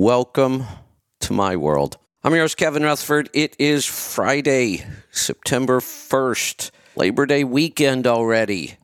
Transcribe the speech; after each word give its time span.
Welcome 0.00 0.62
to 1.22 1.32
my 1.32 1.56
world. 1.56 1.98
I'm 2.22 2.32
yours, 2.32 2.54
Kevin 2.54 2.84
Rutherford. 2.84 3.30
It 3.32 3.56
is 3.58 3.84
Friday, 3.84 4.84
September 5.10 5.80
1st, 5.80 6.70
Labor 6.94 7.26
Day 7.26 7.42
weekend 7.42 8.06
already. 8.06 8.76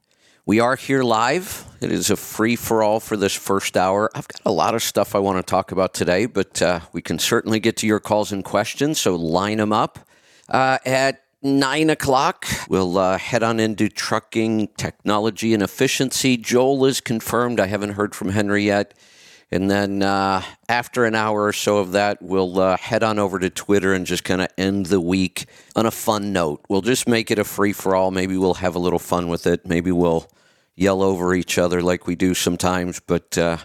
We 0.44 0.58
are 0.58 0.74
here 0.74 1.04
live. 1.04 1.66
It 1.80 1.92
is 1.92 2.10
a 2.10 2.16
free 2.16 2.56
for 2.56 2.82
all 2.82 2.98
for 2.98 3.16
this 3.16 3.32
first 3.32 3.76
hour. 3.76 4.10
I've 4.12 4.26
got 4.26 4.40
a 4.44 4.50
lot 4.50 4.74
of 4.74 4.82
stuff 4.82 5.14
I 5.14 5.20
want 5.20 5.38
to 5.38 5.48
talk 5.48 5.70
about 5.70 5.94
today, 5.94 6.26
but 6.26 6.60
uh, 6.60 6.80
we 6.92 7.00
can 7.00 7.20
certainly 7.20 7.60
get 7.60 7.76
to 7.76 7.86
your 7.86 8.00
calls 8.00 8.32
and 8.32 8.44
questions, 8.44 8.98
so 8.98 9.14
line 9.14 9.58
them 9.58 9.72
up. 9.72 10.00
Uh, 10.48 10.78
at 10.84 11.22
nine 11.40 11.90
o'clock, 11.90 12.44
we'll 12.68 12.98
uh, 12.98 13.18
head 13.18 13.44
on 13.44 13.60
into 13.60 13.88
trucking 13.88 14.66
technology 14.76 15.54
and 15.54 15.62
efficiency. 15.62 16.36
Joel 16.36 16.86
is 16.86 17.00
confirmed. 17.00 17.60
I 17.60 17.66
haven't 17.66 17.90
heard 17.90 18.16
from 18.16 18.30
Henry 18.30 18.64
yet. 18.64 18.94
And 19.50 19.70
then 19.70 20.02
uh, 20.02 20.42
after 20.68 21.04
an 21.04 21.14
hour 21.14 21.44
or 21.44 21.52
so 21.52 21.78
of 21.78 21.92
that, 21.92 22.20
we'll 22.20 22.58
uh, 22.58 22.76
head 22.76 23.02
on 23.02 23.18
over 23.18 23.38
to 23.38 23.50
Twitter 23.50 23.92
and 23.92 24.06
just 24.06 24.24
kind 24.24 24.40
of 24.40 24.48
end 24.58 24.86
the 24.86 25.00
week 25.00 25.46
on 25.76 25.86
a 25.86 25.90
fun 25.90 26.32
note. 26.32 26.64
We'll 26.68 26.82
just 26.82 27.08
make 27.08 27.30
it 27.30 27.38
a 27.38 27.44
free 27.44 27.72
for 27.72 27.94
all. 27.94 28.10
Maybe 28.10 28.36
we'll 28.36 28.54
have 28.54 28.74
a 28.74 28.80
little 28.80 28.98
fun 28.98 29.28
with 29.28 29.46
it. 29.46 29.66
Maybe 29.66 29.92
we'll 29.92 30.28
yell 30.76 31.02
over 31.02 31.34
each 31.34 31.58
other 31.58 31.82
like 31.82 32.06
we 32.06 32.16
do 32.16 32.34
sometimes, 32.34 33.00
but 33.00 33.38
uh, 33.38 33.58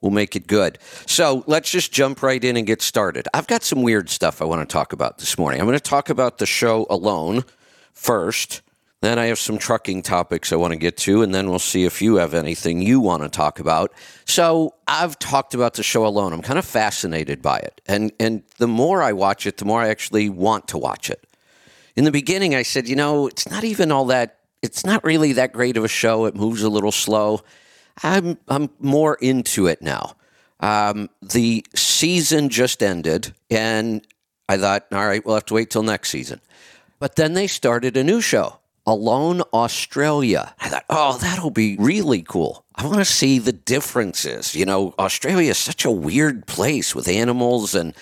we'll 0.00 0.12
make 0.12 0.36
it 0.36 0.46
good. 0.46 0.78
So 1.06 1.42
let's 1.46 1.70
just 1.70 1.92
jump 1.92 2.22
right 2.22 2.42
in 2.42 2.56
and 2.56 2.66
get 2.66 2.82
started. 2.82 3.26
I've 3.34 3.46
got 3.46 3.62
some 3.62 3.82
weird 3.82 4.10
stuff 4.10 4.40
I 4.40 4.44
want 4.44 4.68
to 4.68 4.72
talk 4.72 4.92
about 4.92 5.18
this 5.18 5.38
morning. 5.38 5.60
I'm 5.60 5.66
going 5.66 5.78
to 5.78 5.82
talk 5.82 6.10
about 6.10 6.38
the 6.38 6.46
show 6.46 6.86
alone 6.90 7.44
first. 7.92 8.62
Then 9.04 9.18
I 9.18 9.26
have 9.26 9.38
some 9.38 9.58
trucking 9.58 10.00
topics 10.00 10.50
I 10.50 10.56
want 10.56 10.72
to 10.72 10.78
get 10.78 10.96
to, 10.98 11.20
and 11.20 11.34
then 11.34 11.50
we'll 11.50 11.58
see 11.58 11.84
if 11.84 12.00
you 12.00 12.14
have 12.16 12.32
anything 12.32 12.80
you 12.80 13.00
want 13.00 13.22
to 13.22 13.28
talk 13.28 13.60
about. 13.60 13.92
So 14.24 14.76
I've 14.88 15.18
talked 15.18 15.52
about 15.52 15.74
the 15.74 15.82
show 15.82 16.06
alone. 16.06 16.32
I'm 16.32 16.40
kind 16.40 16.58
of 16.58 16.64
fascinated 16.64 17.42
by 17.42 17.58
it, 17.58 17.82
and 17.86 18.12
and 18.18 18.44
the 18.56 18.66
more 18.66 19.02
I 19.02 19.12
watch 19.12 19.46
it, 19.46 19.58
the 19.58 19.66
more 19.66 19.82
I 19.82 19.88
actually 19.88 20.30
want 20.30 20.68
to 20.68 20.78
watch 20.78 21.10
it. 21.10 21.22
In 21.96 22.04
the 22.04 22.10
beginning, 22.10 22.54
I 22.54 22.62
said, 22.62 22.88
you 22.88 22.96
know, 22.96 23.26
it's 23.26 23.50
not 23.50 23.62
even 23.62 23.92
all 23.92 24.06
that. 24.06 24.38
It's 24.62 24.86
not 24.86 25.04
really 25.04 25.34
that 25.34 25.52
great 25.52 25.76
of 25.76 25.84
a 25.84 25.88
show. 25.88 26.24
It 26.24 26.34
moves 26.34 26.62
a 26.62 26.70
little 26.70 26.90
slow. 26.90 27.42
I'm 28.02 28.38
I'm 28.48 28.70
more 28.80 29.16
into 29.16 29.66
it 29.66 29.82
now. 29.82 30.16
Um, 30.60 31.10
the 31.20 31.62
season 31.74 32.48
just 32.48 32.82
ended, 32.82 33.34
and 33.50 34.06
I 34.48 34.56
thought, 34.56 34.86
all 34.92 35.06
right, 35.06 35.22
we'll 35.26 35.34
have 35.34 35.44
to 35.46 35.54
wait 35.54 35.68
till 35.68 35.82
next 35.82 36.08
season. 36.08 36.40
But 36.98 37.16
then 37.16 37.34
they 37.34 37.48
started 37.48 37.98
a 37.98 38.02
new 38.02 38.22
show 38.22 38.60
Alone 38.86 39.42
Australia. 39.52 40.54
I 40.60 40.68
thought, 40.68 40.84
oh, 40.90 41.18
that'll 41.18 41.50
be 41.50 41.76
really 41.78 42.22
cool. 42.22 42.64
I 42.74 42.84
want 42.84 42.98
to 42.98 43.04
see 43.04 43.38
the 43.38 43.52
differences. 43.52 44.54
You 44.54 44.66
know, 44.66 44.94
Australia 44.98 45.50
is 45.50 45.58
such 45.58 45.84
a 45.84 45.90
weird 45.90 46.46
place 46.46 46.94
with 46.94 47.08
animals 47.08 47.74
and 47.74 47.94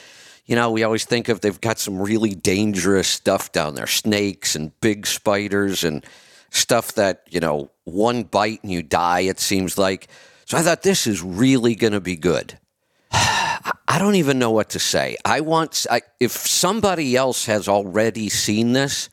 you 0.47 0.57
know, 0.57 0.71
we 0.71 0.83
always 0.83 1.05
think 1.05 1.29
of 1.29 1.41
they've 1.41 1.61
got 1.61 1.79
some 1.79 2.01
really 2.01 2.35
dangerous 2.35 3.09
stuff 3.09 3.53
down 3.53 3.75
there, 3.75 3.87
snakes 3.87 4.57
and 4.57 4.79
big 4.81 5.07
spiders 5.07 5.85
and 5.85 6.05
stuff 6.51 6.95
that, 6.95 7.23
you 7.31 7.41
know, 7.41 7.71
one 7.85 8.25
bite 8.25 8.63
and 8.63 8.73
you 8.73 8.83
die, 8.83 9.21
it 9.21 9.39
seems 9.39 9.79
like. 9.79 10.09
So 10.47 10.59
I 10.59 10.63
thought 10.63 10.83
this 10.83 11.07
is 11.07 11.23
really 11.23 11.75
going 11.75 11.93
to 11.93 12.01
be 12.01 12.17
good. 12.17 12.59
I 13.13 13.99
don't 13.99 14.17
even 14.17 14.39
know 14.39 14.51
what 14.51 14.71
to 14.71 14.79
say. 14.79 15.17
I 15.25 15.41
want, 15.41 15.87
I, 15.91 16.03
if 16.19 16.33
somebody 16.33 17.17
else 17.17 17.47
has 17.47 17.69
already 17.69 18.29
seen 18.29 18.73
this, 18.73 19.09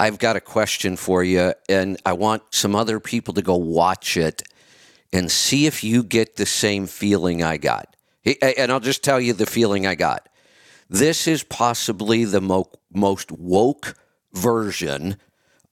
I've 0.00 0.20
got 0.20 0.36
a 0.36 0.40
question 0.40 0.96
for 0.96 1.24
you, 1.24 1.54
and 1.68 2.00
I 2.06 2.12
want 2.12 2.42
some 2.50 2.76
other 2.76 3.00
people 3.00 3.34
to 3.34 3.42
go 3.42 3.56
watch 3.56 4.16
it 4.16 4.44
and 5.12 5.28
see 5.28 5.66
if 5.66 5.82
you 5.82 6.04
get 6.04 6.36
the 6.36 6.46
same 6.46 6.86
feeling 6.86 7.42
I 7.42 7.56
got. 7.56 7.96
And 8.40 8.70
I'll 8.70 8.78
just 8.78 9.02
tell 9.02 9.20
you 9.20 9.32
the 9.32 9.44
feeling 9.44 9.88
I 9.88 9.96
got. 9.96 10.28
This 10.88 11.26
is 11.26 11.42
possibly 11.42 12.24
the 12.24 12.40
mo- 12.40 12.70
most 12.94 13.32
woke 13.32 13.96
version 14.32 15.16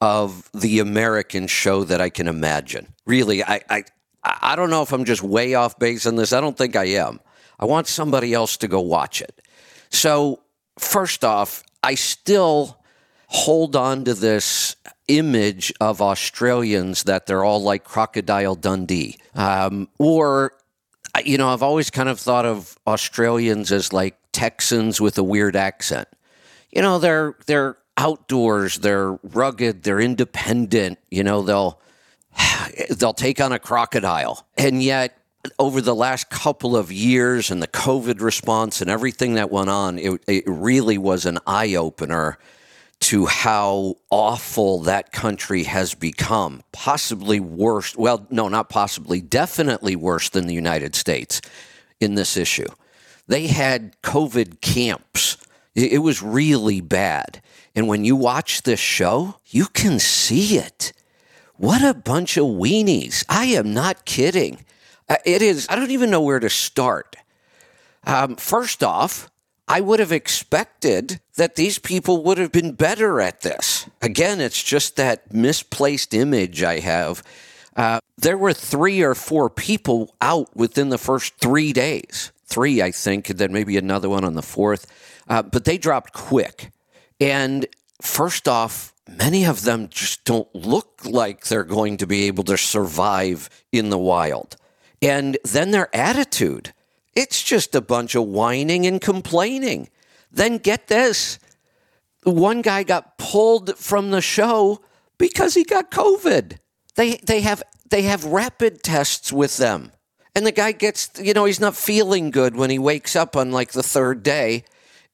of 0.01 0.51
the 0.53 0.81
American 0.81 1.47
show 1.47 1.85
that 1.85 2.01
I 2.01 2.11
can 2.11 2.27
imagine. 2.27 2.93
Really, 3.07 3.45
I, 3.45 3.61
I, 3.71 3.85
I 4.25 4.57
don't 4.57 4.71
know 4.71 4.83
if 4.83 4.93
I'm 4.93 5.05
just 5.05 5.23
way 5.23 5.55
off 5.55 5.79
base 5.79 6.05
on 6.05 6.17
this. 6.17 6.33
I 6.33 6.41
don't 6.41 6.59
think 6.59 6.75
I 6.75 6.87
am. 6.87 7.21
I 7.61 7.65
want 7.65 7.87
somebody 7.87 8.35
else 8.35 8.57
to 8.59 8.69
go 8.69 8.81
watch 8.81 9.23
it. 9.23 9.41
So, 9.89 10.43
first 10.79 11.25
off, 11.25 11.63
I 11.83 11.95
still 11.95 12.83
hold 13.29 13.77
on 13.77 14.05
to 14.05 14.15
this 14.15 14.77
image 15.09 15.73
of 15.81 16.01
Australians 16.01 17.05
that 17.05 17.27
they're 17.27 17.45
all 17.45 17.63
like 17.63 17.85
Crocodile 17.85 18.55
Dundee. 18.55 19.17
Um, 19.35 19.89
or, 19.99 20.53
you 21.25 21.39
know, 21.39 21.49
I've 21.49 21.63
always 21.63 21.91
kind 21.91 22.09
of 22.09 22.19
thought 22.19 22.47
of 22.47 22.79
Australians 22.87 23.73
as 23.73 23.93
like 23.93 24.17
Texans 24.33 25.01
with 25.01 25.19
a 25.19 25.23
weird 25.23 25.57
accent. 25.57 26.09
You 26.71 26.83
know, 26.83 26.99
they're 26.99 27.37
they're 27.47 27.79
outdoors, 27.97 28.79
they're 28.79 29.13
rugged, 29.23 29.83
they're 29.83 30.01
independent. 30.01 30.99
You 31.11 31.25
know, 31.25 31.43
they'll 31.43 31.81
they'll 32.91 33.15
take 33.15 33.41
on 33.41 33.53
a 33.53 33.59
crocodile, 33.59 34.47
and 34.59 34.83
yet 34.83 35.17
over 35.59 35.81
the 35.81 35.95
last 35.95 36.29
couple 36.29 36.77
of 36.77 36.91
years 36.91 37.51
and 37.51 37.63
the 37.63 37.69
COVID 37.69 38.21
response 38.21 38.81
and 38.81 38.91
everything 38.91 39.35
that 39.35 39.49
went 39.51 39.71
on, 39.71 39.97
it, 39.99 40.21
it 40.27 40.45
really 40.47 40.99
was 40.99 41.25
an 41.25 41.39
eye 41.47 41.77
opener 41.77 42.37
to 43.01 43.27
how 43.27 43.97
awful 44.11 44.81
that 44.81 45.13
country 45.13 45.65
has 45.65 45.95
become. 45.95 46.63
Possibly 46.73 47.41
worse. 47.41 47.97
Well, 47.97 48.27
no, 48.31 48.49
not 48.49 48.69
possibly. 48.69 49.21
Definitely 49.21 49.97
worse 49.97 50.29
than 50.29 50.47
the 50.47 50.55
United 50.55 50.95
States 50.95 51.41
in 52.01 52.15
this 52.15 52.37
issue. 52.37 52.67
They 53.29 53.49
had 53.49 54.01
COVID 54.03 54.61
camps. 54.61 55.37
It 55.75 56.03
was 56.03 56.23
really 56.23 56.81
bad. 56.81 57.43
And 57.75 57.87
when 57.87 58.05
you 58.05 58.17
watch 58.17 58.63
this 58.63 58.81
show, 58.81 59.37
you 59.47 59.67
can 59.67 59.99
see 59.99 60.57
it. 60.57 60.93
What 61.57 61.85
a 61.85 61.93
bunch 61.93 62.37
of 62.37 62.45
weenies. 62.45 63.25
I 63.29 63.47
am 63.47 63.75
not 63.75 64.07
kidding. 64.07 64.65
Uh, 65.09 65.17
it 65.25 65.43
is, 65.43 65.67
I 65.69 65.77
don't 65.77 65.91
even 65.91 66.11
know 66.11 66.21
where 66.23 66.41
to 66.41 66.51
start. 66.51 67.17
Um, 68.05 68.37
first 68.37 68.83
off, 68.83 69.31
I 69.69 69.81
would 69.81 69.99
have 69.99 70.13
expected 70.13 71.21
that 71.35 71.57
these 71.57 71.79
people 71.79 72.23
would 72.23 72.39
have 72.39 72.53
been 72.53 72.73
better 72.73 73.21
at 73.21 73.41
this. 73.41 73.89
Again, 74.01 74.41
it's 74.41 74.63
just 74.63 74.97
that 74.97 75.33
misplaced 75.33 76.15
image 76.15 76.63
I 76.63 76.79
have. 76.79 77.23
Uh, 77.75 78.01
there 78.17 78.39
were 78.39 78.53
three 78.53 79.03
or 79.03 79.15
four 79.15 79.51
people 79.51 80.15
out 80.21 80.55
within 80.57 80.89
the 80.89 80.99
first 80.99 81.35
three 81.37 81.73
days. 81.73 82.33
Three, 82.47 82.81
I 82.81 82.93
think, 82.93 83.29
and 83.29 83.39
then 83.39 83.53
maybe 83.53 83.77
another 83.77 84.09
one 84.09 84.25
on 84.25 84.35
the 84.35 84.43
fourth. 84.43 84.87
Uh, 85.29 85.43
but 85.43 85.65
they 85.65 85.79
dropped 85.79 86.13
quick. 86.13 86.71
And 87.21 87.67
first 88.01 88.47
off, 88.47 88.95
many 89.09 89.45
of 89.45 89.65
them 89.65 89.89
just 89.89 90.25
don't 90.25 90.53
look 90.55 91.01
like 91.05 91.47
they're 91.47 91.65
going 91.65 91.97
to 91.99 92.07
be 92.07 92.25
able 92.25 92.45
to 92.45 92.57
survive 92.57 93.51
in 93.73 93.91
the 93.91 93.99
wild. 93.99 94.57
And 95.03 95.37
then 95.45 95.73
their 95.73 95.95
attitude 95.95 96.73
it's 97.17 97.43
just 97.43 97.75
a 97.75 97.81
bunch 97.81 98.15
of 98.15 98.25
whining 98.25 98.87
and 98.87 99.01
complaining. 99.01 99.89
Then 100.31 100.59
get 100.59 100.87
this 100.87 101.41
one 102.23 102.61
guy 102.61 102.83
got 102.83 103.19
pulled 103.19 103.77
from 103.79 104.11
the 104.11 104.21
show 104.21 104.81
because 105.19 105.55
he 105.55 105.65
got 105.65 105.91
COVID. 105.91 106.59
They, 106.97 107.17
they, 107.17 107.41
have, 107.41 107.63
they 107.89 108.03
have 108.03 108.25
rapid 108.25 108.83
tests 108.83 109.33
with 109.33 109.57
them. 109.57 109.93
And 110.35 110.47
the 110.47 110.53
guy 110.53 110.73
gets, 110.73 111.11
you 111.21 111.33
know, 111.33 111.47
he's 111.47 111.61
not 111.61 111.77
feeling 111.77 112.31
good 112.31 112.57
when 112.57 112.69
he 112.69 112.79
wakes 112.79 113.17
up 113.17 113.37
on 113.37 113.53
like 113.53 113.73
the 113.73 113.83
third 113.83 114.23
day 114.23 114.65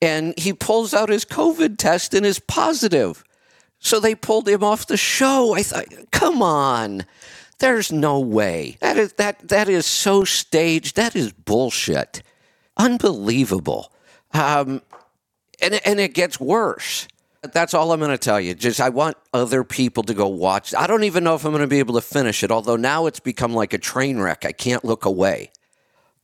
and 0.01 0.37
he 0.37 0.53
pulls 0.53 0.93
out 0.93 1.11
his 1.11 1.25
COVID 1.25 1.79
test 1.79 2.13
and 2.13 2.27
is 2.27 2.41
positive. 2.41 3.23
So 3.79 4.01
they 4.01 4.17
pulled 4.17 4.49
him 4.49 4.65
off 4.65 4.87
the 4.87 4.97
show. 4.97 5.55
I 5.55 5.63
thought, 5.63 5.87
come 6.11 6.43
on. 6.43 7.05
There's 7.62 7.93
no 7.93 8.19
way. 8.19 8.77
That 8.81 8.97
is 8.97 9.12
that 9.12 9.49
that 9.49 9.69
is 9.69 9.87
so 9.87 10.25
staged. 10.25 10.97
That 10.97 11.15
is 11.15 11.33
bullshit. 11.33 12.21
Unbelievable. 12.77 13.93
Um, 14.34 14.83
and 15.63 15.81
and 15.86 16.01
it 16.01 16.13
gets 16.13 16.41
worse. 16.41 17.07
That's 17.53 17.72
all 17.72 17.92
I'm 17.92 18.01
going 18.01 18.10
to 18.10 18.19
tell 18.19 18.41
you. 18.41 18.54
Just 18.54 18.81
I 18.81 18.89
want 18.89 19.16
other 19.33 19.63
people 19.63 20.03
to 20.03 20.13
go 20.13 20.27
watch. 20.27 20.75
I 20.75 20.89
don't 20.89 21.04
even 21.04 21.22
know 21.22 21.36
if 21.36 21.45
I'm 21.45 21.53
going 21.53 21.60
to 21.60 21.69
be 21.69 21.78
able 21.78 21.95
to 21.95 22.01
finish 22.01 22.42
it. 22.42 22.51
Although 22.51 22.75
now 22.75 23.07
it's 23.07 23.21
become 23.21 23.54
like 23.54 23.72
a 23.72 23.78
train 23.78 24.19
wreck. 24.19 24.45
I 24.45 24.51
can't 24.51 24.84
look 24.84 25.04
away. 25.04 25.53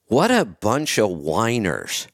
What 0.06 0.32
a 0.32 0.44
bunch 0.44 0.98
of 0.98 1.08
whiners. 1.10 2.08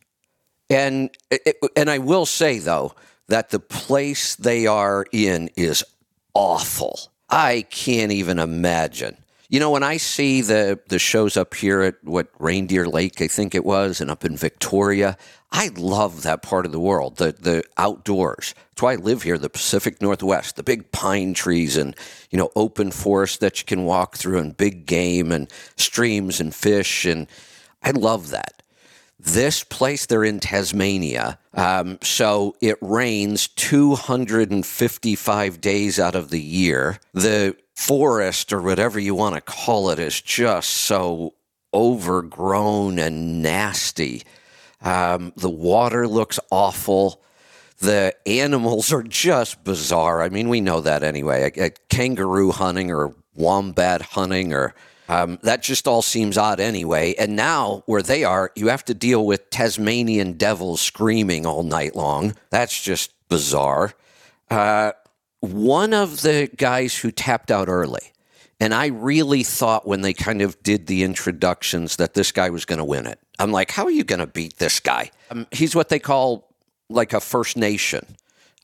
And 0.69 1.09
it, 1.31 1.57
and 1.75 1.89
I 1.89 1.97
will 1.97 2.27
say 2.27 2.59
though 2.59 2.95
that 3.29 3.49
the 3.49 3.61
place 3.61 4.37
they 4.37 4.67
are 4.67 5.07
in 5.13 5.49
is 5.57 5.83
awful. 6.35 7.01
I 7.31 7.63
can't 7.71 8.13
even 8.13 8.39
imagine. 8.39 9.17
You 9.49 9.61
know, 9.61 9.71
when 9.71 9.83
I 9.83 9.99
see 9.99 10.41
the 10.41 10.81
the 10.89 10.99
shows 10.99 11.37
up 11.37 11.55
here 11.55 11.83
at 11.83 11.97
what 12.03 12.29
Reindeer 12.39 12.87
Lake, 12.87 13.21
I 13.21 13.29
think 13.29 13.55
it 13.55 13.65
was, 13.65 14.01
and 14.01 14.11
up 14.11 14.25
in 14.25 14.37
Victoria, 14.37 15.17
I 15.53 15.71
love 15.77 16.23
that 16.23 16.43
part 16.43 16.65
of 16.67 16.73
the 16.73 16.81
world, 16.81 17.17
the 17.19 17.33
the 17.33 17.63
outdoors. 17.77 18.55
That's 18.71 18.83
why 18.83 18.93
I 18.95 18.97
live 18.97 19.23
here, 19.23 19.37
the 19.37 19.51
Pacific 19.51 20.01
Northwest, 20.01 20.57
the 20.57 20.63
big 20.63 20.91
pine 20.93 21.35
trees 21.35 21.77
and 21.77 21.95
you 22.31 22.39
know 22.39 22.51
open 22.57 22.91
forest 22.91 23.41
that 23.41 23.61
you 23.61 23.67
can 23.67 23.85
walk 23.85 24.17
through, 24.17 24.39
and 24.39 24.57
big 24.57 24.87
game 24.87 25.31
and 25.31 25.51
streams 25.77 26.41
and 26.41 26.55
fish, 26.55 27.05
and 27.05 27.27
I 27.83 27.91
love 27.91 28.31
that. 28.31 28.63
This 29.21 29.63
place, 29.63 30.07
they're 30.07 30.25
in 30.25 30.41
Tasmania. 30.41 31.39
Um, 31.57 31.99
so 32.03 32.57
it 32.61 32.79
rains 32.81 33.49
255 33.49 35.61
days 35.61 36.01
out 36.01 36.15
of 36.15 36.31
the 36.31 36.41
year. 36.41 36.99
The 37.13 37.57
forest, 37.75 38.53
or 38.53 38.61
whatever 38.61 38.99
you 38.99 39.15
want 39.15 39.37
to 39.37 39.41
call 39.41 39.91
it, 39.91 39.99
is 39.99 40.21
just 40.21 40.71
so 40.71 41.35
overgrown 41.73 42.99
and 42.99 43.43
nasty. 43.43 44.23
Um, 44.83 45.33
the 45.37 45.51
water 45.51 46.07
looks 46.07 46.39
awful. 46.51 47.23
The 47.79 48.15
animals 48.27 48.93
are 48.93 49.03
just 49.03 49.65
bizarre. 49.65 50.23
I 50.23 50.29
mean, 50.29 50.49
we 50.49 50.61
know 50.61 50.81
that 50.81 51.03
anyway. 51.03 51.73
Kangaroo 51.89 52.53
hunting 52.53 52.91
or 52.91 53.15
wombat 53.35 54.03
hunting 54.03 54.53
or 54.53 54.75
um, 55.09 55.39
that 55.43 55.63
just 55.63 55.87
all 55.87 56.03
seems 56.03 56.39
odd 56.39 56.61
anyway. 56.61 57.15
And 57.19 57.37
now, 57.37 57.83
where 57.87 58.03
they 58.03 58.25
are, 58.25 58.51
you 58.55 58.69
have 58.69 58.85
to 58.87 58.95
deal 58.95 59.25
with 59.27 59.51
Tasmanian 59.51 60.35
devils 60.35 60.81
screaming 60.81 61.45
all 61.45 61.63
night 61.63 61.95
long. 61.95 62.35
That's 62.51 62.83
just 62.83 63.13
bizarre. 63.29 63.93
Uh, 64.51 64.93
one 65.41 65.93
of 65.93 66.23
the 66.23 66.49
guys 66.57 66.97
who 66.97 67.11
tapped 67.11 67.51
out 67.51 67.69
early, 67.69 68.13
and 68.61 68.73
I 68.73 68.87
really 68.87 69.43
thought 69.43 69.87
when 69.87 70.01
they 70.01 70.15
kind 70.15 70.41
of 70.41 70.63
did 70.63 70.87
the 70.87 71.03
introductions 71.03 71.97
that 71.97 72.15
this 72.15 72.33
guy 72.33 72.49
was 72.51 72.65
going 72.65 72.79
to 72.79 72.85
win 72.85 73.07
it. 73.07 73.19
I'm 73.39 73.53
like, 73.53 73.71
how 73.71 73.85
are 73.85 73.91
you 73.91 74.05
going 74.05 74.21
to 74.21 74.27
beat 74.27 74.57
this 74.59 74.81
guy? 74.81 75.11
Um, 75.31 75.47
he's 75.51 75.75
what 75.75 75.91
they 75.91 75.99
call 75.99 76.55
like 76.89 77.13
a 77.13 77.21
First 77.21 77.57
Nation. 77.57 78.17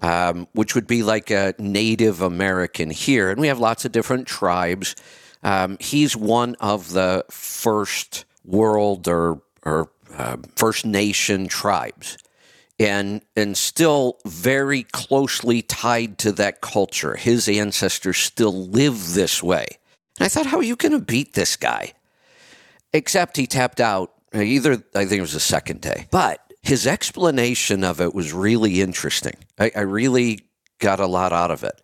Um, 0.02 0.48
which 0.54 0.75
would 0.75 0.86
be 0.86 1.02
like 1.02 1.31
a 1.31 1.54
Native 1.58 2.22
American 2.22 2.88
here. 2.88 3.31
And 3.31 3.38
we 3.38 3.48
have 3.48 3.58
lots 3.58 3.84
of 3.84 3.93
different 3.93 4.26
tribes. 4.26 4.96
Um, 5.42 5.78
he's 5.81 6.16
one 6.16 6.54
of 6.60 6.92
the 6.92 7.25
first 7.31 8.25
world 8.44 9.08
or, 9.08 9.42
or 9.62 9.90
uh, 10.14 10.37
First 10.56 10.84
Nation 10.84 11.48
tribes. 11.48 12.19
And, 12.78 13.20
and 13.37 13.58
still 13.58 14.16
very 14.25 14.84
closely 14.84 15.60
tied 15.60 16.16
to 16.20 16.32
that 16.32 16.62
culture. 16.62 17.14
His 17.14 17.46
ancestors 17.46 18.16
still 18.16 18.69
live 18.69 19.12
this 19.12 19.42
way. 19.42 19.66
And 20.19 20.25
I 20.25 20.28
thought, 20.28 20.46
how 20.46 20.56
are 20.56 20.62
you 20.62 20.76
going 20.76 20.92
to 20.92 20.98
beat 20.98 21.34
this 21.34 21.56
guy? 21.56 21.93
Except 22.94 23.36
he 23.36 23.46
tapped 23.46 23.81
out 23.81 24.12
either, 24.34 24.82
I 24.94 25.04
think 25.04 25.19
it 25.19 25.20
was 25.20 25.34
the 25.34 25.40
second 25.40 25.82
day. 25.82 26.08
But 26.10 26.40
his 26.62 26.86
explanation 26.86 27.84
of 27.84 28.00
it 28.00 28.14
was 28.14 28.32
really 28.32 28.81
interesting. 28.81 29.36
I, 29.58 29.70
I 29.76 29.81
really 29.81 30.40
got 30.78 31.00
a 31.00 31.06
lot 31.06 31.34
out 31.34 31.50
of 31.50 31.64
it. 31.64 31.81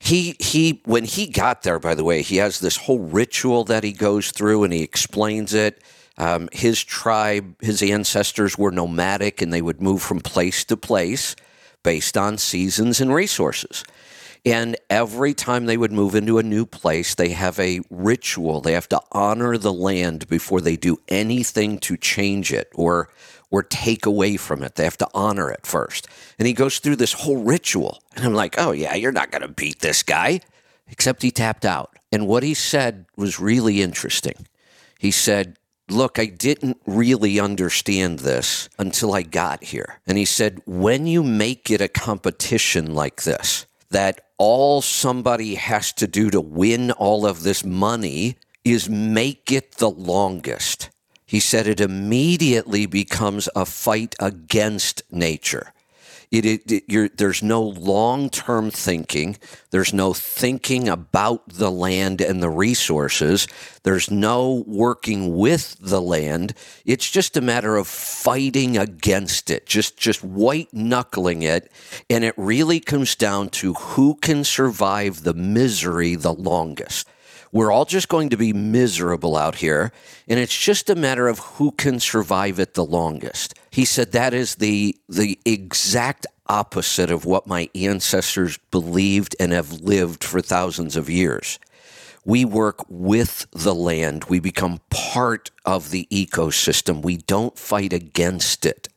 He 0.00 0.36
he 0.38 0.80
when 0.84 1.04
he 1.04 1.26
got 1.26 1.62
there, 1.62 1.78
by 1.78 1.94
the 1.94 2.04
way, 2.04 2.22
he 2.22 2.36
has 2.36 2.60
this 2.60 2.76
whole 2.76 3.00
ritual 3.00 3.64
that 3.64 3.84
he 3.84 3.92
goes 3.92 4.30
through 4.30 4.64
and 4.64 4.72
he 4.72 4.82
explains 4.82 5.54
it. 5.54 5.82
Um, 6.16 6.48
his 6.52 6.82
tribe, 6.82 7.60
his 7.60 7.82
ancestors 7.82 8.58
were 8.58 8.70
nomadic 8.70 9.40
and 9.40 9.52
they 9.52 9.62
would 9.62 9.80
move 9.80 10.02
from 10.02 10.20
place 10.20 10.64
to 10.64 10.76
place 10.76 11.36
based 11.82 12.16
on 12.16 12.38
seasons 12.38 13.00
and 13.00 13.14
resources. 13.14 13.84
And 14.44 14.76
every 14.88 15.34
time 15.34 15.66
they 15.66 15.76
would 15.76 15.92
move 15.92 16.14
into 16.14 16.38
a 16.38 16.42
new 16.42 16.64
place, 16.64 17.14
they 17.14 17.30
have 17.30 17.58
a 17.58 17.80
ritual. 17.90 18.60
They 18.60 18.72
have 18.72 18.88
to 18.90 19.00
honor 19.12 19.58
the 19.58 19.72
land 19.72 20.28
before 20.28 20.60
they 20.60 20.76
do 20.76 20.98
anything 21.08 21.78
to 21.80 21.96
change 21.96 22.52
it 22.52 22.70
or 22.74 23.10
or 23.50 23.62
take 23.62 24.06
away 24.06 24.36
from 24.36 24.62
it. 24.62 24.74
They 24.74 24.84
have 24.84 24.98
to 24.98 25.08
honor 25.14 25.50
it 25.50 25.66
first. 25.66 26.06
And 26.38 26.46
he 26.46 26.52
goes 26.52 26.78
through 26.78 26.96
this 26.96 27.12
whole 27.14 27.42
ritual. 27.42 28.02
And 28.14 28.24
I'm 28.24 28.34
like, 28.34 28.56
oh, 28.58 28.72
yeah, 28.72 28.94
you're 28.94 29.12
not 29.12 29.30
going 29.30 29.42
to 29.42 29.48
beat 29.48 29.80
this 29.80 30.02
guy. 30.02 30.40
Except 30.90 31.22
he 31.22 31.30
tapped 31.30 31.64
out. 31.64 31.98
And 32.10 32.26
what 32.26 32.42
he 32.42 32.54
said 32.54 33.06
was 33.16 33.38
really 33.38 33.82
interesting. 33.82 34.46
He 34.98 35.10
said, 35.10 35.56
Look, 35.90 36.18
I 36.18 36.26
didn't 36.26 36.78
really 36.86 37.40
understand 37.40 38.18
this 38.18 38.68
until 38.78 39.14
I 39.14 39.22
got 39.22 39.64
here. 39.64 40.00
And 40.06 40.18
he 40.18 40.26
said, 40.26 40.60
When 40.66 41.06
you 41.06 41.22
make 41.22 41.70
it 41.70 41.80
a 41.80 41.88
competition 41.88 42.94
like 42.94 43.22
this, 43.22 43.64
that 43.90 44.20
all 44.36 44.82
somebody 44.82 45.54
has 45.54 45.92
to 45.94 46.06
do 46.06 46.30
to 46.30 46.40
win 46.40 46.90
all 46.92 47.26
of 47.26 47.42
this 47.42 47.64
money 47.64 48.36
is 48.64 48.88
make 48.88 49.50
it 49.50 49.72
the 49.72 49.90
longest. 49.90 50.90
He 51.28 51.40
said 51.40 51.66
it 51.66 51.78
immediately 51.78 52.86
becomes 52.86 53.50
a 53.54 53.66
fight 53.66 54.14
against 54.18 55.02
nature. 55.12 55.74
It, 56.30 56.46
it, 56.46 56.84
it 56.88 57.18
there's 57.18 57.42
no 57.42 57.60
long 57.62 58.30
term 58.30 58.70
thinking. 58.70 59.36
There's 59.70 59.92
no 59.92 60.14
thinking 60.14 60.88
about 60.88 61.46
the 61.46 61.70
land 61.70 62.22
and 62.22 62.42
the 62.42 62.48
resources. 62.48 63.46
There's 63.82 64.10
no 64.10 64.64
working 64.66 65.36
with 65.36 65.76
the 65.78 66.00
land. 66.00 66.54
It's 66.86 67.10
just 67.10 67.36
a 67.36 67.42
matter 67.42 67.76
of 67.76 67.86
fighting 67.86 68.78
against 68.78 69.50
it, 69.50 69.66
just, 69.66 69.98
just 69.98 70.24
white 70.24 70.72
knuckling 70.72 71.42
it. 71.42 71.70
And 72.08 72.24
it 72.24 72.34
really 72.38 72.80
comes 72.80 73.14
down 73.14 73.50
to 73.50 73.74
who 73.74 74.14
can 74.14 74.44
survive 74.44 75.24
the 75.24 75.34
misery 75.34 76.14
the 76.14 76.32
longest. 76.32 77.06
We're 77.50 77.72
all 77.72 77.84
just 77.84 78.08
going 78.08 78.28
to 78.30 78.36
be 78.36 78.52
miserable 78.52 79.36
out 79.36 79.56
here, 79.56 79.92
and 80.26 80.38
it's 80.38 80.56
just 80.56 80.90
a 80.90 80.94
matter 80.94 81.28
of 81.28 81.38
who 81.38 81.72
can 81.72 81.98
survive 82.00 82.58
it 82.58 82.74
the 82.74 82.84
longest. 82.84 83.54
He 83.70 83.84
said 83.84 84.12
that 84.12 84.34
is 84.34 84.56
the 84.56 84.96
the 85.08 85.38
exact 85.44 86.26
opposite 86.46 87.10
of 87.10 87.24
what 87.24 87.46
my 87.46 87.68
ancestors 87.74 88.58
believed 88.70 89.36
and 89.38 89.52
have 89.52 89.80
lived 89.80 90.24
for 90.24 90.40
thousands 90.40 90.96
of 90.96 91.10
years. 91.10 91.58
We 92.24 92.44
work 92.44 92.84
with 92.88 93.46
the 93.52 93.74
land. 93.74 94.24
We 94.24 94.40
become 94.40 94.80
part 94.90 95.50
of 95.64 95.90
the 95.90 96.06
ecosystem. 96.10 97.02
We 97.02 97.16
don't 97.16 97.58
fight 97.58 97.92
against 97.92 98.66
it. 98.66 98.88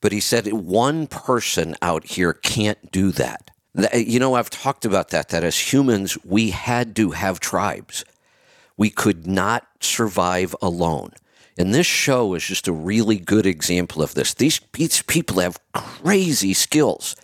But 0.00 0.12
he 0.12 0.20
said 0.20 0.52
one 0.52 1.06
person 1.06 1.74
out 1.82 2.04
here 2.04 2.32
can't 2.32 2.92
do 2.92 3.10
that. 3.12 3.50
Uh, 3.76 3.88
you 3.96 4.18
know, 4.18 4.34
I've 4.34 4.50
talked 4.50 4.84
about 4.84 5.10
that, 5.10 5.28
that 5.28 5.44
as 5.44 5.72
humans, 5.72 6.16
we 6.24 6.50
had 6.50 6.96
to 6.96 7.10
have 7.10 7.40
tribes. 7.40 8.04
We 8.76 8.90
could 8.90 9.26
not 9.26 9.66
survive 9.80 10.54
alone. 10.62 11.12
And 11.58 11.72
this 11.72 11.86
show 11.86 12.34
is 12.34 12.44
just 12.44 12.68
a 12.68 12.72
really 12.72 13.16
good 13.16 13.46
example 13.46 14.02
of 14.02 14.14
this. 14.14 14.34
These, 14.34 14.60
these 14.72 15.02
people 15.02 15.40
have 15.40 15.58
crazy 15.72 16.52
skills. 16.52 17.16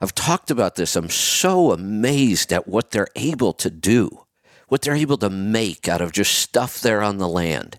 I've 0.00 0.14
talked 0.14 0.50
about 0.50 0.76
this. 0.76 0.94
I'm 0.94 1.08
so 1.10 1.72
amazed 1.72 2.52
at 2.52 2.68
what 2.68 2.90
they're 2.90 3.08
able 3.16 3.52
to 3.54 3.70
do, 3.70 4.24
what 4.68 4.82
they're 4.82 4.94
able 4.94 5.16
to 5.18 5.30
make 5.30 5.88
out 5.88 6.00
of 6.00 6.12
just 6.12 6.34
stuff 6.34 6.80
there 6.80 7.02
on 7.02 7.18
the 7.18 7.28
land. 7.28 7.78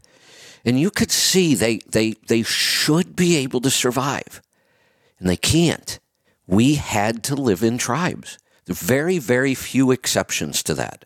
And 0.66 0.80
you 0.80 0.90
could 0.90 1.12
see 1.12 1.56
they, 1.56 1.78
they, 1.90 2.16
they 2.28 2.44
should 2.44 3.16
be 3.16 3.38
able 3.38 3.62
to 3.62 3.70
survive, 3.70 4.42
and 5.20 5.30
they 5.30 5.38
can't. 5.38 6.00
We 6.50 6.75
had 6.75 7.22
to 7.25 7.36
live 7.36 7.62
in 7.62 7.77
tribes. 7.77 8.39
Very, 8.65 9.20
very 9.20 9.53
few 9.53 9.91
exceptions 9.91 10.63
to 10.63 10.74
that. 10.74 11.06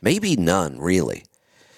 Maybe 0.00 0.36
none, 0.36 0.78
really. 0.78 1.24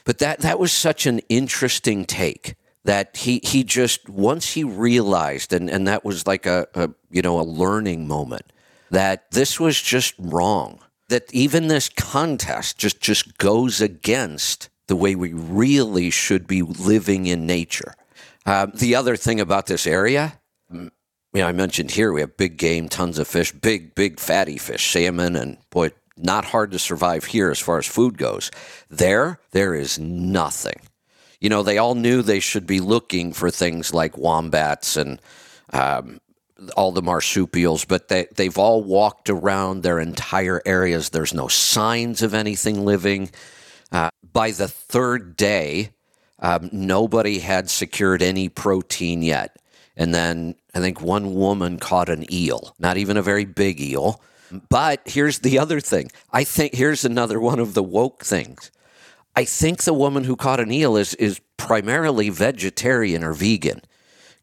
But 0.04 0.18
that, 0.18 0.40
that 0.40 0.58
was 0.58 0.70
such 0.70 1.06
an 1.06 1.20
interesting 1.30 2.04
take 2.04 2.56
that 2.84 3.16
he 3.16 3.40
he 3.42 3.64
just 3.64 4.08
once 4.08 4.52
he 4.52 4.62
realized 4.62 5.52
and 5.52 5.68
and 5.68 5.88
that 5.88 6.04
was 6.04 6.26
like 6.26 6.46
a, 6.46 6.68
a, 6.74 6.88
you 7.10 7.20
know 7.20 7.40
a 7.40 7.42
learning 7.42 8.06
moment 8.06 8.52
that 8.92 9.28
this 9.32 9.58
was 9.58 9.82
just 9.82 10.14
wrong 10.18 10.78
that 11.08 11.32
even 11.34 11.66
this 11.66 11.88
contest 11.88 12.78
just 12.78 13.00
just 13.00 13.38
goes 13.38 13.80
against 13.80 14.68
the 14.86 14.94
way 14.94 15.16
we 15.16 15.32
really 15.32 16.10
should 16.10 16.46
be 16.46 16.62
living 16.62 17.26
in 17.26 17.44
nature 17.44 17.94
uh, 18.46 18.66
the 18.72 18.94
other 18.94 19.16
thing 19.16 19.40
about 19.40 19.66
this 19.66 19.84
area 19.84 20.38
I 21.44 21.52
mentioned 21.52 21.90
here 21.90 22.12
we 22.12 22.20
have 22.20 22.36
big 22.36 22.56
game, 22.56 22.88
tons 22.88 23.18
of 23.18 23.28
fish, 23.28 23.52
big, 23.52 23.94
big 23.94 24.20
fatty 24.20 24.58
fish, 24.58 24.90
salmon, 24.90 25.36
and 25.36 25.58
boy, 25.70 25.90
not 26.16 26.44
hard 26.44 26.70
to 26.72 26.78
survive 26.78 27.24
here 27.24 27.50
as 27.50 27.58
far 27.58 27.78
as 27.78 27.86
food 27.86 28.16
goes. 28.16 28.50
There, 28.88 29.40
there 29.50 29.74
is 29.74 29.98
nothing 29.98 30.80
you 31.40 31.50
know, 31.50 31.62
they 31.62 31.78
all 31.78 31.94
knew 31.94 32.22
they 32.22 32.40
should 32.40 32.66
be 32.66 32.80
looking 32.80 33.32
for 33.32 33.50
things 33.50 33.92
like 33.92 34.16
wombats 34.16 34.96
and 34.96 35.20
um, 35.72 36.20
all 36.76 36.92
the 36.92 37.02
marsupials, 37.02 37.84
but 37.84 38.08
they, 38.08 38.26
they've 38.34 38.58
all 38.58 38.82
walked 38.82 39.28
around 39.28 39.82
their 39.82 40.00
entire 40.00 40.62
areas. 40.64 41.10
There's 41.10 41.34
no 41.34 41.48
signs 41.48 42.22
of 42.22 42.34
anything 42.34 42.84
living. 42.84 43.30
Uh, 43.92 44.10
by 44.32 44.50
the 44.52 44.68
third 44.68 45.36
day, 45.36 45.90
um, 46.38 46.70
nobody 46.72 47.38
had 47.38 47.68
secured 47.68 48.22
any 48.22 48.48
protein 48.48 49.22
yet. 49.22 49.56
And 49.96 50.14
then 50.14 50.56
I 50.74 50.80
think 50.80 51.00
one 51.00 51.34
woman 51.34 51.78
caught 51.78 52.08
an 52.08 52.30
eel, 52.32 52.74
not 52.78 52.96
even 52.96 53.16
a 53.16 53.22
very 53.22 53.44
big 53.44 53.80
eel. 53.80 54.20
But 54.68 55.00
here's 55.06 55.40
the 55.40 55.58
other 55.58 55.80
thing. 55.80 56.10
I 56.32 56.44
think 56.44 56.74
here's 56.74 57.04
another 57.04 57.40
one 57.40 57.58
of 57.58 57.74
the 57.74 57.82
woke 57.82 58.24
things. 58.24 58.70
I 59.34 59.44
think 59.44 59.82
the 59.82 59.94
woman 59.94 60.24
who 60.24 60.36
caught 60.36 60.60
an 60.60 60.72
eel 60.72 60.96
is 60.96 61.14
is 61.14 61.40
primarily 61.56 62.30
vegetarian 62.30 63.24
or 63.24 63.32
vegan 63.32 63.82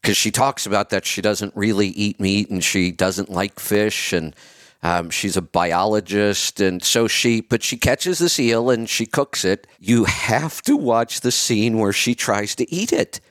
because 0.02 0.18
she 0.18 0.32
talks 0.32 0.66
about 0.66 0.90
that 0.90 1.06
she 1.06 1.22
doesn't 1.22 1.56
really 1.56 1.88
eat 1.88 2.20
meat 2.20 2.50
and 2.50 2.64
she 2.64 2.92
doesn't 2.92 3.30
like 3.30 3.60
fish 3.60 4.12
and 4.14 4.36
um, 4.84 5.10
she's 5.10 5.38
a 5.38 5.42
biologist 5.42 6.60
and 6.60 6.84
so 6.84 7.08
she 7.08 7.40
but 7.40 7.64
she 7.64 7.78
catches 7.78 8.20
this 8.20 8.40
eel 8.40 8.70
and 8.70 8.90
she 8.90 9.06
cooks 9.06 9.46
it 9.46 9.66
you 9.80 10.04
have 10.04 10.62
to 10.64 10.76
watch 10.76 11.22
the 11.22 11.32
scene 11.32 11.80
where 11.80 11.94
she 11.94 12.14
tries 12.14 12.54
to 12.56 12.72
eat 12.72 12.92
it 12.92 13.22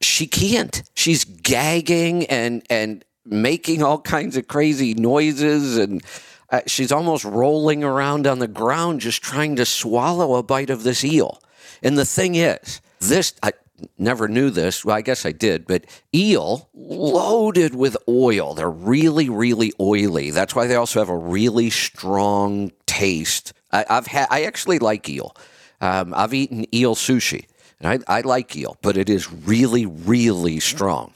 she 0.00 0.26
can't. 0.26 0.82
She's 0.94 1.24
gagging 1.24 2.26
and 2.26 2.62
and 2.70 3.04
making 3.24 3.82
all 3.82 4.00
kinds 4.00 4.36
of 4.36 4.46
crazy 4.46 4.94
noises 4.94 5.76
and 5.76 6.02
uh, 6.50 6.60
she's 6.66 6.92
almost 6.92 7.24
rolling 7.24 7.82
around 7.82 8.26
on 8.26 8.38
the 8.38 8.46
ground 8.46 9.00
just 9.00 9.20
trying 9.22 9.56
to 9.56 9.64
swallow 9.64 10.36
a 10.36 10.42
bite 10.42 10.70
of 10.70 10.84
this 10.84 11.04
eel. 11.04 11.40
And 11.82 11.98
the 11.98 12.04
thing 12.04 12.36
is, 12.36 12.80
this 13.00 13.34
I 13.42 13.52
never 13.98 14.28
knew 14.28 14.50
this. 14.50 14.84
Well, 14.84 14.96
I 14.96 15.02
guess 15.02 15.26
I 15.26 15.32
did, 15.32 15.66
but 15.66 15.84
eel 16.14 16.68
loaded 16.74 17.74
with 17.74 17.96
oil. 18.08 18.54
They're 18.54 18.70
really, 18.70 19.28
really 19.28 19.72
oily. 19.80 20.30
That's 20.30 20.54
why 20.54 20.66
they 20.66 20.76
also 20.76 21.00
have 21.00 21.08
a 21.08 21.16
really 21.16 21.70
strong 21.70 22.72
taste. 22.86 23.52
I, 23.72 23.84
have 23.88 24.06
had. 24.06 24.28
I 24.30 24.44
actually 24.44 24.78
like 24.78 25.08
eel. 25.08 25.36
Um, 25.80 26.14
I've 26.16 26.32
eaten 26.32 26.72
eel 26.74 26.94
sushi, 26.94 27.46
and 27.80 28.04
I, 28.08 28.18
I 28.18 28.20
like 28.22 28.56
eel, 28.56 28.76
but 28.82 28.96
it 28.96 29.10
is 29.10 29.32
really, 29.32 29.86
really 29.86 30.60
strong. 30.60 31.12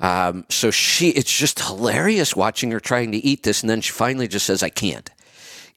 Um, 0.00 0.44
so 0.48 0.70
she, 0.70 1.10
it's 1.10 1.32
just 1.32 1.60
hilarious 1.60 2.34
watching 2.34 2.70
her 2.72 2.80
trying 2.80 3.12
to 3.12 3.18
eat 3.18 3.42
this, 3.42 3.62
and 3.62 3.70
then 3.70 3.80
she 3.80 3.92
finally 3.92 4.28
just 4.28 4.46
says, 4.46 4.62
"I 4.62 4.70
can't." 4.70 5.08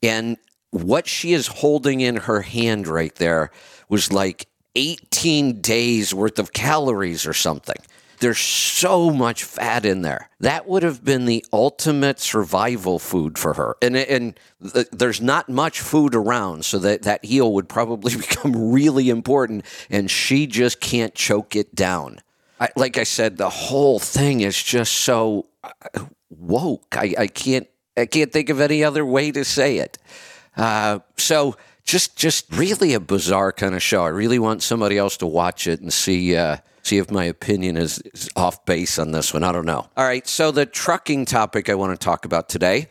And 0.01 0.37
what 0.71 1.07
she 1.07 1.33
is 1.33 1.47
holding 1.47 2.01
in 2.01 2.15
her 2.15 2.41
hand 2.41 2.87
right 2.87 3.15
there 3.15 3.51
was 3.89 4.11
like 4.11 4.47
18 4.75 5.61
days 5.61 6.13
worth 6.13 6.39
of 6.39 6.53
calories 6.53 7.25
or 7.25 7.33
something. 7.33 7.77
There's 8.19 8.39
so 8.39 9.09
much 9.09 9.43
fat 9.43 9.85
in 9.85 10.01
there. 10.01 10.29
That 10.39 10.67
would 10.67 10.83
have 10.83 11.03
been 11.03 11.25
the 11.25 11.45
ultimate 11.53 12.19
survival 12.19 12.99
food 12.99 13.37
for 13.37 13.53
her. 13.53 13.75
And, 13.81 13.95
and 13.95 14.39
there's 14.91 15.21
not 15.21 15.49
much 15.49 15.79
food 15.79 16.15
around, 16.15 16.65
so 16.65 16.79
that, 16.79 17.03
that 17.03 17.23
eel 17.25 17.53
would 17.53 17.69
probably 17.69 18.15
become 18.17 18.71
really 18.71 19.09
important, 19.09 19.65
and 19.89 20.09
she 20.09 20.47
just 20.47 20.79
can't 20.79 21.13
choke 21.13 21.55
it 21.55 21.75
down. 21.75 22.21
I, 22.59 22.69
like 22.75 22.97
I 22.97 23.03
said, 23.03 23.37
the 23.37 23.49
whole 23.49 23.99
thing 23.99 24.41
is 24.41 24.61
just 24.61 24.93
so 24.93 25.47
uh, 25.63 26.05
woke. 26.29 26.95
I, 26.97 27.13
I 27.17 27.27
can't 27.27 27.67
I 27.95 28.05
can't 28.05 28.31
think 28.31 28.49
of 28.49 28.61
any 28.61 28.83
other 28.83 29.05
way 29.05 29.31
to 29.31 29.43
say 29.43 29.77
it. 29.77 29.97
Uh, 30.55 30.99
so 31.17 31.55
just 31.83 32.15
just 32.15 32.45
really 32.51 32.93
a 32.93 32.99
bizarre 32.99 33.51
kind 33.51 33.75
of 33.75 33.81
show. 33.81 34.03
I 34.03 34.09
really 34.09 34.39
want 34.39 34.63
somebody 34.63 34.97
else 34.97 35.17
to 35.17 35.27
watch 35.27 35.67
it 35.67 35.81
and 35.81 35.91
see 35.91 36.35
uh, 36.35 36.57
see 36.87 36.97
if 36.97 37.11
my 37.11 37.25
opinion 37.25 37.77
is, 37.77 37.99
is 38.13 38.29
off 38.35 38.65
base 38.65 38.97
on 38.97 39.11
this 39.11 39.33
one. 39.33 39.43
I 39.43 39.51
don't 39.51 39.65
know. 39.65 39.87
All 39.97 40.05
right, 40.05 40.25
so 40.27 40.51
the 40.51 40.65
trucking 40.65 41.25
topic 41.25 41.69
I 41.69 41.75
want 41.75 41.99
to 41.99 42.03
talk 42.03 42.25
about 42.25 42.49
today. 42.49 42.87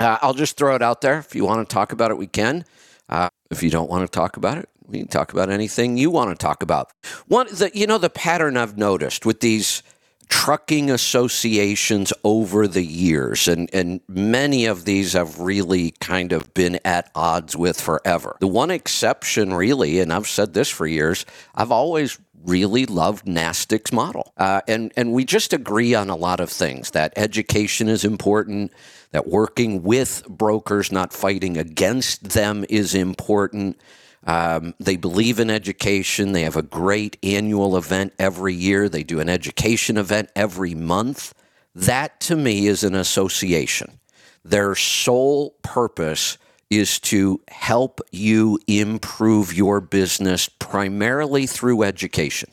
Uh, 0.00 0.18
I'll 0.22 0.34
just 0.34 0.56
throw 0.56 0.74
it 0.74 0.82
out 0.82 1.00
there. 1.00 1.18
If 1.18 1.34
you 1.34 1.44
want 1.44 1.68
to 1.68 1.72
talk 1.72 1.92
about 1.92 2.10
it, 2.10 2.18
we 2.18 2.26
can. 2.26 2.64
Uh, 3.08 3.28
if 3.50 3.62
you 3.62 3.70
don't 3.70 3.90
want 3.90 4.10
to 4.10 4.10
talk 4.10 4.36
about 4.36 4.58
it, 4.58 4.68
we 4.86 4.98
can 4.98 5.08
talk 5.08 5.32
about 5.32 5.50
anything 5.50 5.96
you 5.96 6.10
want 6.10 6.30
to 6.30 6.36
talk 6.36 6.62
about. 6.62 6.92
One, 7.28 7.46
the, 7.48 7.70
you 7.74 7.86
know, 7.86 7.98
the 7.98 8.10
pattern 8.10 8.56
I've 8.56 8.78
noticed 8.78 9.26
with 9.26 9.40
these 9.40 9.82
trucking 10.28 10.90
associations 10.90 12.12
over 12.24 12.66
the 12.66 12.82
years, 12.82 13.48
and, 13.48 13.68
and 13.74 14.00
many 14.08 14.64
of 14.64 14.86
these 14.86 15.12
have 15.12 15.38
really 15.38 15.90
kind 16.00 16.32
of 16.32 16.54
been 16.54 16.80
at 16.86 17.10
odds 17.14 17.54
with 17.54 17.78
forever. 17.78 18.36
The 18.40 18.46
one 18.46 18.70
exception, 18.70 19.52
really, 19.52 20.00
and 20.00 20.10
I've 20.12 20.26
said 20.26 20.54
this 20.54 20.70
for 20.70 20.86
years, 20.86 21.26
I've 21.54 21.70
always 21.70 22.18
really 22.44 22.86
loved 22.86 23.26
NASTC's 23.26 23.92
model. 23.92 24.32
Uh, 24.36 24.60
and, 24.68 24.92
and 24.96 25.12
we 25.12 25.24
just 25.24 25.52
agree 25.52 25.94
on 25.94 26.10
a 26.10 26.16
lot 26.16 26.40
of 26.40 26.50
things 26.50 26.90
that 26.90 27.12
education 27.16 27.88
is 27.88 28.04
important, 28.04 28.72
that 29.10 29.26
working 29.26 29.82
with 29.82 30.26
brokers, 30.28 30.90
not 30.90 31.12
fighting 31.12 31.56
against 31.56 32.30
them, 32.30 32.64
is 32.68 32.94
important. 32.94 33.80
Um, 34.24 34.74
they 34.78 34.96
believe 34.96 35.40
in 35.40 35.50
education. 35.50 36.32
They 36.32 36.42
have 36.42 36.56
a 36.56 36.62
great 36.62 37.16
annual 37.22 37.76
event 37.76 38.12
every 38.18 38.54
year. 38.54 38.88
They 38.88 39.02
do 39.02 39.20
an 39.20 39.28
education 39.28 39.96
event 39.96 40.30
every 40.36 40.74
month. 40.74 41.34
That 41.74 42.20
to 42.20 42.36
me 42.36 42.66
is 42.66 42.84
an 42.84 42.94
association. 42.94 43.98
Their 44.44 44.74
sole 44.74 45.50
purpose 45.62 46.38
is 46.78 46.98
to 46.98 47.40
help 47.48 48.00
you 48.10 48.58
improve 48.66 49.52
your 49.52 49.80
business 49.80 50.48
primarily 50.48 51.46
through 51.46 51.82
education, 51.82 52.50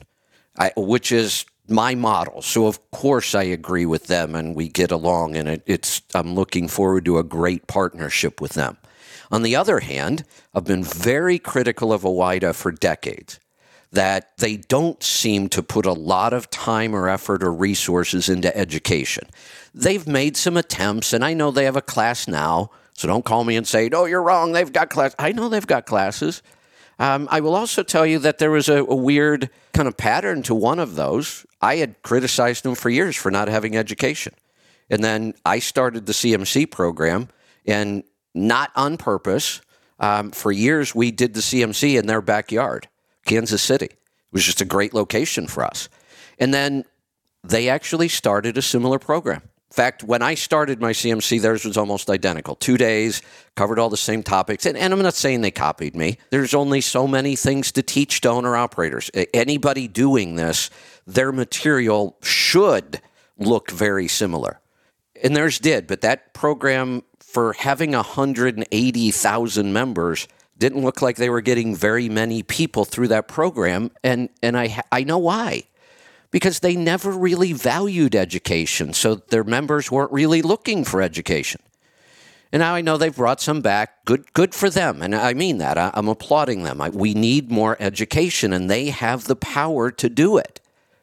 I, 0.57 0.73
which 0.75 1.11
is 1.11 1.45
my 1.69 1.95
model. 1.95 2.41
So 2.41 2.67
of 2.67 2.91
course 2.91 3.33
I 3.33 3.43
agree 3.43 3.85
with 3.85 4.07
them 4.07 4.35
and 4.35 4.55
we 4.55 4.67
get 4.67 4.91
along 4.91 5.37
and 5.37 5.47
it, 5.47 5.63
it's 5.65 6.01
I'm 6.13 6.35
looking 6.35 6.67
forward 6.67 7.05
to 7.05 7.17
a 7.17 7.23
great 7.23 7.67
partnership 7.67 8.41
with 8.41 8.53
them. 8.53 8.77
On 9.31 9.43
the 9.43 9.55
other 9.55 9.79
hand, 9.79 10.25
I've 10.53 10.65
been 10.65 10.83
very 10.83 11.39
critical 11.39 11.93
of 11.93 12.01
OOIDA 12.01 12.55
for 12.55 12.71
decades 12.71 13.39
that 13.91 14.37
they 14.37 14.57
don't 14.57 15.01
seem 15.01 15.49
to 15.49 15.63
put 15.63 15.85
a 15.85 15.93
lot 15.93 16.33
of 16.33 16.49
time 16.49 16.93
or 16.93 17.09
effort 17.09 17.43
or 17.43 17.53
resources 17.53 18.29
into 18.29 18.55
education. 18.55 19.27
They've 19.73 20.07
made 20.07 20.37
some 20.37 20.57
attempts, 20.57 21.13
and 21.13 21.25
I 21.25 21.33
know 21.33 21.49
they 21.49 21.65
have 21.65 21.75
a 21.75 21.81
class 21.81 22.27
now, 22.27 22.69
so 22.99 23.07
don't 23.07 23.23
call 23.23 23.45
me 23.45 23.55
and 23.55 23.65
say, 23.65 23.87
no, 23.87 24.03
you're 24.03 24.21
wrong, 24.21 24.51
they've 24.51 24.73
got 24.73 24.89
class. 24.89 25.15
I 25.17 25.31
know 25.31 25.47
they've 25.47 25.65
got 25.65 25.85
classes. 25.85 26.43
Um, 26.99 27.29
I 27.31 27.39
will 27.39 27.55
also 27.55 27.81
tell 27.81 28.05
you 28.05 28.19
that 28.19 28.39
there 28.39 28.51
was 28.51 28.67
a, 28.67 28.83
a 28.83 28.93
weird 28.93 29.49
kind 29.73 29.87
of 29.87 29.95
pattern 29.95 30.43
to 30.43 30.53
one 30.53 30.79
of 30.79 30.95
those. 30.95 31.45
I 31.61 31.77
had 31.77 32.01
criticized 32.01 32.65
them 32.65 32.75
for 32.75 32.89
years 32.89 33.15
for 33.15 33.31
not 33.31 33.47
having 33.47 33.77
education. 33.77 34.33
And 34.89 35.01
then 35.01 35.33
I 35.45 35.59
started 35.59 36.07
the 36.07 36.11
CMC 36.11 36.69
program, 36.71 37.29
and 37.65 38.03
not 38.35 38.71
on 38.75 38.97
purpose. 38.97 39.61
Um, 40.01 40.31
for 40.31 40.51
years, 40.51 40.93
we 40.93 41.11
did 41.11 41.33
the 41.35 41.39
CMC 41.39 41.97
in 41.97 42.05
their 42.05 42.21
backyard, 42.21 42.89
Kansas 43.25 43.61
City. 43.61 43.85
It 43.85 43.97
was 44.33 44.43
just 44.43 44.59
a 44.59 44.65
great 44.65 44.93
location 44.93 45.47
for 45.47 45.63
us. 45.63 45.87
And 46.37 46.53
then 46.53 46.83
they 47.45 47.69
actually 47.69 48.09
started 48.09 48.57
a 48.57 48.61
similar 48.61 48.99
program. 48.99 49.43
In 49.71 49.75
fact, 49.75 50.03
when 50.03 50.23
I 50.23 50.33
started 50.33 50.81
my 50.81 50.93
CMC, 50.93 51.41
theirs 51.41 51.63
was 51.63 51.77
almost 51.77 52.09
identical. 52.09 52.55
Two 52.55 52.75
days, 52.75 53.21
covered 53.55 53.77
all 53.77 53.89
the 53.89 53.97
same 53.97 54.23
topics. 54.23 54.65
And, 54.65 54.75
and, 54.75 54.91
I'm 54.91 55.01
not 55.01 55.13
saying 55.13 55.41
they 55.41 55.51
copied 55.51 55.95
me. 55.95 56.17
There's 56.31 56.55
only 56.55 56.81
so 56.81 57.07
many 57.07 57.35
things 57.35 57.71
to 57.73 57.83
teach 57.83 58.21
to 58.21 58.29
owner 58.29 58.55
operators. 58.55 59.11
Anybody 59.31 59.87
doing 59.87 60.37
this, 60.37 60.71
their 61.05 61.31
material 61.31 62.17
should 62.23 62.99
look 63.37 63.69
very 63.69 64.07
similar. 64.07 64.59
And 65.21 65.35
theirs 65.35 65.59
did, 65.59 65.85
but 65.85 66.01
that 66.01 66.33
program 66.33 67.03
for 67.19 67.53
having 67.53 67.91
180,000 67.91 69.73
members 69.73 70.27
didn't 70.57 70.81
look 70.81 71.01
like 71.01 71.17
they 71.17 71.29
were 71.29 71.41
getting 71.41 71.75
very 71.75 72.09
many 72.09 72.41
people 72.41 72.85
through 72.85 73.07
that 73.07 73.27
program 73.27 73.91
and 74.03 74.29
and 74.43 74.57
I 74.57 74.81
I 74.91 75.03
know 75.03 75.17
why 75.17 75.63
because 76.31 76.59
they 76.59 76.75
never 76.75 77.11
really 77.11 77.53
valued 77.53 78.15
education 78.15 78.93
so 78.93 79.15
their 79.15 79.43
members 79.43 79.91
weren't 79.91 80.11
really 80.11 80.41
looking 80.41 80.83
for 80.83 81.01
education. 81.01 81.61
And 82.51 82.61
now 82.61 82.73
I 82.73 82.81
know 82.81 82.97
they've 82.97 83.15
brought 83.15 83.41
some 83.41 83.61
back. 83.61 84.05
Good 84.05 84.33
good 84.33 84.55
for 84.55 84.69
them. 84.69 85.01
And 85.01 85.15
I 85.15 85.33
mean 85.33 85.59
that. 85.59 85.77
I, 85.77 85.91
am 85.93 86.07
applauding 86.07 86.63
them. 86.63 86.81
I, 86.81 86.89
we 86.89 87.13
need 87.13 87.51
more 87.51 87.77
education 87.79 88.53
and 88.53 88.69
they 88.69 88.89
have 88.89 89.25
the 89.25 89.35
power 89.35 89.91
to 89.91 90.09
do 90.09 90.37
it. 90.37 90.59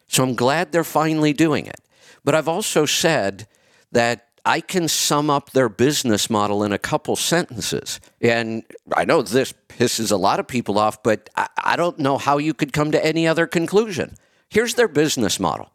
So 0.08 0.24
I'm 0.24 0.34
glad 0.34 0.72
they're 0.72 0.84
finally 0.84 1.32
doing 1.32 1.66
it. 1.66 1.80
But 2.24 2.34
I've 2.34 2.48
also 2.48 2.86
said 2.86 3.46
that 3.92 4.26
I 4.44 4.60
can 4.60 4.88
sum 4.88 5.28
up 5.28 5.50
their 5.50 5.68
business 5.68 6.30
model 6.30 6.62
in 6.62 6.72
a 6.72 6.78
couple 6.78 7.16
sentences. 7.16 8.00
And 8.20 8.64
I 8.96 9.04
know 9.04 9.22
this 9.22 9.52
pisses 9.68 10.12
a 10.12 10.16
lot 10.16 10.38
of 10.38 10.46
people 10.46 10.78
off, 10.78 11.02
but 11.02 11.28
I, 11.36 11.48
I, 11.56 11.76
don't 11.76 11.98
know 11.98 12.16
how 12.16 12.38
you 12.38 12.54
could 12.54 12.72
come 12.72 12.92
to 12.92 13.04
any 13.04 13.26
other 13.26 13.48
conclusion. 13.48 14.16
Here's 14.48 14.74
their 14.74 14.88
business 14.88 15.40
model 15.40 15.70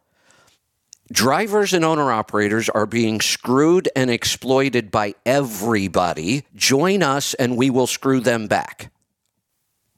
drivers 1.10 1.74
and 1.74 1.84
owner 1.84 2.10
operators 2.10 2.68
are 2.70 2.86
being 2.86 3.20
screwed 3.20 3.88
and 3.94 4.10
exploited 4.10 4.90
by 4.90 5.14
everybody. 5.26 6.44
Join 6.54 7.02
us 7.02 7.34
and 7.34 7.56
we 7.56 7.68
will 7.70 7.86
screw 7.86 8.20
them 8.20 8.46
back. 8.46 8.90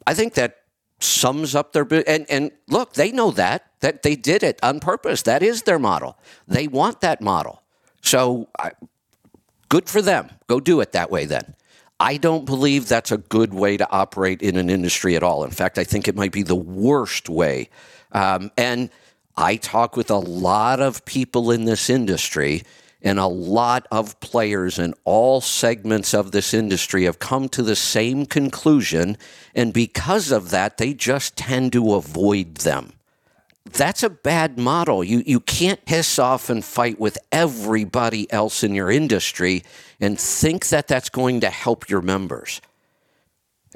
I 0.06 0.14
think 0.14 0.34
that 0.34 0.58
sums 1.00 1.54
up 1.54 1.72
their 1.72 1.86
and 2.06 2.26
and 2.28 2.50
look, 2.68 2.94
they 2.94 3.12
know 3.12 3.30
that 3.32 3.66
that 3.80 4.02
they 4.02 4.16
did 4.16 4.42
it 4.42 4.58
on 4.62 4.80
purpose. 4.80 5.22
That 5.22 5.42
is 5.42 5.62
their 5.62 5.78
model. 5.78 6.18
They 6.48 6.66
want 6.66 7.00
that 7.00 7.20
model. 7.20 7.62
So 8.00 8.48
I, 8.58 8.72
good 9.68 9.88
for 9.88 10.02
them. 10.02 10.30
Go 10.46 10.60
do 10.60 10.80
it 10.80 10.92
that 10.92 11.10
way 11.10 11.24
then. 11.26 11.54
I 12.00 12.16
don't 12.16 12.44
believe 12.44 12.88
that's 12.88 13.12
a 13.12 13.18
good 13.18 13.54
way 13.54 13.76
to 13.76 13.90
operate 13.90 14.42
in 14.42 14.56
an 14.56 14.68
industry 14.68 15.16
at 15.16 15.22
all. 15.22 15.44
In 15.44 15.50
fact, 15.50 15.78
I 15.78 15.84
think 15.84 16.08
it 16.08 16.16
might 16.16 16.32
be 16.32 16.42
the 16.42 16.56
worst 16.56 17.28
way. 17.28 17.70
Um, 18.14 18.50
and 18.56 18.90
I 19.36 19.56
talk 19.56 19.96
with 19.96 20.10
a 20.10 20.16
lot 20.16 20.80
of 20.80 21.04
people 21.04 21.50
in 21.50 21.64
this 21.64 21.90
industry, 21.90 22.62
and 23.02 23.18
a 23.18 23.26
lot 23.26 23.86
of 23.90 24.18
players 24.20 24.78
in 24.78 24.94
all 25.04 25.40
segments 25.40 26.14
of 26.14 26.30
this 26.32 26.54
industry 26.54 27.04
have 27.04 27.18
come 27.18 27.48
to 27.50 27.62
the 27.62 27.76
same 27.76 28.24
conclusion. 28.24 29.18
And 29.54 29.72
because 29.72 30.30
of 30.32 30.50
that, 30.50 30.78
they 30.78 30.94
just 30.94 31.36
tend 31.36 31.72
to 31.72 31.94
avoid 31.94 32.56
them 32.56 32.94
that's 33.64 34.02
a 34.02 34.10
bad 34.10 34.58
model. 34.58 35.02
You 35.02 35.22
you 35.26 35.40
can't 35.40 35.84
piss 35.84 36.18
off 36.18 36.50
and 36.50 36.64
fight 36.64 37.00
with 37.00 37.18
everybody 37.32 38.30
else 38.32 38.62
in 38.62 38.74
your 38.74 38.90
industry 38.90 39.64
and 40.00 40.18
think 40.18 40.68
that 40.68 40.86
that's 40.86 41.08
going 41.08 41.40
to 41.40 41.50
help 41.50 41.88
your 41.88 42.02
members. 42.02 42.60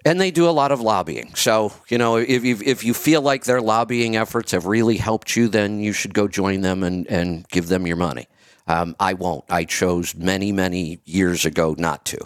And 0.05 0.21
they 0.21 0.31
do 0.31 0.49
a 0.49 0.51
lot 0.51 0.71
of 0.71 0.81
lobbying. 0.81 1.35
So, 1.35 1.73
you 1.89 1.99
know, 1.99 2.17
if 2.17 2.45
you, 2.45 2.59
if 2.65 2.85
you 2.85 2.95
feel 2.95 3.21
like 3.21 3.45
their 3.45 3.61
lobbying 3.61 4.17
efforts 4.17 4.53
have 4.53 4.67
really 4.67 4.97
helped 4.97 5.35
you, 5.37 5.49
then 5.49 5.81
you 5.81 5.93
should 5.93 6.15
go 6.15 6.29
join 6.29 6.61
them 6.61 6.85
and, 6.85 7.07
and 7.09 7.49
give 7.49 7.69
them 7.69 7.87
your 7.87 7.97
money. 7.97 8.27
Um, 8.69 8.95
I 9.01 9.15
won't. 9.15 9.45
I 9.51 9.65
chose 9.65 10.15
many, 10.15 10.53
many 10.53 11.01
years 11.05 11.45
ago 11.45 11.75
not 11.79 12.05
to. 12.07 12.19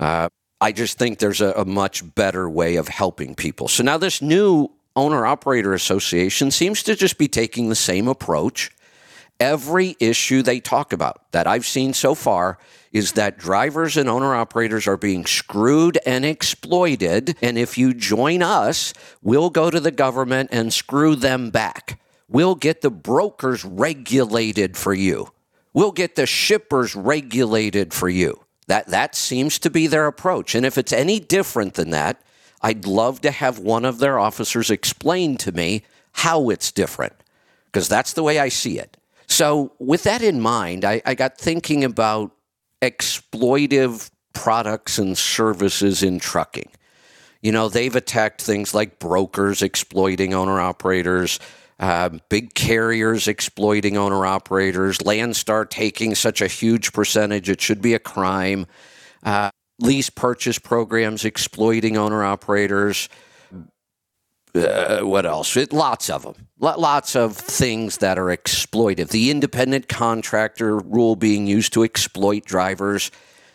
Uh, 0.00 0.28
I 0.60 0.72
just 0.72 0.98
think 0.98 1.18
there's 1.18 1.40
a, 1.40 1.52
a 1.52 1.64
much 1.64 2.14
better 2.14 2.48
way 2.48 2.76
of 2.76 2.88
helping 2.88 3.34
people. 3.34 3.68
So 3.68 3.82
now 3.82 3.98
this 3.98 4.22
new 4.22 4.70
owner 4.96 5.26
operator 5.26 5.74
association 5.74 6.50
seems 6.50 6.82
to 6.84 6.96
just 6.96 7.18
be 7.18 7.28
taking 7.28 7.68
the 7.68 7.74
same 7.74 8.08
approach. 8.08 8.70
Every 9.38 9.96
issue 10.00 10.42
they 10.42 10.60
talk 10.60 10.92
about 10.92 11.30
that 11.32 11.46
I've 11.46 11.66
seen 11.66 11.92
so 11.92 12.14
far 12.14 12.58
is 12.94 13.12
that 13.12 13.36
drivers 13.36 13.96
and 13.96 14.08
owner 14.08 14.36
operators 14.36 14.86
are 14.86 14.96
being 14.96 15.26
screwed 15.26 15.98
and 16.06 16.24
exploited. 16.24 17.36
And 17.42 17.58
if 17.58 17.76
you 17.76 17.92
join 17.92 18.40
us, 18.40 18.94
we'll 19.20 19.50
go 19.50 19.68
to 19.68 19.80
the 19.80 19.90
government 19.90 20.50
and 20.52 20.72
screw 20.72 21.16
them 21.16 21.50
back. 21.50 22.00
We'll 22.28 22.54
get 22.54 22.82
the 22.82 22.92
brokers 22.92 23.64
regulated 23.64 24.76
for 24.76 24.94
you. 24.94 25.32
We'll 25.72 25.90
get 25.90 26.14
the 26.14 26.24
shippers 26.24 26.94
regulated 26.94 27.92
for 27.92 28.08
you. 28.08 28.40
That, 28.68 28.86
that 28.86 29.16
seems 29.16 29.58
to 29.58 29.70
be 29.70 29.88
their 29.88 30.06
approach. 30.06 30.54
And 30.54 30.64
if 30.64 30.78
it's 30.78 30.92
any 30.92 31.18
different 31.18 31.74
than 31.74 31.90
that, 31.90 32.22
I'd 32.62 32.86
love 32.86 33.20
to 33.22 33.32
have 33.32 33.58
one 33.58 33.84
of 33.84 33.98
their 33.98 34.20
officers 34.20 34.70
explain 34.70 35.36
to 35.38 35.50
me 35.50 35.82
how 36.12 36.48
it's 36.48 36.70
different, 36.70 37.12
because 37.66 37.88
that's 37.88 38.12
the 38.12 38.22
way 38.22 38.38
I 38.38 38.48
see 38.48 38.78
it. 38.78 38.96
So, 39.26 39.72
with 39.78 40.04
that 40.04 40.22
in 40.22 40.40
mind, 40.40 40.84
I, 40.84 41.02
I 41.04 41.14
got 41.14 41.36
thinking 41.36 41.82
about 41.82 42.30
exploitive 42.82 44.10
products 44.32 44.98
and 44.98 45.16
services 45.16 46.02
in 46.02 46.18
trucking. 46.18 46.70
You 47.40 47.52
know, 47.52 47.68
they've 47.68 47.94
attacked 47.94 48.40
things 48.42 48.74
like 48.74 48.98
brokers 48.98 49.62
exploiting 49.62 50.34
owner 50.34 50.60
operators, 50.60 51.38
uh, 51.78 52.10
big 52.28 52.54
carriers 52.54 53.28
exploiting 53.28 53.96
owner 53.96 54.24
operators, 54.24 54.98
Landstar 54.98 55.68
taking 55.68 56.14
such 56.14 56.40
a 56.40 56.46
huge 56.46 56.92
percentage, 56.92 57.50
it 57.50 57.60
should 57.60 57.82
be 57.82 57.94
a 57.94 57.98
crime, 57.98 58.66
uh, 59.24 59.50
lease 59.78 60.10
purchase 60.10 60.58
programs 60.58 61.24
exploiting 61.24 61.96
owner 61.96 62.24
operators. 62.24 63.08
Uh, 64.54 65.00
what 65.00 65.26
else? 65.26 65.56
It, 65.56 65.72
lots 65.72 66.08
of 66.08 66.22
them. 66.22 66.34
lots 66.58 67.16
of 67.16 67.36
things 67.36 67.98
that 67.98 68.18
are 68.18 68.26
exploitive. 68.26 69.08
The 69.08 69.30
independent 69.30 69.88
contractor 69.88 70.78
rule 70.78 71.16
being 71.16 71.46
used 71.46 71.72
to 71.72 71.82
exploit 71.82 72.44
drivers. 72.44 73.10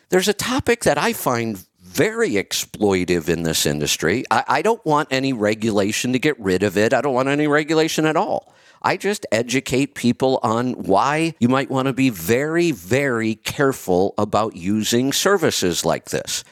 There's 0.09 0.27
a 0.27 0.33
topic 0.33 0.83
that 0.83 0.97
I 0.97 1.13
find 1.13 1.65
very 1.79 2.31
exploitive 2.31 3.29
in 3.29 3.43
this 3.43 3.65
industry. 3.65 4.23
I, 4.29 4.43
I, 4.47 4.61
don't 4.61 4.85
want 4.85 5.07
any 5.09 5.33
regulation 5.33 6.13
to 6.13 6.19
get 6.19 6.39
rid 6.39 6.61
of 6.61 6.77
it. 6.77 6.93
I 6.93 7.01
don't 7.01 7.15
want 7.15 7.29
any 7.29 7.47
regulation 7.47 8.05
at 8.05 8.15
all. 8.15 8.53
I 8.81 8.95
just 8.95 9.25
educate 9.31 9.95
people 9.95 10.39
on 10.43 10.73
why 10.73 11.33
you 11.39 11.49
might 11.49 11.71
want 11.71 11.87
to 11.87 11.93
be 11.93 12.09
very, 12.09 12.71
very 12.71 13.35
careful 13.35 14.13
about 14.17 14.55
using 14.55 15.11
services 15.11 15.83
like 15.83 16.09
this. 16.09 16.43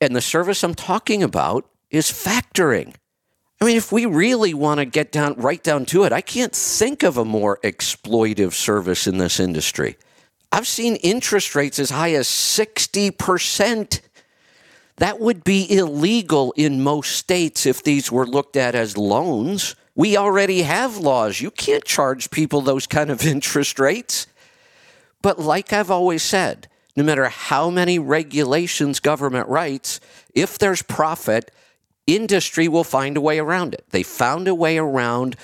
And 0.00 0.14
the 0.14 0.20
service 0.20 0.62
I'm 0.62 0.74
talking 0.74 1.22
about 1.22 1.68
is 1.90 2.10
factoring. 2.10 2.94
I 3.60 3.64
mean, 3.64 3.76
if 3.76 3.90
we 3.90 4.06
really 4.06 4.54
want 4.54 4.78
to 4.78 4.84
get 4.84 5.10
down 5.10 5.34
right 5.34 5.62
down 5.62 5.84
to 5.86 6.04
it, 6.04 6.12
I 6.12 6.20
can't 6.20 6.54
think 6.54 7.02
of 7.02 7.16
a 7.16 7.24
more 7.24 7.58
exploitive 7.64 8.52
service 8.52 9.06
in 9.06 9.18
this 9.18 9.40
industry. 9.40 9.96
I've 10.52 10.68
seen 10.68 10.96
interest 10.96 11.54
rates 11.54 11.78
as 11.78 11.90
high 11.90 12.14
as 12.14 12.28
60%. 12.28 14.00
That 14.96 15.20
would 15.20 15.44
be 15.44 15.70
illegal 15.70 16.52
in 16.56 16.82
most 16.82 17.16
states 17.16 17.66
if 17.66 17.82
these 17.82 18.10
were 18.10 18.26
looked 18.26 18.56
at 18.56 18.74
as 18.74 18.96
loans. 18.96 19.74
We 19.94 20.16
already 20.16 20.62
have 20.62 20.96
laws. 20.96 21.40
You 21.40 21.50
can't 21.50 21.84
charge 21.84 22.30
people 22.30 22.60
those 22.60 22.86
kind 22.86 23.10
of 23.10 23.26
interest 23.26 23.80
rates. 23.80 24.28
But 25.20 25.40
like 25.40 25.72
I've 25.72 25.90
always 25.90 26.22
said, 26.22 26.68
no 26.96 27.02
matter 27.02 27.28
how 27.28 27.70
many 27.70 27.98
regulations 27.98 29.00
government 29.00 29.48
writes, 29.48 30.00
if 30.34 30.58
there's 30.58 30.82
profit, 30.82 31.50
industry 32.08 32.68
will 32.68 32.84
find 32.84 33.16
a 33.16 33.20
way 33.20 33.38
around 33.38 33.74
it. 33.74 33.84
They 33.90 34.02
found 34.02 34.48
a 34.48 34.54
way 34.54 34.78
around 34.78 35.36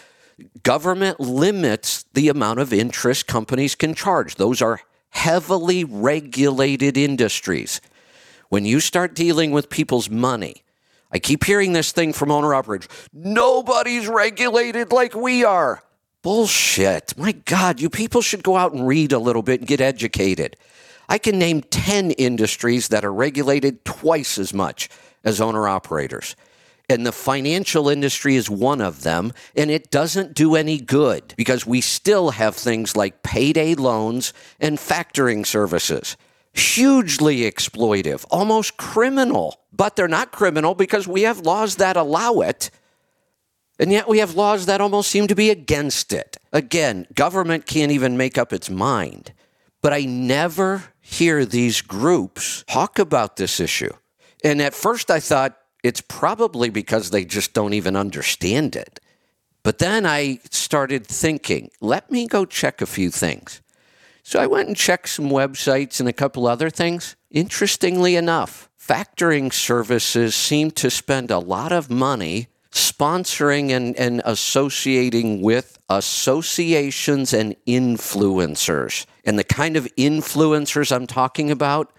government 0.62 1.20
limits 1.20 2.04
the 2.14 2.28
amount 2.28 2.58
of 2.58 2.72
interest 2.72 3.26
companies 3.26 3.74
can 3.74 3.94
charge. 3.94 4.36
Those 4.36 4.60
are 4.60 4.80
heavily 5.10 5.84
regulated 5.84 6.96
industries. 6.96 7.80
When 8.48 8.64
you 8.64 8.80
start 8.80 9.14
dealing 9.14 9.52
with 9.52 9.70
people's 9.70 10.10
money, 10.10 10.62
I 11.12 11.18
keep 11.18 11.44
hearing 11.44 11.72
this 11.72 11.92
thing 11.92 12.12
from 12.12 12.32
owner 12.32 12.54
operators 12.54 12.88
nobody's 13.12 14.08
regulated 14.08 14.90
like 14.90 15.14
we 15.14 15.44
are. 15.44 15.82
Bullshit. 16.22 17.16
My 17.18 17.32
God, 17.32 17.80
you 17.80 17.90
people 17.90 18.22
should 18.22 18.42
go 18.42 18.56
out 18.56 18.72
and 18.72 18.86
read 18.86 19.12
a 19.12 19.18
little 19.18 19.42
bit 19.42 19.60
and 19.60 19.68
get 19.68 19.80
educated. 19.80 20.56
I 21.08 21.18
can 21.18 21.38
name 21.38 21.60
10 21.60 22.12
industries 22.12 22.88
that 22.88 23.04
are 23.04 23.12
regulated 23.12 23.84
twice 23.84 24.38
as 24.38 24.54
much 24.54 24.88
as 25.22 25.40
owner 25.40 25.68
operators. 25.68 26.34
And 26.88 27.06
the 27.06 27.12
financial 27.12 27.88
industry 27.88 28.36
is 28.36 28.50
one 28.50 28.80
of 28.80 29.02
them. 29.02 29.32
And 29.56 29.70
it 29.70 29.90
doesn't 29.90 30.34
do 30.34 30.54
any 30.54 30.78
good 30.78 31.34
because 31.36 31.66
we 31.66 31.80
still 31.80 32.30
have 32.30 32.54
things 32.54 32.96
like 32.96 33.22
payday 33.22 33.74
loans 33.74 34.32
and 34.60 34.78
factoring 34.78 35.46
services 35.46 36.16
hugely 36.54 37.38
exploitive, 37.40 38.24
almost 38.30 38.76
criminal. 38.76 39.60
But 39.72 39.96
they're 39.96 40.08
not 40.08 40.32
criminal 40.32 40.74
because 40.74 41.06
we 41.06 41.22
have 41.22 41.40
laws 41.40 41.76
that 41.76 41.96
allow 41.96 42.40
it. 42.40 42.70
And 43.78 43.90
yet 43.90 44.08
we 44.08 44.18
have 44.18 44.36
laws 44.36 44.66
that 44.66 44.80
almost 44.80 45.10
seem 45.10 45.26
to 45.26 45.34
be 45.34 45.50
against 45.50 46.12
it. 46.12 46.36
Again, 46.52 47.06
government 47.12 47.66
can't 47.66 47.90
even 47.90 48.16
make 48.16 48.38
up 48.38 48.52
its 48.52 48.70
mind. 48.70 49.32
But 49.82 49.92
I 49.92 50.04
never 50.04 50.84
hear 51.00 51.44
these 51.44 51.82
groups 51.82 52.64
talk 52.68 53.00
about 53.00 53.36
this 53.36 53.58
issue. 53.58 53.92
And 54.44 54.62
at 54.62 54.74
first 54.74 55.10
I 55.10 55.18
thought 55.18 55.58
it's 55.84 56.00
probably 56.00 56.70
because 56.70 57.10
they 57.10 57.24
just 57.26 57.52
don't 57.52 57.74
even 57.74 57.94
understand 57.94 58.74
it. 58.74 58.98
But 59.62 59.78
then 59.78 60.06
I 60.06 60.40
started 60.50 61.06
thinking, 61.06 61.70
let 61.80 62.10
me 62.10 62.26
go 62.26 62.46
check 62.46 62.80
a 62.80 62.86
few 62.86 63.10
things. 63.10 63.60
So 64.22 64.40
I 64.40 64.46
went 64.46 64.68
and 64.68 64.76
checked 64.76 65.10
some 65.10 65.26
websites 65.26 66.00
and 66.00 66.08
a 66.08 66.12
couple 66.12 66.46
other 66.46 66.70
things. 66.70 67.16
Interestingly 67.30 68.16
enough, 68.16 68.70
factoring 68.80 69.52
services 69.52 70.34
seem 70.34 70.70
to 70.72 70.90
spend 70.90 71.30
a 71.30 71.38
lot 71.38 71.70
of 71.70 71.90
money 71.90 72.48
sponsoring 72.72 73.70
and, 73.70 73.94
and 73.96 74.22
associating 74.24 75.42
with 75.42 75.78
associations 75.90 77.34
and 77.34 77.54
influencers. 77.66 79.04
And 79.24 79.38
the 79.38 79.44
kind 79.44 79.76
of 79.76 79.86
influencers 79.96 80.94
I'm 80.94 81.06
talking 81.06 81.50
about 81.50 81.92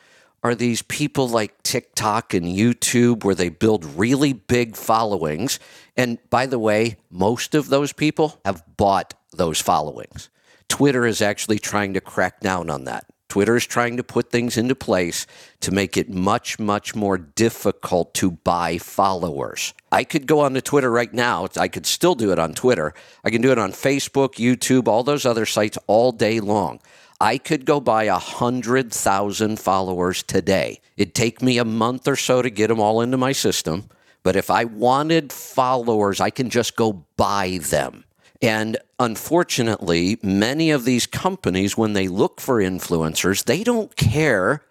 are 0.45 0.53
these 0.53 0.83
people 0.83 1.27
like 1.27 1.63
TikTok 1.63 2.35
and 2.35 2.45
YouTube 2.45 3.23
where 3.23 3.33
they 3.33 3.49
build 3.49 3.83
really 3.83 4.31
big 4.31 4.75
followings. 4.75 5.59
And 5.97 6.19
by 6.29 6.45
the 6.45 6.59
way, 6.59 6.97
most 7.09 7.55
of 7.55 7.69
those 7.69 7.93
people 7.93 8.39
have 8.45 8.63
bought 8.77 9.15
those 9.33 9.59
followings. 9.59 10.29
Twitter 10.69 11.03
is 11.03 11.19
actually 11.19 11.57
trying 11.57 11.95
to 11.95 11.99
crack 11.99 12.41
down 12.41 12.69
on 12.69 12.83
that. 12.83 13.07
Twitter 13.27 13.55
is 13.55 13.65
trying 13.65 13.97
to 13.97 14.03
put 14.03 14.29
things 14.29 14.55
into 14.55 14.75
place 14.75 15.25
to 15.61 15.71
make 15.71 15.97
it 15.97 16.11
much, 16.11 16.59
much 16.59 16.93
more 16.93 17.17
difficult 17.17 18.13
to 18.13 18.29
buy 18.29 18.77
followers. 18.77 19.73
I 19.91 20.03
could 20.03 20.27
go 20.27 20.41
onto 20.41 20.61
Twitter 20.61 20.91
right 20.91 21.11
now. 21.11 21.47
I 21.57 21.69
could 21.69 21.87
still 21.87 22.13
do 22.13 22.31
it 22.31 22.37
on 22.37 22.53
Twitter. 22.53 22.93
I 23.23 23.31
can 23.31 23.41
do 23.41 23.51
it 23.51 23.57
on 23.57 23.71
Facebook, 23.71 24.35
YouTube, 24.35 24.87
all 24.87 25.01
those 25.01 25.25
other 25.25 25.47
sites 25.47 25.79
all 25.87 26.11
day 26.11 26.39
long. 26.39 26.81
I 27.19 27.37
could 27.37 27.65
go 27.65 27.79
buy 27.79 28.03
a 28.03 28.19
hundred 28.19 28.91
thousand 28.91 29.59
followers 29.59 30.23
today. 30.23 30.81
It'd 30.97 31.15
take 31.15 31.41
me 31.41 31.57
a 31.57 31.65
month 31.65 32.07
or 32.07 32.15
so 32.15 32.41
to 32.41 32.49
get 32.49 32.67
them 32.67 32.79
all 32.79 33.01
into 33.01 33.17
my 33.17 33.31
system. 33.31 33.89
But 34.23 34.35
if 34.35 34.49
I 34.49 34.65
wanted 34.65 35.31
followers, 35.31 36.19
I 36.19 36.29
can 36.29 36.49
just 36.49 36.75
go 36.75 37.05
buy 37.15 37.59
them. 37.61 38.05
And 38.41 38.77
unfortunately, 38.99 40.17
many 40.21 40.71
of 40.71 40.83
these 40.83 41.07
companies, 41.07 41.77
when 41.77 41.93
they 41.93 42.07
look 42.07 42.41
for 42.41 42.59
influencers, 42.59 43.45
they 43.45 43.63
don't 43.63 43.95
care 43.95 44.63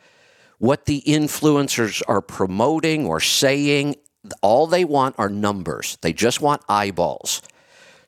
what 0.59 0.87
the 0.87 1.03
influencers 1.07 2.03
are 2.09 2.21
promoting 2.21 3.07
or 3.07 3.21
saying. 3.21 3.97
All 4.43 4.67
they 4.67 4.85
want 4.85 5.15
are 5.19 5.29
numbers, 5.29 5.99
they 6.03 6.13
just 6.13 6.41
want 6.41 6.63
eyeballs. 6.69 7.43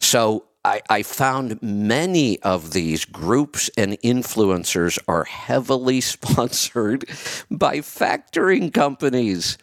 So 0.00 0.44
I, 0.66 0.82
I, 0.90 1.02
found 1.04 1.62
many 1.62 2.42
of 2.42 2.72
these 2.72 3.04
groups 3.04 3.70
and 3.76 3.92
influencers 4.00 4.98
are 5.06 5.22
heavily 5.22 6.00
sponsored 6.14 7.04
by 7.48 7.78
factoring 7.78 8.74
companies. 8.74 9.58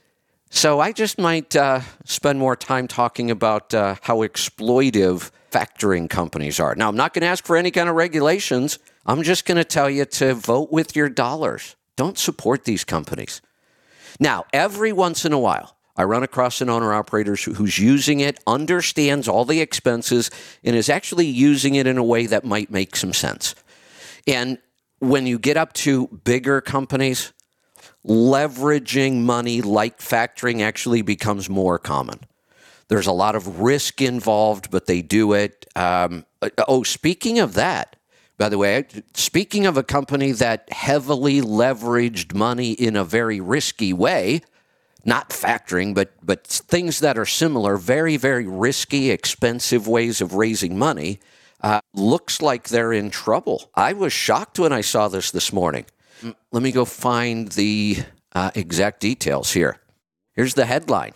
So 0.50 0.80
I 0.80 0.94
just 0.94 1.20
might 1.20 1.58
uh, 1.58 1.82
spend 2.06 2.40
more 2.40 2.56
time 2.56 2.88
talking 2.88 3.30
about 3.30 3.74
uh, 3.74 3.96
how 4.04 4.20
exploitive 4.20 5.30
factoring 5.52 6.10
companies 6.10 6.58
are. 6.62 6.74
Now, 6.74 6.88
I'm 6.88 6.96
not 6.96 7.14
going 7.14 7.24
to 7.24 7.28
ask 7.28 7.46
for 7.46 7.58
any 7.58 7.70
kind 7.70 7.90
of 7.90 7.96
regulations. 7.96 8.80
I'm 9.06 9.24
just 9.24 9.46
going 9.46 9.58
to 9.58 9.66
tell 9.66 9.90
you 9.90 10.06
to 10.06 10.34
vote 10.34 10.72
with 10.72 10.96
your 10.96 11.10
dollars. 11.10 11.76
Don't 11.98 12.18
support 12.18 12.64
these 12.64 12.86
companies. 12.86 13.42
Now, 14.22 14.46
every 14.54 14.94
once 14.94 15.26
in 15.26 15.34
a 15.34 15.40
while, 15.40 15.73
I 15.96 16.04
run 16.04 16.24
across 16.24 16.60
an 16.62 16.70
owner 16.70 16.94
operator 16.94 17.36
who's 17.36 17.78
using 17.78 18.20
it, 18.20 18.40
understands 18.48 19.28
all 19.28 19.46
the 19.46 19.62
expenses, 19.62 20.32
and 20.64 20.76
is 20.76 20.90
actually 20.90 21.28
using 21.28 21.76
it 21.76 21.86
in 21.86 21.98
a 21.98 22.04
way 22.04 22.26
that 22.26 22.44
might 22.44 22.72
make 22.72 22.96
some 22.96 23.14
sense. 23.14 23.54
And 24.26 24.58
when 25.00 25.28
you 25.28 25.38
get 25.38 25.58
up 25.58 25.74
to 25.74 26.08
bigger 26.24 26.62
companies, 26.62 27.32
leveraging 28.06 29.22
money 29.22 29.62
like 29.62 30.00
factoring 30.00 30.62
actually 30.62 31.02
becomes 31.02 31.50
more 31.50 31.78
common. 31.78 32.22
There's 32.88 33.08
a 33.08 33.12
lot 33.12 33.36
of 33.36 33.60
risk 33.60 34.02
involved, 34.02 34.72
but 34.72 34.88
they 34.88 35.02
do 35.02 35.34
it. 35.34 35.66
Um, 35.76 36.26
oh, 36.68 36.84
speaking 36.84 37.40
of 37.40 37.54
that, 37.54 37.96
by 38.38 38.50
the 38.50 38.58
way, 38.58 38.86
speaking 39.14 39.66
of 39.66 39.78
a 39.78 39.84
company 39.84 40.32
that 40.34 40.72
heavily 40.72 41.40
leveraged 41.40 42.34
money 42.34 42.72
in 42.72 42.96
a 42.96 43.04
very 43.04 43.40
risky 43.40 43.94
way, 43.94 44.42
not 45.06 45.30
factoring, 45.30 45.94
but 45.94 46.14
but 46.24 46.46
things 46.48 47.00
that 47.00 47.18
are 47.18 47.26
similar, 47.26 47.78
very 47.78 48.18
very 48.18 48.48
risky, 48.48 49.12
expensive 49.12 49.88
ways 49.88 50.22
of 50.22 50.34
raising 50.34 50.78
money, 50.78 51.20
uh, 51.62 51.82
looks 51.94 52.42
like 52.42 52.70
they're 52.70 52.94
in 52.94 53.10
trouble. 53.10 53.70
I 53.76 53.94
was 53.94 54.14
shocked 54.14 54.60
when 54.60 54.72
I 54.74 54.82
saw 54.82 55.08
this 55.08 55.32
this 55.32 55.52
morning. 55.52 55.86
Let 56.52 56.64
me 56.64 56.72
go 56.72 56.86
find 56.86 57.50
the 57.50 57.98
uh, 58.34 58.52
exact 58.56 59.02
details 59.02 59.52
here. 59.52 59.78
Here's 60.34 60.54
the 60.54 60.66
headline: 60.66 61.14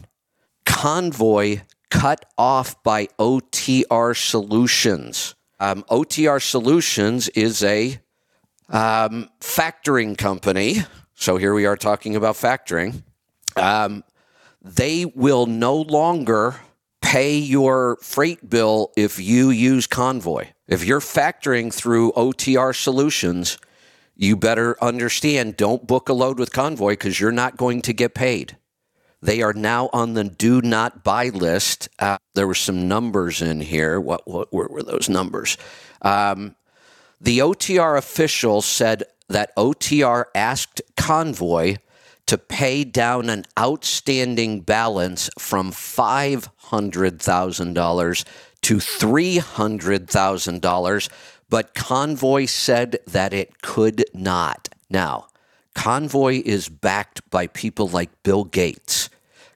Convoy 0.65 1.61
cut 1.89 2.25
off 2.37 2.81
by 2.83 3.07
OTR 3.17 4.15
Solutions. 4.15 5.35
Um, 5.59 5.83
OTR 5.89 6.41
Solutions 6.41 7.29
is 7.29 7.63
a 7.63 7.99
um, 8.69 9.29
factoring 9.39 10.17
company. 10.17 10.83
So 11.15 11.37
here 11.37 11.53
we 11.53 11.65
are 11.65 11.77
talking 11.77 12.15
about 12.15 12.35
factoring. 12.35 13.03
Um, 13.57 14.03
they 14.61 15.05
will 15.05 15.45
no 15.45 15.75
longer 15.75 16.55
pay 17.01 17.37
your 17.37 17.97
freight 18.01 18.49
bill 18.49 18.91
if 18.97 19.19
you 19.19 19.49
use 19.49 19.87
Convoy. 19.87 20.47
If 20.67 20.83
you're 20.83 20.99
factoring 20.99 21.73
through 21.73 22.11
OTR 22.13 22.75
Solutions, 22.75 23.57
you 24.15 24.35
better 24.35 24.75
understand 24.83 25.55
don't 25.55 25.87
book 25.87 26.09
a 26.09 26.13
load 26.13 26.39
with 26.39 26.51
Convoy 26.51 26.93
because 26.93 27.19
you're 27.19 27.31
not 27.31 27.55
going 27.55 27.81
to 27.83 27.93
get 27.93 28.13
paid. 28.13 28.57
They 29.21 29.41
are 29.41 29.53
now 29.53 29.89
on 29.93 30.13
the 30.13 30.23
do 30.23 30.61
not 30.61 31.03
buy 31.03 31.29
list. 31.29 31.89
Uh, 31.97 32.17
there 32.35 32.47
were 32.47 32.53
some 32.53 32.87
numbers 32.87 33.41
in 33.41 33.61
here. 33.61 33.99
What, 33.99 34.27
what 34.27 34.53
were, 34.53 34.83
those 34.83 35.09
numbers? 35.09 35.57
Um, 36.01 36.55
the 37.19 37.39
OTR 37.39 37.97
official 37.97 38.61
said 38.61 39.03
that 39.29 39.55
OTR 39.55 40.25
asked 40.35 40.81
Convoy 40.95 41.77
to 42.27 42.37
pay 42.37 42.83
down 42.83 43.29
an 43.29 43.45
outstanding 43.57 44.59
balance 44.61 45.29
from 45.39 45.71
$500,000 45.71 48.25
to 48.61 48.77
$300,000, 48.77 51.09
but 51.49 51.73
Convoy 51.73 52.45
said 52.45 52.99
that 53.07 53.33
it 53.33 53.61
could 53.61 54.03
not. 54.13 54.69
Now, 54.89 55.27
Convoy 55.73 56.41
is 56.43 56.67
backed 56.69 57.29
by 57.29 57.47
people 57.47 57.87
like 57.87 58.23
Bill 58.23 58.43
Gates. 58.43 59.09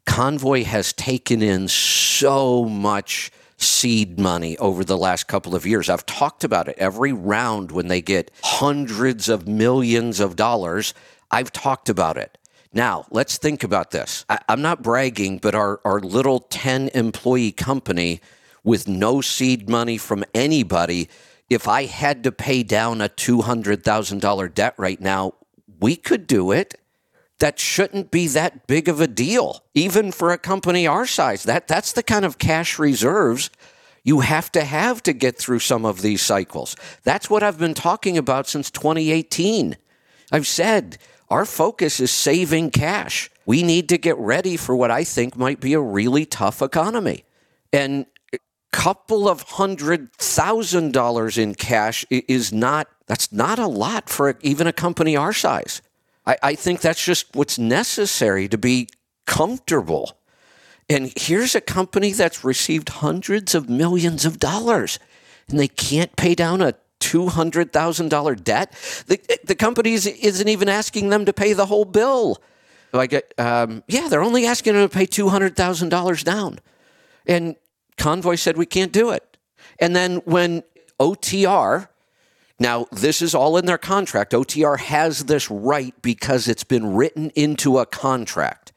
Convoy 0.05 0.63
has 0.63 0.93
taken 0.93 1.41
in 1.41 1.67
so 1.67 2.63
much 2.65 3.31
seed 3.57 4.19
money 4.19 4.57
over 4.57 4.83
the 4.83 4.97
last 4.97 5.27
couple 5.27 5.55
of 5.55 5.65
years. 5.65 5.89
I've 5.89 6.05
talked 6.05 6.43
about 6.43 6.67
it 6.67 6.75
every 6.77 7.13
round 7.13 7.71
when 7.71 7.87
they 7.87 8.01
get 8.01 8.31
hundreds 8.43 9.29
of 9.29 9.47
millions 9.47 10.19
of 10.19 10.35
dollars. 10.35 10.93
I've 11.29 11.51
talked 11.51 11.89
about 11.89 12.17
it. 12.17 12.37
Now, 12.73 13.05
let's 13.11 13.37
think 13.37 13.63
about 13.63 13.91
this. 13.91 14.25
I, 14.29 14.39
am 14.47 14.61
not 14.61 14.81
bragging, 14.81 15.39
but 15.39 15.55
our, 15.55 15.81
our 15.83 15.99
little 15.99 16.39
10 16.39 16.89
employee 16.93 17.51
company 17.51 18.21
with 18.63 18.87
no 18.87 19.21
seed 19.21 19.69
money 19.69 19.97
from 19.97 20.23
anybody, 20.33 21.09
if 21.49 21.67
I 21.67 21.85
had 21.85 22.23
to 22.23 22.31
pay 22.31 22.63
down 22.63 23.01
a 23.01 23.09
$200,000 23.09 24.53
debt 24.53 24.73
right 24.77 25.01
now, 25.01 25.33
we 25.79 25.95
could 25.95 26.27
do 26.27 26.51
it. 26.51 26.75
That 27.39 27.59
shouldn't 27.59 28.11
be 28.11 28.27
that 28.27 28.67
big 28.67 28.87
of 28.87 29.01
a 29.01 29.07
deal, 29.07 29.63
even 29.73 30.11
for 30.11 30.31
a 30.31 30.37
company 30.37 30.85
our 30.85 31.07
size. 31.07 31.43
That 31.43 31.67
that's 31.67 31.91
the 31.91 32.03
kind 32.03 32.23
of 32.23 32.37
cash 32.37 32.77
reserves 32.77 33.49
you 34.03 34.19
have 34.19 34.51
to 34.51 34.63
have 34.63 35.01
to 35.03 35.13
get 35.13 35.37
through 35.37 35.59
some 35.59 35.85
of 35.85 36.01
these 36.01 36.21
cycles. 36.21 36.75
That's 37.03 37.29
what 37.29 37.43
I've 37.43 37.57
been 37.57 37.73
talking 37.73 38.17
about 38.17 38.47
since 38.47 38.69
2018. 38.71 39.75
I've 40.31 40.47
said 40.47 40.97
our 41.31 41.45
focus 41.45 42.01
is 42.01 42.11
saving 42.11 42.71
cash. 42.71 43.31
We 43.45 43.63
need 43.63 43.87
to 43.89 43.97
get 43.97 44.17
ready 44.17 44.57
for 44.57 44.75
what 44.75 44.91
I 44.91 45.05
think 45.05 45.37
might 45.37 45.61
be 45.61 45.73
a 45.73 45.79
really 45.79 46.25
tough 46.25 46.61
economy. 46.61 47.23
And 47.71 48.05
a 48.33 48.37
couple 48.73 49.29
of 49.29 49.41
hundred 49.41 50.13
thousand 50.15 50.91
dollars 50.91 51.37
in 51.37 51.55
cash 51.55 52.05
is 52.09 52.51
not 52.51 52.89
that's 53.07 53.31
not 53.31 53.59
a 53.59 53.67
lot 53.67 54.09
for 54.09 54.37
even 54.41 54.67
a 54.67 54.73
company 54.73 55.15
our 55.15 55.31
size. 55.31 55.81
I, 56.25 56.37
I 56.43 56.55
think 56.55 56.81
that's 56.81 57.03
just 57.03 57.33
what's 57.33 57.57
necessary 57.57 58.49
to 58.49 58.57
be 58.57 58.89
comfortable. 59.25 60.17
And 60.89 61.13
here's 61.15 61.55
a 61.55 61.61
company 61.61 62.11
that's 62.11 62.43
received 62.43 62.89
hundreds 62.89 63.55
of 63.55 63.69
millions 63.69 64.25
of 64.25 64.37
dollars 64.37 64.99
and 65.47 65.57
they 65.57 65.69
can't 65.69 66.15
pay 66.17 66.35
down 66.35 66.61
a 66.61 66.73
$200,000 67.01 68.43
debt. 68.43 68.71
The, 69.07 69.19
the 69.43 69.55
company 69.55 69.93
isn't 69.93 70.47
even 70.47 70.69
asking 70.69 71.09
them 71.09 71.25
to 71.25 71.33
pay 71.33 71.53
the 71.53 71.65
whole 71.65 71.85
bill. 71.85 72.41
Like, 72.93 73.33
um, 73.39 73.83
yeah, 73.87 74.07
they're 74.07 74.23
only 74.23 74.45
asking 74.45 74.73
them 74.73 74.87
to 74.87 74.93
pay 74.93 75.05
$200,000 75.05 76.23
down. 76.23 76.59
And 77.25 77.55
Convoy 77.97 78.35
said 78.35 78.57
we 78.57 78.65
can't 78.65 78.91
do 78.91 79.11
it. 79.11 79.37
And 79.79 79.95
then 79.95 80.17
when 80.25 80.63
OTR, 80.99 81.87
now, 82.59 82.85
this 82.91 83.23
is 83.23 83.33
all 83.33 83.57
in 83.57 83.65
their 83.65 83.79
contract. 83.79 84.33
OTR 84.33 84.77
has 84.77 85.25
this 85.25 85.49
right 85.49 85.99
because 86.03 86.47
it's 86.47 86.63
been 86.63 86.93
written 86.93 87.31
into 87.31 87.79
a 87.79 87.87
contract. 87.87 88.71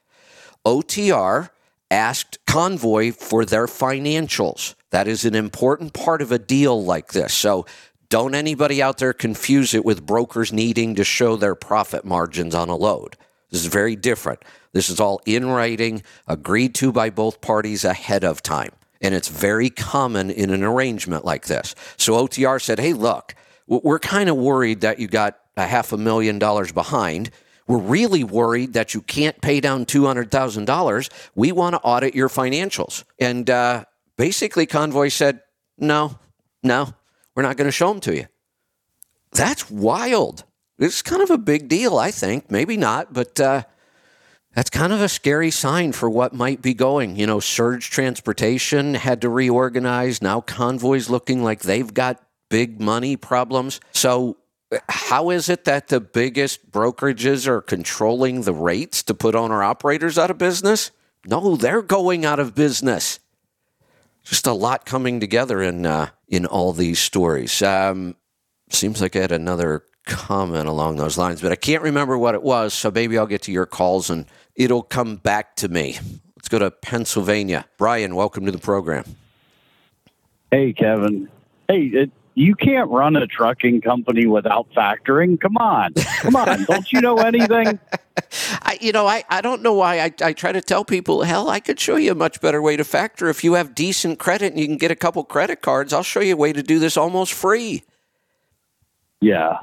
OTR 0.65 1.51
asked 1.91 2.39
Convoy 2.47 3.13
for 3.13 3.45
their 3.45 3.67
financials. 3.67 4.75
That 4.89 5.07
is 5.07 5.27
an 5.27 5.35
important 5.35 5.93
part 5.93 6.23
of 6.23 6.33
a 6.33 6.39
deal 6.39 6.83
like 6.83 7.13
this. 7.13 7.35
So 7.35 7.67
don't 8.09 8.35
anybody 8.35 8.83
out 8.83 8.99
there 8.99 9.13
confuse 9.13 9.75
it 9.75 9.85
with 9.85 10.07
brokers 10.07 10.53
needing 10.53 10.95
to 10.97 11.05
show 11.05 11.37
their 11.37 11.55
profit 11.55 12.05
margins 12.05 12.55
on 12.55 12.69
a 12.69 12.77
load. 12.77 13.17
This 13.51 13.61
is 13.61 13.67
very 13.67 13.97
different. 13.97 14.43
This 14.73 14.91
is 14.91 14.99
all 14.99 15.21
in 15.27 15.47
writing, 15.47 16.03
agreed 16.27 16.75
to 16.77 16.93
by 16.93 17.11
both 17.11 17.41
parties 17.41 17.85
ahead 17.85 18.25
of 18.25 18.43
time. 18.43 18.73
And 19.01 19.15
it's 19.15 19.29
very 19.29 19.71
common 19.71 20.31
in 20.31 20.51
an 20.51 20.65
arrangement 20.65 21.25
like 21.25 21.47
this. 21.47 21.75
So 21.97 22.15
OTR 22.15 22.61
said, 22.61 22.81
hey, 22.81 22.93
look, 22.93 23.35
we're 23.67 23.99
kind 23.99 24.29
of 24.29 24.37
worried 24.37 24.81
that 24.81 24.99
you 24.99 25.07
got 25.07 25.39
a 25.57 25.67
half 25.67 25.93
a 25.93 25.97
million 25.97 26.39
dollars 26.39 26.73
behind. 26.73 27.31
We're 27.67 27.79
really 27.79 28.25
worried 28.25 28.73
that 28.75 28.93
you 28.93 29.01
can't 29.01 29.41
pay 29.41 29.61
down 29.61 29.87
$200,000. 29.87 31.11
We 31.35 31.53
want 31.53 31.75
to 31.75 31.81
audit 31.81 32.15
your 32.15 32.29
financials. 32.29 33.05
And 33.19 33.49
uh, 33.49 33.85
basically, 34.17 34.67
Convoy 34.67 35.09
said, 35.09 35.41
no, 35.79 36.19
no, 36.63 36.93
we're 37.35 37.43
not 37.43 37.57
going 37.57 37.69
to 37.69 37.73
show 37.73 37.89
them 37.89 38.01
to 38.01 38.15
you. 38.15 38.27
That's 39.33 39.71
wild. 39.71 40.45
It's 40.79 41.03
kind 41.03 41.23
of 41.23 41.31
a 41.31 41.39
big 41.39 41.69
deal, 41.69 41.99
I 41.99 42.11
think. 42.11 42.51
Maybe 42.51 42.77
not, 42.77 43.13
but 43.13 43.39
uh, 43.41 43.63
that's 44.55 44.71
kind 44.71 44.93
of 44.93 45.01
a 45.01 45.09
scary 45.09 45.51
sign 45.51 45.93
for 45.93 46.09
what 46.09 46.33
might 46.33 46.63
be 46.63 46.75
going. 46.75 47.17
You 47.17 47.27
know, 47.27 47.41
Surge 47.41 47.91
Transportation 47.91 48.95
had 48.95 49.21
to 49.23 49.29
reorganize. 49.29 50.23
Now 50.23 50.41
Convoy's 50.41 51.11
looking 51.11 51.43
like 51.43 51.63
they've 51.63 51.93
got 51.93 52.23
big 52.49 52.81
money 52.81 53.17
problems. 53.17 53.81
So, 53.93 54.37
how 54.89 55.31
is 55.31 55.49
it 55.49 55.65
that 55.65 55.89
the 55.89 56.01
biggest 56.01 56.71
brokerages 56.71 57.47
are 57.47 57.61
controlling 57.61 58.43
the 58.43 58.53
rates 58.53 59.03
to 59.05 59.15
put 59.15 59.35
owner 59.35 59.63
operators 59.63 60.19
out 60.19 60.31
of 60.31 60.39
business? 60.39 60.91
No, 61.27 61.57
they're 61.57 61.83
going 61.83 62.25
out 62.25 62.41
of 62.41 62.55
business. 62.55 63.21
Just 64.25 64.47
a 64.47 64.53
lot 64.53 64.87
coming 64.87 65.21
together 65.21 65.63
in 65.63 65.87
uh, 65.87 66.09
in 66.35 66.47
all 66.47 66.73
these 66.73 66.99
stories. 66.99 67.63
Um, 67.63 68.17
seems 68.71 69.01
like 69.01 69.17
I 69.17 69.21
had 69.21 69.33
another 69.33 69.85
comment 70.07 70.69
along 70.69 70.97
those 70.97 71.17
lines, 71.17 71.41
but 71.41 71.53
I 71.53 71.57
can't 71.57 71.83
remember 71.83 72.19
what 72.19 72.35
it 72.35 72.43
was. 72.43 72.75
So 72.75 72.91
maybe 72.91 73.17
I'll 73.17 73.27
get 73.27 73.43
to 73.43 73.53
your 73.53 73.67
calls 73.67 74.11
and 74.11 74.27
it'll 74.55 74.83
come 74.83 75.17
back 75.17 75.57
to 75.57 75.69
me. 75.69 75.99
Let's 76.37 76.49
go 76.49 76.59
to 76.59 76.71
Pennsylvania. 76.71 77.67
Brian, 77.79 78.15
welcome 78.15 78.45
to 78.47 78.53
the 78.53 78.59
program. 78.59 79.05
Hey, 80.51 80.73
Kevin. 80.73 81.29
Hey, 81.69 81.87
it, 81.87 82.11
you 82.35 82.55
can't 82.55 82.91
run 82.91 83.17
a 83.17 83.27
trucking 83.27 83.81
company 83.81 84.27
without 84.27 84.69
factoring. 84.77 85.41
Come 85.41 85.57
on. 85.57 85.95
Come 85.95 86.37
on. 86.37 86.65
don't 86.65 86.93
you 86.93 87.01
know 87.01 87.19
anything? 87.19 87.79
I, 88.63 88.79
you 88.81 88.93
know, 88.93 89.07
I, 89.07 89.25
I 89.29 89.41
don't 89.41 89.63
know 89.63 89.75
why 89.75 90.01
I, 90.01 90.13
I 90.23 90.33
try 90.33 90.53
to 90.53 90.61
tell 90.61 90.85
people, 90.85 91.23
hell, 91.23 91.49
I 91.49 91.61
could 91.61 91.81
show 91.81 91.97
you 91.97 92.13
a 92.13 92.15
much 92.15 92.41
better 92.41 92.63
way 92.63 92.77
to 92.77 92.85
factor. 92.85 93.29
If 93.29 93.43
you 93.43 93.55
have 93.55 93.75
decent 93.75 94.19
credit 94.19 94.53
and 94.53 94.61
you 94.61 94.67
can 94.67 94.77
get 94.77 94.91
a 94.91 94.97
couple 94.97 95.25
credit 95.25 95.63
cards, 95.63 95.93
I'll 95.93 96.03
show 96.03 96.21
you 96.21 96.35
a 96.35 96.37
way 96.37 96.53
to 96.53 96.63
do 96.63 96.79
this 96.79 96.97
almost 96.97 97.33
free. 97.33 97.83
Yeah. 99.21 99.59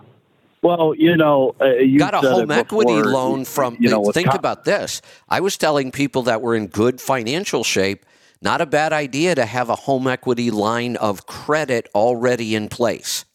Well, 0.61 0.93
you 0.95 1.17
know, 1.17 1.55
uh, 1.59 1.73
you 1.75 1.97
got 1.97 2.13
a 2.13 2.19
home 2.19 2.51
equity 2.51 2.95
before, 2.95 3.11
loan 3.11 3.45
from. 3.45 3.77
you 3.79 3.89
know, 3.89 4.11
think 4.11 4.29
co- 4.29 4.37
about 4.37 4.63
this. 4.63 5.01
I 5.27 5.39
was 5.39 5.57
telling 5.57 5.91
people 5.91 6.23
that 6.23 6.41
were 6.41 6.55
in 6.55 6.67
good 6.67 7.01
financial 7.01 7.63
shape. 7.63 8.05
Not 8.43 8.59
a 8.59 8.65
bad 8.65 8.91
idea 8.91 9.35
to 9.35 9.45
have 9.45 9.69
a 9.69 9.75
home 9.75 10.07
equity 10.07 10.49
line 10.49 10.95
of 10.97 11.25
credit 11.27 11.87
already 11.93 12.55
in 12.55 12.69
place. 12.69 13.25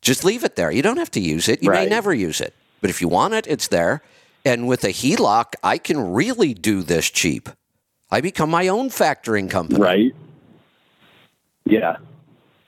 Just 0.00 0.24
leave 0.24 0.44
it 0.44 0.54
there. 0.54 0.70
You 0.70 0.82
don't 0.82 0.96
have 0.98 1.10
to 1.12 1.20
use 1.20 1.48
it. 1.48 1.62
You 1.62 1.70
may 1.70 1.86
never 1.86 2.14
use 2.14 2.40
it. 2.40 2.54
But 2.80 2.90
if 2.90 3.00
you 3.00 3.08
want 3.08 3.34
it, 3.34 3.46
it's 3.48 3.68
there. 3.68 4.02
And 4.44 4.68
with 4.68 4.84
a 4.84 4.88
HELOC, 4.88 5.54
I 5.62 5.78
can 5.78 6.12
really 6.12 6.52
do 6.54 6.82
this 6.82 7.10
cheap. 7.10 7.48
I 8.10 8.20
become 8.20 8.50
my 8.50 8.68
own 8.68 8.90
factoring 8.90 9.50
company. 9.50 9.80
right? 9.80 10.14
Yeah, 11.64 11.96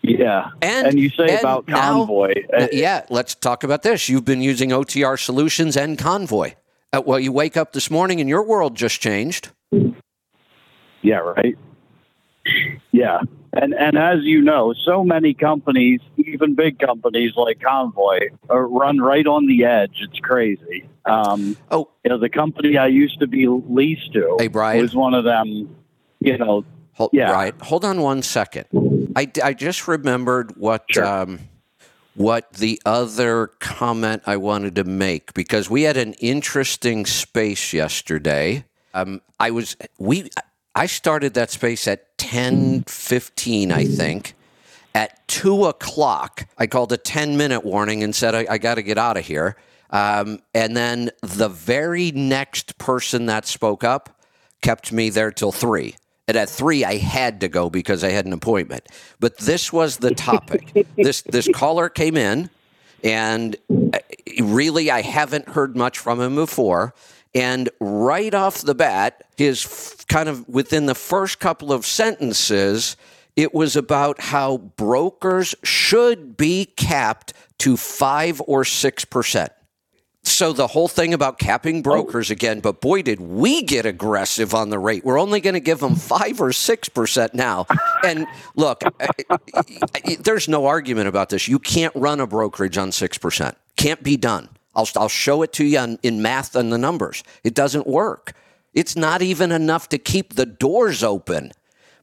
yeah. 0.02 0.50
And- 0.62 0.98
you 0.98 1.10
say 1.10 1.28
and 1.28 1.40
about 1.40 1.68
now- 1.68 1.80
Convoy, 1.80 2.32
uh, 2.58 2.68
yeah, 2.72 3.04
let's 3.10 3.34
talk 3.34 3.62
about 3.62 3.82
this. 3.82 4.08
You've 4.08 4.24
been 4.24 4.40
using 4.40 4.72
OTR 4.72 5.18
Solutions 5.18 5.76
and 5.76 5.98
Convoy. 5.98 6.54
Uh, 6.92 7.02
well, 7.04 7.20
you 7.20 7.30
wake 7.30 7.58
up 7.58 7.72
this 7.72 7.90
morning 7.90 8.20
and 8.20 8.28
your 8.28 8.42
world 8.42 8.74
just 8.74 9.00
changed. 9.00 9.50
Yeah, 11.02 11.18
right. 11.18 11.56
Yeah, 12.92 13.20
and 13.56 13.74
and 13.74 13.96
as 13.98 14.22
you 14.22 14.40
know, 14.42 14.72
so 14.84 15.04
many 15.04 15.34
companies, 15.34 16.00
even 16.16 16.54
big 16.54 16.78
companies 16.78 17.32
like 17.36 17.60
Convoy, 17.60 18.30
are 18.48 18.66
run 18.68 18.98
right 18.98 19.26
on 19.26 19.46
the 19.46 19.64
edge. 19.64 19.98
It's 20.00 20.18
crazy. 20.20 20.88
Um, 21.04 21.56
Oh, 21.70 21.88
you 22.04 22.10
know, 22.10 22.18
the 22.18 22.28
company 22.28 22.76
I 22.78 22.86
used 22.88 23.18
to 23.20 23.26
be 23.26 23.46
leased 23.48 24.12
to 24.14 24.36
Hey, 24.38 24.48
Brian. 24.48 24.80
was 24.80 24.94
one 24.94 25.14
of 25.14 25.24
them. 25.24 25.74
You 26.20 26.38
know, 26.38 26.64
hold, 26.94 27.10
Yeah. 27.12 27.30
right. 27.30 27.54
Hold 27.62 27.84
on 27.84 28.00
one 28.00 28.22
second. 28.22 28.66
I, 29.14 29.30
I 29.42 29.52
just 29.54 29.86
remembered 29.88 30.56
what 30.56 30.84
Sure. 30.90 31.04
um, 31.06 31.38
what 32.14 32.50
the 32.54 32.80
other 32.86 33.48
comment 33.60 34.22
I 34.26 34.38
wanted 34.38 34.74
to 34.76 34.84
make 34.84 35.34
because 35.34 35.68
we 35.68 35.82
had 35.82 35.96
an 35.98 36.14
interesting 36.14 37.04
space 37.06 37.72
yesterday. 37.74 38.64
Um, 38.94 39.20
I 39.38 39.50
was 39.50 39.76
we 39.98 40.30
I 40.74 40.86
started 40.86 41.34
that 41.34 41.50
space 41.50 41.86
at 41.86 42.05
ten 42.26 42.82
fifteen, 42.86 43.72
I 43.72 43.84
think. 43.84 44.34
At 44.94 45.28
two 45.28 45.66
o'clock, 45.66 46.46
I 46.56 46.66
called 46.66 46.90
a 46.90 46.96
10 46.96 47.36
minute 47.36 47.64
warning 47.64 48.02
and 48.02 48.14
said, 48.14 48.34
I, 48.34 48.46
I 48.48 48.58
got 48.58 48.76
to 48.76 48.82
get 48.82 48.96
out 48.96 49.18
of 49.18 49.26
here. 49.26 49.56
Um, 49.90 50.40
and 50.54 50.74
then 50.76 51.10
the 51.20 51.48
very 51.48 52.12
next 52.12 52.78
person 52.78 53.26
that 53.26 53.46
spoke 53.46 53.84
up 53.84 54.20
kept 54.62 54.92
me 54.92 55.10
there 55.10 55.30
till 55.30 55.52
three. 55.52 55.96
And 56.28 56.36
at 56.36 56.48
three, 56.48 56.84
I 56.84 56.96
had 56.96 57.40
to 57.42 57.48
go 57.48 57.70
because 57.70 58.02
I 58.02 58.10
had 58.10 58.26
an 58.26 58.32
appointment. 58.32 58.88
But 59.20 59.38
this 59.38 59.72
was 59.72 59.98
the 59.98 60.14
topic. 60.14 60.86
this 60.96 61.22
this 61.22 61.48
caller 61.54 61.88
came 61.88 62.16
in, 62.16 62.50
and 63.04 63.54
uh, 63.70 63.98
really, 64.40 64.90
I 64.90 65.02
haven't 65.02 65.50
heard 65.50 65.76
much 65.76 65.98
from 65.98 66.20
him 66.20 66.34
before. 66.34 66.94
And 67.36 67.68
right 67.80 68.32
off 68.32 68.62
the 68.62 68.74
bat, 68.74 69.24
his 69.36 69.66
f- 69.66 70.06
kind 70.08 70.26
of 70.26 70.48
within 70.48 70.86
the 70.86 70.94
first 70.94 71.38
couple 71.38 71.70
of 71.70 71.84
sentences, 71.84 72.96
it 73.36 73.52
was 73.52 73.76
about 73.76 74.18
how 74.18 74.56
brokers 74.56 75.54
should 75.62 76.38
be 76.38 76.64
capped 76.64 77.34
to 77.58 77.76
five 77.76 78.40
or 78.46 78.64
six 78.64 79.04
percent. 79.04 79.52
So 80.22 80.54
the 80.54 80.66
whole 80.66 80.88
thing 80.88 81.12
about 81.12 81.38
capping 81.38 81.80
oh. 81.80 81.82
brokers 81.82 82.30
again, 82.30 82.60
but 82.60 82.80
boy, 82.80 83.02
did 83.02 83.20
we 83.20 83.62
get 83.62 83.84
aggressive 83.84 84.54
on 84.54 84.70
the 84.70 84.78
rate. 84.78 85.04
We're 85.04 85.20
only 85.20 85.40
going 85.40 85.54
to 85.54 85.60
give 85.60 85.80
them 85.80 85.94
five 85.94 86.40
or 86.40 86.52
six 86.52 86.88
percent 86.88 87.34
now. 87.34 87.66
And 88.02 88.26
look, 88.56 88.82
I- 88.82 88.90
I- 89.30 89.38
eh, 89.54 89.60
eh, 89.94 90.00
eh, 90.04 90.16
there's 90.20 90.48
no 90.48 90.64
argument 90.64 91.06
about 91.06 91.28
this. 91.28 91.48
You 91.48 91.58
can't 91.58 91.94
run 91.94 92.20
a 92.20 92.26
brokerage 92.26 92.78
on 92.78 92.92
six 92.92 93.18
percent. 93.18 93.58
Can't 93.76 94.02
be 94.02 94.16
done. 94.16 94.48
I'll 94.76 94.88
I'll 94.96 95.08
show 95.08 95.42
it 95.42 95.52
to 95.54 95.64
you 95.64 95.78
on, 95.78 95.98
in 96.02 96.22
math 96.22 96.54
and 96.54 96.72
the 96.72 96.78
numbers. 96.78 97.24
It 97.42 97.54
doesn't 97.54 97.86
work. 97.86 98.34
It's 98.74 98.94
not 98.94 99.22
even 99.22 99.50
enough 99.50 99.88
to 99.88 99.98
keep 99.98 100.34
the 100.34 100.46
doors 100.46 101.02
open. 101.02 101.52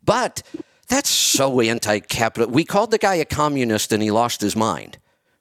But 0.04 0.42
that's 0.88 1.10
so 1.10 1.62
anti-capital. 1.62 2.50
We 2.50 2.66
called 2.66 2.92
the 2.92 2.98
guy 2.98 3.16
a 3.16 3.26
communist, 3.26 3.94
and 3.94 4.04
he 4.04 4.12
lost 4.12 4.42
his 4.42 4.56
mind. 4.56 4.98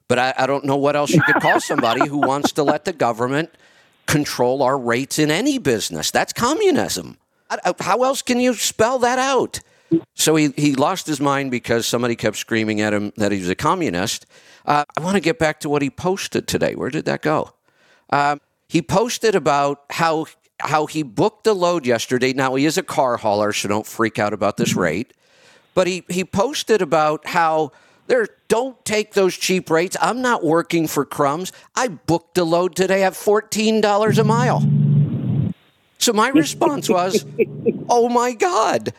But 0.07 0.19
I, 0.19 0.33
I 0.37 0.47
don't 0.47 0.63
know 0.63 0.77
what 0.77 0.95
else 0.95 1.11
you 1.11 1.21
could 1.21 1.41
call 1.41 1.59
somebody 1.59 2.07
who 2.07 2.17
wants 2.29 2.51
to 2.53 2.63
let 2.63 2.85
the 2.85 2.93
government 2.93 3.49
control 4.05 4.61
our 4.61 4.77
rates 4.77 5.17
in 5.17 5.31
any 5.31 5.57
business. 5.57 6.11
That's 6.11 6.33
communism. 6.33 7.17
How 7.79 8.03
else 8.03 8.21
can 8.21 8.39
you 8.39 8.53
spell 8.53 8.99
that 8.99 9.19
out? 9.19 9.59
So 10.15 10.35
he, 10.35 10.53
he 10.55 10.75
lost 10.75 11.07
his 11.07 11.19
mind 11.19 11.51
because 11.51 11.85
somebody 11.85 12.15
kept 12.15 12.37
screaming 12.37 12.81
at 12.81 12.93
him 12.93 13.11
that 13.17 13.31
he 13.31 13.39
was 13.39 13.49
a 13.49 13.55
communist. 13.55 14.25
Uh, 14.65 14.85
I 14.97 15.01
want 15.01 15.15
to 15.15 15.21
get 15.21 15.39
back 15.39 15.59
to 15.61 15.69
what 15.69 15.81
he 15.81 15.89
posted 15.89 16.47
today. 16.47 16.75
Where 16.75 16.89
did 16.89 17.05
that 17.05 17.21
go? 17.21 17.53
Um, 18.09 18.39
he 18.67 18.81
posted 18.81 19.35
about 19.35 19.81
how 19.89 20.25
how 20.59 20.85
he 20.85 21.03
booked 21.03 21.45
a 21.47 21.53
load 21.53 21.85
yesterday. 21.85 22.31
Now 22.31 22.55
he 22.55 22.65
is 22.65 22.77
a 22.77 22.83
car 22.83 23.17
hauler, 23.17 23.51
so 23.51 23.67
don't 23.67 23.85
freak 23.85 24.17
out 24.17 24.33
about 24.33 24.57
this 24.57 24.75
rate. 24.75 25.13
But 25.73 25.87
he 25.87 26.03
he 26.09 26.23
posted 26.23 26.81
about 26.81 27.27
how 27.27 27.71
there 28.07 28.27
don't 28.47 28.83
take 28.85 29.13
those 29.13 29.35
cheap 29.35 29.69
rates. 29.69 29.97
I'm 30.01 30.21
not 30.21 30.43
working 30.43 30.87
for 30.87 31.05
crumbs. 31.05 31.51
I 31.75 31.87
booked 31.87 32.37
a 32.37 32.43
load 32.43 32.75
today 32.75 33.03
at 33.03 33.15
fourteen 33.15 33.81
dollars 33.81 34.17
a 34.17 34.23
mile. 34.23 34.61
So 35.97 36.13
my 36.13 36.29
response 36.29 36.89
was, 36.89 37.25
"Oh 37.89 38.09
my 38.09 38.33
God, 38.33 38.93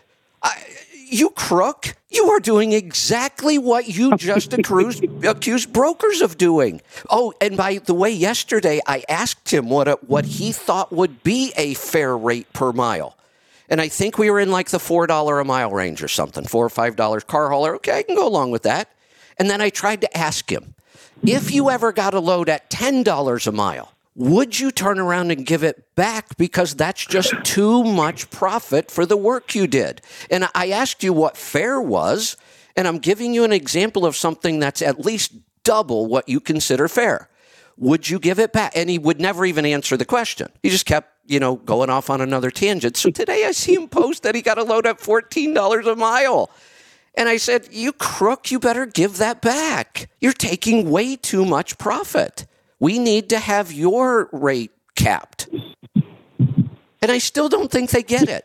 I, 0.45 0.63
you 0.93 1.31
crook! 1.31 1.97
You 2.11 2.29
are 2.31 2.39
doing 2.39 2.73
exactly 2.73 3.59
what 3.59 3.89
you 3.89 4.17
just 4.17 4.53
accused, 4.53 5.05
accused 5.25 5.73
brokers 5.73 6.21
of 6.21 6.39
doing." 6.39 6.83
Oh, 7.11 7.33
and 7.41 7.57
by 7.57 7.79
the 7.79 7.95
way, 7.95 8.11
yesterday 8.11 8.81
I 8.87 9.03
asked 9.09 9.53
him 9.53 9.69
what 9.69 9.89
a, 9.89 9.99
what 10.07 10.25
he 10.27 10.53
thought 10.53 10.93
would 10.93 11.23
be 11.23 11.53
a 11.57 11.75
fair 11.75 12.17
rate 12.17 12.53
per 12.53 12.73
mile. 12.73 13.17
And 13.69 13.81
I 13.81 13.89
think 13.89 14.19
we 14.19 14.31
were 14.31 14.41
in 14.41 14.51
like 14.51 14.69
the 14.69 14.79
four 14.79 15.07
dollar 15.07 15.41
a 15.41 15.45
mile 15.45 15.71
range 15.71 16.03
or 16.03 16.09
something, 16.09 16.45
four 16.45 16.65
or 16.65 16.71
five 16.71 16.97
dollars 16.97 17.25
car 17.25 17.51
hauler. 17.51 17.75
Okay, 17.77 17.99
I 17.99 18.03
can 18.03 18.15
go 18.15 18.29
along 18.29 18.51
with 18.51 18.63
that. 18.65 18.91
And 19.39 19.51
then 19.51 19.61
I 19.61 19.71
tried 19.71 20.03
to 20.03 20.17
ask 20.17 20.51
him, 20.51 20.75
if 21.25 21.51
you 21.51 21.71
ever 21.71 21.91
got 21.91 22.15
a 22.15 22.21
load 22.21 22.49
at 22.49 22.71
ten 22.71 23.03
dollars 23.03 23.47
a 23.47 23.53
mile, 23.53 23.94
would 24.17 24.61
you 24.61 24.71
turn 24.71 24.99
around 24.99 25.33
and 25.33 25.45
give 25.45 25.65
it 25.65 25.95
back 25.97 26.37
because 26.37 26.75
that's 26.75 27.05
just 27.05 27.33
too 27.45 27.83
much 27.83 28.31
profit 28.31 28.91
for 28.91 29.05
the 29.05 29.17
work 29.17 29.55
you 29.55 29.67
did? 29.67 30.01
And 30.31 30.49
I 30.55 30.71
asked 30.71 31.03
you 31.03 31.13
what 31.13 31.37
fair 31.37 31.81
was, 31.81 32.37
and 32.77 32.87
I'm 32.87 32.99
giving 32.99 33.35
you 33.35 33.45
an 33.45 33.53
example 33.53 34.07
of 34.07 34.17
something 34.17 34.59
that's 34.61 34.83
at 34.83 35.01
least 35.01 35.33
double 35.65 36.07
what 36.07 36.29
you 36.29 36.41
consider 36.41 36.89
fair. 36.89 37.29
Would 37.77 38.09
you 38.09 38.21
give 38.21 38.39
it 38.39 38.53
back? 38.53 38.73
And 38.77 38.89
he 38.89 38.99
would 38.99 39.21
never 39.21 39.45
even 39.45 39.67
answer 39.67 39.97
the 39.97 40.05
question. 40.05 40.49
He 40.63 40.71
just 40.71 40.87
kept, 40.87 41.11
you 41.27 41.41
know, 41.41 41.57
going 41.57 41.91
off 41.91 42.09
on 42.09 42.21
another 42.21 42.51
tangent. 42.51 42.97
So 42.97 43.11
today 43.11 43.47
I 43.47 43.51
see 43.51 43.75
him 43.75 43.89
post 43.89 44.23
that 44.23 44.37
he 44.37 44.43
got 44.43 44.59
a 44.59 44.63
load 44.63 44.87
at 44.87 45.01
$14 45.01 45.93
a 45.93 45.97
mile. 45.97 46.51
And 47.17 47.29
I 47.29 47.37
said, 47.37 47.69
You 47.73 47.93
crook, 47.93 48.51
you 48.51 48.61
better 48.61 48.87
give 48.87 49.19
that 49.19 49.41
back. 49.41 50.09
You're 50.21 50.33
taking 50.33 50.91
way 50.91 51.17
too 51.17 51.45
much 51.45 51.79
profit. 51.79 52.47
We 52.85 52.99
need 52.99 53.31
to 53.31 53.39
have 53.39 53.73
your 53.73 54.29
rate 54.31 54.71
capped. 54.95 55.49
And 57.01 57.11
I 57.11 57.17
still 57.17 57.49
don't 57.49 57.71
think 57.71 57.89
they 57.93 58.03
get 58.03 58.29
it. 58.29 58.45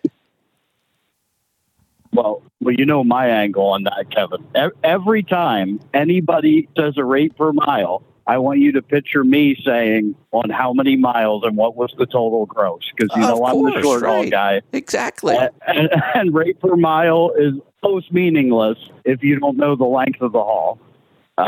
Well, 2.13 2.41
well, 2.61 2.73
you 2.73 2.85
know 2.85 3.03
my 3.03 3.27
angle 3.27 3.65
on 3.65 3.83
that, 3.83 4.09
Kevin. 4.11 4.47
Every 4.81 5.23
time 5.23 5.81
anybody 5.93 6.69
says 6.77 6.93
a 6.95 7.03
rate 7.03 7.35
per 7.35 7.51
mile, 7.51 8.01
I 8.27 8.37
want 8.37 8.59
you 8.59 8.71
to 8.71 8.81
picture 8.81 9.25
me 9.25 9.57
saying 9.61 10.15
on 10.31 10.49
how 10.49 10.71
many 10.71 10.95
miles 10.95 11.43
and 11.43 11.57
what 11.57 11.75
was 11.75 11.93
the 11.97 12.05
total 12.05 12.45
gross, 12.45 12.89
because 12.95 13.13
you 13.17 13.21
know 13.23 13.43
I'm 13.43 13.61
the 13.61 13.71
course, 13.71 13.83
short 13.83 14.03
haul 14.03 14.21
right. 14.21 14.31
guy, 14.31 14.61
Exactly. 14.71 15.35
and, 15.35 15.49
and, 15.67 15.89
and 16.15 16.33
rate 16.33 16.61
per 16.61 16.77
mile 16.77 17.31
is 17.37 17.55
most 17.83 18.13
meaningless 18.13 18.77
if 19.03 19.21
you 19.21 19.37
don't 19.37 19.57
know 19.57 19.75
the 19.75 19.83
length 19.83 20.21
of 20.21 20.31
the 20.31 20.41
haul. 20.41 20.79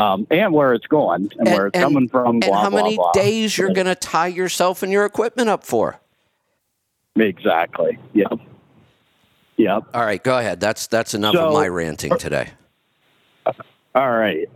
Um, 0.00 0.26
and 0.30 0.52
where 0.52 0.72
it's 0.74 0.86
going 0.86 1.30
and, 1.38 1.48
where 1.48 1.66
it's 1.66 1.78
coming 1.78 2.08
from. 2.08 2.36
and 2.36 2.40
Blah 2.40 2.62
how 2.62 2.70
blah 2.70 2.82
many 2.82 2.96
blah. 2.96 3.12
days 3.12 3.56
you're 3.58 3.72
going 3.72 3.86
to 3.86 3.94
tie 3.94 4.28
yourself 4.28 4.82
and 4.82 4.90
your 4.92 5.04
equipment 5.04 5.48
up 5.48 5.64
for. 5.64 6.00
Exactly. 7.16 7.98
Yep. 8.14 8.38
Yep. 9.58 9.82
All 9.92 10.04
right, 10.04 10.22
go 10.22 10.38
ahead. 10.38 10.60
That's 10.60 10.86
that's 10.86 11.14
enough 11.14 11.34
of 11.36 11.52
my 11.52 11.68
ranting 11.68 12.16
today. 12.18 12.50
All 13.94 14.10
right. 14.10 14.48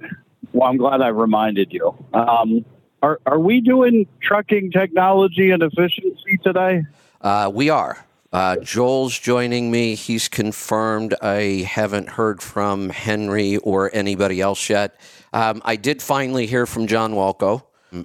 Well, 0.53 0.69
I'm 0.69 0.79
glad 0.79 1.03
I 1.03 1.09
reminded 1.09 1.73
you. 1.73 1.95
Um, 2.15 2.65
are 3.03 3.21
are 3.27 3.39
we 3.39 3.61
doing 3.61 4.07
trucking 4.23 4.71
technology 4.73 5.51
and 5.51 5.63
efficiency 5.63 6.39
today? 6.43 6.83
Uh, 7.21 7.51
we 7.53 7.69
are. 7.69 8.05
Uh, 8.33 8.57
Joel's 8.57 9.19
joining 9.19 9.71
me. 9.71 9.95
He's 9.95 10.29
confirmed. 10.29 11.15
I 11.23 11.67
haven't 11.69 12.09
heard 12.11 12.43
from 12.43 12.89
Henry 12.91 13.59
or 13.59 13.91
anybody 13.95 14.41
else 14.41 14.69
yet. 14.69 14.99
Um, 15.37 15.61
I 15.67 15.77
did 15.77 16.01
finally 16.01 16.47
hear 16.47 16.65
from 16.65 16.87
John 16.87 17.13
Walco. 17.13 17.63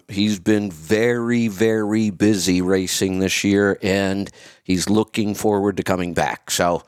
He's 0.10 0.38
been 0.38 0.70
very, 0.70 1.48
very 1.48 2.10
busy 2.10 2.62
racing 2.62 3.20
this 3.20 3.44
year, 3.46 3.78
and 3.82 4.30
he's 4.65 4.89
looking 4.89 5.34
forward 5.34 5.78
to 5.78 5.84
coming 5.84 6.13
back. 6.13 6.52
So, 6.52 6.84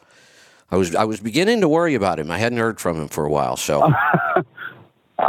I 0.70 0.76
was 0.76 0.94
I 0.96 1.06
was 1.06 1.22
beginning 1.22 1.62
to 1.62 1.70
worry 1.70 1.96
about 1.96 2.20
him. 2.20 2.30
I 2.30 2.40
hadn't 2.40 2.58
heard 2.60 2.82
from 2.82 2.98
him 3.02 3.08
for 3.08 3.24
a 3.26 3.30
while. 3.30 3.56
So, 3.56 3.90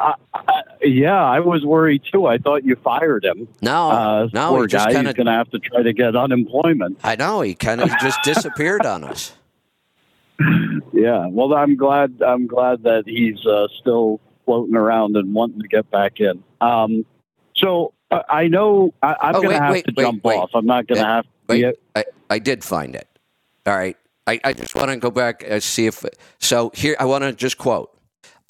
Yeah, 0.83 1.24
I 1.24 1.40
was 1.40 1.64
worried 1.64 2.03
too. 2.12 2.27
I 2.27 2.37
thought 2.38 2.64
you 2.64 2.77
fired 2.77 3.24
him. 3.24 3.46
No, 3.62 3.90
Uh, 3.90 4.29
no, 4.35 4.48
poor 4.50 4.62
he 4.62 4.68
just 4.68 4.87
guy. 4.87 4.92
kind 4.94 5.07
He's 5.07 5.14
going 5.14 5.27
to 5.27 5.33
have 5.33 5.50
to 5.53 5.59
try 5.61 5.83
to 5.83 5.92
get 5.94 6.14
unemployment. 6.16 6.98
I 7.05 7.16
know 7.16 7.40
he 7.40 7.55
kind 7.55 7.81
of 7.81 7.88
just 8.00 8.18
disappeared 8.24 8.85
on 8.85 9.05
us. 9.05 9.33
Yeah. 10.92 11.27
Well, 11.29 11.55
I'm 11.55 11.77
glad. 11.77 12.20
I'm 12.20 12.46
glad 12.46 12.83
that 12.83 13.05
he's 13.07 13.46
uh, 13.46 13.68
still 13.81 14.20
floating 14.44 14.76
around 14.76 15.16
and 15.16 15.33
wanting 15.35 15.61
to 15.61 15.68
get 15.68 15.90
back 15.90 16.20
in. 16.20 16.42
Um, 16.61 17.04
so 17.57 17.92
uh, 18.11 18.22
I 18.28 18.48
know 18.48 18.92
I, 19.02 19.16
I'm 19.20 19.37
Oh, 19.37 19.42
going 19.42 19.57
to 19.57 19.62
have 19.62 19.72
wait, 19.72 19.85
to 19.87 19.94
wait, 19.96 20.02
jump 20.04 20.24
wait. 20.24 20.37
off. 20.37 20.50
I'm 20.54 20.66
not 20.66 20.87
going 20.87 21.00
to 21.00 21.07
have. 21.07 21.26
Yeah. 21.48 21.72
I, 21.94 22.04
I 22.30 22.38
did 22.38 22.64
find 22.64 22.94
it. 22.94 23.09
All 23.66 23.76
right. 23.76 23.96
I, 24.26 24.40
I 24.42 24.52
just 24.54 24.74
want 24.74 24.88
to 24.90 24.96
go 24.96 25.11
back 25.11 25.44
and 25.46 25.62
see 25.62 25.87
if. 25.87 26.04
So 26.38 26.70
here, 26.74 26.96
I 26.98 27.04
want 27.04 27.24
to 27.24 27.33
just 27.33 27.59
quote. 27.59 27.90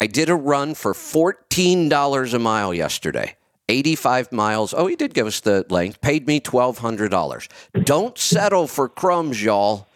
I 0.01 0.07
did 0.07 0.29
a 0.29 0.35
run 0.35 0.73
for 0.75 0.93
$14 0.93 2.33
a 2.33 2.39
mile 2.39 2.73
yesterday. 2.73 3.35
85 3.67 4.31
miles. 4.31 4.73
Oh, 4.77 4.85
he 4.87 4.95
did 4.95 5.13
give 5.13 5.25
us 5.25 5.39
the 5.39 5.65
length. 5.69 5.99
Paid 6.01 6.27
me 6.27 6.39
$1,200. 6.39 7.83
Don't 7.83 8.17
settle 8.17 8.67
for 8.67 8.87
crumbs, 8.87 9.43
y'all. 9.43 9.87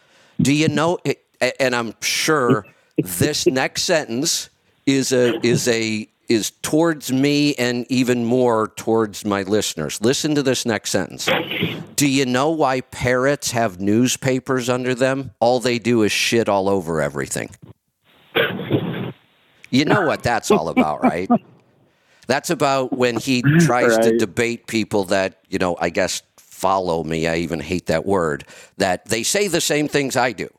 Do 0.42 0.52
you 0.54 0.68
know? 0.68 0.98
It, 1.06 1.24
and 1.60 1.76
I'm 1.76 1.94
sure 2.02 2.66
this 2.98 3.46
next 3.46 3.84
sentence 3.84 4.50
is 4.90 5.12
a 5.12 5.46
is 5.46 5.68
a 5.68 6.10
is 6.28 6.52
towards 6.62 7.12
me 7.12 7.56
and 7.56 7.86
even 7.90 8.24
more 8.24 8.68
towards 8.76 9.26
my 9.26 9.42
listeners. 9.42 10.00
Listen 10.00 10.36
to 10.36 10.44
this 10.44 10.66
next 10.66 10.92
sentence. 10.92 11.28
Do 11.96 12.08
you 12.08 12.26
know 12.26 12.52
why 12.52 12.82
parrots 12.82 13.52
have 13.52 13.82
newspapers 13.82 14.70
under 14.70 14.94
them? 14.94 15.32
All 15.40 15.60
they 15.60 15.80
do 15.80 16.04
is 16.04 16.12
shit 16.12 16.48
all 16.48 16.70
over 16.70 17.02
everything. 17.02 17.50
You 19.72 19.86
know 19.86 20.06
what 20.06 20.24
that's 20.24 20.52
all 20.52 20.70
about, 20.70 21.04
right? 21.04 21.30
That's 22.28 22.52
about 22.52 22.96
when 22.96 23.18
he 23.18 23.42
tries 23.60 23.98
to 23.98 24.18
debate 24.18 24.68
people 24.68 25.06
that, 25.06 25.40
you 25.50 25.58
know, 25.58 25.76
I 25.80 25.90
guess 25.90 26.22
follow 26.38 27.04
me. 27.04 27.28
I 27.28 27.38
even 27.38 27.60
hate 27.60 27.88
that 27.88 28.06
word. 28.06 28.46
That 28.78 29.06
they 29.06 29.24
say 29.24 29.48
the 29.48 29.62
same 29.62 29.88
things 29.88 30.16
I 30.16 30.32
do. 30.32 30.50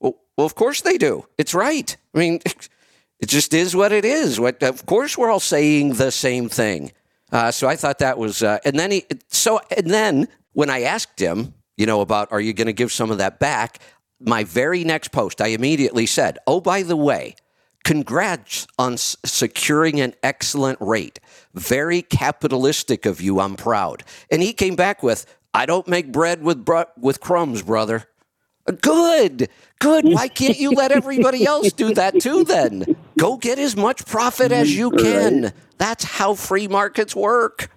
Well, 0.00 0.16
well 0.36 0.46
of 0.46 0.54
course 0.54 0.80
they 0.80 0.98
do. 0.98 1.26
It's 1.38 1.54
right. 1.54 1.96
I 2.14 2.18
mean, 2.18 2.40
it 3.20 3.28
just 3.28 3.54
is 3.54 3.76
what 3.76 3.92
it 3.92 4.04
is. 4.04 4.40
What, 4.40 4.62
of 4.62 4.86
course, 4.86 5.16
we're 5.18 5.30
all 5.30 5.40
saying 5.40 5.94
the 5.94 6.10
same 6.10 6.48
thing. 6.48 6.92
Uh, 7.32 7.50
so 7.50 7.68
I 7.68 7.76
thought 7.76 7.98
that 7.98 8.18
was, 8.18 8.42
uh, 8.42 8.58
and 8.64 8.78
then 8.78 8.90
he, 8.90 9.04
so, 9.28 9.60
and 9.76 9.88
then 9.88 10.28
when 10.52 10.70
I 10.70 10.82
asked 10.82 11.20
him, 11.20 11.54
you 11.76 11.86
know, 11.86 12.00
about 12.00 12.32
are 12.32 12.40
you 12.40 12.52
going 12.52 12.66
to 12.66 12.72
give 12.72 12.92
some 12.92 13.10
of 13.10 13.18
that 13.18 13.38
back? 13.38 13.78
My 14.20 14.44
very 14.44 14.84
next 14.84 15.12
post, 15.12 15.40
I 15.40 15.48
immediately 15.48 16.06
said, 16.06 16.38
oh, 16.46 16.60
by 16.60 16.82
the 16.82 16.96
way, 16.96 17.36
congrats 17.84 18.66
on 18.78 18.94
s- 18.94 19.16
securing 19.24 20.00
an 20.00 20.14
excellent 20.22 20.78
rate. 20.80 21.20
Very 21.54 22.02
capitalistic 22.02 23.06
of 23.06 23.20
you. 23.20 23.40
I'm 23.40 23.56
proud. 23.56 24.02
And 24.30 24.42
he 24.42 24.52
came 24.52 24.76
back 24.76 25.02
with, 25.02 25.24
I 25.54 25.66
don't 25.66 25.88
make 25.88 26.12
bread 26.12 26.42
with, 26.42 26.64
br- 26.64 26.82
with 26.98 27.20
crumbs, 27.20 27.62
brother. 27.62 28.04
Good, 28.82 29.48
good. 29.78 30.04
Why 30.04 30.28
can't 30.28 30.58
you 30.58 30.72
let 30.72 30.92
everybody 30.92 31.46
else 31.46 31.72
do 31.72 31.94
that 31.94 32.20
too 32.20 32.44
then? 32.44 32.96
Go 33.20 33.36
get 33.36 33.58
as 33.58 33.76
much 33.76 34.06
profit 34.06 34.50
as 34.50 34.74
you 34.74 34.90
can. 34.90 35.52
That's 35.76 36.04
how 36.04 36.34
free 36.34 36.68
markets 36.68 37.14
work. 37.14 37.70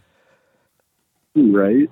Right. 1.35 1.89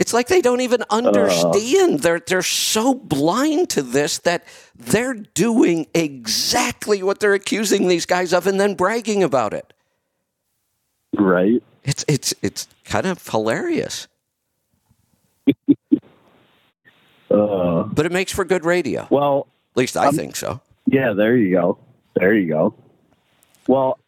It's 0.00 0.12
like 0.12 0.26
they 0.26 0.40
don't 0.40 0.60
even 0.60 0.82
understand. 0.90 2.00
they're 2.00 2.18
they're 2.18 2.42
so 2.42 2.94
blind 2.94 3.70
to 3.70 3.82
this 3.82 4.18
that 4.18 4.44
they're 4.74 5.14
doing 5.14 5.86
exactly 5.94 7.00
what 7.02 7.20
they're 7.20 7.34
accusing 7.34 7.86
these 7.86 8.06
guys 8.06 8.32
of 8.32 8.48
and 8.48 8.58
then 8.58 8.74
bragging 8.74 9.22
about 9.22 9.54
it. 9.54 9.72
Right. 11.16 11.62
It's 11.84 12.04
it's 12.08 12.34
it's 12.42 12.66
kind 12.84 13.06
of 13.06 13.26
hilarious. 13.28 14.08
Uh, 17.30 17.82
But 17.84 18.06
it 18.06 18.12
makes 18.12 18.30
for 18.32 18.44
good 18.44 18.64
radio. 18.64 19.08
Well, 19.10 19.48
at 19.72 19.76
least 19.76 19.96
I 19.96 20.06
Um, 20.08 20.14
think 20.14 20.36
so. 20.36 20.60
yeah. 20.86 21.12
There 21.14 21.36
you 21.36 21.50
go. 21.52 21.78
There 22.14 22.34
you 22.34 22.48
go. 22.48 22.74
Well, 23.66 23.98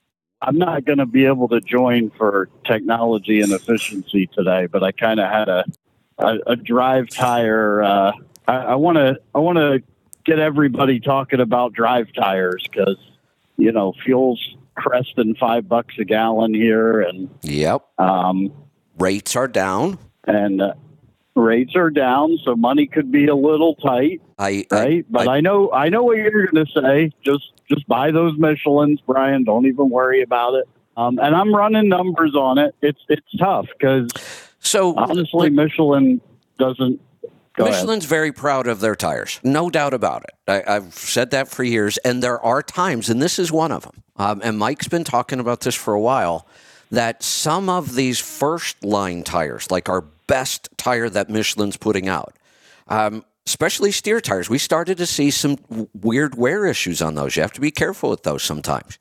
I'm 0.42 0.58
not 0.58 0.84
going 0.84 0.98
to 0.98 1.06
be 1.06 1.24
able 1.26 1.48
to 1.48 1.60
join 1.60 2.10
for 2.10 2.48
technology 2.64 3.40
and 3.40 3.52
efficiency 3.52 4.26
today, 4.28 4.66
but 4.66 4.82
I 4.84 4.92
kind 4.92 5.18
of 5.18 5.30
had 5.30 5.48
a, 5.48 5.64
a 6.18 6.38
a 6.48 6.56
drive 6.56 7.08
tire. 7.08 7.82
Uh, 7.82 8.12
I 8.46 8.76
want 8.76 8.96
to 8.96 9.18
I 9.34 9.38
want 9.38 9.56
to 9.58 9.82
get 10.24 10.38
everybody 10.38 11.00
talking 11.00 11.40
about 11.40 11.72
drive 11.72 12.12
tires 12.12 12.64
because 12.70 12.98
you 13.56 13.72
know 13.72 13.92
fuel's 14.04 14.56
cresting 14.74 15.34
five 15.34 15.66
bucks 15.68 15.94
a 15.98 16.04
gallon 16.04 16.52
here, 16.54 17.00
and 17.00 17.30
Yep. 17.42 17.82
um, 17.98 18.52
Rates 18.98 19.34
are 19.36 19.48
down. 19.48 19.98
and 20.24 20.60
uh, 20.62 20.74
rates 21.37 21.77
are 21.77 21.90
down, 21.90 22.38
so 22.44 22.57
money 22.57 22.87
could 22.87 23.12
be 23.12 23.27
a 23.27 23.35
little 23.35 23.75
tight, 23.77 24.22
I, 24.38 24.66
I 24.70 24.75
right? 24.75 25.07
but 25.09 25.29
I, 25.29 25.40
know 25.40 25.70
I 25.72 25.88
know 25.88 26.03
what 26.03 26.16
you're 26.16 26.46
going 26.46 26.66
to 26.66 26.72
say. 26.81 27.12
Just 27.22 27.53
just 27.68 27.87
buy 27.87 28.11
those 28.11 28.37
Michelin's, 28.38 29.01
Brian. 29.07 29.44
Don't 29.44 29.66
even 29.66 29.90
worry 29.90 30.22
about 30.22 30.55
it. 30.55 30.68
Um, 30.96 31.18
and 31.18 31.37
I'm 31.37 31.55
running 31.55 31.88
numbers 31.88 32.35
on 32.35 32.59
it. 32.59 32.75
It's 32.81 33.01
it's 33.09 33.31
tough 33.38 33.66
because 33.79 34.09
so 34.59 34.94
honestly, 34.96 35.51
Michelin 35.51 36.20
doesn't. 36.59 37.01
Go 37.55 37.64
ahead. 37.64 37.75
Michelin's 37.75 38.05
very 38.05 38.33
proud 38.33 38.66
of 38.66 38.81
their 38.81 38.94
tires, 38.94 39.40
no 39.42 39.70
doubt 39.70 39.94
about 39.94 40.25
it. 40.25 40.35
I, 40.46 40.77
I've 40.77 40.94
said 40.94 41.31
that 41.31 41.49
for 41.49 41.64
years, 41.64 41.96
and 41.99 42.22
there 42.22 42.38
are 42.40 42.62
times, 42.62 43.09
and 43.09 43.22
this 43.22 43.38
is 43.38 43.51
one 43.51 43.72
of 43.72 43.85
them. 43.85 44.03
Um, 44.16 44.40
and 44.44 44.59
Mike's 44.59 44.88
been 44.88 45.05
talking 45.05 45.40
about 45.40 45.61
this 45.61 45.75
for 45.75 45.94
a 45.94 46.01
while. 46.01 46.46
That 46.90 47.22
some 47.22 47.68
of 47.68 47.96
these 47.96 48.20
first 48.20 48.85
line 48.85 49.25
tires, 49.25 49.70
like 49.72 49.88
our 49.88 50.05
best 50.26 50.68
tire 50.76 51.08
that 51.10 51.30
Michelin's 51.30 51.76
putting 51.76 52.08
out, 52.08 52.36
um, 52.88 53.24
especially 53.46 53.92
steer 53.92 54.20
tires, 54.20 54.50
we 54.50 54.58
started 54.58 54.98
to 54.98 55.06
see 55.06 55.30
some 55.30 55.56
weird 55.94 56.36
wear 56.36 56.66
issues 56.66 57.00
on 57.00 57.14
those. 57.14 57.36
You 57.36 57.42
have 57.42 57.52
to 57.52 57.60
be 57.60 57.70
careful 57.70 58.10
with 58.10 58.24
those 58.24 58.42
sometimes. 58.42 58.98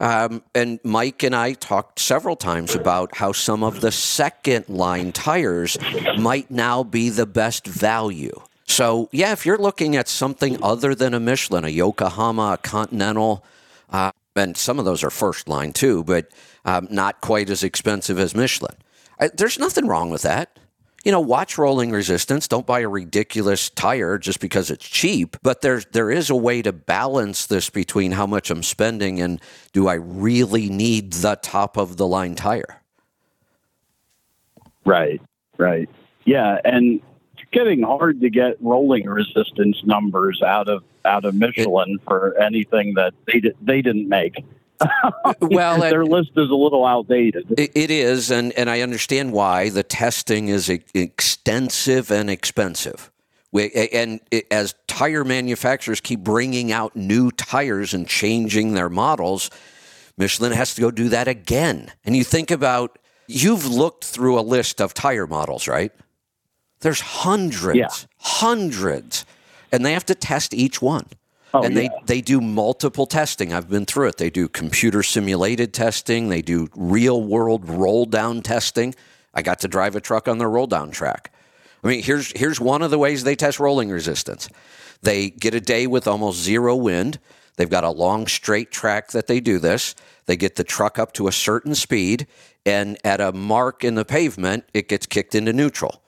Um, 0.00 0.42
and 0.54 0.78
Mike 0.84 1.24
and 1.24 1.34
I 1.34 1.54
talked 1.54 1.98
several 1.98 2.36
times 2.36 2.76
about 2.76 3.16
how 3.16 3.32
some 3.32 3.64
of 3.64 3.80
the 3.80 3.90
second 3.90 4.68
line 4.68 5.10
tires 5.10 5.76
might 6.16 6.50
now 6.50 6.84
be 6.84 7.08
the 7.08 7.26
best 7.26 7.66
value. 7.66 8.40
So, 8.66 9.08
yeah, 9.10 9.32
if 9.32 9.44
you're 9.44 9.58
looking 9.58 9.96
at 9.96 10.08
something 10.08 10.62
other 10.62 10.94
than 10.94 11.14
a 11.14 11.20
Michelin, 11.20 11.64
a 11.64 11.68
Yokohama, 11.68 12.52
a 12.52 12.58
Continental, 12.58 13.44
uh, 13.90 14.12
and 14.36 14.56
some 14.56 14.78
of 14.78 14.84
those 14.84 15.02
are 15.02 15.10
first 15.10 15.48
line 15.48 15.72
too, 15.72 16.04
but 16.04 16.28
um, 16.64 16.86
not 16.90 17.20
quite 17.20 17.50
as 17.50 17.64
expensive 17.64 18.20
as 18.20 18.36
Michelin. 18.36 18.76
I, 19.18 19.28
there's 19.28 19.58
nothing 19.58 19.86
wrong 19.88 20.10
with 20.10 20.22
that. 20.22 20.58
You 21.08 21.12
know, 21.12 21.20
watch 21.20 21.56
rolling 21.56 21.90
resistance. 21.90 22.46
Don't 22.46 22.66
buy 22.66 22.80
a 22.80 22.88
ridiculous 22.88 23.70
tire 23.70 24.18
just 24.18 24.40
because 24.40 24.70
it's 24.70 24.86
cheap. 24.86 25.38
But 25.42 25.62
there's 25.62 25.86
there 25.86 26.10
is 26.10 26.28
a 26.28 26.36
way 26.36 26.60
to 26.60 26.70
balance 26.70 27.46
this 27.46 27.70
between 27.70 28.12
how 28.12 28.26
much 28.26 28.50
I'm 28.50 28.62
spending 28.62 29.18
and 29.22 29.40
do 29.72 29.88
I 29.88 29.94
really 29.94 30.68
need 30.68 31.14
the 31.14 31.36
top 31.36 31.78
of 31.78 31.96
the 31.96 32.06
line 32.06 32.34
tire? 32.34 32.82
Right, 34.84 35.18
right. 35.56 35.88
Yeah, 36.26 36.58
and 36.66 37.00
it's 37.38 37.50
getting 37.52 37.84
hard 37.84 38.20
to 38.20 38.28
get 38.28 38.58
rolling 38.60 39.06
resistance 39.06 39.80
numbers 39.86 40.42
out 40.42 40.68
of 40.68 40.84
out 41.06 41.24
of 41.24 41.34
Michelin 41.34 42.00
for 42.06 42.38
anything 42.38 42.92
that 42.96 43.14
they 43.24 43.40
they 43.62 43.80
didn't 43.80 44.10
make. 44.10 44.44
Well, 45.40 45.80
Their 45.80 46.04
list 46.04 46.30
is 46.36 46.50
a 46.50 46.54
little 46.54 46.84
outdated. 46.84 47.52
It, 47.58 47.90
is, 47.90 48.30
and, 48.30 48.52
and 48.52 48.70
I 48.70 48.80
understand 48.80 49.32
why. 49.32 49.68
The 49.70 49.82
testing 49.82 50.48
is 50.48 50.68
extensive 50.68 52.10
and 52.10 52.30
expensive. 52.30 53.10
We, 53.50 53.70
and 53.92 54.20
as 54.50 54.74
tire 54.86 55.24
manufacturers 55.24 56.00
keep 56.00 56.20
bringing 56.20 56.70
out 56.70 56.94
new 56.94 57.30
tires 57.30 57.94
and 57.94 58.06
changing 58.06 58.74
their 58.74 58.88
models, 58.90 59.50
Michelin 60.16 60.52
has 60.52 60.74
to 60.74 60.80
go 60.80 60.90
do 60.90 61.08
that 61.08 61.28
again. 61.28 61.90
And 62.04 62.14
you 62.16 62.24
think 62.24 62.50
about, 62.50 62.98
you've 63.26 63.66
looked 63.66 64.04
through 64.04 64.38
a 64.38 64.42
list 64.42 64.80
of 64.80 64.92
tire 64.94 65.26
models, 65.26 65.66
right? 65.66 65.92
There's 66.80 67.00
hundreds, 67.00 67.78
Yeah. 67.78 67.88
hundreds, 68.18 69.24
and 69.72 69.84
they 69.84 69.92
have 69.92 70.06
to 70.06 70.14
test 70.14 70.52
each 70.54 70.80
one. 70.82 71.06
Oh, 71.54 71.62
and 71.62 71.76
they, 71.76 71.84
yeah. 71.84 71.90
they 72.04 72.20
do 72.20 72.40
multiple 72.40 73.06
testing. 73.06 73.52
I've 73.52 73.70
been 73.70 73.86
through 73.86 74.08
it. 74.08 74.16
They 74.18 74.30
do 74.30 74.48
computer 74.48 75.02
simulated 75.02 75.72
testing. 75.72 76.28
They 76.28 76.42
do 76.42 76.68
real 76.76 77.22
world 77.22 77.68
roll 77.68 78.04
down 78.04 78.42
testing. 78.42 78.94
I 79.32 79.42
got 79.42 79.60
to 79.60 79.68
drive 79.68 79.96
a 79.96 80.00
truck 80.00 80.28
on 80.28 80.38
their 80.38 80.50
roll 80.50 80.66
down 80.66 80.90
track. 80.90 81.32
I 81.82 81.88
mean, 81.88 82.02
here's 82.02 82.32
here's 82.32 82.60
one 82.60 82.82
of 82.82 82.90
the 82.90 82.98
ways 82.98 83.24
they 83.24 83.36
test 83.36 83.60
rolling 83.60 83.88
resistance. 83.88 84.48
They 85.00 85.30
get 85.30 85.54
a 85.54 85.60
day 85.60 85.86
with 85.86 86.06
almost 86.06 86.40
zero 86.40 86.74
wind. 86.74 87.18
They've 87.56 87.70
got 87.70 87.84
a 87.84 87.90
long 87.90 88.26
straight 88.26 88.70
track 88.70 89.12
that 89.12 89.26
they 89.26 89.40
do 89.40 89.58
this. 89.58 89.94
They 90.26 90.36
get 90.36 90.56
the 90.56 90.64
truck 90.64 90.98
up 90.98 91.12
to 91.14 91.28
a 91.28 91.32
certain 91.32 91.74
speed, 91.74 92.26
and 92.66 92.98
at 93.04 93.20
a 93.20 93.32
mark 93.32 93.84
in 93.84 93.94
the 93.94 94.04
pavement, 94.04 94.64
it 94.74 94.88
gets 94.88 95.06
kicked 95.06 95.34
into 95.34 95.52
neutral 95.52 96.02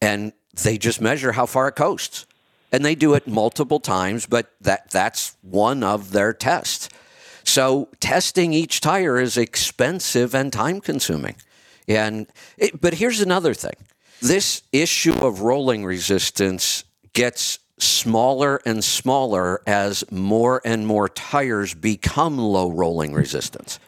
and 0.00 0.32
they 0.62 0.78
just 0.78 1.00
measure 1.00 1.32
how 1.32 1.46
far 1.46 1.68
it 1.68 1.76
coasts. 1.76 2.26
And 2.72 2.84
they 2.84 2.94
do 2.94 3.14
it 3.14 3.26
multiple 3.26 3.80
times, 3.80 4.26
but 4.26 4.52
that 4.60 4.90
that's 4.90 5.36
one 5.42 5.82
of 5.82 6.12
their 6.12 6.32
tests. 6.32 6.88
So 7.42 7.88
testing 7.98 8.52
each 8.52 8.80
tire 8.80 9.18
is 9.18 9.36
expensive 9.36 10.34
and 10.34 10.52
time 10.52 10.80
consuming. 10.80 11.36
And 11.88 12.26
it, 12.56 12.80
but 12.80 12.94
here's 12.94 13.20
another 13.20 13.54
thing. 13.54 13.74
This 14.20 14.62
issue 14.72 15.14
of 15.14 15.40
rolling 15.40 15.84
resistance 15.84 16.84
gets 17.12 17.58
smaller 17.78 18.60
and 18.66 18.84
smaller 18.84 19.62
as 19.66 20.04
more 20.10 20.60
and 20.64 20.86
more 20.86 21.08
tires 21.08 21.74
become 21.74 22.38
low 22.38 22.70
rolling 22.70 23.14
resistance. 23.14 23.80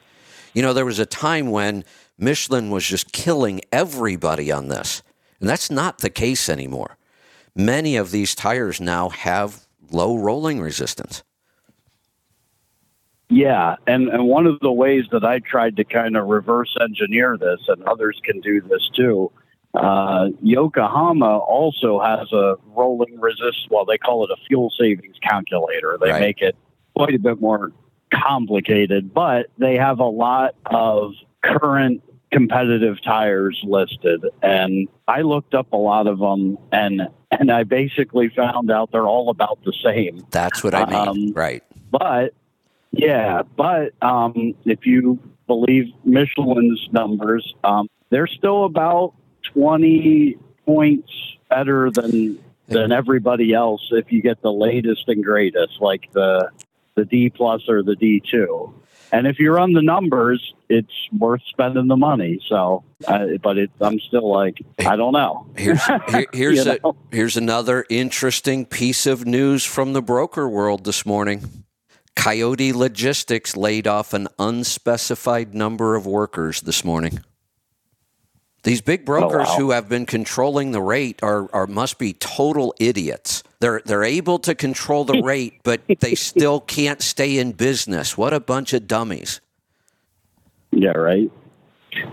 You 0.55 0.63
know, 0.63 0.73
there 0.73 0.87
was 0.87 0.99
a 0.99 1.07
time 1.07 1.51
when 1.51 1.85
Michelin 2.19 2.71
was 2.71 2.85
just 2.85 3.13
killing 3.13 3.61
everybody 3.71 4.51
on 4.51 4.69
this, 4.69 5.03
and 5.41 5.49
that's 5.49 5.71
not 5.71 5.99
the 5.99 6.11
case 6.11 6.49
anymore. 6.49 6.97
Many 7.55 7.97
of 7.97 8.11
these 8.11 8.35
tires 8.35 8.81
now 8.81 9.11
have 9.11 9.67
low 9.91 10.17
rolling 10.17 10.61
resistance. 10.61 11.23
Yeah, 13.29 13.77
and, 13.87 14.09
and 14.09 14.27
one 14.27 14.47
of 14.47 14.61
the 14.61 14.73
ways 14.73 15.07
that 15.11 15.25
I 15.25 15.39
tried 15.39 15.77
to 15.77 15.85
kind 15.85 16.17
of 16.17 16.27
reverse 16.27 16.75
engineer 16.81 17.39
this, 17.39 17.61
and 17.69 17.83
others 17.85 18.21
can 18.23 18.41
do 18.41 18.61
this 18.61 18.91
too, 18.95 19.33
uh, 19.75 20.29
Yokohama 20.43 21.39
also 21.39 21.99
has 22.01 22.31
a 22.33 22.57
rolling 22.67 23.19
resist. 23.19 23.69
Well, 23.71 23.87
they 23.87 23.97
call 23.97 24.25
it 24.25 24.31
a 24.31 24.37
fuel 24.47 24.71
savings 24.79 25.17
calculator. 25.23 25.97
They 25.99 26.11
Right. 26.11 26.21
make 26.21 26.43
it 26.43 26.57
quite 26.95 27.15
a 27.15 27.19
bit 27.19 27.41
more 27.41 27.73
complicated, 28.13 29.15
but 29.15 29.47
they 29.57 29.77
have 29.77 29.99
a 29.99 30.05
lot 30.05 30.55
of 30.67 31.15
current 31.43 32.03
competitive 32.33 33.01
tires 33.03 33.59
listed. 33.65 34.27
And 34.43 34.89
I 35.09 35.23
looked 35.23 35.55
up 35.55 35.73
a 35.73 35.77
lot 35.79 36.07
of 36.07 36.19
them, 36.19 36.59
and 36.71 37.09
and 37.33 37.51
I 37.51 37.65
basically 37.65 38.29
found 38.29 38.71
out 38.71 38.93
they're 38.93 39.07
all 39.07 39.31
about 39.31 39.59
the 39.65 39.73
same. 39.85 40.25
That's 40.31 40.63
what 40.63 40.75
I 40.75 40.85
mean. 40.85 41.09
Um, 41.09 41.33
right. 41.33 41.65
But 41.91 42.35
yeah, 42.93 43.43
but 43.57 43.95
um, 44.03 44.55
if 44.65 44.87
you 44.87 45.19
believe 45.47 45.93
Michelin's 46.05 46.89
numbers, 46.93 47.55
um, 47.65 47.89
they're 48.11 48.27
still 48.27 48.65
about 48.65 49.15
twenty 49.43 50.37
points 50.67 51.11
better 51.49 51.91
than 51.91 52.39
than 52.69 52.93
everybody 52.93 53.53
else 53.53 53.89
if 53.91 54.13
you 54.13 54.23
get 54.23 54.41
the 54.43 54.53
latest 54.53 55.09
and 55.09 55.25
greatest, 55.25 55.81
like 55.81 56.11
the 56.13 56.51
the 56.95 57.05
D 57.05 57.31
plus 57.31 57.69
or 57.69 57.83
the 57.83 57.97
D 57.97 58.23
two. 58.31 58.75
And 59.13 59.27
if 59.27 59.39
you 59.39 59.53
run 59.53 59.75
the 59.75 59.83
numbers, 59.83 60.55
it's 60.71 61.09
worth 61.17 61.43
spending 61.47 61.87
the 61.87 61.97
money. 61.97 62.41
So, 62.49 62.83
uh, 63.07 63.27
but 63.43 63.59
it, 63.59 63.71
I'm 63.79 64.01
still 64.01 64.29
like, 64.29 64.63
I 64.81 64.97
don't 64.97 65.13
know. 65.13 65.47
Here's 65.55 65.85
here, 66.09 66.27
here's 66.33 66.67
a, 66.67 66.79
know? 66.83 66.97
here's 67.11 67.37
another 67.37 67.85
interesting 67.91 68.65
piece 68.65 69.07
of 69.07 69.27
news 69.27 69.65
from 69.65 69.93
the 69.93 70.01
broker 70.01 70.49
world 70.49 70.85
this 70.85 71.05
morning. 71.05 71.65
Coyote 72.17 72.73
Logistics 72.73 73.55
laid 73.55 73.87
off 73.87 74.15
an 74.15 74.29
unspecified 74.39 75.55
number 75.55 75.95
of 75.95 76.07
workers 76.07 76.63
this 76.63 76.83
morning. 76.83 77.21
These 78.65 78.81
big 78.81 79.05
brokers 79.05 79.49
wow. 79.49 79.57
who 79.57 79.71
have 79.73 79.89
been 79.89 80.07
controlling 80.07 80.71
the 80.71 80.81
rate 80.81 81.21
are, 81.23 81.53
are 81.53 81.67
must 81.67 81.99
be 81.99 82.13
total 82.13 82.75
idiots. 82.79 83.43
They're 83.59 83.83
they're 83.85 84.05
able 84.05 84.39
to 84.41 84.55
control 84.55 85.05
the 85.05 85.21
rate, 85.25 85.61
but 85.65 85.81
they 86.01 86.15
still 86.15 86.61
can't 86.61 87.03
stay 87.03 87.39
in 87.39 87.53
business. 87.53 88.17
What 88.17 88.33
a 88.33 88.41
bunch 88.41 88.73
of 88.73 88.87
dummies. 88.87 89.41
Yeah, 90.71 90.93
right. 90.97 91.31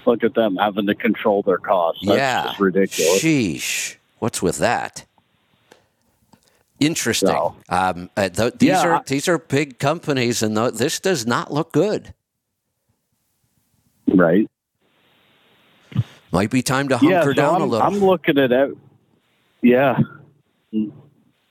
Look 0.05 0.23
at 0.23 0.33
them 0.33 0.57
having 0.57 0.87
to 0.87 0.95
control 0.95 1.43
their 1.43 1.57
costs. 1.59 2.03
That's 2.05 2.17
yeah. 2.17 2.53
ridiculous. 2.59 3.21
Sheesh. 3.21 3.95
What's 4.17 4.41
with 4.41 4.57
that? 4.57 5.05
Interesting. 6.79 7.29
So- 7.29 7.55
Um, 7.69 8.09
uh, 8.17 8.29
th- 8.29 8.55
these 8.57 8.69
Yeah, 8.69 8.87
are 8.87 9.03
these 9.05 9.27
are 9.27 9.37
big 9.37 9.79
companies, 9.79 10.41
and 10.41 10.55
th- 10.55 10.73
this 10.73 10.99
does 10.99 11.25
not 11.25 11.53
look 11.53 11.71
good. 11.71 12.13
Right. 14.07 14.49
Might 16.31 16.49
be 16.51 16.61
time 16.61 16.87
to 16.89 16.99
yeah, 17.01 17.17
hunker 17.17 17.31
so 17.31 17.33
down 17.33 17.55
I'm, 17.55 17.61
a 17.61 17.65
little. 17.65 17.87
I'm 17.87 17.99
looking 17.99 18.37
at 18.37 18.51
it. 18.51 18.77
Yeah. 19.61 19.99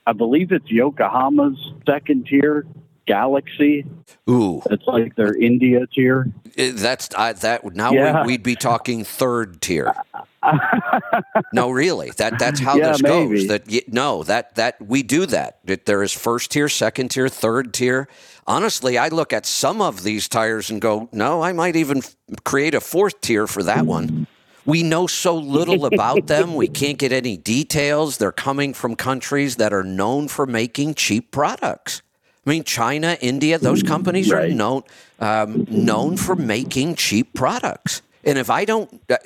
I 0.07 0.13
believe 0.13 0.51
it's 0.51 0.69
Yokohama's 0.71 1.73
second 1.85 2.25
tier, 2.27 2.65
Galaxy. 3.05 3.85
Ooh, 4.29 4.61
It's 4.71 4.85
like 4.87 5.15
their 5.15 5.35
India 5.35 5.85
tier. 5.93 6.31
that's 6.55 7.09
I, 7.15 7.33
that. 7.33 7.75
Now 7.75 7.91
Yeah. 7.91 8.21
we, 8.21 8.27
we'd 8.33 8.43
be 8.43 8.55
talking 8.55 9.03
third 9.03 9.61
tier. 9.61 9.93
no, 11.53 11.69
really. 11.69 12.11
That 12.11 12.39
that's 12.39 12.59
how 12.59 12.77
Yeah, 12.77 12.93
this 12.93 13.03
maybe. 13.03 13.35
goes. 13.39 13.47
That 13.47 13.93
no, 13.93 14.23
that 14.23 14.55
that 14.55 14.81
we 14.81 15.03
do 15.03 15.25
that. 15.27 15.59
That 15.65 15.85
there 15.85 16.01
is 16.01 16.13
first 16.13 16.51
tier, 16.51 16.69
second 16.69 17.09
tier, 17.09 17.27
third 17.27 17.73
tier. 17.73 18.07
Honestly, 18.47 18.97
I 18.97 19.09
look 19.09 19.33
at 19.33 19.45
some 19.45 19.81
of 19.81 20.03
these 20.03 20.27
tires 20.27 20.71
and 20.71 20.81
go, 20.81 21.09
no, 21.11 21.43
I 21.43 21.51
might 21.53 21.75
even 21.75 22.01
create 22.45 22.73
a 22.73 22.81
fourth 22.81 23.19
tier 23.21 23.45
for 23.45 23.61
that 23.63 23.85
one. 23.85 24.25
We 24.65 24.83
know 24.83 25.07
so 25.07 25.35
little 25.35 25.85
about 25.85 26.27
them. 26.27 26.55
We 26.55 26.67
can't 26.67 26.97
get 26.97 27.11
any 27.11 27.37
details. 27.37 28.17
They're 28.17 28.31
coming 28.31 28.73
from 28.73 28.95
countries 28.95 29.55
that 29.55 29.73
are 29.73 29.83
known 29.83 30.27
for 30.27 30.45
making 30.45 30.95
cheap 30.95 31.31
products. 31.31 32.01
I 32.45 32.49
mean, 32.49 32.63
China, 32.63 33.17
India, 33.21 33.57
those 33.57 33.83
companies 33.83 34.31
are 34.31 34.47
known 34.47 34.83
um, 35.19 35.65
known 35.69 36.17
for 36.17 36.35
making 36.35 36.95
cheap 36.95 37.33
products. 37.33 38.01
And 38.23 38.37
if 38.37 38.49
I 38.49 38.65
don't, 38.65 39.01
uh, 39.09 39.17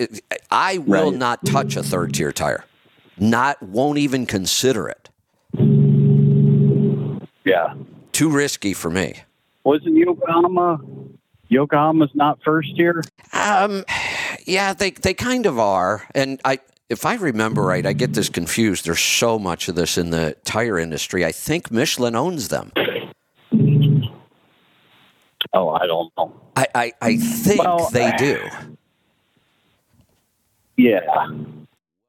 I 0.51 0.77
will 0.79 1.11
Right. 1.11 1.19
not 1.19 1.45
touch 1.45 1.75
a 1.75 1.83
third 1.83 2.13
tier 2.13 2.31
tire. 2.31 2.65
Not 3.17 3.61
won't 3.61 3.97
even 3.99 4.25
consider 4.25 4.87
it. 4.89 5.09
Yeah. 7.45 7.73
Too 8.11 8.29
risky 8.29 8.73
for 8.73 8.89
me. 8.89 9.21
Wasn't 9.63 9.95
Yokohama? 9.95 10.79
Yokohama's 11.49 12.11
not 12.13 12.39
first 12.43 12.75
tier? 12.75 13.03
Um, 13.33 13.83
yeah, 14.45 14.73
they 14.73 14.91
they 14.91 15.13
kind 15.13 15.45
of 15.45 15.59
are. 15.59 16.07
And 16.15 16.39
I, 16.45 16.59
if 16.89 17.05
I 17.05 17.15
remember 17.15 17.63
right, 17.63 17.85
I 17.85 17.93
get 17.93 18.13
this 18.13 18.29
confused. 18.29 18.85
There's 18.85 18.99
so 18.99 19.39
much 19.39 19.67
of 19.69 19.75
this 19.75 19.97
in 19.97 20.09
the 20.09 20.35
tire 20.43 20.77
industry. 20.77 21.25
I 21.25 21.31
think 21.31 21.71
Michelin 21.71 22.15
owns 22.15 22.49
them. 22.49 22.71
Oh, 25.53 25.69
I 25.69 25.85
don't 25.85 26.11
know. 26.17 26.33
I 26.55 26.67
I, 26.75 26.93
I 27.01 27.17
think 27.17 27.63
Well, 27.63 27.89
they 27.91 28.11
do. 28.17 28.39
Yeah. 30.77 31.29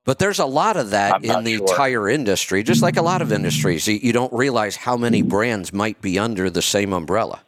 But 0.05 0.19
there's 0.19 0.39
a 0.39 0.45
lot 0.47 0.77
of 0.77 0.91
that 0.91 1.15
I'm 1.15 1.25
in 1.25 1.45
the 1.45 1.57
sure. 1.59 1.67
tire 1.67 2.09
industry, 2.09 2.63
just 2.63 2.83
like 2.83 2.99
a 2.99 3.03
lot 3.03 3.23
of 3.23 3.33
industries. 3.33 3.89
You, 3.89 3.95
you 3.95 4.13
don't 4.13 4.33
realize 4.35 4.77
how 4.77 4.99
many 4.99 5.23
brands 5.23 5.73
might 5.73 6.01
be 6.03 6.19
under 6.19 6.51
the 6.51 6.61
same 6.61 6.93
umbrella. 6.93 7.41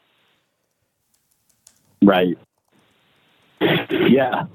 Right. 2.03 2.39
Yeah. 3.61 4.47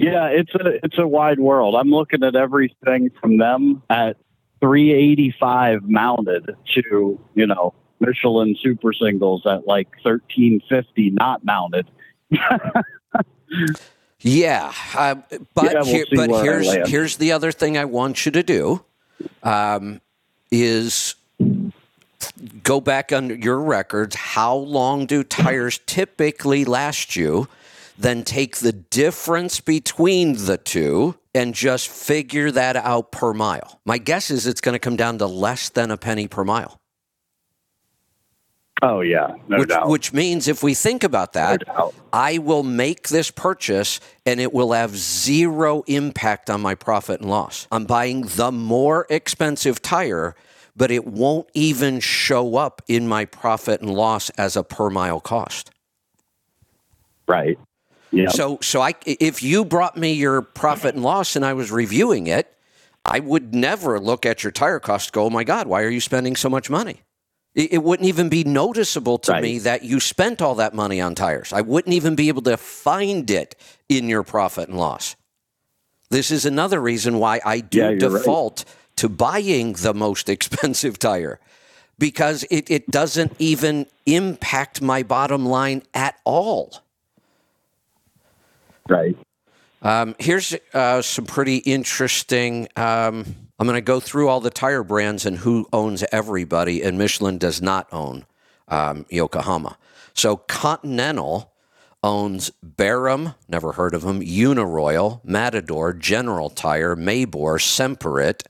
Yeah, 0.00 0.26
it's 0.26 0.54
a 0.54 0.84
it's 0.84 0.98
a 0.98 1.06
wide 1.06 1.40
world. 1.40 1.74
I'm 1.74 1.90
looking 1.90 2.22
at 2.22 2.36
everything 2.36 3.10
from 3.20 3.38
them 3.38 3.82
at 3.90 4.16
385 4.60 5.88
mounted 5.88 6.54
to, 6.74 7.20
you 7.34 7.46
know, 7.46 7.74
Michelin 8.00 8.56
super 8.60 8.92
singles 8.92 9.44
at 9.46 9.66
like 9.66 9.88
1350 10.02 11.10
not 11.10 11.44
mounted. 11.44 11.90
Yeah, 14.20 14.72
uh, 14.96 15.14
but 15.54 15.64
Yeah, 15.64 15.74
we'll 15.74 15.84
here, 15.84 16.06
but 16.10 16.42
here's 16.42 16.88
here's 16.88 17.16
the 17.18 17.30
other 17.30 17.52
thing 17.52 17.78
I 17.78 17.84
want 17.84 18.26
you 18.26 18.32
to 18.32 18.42
do, 18.42 18.84
um, 19.44 20.00
is 20.50 21.14
go 22.64 22.80
back 22.80 23.12
on 23.12 23.40
your 23.40 23.60
records. 23.60 24.16
How 24.16 24.56
long 24.56 25.06
do 25.06 25.22
tires 25.22 25.78
typically 25.86 26.64
last 26.64 27.14
you? 27.14 27.48
Then 28.00 28.22
take 28.22 28.58
the 28.58 28.72
difference 28.72 29.58
between 29.60 30.34
the 30.46 30.56
two 30.56 31.16
and 31.34 31.52
just 31.52 31.88
figure 31.88 32.52
that 32.52 32.76
out 32.76 33.10
per 33.10 33.34
mile. 33.34 33.80
My 33.84 33.98
guess 33.98 34.30
is 34.30 34.46
it's 34.46 34.60
going 34.60 34.74
to 34.74 34.78
come 34.78 34.94
down 34.96 35.18
to 35.18 35.26
less 35.26 35.68
than 35.68 35.90
a 35.90 35.96
penny 35.96 36.28
per 36.28 36.44
mile. 36.44 36.78
Oh 38.80 39.00
yeah, 39.00 39.34
no 39.48 39.58
which, 39.58 39.68
doubt. 39.68 39.88
which 39.88 40.12
means 40.12 40.46
if 40.46 40.62
we 40.62 40.72
think 40.74 41.02
about 41.02 41.32
that, 41.32 41.64
No. 41.66 41.92
I 42.12 42.38
will 42.38 42.62
make 42.62 43.08
this 43.08 43.32
purchase 43.32 43.98
and 44.24 44.38
it 44.38 44.52
will 44.54 44.70
have 44.72 44.96
zero 44.96 45.82
impact 45.88 46.48
on 46.48 46.60
my 46.60 46.76
profit 46.76 47.20
and 47.20 47.28
loss. 47.28 47.66
I'm 47.72 47.86
buying 47.86 48.22
the 48.22 48.52
more 48.52 49.04
expensive 49.10 49.82
tire, 49.82 50.36
but 50.76 50.92
it 50.92 51.08
won't 51.08 51.48
even 51.54 51.98
show 51.98 52.54
up 52.54 52.80
in 52.86 53.08
my 53.08 53.24
profit 53.24 53.80
and 53.80 53.92
loss 53.92 54.30
as 54.30 54.54
a 54.56 54.62
per 54.62 54.90
mile 54.90 55.18
cost. 55.18 55.72
right. 57.26 57.58
Yeah. 58.10 58.28
So, 58.28 58.58
so 58.62 58.80
I, 58.80 58.94
if 59.04 59.42
you 59.42 59.64
brought 59.64 59.96
me 59.96 60.12
your 60.12 60.42
profit 60.42 60.94
and 60.94 61.02
loss 61.04 61.36
and 61.36 61.44
I 61.44 61.52
was 61.52 61.70
reviewing 61.70 62.26
it, 62.26 62.54
I 63.04 63.20
would 63.20 63.54
never 63.54 64.00
look 64.00 64.26
at 64.26 64.42
your 64.42 64.50
tire 64.50 64.80
cost. 64.80 65.12
Go, 65.12 65.24
oh 65.24 65.30
my 65.30 65.44
God, 65.44 65.66
why 65.66 65.82
are 65.82 65.88
you 65.90 66.00
spending 66.00 66.36
so 66.36 66.48
much 66.48 66.68
money? 66.70 67.02
It, 67.54 67.74
it 67.74 67.82
wouldn't 67.82 68.08
even 68.08 68.28
be 68.28 68.44
noticeable 68.44 69.18
to 69.20 69.32
Right. 69.32 69.42
me 69.42 69.58
that 69.60 69.82
you 69.84 70.00
spent 70.00 70.40
all 70.42 70.54
that 70.56 70.74
money 70.74 71.00
on 71.00 71.14
tires. 71.14 71.52
I 71.52 71.60
wouldn't 71.60 71.94
even 71.94 72.14
be 72.14 72.28
able 72.28 72.42
to 72.42 72.56
find 72.56 73.30
it 73.30 73.54
in 73.88 74.08
your 74.08 74.22
profit 74.22 74.68
and 74.68 74.78
loss. 74.78 75.16
This 76.10 76.30
is 76.30 76.46
another 76.46 76.80
reason 76.80 77.18
why 77.18 77.40
I 77.44 77.60
do 77.60 77.78
Yeah, 77.78 77.90
you're 77.90 78.10
right. 78.10 78.18
default 78.18 78.64
to 78.96 79.08
buying 79.08 79.74
the 79.74 79.92
most 79.94 80.28
expensive 80.36 80.98
tire 80.98 81.40
because 81.98 82.44
it, 82.50 82.70
it 82.70 82.90
doesn't 82.90 83.34
even 83.38 83.86
impact 84.06 84.80
my 84.80 85.02
bottom 85.02 85.44
line 85.46 85.82
at 85.94 86.16
all. 86.24 86.82
Right. 88.88 89.16
Um, 89.82 90.16
here's 90.18 90.54
uh, 90.74 91.02
some 91.02 91.26
pretty 91.26 91.58
interesting. 91.58 92.68
Um, 92.76 93.24
I'm 93.58 93.66
going 93.66 93.76
to 93.76 93.80
go 93.80 94.00
through 94.00 94.28
all 94.28 94.40
the 94.40 94.50
tire 94.50 94.82
brands 94.82 95.26
and 95.26 95.38
who 95.38 95.68
owns 95.72 96.04
everybody, 96.10 96.82
and 96.82 96.98
Michelin 96.98 97.38
does 97.38 97.62
not 97.62 97.86
own 97.92 98.24
um, 98.68 99.06
Yokohama. 99.08 99.76
So 100.14 100.36
Continental 100.36 101.52
owns 102.02 102.50
Barum, 102.64 103.34
never 103.48 103.72
heard 103.72 103.94
of 103.94 104.02
them, 104.02 104.20
Uniroyal, 104.20 105.20
Matador, 105.24 105.92
General 105.92 106.50
Tire, 106.50 106.96
Mabor, 106.96 107.58
Semperit, 107.58 108.42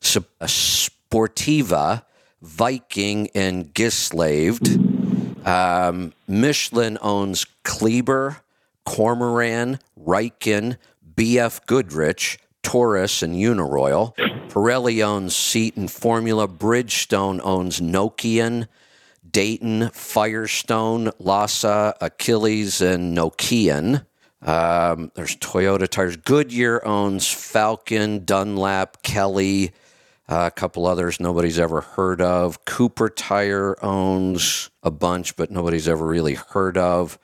Sportiva, 0.00 2.02
Viking, 2.42 3.28
and 3.34 3.74
Gislaved. 3.74 5.46
Um, 5.46 6.12
Michelin 6.26 6.98
owns 7.00 7.46
Kleber, 7.64 8.38
Kormoran, 8.86 9.80
Riken, 9.98 10.76
BF 11.14 11.66
Goodrich, 11.66 12.38
Taurus, 12.62 13.22
and 13.22 13.34
Uniroyal. 13.34 14.16
Pirelli 14.48 15.02
owns 15.02 15.34
Seaton 15.36 15.88
Formula. 15.88 16.48
Bridgestone 16.48 17.40
owns 17.42 17.80
Nokian, 17.80 18.66
Dayton, 19.28 19.90
Firestone, 19.90 21.10
Lassa, 21.18 21.94
Achilles, 22.00 22.80
and 22.80 23.16
Nokian. 23.16 24.04
Um, 24.42 25.12
there's 25.14 25.36
Toyota 25.36 25.86
tires. 25.86 26.16
Goodyear 26.16 26.84
owns 26.84 27.30
Falcon, 27.30 28.24
Dunlop, 28.24 29.02
Kelly, 29.02 29.72
uh, 30.30 30.46
a 30.46 30.50
couple 30.50 30.86
others 30.86 31.20
nobody's 31.20 31.58
ever 31.58 31.80
heard 31.80 32.20
of. 32.20 32.64
Cooper 32.64 33.08
Tire 33.08 33.76
owns 33.84 34.70
a 34.82 34.90
bunch, 34.90 35.36
but 35.36 35.50
nobody's 35.50 35.88
ever 35.88 36.06
really 36.06 36.34
heard 36.34 36.78
of. 36.78 37.18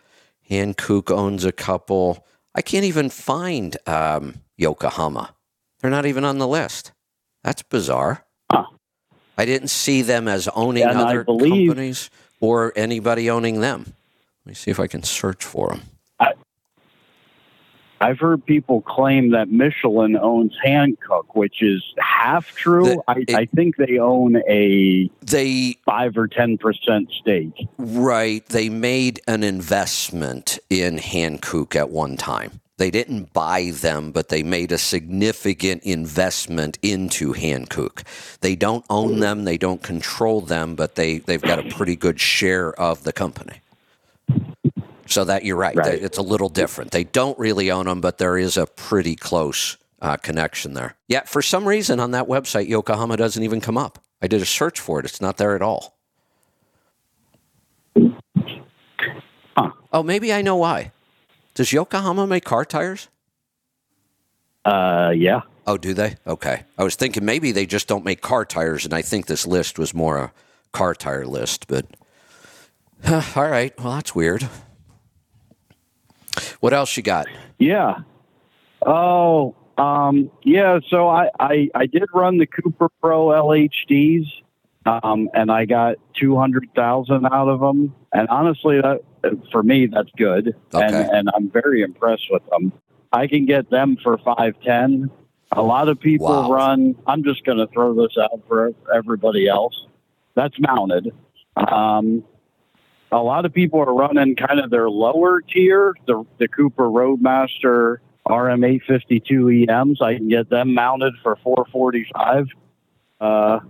Hankook 0.51 1.11
owns 1.11 1.45
a 1.45 1.53
couple. 1.53 2.27
I 2.55 2.63
can't 2.63 2.85
even 2.85 3.11
find 3.11 3.77
um, 3.87 4.37
Yokohama. 4.57 5.35
They're 5.81 5.91
not 5.91 6.07
even 6.07 6.25
on 6.25 6.39
the 6.39 6.49
list. 6.49 6.93
That's 7.45 7.63
bizarre. 7.63 8.25
Huh. 8.51 8.67
I 9.39 9.45
didn't 9.45 9.69
see 9.69 10.03
them 10.03 10.29
as 10.29 10.49
owning 10.49 10.85
I 10.85 10.95
other 10.95 11.25
believe- 11.25 11.69
companies 11.71 12.11
or 12.41 12.73
anybody 12.77 13.29
owning 13.31 13.61
them. 13.61 13.95
Let 14.45 14.51
me 14.51 14.55
see 14.55 14.71
if 14.71 14.79
I 14.81 14.87
can 14.87 15.03
search 15.03 15.45
for 15.45 15.71
them. 15.71 15.83
I've 18.01 18.19
heard 18.19 18.45
people 18.45 18.83
claim 18.83 19.31
that 19.31 19.51
Michelin 19.51 20.17
owns 20.17 20.55
Hankook, 20.65 21.35
which 21.35 21.63
is 21.63 21.83
half 21.99 22.55
true. 22.55 22.85
The- 22.85 23.03
I, 23.09 23.15
it- 23.27 23.35
I 23.35 23.45
think 23.47 23.77
they 23.77 23.99
own 23.99 24.37
a 24.49 25.11
They 25.23 25.77
five 25.85 26.17
or 26.17 26.29
ten 26.29 26.59
percent 26.59 27.11
stake. 27.13 27.67
Right. 27.79 28.45
They 28.47 28.69
made 28.69 29.21
an 29.27 29.43
investment 29.43 30.59
in 30.69 30.99
Hankook 30.99 31.75
at 31.75 31.91
one 31.91 32.17
time. 32.17 32.61
They 32.79 32.91
didn't 32.91 33.33
buy 33.33 33.71
them, 33.73 34.13
but 34.13 34.29
they 34.29 34.43
made 34.43 34.71
a 34.71 34.77
significant 34.77 35.83
investment 35.85 36.79
into 36.83 37.33
Hankook. 37.33 38.03
They 38.41 38.55
don't 38.55 38.85
own 38.91 39.15
hmm. 39.15 39.21
them, 39.21 39.45
they 39.45 39.57
don't 39.57 39.83
control 39.83 40.43
them, 40.43 40.75
but 40.75 40.95
they, 40.95 41.19
they've 41.19 41.41
got 41.41 41.59
a 41.59 41.75
pretty 41.75 41.97
good 41.97 42.21
share 42.21 42.79
of 42.79 43.05
the 43.05 43.15
company. 43.15 43.61
So 45.07 45.25
that 45.25 45.45
you're 45.45 45.57
right. 45.57 45.77
Right. 45.77 46.03
It's 46.03 46.19
a 46.19 46.23
little 46.23 46.49
different. 46.49 46.91
They 46.91 47.05
don't 47.05 47.39
really 47.39 47.71
own 47.71 47.87
them, 47.87 48.01
but 48.01 48.19
there 48.19 48.37
is 48.39 48.57
a 48.57 48.67
pretty 48.67 49.17
close 49.17 49.77
uh, 50.01 50.17
connection 50.17 50.75
there. 50.75 50.97
Yet 51.09 51.29
for 51.29 51.43
some 51.43 51.67
reason 51.67 52.01
on 52.01 52.11
that 52.13 52.27
website, 52.27 52.69
Yokohama 52.69 53.17
doesn't 53.17 53.43
even 53.43 53.61
come 53.61 53.79
up. 53.79 53.99
I 54.21 54.27
did 54.27 54.43
a 54.43 54.47
search 54.47 54.81
for 54.81 54.99
it. 55.01 55.05
It's 55.05 55.21
not 55.21 55.37
there 55.37 55.55
at 55.55 55.63
all. 55.63 55.97
Huh. 59.57 59.71
Oh, 59.93 60.03
maybe 60.03 60.33
I 60.33 60.43
know 60.43 60.57
why. 60.57 60.93
Does 61.55 61.73
Yokohama 61.73 62.27
make 62.27 62.45
car 62.45 62.65
tires? 62.65 63.09
Uh, 64.65 65.13
yeah. 65.17 65.43
Oh, 65.67 65.77
do 65.79 65.95
they? 65.95 66.17
Okay. 66.27 66.65
I 66.77 66.85
was 66.85 66.97
thinking 66.97 67.25
maybe 67.25 67.53
they 67.53 67.67
just 67.67 67.89
don't 67.89 68.05
make 68.05 68.21
car 68.21 68.45
tires, 68.45 68.85
and 68.85 68.93
I 68.93 69.03
think 69.03 69.27
this 69.27 69.47
list 69.47 69.79
was 69.79 69.95
more 69.95 70.19
a 70.19 70.33
car 70.73 70.95
tire 70.95 71.27
list, 71.27 71.67
but 71.69 71.87
Huh, 73.05 73.23
all 73.37 73.49
right. 73.49 73.73
Well, 73.79 73.95
that's 73.95 74.15
weird. 74.15 74.49
What 76.67 76.75
else 76.75 76.97
you 76.97 77.05
got? 77.05 77.29
Yeah. 77.61 77.99
Oh, 78.85 79.55
um, 79.79 80.33
yeah. 80.43 80.81
So 80.91 81.07
I, 81.07 81.31
I, 81.39 81.69
I 81.77 81.87
did 81.87 82.03
run 82.13 82.39
the 82.39 82.47
Cooper 82.49 82.89
Pro 83.01 83.27
LHDs, 83.27 84.27
um, 84.85 85.31
and 85.33 85.53
I 85.53 85.65
got 85.65 85.99
two 86.15 86.37
hundred 86.37 86.69
thousand 86.75 87.25
out 87.27 87.47
of 87.47 87.61
them. 87.61 87.95
And 88.13 88.27
honestly, 88.31 88.81
that 88.81 89.03
for 89.53 89.63
me, 89.63 89.87
that's 89.87 90.11
good. 90.17 90.57
And, 90.73 90.97
and 90.97 91.31
I'm 91.37 91.49
very 91.53 91.83
impressed 91.83 92.27
with 92.33 92.43
them. 92.51 92.73
I 93.13 93.29
can 93.29 93.47
get 93.47 93.71
them 93.71 93.97
for 94.03 94.19
five 94.19 94.57
ten. 94.65 95.09
A 95.53 95.63
lot 95.63 95.89
of 95.89 96.01
people 96.01 96.27
Wow. 96.27 96.51
run. 96.51 96.97
I'm 97.07 97.23
just 97.23 97.45
going 97.45 97.59
to 97.59 97.69
throw 97.69 97.95
this 97.95 98.19
out 98.21 98.41
for 98.49 98.73
everybody 98.93 99.47
else. 99.47 99.87
That's 100.35 100.57
mounted. 100.59 101.13
Um, 101.57 102.25
a 103.13 103.19
lot 103.23 103.45
of 103.45 103.53
people 103.53 103.81
are 103.81 103.95
running 103.95 104.35
kind 104.37 104.61
of 104.61 104.71
their 104.71 104.91
lower 104.91 105.41
tier, 105.41 105.95
the, 106.07 106.25
the 106.39 106.49
Cooper 106.49 106.89
Roadmaster 106.91 108.01
RM852 108.29 109.69
EMs. 109.71 110.03
I 110.03 110.17
can 110.17 110.29
get 110.29 110.51
them 110.51 110.75
mounted 110.75 111.15
for 111.23 111.37
445. 111.37 112.47
Uh, 113.21 113.61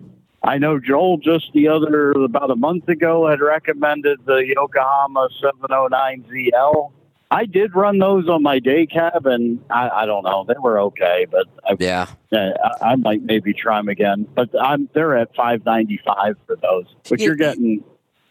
I 0.42 0.58
know 0.58 0.78
Joel 0.78 1.18
just 1.18 1.52
the 1.52 1.68
other 1.68 2.12
about 2.12 2.50
a 2.50 2.56
month 2.56 2.88
ago 2.88 3.28
had 3.28 3.40
recommended 3.40 4.20
the 4.24 4.36
Yokohama 4.54 5.28
709ZL. 5.42 6.92
I 7.30 7.44
did 7.44 7.74
run 7.74 7.98
those 7.98 8.28
on 8.28 8.42
my 8.44 8.60
day 8.60 8.86
cab, 8.86 9.26
and 9.26 9.60
I, 9.68 9.88
I 9.88 10.06
don't 10.06 10.22
know, 10.22 10.44
they 10.46 10.54
were 10.60 10.78
okay, 10.82 11.26
but 11.28 11.46
I, 11.66 11.76
Yeah. 11.80 12.06
I, 12.32 12.52
I 12.80 12.94
might 12.94 13.22
maybe 13.22 13.52
try 13.52 13.78
them 13.78 13.88
again. 13.88 14.28
But 14.34 14.50
I'm 14.60 14.88
they're 14.94 15.16
at 15.16 15.34
595 15.34 16.36
for 16.46 16.56
those, 16.56 16.84
but 17.10 17.18
You- 17.20 17.26
you're 17.26 17.34
getting 17.34 17.82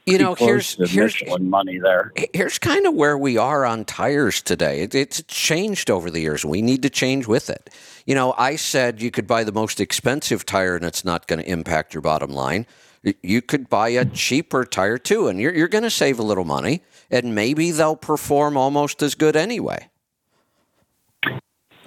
You 0.06 0.20
know, 0.20 0.36
here's 0.36 0.76
here's 0.92 1.20
Michelin 1.20 1.50
money 1.50 1.80
there. 1.80 2.12
here's 2.32 2.60
kind 2.60 2.86
of 2.86 2.94
where 2.94 3.18
we 3.18 3.38
are 3.38 3.66
on 3.66 3.86
tires 3.86 4.40
today. 4.40 4.82
It, 4.82 4.94
it's 4.94 5.24
changed 5.24 5.90
over 5.90 6.12
the 6.12 6.20
years. 6.20 6.46
We 6.46 6.62
need 6.62 6.84
to 6.84 6.92
change 6.92 7.26
with 7.28 7.50
it. 7.50 7.72
You 8.06 8.14
know, 8.14 8.36
I 8.38 8.56
said 8.56 9.02
you 9.02 9.10
could 9.10 9.26
buy 9.26 9.44
the 9.44 9.52
most 9.52 9.80
expensive 9.80 10.46
tire 10.46 10.76
and 10.76 10.86
it's 10.86 11.04
not 11.04 11.26
going 11.26 11.40
to 11.40 11.50
impact 11.50 11.96
your 11.96 12.02
bottom 12.02 12.30
line. 12.30 12.68
You 13.24 13.42
could 13.42 13.68
buy 13.68 13.90
a 13.90 14.06
cheaper 14.06 14.64
tire 14.64 15.00
too, 15.00 15.28
and 15.28 15.40
you're, 15.40 15.54
you're 15.54 15.68
going 15.68 15.84
to 15.84 15.92
save 15.92 16.18
a 16.18 16.24
little 16.24 16.44
money, 16.44 16.82
and 17.12 17.36
maybe 17.36 17.70
they'll 17.70 17.96
perform 17.96 18.58
almost 18.58 19.04
as 19.04 19.14
good 19.14 19.36
anyway. 19.36 19.90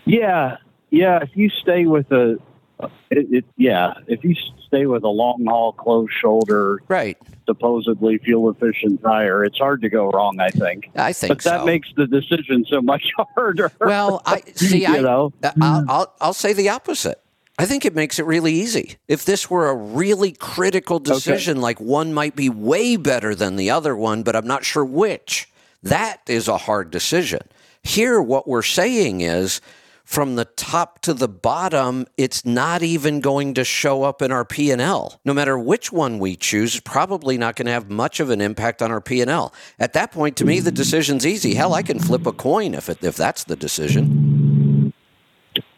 Yeah, 0.04 0.58
yeah. 0.90 1.18
If 1.22 1.30
you 1.34 1.50
stay 1.50 1.86
with 1.86 2.10
a, 2.12 2.36
Uh, 2.80 2.88
it, 3.10 3.26
it, 3.30 3.44
yeah, 3.56 3.94
if 4.06 4.22
you 4.22 4.34
stay 4.66 4.86
with 4.86 5.02
a 5.02 5.08
long 5.08 5.44
haul, 5.48 5.72
closed 5.72 6.12
shoulder, 6.12 6.80
Right. 6.88 7.16
supposedly 7.46 8.18
fuel 8.18 8.50
efficient 8.50 9.02
tire, 9.02 9.44
it's 9.44 9.58
hard 9.58 9.82
to 9.82 9.88
go 9.88 10.10
wrong. 10.10 10.38
I 10.40 10.50
think. 10.50 10.90
I 10.94 11.12
think 11.12 11.28
But 11.30 11.42
that 11.44 11.60
so. 11.60 11.66
makes 11.66 11.88
the 11.96 12.06
decision 12.06 12.64
so 12.68 12.80
much 12.80 13.04
harder. 13.34 13.72
well, 13.80 14.22
I 14.26 14.42
see. 14.54 14.82
you 14.82 14.86
I, 14.96 15.00
know. 15.00 15.32
Uh, 15.42 15.50
I'll, 15.60 15.84
I'll, 15.88 16.14
I'll 16.20 16.32
say 16.34 16.52
the 16.52 16.68
opposite. 16.68 17.20
I 17.60 17.66
think 17.66 17.84
it 17.84 17.94
makes 17.96 18.20
it 18.20 18.26
really 18.26 18.52
easy. 18.52 18.98
If 19.08 19.24
this 19.24 19.50
were 19.50 19.68
a 19.68 19.74
really 19.74 20.30
critical 20.30 21.00
decision, 21.00 21.60
like 21.60 21.80
one 21.80 22.14
might 22.14 22.36
be 22.36 22.48
way 22.48 22.94
better 22.96 23.34
than 23.34 23.56
the 23.56 23.70
other 23.70 23.96
one, 23.96 24.22
but 24.22 24.36
I'm 24.36 24.46
not 24.46 24.64
sure 24.64 24.84
which, 24.84 25.50
that 25.82 26.20
is 26.28 26.46
a 26.46 26.56
hard 26.56 26.92
decision. 26.92 27.40
Here, 27.82 28.22
what 28.22 28.46
we're 28.46 28.62
saying 28.62 29.22
is 29.22 29.60
from 30.08 30.36
the 30.36 30.46
top 30.46 31.00
to 31.02 31.12
the 31.12 31.28
bottom, 31.28 32.06
it's 32.16 32.42
not 32.46 32.82
even 32.82 33.20
going 33.20 33.52
to 33.52 33.62
show 33.62 34.04
up 34.04 34.22
in 34.22 34.32
our 34.32 34.42
P&L. 34.42 35.20
No 35.26 35.34
matter 35.34 35.58
which 35.58 35.92
one 35.92 36.18
we 36.18 36.34
choose, 36.34 36.74
it's 36.76 36.80
probably 36.82 37.36
not 37.36 37.56
going 37.56 37.66
to 37.66 37.72
have 37.72 37.90
much 37.90 38.18
of 38.18 38.30
an 38.30 38.40
impact 38.40 38.80
on 38.80 38.90
our 38.90 39.02
P&L. 39.02 39.52
At 39.78 39.92
that 39.92 40.10
point, 40.10 40.38
to 40.38 40.46
me, 40.46 40.60
the 40.60 40.72
decision's 40.72 41.26
easy. 41.26 41.52
Hell, 41.52 41.74
I 41.74 41.82
can 41.82 41.98
flip 41.98 42.26
a 42.26 42.32
coin 42.32 42.72
if, 42.72 42.88
it, 42.88 43.04
if 43.04 43.16
that's 43.16 43.44
the 43.44 43.54
decision. 43.54 44.94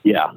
yeah. 0.04 0.30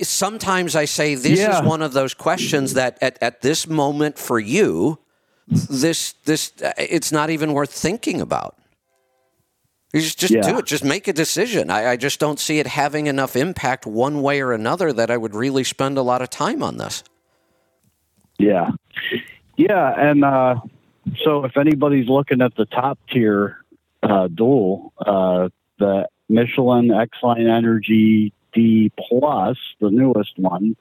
Sometimes 0.00 0.74
I 0.74 0.86
say 0.86 1.14
this 1.14 1.38
Yeah. 1.38 1.60
is 1.60 1.66
one 1.68 1.82
of 1.82 1.92
those 1.92 2.14
questions 2.14 2.72
that 2.72 2.96
at, 3.02 3.18
at 3.22 3.42
this 3.42 3.66
moment 3.68 4.18
for 4.18 4.38
you, 4.40 4.98
this 5.46 6.14
this 6.24 6.50
uh, 6.64 6.72
it's 6.78 7.12
not 7.12 7.28
even 7.28 7.52
worth 7.52 7.70
thinking 7.70 8.22
about. 8.22 8.56
Just, 9.94 10.18
just 10.18 10.32
do 10.32 10.58
it. 10.58 10.66
Just 10.66 10.82
make 10.84 11.06
a 11.06 11.12
decision. 11.12 11.70
I, 11.70 11.92
I 11.92 11.96
just 11.96 12.18
don't 12.18 12.40
see 12.40 12.58
it 12.58 12.66
having 12.66 13.06
enough 13.06 13.36
impact 13.36 13.86
one 13.86 14.22
way 14.22 14.40
or 14.40 14.52
another 14.52 14.92
that 14.92 15.10
I 15.10 15.16
would 15.16 15.34
really 15.34 15.62
spend 15.62 15.96
a 15.98 16.02
lot 16.02 16.20
of 16.20 16.30
time 16.30 16.62
on 16.62 16.78
this. 16.78 17.04
Yeah. 18.38 18.70
Yeah. 19.56 19.94
And 19.96 20.24
uh, 20.24 20.56
so 21.22 21.44
if 21.44 21.56
anybody's 21.56 22.08
looking 22.08 22.42
at 22.42 22.56
the 22.56 22.66
top 22.66 22.98
tier 23.08 23.58
uh, 24.02 24.26
dual, 24.28 24.92
uh, 24.98 25.48
the 25.78 26.08
Michelin 26.28 26.90
X 26.90 27.16
Line 27.22 27.46
Energy 27.46 28.32
D 28.52 28.90
Plus, 28.96 29.56
the 29.80 29.90
newest 29.90 30.38
one, 30.38 30.76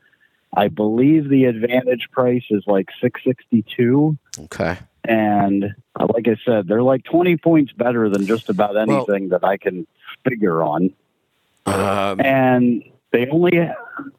I 0.55 0.69
believe 0.69 1.29
the 1.29 1.45
Advantage 1.45 2.09
price 2.11 2.45
is 2.49 2.63
like 2.65 2.89
662 3.01 4.17
Okay. 4.39 4.77
And 5.05 5.75
like 5.99 6.27
I 6.27 6.35
said, 6.45 6.67
they're 6.67 6.83
like 6.83 7.03
20 7.03 7.37
points 7.37 7.73
better 7.73 8.09
than 8.09 8.25
just 8.25 8.49
about 8.49 8.75
Well- 8.75 8.89
anything 8.89 9.29
that 9.29 9.43
I 9.43 9.57
can 9.57 9.85
figure 10.27 10.63
on. 10.63 10.91
Um, 11.65 12.19
And 12.21 12.83
they 13.11 13.27
only 13.29 13.69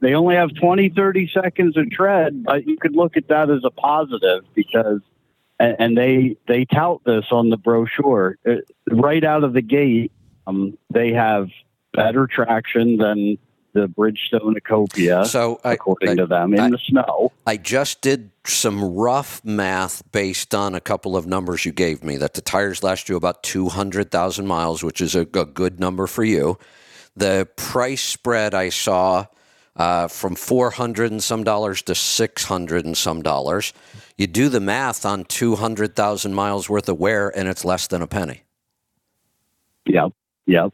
they 0.00 0.14
only 0.14 0.36
have 0.36 0.54
20 0.54 0.88
30 0.90 1.28
seconds 1.28 1.76
of 1.76 1.90
tread, 1.90 2.44
but 2.44 2.66
you 2.66 2.76
could 2.76 2.94
look 2.94 3.16
at 3.16 3.28
that 3.28 3.50
as 3.50 3.62
a 3.64 3.70
positive 3.70 4.44
because 4.54 5.00
and, 5.58 5.76
and 5.78 5.98
they 5.98 6.36
they 6.46 6.64
tout 6.64 7.02
this 7.04 7.26
on 7.30 7.50
the 7.50 7.56
brochure 7.56 8.38
Uh, 8.46 8.56
right 8.90 9.24
out 9.24 9.44
of 9.44 9.52
the 9.52 9.62
gate. 9.62 10.12
Um, 10.46 10.78
they 10.90 11.12
have 11.12 11.48
better 11.92 12.26
traction 12.26 12.96
than 12.98 13.38
the 13.74 13.86
Bridgestone 13.86 14.56
Ecopia, 14.56 15.26
so 15.26 15.60
I, 15.64 15.74
according 15.74 16.10
I, 16.10 16.14
to 16.14 16.26
them, 16.26 16.54
in 16.54 16.60
I- 16.60 16.70
the 16.70 16.78
snow. 16.78 17.32
I 17.46 17.58
just 17.58 18.00
did 18.00 18.30
some 18.46 18.82
rough 18.94 19.44
math 19.44 20.02
based 20.12 20.54
on 20.54 20.74
a 20.74 20.80
couple 20.80 21.14
of 21.16 21.26
numbers 21.26 21.66
you 21.66 21.72
gave 21.72 22.02
me 22.02 22.16
that 22.16 22.32
the 22.34 22.40
tires 22.40 22.82
last 22.82 23.08
you 23.08 23.16
about 23.16 23.42
200,000 23.42 24.46
miles, 24.46 24.82
which 24.82 25.02
is 25.02 25.14
a, 25.14 25.20
a 25.20 25.44
good 25.44 25.78
number 25.78 26.06
for 26.06 26.24
you. 26.24 26.58
The 27.16 27.46
price 27.56 28.02
spread 28.02 28.54
I 28.54 28.70
saw 28.70 29.26
uh, 29.76 30.08
from 30.08 30.36
400 30.36 31.10
and 31.10 31.22
some 31.22 31.44
dollars 31.44 31.82
to 31.82 31.94
600 31.94 32.86
and 32.86 32.96
some 32.96 33.22
dollars. 33.22 33.72
You 34.16 34.26
do 34.26 34.48
the 34.48 34.60
math 34.60 35.04
on 35.04 35.24
200,000 35.24 36.32
miles 36.32 36.70
worth 36.70 36.88
of 36.88 36.98
wear, 36.98 37.36
and 37.36 37.48
it's 37.48 37.64
less 37.64 37.88
than 37.88 38.00
a 38.00 38.06
penny. 38.06 38.42
Yep, 39.86 40.12
yep, 40.46 40.72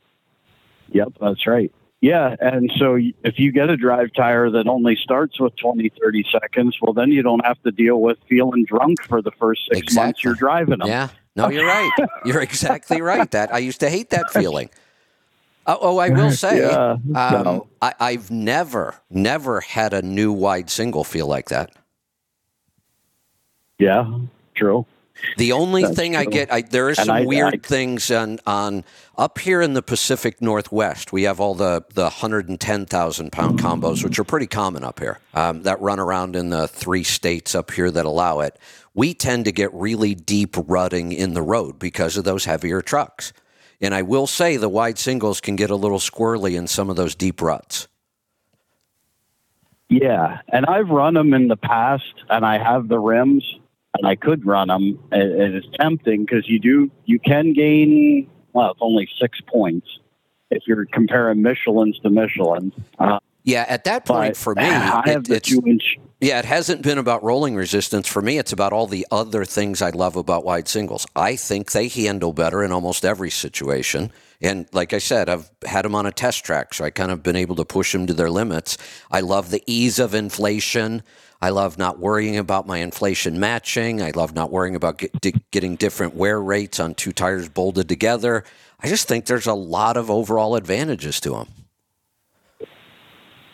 yep. 0.92 1.08
That's 1.20 1.46
right. 1.46 1.72
Yeah, 2.00 2.34
and 2.40 2.72
so 2.78 2.94
if 2.96 3.38
you 3.38 3.52
get 3.52 3.68
a 3.68 3.76
drive 3.76 4.14
tire 4.14 4.48
that 4.50 4.66
only 4.66 4.96
starts 4.96 5.38
with 5.38 5.54
20, 5.56 5.90
30 6.00 6.24
seconds, 6.32 6.78
well, 6.80 6.94
then 6.94 7.10
you 7.10 7.22
don't 7.22 7.44
have 7.44 7.62
to 7.62 7.70
deal 7.70 8.00
with 8.00 8.16
feeling 8.26 8.64
drunk 8.64 9.02
for 9.02 9.20
the 9.20 9.30
first 9.32 9.68
six 9.70 9.94
months 9.94 10.24
you're 10.24 10.34
driving 10.34 10.78
them. 10.78 10.88
Yeah. 10.88 11.08
No, 11.36 11.50
you're 11.50 11.66
right. 11.66 11.90
You're 12.24 12.40
exactly 12.40 13.02
right. 13.02 13.30
That 13.30 13.54
I 13.54 13.58
used 13.58 13.80
to 13.80 13.90
hate 13.90 14.10
that 14.10 14.30
feeling. 14.30 14.70
Oh, 15.66 15.78
oh 15.80 15.98
I 15.98 16.08
will 16.08 16.30
say, 16.32 16.58
Yeah, 16.58 16.96
um, 17.14 17.64
I, 17.82 17.94
I've 18.00 18.30
never, 18.30 18.96
never 19.10 19.60
had 19.60 19.92
a 19.92 20.02
new 20.02 20.32
wide 20.32 20.70
single 20.70 21.04
feel 21.04 21.26
like 21.26 21.50
that. 21.50 21.70
Yeah, 23.78 24.10
true. 24.54 24.86
The 25.36 25.52
only 25.52 25.82
That's 25.82 25.96
thing 25.96 26.16
I 26.16 26.24
get, 26.24 26.52
I, 26.52 26.62
there 26.62 26.86
are 26.86 26.88
And 26.90 26.96
some 26.98 27.10
I- 27.10 27.24
weird 27.26 27.54
I- 27.54 27.58
things 27.66 28.10
on, 28.10 28.38
on 28.46 28.84
up 29.16 29.38
here 29.38 29.60
in 29.62 29.74
the 29.74 29.82
Pacific 29.82 30.40
Northwest. 30.42 31.12
We 31.12 31.22
have 31.24 31.40
all 31.40 31.54
the 31.54 31.84
the 31.94 32.08
hundred 32.10 32.48
and 32.48 32.60
ten 32.60 32.86
thousand 32.86 33.32
pound 33.32 33.58
combos, 33.58 34.02
which 34.04 34.18
are 34.18 34.24
pretty 34.24 34.46
common 34.46 34.84
up 34.84 34.98
here. 34.98 35.18
Um, 35.34 35.62
that 35.62 35.80
run 35.80 35.98
around 36.00 36.36
in 36.36 36.50
the 36.50 36.66
three 36.68 37.04
states 37.04 37.54
up 37.54 37.70
here 37.70 37.90
that 37.90 38.04
allow 38.06 38.40
it. 38.40 38.58
We 38.94 39.14
tend 39.14 39.44
to 39.44 39.52
get 39.52 39.72
really 39.72 40.14
deep 40.14 40.56
rutting 40.66 41.12
in 41.12 41.34
the 41.34 41.42
road 41.42 41.78
because 41.78 42.16
of 42.16 42.24
those 42.24 42.44
heavier 42.44 42.82
trucks. 42.82 43.32
And 43.80 43.94
I 43.94 44.02
will 44.02 44.26
say 44.26 44.56
the 44.56 44.68
wide 44.68 44.98
singles 44.98 45.40
can 45.40 45.56
get 45.56 45.70
a 45.70 45.76
little 45.76 45.98
squirrely 46.00 46.56
in 46.58 46.66
some 46.66 46.90
of 46.90 46.96
those 46.96 47.14
deep 47.14 47.40
ruts. 47.40 47.86
Yeah, 49.88 50.38
and 50.48 50.66
I've 50.66 50.88
run 50.88 51.14
them 51.14 51.34
in 51.34 51.48
the 51.48 51.56
past, 51.56 52.14
and 52.28 52.44
I 52.46 52.58
have 52.62 52.88
the 52.88 52.98
rims, 52.98 53.44
and 53.96 54.06
I 54.06 54.16
could 54.16 54.46
run 54.46 54.68
them. 54.68 54.98
And 55.10 55.54
it's 55.54 55.66
tempting 55.78 56.24
because 56.24 56.48
you 56.48 56.58
do 56.58 56.90
you 57.04 57.18
can 57.18 57.52
gain. 57.52 58.28
Well, 58.52 58.72
it's 58.72 58.80
only 58.82 59.08
six 59.20 59.40
points 59.42 59.86
if 60.50 60.64
you're 60.66 60.84
comparing 60.86 61.42
Michelin's 61.42 61.98
to 62.00 62.10
Michelin. 62.10 62.72
Uh, 62.98 63.20
Yeah, 63.44 63.64
at 63.68 63.84
that 63.84 64.04
point 64.04 64.36
for 64.36 64.54
me, 64.54 64.64
I 64.64 65.08
have 65.08 65.22
it, 65.22 65.28
the 65.28 65.34
it's 65.36 65.48
two 65.48 65.62
inch. 65.66 65.96
Yeah, 66.20 66.38
it 66.38 66.44
hasn't 66.44 66.82
been 66.82 66.98
about 66.98 67.22
rolling 67.22 67.56
resistance. 67.56 68.06
For 68.06 68.20
me, 68.20 68.36
it's 68.36 68.52
about 68.52 68.74
all 68.74 68.86
the 68.86 69.06
other 69.10 69.46
things 69.46 69.80
I 69.80 69.88
love 69.88 70.16
about 70.16 70.44
wide 70.44 70.68
singles. 70.68 71.06
I 71.16 71.34
think 71.36 71.72
they 71.72 71.88
handle 71.88 72.34
better 72.34 72.62
in 72.62 72.72
almost 72.72 73.06
every 73.06 73.30
situation. 73.30 74.12
And 74.42 74.66
like 74.72 74.92
I 74.92 74.98
said, 74.98 75.30
I've 75.30 75.50
had 75.64 75.86
them 75.86 75.94
on 75.94 76.04
a 76.04 76.12
test 76.12 76.44
track, 76.44 76.74
so 76.74 76.84
I 76.84 76.90
kind 76.90 77.10
of 77.10 77.22
been 77.22 77.36
able 77.36 77.56
to 77.56 77.64
push 77.64 77.92
them 77.92 78.06
to 78.06 78.12
their 78.12 78.28
limits. 78.28 78.76
I 79.10 79.20
love 79.20 79.50
the 79.50 79.62
ease 79.66 79.98
of 79.98 80.14
inflation. 80.14 81.02
I 81.42 81.50
love 81.50 81.78
not 81.78 81.98
worrying 81.98 82.36
about 82.36 82.66
my 82.66 82.78
inflation 82.78 83.40
matching. 83.40 84.02
I 84.02 84.10
love 84.10 84.34
not 84.34 84.50
worrying 84.50 84.76
about 84.76 84.98
get, 84.98 85.50
getting 85.50 85.76
different 85.76 86.14
wear 86.14 86.40
rates 86.40 86.78
on 86.78 86.94
two 86.94 87.12
tires 87.12 87.48
bolted 87.48 87.88
together. 87.88 88.44
I 88.80 88.88
just 88.88 89.08
think 89.08 89.24
there's 89.26 89.46
a 89.46 89.54
lot 89.54 89.96
of 89.96 90.10
overall 90.10 90.54
advantages 90.56 91.18
to 91.20 91.30
them. 91.30 91.48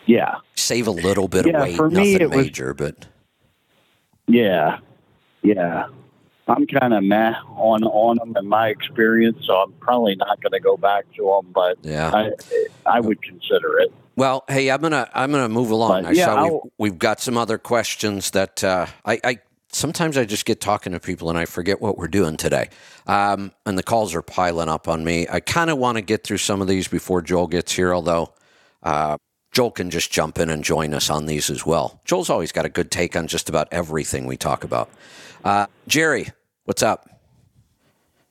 Yeah, 0.06 0.36
Save 0.54 0.86
a 0.86 0.92
little 0.92 1.26
bit 1.26 1.46
Yeah, 1.46 1.56
of 1.58 1.62
weight, 1.64 1.76
for 1.76 1.90
me, 1.90 1.94
nothing 1.96 2.20
it 2.20 2.30
was- 2.30 2.46
major, 2.46 2.74
but 2.74 3.06
yeah, 4.28 4.78
yeah. 5.42 5.86
I'm 6.48 6.64
kind 6.68 6.94
of 6.94 7.02
meh 7.02 7.34
on 7.56 7.82
on 7.82 8.18
them 8.18 8.36
in 8.36 8.46
my 8.48 8.68
experience, 8.68 9.44
so 9.46 9.54
I'm 9.54 9.72
probably 9.80 10.14
not 10.14 10.40
going 10.40 10.52
to 10.52 10.60
go 10.60 10.76
back 10.76 11.06
to 11.16 11.24
them. 11.42 11.50
But 11.52 11.78
yeah. 11.82 12.12
I 12.14 12.30
I 12.86 13.00
would 13.00 13.20
consider 13.20 13.80
it. 13.80 13.92
Well, 14.16 14.44
hey, 14.48 14.70
I'm 14.70 14.80
gonna 14.80 15.08
I'm 15.14 15.30
gonna 15.30 15.48
move 15.48 15.70
along. 15.70 16.02
But, 16.02 16.06
I 16.06 16.10
yeah, 16.12 16.26
saw 16.26 16.44
we've, 16.44 16.72
we've 16.78 16.98
got 16.98 17.20
some 17.20 17.36
other 17.36 17.58
questions 17.58 18.30
that 18.30 18.64
uh, 18.64 18.86
I, 19.04 19.20
I 19.22 19.38
sometimes 19.70 20.16
I 20.16 20.24
just 20.24 20.46
get 20.46 20.60
talking 20.60 20.92
to 20.92 21.00
people 21.00 21.28
and 21.28 21.38
I 21.38 21.44
forget 21.44 21.82
what 21.82 21.98
we're 21.98 22.08
doing 22.08 22.38
today, 22.38 22.70
um, 23.06 23.52
and 23.66 23.76
the 23.76 23.82
calls 23.82 24.14
are 24.14 24.22
piling 24.22 24.70
up 24.70 24.88
on 24.88 25.04
me. 25.04 25.26
I 25.30 25.40
kind 25.40 25.68
of 25.68 25.76
want 25.76 25.96
to 25.96 26.02
get 26.02 26.24
through 26.24 26.38
some 26.38 26.62
of 26.62 26.66
these 26.66 26.88
before 26.88 27.20
Joel 27.20 27.46
gets 27.46 27.72
here, 27.72 27.94
although 27.94 28.32
uh, 28.82 29.18
Joel 29.52 29.70
can 29.70 29.90
just 29.90 30.10
jump 30.10 30.38
in 30.38 30.48
and 30.48 30.64
join 30.64 30.94
us 30.94 31.10
on 31.10 31.26
these 31.26 31.50
as 31.50 31.66
well. 31.66 32.00
Joel's 32.06 32.30
always 32.30 32.52
got 32.52 32.64
a 32.64 32.70
good 32.70 32.90
take 32.90 33.16
on 33.16 33.26
just 33.26 33.50
about 33.50 33.68
everything 33.70 34.26
we 34.26 34.38
talk 34.38 34.64
about. 34.64 34.88
Uh, 35.44 35.66
Jerry, 35.88 36.28
what's 36.64 36.82
up? 36.82 37.15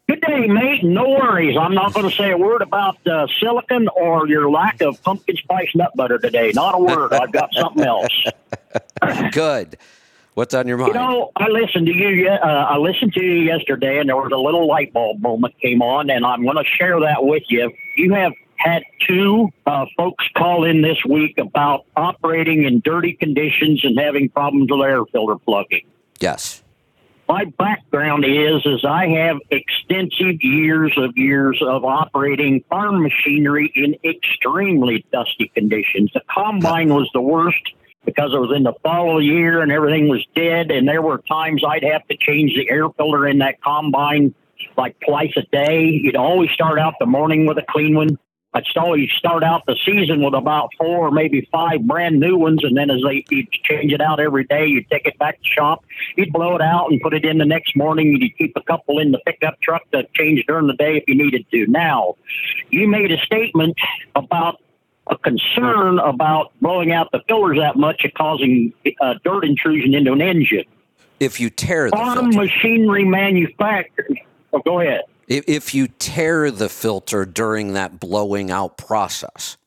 Good 0.07 0.21
day, 0.21 0.47
mate. 0.47 0.83
No 0.83 1.09
worries. 1.09 1.57
I'm 1.57 1.73
not 1.73 1.93
going 1.93 2.07
to 2.07 2.15
say 2.15 2.31
a 2.31 2.37
word 2.37 2.61
about 2.61 2.95
uh, 3.07 3.25
silicon 3.39 3.87
or 3.95 4.27
your 4.27 4.51
lack 4.51 4.81
of 4.81 5.01
pumpkin 5.01 5.35
spice 5.35 5.69
nut 5.73 5.91
butter 5.95 6.19
today. 6.19 6.51
Not 6.53 6.75
a 6.75 6.77
word. 6.77 7.11
I've 7.11 7.31
got 7.31 7.49
something 7.53 7.83
else. 7.83 8.23
Good. 9.31 9.77
What's 10.35 10.53
on 10.53 10.67
your 10.67 10.77
mind? 10.77 10.93
You 10.93 10.99
know, 10.99 11.31
I 11.37 11.47
listened 11.47 11.87
to 11.87 11.93
you. 11.93 12.29
Uh, 12.29 12.35
I 12.35 12.77
listened 12.77 13.13
to 13.13 13.23
you 13.23 13.45
yesterday, 13.45 13.99
and 13.99 14.09
there 14.09 14.17
was 14.17 14.31
a 14.31 14.37
little 14.37 14.67
light 14.67 14.93
bulb 14.93 15.21
moment 15.21 15.57
came 15.59 15.81
on, 15.81 16.09
and 16.11 16.23
I'm 16.25 16.43
going 16.43 16.57
to 16.57 16.65
share 16.65 16.99
that 16.99 17.23
with 17.23 17.43
you. 17.47 17.71
You 17.95 18.13
have 18.13 18.33
had 18.57 18.83
two 19.07 19.49
uh, 19.65 19.85
folks 19.97 20.25
call 20.35 20.65
in 20.65 20.81
this 20.81 20.97
week 21.07 21.37
about 21.37 21.85
operating 21.95 22.63
in 22.63 22.81
dirty 22.81 23.13
conditions 23.13 23.83
and 23.83 23.97
having 23.99 24.29
problems 24.29 24.69
with 24.69 24.81
air 24.81 25.03
filter 25.05 25.37
plugging. 25.37 25.85
yes. 26.19 26.61
My 27.27 27.45
background 27.57 28.25
is 28.25 28.65
is 28.65 28.85
I 28.85 29.07
have 29.07 29.37
extensive 29.49 30.41
years 30.41 30.93
of 30.97 31.17
years 31.17 31.61
of 31.61 31.83
operating 31.83 32.63
farm 32.69 33.01
machinery 33.01 33.71
in 33.75 33.95
extremely 34.03 35.05
dusty 35.11 35.51
conditions. 35.53 36.11
The 36.13 36.21
combine 36.29 36.93
was 36.93 37.09
the 37.13 37.21
worst 37.21 37.73
because 38.05 38.33
it 38.33 38.37
was 38.37 38.55
in 38.55 38.63
the 38.63 38.73
fall 38.83 39.17
of 39.17 39.21
the 39.21 39.25
year 39.25 39.61
and 39.61 39.71
everything 39.71 40.07
was 40.07 40.25
dead 40.35 40.69
and 40.69 40.87
there 40.87 41.01
were 41.01 41.17
times 41.27 41.63
I'd 41.67 41.83
have 41.83 42.07
to 42.07 42.17
change 42.17 42.53
the 42.55 42.69
air 42.69 42.89
filter 42.89 43.27
in 43.27 43.39
that 43.39 43.59
combine 43.61 44.35
like 44.77 44.95
twice 45.05 45.33
a 45.35 45.43
day. 45.51 45.85
You'd 45.85 46.15
always 46.15 46.51
start 46.51 46.79
out 46.79 46.93
the 46.99 47.05
morning 47.05 47.47
with 47.47 47.57
a 47.57 47.65
clean 47.67 47.95
one. 47.95 48.19
I'd 48.55 48.63
always 48.77 49.11
start 49.11 49.43
out 49.43 49.65
the 49.65 49.75
season 49.85 50.23
with 50.23 50.33
about 50.33 50.69
four 50.77 51.09
or 51.09 51.11
maybe 51.11 51.47
five 51.51 51.85
brand 51.85 52.21
new 52.21 52.37
ones, 52.37 52.63
and 52.63 52.75
then 52.77 52.89
as 52.89 53.01
they 53.01 53.25
you'd 53.29 53.51
change 53.51 53.91
it 53.91 53.99
out 53.99 54.21
every 54.21 54.45
day, 54.45 54.65
you'd 54.65 54.89
take 54.89 55.05
it 55.05 55.19
back 55.19 55.41
to 55.41 55.45
shop, 55.45 55.83
you'd 56.15 56.31
blow 56.31 56.55
it 56.55 56.61
out 56.61 56.89
and 56.89 57.01
put 57.01 57.13
it 57.13 57.25
in 57.25 57.37
the 57.37 57.45
next 57.45 57.75
morning. 57.75 58.15
You'd 58.15 58.37
keep 58.37 58.53
a 58.55 58.61
couple 58.61 58.99
in 58.99 59.11
the 59.11 59.19
pickup 59.25 59.59
truck 59.61 59.81
to 59.91 60.07
change 60.13 60.45
during 60.47 60.67
the 60.67 60.73
day 60.73 60.95
if 60.95 61.03
you 61.05 61.15
needed 61.15 61.45
to. 61.51 61.67
Now, 61.67 62.15
you 62.69 62.87
made 62.87 63.11
a 63.11 63.17
statement 63.17 63.77
about 64.15 64.61
a 65.07 65.17
concern 65.17 65.99
about 65.99 66.53
blowing 66.61 66.93
out 66.93 67.11
the 67.11 67.21
fillers 67.27 67.57
that 67.57 67.75
much 67.75 68.05
and 68.05 68.13
causing 68.13 68.73
uh, 69.01 69.15
dirt 69.25 69.43
intrusion 69.43 69.93
into 69.93 70.13
an 70.13 70.21
engine. 70.21 70.63
If 71.19 71.41
you 71.41 71.49
tear 71.49 71.89
the 71.89 71.97
Farm 71.97 72.29
machinery 72.29 73.03
manufacturers. 73.03 74.17
Oh, 74.53 74.59
go 74.59 74.79
ahead. 74.79 75.01
If, 75.27 75.73
you 75.73 75.87
tear 75.87 76.51
the 76.51 76.69
filter 76.69 77.25
during 77.25 77.73
that 77.73 77.99
blowing 77.99 78.51
out 78.51 78.77
process, 78.77 79.57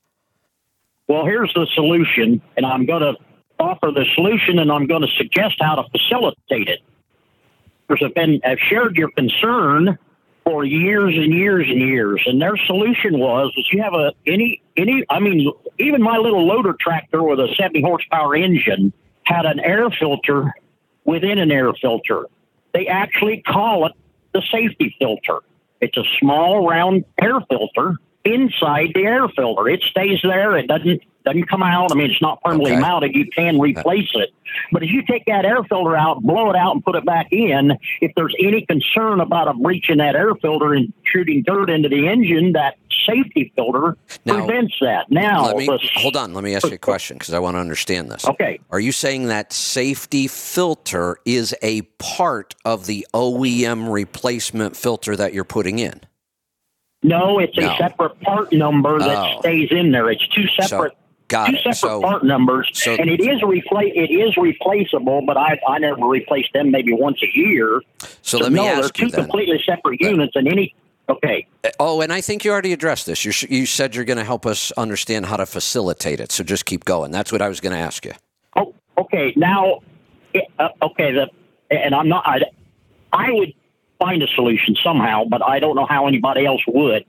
Well, 1.09 1.25
here's 1.25 1.53
the 1.55 1.67
solution, 1.75 2.41
and 2.57 2.65
I'm 2.65 2.87
going 2.87 3.03
to 3.03 3.17
offer 3.59 3.91
the 3.91 4.05
solution, 4.15 4.59
and 4.59 4.71
I'm 4.71 4.87
going 4.87 5.03
to 5.03 5.09
suggest 5.17 5.57
how 5.61 5.75
to 5.77 5.89
facilitate 5.91 6.69
it. 6.69 6.81
Have 8.01 8.15
been 8.15 8.41
have 8.45 8.59
shared 8.59 8.97
your 8.97 9.11
concern 9.13 9.99
for 10.45 10.65
years 10.65 11.15
and 11.17 11.33
years 11.33 11.67
and 11.69 11.79
years, 11.79 12.23
and 12.27 12.41
their 12.41 12.57
solution 12.57 13.19
was 13.19 13.51
is 13.57 13.67
you 13.73 13.83
have 13.83 13.95
a 13.95 14.13
any 14.27 14.61
any 14.77 15.05
I 15.09 15.21
mean 15.21 15.51
even 15.79 16.03
my 16.03 16.19
little 16.19 16.47
loader 16.47 16.75
tractor 16.79 17.23
with 17.23 17.41
a 17.41 17.49
70 17.55 17.81
horsepower 17.81 18.37
engine 18.37 18.93
had 19.25 19.47
an 19.47 19.59
air 19.61 19.91
filter 19.91 20.55
within 21.05 21.39
an 21.39 21.51
air 21.51 21.73
filter. 21.73 22.27
They 22.75 22.87
actually 22.87 23.43
call 23.43 23.87
it 23.87 23.93
the 24.33 24.43
safety 24.53 24.95
filter. 24.99 25.41
It's 25.81 25.97
a 25.97 26.05
small 26.19 26.67
round 26.69 27.05
air 27.21 27.41
filter 27.49 27.97
inside 28.25 28.93
the 28.95 29.05
air 29.05 29.29
filter. 29.29 29.69
It 29.69 29.83
stays 29.83 30.21
there. 30.23 30.57
It 30.57 30.67
doesn't 30.67 31.03
doesn't 31.25 31.49
come 31.49 31.63
out. 31.63 31.93
I 31.93 31.95
mean, 31.95 32.11
it's 32.11 32.23
not 32.23 32.41
permanently 32.43 32.73
Okay. 32.73 32.81
mounted. 32.81 33.15
You 33.15 33.27
can 33.27 33.59
replace 33.59 34.09
it. 34.15 34.31
But 34.73 34.83
if 34.83 34.91
you 34.91 35.03
take 35.03 35.27
that 35.27 35.45
air 35.45 35.63
filter 35.65 35.95
out, 35.95 36.23
blow 36.23 36.49
it 36.49 36.57
out, 36.57 36.75
and 36.75 36.83
put 36.83 36.95
it 36.95 37.05
back 37.05 37.27
in, 37.33 37.77
if 38.01 38.13
there's 38.17 38.35
any 38.41 38.63
concern 38.65 39.21
about 39.21 39.47
a 39.47 39.53
breach 39.53 39.91
in 39.91 39.99
that 39.99 40.15
air 40.17 40.35
filter 40.37 40.73
and 40.73 40.91
shooting 41.05 41.43
dirt 41.43 41.69
into 41.69 41.91
the 41.91 42.09
engine, 42.09 42.53
that 42.53 42.77
safety 43.07 43.53
filter 43.57 43.99
Now- 44.25 44.47
prevents 44.47 44.75
that. 44.81 45.11
Now, 45.11 45.45
Let 45.49 45.57
me 45.59 45.67
the- 45.67 45.79
hold 45.97 46.17
on. 46.17 46.33
Let 46.33 46.45
me 46.45 46.55
ask 46.55 46.67
you 46.67 46.75
a 46.75 46.79
question 46.79 47.19
because 47.19 47.35
I 47.35 47.41
want 47.41 47.57
to 47.57 47.61
understand 47.61 48.11
this. 48.11 48.27
Okay. 48.27 48.59
Are 48.71 48.81
you 48.81 48.93
saying 48.93 49.27
that 49.27 49.53
safety 49.53 50.29
filter 50.29 51.19
is 51.27 51.55
a 51.63 51.83
part 51.99 52.55
of 52.65 52.87
the 52.87 53.07
OEM 53.13 53.91
replacement 53.91 54.77
filter 54.77 55.15
that 55.15 55.35
you're 55.35 55.45
putting 55.45 55.79
in? 55.79 56.01
No, 57.03 57.39
it's 57.39 57.57
No. 57.57 57.73
a 57.73 57.77
separate 57.77 58.21
part 58.21 58.53
number 58.53 58.99
that 58.99 59.35
Oh. 59.37 59.41
stays 59.41 59.69
in 59.71 59.93
there. 59.93 60.11
It's 60.11 60.27
two 60.29 60.47
separate 60.61 60.95
Got 61.29 61.49
two 61.51 61.55
it. 61.57 61.59
separate 61.59 61.77
So, 61.77 62.01
part 62.01 62.25
numbers, 62.25 62.69
so- 62.73 62.95
and 62.95 63.09
it 63.09 63.21
is 63.21 63.41
repla- 63.43 63.93
It 63.95 64.11
is 64.11 64.37
replaceable, 64.37 65.23
but 65.23 65.37
I 65.37 65.59
I 65.69 65.79
never 65.79 66.07
replace 66.07 66.47
them. 66.53 66.71
Maybe 66.71 66.93
once 66.93 67.23
a 67.23 67.29
year. 67.39 67.83
so 68.23 68.39
let 68.39 68.51
me 68.53 68.57
no, 68.57 68.81
they're 68.81 68.89
two 68.89 69.05
you 69.07 69.11
then. 69.11 69.25
completely 69.25 69.63
separate 69.65 70.01
units, 70.01 70.35
and 70.35 70.49
any 70.49 70.75
okay. 71.09 71.47
Oh, 71.79 72.01
and 72.01 72.13
I 72.13 72.21
think 72.21 72.45
you 72.45 72.51
already 72.51 72.73
addressed 72.73 73.07
this. 73.07 73.25
You, 73.25 73.31
sh- 73.31 73.45
you 73.49 73.67
said 73.67 73.95
you're 73.95 74.05
going 74.05 74.19
to 74.19 74.25
help 74.25 74.45
us 74.47 74.73
understand 74.73 75.27
how 75.27 75.37
to 75.37 75.47
facilitate 75.47 76.19
it. 76.21 76.33
So 76.33 76.43
just 76.43 76.65
keep 76.67 76.85
going. 76.85 77.11
That's 77.13 77.31
what 77.31 77.43
I 77.43 77.49
was 77.49 77.61
going 77.61 77.75
to 77.75 77.79
ask 77.79 78.05
you. 78.05 78.13
Oh, 78.57 78.75
okay. 78.97 79.33
Now, 79.37 79.81
uh, 80.59 80.69
okay. 80.83 81.13
The 81.13 81.29
and 81.71 81.95
I'm 81.95 82.09
not. 82.09 82.27
I, 82.27 82.41
I 83.13 83.31
would 83.33 83.53
find 83.99 84.23
a 84.23 84.29
solution 84.29 84.77
somehow, 84.83 85.25
but 85.25 85.43
I 85.43 85.59
don't 85.59 85.77
know 85.77 85.87
how 85.87 86.07
anybody 86.07 86.47
else 86.47 86.63
would. 86.67 87.05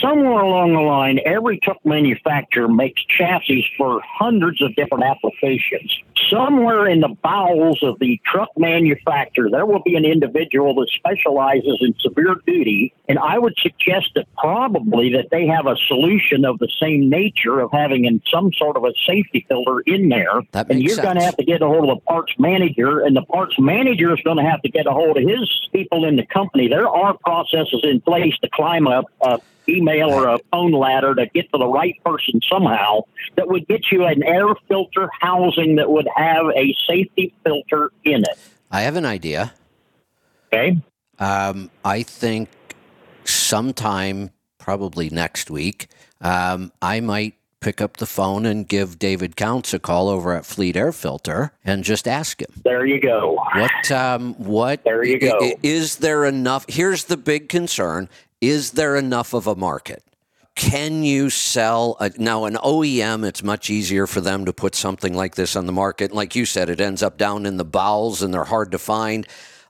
Somewhere 0.00 0.42
along 0.42 0.74
the 0.74 0.80
line, 0.80 1.20
every 1.24 1.58
truck 1.58 1.78
manufacturer 1.84 2.68
makes 2.68 3.02
chassis 3.04 3.66
for 3.78 4.00
hundreds 4.04 4.60
of 4.62 4.74
different 4.74 5.04
applications. 5.04 5.98
Somewhere 6.28 6.86
in 6.86 7.00
the 7.00 7.14
bowels 7.22 7.82
of 7.82 7.98
the 7.98 8.20
truck 8.24 8.50
manufacturer, 8.56 9.48
there 9.50 9.64
will 9.64 9.82
be 9.82 9.96
an 9.96 10.04
individual 10.04 10.74
that 10.74 10.88
specializes 10.94 11.78
in 11.80 11.94
severe 11.98 12.36
duty, 12.46 12.92
and 13.08 13.18
I 13.18 13.38
would 13.38 13.54
suggest 13.58 14.10
that 14.14 14.26
probably 14.36 15.12
that 15.14 15.28
they 15.30 15.46
have 15.46 15.66
a 15.66 15.76
solution 15.88 16.44
of 16.44 16.58
the 16.58 16.68
same 16.80 17.08
nature 17.08 17.60
of 17.60 17.70
having 17.72 18.04
in 18.04 18.22
some 18.30 18.52
sort 18.52 18.76
of 18.76 18.84
a 18.84 18.92
safety 19.06 19.46
filter 19.48 19.80
in 19.86 20.08
there. 20.08 20.42
That 20.52 20.70
and 20.70 20.82
you're 20.82 20.96
going 20.96 21.16
to 21.16 21.24
have 21.24 21.36
to 21.38 21.44
get 21.44 21.62
a 21.62 21.66
hold 21.66 21.88
of 21.88 21.96
the 21.96 22.02
parts 22.02 22.34
manager, 22.38 23.00
and 23.00 23.16
the 23.16 23.22
parts 23.22 23.58
manager 23.58 24.14
is 24.14 24.20
going 24.22 24.36
to 24.36 24.44
have 24.44 24.60
to 24.62 24.68
get 24.68 24.86
a 24.86 24.92
hold 24.92 25.16
of 25.16 25.28
his 25.28 25.68
people 25.72 26.04
in 26.04 26.16
the 26.16 26.26
company. 26.26 26.68
There 26.68 26.88
are 26.88 27.16
processes 27.18 27.80
in 27.82 28.00
place 28.02 28.36
to 28.42 28.48
climb 28.50 28.86
up 28.86 29.06
a 29.22 29.40
email 29.70 30.10
or 30.10 30.28
a 30.28 30.38
phone 30.50 30.72
ladder 30.72 31.14
to 31.14 31.26
get 31.34 31.50
to 31.52 31.58
the 31.58 31.66
right 31.66 31.94
person 32.04 32.40
somehow 32.50 33.00
that 33.36 33.48
would 33.48 33.66
get 33.68 33.90
you 33.92 34.04
an 34.04 34.22
air 34.22 34.46
filter 34.68 35.08
housing 35.20 35.76
that 35.76 35.90
would 35.90 36.08
have 36.16 36.46
a 36.56 36.74
safety 36.88 37.32
filter 37.44 37.92
in 38.04 38.22
it. 38.22 38.38
I 38.70 38.82
have 38.82 38.96
an 38.96 39.06
idea. 39.06 39.52
Okay. 40.52 40.76
Um, 41.18 41.70
I 41.84 42.02
think 42.02 42.48
sometime, 43.24 44.30
probably 44.58 45.10
next 45.10 45.50
week, 45.50 45.88
um, 46.20 46.72
I 46.82 47.00
might 47.00 47.34
pick 47.60 47.80
up 47.80 47.98
the 47.98 48.06
phone 48.06 48.46
and 48.46 48.66
give 48.66 48.98
David 48.98 49.36
Counts 49.36 49.74
a 49.74 49.78
call 49.78 50.08
over 50.08 50.32
at 50.34 50.46
Fleet 50.46 50.76
Air 50.76 50.92
Filter 50.92 51.52
and 51.64 51.84
just 51.84 52.08
ask 52.08 52.40
him 52.40 52.48
There 52.64 52.86
you 52.86 53.00
go. 53.00 53.38
what 53.54 53.90
um, 53.92 54.34
what 54.34 54.82
There 54.84 55.04
you 55.04 55.18
go. 55.18 55.52
is 55.62 55.96
there 55.96 56.24
enough? 56.24 56.64
Here's 56.68 57.04
the 57.04 57.16
big 57.18 57.48
concern: 57.50 58.08
is 58.40 58.72
there 58.72 58.96
enough 58.96 59.34
of 59.34 59.46
a 59.46 59.54
market? 59.54 60.02
Can 60.54 61.04
you 61.04 61.30
sell 61.30 61.96
a, 62.00 62.10
now 62.18 62.44
an 62.44 62.54
OEM? 62.54 63.26
It's 63.26 63.42
much 63.42 63.70
easier 63.70 64.06
for 64.06 64.20
them 64.20 64.44
to 64.44 64.52
put 64.52 64.74
something 64.74 65.14
like 65.14 65.34
this 65.34 65.56
on 65.56 65.66
the 65.66 65.72
market. 65.72 66.12
Like 66.12 66.34
you 66.34 66.44
said, 66.44 66.68
it 66.68 66.80
ends 66.80 67.02
up 67.02 67.16
down 67.16 67.46
in 67.46 67.56
the 67.56 67.64
bowels 67.64 68.22
and 68.22 68.34
they're 68.34 68.44
hard 68.44 68.72
to 68.72 68.78
find. 68.78 69.26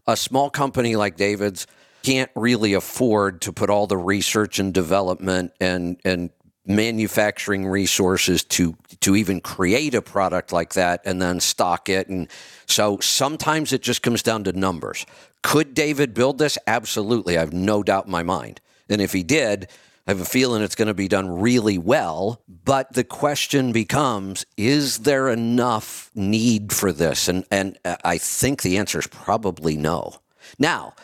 A 0.07 0.17
small 0.17 0.51
company 0.51 0.97
like 0.97 1.17
David's 1.17 1.67
can't 2.03 2.31
really 2.35 2.75
afford 2.75 3.43
to 3.43 3.53
put 3.53 3.71
all 3.71 3.87
the 3.87 3.97
research 3.97 4.59
and 4.59 4.73
development 4.73 5.53
and 5.61 6.01
and 6.05 6.31
manufacturing 6.67 7.67
resources 7.67 8.45
to 8.45 8.77
to 9.01 9.17
even 9.17 9.41
create 9.41 9.95
a 9.95 10.03
product 10.03 10.53
like 10.53 10.75
that 10.75 11.01
and 11.05 11.21
then 11.21 11.41
stock 11.41 11.89
it 11.89 12.09
and 12.09 12.29
so 12.67 12.99
sometimes 13.01 13.73
it 13.73 13.83
just 13.83 14.03
comes 14.03 14.23
down 14.23 14.45
to 14.45 14.53
numbers 14.53 15.05
could 15.43 15.75
david 15.75 16.15
build 16.15 16.39
this 16.39 16.59
absolutely 16.67 17.37
i 17.37 17.41
have 17.41 17.53
no 17.53 17.83
doubt 17.83 18.07
in 18.07 18.13
my 18.13 18.23
mind 18.23 18.61
and 18.89 19.01
if 19.01 19.13
he 19.13 19.23
did 19.23 19.69
i 20.07 20.11
have 20.11 20.21
a 20.21 20.25
feeling 20.25 20.63
it's 20.63 20.75
going 20.75 20.89
to 20.89 20.95
be 20.95 21.09
done 21.09 21.41
really 21.41 21.79
well 21.79 22.43
but 22.49 22.93
the 22.93 23.05
question 23.05 23.73
becomes 23.73 24.45
is 24.57 24.99
there 24.99 25.29
enough 25.29 26.11
need 26.15 26.73
for 26.73 26.93
this 26.93 27.29
and 27.29 27.45
and 27.51 27.79
uh, 27.85 27.97
i 28.05 28.19
think 28.19 28.63
the 28.63 28.77
answer 28.77 28.99
is 28.99 29.07
probably 29.07 29.77
no 29.77 30.15
now 30.59 30.95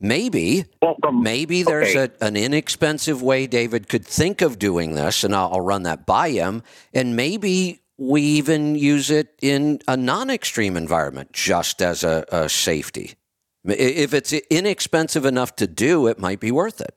maybe 0.00 0.64
Well, 0.82 0.96
from, 1.00 1.22
Maybe 1.22 1.62
there's 1.62 1.96
okay. 1.96 2.12
a, 2.20 2.24
an 2.26 2.36
inexpensive 2.36 3.22
way 3.22 3.46
David 3.46 3.88
could 3.88 4.04
think 4.04 4.42
of 4.42 4.58
doing 4.58 4.94
this, 4.94 5.24
and 5.24 5.34
I'll, 5.34 5.54
I'll 5.54 5.60
run 5.60 5.84
that 5.84 6.06
by 6.06 6.30
him. 6.30 6.62
And 6.92 7.16
maybe 7.16 7.80
we 7.98 8.22
even 8.22 8.74
use 8.74 9.10
it 9.10 9.34
in 9.40 9.80
a 9.88 9.96
non 9.96 10.30
extreme 10.30 10.76
environment 10.76 11.32
just 11.32 11.80
as 11.80 12.04
a, 12.04 12.24
a 12.30 12.48
safety. 12.48 13.14
If 13.66 14.14
it's 14.14 14.32
inexpensive 14.32 15.24
enough 15.24 15.56
to 15.56 15.66
do, 15.66 16.06
it 16.06 16.18
might 16.18 16.40
be 16.40 16.50
worth 16.50 16.80
it. 16.80 16.94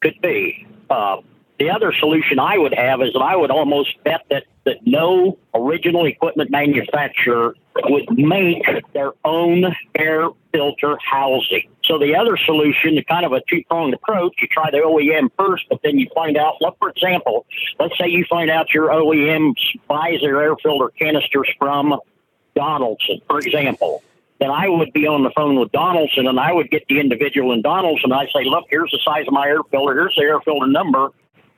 Could 0.00 0.20
be. 0.22 0.66
Uh, 0.88 1.18
the 1.58 1.70
other 1.70 1.92
solution 1.92 2.38
I 2.38 2.56
would 2.56 2.74
have 2.74 3.02
is 3.02 3.12
that 3.14 3.20
I 3.20 3.34
would 3.34 3.50
almost 3.50 4.02
bet 4.04 4.22
that, 4.30 4.44
that 4.64 4.86
no 4.86 5.38
original 5.54 6.06
equipment 6.06 6.50
manufacturer 6.50 7.56
would 7.84 8.16
make 8.16 8.62
their 8.92 9.12
own 9.24 9.64
air 9.96 10.28
filter 10.52 10.96
housing. 11.04 11.68
So 11.84 11.98
the 11.98 12.14
other 12.14 12.36
solution, 12.36 13.02
kind 13.08 13.26
of 13.26 13.32
a 13.32 13.42
two 13.48 13.62
pronged 13.68 13.94
approach, 13.94 14.34
you 14.40 14.46
try 14.48 14.70
the 14.70 14.78
OEM 14.78 15.30
first, 15.36 15.64
but 15.68 15.80
then 15.82 15.98
you 15.98 16.08
find 16.14 16.36
out, 16.36 16.54
look, 16.60 16.76
for 16.78 16.90
example, 16.90 17.44
let's 17.80 17.96
say 17.98 18.08
you 18.08 18.24
find 18.30 18.50
out 18.50 18.72
your 18.72 18.88
OEM 18.88 19.54
buys 19.88 20.20
their 20.20 20.40
air 20.40 20.54
filter 20.62 20.90
canisters 20.96 21.48
from 21.58 21.98
Donaldson, 22.54 23.20
for 23.26 23.38
example 23.38 24.02
then 24.40 24.50
I 24.50 24.68
would 24.68 24.92
be 24.92 25.06
on 25.06 25.24
the 25.24 25.30
phone 25.30 25.58
with 25.58 25.72
Donaldson 25.72 26.26
and 26.26 26.38
I 26.38 26.52
would 26.52 26.70
get 26.70 26.84
the 26.88 27.00
individual 27.00 27.52
in 27.52 27.62
Donaldson. 27.62 28.12
I'd 28.12 28.28
say, 28.34 28.44
look, 28.44 28.66
here's 28.70 28.90
the 28.90 29.00
size 29.04 29.26
of 29.26 29.32
my 29.32 29.46
air 29.46 29.62
filter. 29.70 29.94
Here's 29.94 30.14
the 30.16 30.22
air 30.22 30.40
filter 30.40 30.66
number. 30.68 31.08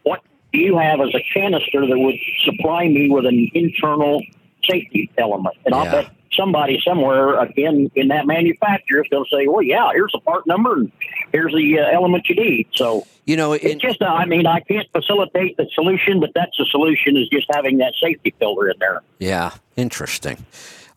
What 0.03 0.20
do 0.53 0.59
you 0.61 0.78
have 0.78 1.01
as 1.01 1.14
a 1.14 1.22
canister 1.35 1.87
that 1.87 1.99
would 1.99 2.16
supply 2.45 2.89
me 2.89 3.11
with 3.11 3.26
an 3.26 3.51
internal 3.55 4.22
safety 4.68 5.11
element? 5.18 5.57
And 5.66 5.74
I'll 5.74 5.85
Yeah. 5.85 5.91
bet 6.03 6.07
somebody 6.33 6.81
somewhere, 6.87 7.39
again, 7.41 7.91
in 7.97 8.09
that 8.09 8.26
manufacturer 8.26 9.03
is 9.03 9.09
going 9.11 9.24
to 9.24 9.37
say, 9.37 9.47
well, 9.47 9.62
yeah, 9.62 9.91
here's 9.93 10.12
the 10.12 10.20
part 10.20 10.47
number 10.47 10.74
and 10.74 10.93
here's 11.33 11.53
the 11.53 11.81
uh, 11.81 11.87
element 11.93 12.28
you 12.28 12.37
need. 12.37 12.68
So 12.72 13.05
You 13.26 13.37
know, 13.37 13.53
it's 13.53 13.81
just, 13.83 14.01
uh, 14.01 14.07
I 14.07 14.24
mean, 14.24 14.47
I 14.47 14.61
can't 14.61 14.89
facilitate 14.93 15.57
the 15.59 15.68
solution, 15.74 16.18
but 16.18 16.31
that's 16.35 16.57
the 16.57 16.64
solution 16.70 17.16
is 17.16 17.28
just 17.28 17.47
having 17.53 17.78
that 17.78 17.93
safety 18.03 18.33
filter 18.39 18.70
in 18.70 18.76
there. 18.81 19.03
yeah, 19.18 19.53
interesting. 19.76 20.39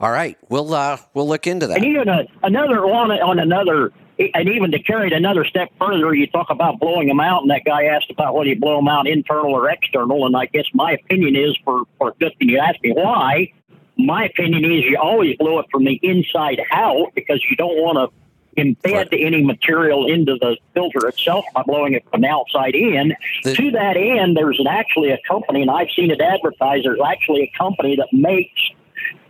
All 0.03 0.11
right, 0.11 0.37
we'll 0.49 0.73
uh, 0.73 0.97
we'll 1.13 1.29
look 1.29 1.47
into 1.47 1.65
that. 1.67 1.77
And 1.77 1.85
even 1.85 2.09
a, 2.09 2.25
another 2.43 2.83
on 2.83 3.09
on 3.09 3.39
another, 3.39 3.93
and 4.19 4.49
even 4.49 4.69
to 4.71 4.79
carry 4.79 5.07
it 5.07 5.13
another 5.13 5.45
step 5.45 5.71
further, 5.79 6.13
you 6.13 6.27
talk 6.27 6.49
about 6.49 6.77
blowing 6.77 7.07
them 7.07 7.21
out, 7.21 7.43
and 7.43 7.51
that 7.51 7.63
guy 7.63 7.85
asked 7.85 8.11
about 8.11 8.35
whether 8.35 8.49
you 8.49 8.59
blow 8.59 8.75
them 8.75 8.89
out 8.89 9.07
internal 9.07 9.53
or 9.53 9.69
external. 9.69 10.25
And 10.25 10.35
I 10.35 10.47
guess 10.47 10.65
my 10.73 10.91
opinion 10.91 11.37
is 11.37 11.57
for 11.63 11.85
for 11.97 12.13
just 12.19 12.35
when 12.37 12.49
you 12.49 12.57
ask 12.57 12.83
me 12.83 12.91
why. 12.91 13.53
My 13.95 14.25
opinion 14.25 14.65
is 14.65 14.83
you 14.83 14.97
always 15.01 15.37
blow 15.37 15.59
it 15.59 15.67
from 15.71 15.85
the 15.85 15.97
inside 16.03 16.59
out 16.71 17.13
because 17.15 17.41
you 17.49 17.55
don't 17.55 17.77
want 17.77 18.11
to 18.11 18.61
embed 18.61 19.07
any 19.17 19.41
material 19.41 20.05
into 20.05 20.35
the 20.35 20.57
filter 20.73 21.07
itself 21.07 21.45
by 21.55 21.63
blowing 21.63 21.93
it 21.93 22.03
from 22.11 22.21
the 22.21 22.27
outside 22.27 22.75
in. 22.75 23.15
The- 23.43 23.55
to 23.55 23.71
that 23.71 23.95
end, 23.95 24.35
there's 24.35 24.59
an, 24.59 24.67
actually 24.67 25.11
a 25.11 25.19
company, 25.27 25.61
and 25.61 25.71
I've 25.71 25.89
seen 25.95 26.11
it 26.11 26.19
advertised. 26.19 26.85
There's 26.85 26.99
actually 27.05 27.43
a 27.43 27.57
company 27.57 27.95
that 27.95 28.09
makes 28.11 28.61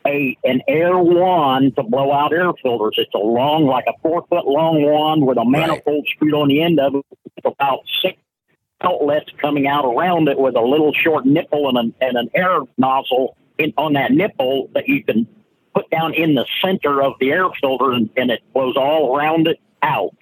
a 0.06 0.38
an 0.44 0.62
air 0.68 0.98
wand 0.98 1.76
to 1.76 1.84
blow 1.84 2.12
out 2.12 2.34
air 2.34 2.52
filters. 2.62 2.96
It's 2.98 3.14
a 3.14 3.18
long, 3.18 3.66
like 3.66 3.86
a 3.88 3.94
four 4.02 4.26
foot 4.30 4.46
long 4.46 4.82
wand 4.84 5.26
with 5.26 5.38
a 5.38 5.46
manifold 5.46 6.08
screwed 6.14 6.34
on 6.34 6.48
the 6.48 6.62
end 6.62 6.80
of 6.80 6.96
it, 6.96 7.06
with 7.36 7.46
about 7.46 7.80
six 8.02 8.18
outlets 8.82 9.30
coming 9.42 9.68
out 9.68 9.86
around 9.86 10.28
it 10.28 10.38
with 10.38 10.56
a 10.56 10.62
little 10.62 10.94
short 10.94 11.26
nipple 11.26 11.70
and 11.70 11.78
an, 11.78 11.94
and 12.02 12.18
an 12.18 12.30
air 12.34 12.60
nozzle 12.78 13.38
in, 13.58 13.74
on 13.78 13.94
that 13.94 14.12
nipple 14.12 14.70
that 14.74 14.88
you 14.88 15.04
can 15.04 15.28
put 15.74 15.90
down 15.90 16.14
in 16.14 16.36
the 16.36 16.46
center 16.62 17.02
of 17.02 17.14
the 17.20 17.32
air 17.32 17.48
filter 17.62 17.92
and, 17.92 18.10
and 18.18 18.30
it 18.30 18.42
blows 18.54 18.76
all 18.76 19.16
around 19.16 19.48
it 19.48 19.60
out. 19.82 20.16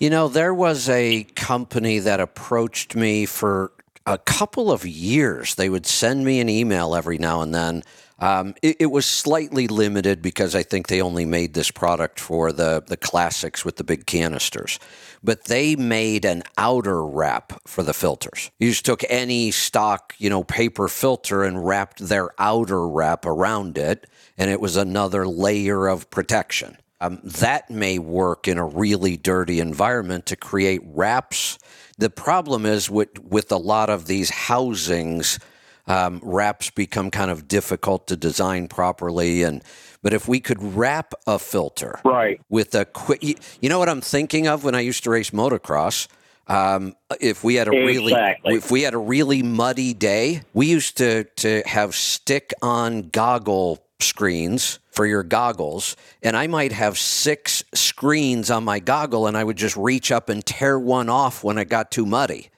You 0.00 0.10
know, 0.10 0.28
there 0.28 0.54
was 0.54 0.88
a 0.88 1.24
company 1.34 1.98
that 2.00 2.20
approached 2.20 2.94
me 2.94 3.26
for 3.26 3.72
a 4.06 4.18
couple 4.18 4.70
of 4.70 4.84
years. 4.84 5.54
They 5.54 5.68
would 5.68 5.86
send 5.86 6.24
me 6.24 6.40
an 6.40 6.48
email 6.48 6.94
every 6.94 7.18
now 7.18 7.40
and 7.40 7.54
then 7.54 7.82
Um, 8.18 8.54
it, 8.62 8.76
it, 8.80 8.86
was 8.86 9.06
slightly 9.06 9.66
limited 9.66 10.22
because 10.22 10.54
I 10.54 10.62
think 10.62 10.86
they 10.86 11.02
only 11.02 11.24
made 11.24 11.54
this 11.54 11.72
product 11.72 12.20
for 12.20 12.52
the, 12.52 12.82
the 12.86 12.96
classics 12.96 13.64
with 13.64 13.76
the 13.76 13.82
big 13.82 14.06
canisters. 14.06 14.78
But 15.22 15.46
they 15.46 15.74
made 15.74 16.24
an 16.24 16.44
outer 16.56 17.04
wrap 17.04 17.60
for 17.66 17.82
the 17.82 17.92
filters. 17.92 18.52
You 18.60 18.70
just 18.70 18.84
took 18.84 19.02
any 19.08 19.50
stock, 19.50 20.14
you 20.18 20.30
know, 20.30 20.44
paper 20.44 20.86
filter 20.86 21.42
and 21.42 21.66
wrapped 21.66 21.98
their 22.06 22.30
outer 22.38 22.88
wrap 22.88 23.26
around 23.26 23.78
it, 23.78 24.06
and 24.38 24.48
it 24.48 24.60
was 24.60 24.76
another 24.76 25.26
layer 25.26 25.88
of 25.88 26.08
protection. 26.10 26.78
Um, 27.00 27.20
that 27.24 27.68
may 27.68 27.98
work 27.98 28.46
in 28.46 28.58
a 28.58 28.64
really 28.64 29.16
dirty 29.16 29.58
environment 29.58 30.26
to 30.26 30.36
create 30.36 30.80
wraps. 30.84 31.58
The 31.98 32.10
problem 32.10 32.64
is 32.64 32.88
with 32.88 33.18
with 33.18 33.50
a 33.50 33.56
lot 33.56 33.90
of 33.90 34.06
these 34.06 34.30
housings 34.30 35.38
um, 35.86 36.20
wraps 36.22 36.70
become 36.70 37.10
kind 37.10 37.30
of 37.30 37.48
difficult 37.48 38.06
to 38.08 38.16
design 38.16 38.68
properly. 38.68 39.42
And 39.42 39.62
but 40.02 40.12
if 40.12 40.28
we 40.28 40.40
could 40.40 40.62
wrap 40.62 41.14
a 41.26 41.38
filter 41.38 42.00
right 42.04 42.40
with 42.48 42.74
a 42.74 42.84
quick, 42.84 43.22
you 43.60 43.68
know 43.68 43.78
what 43.78 43.88
I'm 43.88 44.00
thinking 44.00 44.46
of 44.46 44.64
when 44.64 44.74
I 44.74 44.80
used 44.80 45.04
to 45.04 45.10
race 45.10 45.30
motocross. 45.30 46.08
Um, 46.46 46.94
if 47.22 47.42
we 47.42 47.54
had 47.54 47.68
a 47.68 47.70
really 47.70 48.14
if 48.44 48.70
we 48.70 48.82
had 48.82 48.94
a 48.94 48.98
really 48.98 49.42
muddy 49.42 49.94
day, 49.94 50.42
we 50.52 50.66
used 50.66 50.98
to 50.98 51.24
to 51.24 51.62
have 51.66 51.94
stick 51.94 52.52
on 52.60 53.08
goggle 53.08 53.82
screens 54.00 54.78
for 54.90 55.06
your 55.06 55.22
goggles, 55.22 55.96
and 56.22 56.36
I 56.36 56.46
might 56.46 56.72
have 56.72 56.98
six 56.98 57.64
screens 57.72 58.50
on 58.50 58.62
my 58.62 58.78
goggle, 58.78 59.26
and 59.26 59.36
I 59.38 59.42
would 59.42 59.56
just 59.56 59.76
reach 59.76 60.12
up 60.12 60.28
and 60.28 60.44
tear 60.44 60.78
one 60.78 61.08
off 61.08 61.42
when 61.42 61.56
it 61.56 61.70
got 61.70 61.90
too 61.90 62.04
muddy 62.04 62.50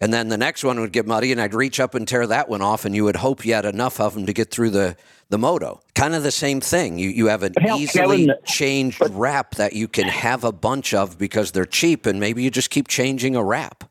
and 0.00 0.12
then 0.12 0.28
the 0.28 0.36
next 0.36 0.64
one 0.64 0.80
would 0.80 0.92
get 0.92 1.06
muddy, 1.06 1.32
and 1.32 1.40
I'd 1.40 1.54
reach 1.54 1.80
up 1.80 1.94
and 1.94 2.06
tear 2.06 2.26
that 2.26 2.48
one 2.48 2.62
off, 2.62 2.84
and 2.84 2.94
you 2.94 3.04
would 3.04 3.16
hope 3.16 3.44
you 3.44 3.54
had 3.54 3.64
enough 3.64 4.00
of 4.00 4.14
them 4.14 4.26
to 4.26 4.32
get 4.32 4.50
through 4.50 4.70
the 4.70 4.96
the 5.28 5.38
moto. 5.38 5.80
Kind 5.94 6.14
of 6.14 6.22
the 6.22 6.30
same 6.30 6.60
thing. 6.60 6.98
You 6.98 7.08
you 7.10 7.26
have 7.26 7.42
an 7.42 7.54
Hell, 7.58 7.78
easily 7.78 8.26
Kevin, 8.26 8.30
uh, 8.30 8.34
changed 8.46 8.98
but, 8.98 9.10
wrap 9.14 9.56
that 9.56 9.72
you 9.72 9.88
can 9.88 10.06
have 10.06 10.44
a 10.44 10.52
bunch 10.52 10.94
of 10.94 11.18
because 11.18 11.52
they're 11.52 11.64
cheap, 11.64 12.06
and 12.06 12.20
maybe 12.20 12.42
you 12.42 12.50
just 12.50 12.70
keep 12.70 12.88
changing 12.88 13.34
a 13.36 13.42
wrap. 13.42 13.84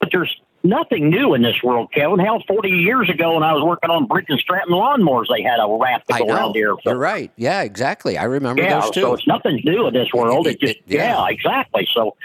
But 0.00 0.10
there's 0.12 0.40
nothing 0.62 1.10
new 1.10 1.34
in 1.34 1.42
this 1.42 1.62
world, 1.62 1.92
Kevin. 1.92 2.18
Hell, 2.18 2.42
40 2.46 2.68
years 2.68 3.08
ago 3.08 3.34
when 3.34 3.42
I 3.42 3.52
was 3.52 3.62
working 3.62 3.90
on 3.90 4.06
Briggs 4.06 4.28
and 4.28 4.38
Stratton 4.38 4.72
lawnmowers, 4.72 5.26
they 5.34 5.42
had 5.42 5.58
a 5.60 5.68
wrap 5.80 6.06
to 6.06 6.18
go 6.18 6.26
around 6.26 6.54
here. 6.54 6.74
You're 6.84 6.96
right. 6.96 7.30
Yeah, 7.36 7.62
exactly. 7.62 8.18
I 8.18 8.24
remember 8.24 8.62
yeah, 8.62 8.80
those 8.80 8.90
too. 8.90 9.00
so 9.02 9.14
it's 9.14 9.26
nothing 9.26 9.60
new 9.64 9.86
in 9.86 9.94
this 9.94 10.08
world. 10.12 10.46
It, 10.46 10.54
It- 10.54 10.60
just 10.60 10.76
it- 10.76 10.82
yeah. 10.86 11.26
yeah. 11.26 11.28
exactly. 11.28 11.86
So 11.94 12.16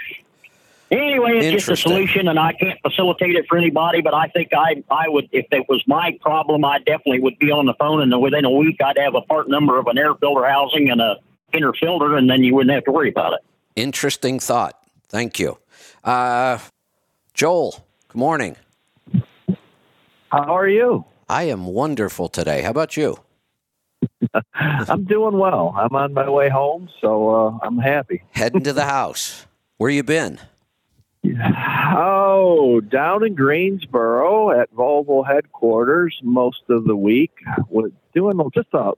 anyway, 0.90 1.38
it's 1.38 1.64
just 1.64 1.68
a 1.68 1.76
solution, 1.76 2.28
and 2.28 2.38
I 2.38 2.52
can't 2.52 2.78
facilitate 2.82 3.34
it 3.34 3.46
for 3.48 3.58
anybody. 3.58 4.00
But 4.00 4.14
I 4.14 4.28
think 4.28 4.50
I 4.56 4.82
I 4.90 5.08
would 5.08 5.28
if 5.32 5.46
it 5.50 5.66
was 5.68 5.82
my 5.86 6.16
problem, 6.20 6.64
I 6.64 6.78
definitely 6.78 7.20
would 7.20 7.38
be 7.38 7.50
on 7.50 7.66
the 7.66 7.74
phone, 7.74 8.00
and 8.00 8.20
within 8.20 8.44
a 8.44 8.50
week 8.50 8.80
I'd 8.84 8.98
have 8.98 9.14
a 9.14 9.22
part 9.22 9.48
number 9.48 9.78
of 9.78 9.86
an 9.86 9.98
air 9.98 10.14
filter 10.14 10.46
housing 10.46 10.90
and 10.90 11.00
a 11.00 11.16
inner 11.52 11.72
filter, 11.72 12.16
and 12.16 12.28
then 12.28 12.44
you 12.44 12.54
wouldn't 12.54 12.74
have 12.74 12.84
to 12.84 12.92
worry 12.92 13.10
about 13.10 13.34
it. 13.34 13.40
Interesting 13.74 14.38
thought. 14.38 14.78
Thank 15.08 15.38
you, 15.38 15.58
uh, 16.04 16.58
Joel. 17.34 17.86
Good 18.08 18.18
morning. 18.18 18.56
How 20.30 20.56
are 20.56 20.68
you? 20.68 21.04
I 21.28 21.44
am 21.44 21.66
wonderful 21.66 22.28
today. 22.28 22.62
How 22.62 22.70
about 22.70 22.96
you? 22.96 23.18
I'm 24.54 25.04
doing 25.04 25.38
well. 25.38 25.74
I'm 25.76 25.94
on 25.94 26.14
my 26.14 26.28
way 26.28 26.48
home, 26.48 26.88
so 27.00 27.30
uh, 27.30 27.58
I'm 27.62 27.78
happy. 27.78 28.22
Heading 28.32 28.62
to 28.64 28.72
the 28.72 28.84
house. 28.84 29.46
Where 29.78 29.90
you 29.90 30.02
been? 30.02 30.38
Oh, 31.34 32.80
down 32.80 33.24
in 33.24 33.34
Greensboro 33.34 34.50
at 34.58 34.72
Volvo 34.74 35.26
headquarters 35.26 36.18
most 36.22 36.62
of 36.68 36.84
the 36.84 36.96
week. 36.96 37.32
We're 37.68 37.90
doing 38.14 38.38
just 38.54 38.68
a, 38.72 38.92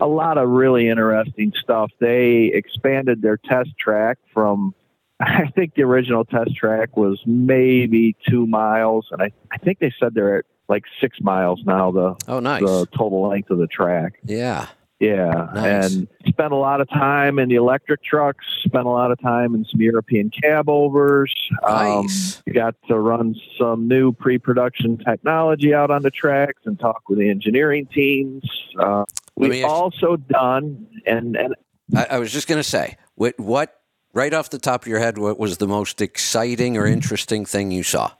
a 0.00 0.06
lot 0.06 0.38
of 0.38 0.48
really 0.48 0.88
interesting 0.88 1.52
stuff. 1.62 1.90
They 2.00 2.50
expanded 2.54 3.22
their 3.22 3.36
test 3.36 3.70
track 3.78 4.18
from, 4.32 4.74
I 5.20 5.48
think 5.54 5.74
the 5.74 5.82
original 5.82 6.24
test 6.24 6.54
track 6.56 6.96
was 6.96 7.20
maybe 7.26 8.16
two 8.28 8.46
miles, 8.46 9.06
and 9.10 9.22
I, 9.22 9.30
I 9.50 9.58
think 9.58 9.78
they 9.78 9.92
said 10.00 10.14
they're 10.14 10.38
at 10.38 10.44
like 10.68 10.84
six 11.00 11.20
miles 11.20 11.60
now, 11.66 11.90
the, 11.90 12.16
Oh, 12.28 12.40
nice. 12.40 12.62
the 12.62 12.86
total 12.96 13.28
length 13.28 13.50
of 13.50 13.58
the 13.58 13.66
track. 13.66 14.14
Yeah. 14.24 14.68
Yeah, 15.02 15.48
Nice. 15.52 15.96
and 15.96 16.08
spent 16.28 16.52
a 16.52 16.56
lot 16.56 16.80
of 16.80 16.88
time 16.88 17.40
in 17.40 17.48
the 17.48 17.56
electric 17.56 18.04
trucks. 18.04 18.46
Spent 18.62 18.86
a 18.86 18.88
lot 18.88 19.10
of 19.10 19.20
time 19.20 19.52
in 19.56 19.64
some 19.64 19.80
European 19.80 20.30
cab 20.30 20.68
overs. 20.68 21.34
Nice. 21.64 22.40
Um, 22.46 22.52
got 22.54 22.76
to 22.86 22.96
run 23.00 23.34
some 23.58 23.88
new 23.88 24.12
pre-production 24.12 24.98
technology 24.98 25.74
out 25.74 25.90
on 25.90 26.02
the 26.02 26.12
tracks 26.12 26.62
and 26.66 26.78
talk 26.78 27.08
with 27.08 27.18
the 27.18 27.28
engineering 27.28 27.86
teams. 27.92 28.48
Uh, 28.78 29.04
we've 29.34 29.64
also 29.64 30.16
done, 30.16 30.86
and 31.04 31.36
and 31.36 31.56
I, 31.96 32.06
I 32.10 32.18
was 32.20 32.30
just 32.30 32.46
going 32.46 32.60
to 32.60 32.68
say, 32.68 32.96
what, 33.16 33.36
what, 33.40 33.80
right 34.12 34.32
off 34.32 34.50
the 34.50 34.60
top 34.60 34.82
of 34.82 34.86
your 34.86 35.00
head, 35.00 35.18
what 35.18 35.36
was 35.36 35.58
the 35.58 35.66
most 35.66 36.00
exciting 36.00 36.76
or 36.76 36.86
interesting 36.86 37.44
thing 37.44 37.72
you 37.72 37.82
saw? 37.82 38.12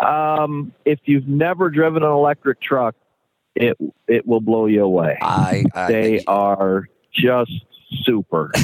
um, 0.00 0.72
if 0.84 1.00
you've 1.04 1.28
never 1.28 1.70
driven 1.70 2.02
an 2.02 2.10
electric 2.10 2.60
truck, 2.60 2.94
it 3.54 3.76
it 4.08 4.26
will 4.26 4.40
blow 4.40 4.66
you 4.66 4.82
away. 4.84 5.18
I, 5.20 5.64
I 5.74 5.86
They 5.92 6.24
are 6.26 6.88
just 7.12 7.50
super. 8.04 8.50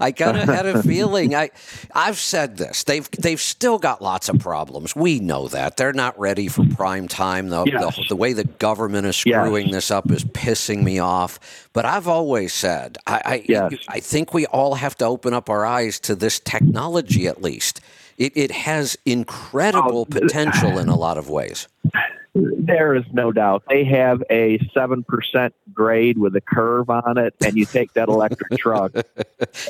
I 0.00 0.12
kind 0.14 0.36
of 0.36 0.44
had 0.44 0.66
a 0.66 0.82
feeling. 0.86 1.34
I, 1.34 1.50
I've 1.94 2.18
said 2.18 2.58
this. 2.58 2.84
They've 2.84 3.10
they've 3.12 3.40
still 3.40 3.78
got 3.78 4.02
lots 4.02 4.28
of 4.28 4.38
problems. 4.38 4.94
We 4.94 5.20
know 5.20 5.48
that 5.48 5.76
they're 5.78 5.92
not 5.94 6.18
ready 6.18 6.48
for 6.48 6.64
prime 6.66 7.08
time. 7.08 7.48
The, 7.48 7.64
Yes. 7.64 7.96
the, 7.96 8.04
the 8.10 8.16
way 8.16 8.34
the 8.34 8.44
government 8.44 9.06
is 9.06 9.24
Yes. 9.24 9.36
screwing 9.42 9.70
this 9.70 9.90
up 9.90 10.10
is 10.10 10.24
pissing 10.24 10.82
me 10.82 10.98
off. 10.98 11.38
But 11.72 11.86
I've 11.86 12.08
always 12.08 12.52
said, 12.52 12.98
I, 13.06 13.22
I, 13.24 13.44
Yes. 13.48 13.72
I 13.88 14.00
think 14.00 14.34
we 14.34 14.44
all 14.46 14.74
have 14.74 14.94
to 14.96 15.06
open 15.06 15.32
up 15.32 15.48
our 15.48 15.64
eyes 15.64 15.98
to 16.00 16.14
this 16.14 16.38
technology. 16.40 17.26
At 17.26 17.40
least 17.40 17.80
it, 18.18 18.36
it 18.36 18.50
has 18.50 18.96
incredible 19.06 20.00
Oh, 20.00 20.04
potential 20.04 20.78
in 20.78 20.88
a 20.88 20.96
lot 20.96 21.16
of 21.16 21.30
ways. 21.30 21.68
There 22.34 22.94
is 22.96 23.04
no 23.12 23.30
doubt. 23.30 23.62
They 23.68 23.84
have 23.84 24.22
a 24.28 24.58
7% 24.76 25.52
grade 25.72 26.18
with 26.18 26.34
a 26.34 26.40
curve 26.40 26.90
on 26.90 27.16
it, 27.16 27.34
and 27.44 27.56
you 27.56 27.64
take 27.64 27.92
that 27.92 28.08
electric 28.08 28.50
truck 28.58 28.92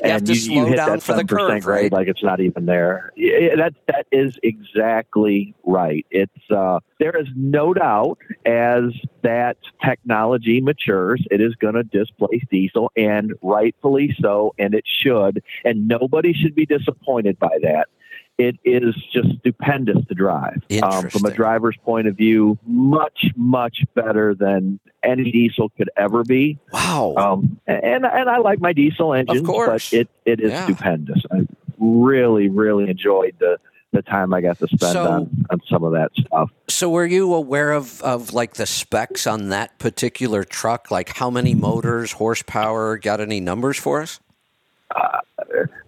and 0.02 0.12
have 0.12 0.28
you, 0.28 0.34
you 0.34 0.64
hit 0.64 0.76
down 0.76 0.88
that 0.90 1.02
for 1.02 1.12
7% 1.12 1.28
curve, 1.28 1.62
grade 1.62 1.64
right? 1.66 1.92
like 1.92 2.08
it's 2.08 2.22
not 2.22 2.40
even 2.40 2.64
there. 2.64 3.12
Yeah, 3.16 3.56
that, 3.56 3.74
that 3.86 4.06
is 4.10 4.38
exactly 4.42 5.54
right. 5.64 6.06
It's 6.10 6.50
uh, 6.50 6.80
There 6.98 7.14
is 7.14 7.28
no 7.36 7.74
doubt 7.74 8.18
as 8.46 8.84
that 9.22 9.58
technology 9.84 10.62
matures, 10.62 11.22
it 11.30 11.42
is 11.42 11.54
going 11.56 11.74
to 11.74 11.82
displace 11.82 12.44
diesel, 12.50 12.90
and 12.96 13.34
rightfully 13.42 14.16
so, 14.20 14.54
and 14.58 14.74
it 14.74 14.84
should. 14.86 15.42
And 15.66 15.86
nobody 15.86 16.32
should 16.32 16.54
be 16.54 16.64
disappointed 16.64 17.38
by 17.38 17.58
that. 17.62 17.88
It 18.36 18.56
is 18.64 18.94
just 19.12 19.28
stupendous 19.38 20.04
to 20.08 20.14
drive. 20.14 20.60
Um, 20.82 21.08
from 21.08 21.24
a 21.24 21.30
driver's 21.30 21.76
point 21.84 22.08
of 22.08 22.16
view, 22.16 22.58
much, 22.66 23.26
much 23.36 23.84
better 23.94 24.34
than 24.34 24.80
any 25.04 25.30
diesel 25.30 25.68
could 25.76 25.88
ever 25.96 26.24
be. 26.24 26.58
Wow. 26.72 27.14
Um, 27.16 27.60
and 27.68 28.04
and 28.04 28.28
I 28.28 28.38
like 28.38 28.60
my 28.60 28.72
diesel 28.72 29.14
engines, 29.14 29.46
course. 29.46 29.90
but 29.90 29.98
it, 30.00 30.08
it 30.24 30.40
is 30.40 30.50
Yeah. 30.50 30.64
stupendous. 30.64 31.22
I 31.30 31.46
really, 31.78 32.48
really 32.48 32.90
enjoyed 32.90 33.36
the, 33.38 33.58
the 33.92 34.02
time 34.02 34.34
I 34.34 34.40
got 34.40 34.58
to 34.58 34.66
spend 34.66 34.92
So- 34.94 35.06
on, 35.08 35.46
on 35.50 35.60
some 35.68 35.84
of 35.84 35.92
that 35.92 36.10
stuff. 36.16 36.50
So 36.68 36.90
were 36.90 37.06
you 37.06 37.32
aware 37.34 37.70
of, 37.70 38.02
of 38.02 38.32
like 38.32 38.54
the 38.54 38.66
specs 38.66 39.28
on 39.28 39.50
that 39.50 39.78
particular 39.78 40.42
truck? 40.42 40.90
Like 40.90 41.10
how 41.16 41.30
many 41.30 41.54
motors, 41.54 42.10
horsepower, 42.12 42.98
got 42.98 43.20
any 43.20 43.38
numbers 43.38 43.76
for 43.78 44.02
us? 44.02 44.18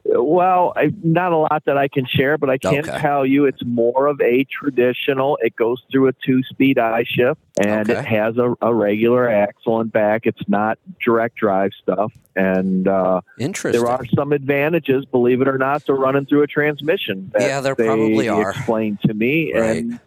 Well, 0.05 0.73
I, 0.77 0.93
not 1.03 1.33
a 1.33 1.37
lot 1.37 1.63
that 1.67 1.77
I 1.77 1.89
can 1.89 2.07
share, 2.07 2.39
but 2.39 2.49
I 2.49 2.59
can 2.59 2.89
Okay. 2.89 2.99
tell 3.01 3.27
you 3.27 3.45
it's 3.45 3.65
more 3.65 4.07
of 4.07 4.21
a 4.21 4.45
traditional. 4.45 5.39
It 5.43 5.57
goes 5.57 5.83
through 5.91 6.09
a 6.09 6.13
two-speed 6.25 6.79
I 6.79 7.05
shift, 7.05 7.41
and 7.59 7.91
Okay. 7.91 7.99
it 8.01 8.05
has 8.05 8.37
a, 8.39 8.55
a 8.63 8.73
regular 8.75 9.29
axle 9.29 9.81
and 9.81 9.91
back. 9.91 10.23
It's 10.25 10.49
not 10.49 10.79
direct 11.05 11.37
drive 11.37 11.73
stuff, 11.81 12.13
and 12.35 12.87
uh, 12.89 13.21
Interesting. 13.39 13.81
there 13.81 13.91
are 13.91 14.05
some 14.15 14.33
advantages, 14.33 15.05
believe 15.05 15.41
it 15.41 15.49
or 15.49 15.59
not, 15.59 15.85
to 15.87 15.95
running 15.95 16.27
through 16.27 16.43
a 16.43 16.47
transmission. 16.47 17.31
Yeah, 17.39 17.61
there 17.61 17.75
they 17.75 17.87
probably 17.87 18.29
are. 18.29 18.51
Explained 18.51 19.01
to 19.03 19.15
me, 19.15 19.53
Right. 19.55 19.79
and 19.79 20.01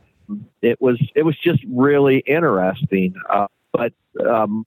it 0.61 0.79
was 0.81 0.99
it 1.15 1.23
was 1.23 1.37
just 1.37 1.59
really 1.69 2.19
interesting. 2.19 3.15
Uh, 3.29 3.47
but 3.73 3.93
um, 4.27 4.65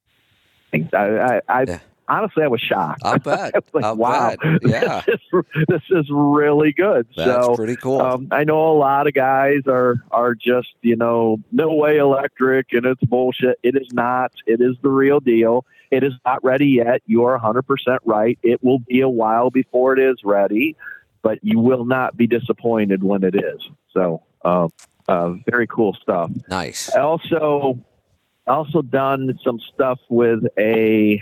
I, 0.73 0.85
I, 0.95 1.41
I 1.49 1.65
Yeah. 1.67 1.79
Honestly 2.19 2.43
I 2.43 2.49
was 2.49 2.61
shocked. 2.61 3.03
I'll 3.05 3.19
bet. 3.19 3.55
I 3.55 3.61
like, 3.73 3.85
I'll 3.85 3.97
wow, 3.97 4.35
bet. 4.41 4.61
Yeah. 4.63 5.03
this, 5.07 5.21
is, 5.33 5.65
this 5.69 5.83
is 5.91 6.07
really 6.11 6.73
good. 6.73 7.07
That's 7.17 7.47
so 7.47 7.57
pretty 7.57 7.77
cool. 7.77 8.01
um, 8.01 8.29
I 8.31 8.45
know 8.45 8.71
a 8.73 8.77
lot 8.77 9.07
of 9.07 9.15
guys 9.15 9.63
are 9.67 9.97
are 10.11 10.35
just 10.35 10.75
you 10.83 10.97
know 10.97 11.39
no 11.51 11.75
way 11.75 11.99
electric 11.99 12.73
and 12.73 12.87
it's 12.87 13.03
bullshit. 13.05 13.59
It 13.63 13.77
is 13.77 13.89
not. 13.93 14.33
It 14.47 14.61
is 14.61 14.77
the 14.83 14.91
real 14.91 15.21
deal. 15.21 15.65
It 15.91 16.05
is 16.05 16.13
not 16.25 16.43
ready 16.43 16.69
yet. 16.69 17.03
You 17.07 17.25
are 17.25 17.33
100 17.33 17.63
percent 17.63 18.01
right. 18.05 18.39
It 18.43 18.63
will 18.63 18.79
be 18.81 19.01
a 19.01 19.09
while 19.09 19.51
before 19.51 19.93
it 19.95 19.99
is 19.99 20.17
ready, 20.25 20.77
but 21.23 21.39
you 21.43 21.59
will 21.59 21.85
not 21.85 22.17
be 22.17 22.27
disappointed 22.27 23.03
when 23.03 23.25
it 23.25 23.35
is. 23.35 23.69
So. 23.93 24.23
Um, 24.45 24.71
uh, 25.09 25.35
very 25.51 25.67
cool 25.67 25.95
stuff. 25.95 26.31
Nice. 26.49 26.95
I 26.95 27.01
also 27.01 27.79
also 28.47 28.83
done 28.83 29.39
some 29.45 29.61
stuff 29.73 30.01
with 30.09 30.41
a 30.59 31.21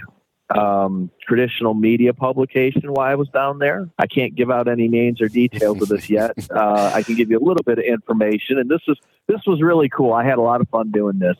um, 0.56 1.10
traditional 1.22 1.74
media 1.74 2.12
publication 2.12 2.92
while 2.92 3.06
I 3.06 3.14
was 3.14 3.28
down 3.28 3.58
there. 3.58 3.88
I 3.98 4.06
can't 4.06 4.34
give 4.34 4.50
out 4.50 4.68
any 4.68 4.88
names 4.88 5.20
or 5.20 5.28
details 5.28 5.80
of 5.82 5.88
this 5.88 6.10
yet. 6.10 6.32
Uh, 6.50 6.90
I 6.94 7.02
can 7.02 7.14
give 7.14 7.30
you 7.30 7.38
a 7.38 7.44
little 7.44 7.62
bit 7.62 7.78
of 7.78 7.84
information, 7.84 8.58
and 8.58 8.68
this 8.68 8.80
is 8.88 8.96
this 9.28 9.40
was 9.46 9.62
really 9.62 9.88
cool. 9.88 10.12
I 10.12 10.24
had 10.24 10.38
a 10.38 10.42
lot 10.42 10.60
of 10.60 10.68
fun 10.68 10.90
doing 10.90 11.18
this. 11.18 11.36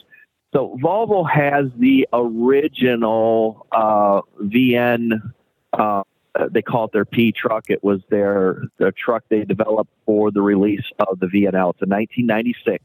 So 0.55 0.79
Volvo 0.83 1.29
has 1.29 1.67
the 1.77 2.09
original 2.13 3.67
uh, 3.73 4.21
VN. 4.43 5.33
Uh, 5.73 6.03
they 6.51 6.63
call 6.63 6.85
it 6.85 6.93
their 6.93 7.05
P 7.05 7.33
truck. 7.33 7.65
It 7.69 7.83
was 7.83 8.01
their 8.09 8.63
the 8.79 8.93
truck 8.93 9.25
they 9.29 9.45
developed 9.45 9.93
for 10.07 10.31
the 10.31 10.43
release 10.43 10.85
of 11.01 11.19
the 11.19 11.27
VNL. 11.27 11.71
It's 11.71 11.83
a 11.83 11.89
1996. 11.89 12.85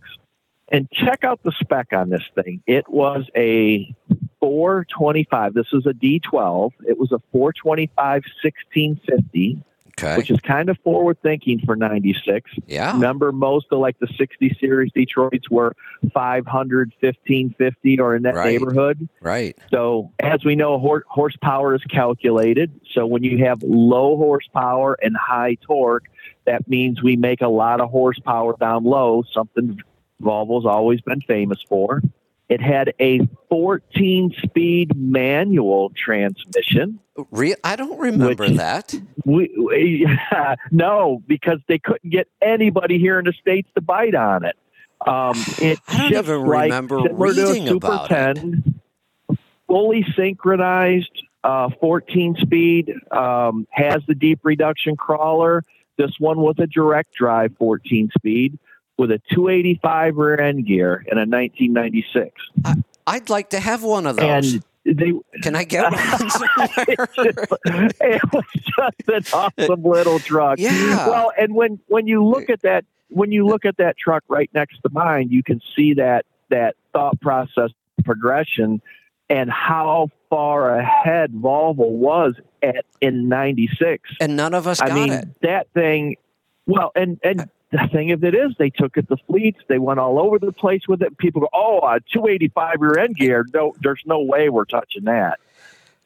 And 0.71 0.89
check 0.91 1.23
out 1.23 1.41
the 1.43 1.51
spec 1.59 1.93
on 1.93 2.09
this 2.09 2.23
thing. 2.33 2.63
It 2.65 2.89
was 2.89 3.29
a 3.35 3.93
425. 4.49 5.53
This 5.55 5.71
was 5.71 5.85
a 5.87 5.93
D12. 5.93 6.71
It 6.87 6.99
was 6.99 7.11
a 7.11 7.19
425 7.31 8.23
1650 8.43 9.57
Okay. 9.97 10.17
which 10.17 10.29
is 10.29 10.37
kind 10.41 10.67
of 10.69 10.77
forward 10.79 11.17
thinking 11.23 11.57
for 11.65 11.77
96. 11.77 12.51
yeah. 12.67 12.91
Remember, 12.91 13.31
most 13.31 13.67
of 13.71 13.79
like 13.79 13.97
the 13.99 14.07
60 14.17 14.57
series 14.59 14.91
Detroits 14.91 15.49
were 15.49 15.73
500, 16.13 16.91
1550 16.99 17.99
or 18.01 18.13
in 18.13 18.23
that 18.23 18.35
Right. 18.35 18.51
neighborhood. 18.51 19.07
Right. 19.21 19.55
So, 19.71 20.11
as 20.19 20.43
we 20.43 20.55
know, 20.55 20.77
hor- 20.79 21.05
horsepower 21.07 21.75
is 21.75 21.83
calculated. 21.85 22.71
So, 22.91 23.05
when 23.05 23.23
you 23.23 23.37
have 23.45 23.63
low 23.63 24.17
horsepower 24.17 24.97
and 25.01 25.15
high 25.15 25.55
torque, 25.61 26.07
that 26.43 26.67
means 26.67 27.01
we 27.01 27.15
make 27.15 27.41
a 27.41 27.47
lot 27.47 27.79
of 27.79 27.89
horsepower 27.89 28.55
down 28.59 28.83
low, 28.83 29.23
something 29.31 29.79
Volvo's 30.21 30.65
always 30.65 30.99
been 31.01 31.21
famous 31.21 31.61
for. 31.69 32.01
It 32.47 32.61
had 32.61 32.93
a 32.99 33.21
14 33.49 34.35
speed 34.43 34.95
manual 34.95 35.91
transmission. 35.95 36.99
Re- 37.31 37.55
I 37.63 37.75
don't 37.75 37.99
remember 37.99 38.49
that. 38.49 38.93
We, 39.25 39.51
we 39.57 40.07
no, 40.71 41.23
because 41.25 41.59
they 41.67 41.79
couldn't 41.79 42.09
get 42.09 42.27
anybody 42.41 42.99
here 42.99 43.17
in 43.17 43.25
the 43.25 43.33
states 43.33 43.69
to 43.75 43.81
bite 43.81 44.13
on 44.13 44.45
it. 44.45 44.55
Um, 45.05 45.33
it's 45.59 45.81
I 45.87 46.09
don't 46.09 46.23
even 46.23 46.45
like 46.45 46.65
remember 46.65 47.01
similar 47.07 47.33
to 47.33 47.41
a 47.41 47.53
reading 47.53 47.69
about 47.69 48.11
it. 48.11 48.35
10, 48.35 48.81
fully 49.67 50.05
synchronized, 50.15 51.23
uh, 51.43 51.69
14 51.81 52.35
speed, 52.41 52.93
um, 53.11 53.65
has 53.71 54.03
the 54.07 54.13
deep 54.13 54.39
reduction 54.43 54.95
crawler. 54.95 55.63
This 55.97 56.11
one 56.19 56.39
was 56.39 56.55
a 56.59 56.67
direct 56.67 57.13
drive 57.13 57.55
14 57.57 58.11
speed 58.15 58.59
with 58.97 59.11
a 59.11 59.19
285 59.33 60.15
rear 60.17 60.39
end 60.39 60.65
gear 60.65 61.03
in 61.11 61.17
a 61.17 61.25
1996. 61.25 62.31
I'd 63.07 63.29
like 63.29 63.49
to 63.51 63.59
have 63.59 63.83
one 63.83 64.07
of 64.07 64.15
those. 64.17 64.53
And 64.53 64.63
they 64.85 65.13
Can 65.41 65.55
I 65.55 65.63
get 65.63 65.91
one 65.91 66.29
somewhere? 66.29 67.07
it 67.65 68.21
was 68.33 68.43
just 68.53 69.07
an 69.07 69.23
awesome 69.33 69.83
little 69.83 70.19
truck. 70.19 70.59
Yeah. 70.59 71.07
Well, 71.07 71.31
and 71.37 71.55
when 71.55 71.79
when 71.87 72.07
you 72.07 72.23
look 72.23 72.49
at 72.49 72.61
that 72.61 72.85
when 73.09 73.31
you 73.31 73.45
look 73.45 73.65
at 73.65 73.77
that 73.77 73.97
truck 73.97 74.23
right 74.27 74.49
next 74.53 74.79
to 74.83 74.89
mine, 74.91 75.29
you 75.29 75.43
can 75.43 75.61
see 75.75 75.95
that 75.95 76.25
that 76.49 76.75
thought 76.93 77.19
process 77.21 77.71
progression 78.03 78.81
and 79.29 79.49
how 79.49 80.09
far 80.29 80.77
ahead 80.77 81.33
Volvo 81.33 81.89
was 81.89 82.35
at 82.61 82.85
in 83.01 83.27
'96. 83.27 84.03
and 84.21 84.35
none 84.35 84.53
of 84.53 84.67
us 84.67 84.79
I 84.79 84.87
got 84.89 84.95
mean, 84.95 85.13
it. 85.13 85.27
that 85.41 85.67
thing. 85.73 86.17
Well, 86.67 86.91
and 86.95 87.19
and 87.23 87.41
uh, 87.41 87.45
the 87.71 87.87
thing 87.91 88.11
of 88.11 88.23
it 88.23 88.35
is, 88.35 88.53
they 88.57 88.69
took 88.69 88.95
it 88.97 89.07
to 89.09 89.17
fleets. 89.27 89.59
They 89.67 89.79
went 89.79 89.99
all 89.99 90.19
over 90.19 90.39
the 90.39 90.51
place 90.51 90.87
with 90.87 91.01
it. 91.01 91.17
People 91.17 91.41
go, 91.41 91.49
"Oh, 91.53 91.79
a 91.79 91.99
285 92.13 92.75
rear 92.79 92.97
end 92.99 93.15
gear. 93.17 93.45
No, 93.53 93.73
there's 93.81 94.01
no 94.05 94.21
way 94.21 94.49
we're 94.49 94.65
touching 94.65 95.05
that." 95.05 95.39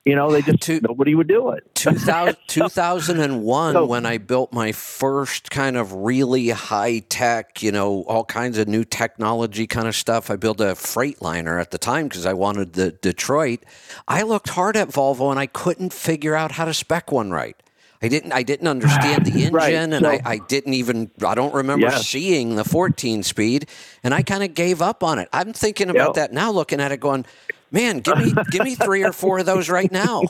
You 0.05 0.15
know, 0.15 0.31
they 0.31 0.41
just 0.41 0.61
Two- 0.61 0.79
nobody 0.81 1.13
would 1.13 1.27
do 1.27 1.49
it. 1.49 1.63
2000, 1.75 2.35
2001 2.47 3.73
So- 3.73 3.85
when 3.85 4.05
I 4.05 4.17
built 4.17 4.53
my 4.53 4.71
first 4.71 5.51
kind 5.51 5.75
of 5.77 5.91
really 5.93 6.49
high 6.49 6.99
tech, 7.09 7.61
you 7.61 7.71
know, 7.71 8.03
all 8.07 8.23
kinds 8.23 8.57
of 8.57 8.67
new 8.67 8.85
technology 8.85 9.67
kind 9.67 9.87
of 9.87 9.95
stuff. 9.95 10.31
I 10.31 10.37
built 10.37 10.61
a 10.61 10.73
Freightliner 10.73 11.61
at 11.61 11.71
the 11.71 11.77
time 11.77 12.07
because 12.07 12.25
I 12.25 12.33
wanted 12.33 12.73
the 12.73 12.91
Detroit. 12.93 13.59
I 14.07 14.23
looked 14.23 14.49
hard 14.49 14.77
at 14.77 14.87
Volvo 14.87 15.29
and 15.29 15.39
I 15.39 15.45
couldn't 15.47 15.93
figure 15.93 16.33
out 16.33 16.53
how 16.53 16.65
to 16.65 16.73
spec 16.73 17.11
one 17.11 17.29
right. 17.31 17.57
I 18.01 18.07
didn't. 18.07 18.31
I 18.31 18.43
didn't 18.43 18.67
understand 18.67 19.25
the 19.25 19.31
engine, 19.41 19.53
Right, 19.53 19.73
and 19.73 19.93
so- 19.93 20.09
I, 20.09 20.21
I 20.25 20.37
didn't 20.37 20.73
even. 20.73 21.11
I 21.25 21.35
don't 21.35 21.53
remember 21.53 21.87
Yes. 21.87 22.07
seeing 22.07 22.55
the 22.55 22.63
14 22.63 23.23
speed, 23.23 23.67
and 24.03 24.13
I 24.13 24.21
kind 24.21 24.43
of 24.43 24.53
gave 24.53 24.81
up 24.81 25.03
on 25.03 25.19
it. 25.19 25.27
I'm 25.33 25.51
thinking 25.53 25.89
about 25.89 26.09
Yep. 26.09 26.13
that 26.15 26.33
now, 26.33 26.51
looking 26.51 26.79
at 26.79 26.91
it, 26.93 27.01
going, 27.01 27.25
"Man, 27.71 27.99
give 27.99 28.17
me, 28.17 28.33
give 28.51 28.63
me 28.63 28.75
three 28.75 29.03
or 29.03 29.11
four 29.11 29.39
of 29.39 29.45
those 29.45 29.69
right 29.69 29.91
now." 29.91 30.21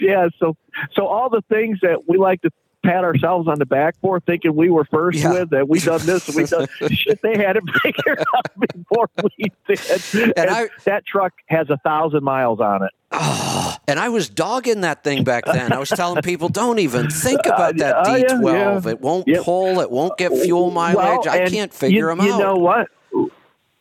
yeah. 0.00 0.28
So 0.38 0.56
so 0.94 1.06
all 1.06 1.28
the 1.28 1.42
things 1.50 1.78
that 1.82 2.08
we 2.08 2.16
like 2.16 2.40
to 2.42 2.50
pat 2.82 3.04
ourselves 3.04 3.48
on 3.48 3.58
the 3.58 3.66
back 3.66 3.94
for, 4.00 4.20
thinking 4.20 4.54
we 4.54 4.70
were 4.70 4.84
first 4.84 5.18
Yeah. 5.20 5.32
with, 5.32 5.50
that 5.50 5.68
we 5.68 5.78
done 5.80 6.00
this, 6.04 6.28
and 6.28 6.36
we 6.36 6.44
done 6.44 6.66
shit. 6.90 7.20
They 7.22 7.36
had 7.36 7.56
it 7.56 7.62
figured 7.82 8.18
out 8.34 8.46
before 8.74 9.08
we 9.22 9.52
did. 9.68 10.32
And 10.36 10.50
I- 10.50 10.68
that 10.84 11.06
truck 11.06 11.32
has 11.46 11.70
a 11.70 11.76
thousand 11.78 12.24
miles 12.24 12.60
on 12.60 12.82
it. 12.84 12.90
Oh, 13.14 13.76
and 13.86 13.98
I 14.00 14.08
was 14.08 14.30
dogging 14.30 14.80
that 14.80 15.04
thing 15.04 15.22
back 15.22 15.44
then. 15.44 15.70
I 15.72 15.78
was 15.78 15.90
telling 15.90 16.22
people, 16.22 16.48
don't 16.48 16.78
even 16.78 17.10
think 17.10 17.40
about 17.44 17.76
that 17.76 17.94
Uh, 18.08 18.16
yeah, 18.16 18.24
D12. 18.24 18.84
yeah. 18.84 18.90
It 18.90 19.00
won't 19.02 19.28
Yep. 19.28 19.42
pull. 19.42 19.80
It 19.80 19.90
won't 19.90 20.16
get 20.16 20.32
fuel 20.32 20.70
mileage. 20.70 21.26
I 21.26 21.46
can't 21.48 21.72
figure 21.74 21.98
you, 21.98 22.06
them 22.06 22.20
out 22.20 22.26
you 22.26 22.38
know 22.38 22.56
what? 22.56 22.88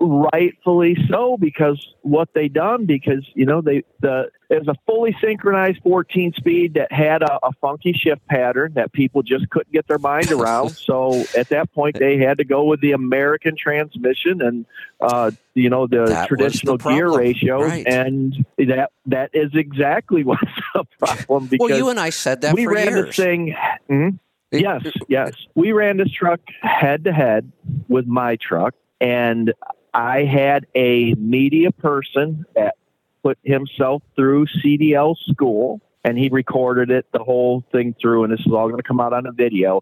Rightfully 0.04 0.98
so, 1.10 1.38
because 1.38 1.78
what 2.02 2.30
they 2.34 2.48
done 2.48 2.88
because 2.88 3.24
you 3.36 3.46
know 3.46 3.62
they 3.62 3.84
the 4.00 4.32
it 4.50 4.58
was 4.66 4.68
a 4.68 4.76
fully 4.88 5.16
synchronized 5.22 5.80
14 5.84 6.34
speed 6.34 6.74
that 6.74 6.92
had 6.92 7.22
a, 7.22 7.34
a 7.46 7.52
funky 7.62 7.94
shift 7.94 8.26
pattern 8.28 8.74
that 8.74 8.92
people 8.94 9.22
just 9.22 9.48
couldn't 9.52 9.72
get 9.72 9.88
their 9.88 10.00
mind 10.00 10.32
around. 10.32 10.70
so 10.72 11.24
at 11.38 11.50
that 11.50 11.72
point, 11.74 12.00
they 12.00 12.18
had 12.18 12.40
to 12.40 12.44
go 12.44 12.64
with 12.64 12.82
the 12.82 12.94
American 12.94 13.56
transmission 13.56 14.42
and 14.42 14.66
uh, 15.02 15.30
you 15.54 15.70
know 15.70 15.86
the 15.86 16.06
That 16.06 16.08
was 16.08 16.08
the 16.08 16.26
traditional 16.28 16.78
gear 16.78 17.10
ratios, 17.16 17.62
Right. 17.70 17.86
and 17.86 18.44
that 18.58 18.90
that 19.06 19.30
is 19.34 19.52
exactly 19.54 20.24
what's 20.26 20.42
the 20.74 20.84
problem. 20.98 21.46
Because 21.46 21.70
well, 21.70 21.78
you 21.78 21.90
and 21.90 22.00
I 22.00 22.10
said 22.10 22.42
that 22.42 22.56
we 22.56 22.66
ran 22.66 22.88
years. 22.88 23.06
this 23.06 23.16
thing. 23.18 23.56
It- 23.88 24.16
Yes, 24.54 24.82
yes. 25.08 25.32
We 25.56 25.72
ran 25.72 25.96
this 25.96 26.12
truck 26.12 26.42
head 26.62 27.06
to 27.06 27.14
head 27.14 27.50
with 27.88 28.06
my 28.06 28.36
truck, 28.36 28.74
and 29.00 29.54
I 29.94 30.24
had 30.24 30.68
a 30.76 31.14
media 31.16 31.72
person 31.72 32.46
that 32.56 32.76
put 33.24 33.38
himself 33.44 34.02
through 34.16 34.48
CDL 34.48 35.16
school, 35.30 35.82
and 36.04 36.18
he 36.18 36.30
recorded 36.30 36.90
it, 36.90 37.06
the 37.12 37.24
whole 37.24 37.64
thing 37.72 37.96
through, 38.02 38.24
and 38.24 38.34
this 38.34 38.40
is 38.42 38.52
all 38.52 38.68
going 38.68 38.78
to 38.78 38.88
come 38.88 39.00
out 39.00 39.14
on 39.14 39.26
a 39.26 39.32
video. 39.32 39.82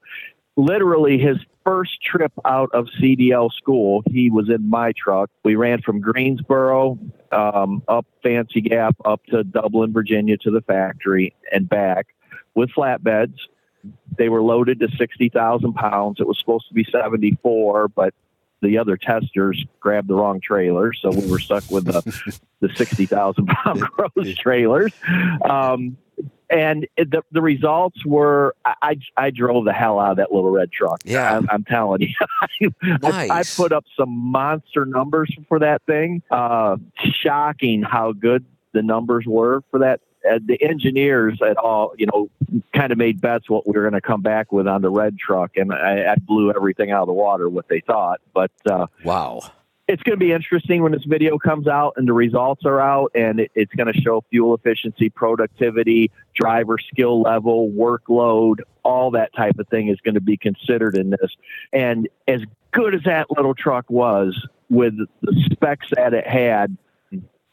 Literally, 0.58 1.18
his 1.18 1.38
first 1.64 2.02
trip 2.02 2.34
out 2.44 2.70
of 2.74 2.88
CDL 3.00 3.52
school, 3.52 4.04
he 4.10 4.30
was 4.30 4.50
in 4.50 4.70
my 4.70 4.92
truck. 4.92 5.30
We 5.44 5.56
ran 5.56 5.82
from 5.82 6.02
Greensboro 6.02 6.98
um, 7.32 7.84
up 7.88 8.06
Fancy 8.24 8.62
Gap 8.62 8.96
up 9.06 9.24
to 9.28 9.44
Dublin, 9.44 9.94
Virginia 9.94 10.38
to 10.38 10.52
the 10.52 10.62
factory 10.62 11.36
and 11.52 11.70
back 11.70 12.08
with 12.56 12.72
flatbeds. 12.72 13.38
They 14.18 14.28
were 14.28 14.42
loaded 14.42 14.80
to 14.82 14.90
60,000 14.98 15.74
pounds. 15.74 16.20
It 16.20 16.28
was 16.28 16.38
supposed 16.40 16.68
to 16.68 16.74
be 16.74 16.84
74, 16.84 17.88
but 17.90 18.14
the 18.62 18.78
other 18.78 18.98
testers 18.98 19.66
grabbed 19.80 20.08
the 20.08 20.16
wrong 20.16 20.42
trailer. 20.42 20.94
So 20.94 21.10
we 21.12 21.30
were 21.30 21.40
stuck 21.40 21.70
with 21.72 21.86
the, 21.86 22.02
the 22.60 22.70
60,000 22.76 23.48
pound 23.48 23.80
gross 23.92 24.36
trailers. 24.36 24.92
Um, 25.48 25.98
and 26.50 26.88
it, 26.98 27.12
the, 27.12 27.22
the 27.32 27.42
results 27.42 28.04
were 28.06 28.56
I, 28.66 28.74
I, 28.82 28.98
I 29.26 29.30
drove 29.30 29.66
the 29.66 29.72
hell 29.74 30.00
out 30.00 30.12
of 30.12 30.18
that 30.18 30.32
little 30.32 30.50
red 30.50 30.72
truck. 30.72 31.02
Yeah. 31.06 31.38
I'm, 31.38 31.48
I'm 31.50 31.64
telling 31.64 32.02
you. 32.02 32.72
I, 32.84 32.98
I 33.04 33.28
Nice. 33.28 33.56
put 33.56 33.72
up 33.72 33.86
some 33.98 34.10
monster 34.10 34.86
numbers 34.86 35.34
for 35.48 35.60
that 35.60 35.84
thing. 35.86 36.22
Uh, 36.32 36.78
shocking 37.22 37.84
how 37.84 38.12
good 38.14 38.46
the 38.74 38.82
numbers 38.82 39.26
were 39.26 39.64
for 39.72 39.80
that. 39.80 40.02
Uh, 40.30 40.40
the 40.46 40.62
engineers 40.62 41.40
at 41.42 41.58
all, 41.58 41.94
you 41.98 42.06
know, 42.06 42.30
kind 42.74 42.92
of 42.92 42.98
made 42.98 43.22
bets 43.22 43.50
what 43.50 43.68
we 43.68 43.74
were 43.74 43.82
going 43.82 43.94
to 43.94 44.02
come 44.02 44.22
back 44.22 44.52
with 44.52 44.68
on 44.68 44.82
the 44.82 44.90
red 44.90 45.18
truck, 45.18 45.56
and 45.56 45.72
I, 45.74 46.12
I 46.12 46.16
blew 46.16 46.52
everything 46.52 46.92
out 46.92 47.02
of 47.02 47.08
the 47.08 47.14
water 47.14 47.48
what 47.50 47.68
they 47.70 47.80
thought. 47.80 48.20
But 48.34 48.52
uh, 48.70 48.88
Wow. 49.06 49.42
it's 49.88 50.04
going 50.04 50.20
to 50.20 50.26
be 50.26 50.32
interesting 50.32 50.84
when 50.84 50.92
this 50.92 51.06
video 51.06 51.38
comes 51.38 51.68
out 51.68 51.94
and 51.96 52.08
the 52.08 52.14
results 52.14 52.66
are 52.66 52.82
out, 52.82 53.12
and 53.16 53.40
it, 53.40 53.52
it's 53.56 53.74
going 53.76 53.92
to 53.92 54.02
show 54.02 54.24
fuel 54.30 54.56
efficiency, 54.56 55.10
productivity, 55.10 56.12
driver 56.36 56.78
skill 56.78 57.22
level, 57.22 57.70
workload, 57.72 58.60
all 58.84 59.12
that 59.12 59.34
type 59.34 59.58
of 59.60 59.68
thing 59.70 59.88
is 59.88 60.00
going 60.02 60.16
to 60.16 60.22
be 60.22 60.38
considered 60.38 60.98
in 60.98 61.12
this. 61.12 61.36
And 61.72 62.10
as 62.28 62.42
good 62.72 62.94
as 62.94 63.04
that 63.04 63.32
little 63.32 63.56
truck 63.56 63.90
was 63.90 64.48
with 64.70 64.96
the 65.22 65.46
specs 65.52 65.88
that 65.96 66.14
it 66.14 66.28
had, 66.28 66.76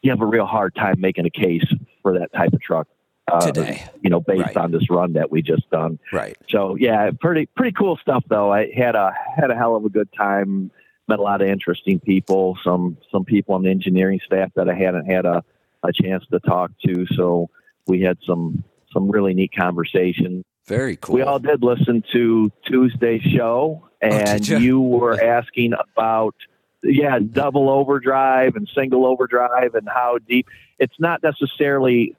you 0.06 0.12
have 0.12 0.20
a 0.22 0.26
real 0.26 0.46
hard 0.46 0.74
time 0.76 1.00
making 1.00 1.26
a 1.26 1.30
case 1.30 1.64
for 2.02 2.18
that 2.18 2.32
type 2.32 2.52
of 2.52 2.60
truck. 2.62 2.86
uh, 3.30 3.40
Today. 3.40 3.84
You 4.02 4.08
know, 4.10 4.20
based 4.20 4.46
Right. 4.46 4.56
on 4.56 4.70
this 4.70 4.88
run 4.88 5.14
that 5.14 5.32
we 5.32 5.42
just 5.42 5.68
done. 5.70 5.98
Right. 6.12 6.36
So 6.48 6.76
yeah, 6.76 7.10
pretty 7.20 7.46
pretty 7.56 7.72
cool 7.72 7.96
stuff 7.96 8.22
though. 8.28 8.52
I 8.52 8.70
had 8.72 8.94
a 8.94 9.12
had 9.36 9.50
a 9.50 9.56
hell 9.56 9.74
of 9.74 9.84
a 9.84 9.88
good 9.88 10.08
time. 10.16 10.70
Met 11.08 11.18
a 11.18 11.22
lot 11.22 11.42
of 11.42 11.48
interesting 11.48 11.98
people. 11.98 12.56
Some 12.62 12.96
some 13.10 13.24
people 13.24 13.56
on 13.56 13.62
the 13.64 13.70
engineering 13.70 14.20
staff 14.24 14.50
that 14.54 14.68
I 14.68 14.74
hadn't 14.74 15.06
had 15.06 15.24
a, 15.24 15.42
a 15.82 15.92
chance 15.92 16.24
to 16.30 16.38
talk 16.38 16.70
to. 16.86 17.04
So 17.16 17.50
we 17.88 18.00
had 18.02 18.16
some 18.24 18.62
some 18.92 19.10
really 19.10 19.34
neat 19.34 19.52
conversations. 19.56 20.44
Very 20.68 20.94
cool. 20.96 21.16
We 21.16 21.22
all 21.22 21.38
did 21.40 21.62
listen 21.64 22.04
to 22.12 22.50
Tuesday's 22.64 23.22
show, 23.22 23.88
and 24.00 24.40
did 24.40 24.48
ya? 24.48 24.58
you 24.58 24.80
were 24.80 25.20
asking 25.20 25.72
about 25.74 26.34
yeah 26.82 27.18
double 27.18 27.68
overdrive 27.68 28.56
and 28.56 28.68
single 28.74 29.06
overdrive 29.06 29.74
and 29.74 29.88
how 29.88 30.18
deep. 30.18 30.46
It's 30.78 30.98
not 30.98 31.22
necessarily 31.22 32.14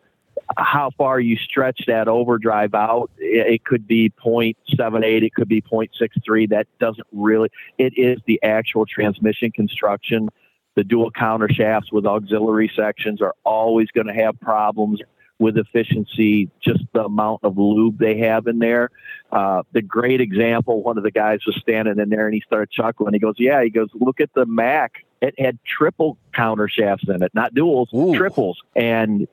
how 0.57 0.91
far 0.97 1.19
you 1.19 1.35
stretch 1.35 1.85
that 1.87 2.07
overdrive 2.07 2.73
out. 2.73 3.11
It, 3.17 3.63
could 3.65 3.87
be 3.87 4.11
0.78, 4.23 5.23
it 5.23 5.33
could 5.33 5.47
be 5.47 5.61
0.63. 5.61 6.49
That 6.49 6.67
doesn't 6.79 7.07
really. 7.11 7.49
It 7.77 7.93
is 7.97 8.19
the 8.25 8.39
actual 8.43 8.85
transmission 8.85 9.51
construction. 9.51 10.29
The 10.75 10.83
dual 10.83 11.11
counter 11.11 11.49
shafts 11.49 11.91
with 11.91 12.05
auxiliary 12.05 12.71
sections 12.75 13.21
are 13.21 13.33
always 13.43 13.89
going 13.91 14.07
to 14.07 14.13
have 14.13 14.39
problems 14.39 15.01
with 15.39 15.57
efficiency, 15.57 16.49
just 16.59 16.83
the 16.93 17.05
amount 17.05 17.43
of 17.43 17.57
lube 17.57 17.97
they 17.99 18.17
have 18.17 18.47
in 18.47 18.59
there. 18.59 18.89
Uh, 19.31 19.63
the 19.71 19.81
great 19.81 20.21
example, 20.21 20.81
one 20.81 20.97
of 20.97 21.03
the 21.03 21.11
guys 21.11 21.39
was 21.45 21.55
standing 21.57 21.99
in 21.99 22.09
there 22.09 22.25
and 22.25 22.33
he 22.33 22.41
started 22.41 22.71
chuckling. 22.71 23.13
He 23.13 23.19
goes, 23.19 23.35
Yeah, 23.37 23.63
he 23.63 23.69
goes, 23.69 23.89
Look 23.93 24.19
at 24.19 24.33
the 24.33 24.45
Mack. 24.45 25.05
It 25.21 25.39
had 25.39 25.57
triple 25.65 26.17
counter 26.33 26.69
shafts 26.69 27.05
in 27.07 27.23
it, 27.23 27.31
not 27.33 27.53
duals, 27.55 27.91
Ooh. 27.93 28.15
triples, 28.15 28.61
and 28.75 29.27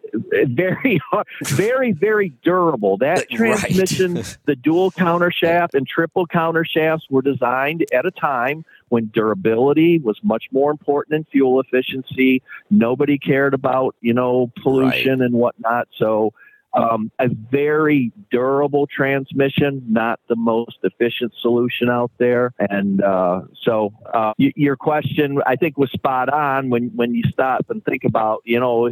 very, 0.46 0.98
hard, 1.10 1.26
very, 1.42 1.92
very 1.92 2.30
durable. 2.42 2.96
That 2.98 3.26
Right. 3.38 3.58
transmission, 3.58 4.22
the 4.46 4.56
dual 4.56 4.90
counter 4.90 5.30
shaft 5.30 5.74
and 5.74 5.86
triple 5.86 6.26
counter 6.26 6.64
shafts 6.64 7.06
were 7.10 7.20
designed 7.22 7.84
at 7.92 8.06
a 8.06 8.10
time 8.10 8.64
when 8.88 9.10
durability 9.12 9.98
was 9.98 10.18
much 10.22 10.44
more 10.52 10.70
important 10.70 11.12
than 11.12 11.24
fuel 11.30 11.60
efficiency. 11.60 12.42
Nobody 12.70 13.18
cared 13.18 13.52
about, 13.52 13.94
you 14.00 14.14
know, 14.14 14.50
pollution 14.62 15.20
and 15.20 15.34
whatnot. 15.34 15.88
So, 15.98 16.32
um, 16.74 17.10
a 17.18 17.28
very 17.28 18.12
durable 18.30 18.86
transmission, 18.86 19.84
not 19.88 20.20
the 20.28 20.36
most 20.36 20.78
efficient 20.82 21.32
solution 21.40 21.88
out 21.88 22.10
there. 22.18 22.52
And 22.58 23.02
uh, 23.02 23.42
so, 23.62 23.92
uh, 24.12 24.32
y- 24.38 24.52
your 24.56 24.76
question, 24.76 25.40
I 25.46 25.56
think, 25.56 25.78
was 25.78 25.90
spot 25.92 26.28
on 26.28 26.70
when 26.70 26.90
when 26.94 27.14
you 27.14 27.22
stop 27.32 27.66
and 27.70 27.84
think 27.84 28.04
about, 28.04 28.42
you 28.44 28.58
know, 28.58 28.90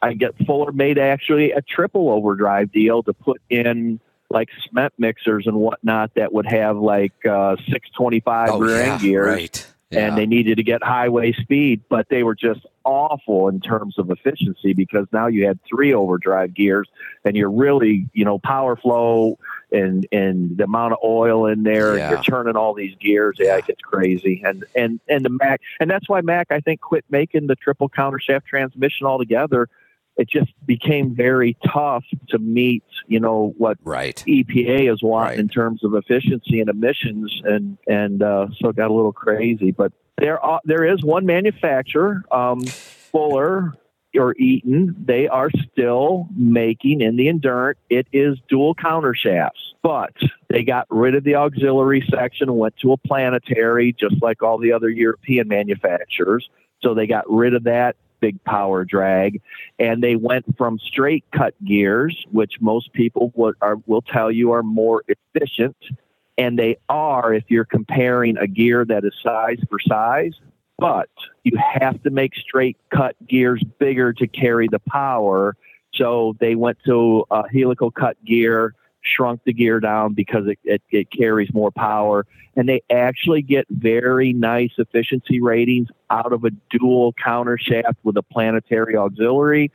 I 0.00 0.14
get 0.14 0.36
Fuller 0.46 0.72
made 0.72 0.98
actually 0.98 1.52
a 1.52 1.62
triple 1.62 2.10
overdrive 2.10 2.72
deal 2.72 3.02
to 3.04 3.12
put 3.12 3.40
in 3.48 4.00
like 4.30 4.48
cement 4.66 4.94
mixers 4.98 5.46
and 5.46 5.56
whatnot 5.56 6.14
that 6.14 6.32
would 6.32 6.46
have 6.46 6.76
like 6.78 7.12
uh, 7.26 7.56
625 7.56 8.50
oh, 8.50 8.58
rear 8.58 8.80
yeah, 8.80 8.92
end 8.92 9.02
gears 9.02 9.26
Right. 9.26 9.66
Yeah. 9.92 10.06
and 10.08 10.16
they 10.18 10.26
needed 10.26 10.56
to 10.56 10.62
get 10.62 10.82
highway 10.82 11.32
speed, 11.32 11.82
but 11.88 12.08
they 12.08 12.22
were 12.22 12.34
just 12.34 12.66
awful 12.84 13.48
in 13.48 13.60
terms 13.60 13.98
of 13.98 14.10
efficiency 14.10 14.72
because 14.72 15.06
now 15.12 15.26
you 15.28 15.46
had 15.46 15.58
three 15.64 15.92
overdrive 15.94 16.54
gears 16.54 16.88
and 17.24 17.36
you're 17.36 17.50
really, 17.50 18.08
you 18.12 18.24
know, 18.24 18.38
power 18.38 18.74
flow 18.76 19.38
and 19.70 20.06
and 20.12 20.56
the 20.58 20.64
amount 20.64 20.92
of 20.92 20.98
oil 21.04 21.46
in 21.46 21.62
there 21.62 21.96
Yeah. 21.96 22.02
and 22.04 22.10
you're 22.12 22.22
turning 22.22 22.56
all 22.56 22.74
these 22.74 22.94
gears. 22.96 23.36
Yeah, 23.38 23.56
it 23.58 23.66
gets 23.66 23.80
crazy. 23.80 24.42
And 24.44 24.64
and 24.74 25.00
and 25.08 25.24
the 25.24 25.30
Mack 25.30 25.60
and 25.80 25.90
that's 25.90 26.08
why 26.08 26.20
Mack 26.22 26.48
I 26.50 26.60
think 26.60 26.80
quit 26.80 27.04
making 27.10 27.46
the 27.46 27.56
triple 27.56 27.88
counter 27.88 28.18
shaft 28.18 28.46
transmission 28.46 29.06
altogether. 29.06 29.68
It 30.16 30.28
just 30.28 30.52
became 30.66 31.14
very 31.14 31.56
tough 31.66 32.04
to 32.28 32.38
meet, 32.38 32.84
you 33.06 33.18
know, 33.18 33.54
what 33.56 33.78
right. 33.82 34.22
EPA 34.26 34.92
is 34.92 35.02
wanting 35.02 35.30
Right. 35.30 35.38
in 35.38 35.48
terms 35.48 35.82
of 35.84 35.94
efficiency 35.94 36.60
and 36.60 36.68
emissions, 36.68 37.40
and 37.44 37.78
and 37.86 38.22
uh, 38.22 38.48
so 38.60 38.68
it 38.68 38.76
got 38.76 38.90
a 38.90 38.94
little 38.94 39.12
crazy. 39.12 39.70
But 39.70 39.92
there 40.18 40.38
are 40.40 40.60
there 40.64 40.84
is 40.84 41.02
one 41.02 41.24
manufacturer, 41.24 42.24
um, 42.30 42.62
Fuller 43.10 43.74
or 44.14 44.34
Eaton. 44.36 44.94
They 45.02 45.28
are 45.28 45.50
still 45.72 46.28
making 46.36 47.00
in 47.00 47.16
the 47.16 47.28
Endurant. 47.28 47.76
It 47.88 48.06
is 48.12 48.38
dual 48.48 48.74
counter 48.74 49.14
shafts, 49.14 49.74
but 49.82 50.12
they 50.48 50.62
got 50.62 50.86
rid 50.90 51.14
of 51.14 51.24
the 51.24 51.36
auxiliary 51.36 52.06
section 52.10 52.50
and 52.50 52.58
went 52.58 52.76
to 52.78 52.92
a 52.92 52.98
planetary, 52.98 53.94
just 53.98 54.22
like 54.22 54.42
all 54.42 54.58
the 54.58 54.72
other 54.72 54.90
European 54.90 55.48
manufacturers. 55.48 56.50
So 56.82 56.94
they 56.94 57.06
got 57.06 57.24
rid 57.30 57.54
of 57.54 57.64
that 57.64 57.96
big 58.22 58.42
power 58.44 58.84
drag 58.84 59.42
and 59.78 60.02
they 60.02 60.16
went 60.16 60.56
from 60.56 60.78
straight 60.78 61.24
cut 61.34 61.54
gears, 61.64 62.24
which 62.30 62.54
most 62.60 62.92
people 62.92 63.32
would, 63.34 63.56
are, 63.60 63.76
will 63.86 64.00
tell 64.00 64.30
you 64.30 64.52
are 64.52 64.62
more 64.62 65.02
efficient, 65.08 65.76
and 66.38 66.58
they 66.58 66.78
are 66.88 67.34
if 67.34 67.44
you're 67.48 67.66
comparing 67.66 68.38
a 68.38 68.46
gear 68.46 68.84
that 68.86 69.04
is 69.04 69.12
size 69.22 69.58
for 69.68 69.78
size. 69.80 70.32
But 70.78 71.10
you 71.44 71.58
have 71.58 72.02
to 72.04 72.10
make 72.10 72.34
straight 72.34 72.78
cut 72.90 73.14
gears 73.28 73.62
bigger 73.78 74.12
to 74.14 74.26
carry 74.26 74.68
the 74.68 74.80
power. 74.80 75.56
So 75.94 76.34
they 76.40 76.54
went 76.54 76.78
to 76.86 77.24
a 77.30 77.42
helical 77.52 77.90
cut 77.90 78.16
gear, 78.24 78.74
shrunk 79.02 79.42
the 79.44 79.52
gear 79.52 79.80
down 79.80 80.14
because 80.14 80.46
it, 80.46 80.58
it, 80.64 80.82
it 80.90 81.10
carries 81.10 81.52
more 81.52 81.70
power. 81.70 82.26
And 82.56 82.68
they 82.68 82.82
actually 82.90 83.42
get 83.42 83.66
very 83.70 84.32
nice 84.32 84.72
efficiency 84.78 85.40
ratings 85.40 85.88
out 86.10 86.32
of 86.32 86.44
a 86.44 86.50
dual 86.70 87.14
counter 87.14 87.58
shaft 87.58 87.98
with 88.02 88.16
a 88.16 88.22
planetary 88.22 88.96
auxiliary. 88.96 89.70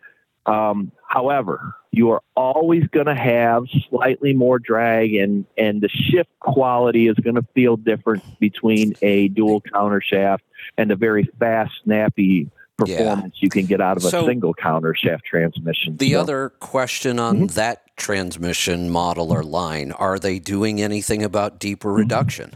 Um, 0.45 0.91
however, 1.07 1.75
you 1.91 2.11
are 2.11 2.21
always 2.35 2.85
going 2.87 3.07
to 3.07 3.15
have 3.15 3.63
slightly 3.89 4.33
more 4.33 4.59
drag, 4.59 5.15
and 5.15 5.45
and 5.57 5.81
the 5.81 5.89
shift 5.89 6.29
quality 6.39 7.07
is 7.07 7.15
going 7.15 7.35
to 7.35 7.45
feel 7.55 7.75
different 7.75 8.23
between 8.39 8.95
a 9.01 9.27
dual 9.29 9.61
counter 9.61 9.99
shaft 9.99 10.43
and 10.77 10.91
a 10.91 10.95
very 10.95 11.27
fast, 11.39 11.73
snappy 11.83 12.49
performance 12.87 13.35
you 13.39 13.49
can 13.49 13.65
get 13.65 13.81
out 13.81 13.97
of 13.97 14.05
a 14.05 14.09
So- 14.09 14.25
single 14.25 14.53
counter 14.53 14.93
shaft 14.95 15.25
transmission. 15.25 15.97
The 15.97 16.13
So- 16.13 16.21
other 16.21 16.49
question 16.59 17.19
on 17.19 17.35
Mm-hmm. 17.37 17.45
that 17.55 17.81
transmission 17.97 18.89
model 18.89 19.33
or 19.33 19.43
line 19.43 19.91
are 19.91 20.19
they 20.19 20.37
doing 20.39 20.79
anything 20.81 21.23
about 21.23 21.59
deeper 21.59 21.89
Mm-hmm. 21.89 21.97
reduction? 21.97 22.51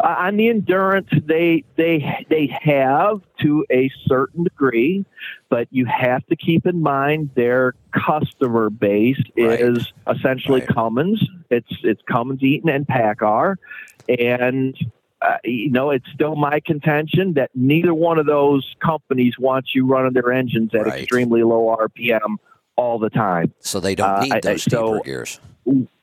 Uh, 0.00 0.14
on 0.18 0.36
the 0.38 0.48
Endurant, 0.48 1.26
they 1.26 1.62
they 1.76 2.24
they 2.30 2.46
have 2.62 3.20
to 3.42 3.66
a 3.70 3.90
certain 4.06 4.44
degree, 4.44 5.04
but 5.50 5.68
you 5.70 5.84
have 5.84 6.24
to 6.28 6.36
keep 6.36 6.64
in 6.66 6.80
mind 6.80 7.28
their 7.34 7.74
customer 7.92 8.70
base 8.70 9.20
Right. 9.36 9.60
is 9.60 9.92
essentially 10.08 10.60
Right. 10.60 10.68
Cummins. 10.68 11.22
It's 11.50 11.68
it's 11.82 12.00
Cummins, 12.10 12.42
Eaton, 12.42 12.70
and 12.70 12.86
PACCAR, 12.86 13.56
and 14.18 14.74
uh, 15.22 15.36
you 15.44 15.70
know 15.70 15.90
it's 15.90 16.06
still 16.12 16.36
my 16.36 16.60
contention 16.60 17.34
that 17.34 17.50
neither 17.54 17.94
one 17.94 18.18
of 18.18 18.26
those 18.26 18.74
companies 18.84 19.34
wants 19.38 19.74
you 19.74 19.86
running 19.86 20.12
their 20.12 20.32
engines 20.32 20.70
at 20.74 20.86
Right. 20.86 21.02
extremely 21.02 21.42
low 21.42 21.74
RPM 21.78 22.36
all 22.76 22.98
the 22.98 23.08
time. 23.10 23.52
So 23.60 23.80
they 23.80 23.94
don't 23.94 24.08
Uh, 24.10 24.20
need 24.22 24.32
I- 24.32 24.36
I- 24.36 24.40
those 24.40 24.62
so- 24.64 24.92
deeper 24.94 25.04
gears. 25.04 25.40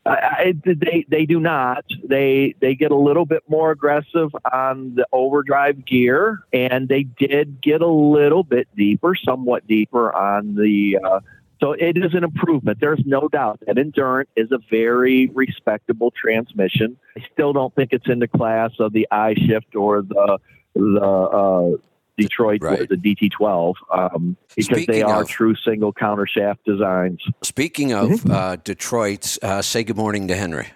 I, 0.06 0.10
I, 0.10 0.54
they 0.66 1.06
they 1.08 1.26
do 1.26 1.40
not. 1.40 1.86
They 2.04 2.56
they 2.60 2.76
get 2.76 2.92
a 2.92 2.96
little 2.98 3.26
bit 3.26 3.42
more 3.48 3.72
aggressive 3.72 4.32
on 4.52 4.96
the 4.96 5.06
overdrive 5.14 5.86
gear, 5.86 6.40
and 6.52 6.90
they 6.90 7.04
did 7.04 7.62
get 7.62 7.82
a 7.82 7.88
little 7.88 8.44
bit 8.44 8.68
deeper, 8.76 9.16
somewhat 9.16 9.66
deeper 9.66 10.14
on 10.14 10.56
the. 10.56 10.98
Uh, 11.02 11.20
so 11.60 11.72
it 11.74 11.98
is 11.98 12.14
an 12.14 12.24
improvement. 12.24 12.80
There's 12.82 13.02
no 13.06 13.28
doubt 13.28 13.60
that 13.66 13.78
Endurant 13.78 14.26
is 14.36 14.52
a 14.52 14.60
very 14.70 15.28
respectable 15.34 16.12
transmission. 16.12 16.98
I 17.18 17.24
still 17.32 17.54
don't 17.54 17.74
think 17.76 17.94
it's 17.94 18.08
in 18.10 18.20
the 18.20 18.28
class 18.28 18.72
of 18.80 18.94
the 18.94 19.08
I 19.12 19.34
shift 19.36 19.76
or 19.76 20.02
the 20.02 20.40
the 20.76 21.02
uh, 21.02 21.78
Detroit 22.18 22.62
Right. 22.62 22.88
the 22.90 22.96
DT12 22.96 23.74
um, 23.92 24.38
because 24.56 24.86
they 24.86 25.02
are 25.02 25.22
of- 25.24 25.30
true 25.30 25.56
single 25.56 25.94
counter 25.94 26.28
shaft 26.28 26.64
designs. 26.66 27.22
Speaking 27.42 27.94
of 27.94 28.10
Mm-hmm. 28.10 28.32
uh, 28.32 28.56
Detroit, 28.58 29.38
uh, 29.42 29.62
say 29.62 29.84
good 29.84 29.98
morning 29.98 30.28
to 30.28 30.36
Henry. 30.36 30.68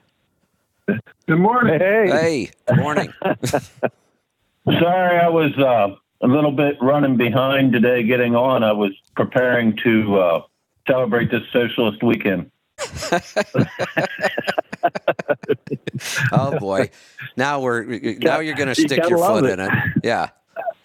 Good 1.27 1.39
morning. 1.39 1.79
Hey. 1.79 2.07
Hey, 2.09 2.49
good 2.67 2.77
morning. 2.79 3.13
Sorry, 3.21 5.19
I 5.19 5.29
was 5.29 5.57
uh, 5.57 5.95
a 6.21 6.27
little 6.27 6.51
bit 6.51 6.77
running 6.81 7.17
behind 7.17 7.71
today 7.73 8.03
getting 8.03 8.35
on. 8.35 8.63
I 8.63 8.71
was 8.73 8.91
preparing 9.15 9.77
to 9.83 10.19
uh, 10.19 10.41
celebrate 10.87 11.31
this 11.31 11.43
socialist 11.51 12.01
weekend. 12.03 12.51
oh 16.31 16.57
boy, 16.59 16.89
now 17.35 17.59
we're 17.59 17.83
now 18.19 18.39
you're 18.39 18.55
going 18.55 18.67
to 18.67 18.75
stick 18.75 18.97
gotta 19.01 19.09
your 19.09 19.17
foot 19.17 19.45
it. 19.45 19.53
in 19.53 19.59
it. 19.61 19.71
Yeah, 20.03 20.29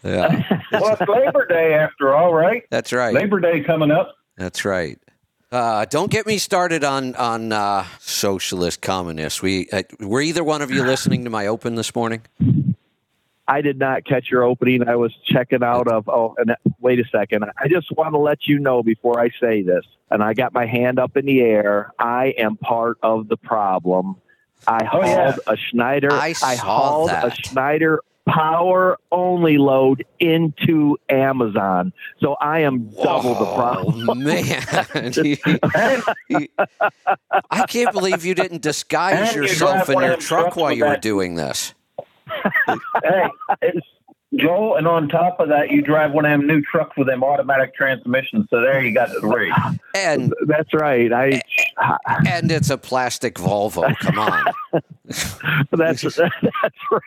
yeah, 0.02 0.42
Well, 0.72 0.96
it's 0.98 1.08
Labor 1.08 1.46
Day 1.46 1.74
after 1.74 2.14
all, 2.14 2.32
right? 2.32 2.64
that's 2.70 2.92
right. 2.92 3.14
Labor 3.14 3.40
Day 3.40 3.62
coming 3.62 3.90
up. 3.90 4.14
That's 4.36 4.64
right. 4.64 4.98
Uh, 5.50 5.84
don't 5.84 6.10
get 6.10 6.26
me 6.26 6.38
started 6.38 6.82
on 6.82 7.14
on 7.16 7.52
uh, 7.52 7.84
socialist 7.98 8.80
communists. 8.80 9.42
We 9.42 9.68
uh, 9.70 9.82
were 10.00 10.22
either 10.22 10.42
one 10.42 10.62
of 10.62 10.70
you 10.70 10.82
listening 10.82 11.24
to 11.24 11.30
my 11.30 11.46
open 11.46 11.74
this 11.74 11.94
morning? 11.94 12.22
I, 13.52 13.56
I 13.58 13.60
did 13.62 13.78
not 13.78 14.04
catch 14.04 14.30
your 14.30 14.42
opening. 14.42 14.88
I 14.88 14.96
was 14.96 15.12
checking 15.24 15.62
out 15.62 15.88
of. 15.88 16.08
Oh, 16.08 16.34
and 16.38 16.50
uh, 16.52 16.56
wait 16.80 16.98
a 17.00 17.04
second. 17.10 17.44
I 17.58 17.68
just 17.68 17.90
want 17.92 18.14
to 18.14 18.18
let 18.18 18.46
you 18.46 18.58
know 18.58 18.82
before 18.82 19.20
I 19.20 19.30
say 19.40 19.62
this, 19.62 19.84
and 20.10 20.22
I 20.22 20.34
got 20.34 20.52
my 20.52 20.66
hand 20.66 20.98
up 20.98 21.16
in 21.16 21.26
the 21.26 21.40
air. 21.40 21.92
I 21.98 22.34
am 22.38 22.56
part 22.56 22.98
of 23.02 23.28
the 23.28 23.36
problem. 23.36 24.16
I 24.66 24.84
Oh, 24.84 24.86
hauled 25.02 25.06
yeah. 25.06 25.36
a 25.46 25.56
Schneider. 25.56 26.12
I 26.12 26.32
saw 26.32 26.56
hauled 26.56 27.10
a. 27.10 27.34
Schneider 27.34 28.00
power 28.26 28.98
only 29.10 29.58
load 29.58 30.04
into 30.20 30.96
Amazon. 31.08 31.92
So 32.20 32.34
I 32.34 32.60
am 32.60 32.88
double 33.02 33.34
the 33.34 33.52
problem. 33.54 34.08
Oh 34.08 34.14
man, 34.14 34.62
I 37.50 37.66
can't 37.66 37.92
believe 37.92 38.24
you 38.24 38.34
didn't 38.34 38.62
disguise 38.62 39.34
yourself 39.34 39.88
in 39.90 40.00
your 40.00 40.16
truck 40.16 40.54
while 40.56 40.72
you 40.72 40.84
were 40.84 40.96
doing 40.96 41.34
this. 41.34 41.74
Hey, 43.04 43.28
it's 43.62 43.86
Joel, 44.34 44.76
and 44.76 44.86
on 44.88 45.08
top 45.10 45.40
of 45.40 45.48
that, 45.50 45.70
you 45.70 45.82
drive 45.82 46.12
one 46.12 46.24
of 46.24 46.30
them 46.30 46.46
new 46.46 46.62
trucks 46.62 46.96
with 46.96 47.06
them 47.06 47.22
automatic 47.22 47.74
transmissions. 47.74 48.46
So 48.48 48.62
there 48.62 48.82
you 48.82 48.94
got 48.94 49.10
three. 49.20 49.52
And 49.94 50.32
That's 50.46 50.72
right. 50.72 51.12
I 51.12 51.42
and 52.26 52.50
it's 52.50 52.70
a 52.70 52.78
plastic 52.78 53.34
Volvo. 53.34 53.94
Come 53.98 54.18
on. 54.18 54.44
that's 55.72 56.00
that's 56.02 56.18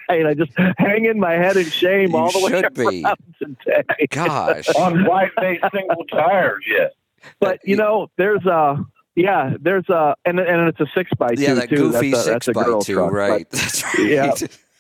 right. 0.10 0.26
I 0.28 0.34
just 0.36 0.52
hang 0.78 1.06
in 1.06 1.20
my 1.20 1.34
head 1.34 1.58
in 1.58 1.66
shame 1.66 2.12
You 2.12 2.18
all 2.18 2.32
the 2.32 2.40
way 2.46 2.52
should 2.52 2.78
around 2.78 2.90
be. 2.92 3.06
today. 3.40 4.08
Gosh. 4.12 4.70
on 4.76 5.06
white 5.06 5.32
base 5.38 5.60
single 5.74 6.06
tires, 6.06 6.64
yes. 6.68 6.92
But 7.40 7.60
you 7.64 7.76
know, 7.76 8.12
there's 8.18 8.46
a 8.46 8.86
yeah, 9.16 9.56
there's 9.60 9.90
a 9.90 10.16
and 10.26 10.40
and 10.40 10.68
it's 10.68 10.80
a 10.80 10.86
six 10.94 11.10
by 11.18 11.30
two 11.34 11.42
Yeah, 11.42 11.56
that 11.56 11.70
too. 11.70 11.92
goofy 11.92 12.12
that's 12.12 12.28
a, 12.28 12.34
six 12.34 12.46
that's 12.46 12.48
a 12.50 12.54
by 12.54 12.80
two, 12.84 12.94
truck, 12.94 13.10
but- 13.10 13.16
right? 13.16 13.50
That's 13.52 13.84
right. 13.84 14.08
Yeah. 14.08 14.36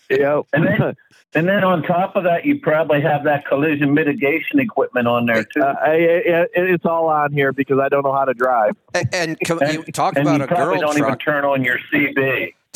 Yeah. 0.09 0.41
And 0.53 0.65
then, 0.67 0.95
and 1.35 1.47
then 1.47 1.63
on 1.63 1.81
top 1.83 2.15
of 2.15 2.23
that, 2.25 2.45
you 2.45 2.59
probably 2.59 3.01
have 3.01 3.23
that 3.23 3.45
collision 3.47 3.93
mitigation 3.93 4.59
equipment 4.59 5.07
on 5.07 5.25
there 5.25 5.43
too. 5.43 5.61
Uh, 5.61 5.75
I, 5.81 5.91
I, 5.91 6.47
it's 6.53 6.85
all 6.85 7.07
on 7.07 7.31
here 7.33 7.51
because 7.53 7.79
I 7.79 7.89
don't 7.89 8.03
know 8.03 8.13
how 8.13 8.25
to 8.25 8.33
drive. 8.33 8.75
And, 8.93 9.09
and 9.13 9.37
com- 9.45 9.59
And- 9.61 9.73
you 9.85 9.91
talk 9.91 10.15
and 10.17 10.27
about 10.27 10.37
you 10.39 10.43
a 10.43 10.47
probably 10.47 10.79
girl 10.79 10.81
don't 10.81 10.97
even 10.97 11.09
truck. 11.09 11.21
turn 11.23 11.45
on 11.45 11.63
your 11.63 11.77
CB. 11.91 12.53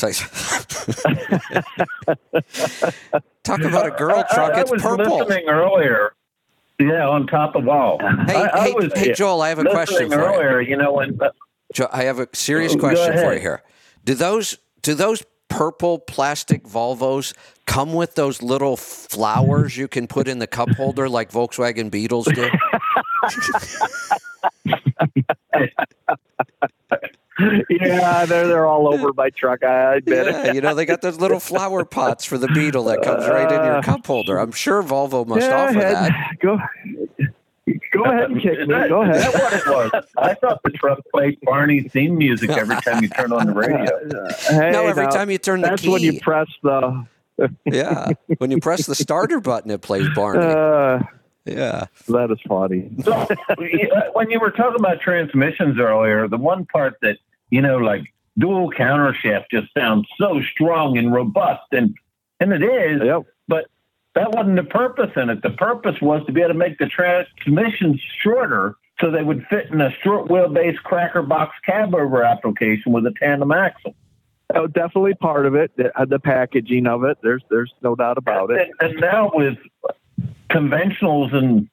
talk 3.42 3.60
about 3.60 3.86
a 3.86 3.90
girl 3.96 4.16
I- 4.28 4.34
truck. 4.34 4.52
I, 4.54 4.60
It's 4.62 4.70
was 4.70 4.82
purple. 4.82 5.18
listening 5.18 5.48
earlier. 5.48 6.12
Yeah, 6.78 7.06
on 7.08 7.26
top 7.26 7.56
of 7.56 7.68
all. 7.68 7.98
Hey, 7.98 8.34
I, 8.36 8.48
I 8.58 8.64
hey, 8.68 8.72
was 8.72 8.90
hey, 8.94 9.12
Joel, 9.12 9.42
I 9.42 9.50
have 9.50 9.58
a 9.58 9.64
question 9.64 10.08
listening 10.08 10.18
for 10.18 10.24
you. 10.24 10.34
earlier. 10.40 10.60
You 10.62 10.76
know, 10.78 10.92
when 10.94 11.18
Jo- 11.74 11.88
I 11.92 12.04
have 12.04 12.18
a 12.18 12.28
serious 12.32 12.74
question 12.74 13.12
for 13.12 13.34
you 13.34 13.40
here. 13.40 13.62
Do 14.06 14.14
those 14.14 14.56
do 14.80 14.94
those 14.94 15.22
purple 15.50 15.98
plastic 15.98 16.62
Volvos 16.64 17.34
come 17.66 17.92
with 17.92 18.14
those 18.14 18.40
little 18.42 18.76
flowers 18.76 19.76
you 19.76 19.86
can 19.88 20.06
put 20.06 20.26
in 20.28 20.38
the 20.38 20.46
cup 20.46 20.70
holder 20.76 21.08
like 21.08 21.30
Volkswagen 21.30 21.90
Beetles 21.90 22.24
do? 22.26 22.48
yeah, 27.70 28.26
they're 28.26 28.46
they're 28.46 28.66
all 28.66 28.92
over 28.92 29.12
my 29.14 29.30
truck. 29.30 29.64
I 29.64 30.00
bet. 30.00 30.26
yeah, 30.26 30.52
you 30.52 30.60
know 30.60 30.74
they 30.74 30.84
got 30.84 31.00
those 31.02 31.18
little 31.18 31.40
flower 31.40 31.84
pots 31.84 32.24
for 32.24 32.38
the 32.38 32.48
Beetle 32.48 32.84
that 32.84 33.02
comes 33.02 33.26
right 33.26 33.50
in 33.50 33.64
your 33.64 33.76
uh, 33.76 33.82
cup 33.82 34.06
holder. 34.06 34.38
I'm 34.38 34.52
sure 34.52 34.82
Volvo 34.82 35.26
must 35.26 35.48
Yeah, 35.48 35.56
offer 35.68 35.78
ahead. 35.78 35.94
that. 35.96 36.36
Go 36.40 36.58
go 37.92 38.04
ahead 38.04 38.30
and 38.30 38.40
kick 38.40 38.58
Is 38.58 38.68
me. 38.68 38.74
that- 38.74 38.88
Go 38.88 39.02
is 39.02 39.16
ahead. 39.16 39.32
that 39.32 39.42
what 39.42 39.52
it 39.52 39.92
was? 39.94 40.04
I 40.18 40.34
thought 40.34 40.60
the 40.64 40.70
truck 40.70 41.00
played 41.12 41.38
Barney's 41.42 41.90
theme 41.92 42.16
music 42.18 42.50
every 42.50 42.76
time 42.82 43.02
you 43.02 43.08
turn 43.08 43.32
on 43.32 43.46
the 43.46 43.54
radio. 43.54 43.86
Hey, 44.48 44.70
No, 44.72 44.86
every 44.86 45.04
now, 45.04 45.10
time 45.10 45.30
you 45.30 45.38
turn 45.38 45.60
the 45.60 45.68
that's 45.68 45.82
key, 45.82 45.88
when 45.90 46.02
you 46.02 46.20
press 46.20 46.48
the. 46.62 47.06
yeah, 47.64 48.10
when 48.38 48.50
you 48.50 48.58
press 48.60 48.86
the 48.86 48.94
starter 48.94 49.40
button, 49.40 49.70
it 49.70 49.80
plays 49.80 50.06
Barney. 50.14 50.44
Uh, 50.44 51.00
Yeah, 51.46 51.86
that 52.08 52.30
is 52.30 52.38
funny. 52.46 52.90
So 53.02 53.26
when 54.12 54.30
you 54.30 54.38
were 54.40 54.50
talking 54.50 54.78
about 54.78 55.00
transmissions 55.00 55.78
earlier, 55.78 56.28
the 56.28 56.36
one 56.36 56.66
part 56.66 56.96
that 57.00 57.16
you 57.48 57.62
know, 57.62 57.78
like 57.78 58.02
dual 58.38 58.70
countershaft, 58.70 59.46
just 59.50 59.72
sounds 59.74 60.06
so 60.18 60.40
strong 60.52 60.98
and 60.98 61.12
robust, 61.14 61.62
and 61.72 61.94
and 62.40 62.52
it 62.52 62.62
is. 62.62 63.02
Yep. 63.02 63.22
That 64.14 64.32
wasn't 64.32 64.56
the 64.56 64.64
purpose 64.64 65.10
in 65.16 65.30
it. 65.30 65.42
The 65.42 65.50
purpose 65.50 66.00
was 66.00 66.24
to 66.26 66.32
be 66.32 66.40
able 66.40 66.54
to 66.54 66.58
make 66.58 66.78
the 66.78 66.86
transmissions 66.86 68.00
shorter, 68.22 68.76
so 69.00 69.10
they 69.10 69.22
would 69.22 69.46
fit 69.48 69.66
in 69.70 69.80
a 69.80 69.90
short 70.02 70.28
wheelbase 70.28 70.76
cracker 70.78 71.22
box 71.22 71.54
cab 71.64 71.94
over 71.94 72.24
application 72.24 72.92
with 72.92 73.06
a 73.06 73.12
tandem 73.18 73.52
axle. 73.52 73.94
Oh, 74.54 74.66
definitely 74.66 75.14
part 75.14 75.46
of 75.46 75.54
it. 75.54 75.70
The, 75.76 75.96
uh, 75.98 76.06
the 76.06 76.18
packaging 76.18 76.86
of 76.86 77.04
it. 77.04 77.18
There's 77.22 77.42
there's 77.50 77.72
no 77.82 77.94
doubt 77.94 78.18
about 78.18 78.50
it. 78.50 78.70
And, 78.80 78.90
and 78.92 79.00
now 79.00 79.30
with 79.32 79.58
conventionals 80.50 81.32
and 81.32 81.68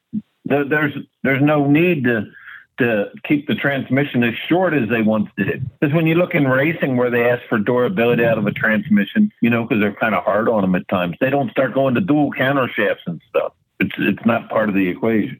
there, 0.45 0.63
there's 0.63 0.93
there's 1.23 1.41
no 1.41 1.67
need 1.67 2.03
to 2.03 2.27
to 2.77 3.11
keep 3.23 3.47
the 3.47 3.55
transmission 3.55 4.23
as 4.23 4.35
short 4.47 4.73
as 4.73 4.89
they 4.89 5.01
once 5.01 5.29
did. 5.37 5.69
Because 5.79 5.93
when 5.95 6.05
you 6.07 6.15
look 6.15 6.35
in 6.35 6.47
racing 6.47 6.97
where 6.97 7.09
they 7.09 7.29
ask 7.29 7.43
for 7.49 7.57
durability 7.57 8.23
out 8.23 8.37
of 8.37 8.45
a 8.45 8.51
transmission, 8.51 9.31
you 9.41 9.49
know, 9.49 9.63
because 9.63 9.81
they're 9.81 9.93
kind 9.93 10.15
of 10.15 10.23
hard 10.23 10.47
on 10.47 10.61
them 10.61 10.75
at 10.75 10.87
times, 10.87 11.15
they 11.19 11.29
don't 11.29 11.51
start 11.51 11.73
going 11.73 11.95
to 11.95 12.01
dual 12.01 12.31
countershafts 12.31 13.05
and 13.07 13.21
stuff. 13.29 13.53
It's 13.79 13.95
it's 13.97 14.25
not 14.25 14.49
part 14.49 14.69
of 14.69 14.75
the 14.75 14.87
equation. 14.87 15.39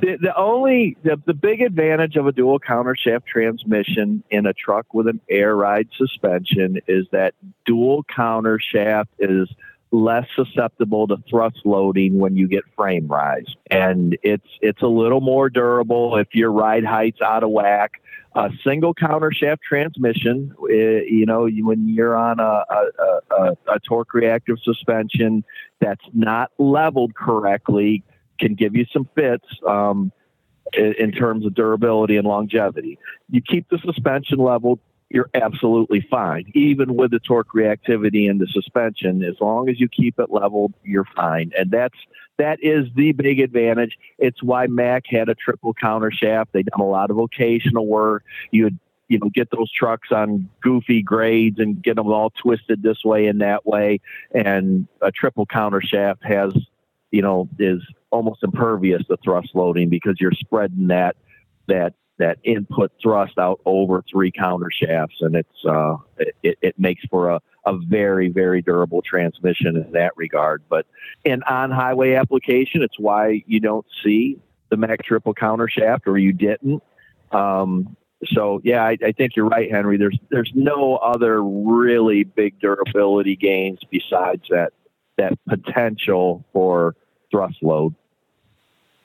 The, 0.00 0.16
the 0.20 0.34
only 0.36 0.96
the, 1.02 1.20
the 1.26 1.34
big 1.34 1.60
advantage 1.60 2.16
of 2.16 2.26
a 2.26 2.32
dual 2.32 2.58
countershaft 2.58 3.26
transmission 3.26 4.22
in 4.30 4.46
a 4.46 4.54
truck 4.54 4.94
with 4.94 5.06
an 5.08 5.20
air 5.28 5.54
ride 5.54 5.88
suspension 5.96 6.80
is 6.88 7.06
that 7.12 7.34
dual 7.66 8.04
countershaft 8.04 9.08
is 9.18 9.48
less 9.90 10.26
susceptible 10.36 11.06
to 11.06 11.16
thrust 11.28 11.58
loading 11.64 12.18
when 12.18 12.36
you 12.36 12.46
get 12.46 12.62
frame 12.76 13.06
rise 13.06 13.46
and 13.70 14.18
it's 14.22 14.46
it's 14.60 14.82
a 14.82 14.86
little 14.86 15.20
more 15.20 15.48
durable 15.48 16.16
if 16.16 16.28
your 16.34 16.52
ride 16.52 16.84
height's 16.84 17.22
out 17.22 17.42
of 17.42 17.50
whack 17.50 17.92
a 18.34 18.50
single 18.62 18.94
countershaft 18.94 19.60
transmission 19.66 20.54
eh, 20.70 21.00
you 21.08 21.24
know 21.24 21.48
when 21.48 21.88
you're 21.88 22.14
on 22.14 22.38
a, 22.38 22.42
a, 22.70 23.20
a, 23.30 23.56
a, 23.74 23.80
torque 23.80 24.12
reactive 24.12 24.58
suspension 24.62 25.42
that's 25.80 26.04
not 26.12 26.50
leveled 26.58 27.14
correctly 27.14 28.04
can 28.38 28.54
give 28.54 28.74
you 28.74 28.84
some 28.92 29.08
fits 29.14 29.46
um, 29.66 30.12
in, 30.74 30.94
in 30.98 31.12
terms 31.12 31.46
of 31.46 31.54
durability 31.54 32.16
and 32.16 32.26
longevity. 32.26 32.98
You 33.30 33.42
keep 33.42 33.68
the 33.68 33.78
suspension 33.78 34.38
leveled, 34.38 34.80
you're 35.10 35.30
absolutely 35.34 36.06
fine. 36.10 36.50
Even 36.54 36.94
with 36.94 37.10
the 37.10 37.20
torque 37.20 37.52
reactivity 37.54 38.28
and 38.28 38.40
the 38.40 38.46
suspension, 38.46 39.22
as 39.22 39.36
long 39.40 39.68
as 39.68 39.80
you 39.80 39.88
keep 39.88 40.18
it 40.18 40.30
leveled, 40.30 40.74
you're 40.84 41.08
fine. 41.16 41.50
And 41.56 41.70
that's 41.70 41.96
that 42.36 42.58
is 42.62 42.86
the 42.94 43.12
big 43.12 43.40
advantage. 43.40 43.98
It's 44.18 44.42
why 44.42 44.66
Mack 44.66 45.04
had 45.08 45.28
a 45.28 45.34
triple 45.34 45.74
counter 45.74 46.10
shaft. 46.10 46.52
They 46.52 46.62
done 46.62 46.80
a 46.80 46.88
lot 46.88 47.10
of 47.10 47.16
vocational 47.16 47.86
work. 47.86 48.24
You 48.50 48.64
would 48.64 48.78
you 49.08 49.18
know 49.18 49.30
get 49.30 49.50
those 49.50 49.72
trucks 49.72 50.12
on 50.12 50.48
goofy 50.62 51.02
grades 51.02 51.58
and 51.58 51.82
get 51.82 51.96
them 51.96 52.08
all 52.08 52.30
twisted 52.30 52.82
this 52.82 53.02
way 53.02 53.26
and 53.26 53.40
that 53.40 53.66
way. 53.66 54.00
And 54.32 54.86
a 55.00 55.10
triple 55.10 55.46
counter 55.46 55.80
shaft 55.80 56.22
has 56.24 56.52
you 57.10 57.22
know 57.22 57.48
is 57.58 57.80
almost 58.10 58.42
impervious 58.42 59.04
to 59.06 59.16
thrust 59.24 59.54
loading 59.54 59.88
because 59.88 60.16
you're 60.20 60.32
spreading 60.32 60.88
that 60.88 61.16
that 61.66 61.94
that 62.18 62.38
input 62.44 62.92
thrust 63.02 63.38
out 63.38 63.60
over 63.64 64.04
three 64.10 64.30
counter 64.30 64.70
shafts 64.70 65.16
and 65.20 65.34
it's 65.34 65.64
uh 65.64 65.96
it, 66.42 66.58
it 66.60 66.78
makes 66.78 67.04
for 67.06 67.30
a, 67.30 67.40
a 67.64 67.76
very 67.78 68.28
very 68.28 68.60
durable 68.60 69.02
transmission 69.02 69.76
in 69.76 69.92
that 69.92 70.16
regard. 70.16 70.62
But 70.68 70.86
in 71.24 71.42
on 71.44 71.70
highway 71.70 72.14
application 72.14 72.82
it's 72.82 72.98
why 72.98 73.42
you 73.46 73.60
don't 73.60 73.86
see 74.04 74.38
the 74.70 74.76
mack 74.76 75.02
triple 75.04 75.34
counter 75.34 75.68
shaft 75.68 76.06
or 76.06 76.18
you 76.18 76.32
didn't. 76.32 76.82
Um 77.32 77.96
so 78.26 78.60
yeah 78.64 78.84
I, 78.84 78.96
I 79.02 79.12
think 79.12 79.36
you're 79.36 79.48
right 79.48 79.70
henry. 79.70 79.96
There's 79.96 80.18
there's 80.30 80.52
no 80.54 80.96
other 80.96 81.42
really 81.42 82.24
big 82.24 82.58
durability 82.60 83.36
gains 83.36 83.78
besides 83.90 84.42
that 84.50 84.72
that 85.16 85.38
potential 85.48 86.44
for 86.52 86.96
thrust 87.30 87.62
load. 87.62 87.94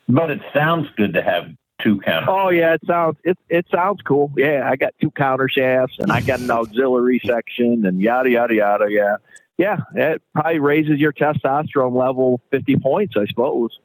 But 0.07 0.31
it 0.31 0.41
sounds 0.53 0.87
good 0.95 1.13
to 1.13 1.21
have 1.21 1.45
two 1.83 1.99
counters. 2.01 2.29
Oh 2.31 2.49
yeah, 2.49 2.73
it 2.73 2.81
sounds 2.87 3.17
it 3.23 3.37
it 3.49 3.65
sounds 3.71 4.01
cool. 4.01 4.31
Yeah, 4.37 4.67
I 4.69 4.75
got 4.75 4.93
two 5.01 5.11
counter 5.11 5.49
shafts 5.49 5.95
and 5.99 6.11
I 6.11 6.21
got 6.21 6.39
an 6.39 6.49
auxiliary 6.49 7.19
section 7.25 7.85
and 7.85 8.01
yada 8.01 8.29
yada 8.29 8.53
yada. 8.55 8.85
Yeah, 8.89 9.17
yeah. 9.57 9.77
It 9.95 10.21
probably 10.33 10.59
raises 10.59 10.99
your 10.99 11.13
testosterone 11.13 11.95
level 11.95 12.41
fifty 12.51 12.77
points, 12.77 13.15
I 13.17 13.25
suppose. 13.25 13.77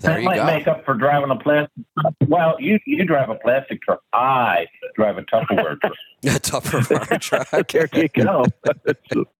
that 0.00 0.22
might 0.22 0.36
go. 0.36 0.46
make 0.46 0.66
up 0.68 0.84
for 0.84 0.94
driving 0.94 1.30
a 1.30 1.36
plastic. 1.36 1.70
Well, 2.28 2.56
you 2.60 2.78
you 2.86 3.04
drive 3.04 3.30
a 3.30 3.36
plastic 3.36 3.82
truck. 3.82 4.02
I 4.12 4.66
drive 4.94 5.18
a 5.18 5.22
Tupperware 5.22 5.80
truck. 5.80 5.94
a 6.24 6.28
Tupperware 6.28 7.20
truck. 7.50 7.68
there 7.72 7.88
you 7.94 8.08
go. 8.08 8.44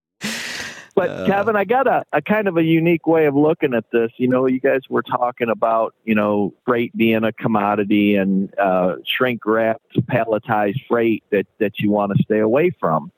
but 0.95 1.11
Uh, 1.11 1.27
Kevin, 1.27 1.57
I 1.57 1.65
got 1.65 1.87
a, 1.87 2.05
a 2.13 2.23
kind 2.23 2.49
of 2.49 2.57
a 2.57 2.63
unique 2.63 3.07
way 3.07 3.27
of 3.27 3.35
looking 3.35 3.75
at 3.75 3.85
this. 3.93 4.11
You 4.17 4.29
know, 4.29 4.47
you 4.47 4.61
guys 4.61 4.83
were 4.89 5.03
talking 5.03 5.49
about 5.51 5.95
you 6.05 6.15
know 6.15 6.55
freight 6.65 6.97
being 6.97 7.25
a 7.25 7.33
commodity 7.33 8.17
and 8.17 8.53
uh, 8.59 8.97
shrink 9.05 9.45
wrapped 9.47 9.97
palletized 10.07 10.87
freight 10.89 11.25
that 11.31 11.47
that 11.59 11.79
you 11.79 11.91
want 11.91 12.17
to 12.17 12.23
stay 12.23 12.39
away 12.39 12.71
from, 12.79 13.11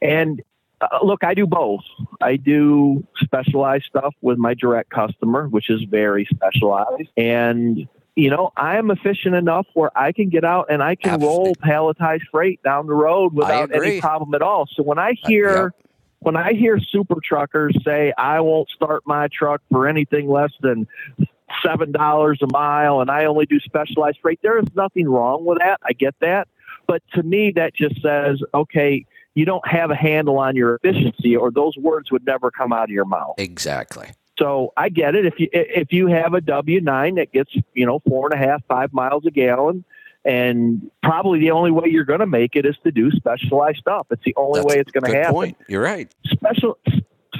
and 0.00 0.42
Uh, 0.82 0.98
look, 1.04 1.22
I 1.22 1.32
do 1.32 1.46
both. 1.46 1.84
I 2.20 2.34
do 2.34 3.06
specialized 3.20 3.84
stuff 3.84 4.14
with 4.20 4.36
my 4.36 4.52
direct 4.54 4.90
customer, 4.90 5.46
which 5.46 5.70
is 5.70 5.80
very 5.84 6.26
specialized. 6.26 7.08
And, 7.16 7.86
you 8.16 8.30
know, 8.30 8.50
I 8.56 8.78
am 8.78 8.90
efficient 8.90 9.36
enough 9.36 9.68
where 9.74 9.96
I 9.96 10.10
can 10.10 10.28
get 10.28 10.42
out 10.42 10.66
and 10.70 10.82
I 10.82 10.96
can 10.96 11.12
Absolutely. 11.12 11.44
roll 11.44 11.54
palletized 11.54 12.26
freight 12.32 12.60
down 12.64 12.88
the 12.88 12.94
road 12.94 13.32
without 13.32 13.70
any 13.72 14.00
problem 14.00 14.34
at 14.34 14.42
all. 14.42 14.66
So 14.74 14.82
when 14.82 14.98
I 14.98 15.12
hear, 15.12 15.72
yep. 15.78 15.86
When 16.22 16.36
I 16.36 16.52
hear 16.52 16.78
super 16.78 17.16
truckers 17.22 17.76
say, 17.84 18.12
I 18.16 18.40
won't 18.40 18.68
start 18.70 19.02
my 19.06 19.28
truck 19.28 19.60
for 19.70 19.88
anything 19.88 20.28
less 20.28 20.52
than 20.60 20.86
seven 21.62 21.92
dollars 21.92 22.38
a 22.42 22.46
mile 22.46 23.00
and 23.00 23.10
I 23.10 23.26
only 23.26 23.46
do 23.46 23.60
specialized 23.60 24.18
freight, 24.22 24.40
there 24.42 24.58
is 24.58 24.66
nothing 24.74 25.08
wrong 25.08 25.44
with 25.44 25.58
that. 25.58 25.80
I 25.84 25.92
get 25.92 26.14
that. 26.20 26.48
But 26.86 27.02
to 27.14 27.22
me, 27.22 27.52
that 27.56 27.74
just 27.74 28.00
says, 28.02 28.40
okay, 28.54 29.04
you 29.34 29.44
don't 29.44 29.66
have 29.66 29.90
a 29.90 29.94
handle 29.94 30.38
on 30.38 30.56
your 30.56 30.74
efficiency, 30.74 31.36
or 31.36 31.50
those 31.50 31.76
words 31.76 32.10
would 32.10 32.26
never 32.26 32.50
come 32.50 32.72
out 32.72 32.84
of 32.84 32.90
your 32.90 33.04
mouth. 33.04 33.34
Exactly. 33.38 34.10
So 34.38 34.72
I 34.76 34.88
get 34.88 35.14
it. 35.14 35.26
If 35.26 35.38
you 35.38 35.48
if 35.52 35.92
you 35.92 36.06
have 36.08 36.34
a 36.34 36.40
W 36.40 36.80
nine 36.80 37.16
that 37.16 37.32
gets 37.32 37.54
you 37.74 37.86
know 37.86 38.00
four 38.06 38.28
and 38.30 38.42
a 38.42 38.46
half 38.46 38.62
five 38.66 38.92
miles 38.92 39.24
a 39.26 39.30
gallon, 39.30 39.84
and 40.24 40.90
probably 41.02 41.40
the 41.40 41.50
only 41.50 41.70
way 41.70 41.88
you're 41.88 42.04
going 42.04 42.20
to 42.20 42.26
make 42.26 42.56
it 42.56 42.64
is 42.64 42.76
to 42.84 42.92
do 42.92 43.10
specialized 43.10 43.78
stuff. 43.78 44.06
It's 44.10 44.22
the 44.24 44.34
only 44.36 44.60
That's 44.60 44.74
way 44.74 44.80
it's 44.80 44.90
going 44.92 45.10
to 45.10 45.16
happen. 45.16 45.32
point. 45.32 45.56
You're 45.68 45.82
right. 45.82 46.12
Special 46.26 46.78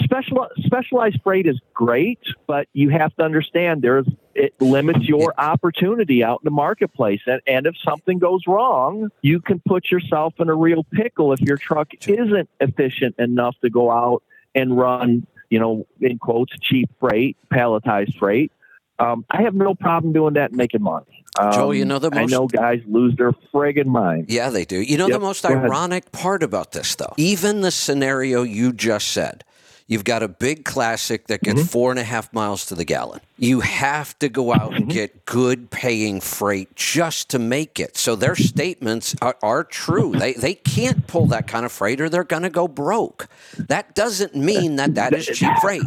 special 0.03 0.49
specialized 0.59 1.21
freight 1.23 1.47
is 1.47 1.61
great, 1.75 2.21
but 2.47 2.67
you 2.73 2.89
have 2.91 3.15
to 3.17 3.23
understand 3.23 3.83
there's 3.83 4.07
it 4.35 4.55
limits 4.61 5.07
your 5.07 5.35
opportunity 5.39 6.25
out 6.25 6.41
in 6.43 6.45
the 6.45 6.51
marketplace. 6.51 7.21
And, 7.27 7.41
and 7.47 7.67
if 7.67 7.75
something 7.85 8.19
goes 8.19 8.43
wrong, 8.47 9.11
you 9.21 9.41
can 9.41 9.61
put 9.67 9.91
yourself 9.91 10.35
in 10.39 10.49
a 10.49 10.55
real 10.55 10.85
pickle 10.85 11.33
if 11.33 11.41
your 11.41 11.59
truck 11.59 11.89
isn't 12.07 12.49
efficient 12.61 13.17
enough 13.19 13.57
to 13.61 13.71
go 13.71 13.91
out 13.91 14.23
and 14.55 14.77
run, 14.77 15.27
you 15.51 15.59
know, 15.59 15.87
in 16.01 16.19
quotes, 16.19 16.59
cheap 16.59 16.91
freight, 16.99 17.37
palletized 17.53 18.19
freight. 18.19 18.53
Um, 18.99 19.25
I 19.31 19.43
have 19.43 19.55
no 19.55 19.75
problem 19.75 20.13
doing 20.13 20.35
that 20.35 20.51
and 20.51 20.57
making 20.57 20.83
money. 20.83 21.22
Um, 21.39 21.53
Joe, 21.53 21.71
you 21.71 21.85
know 21.85 21.99
the 21.99 22.11
most. 22.11 22.33
I 22.33 22.37
know 22.37 22.47
guys 22.47 22.81
lose 22.87 23.17
their 23.17 23.33
friggin' 23.53 23.87
mind. 23.87 24.27
Yeah, 24.29 24.51
they 24.51 24.65
do. 24.65 24.81
You 24.81 24.99
know 24.99 25.09
the 25.09 25.19
most 25.19 25.43
go 25.43 25.49
ahead. 25.55 25.65
ironic 25.65 26.13
part 26.13 26.43
about 26.43 26.73
this, 26.73 26.95
though? 26.95 27.15
Even 27.17 27.63
the 27.63 27.71
scenario 27.71 28.43
you 28.43 28.73
just 28.73 29.09
said. 29.09 29.45
You've 29.89 30.05
got 30.05 30.23
a 30.23 30.29
big 30.29 30.65
classic 30.65 31.27
that 31.27 31.41
Mm-hmm. 31.43 31.59
gets 31.59 31.71
four 31.71 31.91
and 31.91 31.99
a 31.99 32.05
half 32.05 32.33
miles 32.33 32.65
to 32.67 32.75
the 32.75 32.85
gallon. 32.85 33.21
You 33.37 33.61
have 33.61 34.19
to 34.21 34.29
go 34.29 34.53
out 34.53 34.71
Mm-hmm. 34.71 34.75
and 34.77 34.91
get 34.91 35.25
good 35.27 35.71
paying 35.71 36.21
freight 36.21 36.75
just 36.77 37.29
to 37.31 37.39
make 37.39 37.81
it. 37.81 37.97
So 37.97 38.15
their 38.15 38.37
statements 38.37 39.15
are, 39.21 39.37
are 39.43 39.65
true. 39.65 40.13
They, 40.13 40.35
they 40.35 40.55
can't 40.55 41.07
pull 41.07 41.27
that 41.27 41.47
kind 41.49 41.67
of 41.67 41.73
freight 41.73 42.01
or 42.01 42.09
they're 42.09 42.25
going 42.25 42.45
to 42.45 42.51
go 42.51 42.69
broke. 42.69 43.27
That 43.59 43.95
doesn't 43.95 44.35
mean 44.37 44.77
that 44.77 44.95
that 44.95 45.13
is 45.15 45.27
cheap 45.35 45.57
freight. 45.61 45.83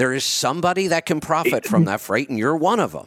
There 0.00 0.14
is 0.14 0.24
somebody 0.24 0.86
that 0.86 1.04
can 1.04 1.20
profit 1.20 1.66
from 1.66 1.84
that 1.84 2.00
freight, 2.00 2.30
and 2.30 2.38
you're 2.38 2.56
one 2.56 2.80
of 2.80 2.92
them. 2.92 3.06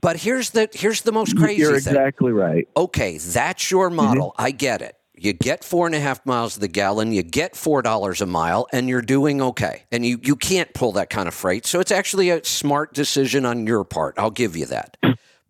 But 0.00 0.16
here's 0.16 0.48
the 0.48 0.66
here's 0.72 1.02
the 1.02 1.12
most 1.12 1.36
crazy 1.36 1.60
You're 1.60 1.78
thing 1.78 1.92
exactly 1.92 2.32
right. 2.32 2.66
okay, 2.74 3.18
that's 3.18 3.70
your 3.70 3.88
mm-hmm. 3.88 3.96
model. 3.96 4.34
I 4.38 4.50
get 4.50 4.80
it. 4.80 4.96
You 5.14 5.34
get 5.34 5.62
four 5.62 5.84
and 5.84 5.94
a 5.94 6.00
half 6.00 6.24
miles 6.24 6.54
to 6.54 6.60
the 6.60 6.68
gallon, 6.68 7.12
you 7.12 7.22
get 7.22 7.54
four 7.54 7.82
dollars 7.82 8.22
a 8.22 8.26
mile, 8.26 8.66
and 8.72 8.88
you're 8.88 9.02
doing 9.02 9.42
okay. 9.42 9.82
And 9.92 10.06
you, 10.06 10.18
you 10.22 10.34
can't 10.34 10.72
pull 10.72 10.92
that 10.92 11.10
kind 11.10 11.28
of 11.28 11.34
freight. 11.34 11.66
So 11.66 11.80
it's 11.80 11.92
actually 11.92 12.30
a 12.30 12.42
smart 12.42 12.94
decision 12.94 13.44
on 13.44 13.66
your 13.66 13.84
part. 13.84 14.14
I'll 14.16 14.30
give 14.30 14.56
you 14.56 14.64
that. 14.64 14.96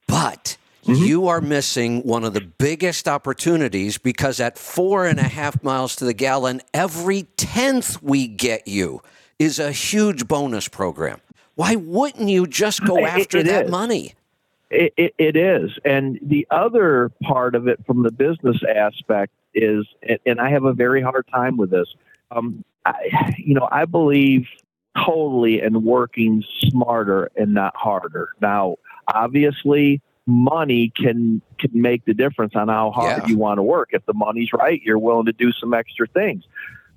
But 0.09 0.56
mm-hmm. 0.82 0.94
you 0.94 1.28
are 1.28 1.40
missing 1.40 2.00
one 2.00 2.24
of 2.24 2.34
the 2.34 2.40
biggest 2.40 3.06
opportunities 3.06 3.98
because 3.98 4.40
at 4.40 4.59
four 4.59 5.06
and 5.06 5.20
a 5.20 5.28
half 5.28 5.62
miles 5.62 5.94
to 5.94 6.04
the 6.04 6.12
gallon, 6.12 6.60
every 6.74 7.22
tenth 7.36 8.02
we 8.02 8.26
get 8.26 8.66
you 8.66 9.00
is 9.43 9.59
a 9.59 9.73
huge 9.73 10.27
bonus 10.28 10.69
program. 10.69 11.20
Why 11.55 11.77
wouldn't 11.77 12.28
you 12.28 12.47
just 12.47 12.85
go 12.85 13.05
after 13.05 13.39
it 13.39 13.47
that 13.47 13.66
is. 13.66 13.70
money? 13.70 14.14
It, 14.70 14.94
it, 14.97 15.14
it 15.19 15.36
is. 15.36 15.70
And 15.85 16.19
the 16.23 16.47
other 16.51 17.10
part 17.23 17.55
of 17.55 17.69
it 17.69 17.85
from 17.86 18.02
the 18.05 18.10
business 18.10 18.59
aspect 18.69 19.32
is, 19.55 19.86
and- 20.02 20.19
and 20.24 20.40
I 20.40 20.51
have 20.51 20.64
a 20.64 20.73
very 20.73 21.02
hard 21.02 21.27
time 21.28 21.56
with 21.56 21.70
this. 21.70 21.93
Um, 22.31 22.64
I, 22.86 23.35
you 23.39 23.55
know, 23.55 23.69
I 23.70 23.85
believe 23.85 24.47
totally 24.97 25.60
in 25.60 25.85
working 25.85 26.43
smarter 26.60 27.31
and 27.36 27.52
not 27.55 27.74
harder. 27.77 28.31
Now, 28.40 28.77
obviously, 29.14 30.01
money 30.27 30.93
can 30.97 31.43
can 31.59 31.70
make 31.81 32.05
the 32.05 32.14
difference 32.14 32.55
on 32.55 32.69
how 32.69 32.90
hard 32.93 33.23
Yeah. 33.23 33.27
you 33.28 33.36
want 33.39 33.59
to 33.59 33.62
work. 33.62 33.90
If 33.93 34.05
the 34.06 34.14
money's 34.14 34.52
right, 34.52 34.81
you're 34.82 34.98
willing 34.98 35.27
to 35.27 35.32
do 35.32 35.52
some 35.52 35.74
extra 35.74 36.06
things. 36.06 36.44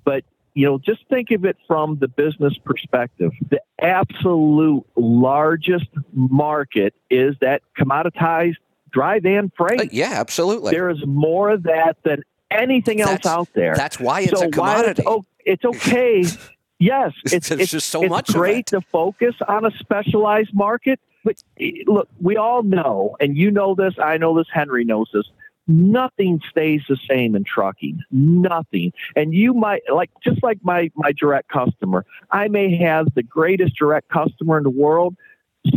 But 0.04 0.24
you 0.56 0.64
know, 0.64 0.78
just 0.78 1.06
think 1.10 1.30
of 1.32 1.44
it 1.44 1.58
from 1.66 1.98
the 1.98 2.08
business 2.08 2.56
perspective. 2.64 3.30
The 3.50 3.60
absolute 3.78 4.86
largest 4.96 5.88
market 6.14 6.94
is 7.10 7.36
that 7.42 7.60
commoditized 7.78 8.56
dry 8.90 9.20
van 9.20 9.52
freight. 9.54 9.80
Uh, 9.82 9.86
yeah, 9.92 10.12
absolutely. 10.14 10.70
There 10.70 10.88
is 10.88 11.04
more 11.06 11.50
of 11.50 11.64
that 11.64 11.98
than 12.04 12.22
anything 12.50 13.02
else 13.02 13.26
out 13.26 13.50
there. 13.54 13.74
That's 13.76 14.00
why 14.00 14.22
it's 14.22 14.40
so 14.40 14.46
a 14.46 14.50
commodity. 14.50 15.02
It's, 15.02 15.06
oh, 15.06 15.26
it's 15.44 15.64
okay. 15.66 16.24
yes, 16.78 17.12
it's, 17.26 17.50
it's 17.50 17.70
just 17.70 17.90
so 17.90 18.04
it's 18.04 18.10
much 18.10 18.30
of 18.30 18.36
great 18.36 18.64
to 18.68 18.80
focus 18.80 19.34
on 19.46 19.66
a 19.66 19.70
specialized 19.72 20.54
market. 20.54 20.98
But 21.22 21.36
eh, 21.60 21.82
look, 21.86 22.08
we 22.18 22.38
all 22.38 22.62
know, 22.62 23.14
and 23.20 23.36
you 23.36 23.50
know 23.50 23.74
this, 23.74 23.92
I 24.02 24.16
know 24.16 24.34
this, 24.34 24.46
Henry 24.50 24.86
knows 24.86 25.10
this. 25.12 25.28
Nothing 25.68 26.40
stays 26.48 26.82
the 26.88 26.96
same 27.08 27.34
in 27.34 27.44
trucking. 27.44 28.00
Nothing. 28.10 28.92
And 29.16 29.34
you 29.34 29.52
might 29.52 29.82
like 29.92 30.10
just 30.22 30.42
like 30.42 30.58
my 30.62 30.90
my 30.94 31.12
direct 31.12 31.48
customer. 31.48 32.04
I 32.30 32.48
may 32.48 32.76
have 32.76 33.08
the 33.14 33.22
greatest 33.22 33.76
direct 33.76 34.08
customer 34.08 34.58
in 34.58 34.64
the 34.64 34.70
world. 34.70 35.16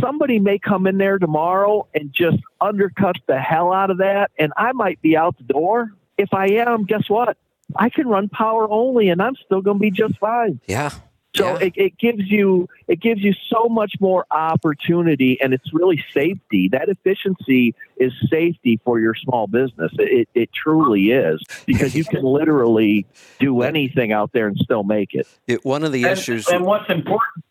Somebody 0.00 0.38
may 0.38 0.58
come 0.58 0.86
in 0.86 0.98
there 0.98 1.18
tomorrow 1.18 1.88
and 1.94 2.12
just 2.12 2.38
undercut 2.60 3.16
the 3.26 3.40
hell 3.40 3.72
out 3.72 3.90
of 3.90 3.98
that, 3.98 4.30
and 4.38 4.52
I 4.56 4.72
might 4.72 5.02
be 5.02 5.16
out 5.16 5.36
the 5.38 5.44
door. 5.44 5.92
If 6.16 6.32
I 6.32 6.46
am, 6.46 6.84
guess 6.84 7.08
what? 7.08 7.36
I 7.74 7.88
can 7.88 8.06
run 8.06 8.28
power 8.28 8.70
only, 8.70 9.08
and 9.08 9.20
I'm 9.20 9.34
still 9.36 9.62
going 9.62 9.78
to 9.78 9.80
be 9.80 9.90
just 9.90 10.18
fine. 10.18 10.60
yeah. 10.66 10.90
So 11.36 11.46
yeah. 11.58 11.66
it, 11.66 11.72
it 11.76 11.98
gives 11.98 12.28
you 12.28 12.68
it 12.88 13.00
gives 13.00 13.22
you 13.22 13.32
so 13.48 13.68
much 13.68 13.94
more 14.00 14.26
opportunity, 14.32 15.40
and 15.40 15.54
it's 15.54 15.72
really 15.72 16.04
safety. 16.12 16.68
That 16.68 16.88
efficiency 16.88 17.74
is 17.96 18.12
safety 18.28 18.80
for 18.84 18.98
your 18.98 19.14
small 19.14 19.46
business. 19.46 19.92
It, 19.98 20.28
it 20.34 20.52
truly 20.52 21.12
is 21.12 21.40
because 21.66 21.94
you 21.94 22.04
can 22.04 22.22
literally 22.22 23.06
do 23.38 23.62
anything 23.62 24.10
out 24.12 24.32
there 24.32 24.48
and 24.48 24.56
still 24.58 24.82
make 24.82 25.14
it. 25.14 25.28
It- 25.46 25.64
one 25.64 25.84
of 25.84 25.92
the 25.92 26.02
And, 26.04 26.18
issues. 26.18 26.48
and 26.48 26.64
what's 26.64 26.90
important, 26.90 27.44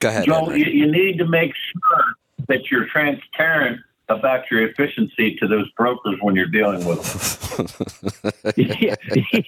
go 0.00 0.08
ahead. 0.08 0.24
Joel, 0.24 0.56
you, 0.56 0.64
you 0.64 0.90
need 0.90 1.18
to 1.18 1.26
make 1.26 1.52
sure 1.54 2.04
that 2.48 2.70
you're 2.70 2.86
transparent 2.86 3.80
about 4.08 4.50
your 4.50 4.66
efficiency 4.68 5.36
to 5.36 5.46
those 5.46 5.70
brokers 5.72 6.16
when 6.20 6.34
you're 6.34 6.46
dealing 6.46 6.84
with 6.84 7.00
them. 8.32 8.52
yeah, 8.56 8.94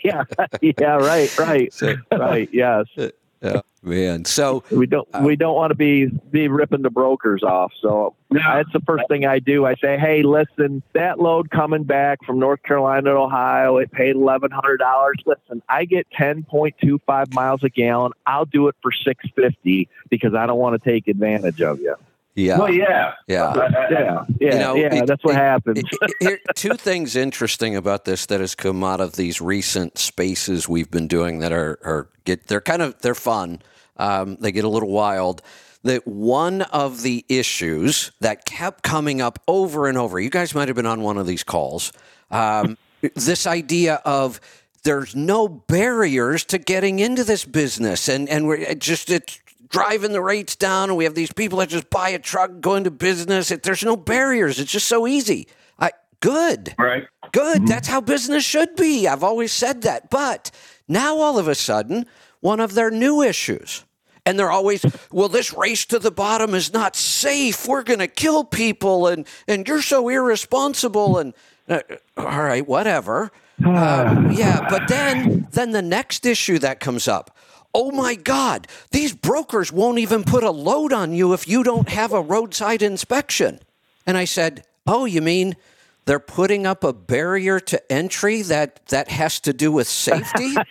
yeah, 0.05 0.25
yeah, 0.61 0.97
right, 0.97 1.37
right, 1.39 1.73
So- 1.75 1.97
right. 2.13 2.49
Yes, 2.53 2.87
yeah, 3.43 3.61
man. 3.83 4.25
So 4.25 4.63
we 4.71 4.87
don't 4.87 5.09
we 5.23 5.37
don't 5.37 5.55
want 5.55 5.71
to 5.71 5.75
be 5.75 6.07
be 6.31 6.49
ripping 6.49 6.83
the 6.83 6.91
brokers 6.91 7.43
off. 7.43 7.73
So 7.81 8.15
Now, 8.31 8.57
That's 8.57 8.73
the 8.73 8.81
first 8.81 9.05
thing 9.09 9.27
I 9.27 9.39
do. 9.39 9.67
I 9.67 9.75
say, 9.77 9.99
hey, 9.99 10.23
listen, 10.23 10.83
that 10.95 11.19
load 11.19 11.51
coming 11.51 11.85
back 11.85 12.25
from 12.25 12.39
North 12.39 12.63
Carolina 12.63 13.11
to 13.11 13.17
Ohio, 13.17 13.79
it 13.79 13.91
paid 13.91 14.17
eleven 14.17 14.51
hundred 14.51 14.79
dollars. 14.79 15.17
Listen, 15.27 15.63
I 15.69 15.85
get 15.85 16.07
ten 16.13 16.45
point 16.45 16.77
two 16.81 17.01
five 17.07 17.33
miles 17.35 17.65
a 17.65 17.69
gallon. 17.69 18.13
I'll 18.27 18.47
do 18.47 18.69
it 18.69 18.77
for 18.83 18.93
six 18.93 19.25
fifty 19.35 19.89
because 20.09 20.35
I 20.35 20.47
don't 20.47 20.59
want 20.59 20.81
to 20.81 20.91
take 20.91 21.09
advantage 21.09 21.61
of 21.61 21.81
you. 21.81 21.97
Yeah, 22.35 22.59
well, 22.59 22.73
yeah. 22.73 23.13
yeah. 23.27 23.45
I- 23.49 23.67
I- 23.67 23.91
Yeah, 23.91 24.25
yeah, 24.41 24.59
know, 24.59 24.75
yeah. 24.75 24.95
it- 24.95 25.07
that's 25.07 25.23
what 25.25 25.35
it- 25.35 25.39
happens. 25.39 25.79
It- 25.79 26.15
here, 26.21 26.39
two 26.55 26.75
things 26.75 27.15
interesting 27.17 27.77
about 27.77 28.05
this 28.05 28.27
that 28.27 28.41
has 28.41 28.55
come 28.55 28.83
out 28.85 29.01
of 29.01 29.17
these 29.17 29.41
recent 29.41 29.99
spaces 29.99 30.69
we've 30.69 30.91
been 30.91 31.07
doing 31.09 31.41
that 31.41 31.53
are, 31.53 31.79
are 31.85 32.09
get 32.25 32.47
they're 32.49 32.61
kind 32.61 32.83
of 32.83 33.01
they're 33.03 33.15
fun. 33.15 33.61
Um, 33.97 34.37
they 34.41 34.53
get 34.53 34.65
a 34.65 34.69
little 34.69 34.91
wild. 34.91 35.43
That 35.85 36.07
one 36.07 36.63
of 36.63 37.03
the 37.03 37.25
issues 37.29 38.13
that 38.21 38.45
kept 38.45 38.83
coming 38.85 39.21
up 39.21 39.41
over 39.49 39.89
and 39.89 39.99
over. 39.99 40.21
You 40.21 40.31
guys 40.31 40.55
might 40.55 40.69
have 40.69 40.77
been 40.77 40.87
on 40.87 41.03
one 41.03 41.19
of 41.19 41.27
these 41.27 41.43
calls. 41.43 41.93
Um, 42.31 42.79
this 43.17 43.47
idea 43.49 44.01
of 44.05 44.41
there's 44.85 45.15
no 45.17 45.49
barriers 45.49 46.45
to 46.47 46.59
getting 46.59 46.99
into 47.01 47.25
this 47.25 47.45
business, 47.45 48.09
and 48.09 48.29
and 48.29 48.47
we're 48.47 48.57
it 48.57 48.79
just 48.81 49.11
it's 49.11 49.41
driving 49.69 50.13
the 50.13 50.23
rates 50.23 50.57
down, 50.57 50.91
and 50.91 50.97
we 50.97 51.05
have 51.05 51.15
these 51.15 51.33
people 51.33 51.59
that 51.59 51.69
just 51.69 51.91
buy 51.91 52.11
a 52.11 52.19
truck, 52.19 52.61
go 52.61 52.75
into 52.75 52.91
business. 52.91 53.51
It, 53.51 53.63
there's 53.63 53.85
no 53.85 53.97
barriers. 53.97 54.59
It's 54.59 54.73
just 54.73 54.89
so 54.89 55.07
easy. 55.07 55.49
I 55.79 55.93
good, 56.21 56.75
right. 56.79 57.05
good. 57.33 57.67
That's 57.67 57.89
how 57.89 58.01
business 58.01 58.45
should 58.45 58.77
be. 58.77 59.09
I've 59.09 59.25
always 59.25 59.53
said 59.53 59.83
that. 59.83 60.11
But 60.11 60.51
now 60.89 61.19
all 61.19 61.39
of 61.39 61.49
a 61.49 61.55
sudden, 61.55 62.07
one 62.41 62.61
of 62.61 62.75
their 62.75 62.91
new 62.91 63.23
issues. 63.23 63.85
And 64.25 64.39
they're 64.39 64.53
always, 64.53 64.85
well, 65.11 65.29
this 65.29 65.53
race 65.53 65.85
to 65.87 65.99
the 65.99 66.13
bottom 66.13 66.55
is 66.55 66.73
not 66.73 66.95
safe. 66.95 67.67
We're 67.67 67.83
going 67.83 67.99
to 67.99 68.07
kill 68.07 68.45
people, 68.45 69.09
and 69.09 69.27
and 69.49 69.67
you're 69.67 69.83
so 69.83 70.09
irresponsible. 70.09 71.19
And 71.19 71.35
uh, 71.69 71.81
all 72.17 72.43
right, 72.43 72.67
whatever. 72.67 73.31
Um, 73.63 74.33
yeah, 74.33 74.67
but 74.69 74.89
then 74.89 75.47
then 75.53 75.71
the 75.71 75.83
next 75.83 76.27
issue 76.27 76.59
that 76.61 76.81
comes 76.81 77.07
up. 77.07 77.37
Oh 77.75 77.91
my 77.91 78.15
God, 78.15 78.67
these 78.91 79.15
brokers 79.15 79.73
won't 79.73 79.99
even 79.99 80.25
put 80.25 80.45
a 80.45 80.51
load 80.51 80.93
on 80.93 81.13
you 81.13 81.33
if 81.33 81.49
you 81.49 81.63
don't 81.63 81.89
have 81.89 82.13
a 82.13 82.21
roadside 82.21 82.83
inspection. 82.83 83.61
And 84.07 84.19
I 84.19 84.25
said, 84.27 84.65
Oh, 84.87 85.05
you 85.05 85.23
mean 85.23 85.57
they're 86.05 86.19
putting 86.19 86.67
up 86.67 86.85
a 86.85 86.93
barrier 86.93 87.61
to 87.61 87.93
entry 87.93 88.43
that, 88.43 88.85
that 88.87 89.09
has 89.09 89.41
to 89.41 89.53
do 89.53 89.71
with 89.73 89.87
safety? 89.87 90.55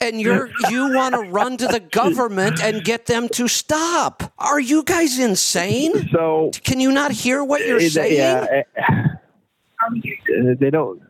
and 0.00 0.20
you're 0.20 0.50
you 0.68 0.94
want 0.94 1.14
to 1.14 1.22
run 1.22 1.56
to 1.56 1.66
the 1.66 1.80
government 1.80 2.60
and 2.62 2.84
get 2.84 3.06
them 3.06 3.28
to 3.30 3.48
stop. 3.48 4.32
Are 4.38 4.60
you 4.60 4.82
guys 4.82 5.18
insane? 5.18 6.08
So 6.10 6.50
Can 6.64 6.80
you 6.80 6.92
not 6.92 7.12
hear 7.12 7.42
what 7.42 7.66
you're 7.66 7.80
saying? 7.80 8.16
yeah, 8.16 8.62
eh, 8.78 10.54
they 10.58 10.70
don't. 10.70 11.00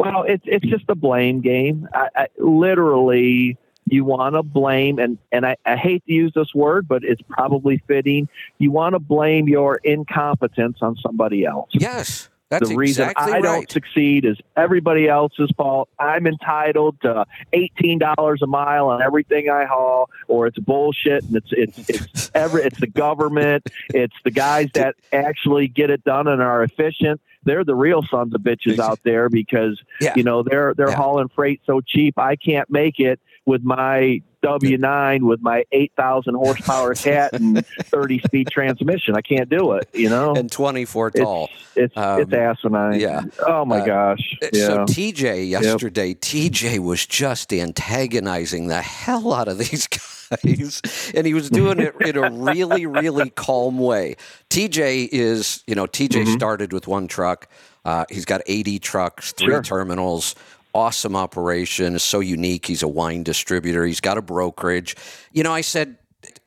Well, 0.00 0.22
it's 0.22 0.44
it's 0.46 0.64
just 0.64 0.84
a 0.88 0.94
blame 0.94 1.42
game. 1.42 1.86
I, 1.92 2.08
I, 2.16 2.26
literally, 2.38 3.58
you 3.84 4.02
want 4.02 4.34
to 4.34 4.42
blame, 4.42 4.98
and 4.98 5.18
and 5.30 5.44
I, 5.44 5.56
I 5.66 5.76
hate 5.76 6.02
to 6.06 6.12
use 6.14 6.32
this 6.34 6.54
word, 6.54 6.88
but 6.88 7.04
it's 7.04 7.20
probably 7.28 7.82
fitting. 7.86 8.26
You 8.56 8.70
want 8.70 8.94
to 8.94 8.98
blame 8.98 9.46
your 9.46 9.76
incompetence 9.84 10.78
on 10.80 10.96
somebody 10.96 11.44
else. 11.44 11.68
Yes. 11.72 12.30
That's 12.48 12.68
the 12.68 12.76
reason 12.76 13.10
exactly 13.10 13.32
I 13.32 13.36
right. 13.36 13.42
don't 13.42 13.70
succeed 13.70 14.24
is 14.24 14.36
everybody 14.56 15.06
else's 15.06 15.50
fault. 15.56 15.88
I'm 16.00 16.26
entitled 16.26 17.00
to 17.02 17.26
eighteen 17.52 17.98
dollars 17.98 18.40
a 18.42 18.46
mile 18.46 18.88
on 18.88 19.02
everything 19.02 19.50
I 19.50 19.66
haul, 19.66 20.08
or 20.28 20.46
it's 20.46 20.58
bullshit 20.58 21.24
and 21.24 21.36
it's 21.36 21.52
it's 21.52 21.90
it's 21.90 22.30
every 22.34 22.62
it's 22.62 22.80
the 22.80 22.88
government, 22.88 23.68
it's 23.90 24.16
the 24.24 24.32
guys 24.32 24.70
that 24.74 24.96
actually 25.12 25.68
get 25.68 25.90
it 25.90 26.02
done 26.04 26.26
and 26.26 26.40
are 26.40 26.64
efficient. 26.64 27.20
They're 27.44 27.64
the 27.64 27.74
real 27.74 28.02
sons 28.02 28.34
of 28.34 28.42
bitches 28.42 28.78
out 28.78 29.00
there 29.04 29.28
because 29.28 29.80
Yeah. 30.00 30.12
you 30.16 30.22
know 30.22 30.42
they're 30.42 30.74
they're 30.74 30.90
Yeah. 30.90 30.96
hauling 30.96 31.28
freight 31.28 31.60
so 31.66 31.80
cheap. 31.80 32.18
I 32.18 32.36
can't 32.36 32.68
make 32.70 33.00
it 33.00 33.18
with 33.46 33.62
my 33.62 34.22
W 34.42 34.78
nine 34.78 35.26
with 35.26 35.40
my 35.42 35.64
eight 35.72 35.92
thousand 35.96 36.34
horsepower 36.34 36.94
cat 36.94 37.32
and 37.34 37.64
thirty 37.90 38.18
speed 38.20 38.48
transmission. 38.50 39.14
I 39.16 39.20
can't 39.20 39.48
do 39.50 39.72
it. 39.72 39.88
You 39.92 40.08
know, 40.08 40.34
and 40.34 40.50
24 40.50 41.10
tall. 41.12 41.50
it's 41.76 41.94
Um, 41.96 42.20
it's 42.22 42.32
asinine. 42.32 43.00
yeah. 43.00 43.22
Oh 43.46 43.64
my 43.66 43.80
Uh, 43.80 43.84
gosh. 43.86 44.36
So 44.54 44.84
TJ 44.86 45.48
yesterday, 45.50 46.14
TJ 46.14 46.78
was 46.78 47.04
just 47.06 47.52
antagonizing 47.52 48.68
the 48.68 48.80
hell 48.80 49.32
out 49.34 49.48
of 49.48 49.58
these 49.58 49.86
guys, 50.30 50.80
and 51.14 51.26
he 51.26 51.34
was 51.34 51.50
doing 51.50 51.78
it 51.80 51.94
in 52.00 52.16
a 52.16 52.30
really, 52.30 52.86
really 52.86 53.30
calm 53.30 53.78
way. 53.78 54.16
TJ 54.48 55.08
is, 55.12 55.62
you 55.66 55.74
know, 55.74 55.86
TJ 55.86 56.10
Mm-hmm. 56.20 56.32
started 56.34 56.72
with 56.72 56.86
one 56.86 57.08
truck. 57.08 57.48
Uh, 57.84 58.04
he's 58.10 58.24
got 58.26 58.40
80 58.46 58.78
trucks, 58.78 59.32
three 59.32 59.48
Sure. 59.48 59.62
terminals. 59.62 60.34
Awesome 60.72 61.16
operation. 61.16 61.94
Is 61.94 62.02
so 62.02 62.20
unique. 62.20 62.66
He's 62.66 62.82
a 62.82 62.88
wine 62.88 63.22
distributor. 63.22 63.84
He's 63.84 64.00
got 64.00 64.18
a 64.18 64.22
brokerage. 64.22 64.96
You 65.32 65.42
know, 65.42 65.52
I 65.52 65.62
said 65.62 65.96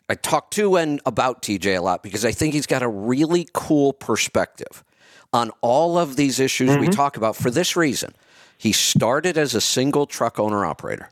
I 0.10 0.16
talked 0.16 0.54
to 0.56 0.76
and 0.76 1.02
about 1.06 1.42
TJ 1.42 1.78
a 1.78 1.82
lot 1.82 2.04
because 2.04 2.26
I 2.26 2.32
think 2.32 2.54
he's 2.54 2.68
got 2.68 2.84
a 2.84 2.88
really 2.88 3.48
cool 3.54 3.94
perspective 3.94 4.84
on 5.32 5.52
all 5.62 5.98
of 5.98 6.16
these 6.16 6.40
issues 6.40 6.70
we 6.70 6.84
mm-hmm. 6.84 6.92
talk 6.92 7.18
about 7.18 7.36
for 7.36 7.50
this 7.50 7.76
reason. 7.76 8.14
He 8.58 8.72
started 8.72 9.38
as 9.38 9.56
a 9.56 9.62
single 9.62 10.06
truck 10.06 10.40
owner 10.40 10.66
operator. 10.66 11.10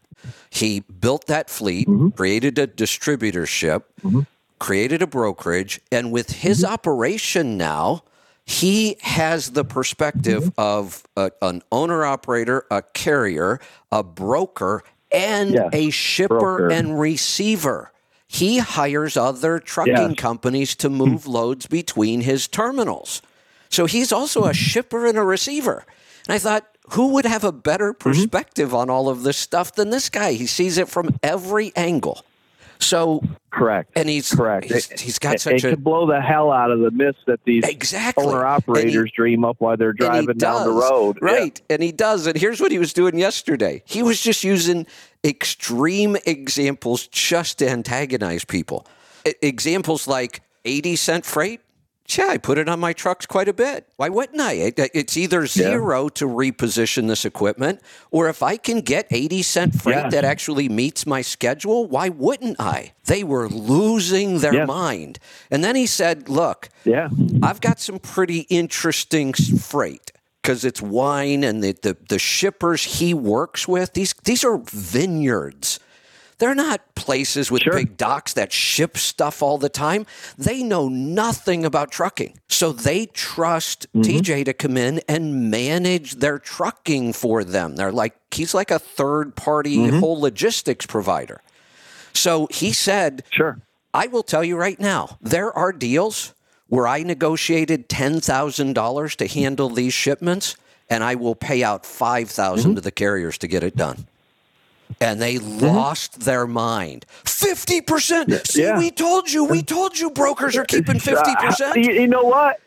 He 0.49 0.81
built 0.81 1.25
that 1.27 1.49
fleet, 1.49 1.88
mm-hmm. 1.88 2.09
created 2.09 2.59
a 2.59 2.67
distributorship, 2.67 3.83
mm-hmm. 4.03 4.21
created 4.59 5.01
a 5.01 5.07
brokerage, 5.07 5.81
and 5.91 6.11
with 6.11 6.29
his 6.29 6.63
operation 6.63 7.57
now, 7.57 8.03
he 8.45 8.97
has 9.01 9.51
the 9.51 9.63
perspective 9.63 10.43
mm-hmm. 10.43 10.61
of 10.61 11.03
a, 11.15 11.31
an 11.41 11.61
owner 11.72 12.05
operator, 12.05 12.65
a 12.72 12.81
carrier, 12.81 13.59
a 13.91 14.03
broker, 14.03 14.84
and 15.11 15.59
a 15.73 15.89
shipper 15.89 16.39
broker. 16.39 16.72
and 16.72 16.99
receiver. 16.99 17.91
He 18.27 18.59
hires 18.59 19.18
other 19.18 19.59
trucking 19.59 20.15
companies 20.15 20.76
to 20.77 20.88
hmm. 20.88 20.95
move 20.95 21.27
loads 21.27 21.68
between 21.68 22.22
his 22.22 22.47
terminals. 22.47 23.22
So 23.69 23.85
he's 23.85 24.11
also 24.11 24.43
a 24.43 24.49
mm-hmm. 24.49 24.53
shipper 24.53 25.05
and 25.05 25.18
a 25.18 25.23
receiver. 25.23 25.85
And 26.27 26.35
I 26.35 26.39
thought, 26.39 26.65
who 26.91 27.09
would 27.09 27.26
have 27.26 27.43
a 27.43 27.51
better 27.51 27.93
Mm-hmm. 27.93 28.09
perspective 28.09 28.73
on 28.73 28.89
all 28.89 29.09
of 29.09 29.23
this 29.23 29.38
stuff 29.38 29.76
than 29.76 29.89
this 29.89 30.09
guy? 30.09 30.34
He 30.34 30.45
sees 30.45 30.77
it 30.77 30.88
from 30.88 31.19
every 31.22 31.72
angle. 31.76 32.23
So, 32.81 33.21
Correct. 33.51 33.91
and 33.95 34.09
he's 34.09 34.33
Correct. 34.33 34.65
He's, 34.65 34.89
It- 34.91 34.99
he's 34.99 35.19
got 35.19 35.35
it, 35.35 35.41
such 35.41 35.53
it 35.53 35.63
a 35.65 35.69
could 35.71 35.83
blow 35.83 36.07
the 36.07 36.19
hell 36.19 36.51
out 36.51 36.71
of 36.71 36.79
the 36.79 36.91
mist 36.91 37.19
that 37.27 37.39
these 37.45 37.63
exactly 37.63 38.25
owner 38.25 38.45
operators 38.45 39.11
dream 39.15 39.45
up 39.45 39.57
while 39.59 39.77
they're 39.77 39.93
driving 39.93 40.37
down 40.37 40.65
the 40.65 40.73
road. 40.73 41.17
Yeah. 41.21 41.27
Right. 41.27 41.61
And 41.69 41.81
he 41.83 41.91
does. 41.91 42.27
And 42.27 42.37
here's 42.37 42.59
what 42.59 42.71
he 42.71 42.79
was 42.79 42.91
doing 42.91 43.17
yesterday. 43.17 43.83
He 43.85 44.03
was 44.03 44.19
just 44.19 44.43
using 44.43 44.87
extreme 45.23 46.17
examples 46.25 47.07
just 47.07 47.59
to 47.59 47.69
antagonize 47.69 48.43
people. 48.43 48.85
Examples 49.41 50.07
like 50.07 50.41
80 50.65 50.95
cent 50.95 51.25
freight. 51.25 51.61
Yeah, 52.17 52.27
I 52.27 52.38
put 52.38 52.57
it 52.57 52.67
on 52.67 52.79
my 52.79 52.93
trucks 52.93 53.25
quite 53.25 53.47
a 53.47 53.53
bit. 53.53 53.88
Why 53.97 54.09
wouldn't 54.09 54.39
I? 54.41 54.53
It- 54.53 54.91
It's 54.93 55.15
either 55.17 55.45
zero 55.47 56.09
to 56.09 56.25
reposition 56.25 57.07
this 57.07 57.25
equipment, 57.25 57.79
or 58.11 58.27
if 58.29 58.41
I 58.43 58.57
can 58.57 58.81
get 58.81 59.07
80 59.11 59.41
cent 59.43 59.81
freight 59.81 59.95
Yes. 60.03 60.11
that 60.13 60.23
actually 60.25 60.67
meets 60.69 61.05
my 61.05 61.21
schedule, 61.21 61.85
why 61.88 62.09
wouldn't 62.09 62.59
I? 62.59 62.91
They 63.05 63.23
were 63.23 63.47
losing 63.47 64.39
their 64.39 64.53
Yes. 64.53 64.67
mind. 64.67 65.19
And 65.49 65.63
then 65.63 65.75
he 65.75 65.85
said, 65.85 66.27
Look, 66.29 66.69
Yeah. 66.85 67.09
I've 67.43 67.61
got 67.61 67.79
some 67.79 67.99
pretty 67.99 68.41
interesting 68.49 69.33
freight 69.33 70.11
because 70.41 70.65
it's 70.65 70.81
wine 70.81 71.43
and 71.43 71.63
the, 71.63 71.73
the, 71.81 71.97
the 72.09 72.19
shippers 72.19 72.83
he 72.99 73.13
works 73.13 73.67
with. 73.67 73.93
These 73.93 74.15
these 74.23 74.43
are 74.43 74.57
vineyards. 74.65 75.79
They're 76.41 76.55
not 76.55 76.95
places 76.95 77.51
with 77.51 77.61
Sure. 77.61 77.73
big 77.73 77.97
docks 77.97 78.34
that 78.34 78.51
ship 78.51 78.97
stuff 78.97 79.43
all 79.43 79.59
the 79.59 79.69
time. 79.69 80.07
They 80.39 80.63
know 80.63 80.89
nothing 80.89 81.63
about 81.63 81.91
trucking. 81.91 82.39
So 82.49 82.72
they 82.72 83.05
trust 83.05 83.85
mm-hmm. 83.93 84.01
TJ 84.01 84.45
to 84.45 84.53
come 84.53 84.76
in 84.76 85.01
and 85.07 85.51
manage 85.51 86.15
their 86.15 86.39
trucking 86.39 87.13
for 87.13 87.43
them. 87.43 87.76
They're 87.76 87.91
like, 87.91 88.15
he's 88.31 88.55
like 88.55 88.72
a 88.72 88.80
third 88.80 89.35
party 89.35 89.77
mm-hmm. 89.77 89.99
whole 89.99 90.19
logistics 90.19 90.88
provider. 90.88 91.41
So 92.11 92.47
he 92.49 92.73
said, 92.73 93.23
Sure. 93.30 93.61
I 93.93 94.07
will 94.07 94.23
tell 94.23 94.43
you 94.43 94.57
right 94.57 94.80
now, 94.80 95.19
there 95.22 95.55
are 95.55 95.72
deals 95.72 96.34
where 96.69 96.88
I 96.88 97.03
negotiated 97.03 97.88
$10,000 97.88 99.15
to 99.18 99.27
handle 99.27 99.69
these 99.69 99.93
shipments, 99.93 100.55
and 100.89 101.03
I 101.03 101.13
will 101.13 101.35
pay 101.35 101.63
out 101.63 101.85
5000 101.85 102.65
mm-hmm. 102.65 102.76
to 102.76 102.81
the 102.81 102.91
carriers 102.91 103.38
to 103.38 103.47
get 103.47 103.61
it 103.61 103.76
done. 103.76 104.07
And 104.99 105.22
they 105.22 105.38
lost 105.39 106.22
their 106.22 106.45
mind. 106.47 107.05
50%. 107.23 108.47
See, 108.47 108.63
Yeah. 108.63 108.77
we 108.77 108.91
told 108.91 109.31
you, 109.31 109.43
we 109.45 109.61
told 109.61 109.97
you 109.99 110.11
brokers 110.11 110.55
are 110.57 110.65
keeping 110.65 110.95
50%. 110.99 111.72
Uh, 111.72 111.73
you, 111.80 112.07
know 112.07 112.23
what? 112.23 112.59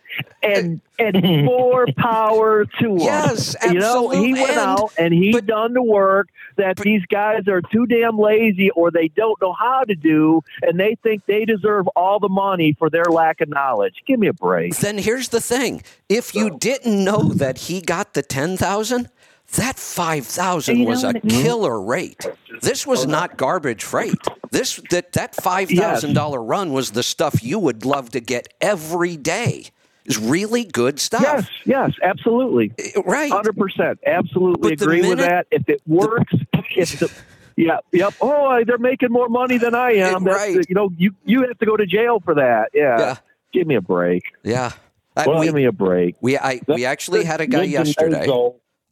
And 0.43 0.81
and 0.99 1.45
more 1.45 1.87
power 1.97 2.65
to 2.67 2.91
him. 2.93 2.99
Yes, 2.99 3.57
You 3.65 3.75
know, 3.81 4.11
he 4.11 4.33
went 4.33 4.51
and- 4.51 4.59
out 4.61 4.93
and 4.97 5.13
he 5.13 5.33
but- 5.33 5.47
done 5.47 5.73
the 5.75 5.83
work 5.83 6.29
that 6.57 6.77
these 6.77 7.03
guys 7.07 7.49
are 7.49 7.61
too 7.61 7.85
damn 7.87 8.17
lazy 8.17 8.71
or 8.71 8.93
they 8.93 9.09
don't 9.09 9.41
know 9.43 9.53
how 9.53 9.83
to 9.83 9.97
do, 9.97 10.41
and 10.63 10.79
they 10.79 10.97
think 11.03 11.27
they 11.27 11.45
deserve 11.45 11.89
all 11.97 12.21
the 12.21 12.29
money 12.29 12.77
for 12.79 12.89
their 12.89 13.07
lack 13.07 13.41
of 13.41 13.49
knowledge. 13.49 13.95
Give 14.07 14.21
me 14.21 14.29
a 14.29 14.33
break. 14.33 14.77
Then 14.77 14.99
here's 14.99 15.31
the 15.31 15.41
thing. 15.41 15.83
If 16.09 16.33
you 16.33 16.57
didn't 16.61 17.03
know 17.03 17.31
that 17.31 17.59
he 17.59 17.81
got 17.81 18.15
the 18.15 18.23
10,000, 18.23 19.09
that 19.57 19.79
5,000 19.79 20.77
You 20.79 20.87
was 20.87 21.05
a 21.05 21.15
killer 21.21 21.81
rate. 21.81 22.27
This 22.61 22.87
was 22.87 23.07
not 23.07 23.37
garbage 23.37 23.83
freight. 23.85 24.19
This 24.51 24.81
that 24.91 25.13
that 25.13 25.35
$5,000 25.37 26.49
run 26.49 26.73
was 26.73 26.93
the 26.93 27.03
stuff 27.03 27.43
you 27.43 27.59
would 27.59 27.85
love 27.85 28.11
to 28.11 28.21
get 28.21 28.49
every 28.61 29.17
day. 29.17 29.67
Is 30.07 30.19
really 30.19 30.65
good 30.65 31.01
stuff. 31.01 31.23
Yes, 31.23 31.49
yes, 31.65 31.93
absolutely. 32.03 32.73
Right. 33.07 33.33
Hundred 33.33 33.57
percent, 33.57 33.99
absolutely 34.05 34.71
But 34.71 34.79
the 34.79 34.85
agree 34.85 35.09
with 35.09 35.17
that. 35.19 35.47
If 35.51 35.67
it 35.67 35.81
works, 35.87 36.35
if 36.77 36.99
the 36.99 37.11
yeah, 37.57 37.79
yep. 37.91 38.13
Oh, 38.21 38.63
they're 38.67 38.77
making 38.77 39.11
more 39.11 39.31
money 39.31 39.57
than 39.57 39.75
I 39.75 39.93
am. 39.93 40.25
That's, 40.25 40.37
Right. 40.37 40.69
You 40.69 40.75
know, 40.75 40.91
you 40.99 41.15
you 41.25 41.41
have 41.49 41.57
to 41.59 41.65
go 41.65 41.79
to 41.79 41.87
jail 41.87 42.21
for 42.21 42.35
that. 42.35 42.69
Yeah. 42.75 42.99
Yeah. 42.99 43.17
Give 43.55 43.67
me 43.67 43.77
a 43.77 43.81
break. 43.81 44.25
Yeah. 44.43 44.73
Uh, 45.17 45.25
Well, 45.27 45.39
we, 45.41 45.47
give 45.47 45.55
me 45.55 45.65
a 45.65 45.73
break. 45.73 46.17
we, 46.21 46.37
I, 46.37 46.61
we 46.69 46.85
actually 46.85 47.25
had 47.25 47.41
a 47.41 47.47
guy 47.47 47.63
yesterday. 47.63 48.27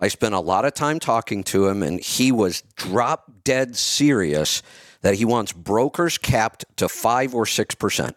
I 0.02 0.08
spent 0.08 0.34
a 0.34 0.40
lot 0.40 0.64
of 0.64 0.74
time 0.74 0.98
talking 0.98 1.44
to 1.44 1.68
him, 1.68 1.82
and 1.82 2.00
he 2.00 2.32
was 2.32 2.62
drop 2.74 3.30
dead 3.44 3.76
serious 3.76 4.60
that 5.02 5.14
he 5.14 5.24
wants 5.24 5.52
brokers 5.52 6.18
capped 6.18 6.64
to 6.76 6.88
five 6.88 7.34
or 7.34 7.46
six 7.46 7.74
percent. 7.76 8.16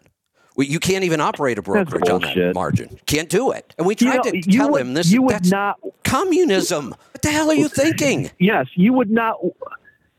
Well, 0.57 0.65
you 0.65 0.79
can't 0.79 1.03
even 1.03 1.21
operate 1.21 1.59
a 1.59 1.61
brokerage 1.61 2.09
on 2.09 2.21
that 2.21 2.53
margin. 2.55 2.97
Can't 3.05 3.29
do 3.29 3.51
it. 3.51 3.75
And 3.77 3.85
we 3.85 3.93
You 3.99 4.11
tried 4.11 4.25
know, 4.25 4.31
to 4.31 4.37
you 4.37 4.57
tell 4.59 4.71
would, 4.71 4.81
him 4.81 4.93
this. 4.95 5.11
You 5.11 5.21
would 5.21 5.35
that's 5.35 5.51
not. 5.51 5.77
communism. 6.03 6.89
What 7.11 7.21
the 7.21 7.29
hell 7.29 7.51
are 7.51 7.55
you 7.55 7.67
thinking? 7.67 8.31
Yes, 8.39 8.65
you 8.73 8.93
would 8.93 9.11
not. 9.11 9.37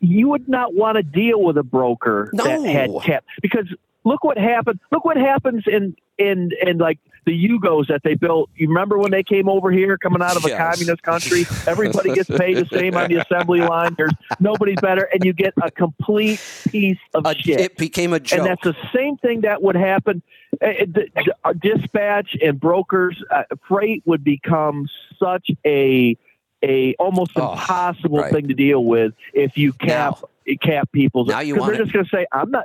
You 0.00 0.28
would 0.28 0.48
not 0.48 0.74
want 0.74 0.96
to 0.96 1.02
deal 1.02 1.42
with 1.42 1.56
a 1.56 1.62
broker 1.64 2.30
that 2.34 2.62
had 2.64 2.90
cap 3.02 3.24
because 3.42 3.66
look 4.04 4.22
what 4.22 4.38
happened. 4.38 4.78
Look 4.92 5.04
what 5.04 5.16
happens 5.16 5.64
in 5.66 5.96
in 6.18 6.50
in 6.62 6.78
like 6.78 6.98
the 7.26 7.48
Yugos 7.48 7.88
that 7.88 8.02
they 8.04 8.14
built. 8.14 8.48
You 8.56 8.68
remember 8.68 8.96
when 8.98 9.10
they 9.10 9.22
came 9.24 9.48
over 9.48 9.70
here, 9.70 9.98
coming 9.98 10.22
out 10.22 10.36
of 10.36 10.44
a 10.44 10.48
Yes. 10.48 10.58
communist 10.76 11.02
country? 11.02 11.44
Everybody 11.66 12.14
gets 12.14 12.30
paid 12.30 12.56
the 12.56 12.66
same 12.66 12.96
on 12.96 13.08
the 13.10 13.16
assembly 13.16 13.60
line. 13.68 13.94
There's 13.98 14.12
nobody's 14.40 14.80
better, 14.80 15.02
and 15.12 15.24
you 15.24 15.32
get 15.32 15.52
a 15.62 15.70
complete 15.70 16.40
piece 16.68 16.98
of 17.12 17.26
A- 17.26 17.34
shit. 17.34 17.60
it 17.60 17.76
became 17.76 18.12
a 18.12 18.20
joke. 18.20 18.38
And 18.38 18.46
that's 18.48 18.62
the 18.62 18.76
same 18.94 19.16
thing 19.18 19.40
that 19.42 19.60
would 19.60 19.74
happen. 19.76 20.22
The- 20.60 20.86
the- 21.14 21.34
uh, 21.44 21.52
dispatch 21.52 22.36
and 22.42 22.58
brokers, 22.58 23.22
uh, 23.30 23.42
freight 23.68 24.02
would 24.06 24.24
become 24.24 24.88
such 25.18 25.50
a 25.66 26.16
a 26.64 26.94
almost 26.94 27.32
Oh, 27.36 27.52
impossible 27.52 28.18
right. 28.18 28.32
thing 28.32 28.48
to 28.48 28.54
deal 28.54 28.82
with 28.82 29.12
if 29.34 29.58
you 29.58 29.72
cap 29.74 30.18
cap 30.62 30.90
people's. 30.90 31.28
now 31.28 31.40
you 31.40 31.54
wanna- 31.56 31.72
they're 31.74 31.82
just 31.82 31.92
going 31.92 32.04
to 32.06 32.10
say, 32.10 32.24
"I'm 32.32 32.50
not." 32.50 32.64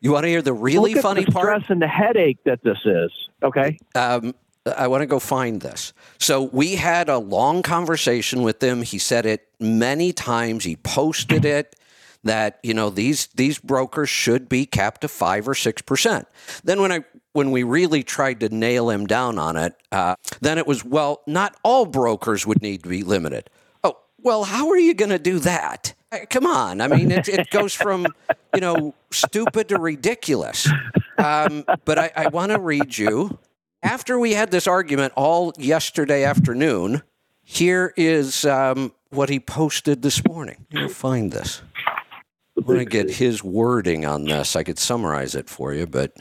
You 0.00 0.12
want 0.12 0.24
to 0.24 0.28
hear 0.28 0.42
the 0.42 0.52
really 0.52 0.94
look 0.94 0.98
at 0.98 1.02
funny 1.02 1.24
the 1.24 1.32
part? 1.32 1.46
stress 1.46 1.70
and 1.70 1.82
the 1.82 1.88
headache 1.88 2.38
that 2.44 2.62
this 2.62 2.78
is. 2.84 3.10
Okay. 3.42 3.78
um, 3.94 4.34
I 4.76 4.88
want 4.88 5.00
to 5.00 5.06
go 5.06 5.18
find 5.18 5.60
this. 5.60 5.92
So 6.18 6.42
we 6.42 6.76
had 6.76 7.08
a 7.08 7.18
long 7.18 7.62
conversation 7.62 8.42
with 8.42 8.62
him. 8.62 8.82
He 8.82 8.98
said 8.98 9.24
it 9.24 9.48
many 9.58 10.12
times. 10.12 10.64
He 10.64 10.76
posted 10.76 11.44
it 11.44 11.76
that 12.24 12.58
you 12.62 12.74
know 12.74 12.90
these 12.90 13.28
these 13.28 13.58
brokers 13.58 14.10
should 14.10 14.48
be 14.48 14.66
capped 14.66 15.00
to 15.00 15.08
five 15.08 15.48
or 15.48 15.54
six 15.54 15.80
percent. 15.82 16.28
Then 16.62 16.80
when 16.82 16.92
I 16.92 17.04
when 17.32 17.50
we 17.50 17.62
really 17.62 18.02
tried 18.02 18.40
to 18.40 18.48
nail 18.48 18.90
him 18.90 19.06
down 19.06 19.38
on 19.38 19.56
it, 19.56 19.74
uh, 19.92 20.16
then 20.40 20.58
it 20.58 20.66
was 20.66 20.84
well, 20.84 21.22
not 21.26 21.56
all 21.62 21.86
brokers 21.86 22.46
would 22.46 22.60
need 22.60 22.82
to 22.82 22.88
be 22.88 23.02
limited. 23.02 23.48
Oh 23.82 23.96
well, 24.18 24.44
how 24.44 24.68
are 24.68 24.78
you 24.78 24.92
going 24.94 25.10
to 25.10 25.18
do 25.18 25.38
that? 25.40 25.94
Come 26.28 26.46
on, 26.46 26.80
I 26.80 26.88
mean 26.88 27.10
it, 27.10 27.28
it 27.28 27.50
goes 27.50 27.72
from 27.74 28.06
you 28.54 28.60
know 28.60 28.94
stupid 29.10 29.68
to 29.68 29.78
ridiculous. 29.78 30.68
Um, 31.18 31.64
but 31.84 31.98
I, 31.98 32.10
I 32.16 32.28
want 32.28 32.52
to 32.52 32.58
read 32.58 32.96
you 32.96 33.38
after 33.82 34.18
we 34.18 34.32
had 34.32 34.50
this 34.50 34.66
argument 34.66 35.12
all 35.16 35.52
yesterday 35.58 36.24
afternoon, 36.24 37.02
here 37.42 37.92
is 37.96 38.44
um, 38.44 38.92
what 39.10 39.28
he 39.28 39.40
posted 39.40 40.02
this 40.02 40.24
morning. 40.26 40.66
You'll 40.70 40.88
find 40.88 41.32
this. 41.32 41.62
I 41.86 42.60
want 42.62 42.78
to 42.78 42.84
get 42.84 43.10
his 43.10 43.42
wording 43.42 44.04
on 44.04 44.24
this. 44.24 44.54
I 44.54 44.62
could 44.62 44.78
summarize 44.78 45.34
it 45.34 45.48
for 45.48 45.72
you, 45.72 45.86
but 45.86 46.14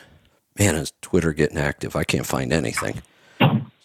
man, 0.57 0.75
is 0.75 0.93
Twitter 1.01 1.33
getting 1.33 1.57
active? 1.57 1.95
I 1.95 2.05
can't 2.05 2.25
find 2.25 2.53
anything. 2.53 3.01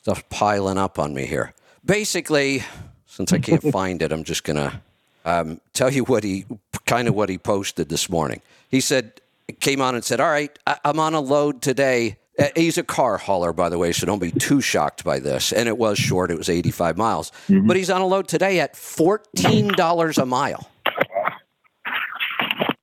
Stuff's 0.01 0.23
piling 0.31 0.79
up 0.79 0.99
on 0.99 1.15
me 1.15 1.27
here. 1.27 1.53
Basically, 1.85 2.63
since 3.07 3.33
I 3.33 3.39
can't 3.39 3.63
find 3.63 4.03
it, 4.03 4.13
I'm 4.13 4.25
just 4.25 4.45
gonna 4.45 4.83
um, 5.25 5.61
tell 5.73 5.93
you 5.93 6.05
what 6.05 6.25
he 6.25 6.45
kind 6.87 7.09
of 7.09 7.15
what 7.15 7.29
he 7.29 7.39
posted 7.39 7.89
this 7.89 8.09
morning. 8.11 8.41
He 8.71 8.81
said, 8.81 9.21
came 9.61 9.81
on 9.81 9.95
and 9.95 10.05
said, 10.05 10.21
"All 10.21 10.31
right, 10.31 10.57
I, 10.67 10.79
I'm 10.85 10.99
on 10.99 11.15
a 11.15 11.21
load 11.21 11.63
today." 11.63 12.17
Uh, 12.39 12.49
He's 12.57 12.79
a 12.79 12.83
car 12.83 13.17
hauler, 13.17 13.53
by 13.53 13.69
the 13.69 13.79
way, 13.79 13.93
so 13.93 14.07
don't 14.07 14.19
be 14.19 14.33
too 14.33 14.61
shocked 14.61 15.05
by 15.05 15.21
this. 15.21 15.53
And 15.53 15.69
it 15.69 15.79
was 15.79 15.99
short; 15.99 16.31
it 16.31 16.39
was 16.39 16.49
85 16.49 16.97
miles, 16.97 17.31
but 17.49 17.77
he's 17.77 17.91
on 17.91 18.01
a 18.01 18.07
load 18.07 18.27
today 18.29 18.61
at 18.61 18.77
fourteen 18.77 19.69
dollars 19.69 20.19
a 20.19 20.27
mile. 20.27 20.69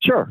Sure. 0.01 0.29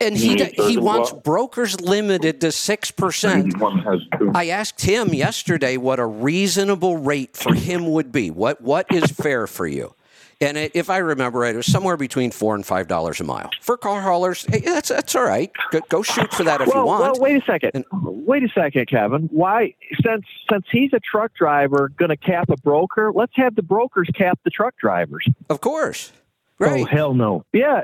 And 0.00 0.16
he 0.16 0.44
he 0.44 0.78
wants 0.78 1.12
brokers 1.12 1.80
limited 1.80 2.40
to 2.42 2.52
six 2.52 2.90
percent. 2.90 3.58
One 3.58 3.80
has 3.80 4.00
two. 4.18 4.30
I 4.34 4.46
asked 4.48 4.80
him 4.80 5.12
yesterday 5.12 5.76
what 5.76 5.98
a 5.98 6.06
reasonable 6.06 6.96
rate 6.96 7.36
for 7.36 7.52
him 7.54 7.90
would 7.92 8.12
be. 8.12 8.30
What 8.30 8.60
what 8.62 8.86
is 8.92 9.10
fair 9.10 9.46
for 9.48 9.66
you? 9.66 9.94
And 10.40 10.56
it, 10.56 10.72
if 10.74 10.90
I 10.90 10.98
remember 10.98 11.38
right, 11.40 11.54
it 11.54 11.56
was 11.56 11.66
somewhere 11.66 11.96
between 11.96 12.30
four 12.30 12.54
and 12.54 12.64
five 12.64 12.88
dollars 12.88 13.20
a 13.20 13.24
mile 13.24 13.50
for 13.60 13.76
car 13.76 14.00
haulers. 14.02 14.44
Eh, 14.48 14.58
hey, 14.58 14.60
that's 14.60 14.88
that's 14.88 15.14
all 15.14 15.24
right. 15.24 15.50
Go, 15.70 15.80
go 15.88 16.02
shoot 16.02 16.32
for 16.32 16.44
that 16.44 16.60
if 16.60 16.68
well, 16.68 16.78
you 16.78 16.86
want. 16.86 17.02
well, 17.02 17.20
wait 17.20 17.42
a 17.42 17.44
second. 17.44 17.70
And- 17.74 17.84
wait 17.92 18.42
a 18.42 18.48
second, 18.48 18.86
Kevin. 18.88 19.28
Why? 19.32 19.74
Since 20.04 20.24
since 20.50 20.66
he's 20.70 20.92
a 20.92 21.00
truck 21.00 21.34
driver, 21.34 21.90
going 21.96 22.10
to 22.10 22.16
cap 22.16 22.50
a 22.50 22.56
broker. 22.56 23.12
Let's 23.14 23.32
have 23.36 23.54
the 23.54 23.62
brokers 23.62 24.08
cap 24.14 24.38
the 24.44 24.50
truck 24.50 24.76
drivers. 24.76 25.26
of 25.50 25.60
course, 25.60 26.12
Oh 26.60 26.84
hell 26.84 27.14
no. 27.14 27.44
Yeah, 27.52 27.82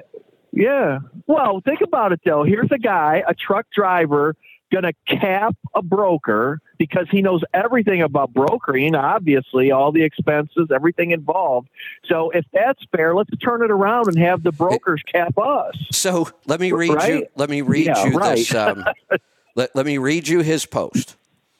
yeah. 0.52 1.00
Well, 1.26 1.60
think 1.64 1.80
about 1.80 2.12
it 2.12 2.20
though. 2.24 2.44
Here's 2.44 2.70
a 2.72 2.78
guy, 2.78 3.22
a 3.26 3.34
truck 3.34 3.66
driver, 3.74 4.34
going 4.72 4.84
to 4.84 4.92
cap 5.06 5.54
a 5.74 5.82
broker 5.82 6.60
because 6.80 7.06
he 7.10 7.20
knows 7.20 7.42
everything 7.52 8.00
about 8.00 8.32
brokering. 8.32 8.94
Obviously, 8.94 9.70
all 9.70 9.92
the 9.92 10.02
expenses, 10.02 10.70
everything 10.74 11.10
involved. 11.10 11.68
So 12.06 12.30
if 12.30 12.46
that's 12.54 12.82
fair, 12.90 13.14
let's 13.14 13.28
turn 13.36 13.62
it 13.62 13.70
around 13.70 14.08
and 14.08 14.18
have 14.18 14.42
the 14.42 14.50
brokers 14.50 15.02
cap 15.02 15.36
us. 15.36 15.74
So 15.92 16.30
let 16.46 16.58
me 16.58 16.72
read 16.72 16.90
you. 17.06 17.26
Let 17.36 17.50
me 17.50 17.60
read 17.60 17.84
Yeah, 17.84 18.06
you 18.06 18.14
right. 18.14 18.38
this. 18.38 18.54
Um, 18.54 18.82
let, 19.54 19.76
let 19.76 19.84
me 19.84 19.98
read 19.98 20.26
you 20.26 20.40
his 20.40 20.64
post. 20.64 21.16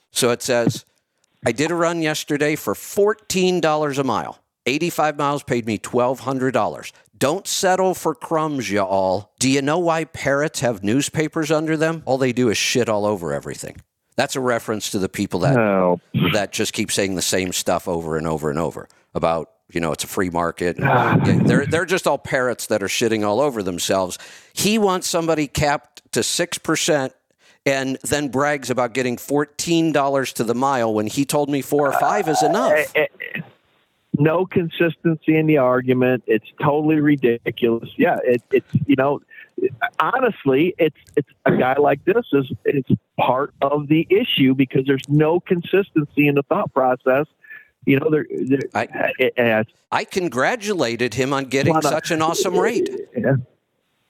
So 0.09 0.31
it 0.31 0.41
says, 0.41 0.85
I 1.45 1.51
did 1.51 1.69
a 1.69 1.75
run 1.75 2.01
yesterday 2.01 2.55
for 2.55 2.73
$14 2.73 3.99
a 3.99 4.03
mile. 4.03 4.39
85 4.65 5.19
miles 5.19 5.43
paid 5.43 5.67
me 5.67 5.77
$1,200. 5.77 6.91
Don't 7.15 7.45
settle 7.45 7.93
for 7.93 8.15
crumbs, 8.15 8.71
you 8.71 8.79
all. 8.81 9.33
Do 9.37 9.47
you 9.47 9.61
know 9.61 9.77
why 9.77 10.05
parrots 10.05 10.61
have 10.61 10.83
newspapers 10.83 11.51
under 11.51 11.77
them? 11.77 12.01
All 12.07 12.17
they 12.17 12.33
do 12.33 12.49
is 12.49 12.57
shit 12.57 12.89
all 12.89 13.05
over 13.05 13.33
everything. 13.33 13.81
That's 14.21 14.35
a 14.35 14.39
reference 14.39 14.91
to 14.91 14.99
the 14.99 15.09
people 15.09 15.39
that 15.39 15.57
Oh, 15.57 15.99
that 16.33 16.51
just 16.51 16.73
keep 16.73 16.91
saying 16.91 17.15
the 17.15 17.23
same 17.23 17.51
stuff 17.51 17.87
over 17.87 18.17
and 18.17 18.27
over 18.27 18.51
and 18.51 18.59
over 18.59 18.87
about 19.15 19.49
you 19.71 19.81
know 19.81 19.91
it's 19.91 20.03
a 20.03 20.07
free 20.07 20.29
market. 20.29 20.77
Ah. 20.79 21.19
They're 21.25 21.65
they're 21.65 21.85
just 21.85 22.05
all 22.05 22.19
parrots 22.19 22.67
that 22.67 22.83
are 22.83 22.87
shitting 22.87 23.25
all 23.25 23.41
over 23.41 23.63
themselves. 23.63 24.19
He 24.53 24.77
wants 24.77 25.07
somebody 25.07 25.47
capped 25.47 26.03
to 26.11 26.21
six 26.21 26.59
percent. 26.59 27.13
And 27.65 27.97
then 28.03 28.29
brags 28.29 28.69
about 28.69 28.93
getting 28.93 29.17
fourteen 29.17 29.91
dollars 29.91 30.33
to 30.33 30.43
the 30.43 30.53
mile 30.53 30.93
when 30.93 31.07
he 31.07 31.25
told 31.25 31.49
me 31.49 31.63
four 31.63 31.87
or 31.87 31.99
five 31.99 32.27
is 32.27 32.43
enough. 32.43 32.73
Eh, 32.73 33.07
eh, 33.35 33.41
no 34.19 34.45
consistency 34.45 35.35
in 35.35 35.47
the 35.47 35.57
argument. 35.57 36.23
It's 36.27 36.51
totally 36.61 36.99
ridiculous. 36.99 37.89
Yeah, 37.97 38.17
it, 38.23 38.43
it's 38.51 38.67
you 38.85 38.95
know, 38.95 39.21
honestly, 39.99 40.73
it's 40.77 40.95
it's 41.15 41.29
a 41.45 41.55
guy 41.55 41.75
like 41.77 42.03
this 42.05 42.25
is 42.33 42.51
it's 42.65 42.89
part 43.19 43.53
of 43.61 43.87
the 43.87 44.07
issue 44.09 44.53
because 44.55 44.83
there's 44.85 45.07
no 45.07 45.39
consistency 45.39 46.27
in 46.27 46.35
the 46.35 46.43
thought 46.43 46.73
process. 46.73 47.25
You 47.85 47.99
know, 47.99 48.09
there. 48.11 48.25
there 48.29 48.59
I- 48.75 49.65
I 49.91 50.03
congratulated 50.03 51.15
him 51.15 51.33
on 51.33 51.45
getting 51.45 51.73
Wanna- 51.73 51.89
such 51.89 52.11
an 52.11 52.21
awesome 52.21 52.57
rate. 52.57 52.89
yeah. 53.17 53.35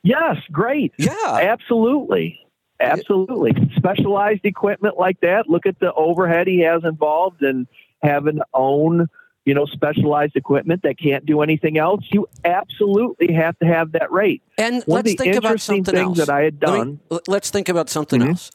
Yes, 0.04 0.38
great. 0.52 0.94
Yeah, 0.98 1.14
Absolutely. 1.26 2.40
Absolutely. 2.80 3.54
Specialized 3.76 4.44
equipment 4.46 4.98
like 4.98 5.20
that. 5.22 5.48
Look 5.48 5.68
at 5.68 5.80
the 5.80 5.94
overhead 5.94 6.48
he 6.48 6.62
has 6.62 6.84
involved 6.84 7.44
and 7.44 7.68
having 8.02 8.38
to 8.38 8.46
own, 8.56 9.08
you 9.46 9.54
know, 9.54 9.66
specialized 9.66 10.36
equipment 10.36 10.84
that 10.84 11.00
can't 11.00 11.26
do 11.26 11.42
anything 11.42 11.78
else. 11.78 12.04
You 12.12 12.28
absolutely 12.46 13.34
have 13.34 13.58
to 13.60 13.66
have 13.66 13.92
that 13.94 14.12
rate. 14.12 14.42
and 14.58 14.84
One 14.86 15.04
let's 15.04 15.16
think 15.16 15.36
about 15.36 15.60
something 15.60 15.96
else. 15.96 16.18
that 16.18 16.30
I 16.30 16.42
had 16.42 16.62
Let 16.62 16.68
done. 16.78 17.00
l- 17.10 17.22
let's 17.28 17.50
think 17.50 17.68
about 17.70 17.90
something 17.90 18.22
Mhm. 18.22 18.30
else. 18.30 18.52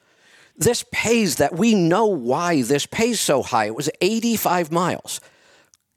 This 0.56 0.84
pays 0.92 1.36
that 1.36 1.56
we 1.56 1.74
know 1.74 2.06
why 2.06 2.62
this 2.62 2.86
pays 2.86 3.20
so 3.20 3.42
high. 3.42 3.66
It 3.66 3.74
was 3.74 3.90
85 4.00 4.70
miles. 4.72 5.20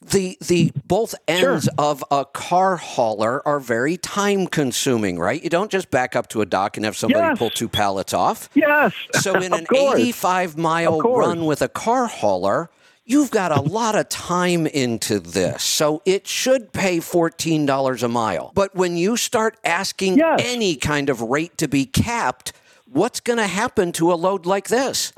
The 0.02 0.38
the 0.48 0.72
both 0.88 1.14
ends 1.28 1.68
of 1.78 2.04
a 2.10 2.24
car 2.26 2.78
hauler 2.78 3.46
are 3.46 3.60
very 3.60 3.98
time 3.98 4.48
consuming, 4.48 5.20
right? 5.20 5.44
You 5.44 5.50
don't 5.50 5.70
just 5.70 5.92
back 5.92 6.16
up 6.16 6.30
to 6.30 6.42
a 6.42 6.46
dock 6.46 6.78
and 6.78 6.86
have 6.86 6.96
somebody 6.98 7.26
Yes. 7.26 7.38
pull 7.38 7.50
two 7.50 7.68
pallets 7.68 8.14
off. 8.14 8.50
Yes. 8.56 8.94
So 9.20 9.34
in 9.36 9.54
an 9.54 9.66
course. 9.66 10.00
85 10.00 10.58
mile 10.58 11.00
run 11.02 11.46
with 11.46 11.62
a 11.62 11.68
car 11.68 12.08
hauler, 12.08 12.70
you've 13.10 13.32
got 13.32 13.52
a 13.52 13.60
lot 13.60 13.96
of 13.96 14.08
time 14.08 14.68
into 14.68 15.20
this. 15.20 15.64
So 15.64 16.02
it 16.06 16.28
should 16.28 16.72
pay 16.72 17.00
$14 17.00 18.04
a 18.04 18.08
mile. 18.08 18.52
But 18.54 18.76
when 18.76 18.96
you 18.96 19.18
start 19.18 19.58
asking 19.66 20.18
Yes. 20.18 20.40
any 20.46 20.76
kind 20.76 21.10
of 21.10 21.22
rate 21.22 21.58
to 21.58 21.68
be 21.68 21.86
capped, 21.86 22.54
what's 22.88 23.20
going 23.20 23.38
to 23.38 23.48
happen 23.48 23.92
to 23.94 24.14
a 24.14 24.16
load 24.16 24.46
like 24.46 24.68
this? 24.70 25.12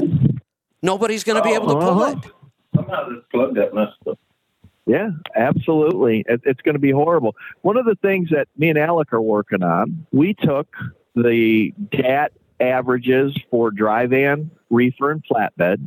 Nobody's 0.82 1.24
going 1.24 1.36
to 1.38 1.44
be 1.44 1.54
able 1.54 1.68
to 1.68 1.76
pull 1.76 2.02
Uh-huh. 2.02 2.16
it. 2.24 2.32
Somehow 2.76 3.10
this 3.10 3.24
plug 3.32 3.56
got 3.56 3.74
messed 3.74 3.98
up. 4.10 4.18
Yeah, 4.88 5.10
absolutely. 5.36 6.24
It, 6.28 6.42
it's 6.46 6.62
going 6.62 6.74
to 6.76 6.80
be 6.80 6.92
horrible. 6.92 7.36
One 7.62 7.78
of 7.78 7.86
the 7.86 7.96
things 8.02 8.30
that 8.32 8.48
me 8.58 8.70
and 8.70 8.80
Alec 8.80 9.14
are 9.14 9.22
working 9.22 9.62
on, 9.64 10.08
we 10.12 10.34
took 10.34 10.68
the 11.16 11.74
DAT 11.92 12.32
averages 12.60 13.38
for 13.52 13.70
dry 13.70 14.06
van, 14.08 14.50
reefer, 14.70 15.12
and 15.12 15.24
flatbed. 15.30 15.78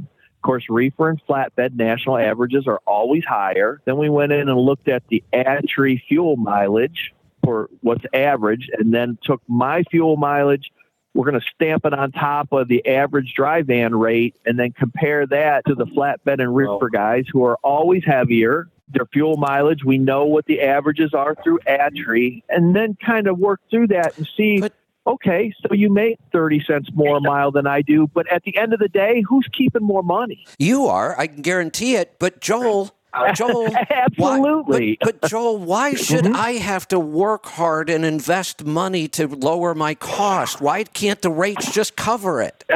Of 0.44 0.46
course, 0.46 0.66
reefer 0.68 1.08
and 1.08 1.18
flatbed 1.26 1.74
national 1.74 2.18
averages 2.18 2.66
are 2.66 2.78
always 2.86 3.24
higher. 3.24 3.80
Then 3.86 3.96
we 3.96 4.10
went 4.10 4.30
in 4.30 4.50
and 4.50 4.58
looked 4.60 4.88
at 4.88 5.02
the 5.08 5.24
ATRI 5.32 6.02
fuel 6.06 6.36
mileage 6.36 7.14
for 7.42 7.70
what's 7.80 8.04
average, 8.12 8.68
and 8.76 8.92
then 8.92 9.16
took 9.22 9.40
my 9.48 9.84
fuel 9.84 10.18
mileage. 10.18 10.70
We're 11.14 11.30
going 11.30 11.40
to 11.40 11.46
stamp 11.54 11.86
it 11.86 11.94
on 11.94 12.12
top 12.12 12.52
of 12.52 12.68
the 12.68 12.86
average 12.86 13.32
dry 13.34 13.62
van 13.62 13.94
rate, 13.94 14.36
and 14.44 14.58
then 14.58 14.72
compare 14.72 15.26
that 15.28 15.64
to 15.64 15.74
the 15.74 15.86
flatbed 15.86 16.40
and 16.40 16.54
reefer 16.54 16.90
guys 16.90 17.24
who 17.32 17.42
are 17.44 17.56
always 17.62 18.04
heavier 18.04 18.68
their 18.88 19.06
fuel 19.06 19.38
mileage. 19.38 19.82
We 19.82 19.96
know 19.96 20.26
what 20.26 20.44
the 20.44 20.60
averages 20.60 21.14
are 21.14 21.34
through 21.42 21.60
ATRI, 21.66 22.42
and 22.50 22.76
then 22.76 22.98
kind 23.02 23.28
of 23.28 23.38
work 23.38 23.62
through 23.70 23.86
that 23.86 24.18
and 24.18 24.28
see 24.36 24.60
But- 24.60 24.74
Okay, 25.06 25.52
so 25.60 25.74
you 25.74 25.90
make 25.92 26.18
30 26.32 26.64
cents 26.64 26.88
more 26.94 27.16
a 27.18 27.20
mile 27.20 27.50
than 27.50 27.66
I 27.66 27.82
do, 27.82 28.06
but 28.14 28.26
at 28.32 28.42
the 28.44 28.56
end 28.56 28.72
of 28.72 28.78
the 28.80 28.88
day, 28.88 29.22
who's 29.28 29.46
keeping 29.52 29.82
more 29.82 30.02
money? 30.02 30.46
You 30.58 30.86
are, 30.86 31.18
I 31.18 31.26
can 31.26 31.42
guarantee 31.42 31.96
it. 31.96 32.14
But 32.18 32.40
Joel, 32.40 32.90
Joel, 33.34 33.70
why- 33.70 33.86
Absolutely. 33.90 34.96
but, 35.02 35.20
but 35.20 35.28
Joel, 35.28 35.58
why 35.58 35.92
should 36.06 36.24
Mhm. 36.24 36.34
I 36.34 36.52
have 36.52 36.88
to 36.88 36.98
work 36.98 37.44
hard 37.44 37.90
and 37.90 38.02
invest 38.02 38.64
money 38.64 39.06
to 39.08 39.28
lower 39.28 39.74
my 39.74 39.94
cost? 39.94 40.62
Why 40.62 40.84
can't 40.84 41.20
the 41.20 41.30
rates 41.30 41.70
just 41.70 41.96
cover 41.96 42.40
it? 42.40 42.64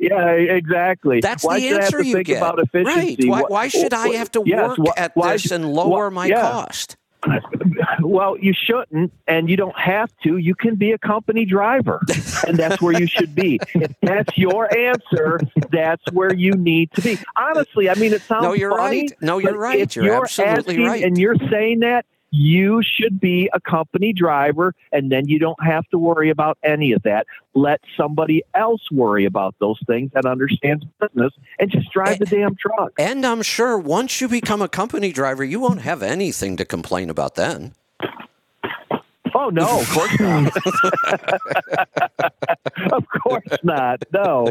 yeah, 0.00 0.30
exactly. 0.30 1.20
That's 1.20 1.44
why 1.44 1.60
the 1.60 1.68
should 1.68 1.72
I 1.72 1.74
have 1.76 1.84
answer 1.84 2.02
you 2.02 2.14
think 2.14 2.26
get. 2.26 2.38
about 2.38 2.58
Right. 2.74 3.16
Why, 3.24 3.42
why 3.42 3.68
should 3.68 3.94
I 3.94 4.08
have 4.16 4.30
to 4.32 4.42
yes, 4.44 4.76
work 4.76 4.88
at 4.96 5.14
why 5.14 5.32
this 5.32 5.42
should- 5.42 5.52
and 5.52 5.72
lower 5.72 6.10
my 6.10 6.26
yeah. 6.26 6.40
cost? 6.40 6.96
Well, 8.00 8.36
you 8.38 8.52
shouldn't, 8.52 9.12
and 9.26 9.48
you 9.48 9.56
don't 9.56 9.78
have 9.78 10.10
to. 10.24 10.36
You 10.36 10.54
can 10.54 10.76
be 10.76 10.92
a 10.92 10.98
company 10.98 11.44
driver, 11.44 12.00
and 12.46 12.56
that's 12.56 12.80
where 12.80 12.98
you 12.98 13.06
should 13.06 13.34
be. 13.34 13.60
If 13.74 13.94
that's 14.02 14.36
your 14.36 14.76
answer, 14.76 15.40
that's 15.70 16.02
where 16.12 16.34
you 16.34 16.52
need 16.52 16.92
to 16.92 17.02
be. 17.02 17.18
Honestly, 17.36 17.88
I 17.88 17.94
mean, 17.94 18.12
it 18.12 18.22
sounds 18.22 18.44
No, 18.44 18.52
you're 18.52 18.76
funny, 18.76 19.02
right. 19.02 19.12
No, 19.20 19.38
you're 19.38 19.58
right. 19.58 19.80
if 19.80 19.96
You're 19.96 20.22
absolutely 20.24 20.84
right. 20.84 21.04
And 21.04 21.18
you're 21.18 21.36
saying 21.50 21.80
that 21.80 22.06
you 22.34 22.82
should 22.82 23.20
be 23.20 23.48
a 23.52 23.60
company 23.60 24.12
driver, 24.12 24.74
and 24.90 25.12
then 25.12 25.28
you 25.28 25.38
don't 25.38 25.62
have 25.64 25.88
to 25.90 25.98
worry 25.98 26.30
about 26.30 26.58
any 26.64 26.90
of 26.90 27.02
that. 27.04 27.26
Let 27.54 27.80
somebody 27.96 28.42
else 28.54 28.90
worry 28.90 29.24
about 29.24 29.54
those 29.60 29.78
things 29.86 30.10
and 30.14 30.26
understands 30.26 30.84
business, 31.00 31.32
and 31.60 31.70
just 31.70 31.92
drive 31.92 32.18
the 32.18 32.26
damn 32.26 32.56
truck. 32.56 32.92
And 32.98 33.24
I'm 33.24 33.42
sure 33.42 33.78
once 33.78 34.20
you 34.20 34.28
become 34.28 34.60
a 34.60 34.68
company 34.68 35.12
driver, 35.12 35.44
you 35.44 35.60
won't 35.60 35.82
have 35.82 36.02
anything 36.02 36.56
to 36.56 36.64
complain 36.64 37.08
about 37.08 37.36
then. 37.36 37.74
Oh 39.34 39.50
no, 39.50 39.80
of 39.80 39.90
course 39.90 40.20
not. 40.20 40.52
of 42.92 43.04
course 43.22 43.58
not. 43.62 44.04
No, 44.12 44.48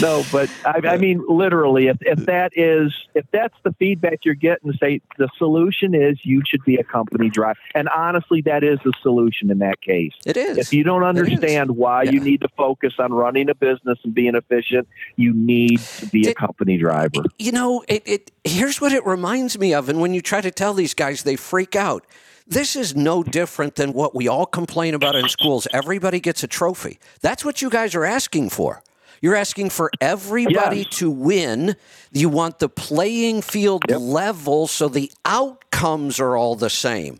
no. 0.00 0.24
But 0.30 0.50
I, 0.64 0.80
I 0.84 0.96
mean, 0.98 1.24
literally, 1.28 1.88
if, 1.88 1.98
if 2.00 2.26
that 2.26 2.52
is 2.54 2.94
if 3.14 3.24
that's 3.32 3.54
the 3.64 3.72
feedback 3.78 4.20
you're 4.24 4.34
getting, 4.34 4.72
say 4.74 5.00
the 5.18 5.28
solution 5.36 5.94
is 5.94 6.18
you 6.22 6.42
should 6.46 6.64
be 6.64 6.76
a 6.76 6.84
company 6.84 7.28
driver. 7.28 7.58
And 7.74 7.88
honestly, 7.88 8.40
that 8.42 8.62
is 8.62 8.78
the 8.84 8.92
solution 9.02 9.50
in 9.50 9.58
that 9.58 9.80
case. 9.80 10.12
It 10.24 10.36
is. 10.36 10.58
If 10.58 10.72
you 10.72 10.84
don't 10.84 11.04
understand 11.04 11.72
why 11.72 12.04
you 12.04 12.20
need 12.20 12.40
to 12.42 12.48
focus 12.56 12.94
on 12.98 13.12
running 13.12 13.48
a 13.50 13.54
business 13.54 13.98
and 14.04 14.14
being 14.14 14.34
efficient, 14.34 14.88
you 15.16 15.34
need 15.34 15.80
to 15.80 16.06
be 16.06 16.28
a 16.28 16.34
company 16.34 16.78
driver. 16.78 17.24
you 17.38 17.52
know, 17.52 17.84
it, 17.88 18.02
it 18.06 18.30
here's 18.44 18.80
what 18.80 18.92
it 18.92 19.04
reminds 19.04 19.58
me 19.58 19.74
of, 19.74 19.88
and 19.88 20.00
when 20.00 20.14
you 20.14 20.20
try 20.20 20.40
to 20.40 20.50
tell 20.50 20.74
these 20.74 20.94
guys, 20.94 21.22
they 21.24 21.36
freak 21.36 21.74
out. 21.74 22.04
This 22.46 22.76
is 22.76 22.94
no 22.94 23.22
different 23.22 23.76
than 23.76 23.92
what 23.94 24.14
we 24.14 24.28
all 24.28 24.46
complain 24.46 24.94
about 24.94 25.16
in 25.16 25.28
schools. 25.28 25.66
Everybody 25.72 26.20
gets 26.20 26.42
a 26.42 26.46
trophy. 26.46 26.98
That's 27.22 27.44
what 27.44 27.62
you 27.62 27.70
guys 27.70 27.94
are 27.94 28.04
asking 28.04 28.50
for. 28.50 28.82
You're 29.22 29.34
asking 29.36 29.70
for 29.70 29.90
everybody 30.00 30.78
Yes. 30.78 30.98
to 30.98 31.10
win. 31.10 31.76
You 32.12 32.28
want 32.28 32.58
the 32.58 32.68
playing 32.68 33.40
field 33.40 33.90
level 33.90 34.66
so 34.66 34.88
the 34.88 35.10
outcomes 35.24 36.20
are 36.20 36.36
all 36.36 36.54
the 36.56 36.68
same. 36.68 37.18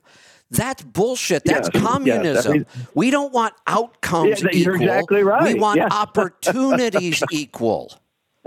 That's 0.51 0.83
bullshit. 0.83 1.45
That's 1.47 1.71
Yes, 1.73 1.75
yes, 1.75 1.83
I 1.83 1.87
communism. 1.89 2.67
we 2.95 3.11
don't 3.11 3.33
want 3.33 3.55
outcomes 3.67 4.43
Yeah, 4.43 4.49
equal. 4.53 4.75
exactly 4.75 5.25
We 5.25 5.55
want 5.55 5.79
Yeah. 5.79 5.89
opportunities 5.91 7.23
equal. 7.31 7.95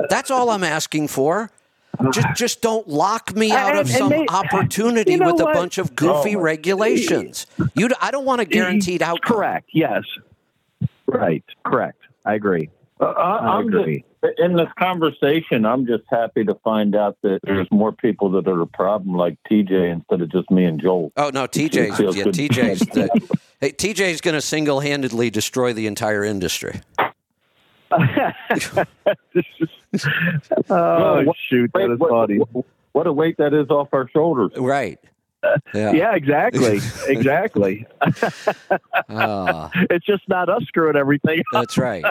That's 0.10 0.30
all 0.30 0.52
I'm 0.52 0.64
asking 0.64 1.08
for. 1.08 1.50
Just, 2.12 2.28
just 2.36 2.62
don't 2.62 2.88
lock 2.88 3.36
me 3.36 3.52
out 3.52 3.74
of 3.76 3.80
And- 3.82 3.90
and 3.90 3.98
some 3.98 4.10
may- 4.10 4.26
opportunity 4.30 5.12
you 5.14 5.18
know 5.18 5.32
with 5.34 5.42
a 5.42 5.46
bunch 5.46 5.78
of 5.78 5.96
goofy 5.96 6.36
Oh. 6.36 6.40
regulations. 6.40 7.46
You, 7.76 7.90
I 8.02 8.12
don't 8.12 8.26
want 8.26 8.42
a 8.42 8.46
guaranteed 8.46 9.02
outcome. 9.02 9.38
Correct. 9.38 9.70
Yes. 9.74 10.04
Right. 11.08 11.44
Correct. 11.66 12.00
I 12.26 12.36
agree. 12.36 12.70
Uh, 13.00 13.06
I, 13.06 13.36
I 13.38 13.58
I'm 13.58 13.68
agree. 13.68 14.04
Just, 14.24 14.40
in 14.40 14.56
this 14.56 14.68
conversation, 14.80 15.66
I'm 15.66 15.86
just 15.86 16.04
happy 16.10 16.44
to 16.44 16.56
find 16.64 16.96
out 16.96 17.18
that 17.22 17.40
there's 17.44 17.68
more 17.72 17.92
people 17.92 18.32
that 18.32 18.48
are 18.48 18.62
a 18.62 18.68
problem 18.68 19.16
like 19.16 19.38
TJ 19.50 19.92
instead 19.92 20.22
of 20.22 20.32
just 20.32 20.50
me 20.50 20.66
and 20.66 20.82
Joel. 20.82 21.12
Oh 21.16 21.30
no, 21.34 21.48
TJ's 21.48 21.96
feels 21.98 22.16
yeah, 22.18 22.24
good. 22.24 22.34
TJ's 22.34 22.80
the, 22.80 23.40
hey, 23.62 23.72
TJ's 23.72 24.20
going 24.22 24.34
to 24.34 24.42
single-handedly 24.42 25.30
destroy 25.30 25.74
the 25.74 25.86
entire 25.88 26.24
industry. 26.24 26.82
oh 30.70 31.24
what- 31.24 31.36
shoot, 31.50 31.72
that 31.74 31.92
is 31.92 32.00
what, 32.00 32.10
funny. 32.10 32.40
what 32.92 33.08
a 33.08 33.14
weight 33.14 33.38
that 33.38 33.54
is 33.54 33.70
off 33.70 33.90
our 33.94 34.08
shoulders. 34.10 34.52
Right. 34.58 35.00
Yeah. 35.74 35.92
Yeah, 35.94 36.16
exactly, 36.16 36.80
exactly. 37.08 37.86
Ah, 39.10 39.70
It's 39.90 40.06
just 40.06 40.28
not 40.28 40.50
us 40.50 40.64
screwing 40.64 40.96
everything. 40.98 41.42
that's 41.54 41.78
right. 41.78 42.04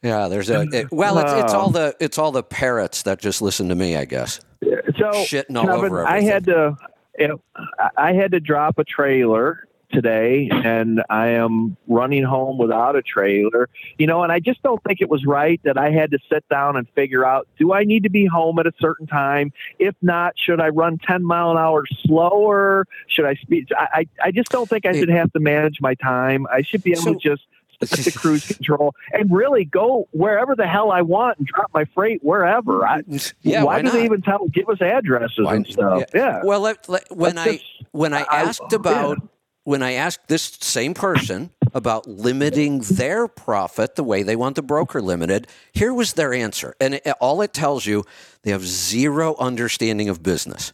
Yeah, 0.00 0.28
there's 0.28 0.48
a 0.48 0.62
it, 0.62 0.90
well, 0.92 1.18
it's, 1.18 1.32
it's 1.44 1.52
Oh. 1.52 1.58
all 1.58 1.70
the 1.70 1.94
it's 2.00 2.16
all 2.18 2.32
the 2.32 2.44
parrots 2.44 3.02
that 3.02 3.18
just 3.20 3.42
listen 3.42 3.68
to 3.68 3.74
me, 3.74 3.96
I 3.96 4.06
guess. 4.06 4.40
So 4.62 4.70
Shitting 5.10 5.56
all 5.58 5.66
Kevin, 5.66 5.84
over 5.86 6.06
I 6.06 6.20
had 6.20 6.44
to, 6.46 6.76
you 7.18 7.28
know, 7.28 7.40
I- 7.56 7.90
I 7.96 8.12
had 8.14 8.30
to 8.30 8.40
drop 8.40 8.78
a 8.78 8.84
trailer 8.84 9.66
today, 9.90 10.48
and 10.50 11.02
I 11.10 11.28
am 11.28 11.76
running 11.88 12.22
home 12.24 12.58
without 12.58 12.96
a 12.96 13.02
trailer. 13.02 13.68
You 13.98 14.06
know, 14.06 14.22
and 14.22 14.32
I 14.32 14.40
just 14.40 14.62
don't 14.62 14.82
think 14.84 15.00
it 15.00 15.08
was 15.08 15.24
right 15.24 15.60
that 15.64 15.76
I 15.78 15.90
had 15.90 16.10
to 16.12 16.18
sit 16.30 16.48
down 16.48 16.76
and 16.76 16.88
figure 16.90 17.24
out: 17.24 17.48
do 17.58 17.72
I 17.72 17.84
need 17.84 18.02
to 18.04 18.10
be 18.10 18.26
home 18.26 18.58
at 18.58 18.66
a 18.66 18.72
certain 18.80 19.06
time? 19.06 19.52
If 19.78 19.94
not, 20.02 20.34
should 20.38 20.60
I 20.60 20.68
run 20.68 20.98
ten 20.98 21.24
mile 21.24 21.50
an 21.52 21.58
hour 21.58 21.84
slower? 22.04 22.86
Should 23.06 23.26
I 23.26 23.34
speed? 23.34 23.68
I 23.76 23.88
I, 23.92 24.06
I 24.28 24.30
just 24.32 24.50
don't 24.50 24.68
think 24.68 24.86
I 24.86 24.92
should 24.92 25.08
have 25.10 25.32
to 25.32 25.40
manage 25.40 25.78
my 25.80 25.94
time. 25.94 26.46
I 26.52 26.62
should 26.62 26.82
be 26.82 26.92
able 26.92 27.02
So- 27.02 27.14
to 27.14 27.18
just. 27.18 27.42
Set 27.82 28.00
the 28.00 28.12
cruise 28.12 28.46
control 28.46 28.94
and 29.10 29.32
really 29.32 29.64
go 29.64 30.06
wherever 30.10 30.54
the 30.54 30.66
hell 30.66 30.90
I 30.92 31.00
want 31.00 31.38
and 31.38 31.46
drop 31.46 31.70
my 31.72 31.86
freight 31.94 32.22
wherever. 32.22 32.86
I, 32.86 33.00
yeah, 33.40 33.62
why, 33.64 33.76
why 33.76 33.80
do 33.82 33.90
they 33.90 34.04
even 34.04 34.20
tell 34.20 34.46
give 34.48 34.68
us 34.68 34.82
addresses 34.82 35.46
Why- 35.46 35.54
and 35.54 35.66
stuff? 35.66 36.02
Yeah. 36.14 36.42
Well, 36.44 36.60
let, 36.60 36.86
let- 36.90 37.10
when 37.10 37.36
That's 37.36 37.48
I 37.48 37.52
just- 37.52 37.64
when 37.92 38.12
I 38.12 38.20
I- 38.28 38.42
asked 38.42 38.74
about 38.74 39.26
when 39.70 39.84
I 39.84 39.92
asked 39.92 40.26
this 40.26 40.58
same 40.60 40.94
person 40.94 41.50
about 41.72 42.08
limiting 42.08 42.80
their 42.80 43.28
profit 43.28 43.94
the 43.94 44.02
way 44.02 44.24
they 44.24 44.34
want 44.34 44.56
the 44.56 44.62
broker 44.62 45.00
limited, 45.00 45.46
here 45.72 45.94
was 45.94 46.14
their 46.14 46.34
answer, 46.34 46.74
and 46.80 46.94
it, 46.94 47.06
all 47.20 47.40
it 47.40 47.52
tells 47.52 47.86
you 47.86 48.04
they 48.42 48.50
have 48.50 48.66
zero 48.66 49.36
understanding 49.38 50.08
of 50.08 50.24
business. 50.24 50.72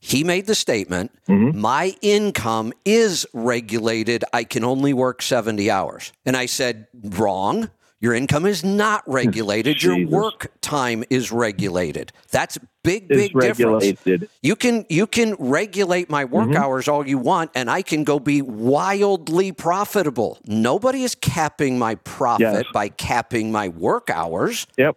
He 0.00 0.24
made 0.24 0.46
the 0.46 0.54
statement, 0.54 1.10
Mm-hmm. 1.28 1.60
"My 1.60 1.94
income 2.00 2.72
is 2.86 3.26
regulated. 3.34 4.24
I 4.32 4.44
can 4.44 4.64
only 4.64 4.94
work 4.94 5.20
70 5.20 5.70
hours." 5.70 6.10
And 6.24 6.34
I 6.34 6.46
said, 6.46 6.86
"Wrong. 6.94 7.68
Your 8.02 8.12
income 8.14 8.44
is 8.44 8.62
not 8.62 9.02
regulated. 9.06 9.82
Your 9.82 10.06
work 10.06 10.52
time 10.60 11.04
is 11.08 11.32
regulated. 11.32 12.12
That's 12.30 12.58
big 12.82 13.06
big 13.08 13.32
difference. 13.32 13.84
regulated. 13.84 14.28
You 14.42 14.56
can 14.56 14.84
you 14.90 15.06
can 15.06 15.34
regulate 15.38 16.10
my 16.10 16.24
work 16.26 16.48
Mm-hmm. 16.48 16.56
hours 16.62 16.88
all 16.88 17.06
you 17.06 17.16
want, 17.16 17.52
and 17.54 17.70
I 17.70 17.80
can 17.82 18.02
go 18.04 18.18
be 18.18 18.42
wildly 18.42 19.52
profitable. 19.52 20.38
Nobody 20.44 21.04
is 21.04 21.14
capping 21.14 21.78
my 21.78 21.94
profit 21.94 22.40
Yes. 22.40 22.64
by 22.74 22.88
capping 22.88 23.52
my 23.52 23.68
work 23.68 24.10
hours. 24.10 24.66
Yep. 24.76 24.96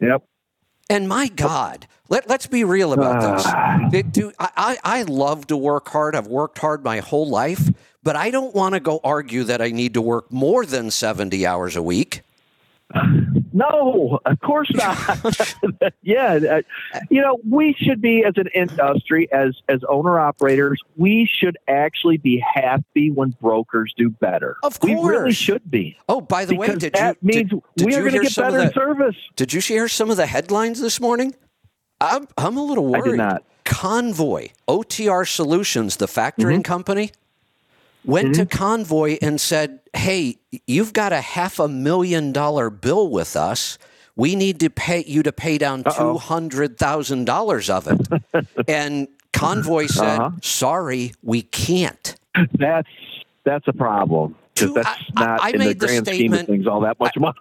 Yep. 0.00 0.24
And 0.90 1.08
my 1.08 1.28
God, 1.28 1.86
let, 2.08 2.28
let's 2.28 2.46
be 2.46 2.64
real 2.64 2.92
about 2.92 3.22
Ah. 3.22 3.78
this. 3.90 3.94
It- 4.00 4.12
do, 4.12 4.32
I, 4.38 4.50
I, 4.56 4.98
I 5.00 5.02
love 5.02 5.46
to 5.48 5.56
work 5.56 5.88
hard. 5.88 6.14
I've 6.14 6.26
worked 6.26 6.58
hard 6.58 6.84
my 6.84 6.98
whole 7.00 7.28
life, 7.28 7.70
but 8.02 8.16
I 8.16 8.30
don't 8.30 8.54
want 8.54 8.74
to 8.74 8.80
go 8.80 9.00
argue 9.02 9.44
that 9.44 9.62
I 9.62 9.70
need 9.70 9.94
to 9.94 10.02
work 10.02 10.30
more 10.32 10.66
than 10.66 10.90
70 10.90 11.46
hours 11.46 11.76
a 11.76 11.82
week. 11.82 12.22
No, 13.52 14.20
of 14.24 14.40
course 14.40 14.70
not. 14.74 14.96
yeah, 16.02 16.38
uh, 16.50 16.62
you 17.10 17.20
know, 17.20 17.38
we 17.48 17.74
should 17.78 18.00
be 18.00 18.24
as 18.24 18.34
an 18.36 18.48
industry, 18.54 19.30
as 19.32 19.56
as 19.68 19.80
owner 19.88 20.18
operators, 20.18 20.80
we 20.96 21.28
should 21.30 21.56
actually 21.68 22.16
be 22.16 22.38
happy 22.54 23.10
when 23.10 23.36
brokers 23.40 23.92
do 23.96 24.10
better. 24.10 24.56
Of 24.62 24.80
course, 24.80 24.92
we 24.92 25.08
really 25.08 25.32
should 25.32 25.70
be. 25.70 25.96
Oh, 26.08 26.20
by 26.20 26.44
the 26.44 26.56
way, 26.56 26.74
did 26.74 26.94
that 26.94 27.18
you, 27.22 27.26
means 27.26 27.50
did, 27.50 27.62
did 27.76 27.86
we 27.86 27.94
are 27.94 28.00
going 28.00 28.12
to 28.12 28.20
get 28.20 28.36
better 28.36 28.58
the, 28.68 28.72
service. 28.72 29.16
Did 29.36 29.52
you 29.52 29.60
hear 29.60 29.88
some 29.88 30.10
of 30.10 30.16
the 30.16 30.26
headlines 30.26 30.80
this 30.80 31.00
morning? 31.00 31.34
I'm, 32.00 32.26
I'm 32.36 32.56
a 32.56 32.62
little 32.64 32.86
I 32.94 32.98
worried. 32.98 33.10
did 33.12 33.16
not. 33.18 33.44
Convoy, 33.64 34.48
OTR 34.68 35.26
Solutions, 35.28 35.96
the 35.96 36.06
factoring 36.06 36.54
Mm-hmm. 36.56 36.62
company, 36.62 37.12
went 38.04 38.34
to 38.36 38.46
Convoy 38.46 39.18
and 39.22 39.40
said, 39.40 39.80
Hey, 39.94 40.38
you've 40.66 40.92
got 40.92 41.12
a 41.12 41.20
half 41.20 41.58
a 41.58 41.68
million 41.68 42.32
dollar 42.32 42.70
bill 42.70 43.08
with 43.08 43.36
us. 43.36 43.78
We 44.16 44.34
need 44.36 44.60
to 44.60 44.70
pay 44.70 45.04
you 45.06 45.22
to 45.22 45.32
pay 45.32 45.56
down 45.58 45.84
$200,000 45.84 47.70
of 47.70 47.88
it. 47.88 48.46
and 48.68 49.08
Convoy 49.32 49.86
said, 49.86 50.18
Uh-huh. 50.20 50.30
Sorry, 50.42 51.12
we 51.22 51.42
can't. 51.42 52.16
That's 52.58 52.88
that's 53.44 53.66
a 53.68 53.72
problem. 53.72 54.36
Two- 54.54 54.74
that's 54.74 54.88
I- 55.16 55.24
not 55.24 55.42
I 55.42 55.50
in 55.50 55.58
the 55.60 55.74
grand 55.74 56.06
scheme 56.06 56.32
of 56.34 56.46
things 56.46 56.66
all 56.66 56.80
that 56.80 56.98
much 57.00 57.16
money. 57.18 57.34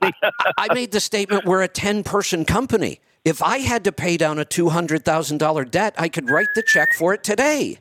I 0.58 0.74
made 0.74 0.92
the 0.92 1.00
statement 1.00 1.46
we're 1.46 1.62
a 1.62 1.68
10 1.68 2.04
person 2.04 2.46
company. 2.46 3.00
If 3.24 3.44
I 3.44 3.60
had 3.60 3.84
to 3.84 3.92
pay 3.92 4.18
down 4.18 4.40
a 4.40 4.46
$200,000 4.46 5.70
debt, 5.70 5.94
I 5.98 6.10
could 6.10 6.30
write 6.30 6.48
the 6.56 6.64
check 6.64 6.94
for 6.94 7.14
it 7.14 7.24
today. 7.24 7.78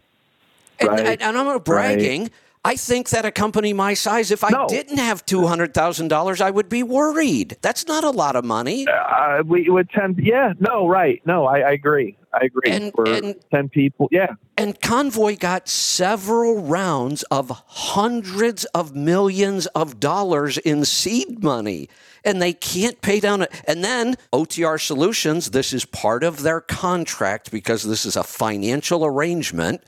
And, 0.78 0.88
Right. 0.90 1.00
and, 1.00 1.22
and 1.22 1.38
I'm 1.38 1.46
not 1.46 1.64
bragging. 1.64 2.30
I 2.62 2.76
think 2.76 3.08
that 3.10 3.24
a 3.24 3.30
company 3.30 3.72
my 3.72 3.94
size, 3.94 4.30
if 4.30 4.44
I 4.44 4.50
No. 4.50 4.66
didn't 4.68 4.98
have 4.98 5.24
two 5.24 5.46
hundred 5.46 5.72
thousand 5.72 6.08
dollars, 6.08 6.42
I 6.42 6.50
would 6.50 6.68
be 6.68 6.82
worried. 6.82 7.56
That's 7.62 7.86
not 7.86 8.04
a 8.04 8.10
lot 8.10 8.36
of 8.36 8.44
money. 8.44 8.86
Uh, 8.86 9.42
we 9.46 9.70
would 9.70 9.88
tend, 9.88 10.18
yeah, 10.18 10.52
no, 10.58 10.86
right, 10.86 11.22
no, 11.24 11.46
I, 11.46 11.60
I 11.60 11.70
agree, 11.70 12.18
I 12.34 12.44
agree. 12.44 12.70
And- 12.70 12.92
For 12.94 13.08
and- 13.08 13.34
ten 13.50 13.70
people, 13.70 14.08
yeah, 14.10 14.34
And 14.58 14.78
Convoy 14.82 15.36
got 15.38 15.70
several 15.70 16.60
rounds 16.60 17.22
of 17.30 17.48
hundreds 17.66 18.66
of 18.66 18.94
millions 18.94 19.64
of 19.68 19.98
dollars 19.98 20.58
in 20.58 20.84
seed 20.84 21.42
money. 21.42 21.88
And 22.26 22.42
they 22.42 22.52
can't 22.52 23.00
pay 23.00 23.18
down 23.20 23.40
it. 23.40 23.50
And 23.66 23.82
then 23.82 24.16
OTR 24.34 24.78
Solutions, 24.78 25.52
this 25.52 25.72
is 25.72 25.86
part 25.86 26.22
of 26.22 26.42
their 26.42 26.60
contract 26.60 27.50
because 27.50 27.84
this 27.84 28.04
is 28.04 28.16
a 28.16 28.22
financial 28.22 29.06
arrangement. 29.06 29.82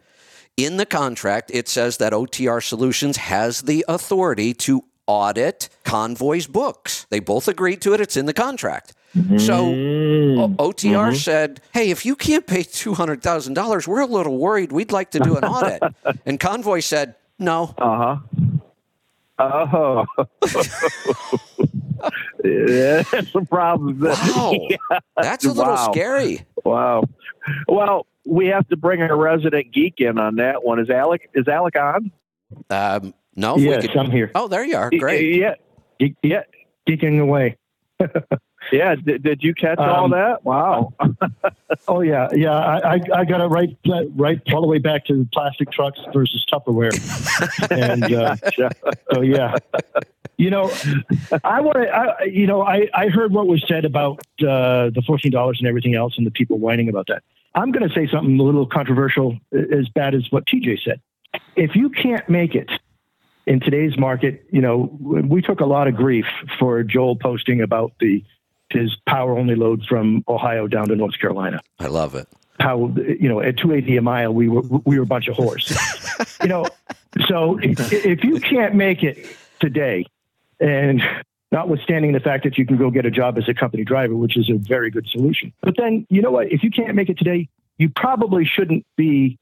In 0.57 0.77
the 0.77 0.87
contract, 0.87 1.51
it 1.55 1.69
says 1.69 1.97
that 1.97 2.13
OTR 2.13 2.63
Solutions 2.63 3.17
has 3.17 3.63
the 3.63 3.85
authority 3.89 4.53
to 4.55 4.85
audit 5.07 5.69
Convoy's 5.85 6.47
books. 6.47 7.07
They 7.11 7.21
both 7.21 7.49
agreed 7.49 7.81
to 7.83 7.95
it. 7.95 8.01
It's 8.01 8.17
in 8.17 8.27
the 8.27 8.35
contract. 8.35 8.93
So 9.39 9.67
O- 9.69 10.55
OTR 10.59 11.15
said, 11.15 11.61
"Hey, 11.75 11.91
if 11.91 12.07
you 12.07 12.17
can't 12.17 12.47
pay 12.47 12.63
two 12.63 12.95
hundred 12.95 13.23
thousand 13.23 13.55
dollars, 13.55 13.87
we're 13.87 14.01
a 14.01 14.07
little 14.07 14.39
worried. 14.39 14.73
We'd 14.73 14.93
like 14.93 15.11
to 15.13 15.21
do 15.21 15.37
an 15.37 15.45
audit." 15.45 15.83
and 16.27 16.39
Convoy 16.41 16.81
said, 16.81 17.15
"No." 17.39 17.75
uh 17.79 17.97
huh. 17.97 18.17
Oh, 19.39 20.05
yeah, 22.45 23.03
that's 23.11 23.35
a 23.35 23.41
problem. 23.49 24.01
Wow, 24.01 24.53
that's 25.17 25.45
a 25.45 25.49
little 25.53 25.75
Wow. 25.75 25.91
scary. 25.93 26.47
Wow. 26.65 27.05
Well, 27.69 28.07
we 28.25 28.47
have 28.49 28.67
to 28.69 28.77
bring 28.77 29.03
a 29.03 29.15
resident 29.15 29.73
geek 29.73 29.95
in 29.99 30.19
on 30.19 30.37
that 30.37 30.63
one. 30.65 30.79
Is 30.79 30.91
Alec? 30.91 31.31
Is 31.35 31.49
Alec 31.49 31.77
on? 31.77 32.11
Um, 32.71 33.15
no, 33.35 33.57
if 33.57 33.63
Yes, 33.63 33.87
could- 33.87 33.97
I'm 33.97 34.11
here. 34.11 34.31
Oh, 34.35 34.49
there 34.49 34.65
you 34.65 34.77
are. 34.77 34.91
Great. 34.91 35.37
Yeah. 35.37 35.55
Ge- 36.01 36.15
Yeah. 36.23 36.43
Geeking 36.89 37.21
away. 37.21 37.57
Yeah. 38.71 38.95
Did, 38.95 39.25
did 39.25 39.43
you 39.43 39.55
catch 39.55 39.79
all 39.79 40.05
Um, 40.05 40.11
that? 40.13 40.45
Wow. 40.45 40.93
Oh 41.89 42.01
yeah, 42.01 42.29
yeah. 42.33 42.53
I, 42.53 42.95
I, 42.95 43.01
I 43.15 43.25
got 43.25 43.41
it 43.41 43.47
right, 43.47 43.77
right 44.15 44.41
all 44.53 44.61
the 44.61 44.69
way 44.69 44.79
back 44.79 45.05
to 45.07 45.27
plastic 45.33 45.73
trucks 45.73 45.99
versus 46.13 46.45
Tupperware, 46.53 46.93
and 47.71 48.05
uh, 48.15 48.37
so 49.13 49.21
yeah. 49.23 49.57
You 50.37 50.51
know, 50.51 50.71
I 51.43 51.61
want 51.61 51.77
to. 51.79 51.89
I, 51.91 52.25
you 52.25 52.47
know, 52.47 52.63
I, 52.63 52.89
I 52.95 53.09
heard 53.09 53.33
what 53.33 53.47
was 53.49 53.65
said 53.67 53.85
about 53.85 54.21
uh, 54.41 54.91
the 54.91 55.03
fourteen 55.07 55.33
dollars 55.33 55.59
and 55.61 55.67
everything 55.67 55.95
else, 55.95 56.17
and 56.19 56.27
the 56.27 56.31
people 56.31 56.59
whining 56.59 56.89
about 56.89 57.07
that. 57.09 57.23
I'm 57.55 57.71
going 57.71 57.89
to 57.89 57.95
say 57.95 58.09
something 58.11 58.39
a 58.39 58.43
little 58.43 58.67
controversial, 58.67 59.39
as 59.53 59.89
bad 59.89 60.15
as 60.15 60.31
what 60.31 60.47
TJ 60.47 60.83
said. 60.83 61.01
If 61.57 61.77
you 61.77 61.91
can't 61.91 62.29
make 62.29 62.55
it 62.55 62.71
in 63.47 63.61
today's 63.61 63.99
market, 63.99 64.47
you 64.51 64.61
know, 64.61 64.97
we 65.01 65.43
took 65.43 65.61
a 65.61 65.67
lot 65.67 65.89
of 65.89 65.97
grief 65.97 66.27
for 66.59 66.83
Joel 66.83 67.17
posting 67.17 67.61
about 67.61 67.93
the 68.01 68.25
his 68.71 68.97
power 69.07 69.37
only 69.37 69.55
load 69.55 69.85
from 69.87 70.25
Ohio 70.27 70.67
down 70.67 70.89
to 70.89 70.97
North 70.97 71.19
Carolina. 71.19 71.61
I 71.79 71.89
love 71.89 72.15
it. 72.15 72.27
How 72.59 72.95
you 72.97 73.29
know 73.29 73.41
at 73.41 73.59
280 73.59 73.97
a 73.97 74.03
mile 74.03 74.33
we 74.33 74.49
were 74.49 74.63
we 74.63 74.97
were 74.97 75.03
a 75.03 75.07
bunch 75.07 75.29
of 75.29 75.37
whores. 75.37 75.71
you 76.43 76.49
know, 76.49 76.67
so 77.27 77.59
if, 77.59 77.93
if 77.93 78.25
you 78.25 78.41
can't 78.41 78.75
make 78.75 79.03
it 79.03 79.27
today, 79.61 80.07
and 80.61 81.03
notwithstanding 81.53 82.13
the 82.13 82.21
fact 82.21 82.43
that 82.45 82.59
you 82.59 82.67
can 82.67 82.77
go 82.77 82.91
get 82.91 83.07
a 83.07 83.11
job 83.11 83.39
as 83.39 83.49
a 83.49 83.55
company 83.55 83.85
driver, 83.85 84.17
which 84.17 84.37
is 84.37 84.51
a 84.51 84.55
very 84.55 84.91
good 84.91 85.07
solution, 85.07 85.53
but 85.61 85.77
then 85.77 86.07
you 86.11 86.21
know 86.21 86.31
what? 86.31 86.51
If 86.51 86.65
you 86.65 86.71
can't 86.71 86.95
make 86.97 87.09
it 87.09 87.19
today, 87.19 87.49
you 87.79 87.91
probably 87.91 88.45
shouldn't 88.45 88.85
be 88.97 89.39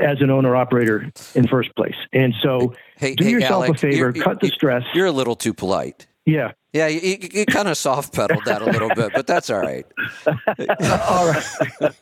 as 0.00 0.20
an 0.20 0.30
owner 0.30 0.54
operator 0.56 1.10
in 1.34 1.46
first 1.46 1.74
place. 1.76 1.96
And 2.12 2.34
so 2.40 2.74
Hey, 2.96 3.14
do 3.14 3.24
hey, 3.24 3.30
yourself 3.30 3.64
Alec, 3.64 3.70
a 3.76 3.78
favor, 3.78 4.12
cut 4.12 4.40
the 4.40 4.48
stress. 4.48 4.84
You're 4.94 5.06
a 5.06 5.12
little 5.12 5.36
too 5.36 5.52
polite. 5.52 6.06
Yeah. 6.24 6.52
Yeah, 6.72 6.88
you, 6.88 7.00
you, 7.00 7.28
you 7.32 7.46
kind 7.46 7.68
of 7.68 7.78
soft 7.78 8.12
pedaled 8.14 8.44
that 8.44 8.60
a 8.60 8.66
little 8.66 8.90
bit, 8.90 9.12
but 9.14 9.26
that's 9.26 9.48
all 9.48 9.60
right. 9.60 9.86
All 10.26 11.26
right. 11.26 11.44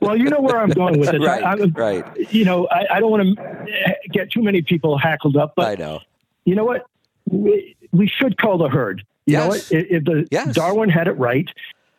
Well, 0.00 0.16
you 0.16 0.24
know 0.24 0.40
where 0.40 0.58
I'm 0.58 0.70
going 0.70 0.98
with 0.98 1.10
it. 1.10 1.20
Right, 1.20 1.44
I, 1.44 1.54
right. 1.54 2.32
You 2.32 2.44
know, 2.44 2.66
I, 2.68 2.96
I 2.96 3.00
don't 3.00 3.10
want 3.10 3.38
to 3.38 3.94
get 4.10 4.32
too 4.32 4.42
many 4.42 4.62
people 4.62 4.98
hackled 4.98 5.36
up, 5.36 5.52
but 5.54 5.66
I 5.66 5.74
know. 5.80 6.00
you 6.44 6.56
know 6.56 6.64
what? 6.64 6.86
We, 7.30 7.76
we 7.92 8.08
should 8.08 8.36
call 8.36 8.58
the 8.58 8.68
herd. 8.68 9.04
You 9.26 9.38
know 9.38 9.48
what? 9.48 9.72
If 9.72 9.86
if 9.90 10.04
the 10.04 10.26
Yes. 10.30 10.54
Darwin 10.54 10.88
had 10.90 11.08
it 11.08 11.12
right, 11.12 11.48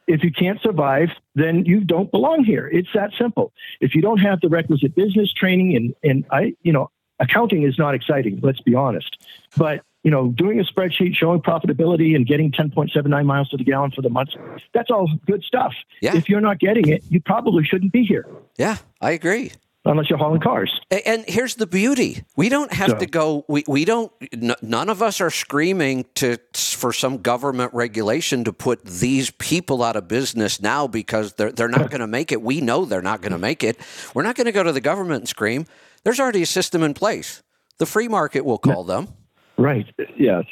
if 0.08 0.24
you 0.24 0.32
can't 0.32 0.62
survive, 0.62 1.10
then 1.34 1.66
you 1.66 1.82
don't 1.82 2.12
belong 2.12 2.44
here. 2.44 2.68
It's 2.72 2.90
that 2.94 3.12
simple. 3.18 3.52
If 3.82 3.96
you 3.96 4.02
don't 4.02 4.20
have 4.20 4.42
the 4.42 4.50
requisite 4.50 4.96
business 4.96 5.34
training 5.34 5.76
and 5.76 5.96
and 6.04 6.26
I, 6.32 6.56
you 6.62 6.72
know, 6.72 6.92
accounting 7.20 7.64
is 7.64 7.78
not 7.80 7.96
exciting. 7.96 8.40
Let's 8.42 8.62
be 8.62 8.76
honest. 8.76 9.18
But 9.58 9.82
you 10.04 10.12
know, 10.12 10.28
doing 10.28 10.60
a 10.60 10.64
spreadsheet 10.64 11.16
showing 11.16 11.42
profitability 11.42 12.16
and 12.16 12.28
getting 12.28 12.52
10.79 12.52 13.26
miles 13.26 13.50
to 13.50 13.58
the 13.58 13.64
gallon 13.64 13.90
for 13.90 14.04
the 14.04 14.10
month, 14.10 14.30
that's 14.72 14.92
all 14.92 15.10
good 15.26 15.44
stuff. 15.44 15.74
Yeah. 16.00 16.16
If 16.16 16.30
you're 16.30 16.42
not 16.42 16.60
getting 16.60 16.90
it, 16.90 17.04
you 17.10 17.20
probably 17.20 17.64
shouldn't 17.64 17.92
be 17.92 18.04
here 18.04 18.28
Yeah, 18.56 18.78
I 19.02 19.12
agree. 19.12 19.52
Unless 19.86 20.10
you're 20.10 20.18
hauling 20.20 20.42
cars. 20.42 20.80
And 21.06 21.26
here's 21.28 21.56
the 21.56 21.68
beauty: 21.68 22.24
we 22.36 22.50
don't 22.50 22.74
have 22.74 22.92
So- 22.92 22.98
to 22.98 23.06
go. 23.06 23.46
We, 23.48 23.64
we 23.68 23.86
don't. 23.86 24.12
N- 24.34 24.56
none 24.62 24.90
of 24.90 25.02
us 25.02 25.22
are 25.22 25.30
screaming 25.30 26.06
to 26.16 26.38
for 26.54 26.92
some 26.94 27.20
government 27.20 27.74
regulation 27.74 28.44
to 28.46 28.54
put 28.54 28.84
these 28.86 29.32
people 29.32 29.84
out 29.84 29.96
of 29.96 30.08
business 30.08 30.62
now 30.62 30.88
because 30.88 31.34
they're 31.34 31.52
they're 31.52 31.68
not 31.68 31.90
going 31.90 32.02
to 32.02 32.08
make 32.08 32.32
it. 32.32 32.42
We 32.42 32.62
know 32.62 32.86
they're 32.86 33.02
not 33.02 33.22
going 33.22 33.32
to 33.34 33.38
make 33.40 33.64
it. 33.64 33.78
We're 34.14 34.24
not 34.24 34.36
going 34.36 34.46
to 34.46 34.52
go 34.52 34.64
to 34.64 34.72
the 34.72 34.82
government 34.82 35.22
and 35.22 35.30
scream. 35.30 35.66
There's 36.04 36.20
already 36.20 36.42
a 36.42 36.46
system 36.48 36.84
in 36.84 36.94
place. 36.94 37.42
The 37.78 37.86
free 37.86 38.08
market 38.08 38.46
will 38.46 38.58
call 38.60 38.84
them. 38.84 39.08
Right. 39.58 39.86
Yes. 40.18 40.46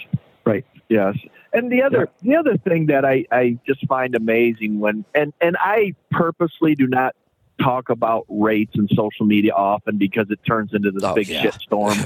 Right. 0.46 0.66
Yes. 0.90 1.16
And 1.54 1.72
the 1.72 1.84
other 1.84 2.10
the 2.22 2.36
other 2.36 2.58
thing 2.58 2.88
that 2.88 3.06
I, 3.06 3.26
I 3.32 3.60
just 3.68 3.86
find 3.88 4.16
amazing 4.16 4.80
when 4.80 5.06
and, 5.14 5.32
and 5.40 5.56
I 5.60 5.94
purposely 6.12 6.74
do 6.76 6.88
not 6.88 7.16
talk 7.62 7.90
about 7.90 8.26
rates 8.30 8.74
and 8.76 8.90
social 8.96 9.26
media 9.26 9.54
often 9.54 9.98
because 9.98 10.28
it 10.30 10.40
turns 10.46 10.74
into 10.74 10.92
this 10.92 11.04
Oh, 11.04 11.14
big 11.14 11.28
yeah. 11.28 11.42
shit 11.44 11.54
storm 11.56 11.98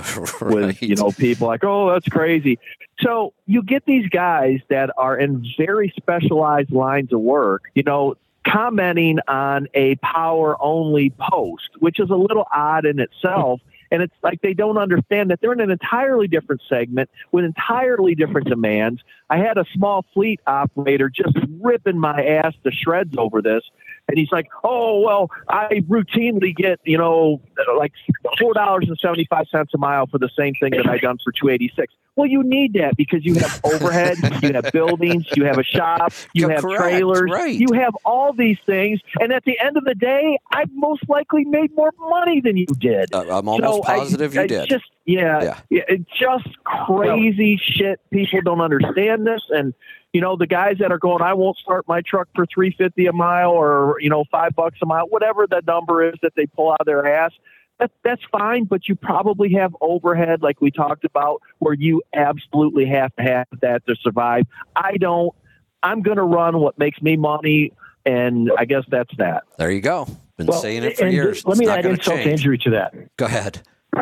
with 0.42 0.82
you 0.82 0.96
know 0.96 1.12
people 1.12 1.48
like 1.48 1.64
oh 1.64 1.92
that's 1.92 2.08
crazy. 2.10 2.60
So 3.00 3.34
you 3.46 3.64
get 3.64 3.86
these 3.86 4.08
guys 4.10 4.60
that 4.70 4.90
are 4.98 5.18
in 5.18 5.46
very 5.58 5.94
specialized 5.96 6.72
lines 6.72 7.14
of 7.14 7.20
work 7.22 7.64
you 7.76 7.84
know 7.84 8.16
commenting 8.46 9.20
on 9.28 9.68
a 9.74 9.96
power 9.96 10.56
only 10.62 11.10
post 11.20 11.70
which 11.80 12.00
is 12.00 12.10
a 12.10 12.16
little 12.16 12.46
odd 12.54 12.86
in 12.86 13.00
itself 13.00 13.60
and 13.92 14.02
it's 14.02 14.14
like 14.24 14.42
they 14.42 14.54
don't 14.54 14.78
understand 14.78 15.30
that 15.32 15.40
they're 15.42 15.54
in 15.54 15.60
an 15.62 15.72
entirely 15.72 16.28
different 16.28 16.62
segment 16.68 17.10
with 17.32 17.46
entirely 17.46 18.16
different 18.16 18.48
demands. 18.50 19.02
I 19.30 19.38
had 19.38 19.58
a 19.58 19.64
small 19.74 20.04
fleet 20.14 20.42
operator 20.46 21.10
just 21.10 21.34
ripping 21.62 21.98
my 21.98 22.22
ass 22.26 22.54
to 22.66 22.72
shreds 22.72 23.16
over 23.18 23.42
this 23.42 23.64
and 24.08 24.18
he's 24.18 24.32
like, 24.32 24.48
"Oh 24.64 25.02
well, 25.02 25.30
I 25.50 25.82
routinely 25.88 26.56
get 26.56 26.80
you 26.84 26.98
know 26.98 27.42
like 27.78 27.94
four 28.40 28.54
dollars 28.54 28.86
and 28.88 28.98
seventy 29.00 29.26
five 29.30 29.48
cents 29.52 29.74
a 29.74 29.78
mile 29.78 30.08
for 30.08 30.18
the 30.18 30.30
same 30.38 30.54
thing 30.56 30.72
that 30.72 30.88
I 30.88 30.98
done 30.98 31.18
for 31.24 31.32
two 31.32 31.50
eighty 31.50 31.72
six. 31.76 31.94
Well, 32.16 32.26
you 32.28 32.42
need 32.44 32.74
that 32.74 32.98
because 32.98 33.24
you 33.24 33.36
have 33.36 33.62
overhead, 33.64 34.18
you 34.42 34.52
have 34.54 34.72
buildings, 34.74 35.26
you 35.36 35.46
have 35.46 35.60
a 35.60 35.64
shop, 35.64 36.12
you 36.34 36.42
You're 36.42 36.52
have 36.52 36.64
correct, 36.64 36.82
trailers, 36.82 37.30
right. 37.32 37.54
you 37.54 37.68
have 37.76 37.94
all 38.06 38.34
these 38.34 38.58
things, 38.66 39.00
and 39.20 39.32
at 39.32 39.44
the 39.46 39.60
end 39.60 39.78
of 39.78 39.84
the 39.84 39.94
day, 39.94 40.40
I've 40.52 40.72
most 40.74 41.08
likely 41.08 41.46
made 41.46 41.76
more 41.76 41.94
money 42.00 42.42
than 42.42 42.58
you 42.58 42.66
did. 42.80 43.14
Uh, 43.14 43.20
I'm 43.38 43.48
almost 43.48 43.62
So 43.62 43.84
I- 43.84 44.00
positive 44.00 44.34
you 44.34 44.42
I 44.42 44.48
did. 44.48 44.68
Just 44.68 44.86
yeah, 45.06 45.44
Yeah. 45.44 45.60
yeah, 45.70 45.84
it's 45.88 46.10
just 46.20 46.48
crazy 46.64 47.60
shit. 47.64 48.00
People 48.10 48.42
don't 48.42 48.62
understand 48.62 49.28
this, 49.28 49.44
and 49.50 49.76
you 50.18 50.22
know 50.22 50.36
the 50.36 50.48
guys 50.48 50.78
that 50.80 50.92
are 50.92 50.98
going, 50.98 51.22
I 51.22 51.36
won't 51.36 51.58
start 51.58 51.88
my 51.88 52.02
truck 52.02 52.28
for 52.34 52.48
three 52.48 52.72
fifty 52.72 53.06
a 53.06 53.14
mile, 53.14 53.52
or 53.52 53.98
you 54.00 54.10
know 54.10 54.26
five 54.32 54.56
bucks 54.56 54.80
a 54.82 54.86
mile, 54.88 55.06
whatever 55.10 55.46
the 55.46 55.62
number 55.68 56.04
is 56.04 56.16
that 56.24 56.34
they 56.36 56.48
pull 56.48 56.72
out 56.72 56.80
of 56.80 56.88
their 56.88 57.06
ass. 57.06 57.34
That, 57.78 57.92
that's 58.04 58.24
fine, 58.32 58.64
but 58.64 58.88
you 58.88 58.96
probably 58.96 59.54
have 59.54 59.78
overhead, 59.80 60.42
like 60.42 60.60
we 60.60 60.72
talked 60.72 61.06
about, 61.06 61.44
where 61.60 61.76
you 61.76 62.02
absolutely 62.16 62.88
have 62.88 63.16
to 63.18 63.22
have 63.22 63.46
that 63.62 63.86
to 63.86 63.96
survive. 63.96 64.46
I 64.76 64.98
don't. 64.98 65.36
I'm 65.84 66.02
going 66.02 66.18
to 66.18 66.24
run 66.24 66.58
what 66.58 66.80
makes 66.80 67.00
me 67.00 67.16
money, 67.16 67.74
and 68.04 68.50
I 68.58 68.66
guess 68.66 68.86
that's 68.90 69.16
that. 69.18 69.44
there 69.60 69.70
you 69.70 69.82
go. 69.82 70.08
Been 70.38 70.48
Well, 70.48 70.60
saying 70.60 70.84
it 70.84 70.98
for 70.98 71.06
years. 71.08 71.46
Let 71.46 71.52
It's 71.52 71.60
me 71.60 71.66
not 71.68 71.78
add 71.78 71.86
insult 71.86 72.18
to 72.18 72.32
injury 72.32 72.58
to 72.58 72.72
that. 72.72 73.16
Go 73.18 73.26
ahead. 73.26 73.62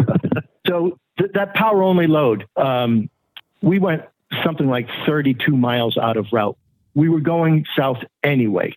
So 0.67 0.97
th- 1.19 1.29
that 1.33 1.53
power 1.53 1.83
only 1.83 2.07
load, 2.07 2.47
um, 2.55 3.07
we 3.61 3.77
went 3.77 4.01
something 4.43 4.67
like 4.67 4.87
32 5.05 5.55
miles 5.55 5.97
out 5.97 6.17
of 6.17 6.27
route. 6.31 6.57
We 6.93 7.09
were 7.09 7.19
going 7.19 7.65
south 7.77 7.97
anyway, 8.23 8.73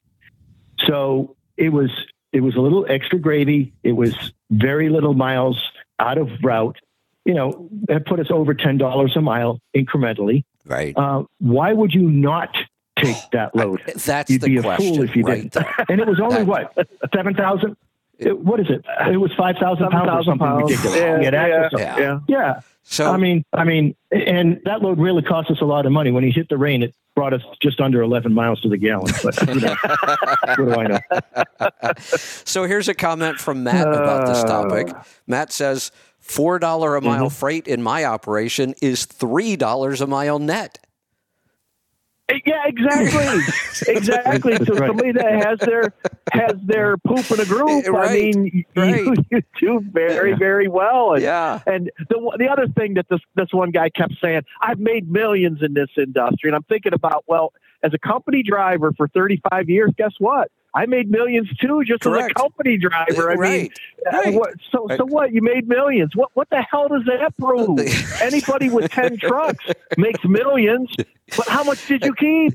so 0.87 1.37
it 1.57 1.71
was 1.71 1.91
it 2.33 2.41
was 2.41 2.57
a 2.57 2.61
little 2.61 2.85
extra 2.89 3.19
gravy. 3.19 3.73
It 3.83 3.93
was 3.93 4.15
very 4.51 4.89
little 4.89 5.15
miles 5.15 5.63
out 5.99 6.19
of 6.19 6.29
route. 6.43 6.77
You 7.25 7.35
know, 7.35 7.69
that 7.89 8.07
put 8.07 8.21
us 8.21 8.27
over 8.31 8.55
ten 8.55 8.79
dollars 8.79 9.17
a 9.17 9.21
mile 9.21 9.61
incrementally. 9.77 10.45
Right. 10.67 10.95
Uh, 10.97 11.25
why 11.39 11.73
would 11.73 11.95
you 11.95 12.03
not 12.03 12.57
take 12.99 13.17
that 13.33 13.55
load? 13.55 13.83
That's 14.05 14.31
You'd 14.31 14.41
the 14.43 14.47
be 14.49 14.57
a 14.59 14.63
fool 14.77 15.03
if 15.03 15.15
you 15.15 15.23
right 15.25 15.51
didn't. 15.51 15.67
And 15.89 16.01
it 16.01 16.07
was 16.07 16.21
only 16.21 16.45
That- 16.45 16.47
what 16.75 16.89
seven 17.15 17.35
thousand. 17.35 17.77
what 18.21 18.59
is 18.61 18.67
it? 18.69 18.85
It 19.13 19.17
was 19.19 19.33
five 19.35 19.57
thousand 19.61 19.91
pounds 19.91 20.11
or 20.11 20.23
something 20.25 20.47
pounds. 20.47 20.71
ridiculous. 20.71 20.99
Yeah, 20.99 21.19
We 21.19 21.25
had 21.25 21.35
access 21.35 21.71
to- 21.73 21.79
Yeah. 21.79 21.99
yeah. 21.99 22.19
yeah. 22.29 22.61
So 22.91 23.11
I 23.13 23.17
mean, 23.19 23.45
I 23.53 23.65
mean, 23.65 23.95
and 24.11 24.61
that 24.65 24.81
load 24.81 24.99
really 24.99 25.23
cost 25.23 25.51
us 25.51 25.61
a 25.61 25.65
lot 25.67 25.85
of 25.85 25.93
money. 25.93 26.11
When 26.11 26.25
he 26.25 26.31
hit 26.31 26.49
the 26.49 26.57
rain, 26.57 26.83
it 26.83 26.95
brought 27.15 27.35
us 27.35 27.43
just 27.61 27.81
under 27.81 28.01
11 28.01 28.33
miles 28.33 28.61
to 28.63 28.69
the 28.69 28.79
gallon. 28.79 29.13
But 29.23 29.47
you 29.55 29.61
know, 29.61 29.75
what 29.83 30.57
do 30.57 30.71
I 30.73 30.87
know? 30.87 31.93
So 32.45 32.65
here's 32.65 32.89
a 32.89 32.95
comment 32.95 33.39
from 33.41 33.63
Matt 33.65 33.87
about 33.87 34.27
this 34.27 34.43
topic. 34.45 34.89
Uh. 34.95 35.03
Matt 35.27 35.53
says 35.53 35.91
four 36.21 36.59
dollar 36.59 36.97
a 36.97 37.03
mile 37.03 37.27
Mm-hmm. 37.27 37.35
freight 37.35 37.69
in 37.69 37.83
my 37.83 38.05
operation 38.05 38.75
is 38.81 39.05
three 39.05 39.57
dollars 39.57 40.01
a 40.01 40.07
mile 40.07 40.39
net. 40.39 40.79
Yeah, 42.45 42.63
exactly, 42.67 43.41
exactly. 43.95 44.57
So 44.67 44.75
right. 44.75 44.89
somebody 44.89 45.13
that 45.13 45.45
has 45.47 45.59
their 45.61 45.95
has 46.33 46.57
their 46.63 46.99
poop 46.99 47.31
in 47.31 47.41
a 47.41 47.45
groove. 47.47 47.87
I 47.87 47.89
Right, 47.89 48.35
mean, 48.35 48.65
right. 48.77 48.97
you, 49.05 49.15
you 49.31 49.43
do 49.59 49.81
very, 49.91 50.35
very 50.35 50.69
well. 50.69 51.15
And, 51.15 51.23
Yeah. 51.23 51.61
And 51.67 51.91
the 52.11 52.37
the 52.39 52.49
other 52.49 52.69
thing 52.69 52.95
that 52.95 53.07
this 53.09 53.21
this 53.35 53.49
one 53.53 53.71
guy 53.71 53.89
kept 53.89 54.15
saying, 54.23 54.43
I've 54.61 54.79
made 54.79 55.11
millions 55.11 55.61
in 55.63 55.73
this 55.73 55.89
industry, 55.97 56.51
and 56.51 56.55
I'm 56.57 56.65
thinking 56.65 56.93
about, 56.93 57.25
well, 57.27 57.53
as 57.83 57.93
a 57.95 57.99
company 57.99 58.43
driver 58.43 58.93
for 58.97 59.09
35 59.09 59.71
years, 59.71 59.91
guess 59.97 60.13
what? 60.19 60.51
I 60.75 60.87
made 60.87 61.11
millions 61.11 61.49
too, 61.57 61.83
just 61.85 62.05
as 62.05 62.13
a 62.13 62.29
company 62.35 62.77
driver. 62.77 63.31
I 63.31 63.35
mean, 63.35 63.39
right. 63.39 63.73
uh, 64.07 64.17
right. 64.17 64.35
what, 64.35 64.55
so 64.71 64.87
so 64.97 65.05
what? 65.07 65.33
You 65.33 65.41
made 65.41 65.67
millions. 65.67 66.15
What 66.15 66.31
what 66.35 66.51
the 66.51 66.63
hell 66.63 66.89
does 66.89 67.05
that 67.07 67.37
prove? 67.39 67.81
Anybody 68.23 68.69
with 68.69 68.91
10 68.91 69.19
trucks 69.19 69.65
makes 69.97 70.23
millions, 70.25 70.95
but 71.37 71.49
how 71.49 71.65
much 71.65 71.87
did 71.89 72.05
you 72.05 72.15
keep? 72.15 72.55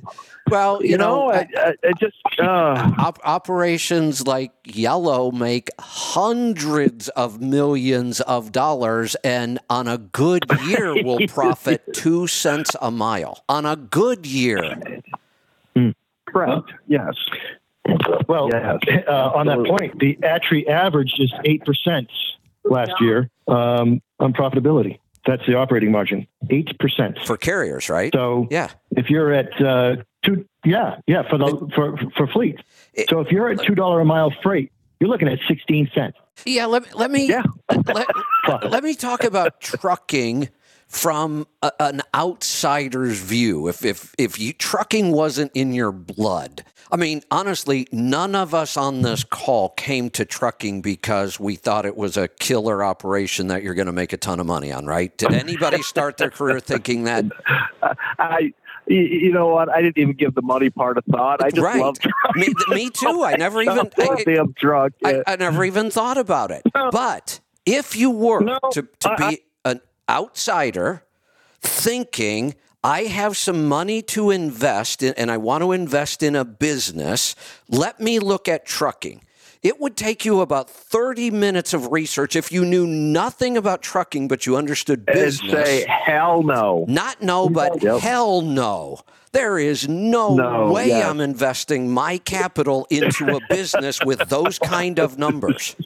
Well, 0.50 0.84
you, 0.84 0.92
You, 0.92 0.98
know, 0.98 1.30
know, 1.30 1.32
I, 1.32 1.48
I, 1.56 1.74
I 1.84 1.92
just 2.00 2.18
uh, 2.40 2.92
op- 2.98 3.20
operations 3.24 4.28
like 4.28 4.52
Yellow 4.66 5.32
make 5.32 5.70
hundreds 5.80 7.10
of 7.10 7.42
millions 7.42 8.22
of 8.22 8.52
dollars, 8.52 9.16
and 9.24 9.60
on 9.70 9.88
a 9.88 9.98
good 9.98 10.46
year 10.66 10.94
will 11.04 11.26
profit 11.28 11.94
two 11.94 12.28
cents 12.28 12.76
a 12.82 12.92
mile. 12.92 13.44
On 13.50 13.66
a 13.66 13.76
good 13.76 14.26
year, 14.28 14.76
correct. 16.28 16.72
Yes. 16.88 17.16
Well, 18.28 18.50
Yes. 18.52 18.80
uh, 19.08 19.32
on 19.36 19.48
that 19.48 19.66
point, 19.66 20.00
the 20.00 20.18
ATRI 20.24 20.68
average 20.68 21.14
is 21.20 21.32
8% 21.46 22.08
last 22.64 22.92
year 23.02 23.30
um, 23.48 24.02
on 24.20 24.34
profitability. 24.34 25.00
That's 25.26 25.46
the 25.46 25.56
operating 25.56 25.92
margin, 25.92 26.28
8%. 26.50 27.26
for 27.26 27.38
carriers, 27.38 27.90
right? 27.90 28.12
So 28.14 28.48
Yeah. 28.52 28.70
if 28.92 29.10
you're 29.10 29.32
at 29.34 29.62
uh, 29.62 29.98
two, 30.24 30.46
yeah, 30.66 30.98
yeah, 31.08 31.24
for 31.30 31.38
the 31.38 31.68
for 31.76 31.98
for 32.18 32.28
fleet. 32.28 32.60
It- 32.94 33.10
So 33.10 33.20
if 33.22 33.32
you're 33.32 33.50
at 33.50 33.62
two 33.64 33.76
dollar 33.76 34.02
a 34.02 34.06
mile 34.06 34.32
freight, 34.44 34.72
you're 35.00 35.10
looking 35.10 35.28
at 35.30 35.40
16 35.48 35.90
cents. 35.94 36.18
Yeah, 36.46 36.66
let, 36.66 36.94
let 36.98 37.10
me 37.12 37.28
Yeah. 37.28 37.44
let, 37.94 38.08
let 38.70 38.84
me 38.84 38.96
talk 38.96 39.24
about 39.24 39.62
trucking 39.62 40.50
from 40.94 41.48
a, 41.64 41.72
an 41.80 42.02
outsider's 42.14 43.20
view. 43.20 43.68
If 43.68 43.84
if 43.84 44.14
if 44.18 44.40
you 44.40 44.54
trucking 44.54 45.12
wasn't 45.12 45.52
in 45.56 45.74
your 45.74 45.92
blood, 45.92 46.64
I 46.92 46.98
mean, 46.98 47.24
honestly, 47.32 47.88
none 47.92 48.36
of 48.36 48.54
us 48.54 48.78
on 48.78 49.02
this 49.02 49.24
call 49.24 49.70
came 49.70 50.12
to 50.12 50.24
trucking 50.26 50.82
because 50.84 51.40
we 51.40 51.56
thought 51.56 51.86
it 51.88 51.98
was 51.98 52.16
a 52.16 52.28
killer 52.28 52.84
operation 52.84 53.48
that 53.48 53.64
you're 53.64 53.74
going 53.74 53.88
to 53.88 53.92
make 53.94 54.14
a 54.14 54.18
ton 54.18 54.40
of 54.40 54.46
money 54.46 54.72
on, 54.72 54.86
right? 54.86 55.16
Did 55.18 55.34
anybody 55.34 55.82
start 55.82 56.18
their 56.18 56.30
career 56.30 56.60
thinking 56.60 57.06
that? 57.06 57.26
I, 58.20 58.54
you, 58.86 59.32
know 59.34 59.48
what? 59.48 59.70
I 59.70 59.82
didn't 59.82 59.98
even 59.98 60.14
give 60.16 60.36
the 60.36 60.42
money 60.44 60.70
part 60.70 61.00
a 61.00 61.02
thought. 61.10 61.42
I 61.42 61.50
just 61.50 61.64
Right. 61.64 61.82
love 61.82 61.96
Me, 62.36 62.50
me 62.70 62.90
too. 62.92 63.24
I 63.24 63.36
never 63.38 63.62
even. 63.64 63.90
I, 63.98 64.24
damn. 64.24 64.54
I, 65.04 65.24
I 65.26 65.36
never 65.38 65.64
even 65.66 65.90
thought 65.90 66.18
about 66.20 66.52
it. 66.52 66.62
But 66.92 67.40
if 67.66 67.96
you 67.96 68.12
were 68.12 68.42
No, 68.42 68.60
to, 68.74 68.84
to 69.00 69.12
I- 69.12 69.30
be 69.32 69.42
outsider 70.14 71.04
thinking, 71.62 72.56
I 72.84 73.04
have 73.04 73.36
some 73.38 73.68
money 73.68 74.02
to 74.04 74.30
invest 74.30 75.02
in 75.02 75.14
and 75.16 75.32
I 75.32 75.38
want 75.38 75.64
to 75.64 75.72
invest 75.72 76.22
in 76.22 76.36
a 76.36 76.46
business, 76.46 77.36
let 77.70 78.00
me 78.00 78.20
look 78.20 78.48
at 78.48 78.66
trucking. 78.66 79.24
It 79.64 79.80
would 79.80 79.96
take 79.96 80.26
you 80.26 80.42
about 80.42 80.70
30 80.70 81.32
minutes 81.32 81.74
of 81.74 81.90
research 81.94 82.36
if 82.36 82.52
you 82.52 82.66
knew 82.66 82.86
nothing 82.86 83.56
about 83.56 83.82
trucking, 83.82 84.28
but 84.28 84.46
you 84.46 84.58
understood 84.58 85.06
and 85.08 85.16
business. 85.16 85.68
say 85.68 85.86
hell 85.88 86.44
no. 86.44 86.84
Not 86.90 87.22
no, 87.22 87.48
but 87.50 87.82
Yep. 87.82 88.02
hell 88.02 88.42
no. 88.42 89.00
There 89.32 89.58
is 89.58 89.88
no, 89.88 90.36
No, 90.36 90.72
way 90.72 90.90
yes. 90.90 91.06
I'm 91.10 91.22
investing 91.22 91.90
my 91.90 92.18
capital 92.18 92.86
into 92.90 93.36
a 93.36 93.40
business 93.50 94.02
with 94.04 94.28
those 94.28 94.60
kind 94.60 95.00
of 95.00 95.18
numbers. 95.18 95.78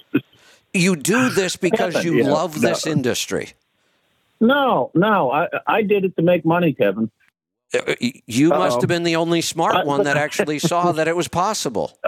You 0.74 0.96
do 0.96 1.30
this 1.30 1.56
because 1.56 2.04
you 2.04 2.16
Yeah, 2.24 2.32
love 2.32 2.60
no. 2.60 2.70
this 2.70 2.88
industry. 2.88 3.54
No, 4.40 4.92
no, 4.94 5.32
I 5.32 5.48
I 5.66 5.82
did 5.82 6.06
it 6.06 6.16
to 6.18 6.22
make 6.24 6.46
money, 6.46 6.74
Kevin. 6.74 7.10
Uh, 7.74 7.96
You 8.28 8.50
must 8.50 8.76
Uh-oh. 8.78 8.82
have 8.82 8.88
been 8.88 9.04
the 9.04 9.16
only 9.18 9.42
smart 9.42 9.86
one 9.86 10.04
that 10.04 10.16
actually 10.18 10.60
saw 10.60 10.92
that 10.98 11.08
it 11.08 11.16
was 11.16 11.28
possible. 11.28 11.98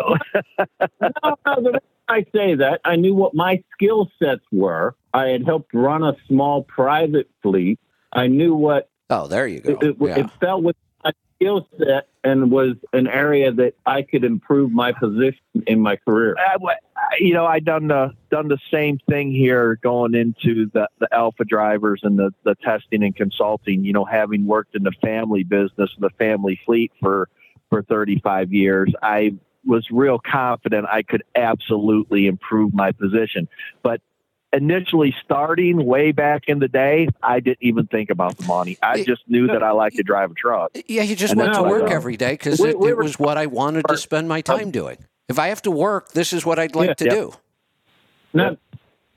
No, 1.01 1.35
no, 1.45 1.56
the 1.56 1.61
reason 1.72 1.80
I 2.07 2.26
say 2.35 2.56
that 2.56 2.81
I 2.85 2.95
knew 2.95 3.14
what 3.14 3.34
my 3.34 3.61
skill 3.73 4.10
sets 4.22 4.41
were. 4.51 4.95
I 5.14 5.27
had 5.27 5.43
helped 5.45 5.73
run 5.73 6.03
a 6.03 6.15
small 6.27 6.64
private 6.64 7.30
fleet. 7.41 7.80
I 8.14 8.27
knew 8.27 8.53
what 8.56 8.89
Oh, 9.10 9.27
there 9.27 9.47
you 9.47 9.60
go. 9.61 9.72
it, 9.73 9.84
it, 9.84 9.95
Yeah. 9.99 10.19
it 10.19 10.27
fell 10.39 10.61
with 10.61 10.76
my 10.76 10.89
skill 11.40 11.68
set 11.78 12.07
and 12.24 12.52
was 12.52 12.76
an 12.94 13.07
area 13.07 13.52
that 13.52 13.74
I 13.86 14.02
could 14.02 14.24
improve 14.24 14.72
my 14.72 14.91
position 14.91 15.40
in 15.68 15.80
my 15.80 15.95
career. 15.95 16.36
I, 16.38 16.57
you 17.20 17.34
know, 17.34 17.45
I 17.45 17.60
done 17.60 17.88
the 17.88 18.14
done 18.30 18.48
the 18.48 18.60
same 18.72 18.99
thing 19.10 19.32
here 19.32 19.80
going 19.82 20.16
into 20.16 20.70
the, 20.74 20.88
the 20.99 21.07
alpha 21.14 21.45
drivers 21.45 22.02
and 22.03 22.20
the, 22.20 22.32
the 22.44 22.56
testing 22.56 23.03
and 23.03 23.16
consulting. 23.16 23.84
You 23.86 23.94
know, 23.94 24.06
having 24.06 24.45
worked 24.45 24.76
in 24.76 24.84
the 24.84 24.94
family 25.02 25.44
business, 25.44 25.90
the 25.98 26.10
family 26.11 26.60
fleet 26.66 26.91
for 26.99 27.30
for 27.70 27.84
35 27.84 28.52
years, 28.52 28.94
I 29.02 29.34
was 29.66 29.88
real 29.91 30.20
confident 30.20 30.88
I 30.91 31.03
could 31.03 31.24
absolutely 31.36 32.28
improve 32.28 32.74
my 32.74 32.91
position. 32.91 33.48
But 33.84 34.02
initially 34.51 35.15
starting 35.23 35.85
way 35.85 36.11
back 36.11 36.43
in 36.47 36.59
the 36.59 36.67
day, 36.67 37.07
I 37.21 37.39
didn't 37.39 37.59
even 37.61 37.88
think 37.88 38.09
about 38.09 38.38
the 38.38 38.45
money. 38.45 38.77
I 38.81 39.03
just 39.03 39.21
knew 39.27 39.47
that 39.47 39.63
I 39.63 39.71
like 39.71 39.93
to 39.93 40.03
drive 40.03 40.31
a 40.31 40.34
truck. 40.34 40.71
Yeah, 40.88 41.03
you 41.03 41.15
just 41.15 41.31
And 41.34 41.41
went 41.41 41.53
to 41.55 41.63
work 41.63 41.91
every 41.91 42.17
day 42.17 42.31
because 42.34 42.59
it, 42.59 42.76
it 42.76 42.97
was 42.97 43.19
what 43.19 43.38
I 43.38 43.45
wanted 43.45 43.88
to 43.88 43.97
spend 43.97 44.27
my 44.27 44.41
time 44.41 44.71
doing. 44.71 44.97
If 45.27 45.38
I 45.38 45.47
have 45.47 45.61
to 45.63 45.71
work, 45.71 46.13
this 46.13 46.34
is 46.34 46.45
what 46.45 46.57
I'd 46.57 46.76
like 46.76 46.89
Yeah. 46.89 46.93
to 46.95 47.05
Yeah. 47.05 47.11
do. 47.11 47.34
Now, 48.34 48.57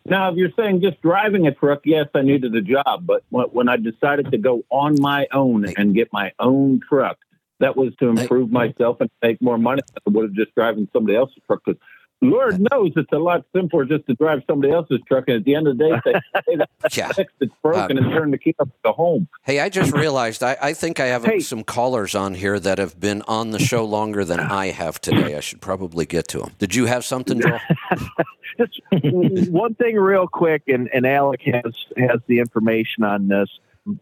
now, 0.05 0.31
if 0.31 0.37
you're 0.37 0.51
saying 0.57 0.81
just 0.83 1.01
driving 1.01 1.47
a 1.47 1.53
truck, 1.55 1.83
yes, 1.85 2.09
I 2.15 2.23
needed 2.23 2.55
a 2.57 2.61
job. 2.61 3.07
But 3.07 3.23
when 3.31 3.69
I 3.69 3.77
decided 3.77 4.31
to 4.33 4.39
go 4.39 4.65
on 4.71 5.01
my 5.01 5.27
own 5.33 5.65
and 5.77 5.95
get 5.95 6.13
my 6.13 6.33
own 6.39 6.81
truck, 6.87 7.19
that 7.61 7.77
was 7.77 7.95
to 8.01 8.09
improve 8.09 8.51
myself 8.51 9.01
and 9.01 9.09
make 9.23 9.41
more 9.41 9.59
money 9.59 9.81
than 9.95 10.03
I 10.07 10.11
would 10.11 10.25
have 10.25 10.33
just 10.33 10.55
driving 10.57 10.89
somebody 10.93 11.17
else's 11.17 11.39
truck. 11.47 11.61
Because 11.65 11.81
Lord 12.23 12.61
knows 12.71 12.93
it's 12.97 13.13
a 13.13 13.19
lot 13.19 13.45
simpler 13.55 13.85
just 13.85 14.07
to 14.07 14.15
drive 14.15 14.43
somebody 14.47 14.73
else's 14.73 15.01
truck. 15.09 15.25
And 15.27 15.39
at 15.39 15.45
the 15.45 15.55
end 15.57 15.67
of 15.67 15.77
the 15.77 15.89
day, 15.89 16.01
say, 16.13 16.21
hey, 16.47 16.57
that's 16.81 16.97
Yeah. 16.97 17.09
fixed, 17.09 17.35
it's 17.41 17.53
broken, 17.63 17.99
and 17.99 18.07
uh, 18.07 18.11
turn 18.19 18.31
the 18.31 18.39
key 18.39 18.55
up 18.61 18.69
to 18.85 18.93
home. 18.93 19.27
Hey, 19.43 19.61
I 19.61 19.69
just 19.69 19.93
realized 19.93 20.43
I, 20.43 20.57
I 20.63 20.73
think 20.73 21.01
I 21.01 21.07
have 21.07 21.25
Hey. 21.25 21.41
some 21.41 21.65
callers 21.65 22.15
on 22.15 22.35
here 22.35 22.59
that 22.61 22.79
have 22.79 22.99
been 23.01 23.23
on 23.23 23.51
the 23.51 23.59
show 23.59 23.85
longer 23.85 24.25
than 24.25 24.41
I 24.41 24.67
have 24.71 25.01
today. 25.01 25.37
I 25.37 25.41
should 25.41 25.61
probably 25.61 26.07
get 26.07 26.29
to 26.29 26.39
them. 26.39 26.53
Did 26.59 26.75
you 26.75 26.87
have 26.87 27.05
something, 27.05 27.41
Joel? 27.41 27.59
just 28.59 28.81
one 28.91 29.75
thing 29.75 29.97
real 29.97 30.29
quick 30.29 30.63
and, 30.69 30.89
and 30.95 31.07
alec 31.07 31.41
has 31.43 31.75
has 31.97 32.21
the 32.27 32.39
information 32.39 33.03
on 33.03 33.29
this 33.29 33.49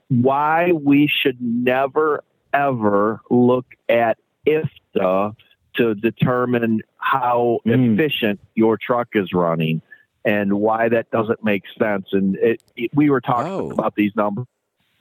why 0.08 0.72
we 0.72 1.06
should 1.06 1.38
never 1.40 2.22
ever 2.52 3.20
look 3.30 3.64
at 3.88 4.18
ifta 4.46 5.34
to 5.76 5.94
determine 5.94 6.82
how 6.98 7.58
Mm. 7.66 7.94
efficient 7.94 8.40
your 8.54 8.76
truck 8.76 9.08
is 9.14 9.32
running 9.32 9.82
and 10.24 10.52
why 10.54 10.88
that 10.88 11.10
doesn't 11.10 11.42
make 11.44 11.62
sense 11.78 12.08
and 12.12 12.36
it, 12.36 12.62
it- 12.76 12.90
we 12.94 13.08
were 13.10 13.20
talking 13.20 13.52
Oh. 13.52 13.70
about 13.70 13.94
these 13.94 14.12
numbers 14.16 14.46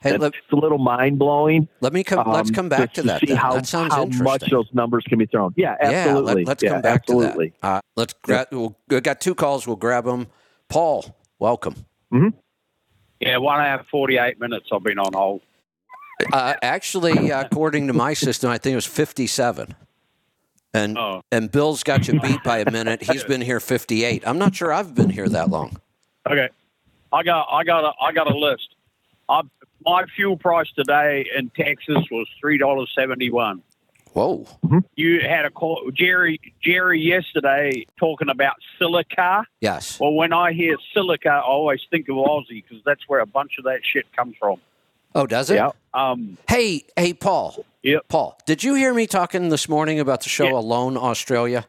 Hey, 0.02 0.16
let, 0.16 0.28
it's 0.34 0.50
a 0.50 0.56
little 0.56 0.78
mind-blowing 0.78 1.68
let 1.82 1.92
me 1.92 2.02
come. 2.02 2.26
let's 2.30 2.48
um, 2.48 2.54
come 2.54 2.68
back 2.70 2.94
to, 2.94 3.02
that. 3.02 3.20
see 3.20 3.26
then. 3.26 3.36
how, 3.36 3.52
that 3.52 3.66
sounds 3.66 3.92
how 3.92 4.06
much 4.06 4.48
those 4.50 4.68
numbers 4.72 5.04
can 5.06 5.18
be 5.18 5.26
thrown 5.26 5.52
yeah 5.56 5.76
absolutely 5.78 6.42
Yeah, 6.42 6.46
let, 6.48 6.56
us 6.56 6.62
Yeah, 6.62 6.70
come 6.70 6.80
back 6.82 6.94
absolutely 7.02 7.50
to 7.50 7.56
that. 7.60 7.68
Uh, 7.68 7.80
let's 7.96 8.14
grab. 8.22 8.46
We'll, 8.50 8.74
we 8.88 8.98
got 9.02 9.20
two 9.20 9.34
calls. 9.34 9.66
We'll 9.66 9.76
grab 9.76 10.06
them. 10.06 10.28
Paul, 10.70 11.14
welcome. 11.38 11.74
Yeah, 13.20 13.36
one 13.36 13.60
hour 13.60 13.84
forty 13.90 14.16
eight 14.16 14.40
minutes 14.40 14.70
I've 14.72 14.82
been 14.82 14.98
on 14.98 15.12
hold. 15.12 15.42
Uh, 16.32 16.54
actually, 16.62 17.30
uh, 17.30 17.42
according 17.42 17.86
to 17.88 17.92
my 17.92 18.14
system, 18.14 18.50
I 18.50 18.56
think 18.56 18.72
it 18.72 18.76
was 18.76 18.86
fifty-seven. 18.86 19.74
And 20.72 20.96
Oh. 20.96 21.22
and 21.32 21.50
Bill's 21.50 21.82
got 21.82 22.06
you 22.06 22.20
beat 22.20 22.42
by 22.44 22.58
a 22.58 22.70
minute. 22.70 23.02
He's 23.02 23.24
been 23.32 23.40
here 23.40 23.60
fifty-eight. 23.60 24.22
I'm 24.26 24.38
not 24.38 24.54
sure 24.54 24.72
I've 24.72 24.94
been 24.94 25.10
here 25.10 25.28
that 25.28 25.50
long. 25.50 25.76
Okay. 26.28 26.48
I 27.12 27.22
got 27.22 27.48
I 27.50 27.64
got 27.64 27.84
a 27.84 27.92
I 28.00 28.12
got 28.12 28.30
a 28.30 28.36
list. 28.36 28.74
I, 29.28 29.42
my 29.84 30.04
fuel 30.14 30.36
price 30.36 30.70
today 30.76 31.26
in 31.36 31.50
Texas 31.50 32.04
was 32.10 32.28
three 32.40 32.56
dollars 32.58 32.92
seventy 32.94 33.30
one. 33.30 33.62
Whoa. 34.12 34.44
You 34.96 35.20
had 35.20 35.44
a 35.44 35.50
call, 35.50 35.88
Jerry 35.94 36.40
Jerry 36.62 37.00
yesterday 37.00 37.86
talking 37.98 38.28
about 38.28 38.56
silica. 38.78 39.44
Yes. 39.60 39.98
Well, 40.00 40.12
when 40.14 40.32
I 40.32 40.52
hear 40.52 40.76
silica, 40.92 41.28
I 41.30 41.40
always 41.40 41.80
think 41.90 42.08
of 42.08 42.16
Aussie 42.16 42.62
because 42.68 42.82
that's 42.84 43.08
where 43.08 43.20
a 43.20 43.26
bunch 43.26 43.52
of 43.58 43.64
that 43.64 43.80
shit 43.84 44.12
comes 44.16 44.34
from. 44.38 44.60
Oh, 45.14 45.26
does 45.26 45.50
it? 45.50 45.56
Yeah. 45.56 45.70
Um, 45.94 46.38
Hey, 46.48 46.84
hey, 46.96 47.12
Paul. 47.14 47.64
Yep. 47.82 48.08
Paul, 48.08 48.38
did 48.46 48.62
you 48.62 48.74
hear 48.74 48.92
me 48.92 49.06
talking 49.06 49.48
this 49.48 49.68
morning 49.68 50.00
about 50.00 50.22
the 50.22 50.28
show 50.28 50.44
Yeah. 50.44 50.52
Alone 50.58 50.96
Australia? 50.96 51.66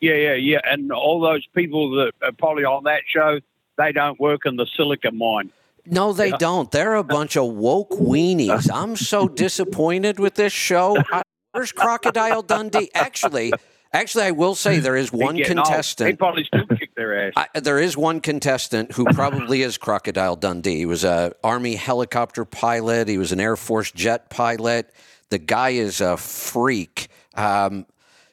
yeah, 0.00 0.14
yeah, 0.14 0.34
yeah, 0.34 0.60
and 0.64 0.92
all 0.92 1.20
those 1.20 1.46
people 1.54 1.90
that 1.92 2.12
are 2.22 2.32
probably 2.32 2.64
on 2.64 2.84
that 2.84 3.02
show, 3.06 3.40
they 3.78 3.92
don't 3.92 4.18
work 4.20 4.40
in 4.44 4.56
the 4.56 4.66
silica 4.76 5.10
mine. 5.12 5.50
No, 5.86 6.12
they 6.12 6.28
Yeah. 6.30 6.36
don't. 6.38 6.70
They're 6.70 6.94
a 6.96 7.04
bunch 7.04 7.36
of 7.36 7.46
woke 7.46 7.90
weenies. 7.92 8.70
I'm 8.72 8.96
so 8.96 9.28
disappointed 9.44 10.18
with 10.18 10.34
this 10.34 10.52
show. 10.52 10.96
I, 11.10 11.22
where's 11.52 11.72
Crocodile 11.72 12.42
Dundee? 12.42 12.90
Actually, 12.94 13.52
actually, 13.94 14.24
I 14.24 14.30
will 14.32 14.54
say 14.54 14.80
there 14.80 14.96
is 14.96 15.12
one 15.12 15.36
They're. 15.36 15.44
They 15.44 15.54
contestant. 15.54 16.18
probably 16.18 16.44
still 16.44 16.66
kick 16.66 16.94
their 16.94 17.28
ass. 17.28 17.32
I, 17.36 17.60
there 17.60 17.78
is 17.78 17.96
one 17.96 18.20
contestant 18.20 18.92
who 18.92 19.06
probably 19.06 19.62
is 19.62 19.78
Crocodile 19.78 20.36
Dundee. 20.36 20.76
He 20.76 20.86
was 20.86 21.04
a 21.04 21.32
Army 21.42 21.76
helicopter 21.76 22.44
pilot. 22.44 23.08
He 23.08 23.16
was 23.16 23.32
an 23.32 23.40
Air 23.40 23.56
Force 23.56 23.90
jet 23.90 24.28
pilot. 24.28 24.92
The 25.30 25.38
guy 25.38 25.70
is 25.70 26.00
a 26.00 26.16
freak. 26.16 27.08
Um, 27.34 27.86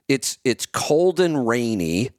it's 0.09 0.37
it's 0.43 0.65
cold 0.65 1.19
and 1.21 1.47
rainy, 1.47 2.11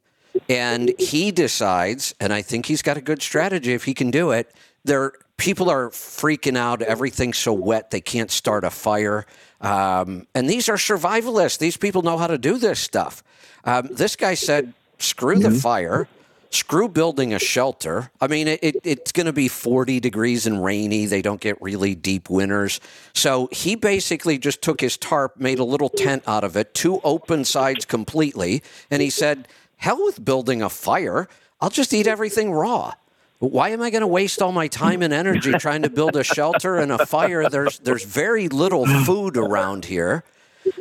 and 0.48 0.94
he 0.98 1.31
decides, 1.31 2.14
and 2.19 2.32
I 2.32 2.40
think 2.40 2.66
he's 2.66 2.81
got 2.81 2.97
a 2.97 3.02
good 3.02 3.20
strategy 3.20 3.74
if 3.74 3.85
he 3.85 3.93
can 3.93 4.10
do 4.10 4.31
it. 4.31 4.51
There, 4.85 5.12
people 5.36 5.69
are 5.69 5.90
freaking 5.90 6.56
out. 6.56 6.81
Everything's 6.82 7.36
so 7.39 7.52
wet 7.52 7.90
they 7.90 8.01
can't 8.01 8.31
start 8.31 8.64
a 8.64 8.70
fire. 8.70 9.27
Um, 9.62 10.26
and 10.34 10.51
these 10.51 10.68
are 10.68 10.76
survivalists. 10.76 11.59
These 11.59 11.76
people 11.76 12.02
know 12.02 12.18
how 12.18 12.26
to 12.26 12.39
do 12.39 12.59
this 12.59 12.80
stuff. 12.80 13.22
Um, 13.64 13.89
this 13.90 14.16
guy 14.16 14.34
said, 14.34 14.74
"Screw 14.98 15.39
the 15.39 15.51
fire." 15.51 16.09
screw 16.52 16.89
building 16.89 17.32
a 17.32 17.39
shelter. 17.39 18.10
I 18.20 18.26
mean, 18.26 18.47
it, 18.47 18.60
it, 18.62 18.76
it's 18.84 19.12
going 19.12 19.26
to 19.26 19.32
be 19.32 19.48
40 19.48 20.01
degrees 20.01 20.47
and 20.47 20.62
rainy. 20.62 21.06
They 21.06 21.22
don't 21.22 21.40
get 21.40 21.60
really 21.62 21.94
deep 21.94 22.28
winters. 22.28 22.80
So 23.14 23.48
he 23.51 23.74
basically 23.74 24.39
just 24.39 24.62
took 24.62 24.80
his 24.80 24.97
tarp, 24.97 25.39
made 25.39 25.59
a 25.59 25.64
little 25.64 25.89
tent 25.89 26.22
out 26.26 26.44
of 26.44 26.56
it, 26.56 26.74
two 26.74 27.01
open 27.02 27.44
sides 27.44 27.84
completely. 27.84 28.62
And 28.90 29.02
he 29.02 29.10
said, 29.10 29.48
hell 29.76 30.05
with 30.05 30.24
building 30.24 30.62
a 30.62 30.68
fire. 30.68 31.28
I'll 31.60 31.70
just 31.70 31.94
eat 31.94 32.06
everything 32.06 32.52
raw. 32.52 32.94
Why 33.43 33.70
am 33.70 33.82
I 33.82 33.90
going 33.90 34.02
to 34.02 34.06
waste 34.06 34.40
all 34.40 34.52
my 34.52 34.69
time 34.69 35.02
and 35.02 35.12
energy 35.12 35.51
trying 35.59 35.82
to 35.82 35.90
build 35.90 36.14
a 36.14 36.23
shelter 36.23 36.77
and 36.77 36.93
a 36.93 37.05
fire? 37.05 37.48
There's, 37.51 37.81
there's 37.81 38.05
very 38.05 38.47
little 38.48 38.86
food 39.05 39.36
around 39.36 39.85
here. 39.86 40.23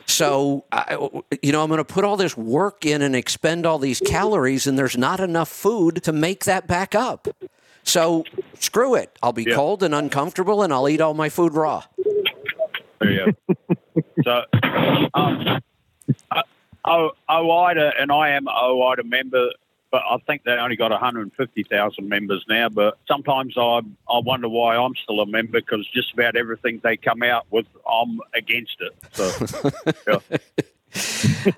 So, 0.06 0.64
I, 0.72 0.94
you 1.42 1.52
know, 1.52 1.64
I'm 1.64 1.70
going 1.70 1.80
to 1.80 1.84
put 1.84 2.06
all 2.06 2.18
this 2.18 2.38
work 2.38 2.86
in 2.86 3.02
and 3.02 3.16
expend 3.16 3.66
all 3.66 3.80
these 3.80 4.00
calories, 4.00 4.68
and 4.68 4.78
there's 4.78 4.96
not 4.96 5.20
enough 5.20 5.50
food 5.50 6.04
to 6.04 6.12
make 6.12 6.44
that 6.46 6.68
back 6.68 6.94
up. 6.94 7.28
So, 7.82 8.26
screw 8.60 8.94
it. 8.94 9.18
I'll 9.24 9.34
be 9.34 9.44
Yeah. 9.44 9.56
cold 9.56 9.82
and 9.82 9.96
uncomfortable, 9.96 10.62
and 10.62 10.72
I'll 10.72 10.88
eat 10.88 11.02
all 11.02 11.16
my 11.16 11.30
food 11.30 11.56
raw. 11.56 11.84
Yeah. 13.04 13.26
so, 14.24 14.44
um, 15.16 15.62
I- 16.30 16.44
O- 16.86 17.12
OOIDA, 17.28 17.94
and 18.00 18.12
I 18.12 18.30
am 18.30 18.46
OOIDA 18.46 19.04
member, 19.04 19.50
but 19.92 20.04
I 20.10 20.18
think 20.26 20.44
they 20.44 20.54
only 20.54 20.78
got 20.78 20.92
150,000 20.92 22.10
members 22.10 22.46
now. 22.48 22.70
But 22.70 22.98
sometimes 23.08 23.56
I 23.58 23.82
I 24.10 24.20
wonder 24.20 24.50
why 24.50 24.78
I'm 24.78 24.96
still 24.96 25.20
a 25.20 25.26
member 25.26 25.60
because 25.60 25.88
just 25.94 26.14
about 26.14 26.36
everything 26.36 26.80
they 26.84 26.98
come 26.98 27.22
out 27.24 27.46
with, 27.52 27.68
I'm 27.86 28.22
against 28.34 28.78
it. 28.80 28.96
So, 29.14 30.22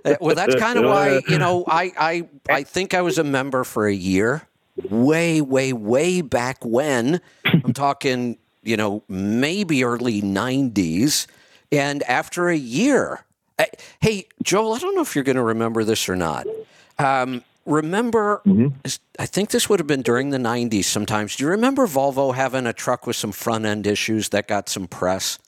Uh, 0.05 0.15
well, 0.21 0.35
that's 0.35 0.55
kind 0.55 0.77
of 0.77 0.85
why 0.89 1.21
you 1.27 1.37
know 1.37 1.63
I, 1.67 1.91
I 1.97 2.27
I 2.49 2.63
think 2.63 2.93
I 2.93 3.01
was 3.01 3.17
a 3.17 3.23
member 3.23 3.63
for 3.63 3.87
a 3.87 3.93
year, 3.93 4.43
way 4.89 5.41
way 5.41 5.73
way 5.73 6.21
back 6.21 6.63
when. 6.63 7.19
I'm 7.45 7.73
talking 7.73 8.37
you 8.61 8.77
know 8.77 9.03
maybe 9.07 9.83
early 9.83 10.21
'90s, 10.21 11.25
and 11.71 12.03
after 12.03 12.49
a 12.49 12.55
year, 12.55 13.25
I, 13.57 13.69
hey 14.01 14.27
Joel, 14.43 14.73
I 14.73 14.79
don't 14.79 14.93
know 14.93 15.01
if 15.01 15.15
you're 15.15 15.23
going 15.23 15.35
to 15.35 15.43
remember 15.43 15.83
this 15.83 16.07
or 16.07 16.15
not. 16.15 16.45
Um, 16.99 17.43
remember, 17.65 18.41
mm-hmm. 18.45 18.75
I 19.19 19.25
think 19.25 19.51
this 19.51 19.69
would 19.69 19.79
have 19.79 19.87
been 19.87 20.01
during 20.01 20.29
the 20.29 20.37
'90s. 20.37 20.85
Sometimes, 20.85 21.35
do 21.35 21.43
you 21.43 21.49
remember 21.49 21.87
Volvo 21.87 22.35
having 22.35 22.65
a 22.65 22.73
truck 22.73 23.07
with 23.07 23.15
some 23.15 23.31
front 23.31 23.65
end 23.65 23.87
issues 23.87 24.29
that 24.29 24.47
got 24.47 24.69
some 24.69 24.87
press? 24.87 25.39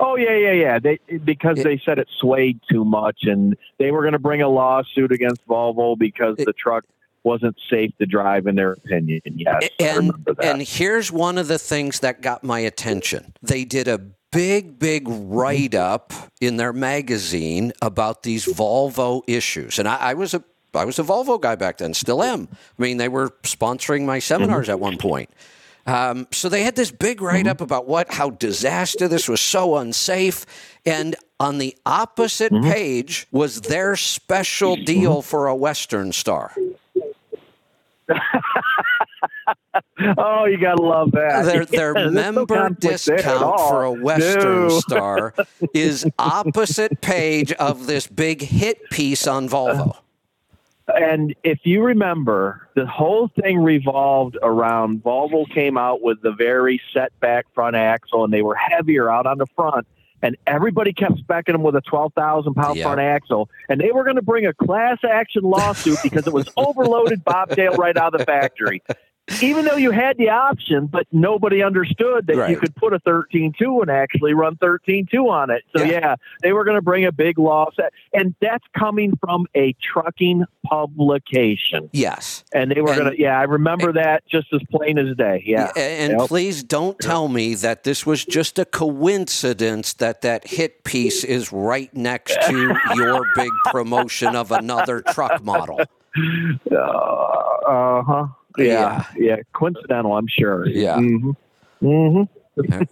Oh 0.00 0.16
yeah, 0.16 0.36
yeah, 0.36 0.52
yeah. 0.52 0.78
They 0.78 0.98
because 1.24 1.58
It- 1.58 1.64
they 1.64 1.80
said 1.84 1.98
it 1.98 2.08
swayed 2.18 2.60
too 2.70 2.84
much, 2.84 3.20
and 3.22 3.56
they 3.78 3.90
were 3.90 4.00
going 4.00 4.12
to 4.12 4.18
bring 4.18 4.42
a 4.42 4.48
lawsuit 4.48 5.12
against 5.12 5.46
Volvo 5.46 5.98
because 5.98 6.36
It- 6.38 6.46
the 6.46 6.52
truck 6.52 6.84
wasn't 7.24 7.56
safe 7.70 7.92
to 7.98 8.06
drive, 8.06 8.46
in 8.46 8.56
their 8.56 8.72
opinion. 8.72 9.20
Yes, 9.24 9.68
and 9.78 10.12
and 10.42 10.62
here's 10.62 11.12
one 11.12 11.38
of 11.38 11.48
the 11.48 11.58
things 11.58 12.00
that 12.00 12.20
got 12.20 12.42
my 12.42 12.60
attention. 12.60 13.34
They 13.42 13.64
did 13.64 13.86
a 13.86 13.98
big 14.32 14.78
big 14.78 15.04
mm-hmm. 15.04 15.32
write 15.32 15.74
up 15.74 16.12
in 16.40 16.56
their 16.56 16.72
magazine 16.72 17.72
about 17.82 18.22
these 18.22 18.46
Volvo 18.46 19.22
issues, 19.26 19.78
and 19.78 19.86
I, 19.86 19.96
I 19.96 20.14
was 20.14 20.34
a 20.34 20.42
I 20.74 20.84
was 20.84 20.98
a 20.98 21.02
Volvo 21.02 21.40
guy 21.40 21.54
back 21.54 21.78
then, 21.78 21.94
still 21.94 22.22
am. 22.22 22.48
I 22.78 22.82
mean, 22.82 22.96
they 22.96 23.08
were 23.08 23.30
sponsoring 23.42 24.04
my 24.04 24.18
seminars 24.18 24.64
mm-hmm. 24.64 24.72
at 24.72 24.80
one 24.80 24.98
point. 24.98 25.30
Um, 25.86 26.28
so 26.30 26.48
they 26.48 26.62
had 26.62 26.76
this 26.76 26.90
big 26.92 27.20
write 27.20 27.46
up 27.46 27.56
mm-hmm. 27.56 27.64
about 27.64 27.88
what 27.88 28.12
how 28.12 28.30
disaster 28.30 29.08
this 29.08 29.28
was 29.28 29.40
so 29.40 29.76
unsafe, 29.76 30.46
and 30.86 31.16
on 31.40 31.58
the 31.58 31.76
opposite 31.84 32.52
mm-hmm. 32.52 32.70
page 32.70 33.26
was 33.32 33.62
their 33.62 33.96
special 33.96 34.76
deal 34.76 35.22
for 35.22 35.48
a 35.48 35.56
Western 35.56 36.12
Star. 36.12 36.54
oh, 40.18 40.44
you 40.44 40.58
gotta 40.58 40.82
love 40.82 41.12
that. 41.12 41.44
their 41.44 41.64
their 41.92 41.94
no 41.94 42.10
member 42.10 42.66
at 42.66 42.80
discount 42.80 43.60
for 43.60 43.84
a 43.84 43.92
Western 43.92 44.68
No. 44.68 44.80
Star 44.80 45.34
is 45.74 46.06
opposite 46.18 47.00
page 47.00 47.52
of 47.52 47.86
this 47.86 48.06
big 48.06 48.42
hit 48.42 48.78
piece 48.90 49.26
on 49.26 49.48
Volvo. 49.48 49.96
And 50.96 51.34
if 51.42 51.60
you 51.64 51.82
remember, 51.82 52.68
the 52.74 52.86
whole 52.86 53.28
thing 53.28 53.58
revolved 53.58 54.36
around 54.42 55.02
Volvo 55.02 55.52
came 55.52 55.76
out 55.76 56.02
with 56.02 56.22
the 56.22 56.32
very 56.32 56.80
set 56.92 57.18
back 57.20 57.46
front 57.54 57.76
axle, 57.76 58.24
and 58.24 58.32
they 58.32 58.42
were 58.42 58.54
heavier 58.54 59.10
out 59.10 59.26
on 59.26 59.38
the 59.38 59.46
front. 59.54 59.86
And 60.24 60.36
everybody 60.46 60.92
kept 60.92 61.14
specking 61.16 61.52
them 61.52 61.62
with 61.62 61.74
a 61.74 61.80
12,000 61.80 62.54
pound 62.54 62.80
front 62.80 63.00
axle. 63.00 63.50
And 63.68 63.80
they 63.80 63.90
were 63.90 64.04
going 64.04 64.16
to 64.16 64.22
bring 64.22 64.46
a 64.46 64.54
class 64.54 64.98
action 65.02 65.42
lawsuit 65.42 65.98
because 66.02 66.28
it 66.28 66.32
was 66.32 66.48
overloaded 66.56 67.24
bobtail 67.24 67.74
right 67.74 67.96
out 67.96 68.14
of 68.14 68.20
the 68.20 68.24
factory. 68.24 68.82
Even 69.40 69.64
though 69.64 69.76
you 69.76 69.90
had 69.92 70.16
the 70.18 70.28
option, 70.30 70.86
but 70.86 71.06
nobody 71.12 71.62
understood 71.62 72.26
that 72.26 72.36
Right. 72.36 72.50
you 72.50 72.56
could 72.56 72.74
put 72.74 72.92
a 72.92 72.98
13.2 73.00 73.80
and 73.82 73.90
actually 73.90 74.34
run 74.34 74.56
13.2 74.56 75.28
on 75.30 75.50
it. 75.50 75.62
So, 75.76 75.82
Yeah. 75.84 75.90
yeah, 75.92 76.14
they 76.42 76.52
were 76.52 76.64
going 76.64 76.76
to 76.76 76.82
bring 76.82 77.04
a 77.04 77.12
big 77.12 77.38
loss. 77.38 77.74
And 78.12 78.34
that's 78.40 78.64
coming 78.76 79.16
from 79.20 79.46
a 79.54 79.74
trucking 79.82 80.44
publication. 80.64 81.88
Yes. 81.92 82.44
And 82.52 82.70
they 82.70 82.80
were 82.80 82.94
going 82.94 83.12
to, 83.12 83.18
yeah, 83.20 83.38
I 83.38 83.44
remember 83.44 83.92
that 83.92 84.24
just 84.28 84.52
as 84.52 84.60
plain 84.70 84.98
as 84.98 85.16
day. 85.16 85.42
Yeah. 85.46 85.70
And 85.76 86.18
Yep. 86.18 86.28
please 86.28 86.62
don't 86.62 86.98
tell 86.98 87.28
me 87.28 87.54
that 87.54 87.84
this 87.84 88.04
was 88.04 88.24
just 88.24 88.58
a 88.58 88.64
coincidence 88.64 89.92
that 89.94 90.22
that 90.22 90.46
hit 90.48 90.84
piece 90.84 91.24
is 91.24 91.52
right 91.52 91.94
next 91.94 92.36
to 92.48 92.74
your 92.94 93.24
big 93.36 93.50
promotion 93.66 94.34
of 94.36 94.50
another 94.52 95.00
truck 95.00 95.42
model. 95.44 95.80
Uh 96.70 98.02
huh. 98.02 98.26
Yeah. 98.58 99.04
yeah. 99.16 99.36
Coincidental, 99.52 100.16
I'm 100.16 100.28
sure. 100.28 100.66
Yeah. 100.66 100.96
hmm 100.96 101.30
hmm 101.80 102.22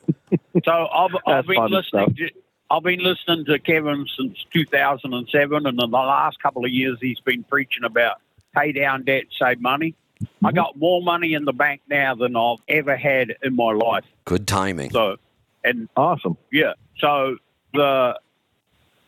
so 0.65 0.89
I've, 0.89 1.11
I've 1.27 1.47
been 1.47 1.57
fun 1.57 1.71
listening. 1.71 2.15
To, 2.15 2.31
I've 2.71 2.83
been 2.83 3.01
listening 3.01 3.45
to 3.47 3.59
Kevin 3.59 4.07
since 4.17 4.45
2007, 4.53 5.57
and 5.57 5.67
in 5.67 5.77
the 5.77 5.87
last 5.87 6.43
couple 6.43 6.65
of 6.65 6.71
years, 6.71 6.99
he's 7.01 7.21
been 7.21 7.43
preaching 7.45 7.85
about 7.85 8.21
pay 8.55 8.73
down 8.73 9.05
debt, 9.05 9.25
save 9.39 9.61
money. 9.61 9.95
Mm-hmm. 10.23 10.47
I 10.47 10.53
got 10.53 10.79
more 10.79 11.03
money 11.03 11.35
in 11.35 11.45
the 11.45 11.53
bank 11.53 11.83
now 11.89 12.15
than 12.15 12.37
I've 12.37 12.59
ever 12.69 12.97
had 12.97 13.37
in 13.43 13.57
my 13.57 13.73
life. 13.73 14.05
Good 14.25 14.47
timing. 14.47 14.91
So, 14.91 15.17
and 15.65 15.89
Awesome. 15.97 16.37
Yeah. 16.53 16.75
So 16.99 17.37
the 17.75 18.19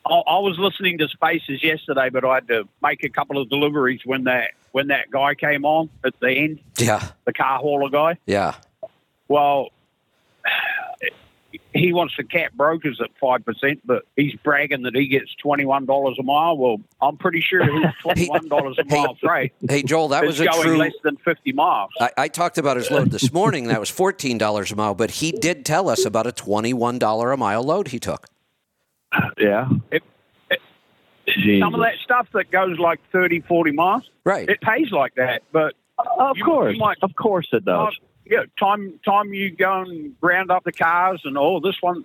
I, 0.04 0.14
I 0.14 0.38
was 0.38 0.58
listening 0.58 0.98
to 0.98 1.08
Spaces 1.08 1.62
yesterday, 1.62 2.10
but 2.10 2.24
I 2.24 2.34
had 2.34 2.48
to 2.48 2.68
make 2.82 3.04
a 3.04 3.08
couple 3.08 3.38
of 3.38 3.48
deliveries 3.48 4.00
when 4.04 4.24
that 4.24 4.50
when 4.72 4.88
that 4.88 5.10
guy 5.10 5.34
came 5.34 5.64
on 5.64 5.88
at 6.04 6.14
the 6.20 6.30
end, 6.30 6.60
Yeah. 6.78 7.06
the 7.24 7.32
car 7.32 7.58
hauler 7.58 7.88
guy. 7.90 8.18
Yeah. 8.26 8.54
Well, 9.28 9.68
he 11.74 11.92
wants 11.92 12.16
to 12.16 12.24
cap 12.24 12.52
brokers 12.54 13.00
at 13.02 13.10
five 13.20 13.44
percent, 13.44 13.80
but 13.84 14.04
he's 14.16 14.34
bragging 14.36 14.82
that 14.82 14.94
he 14.94 15.06
gets 15.06 15.34
twenty 15.34 15.64
one 15.64 15.84
dollars 15.86 16.16
a 16.18 16.22
mile. 16.22 16.56
Well, 16.56 16.78
I'm 17.00 17.16
pretty 17.16 17.40
sure 17.40 17.62
his 17.64 17.92
twenty 18.02 18.26
one 18.28 18.48
dollars 18.48 18.78
a 18.78 18.84
mile 18.84 19.14
freight 19.22 19.52
Hey, 19.68 19.82
Joel, 19.82 20.08
that 20.08 20.24
was 20.24 20.40
a 20.40 20.46
going 20.46 20.62
true. 20.62 20.76
less 20.78 20.92
than 21.02 21.16
fifty 21.18 21.52
miles. 21.52 21.90
I, 22.00 22.10
I 22.16 22.28
talked 22.28 22.58
about 22.58 22.76
his 22.76 22.90
load 22.90 23.10
this 23.10 23.32
morning. 23.32 23.68
That 23.68 23.80
was 23.80 23.90
fourteen 23.90 24.38
dollars 24.38 24.72
a 24.72 24.76
mile, 24.76 24.94
but 24.94 25.10
he 25.12 25.32
did 25.32 25.64
tell 25.66 25.88
us 25.88 26.04
about 26.06 26.26
a 26.26 26.32
twenty-one 26.32 26.98
dollar 26.98 27.32
a 27.32 27.36
mile 27.36 27.62
load 27.62 27.88
he 27.88 27.98
took. 27.98 28.26
Yeah. 29.38 29.68
It- 29.90 30.02
Jesus. 31.28 31.60
Some 31.60 31.74
of 31.74 31.80
that 31.80 31.94
stuff 32.02 32.28
that 32.32 32.50
goes 32.50 32.78
like 32.78 33.00
30, 33.12 33.40
40 33.40 33.70
miles, 33.72 34.08
Right. 34.24 34.48
it 34.48 34.60
pays 34.60 34.90
like 34.90 35.14
that. 35.16 35.42
But 35.52 35.74
Of 36.18 36.36
you- 36.36 36.44
course. 36.44 36.74
you 36.74 36.80
might- 36.80 36.98
of 37.02 37.14
course 37.14 37.48
it 37.52 37.64
does. 37.64 37.94
time, 37.94 38.04
yeah, 38.26 38.42
time 38.58 38.98
time 39.04 39.32
you 39.34 39.50
go 39.50 39.80
and 39.82 40.14
round 40.20 40.50
up 40.50 40.64
the 40.64 40.72
cars 40.72 41.20
and 41.24 41.36
all 41.38 41.60
this 41.60 41.76
one, 41.80 42.04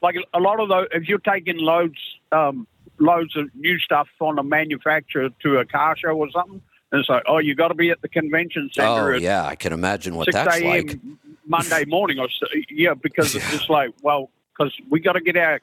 like 0.00 0.16
a 0.34 0.40
lot 0.40 0.60
of 0.60 0.68
those. 0.68 0.88
If 0.92 1.08
you're 1.08 1.18
taking 1.18 1.58
loads, 1.58 1.98
um, 2.30 2.66
loads 2.98 3.36
of 3.36 3.48
new 3.54 3.78
stuff 3.78 4.08
on 4.20 4.38
a 4.38 4.42
manufacturer 4.42 5.30
to 5.42 5.58
a 5.58 5.64
car 5.64 5.96
show 5.96 6.10
or 6.16 6.30
something, 6.30 6.60
and 6.92 7.00
it's 7.00 7.08
like, 7.08 7.22
oh, 7.26 7.38
you 7.38 7.54
got 7.54 7.68
to 7.68 7.74
be 7.74 7.90
at 7.90 8.00
the 8.02 8.08
convention 8.08 8.68
Oh 8.78 8.82
center 8.82 9.14
at 9.14 9.22
yeah, 9.22 9.44
I 9.44 9.54
can 9.56 9.72
imagine 9.72 10.14
what 10.14 10.28
that's 10.30 10.60
like. 10.62 10.98
Monday 11.46 11.84
morning 11.86 12.18
or 12.20 12.28
so, 12.28 12.46
yeah, 12.70 12.94
because 12.94 13.34
it's 13.34 13.50
just 13.50 13.68
like, 13.68 13.90
well, 14.02 14.30
because 14.56 14.72
we 14.90 15.00
got 15.00 15.14
to 15.14 15.20
get 15.20 15.36
our, 15.36 15.60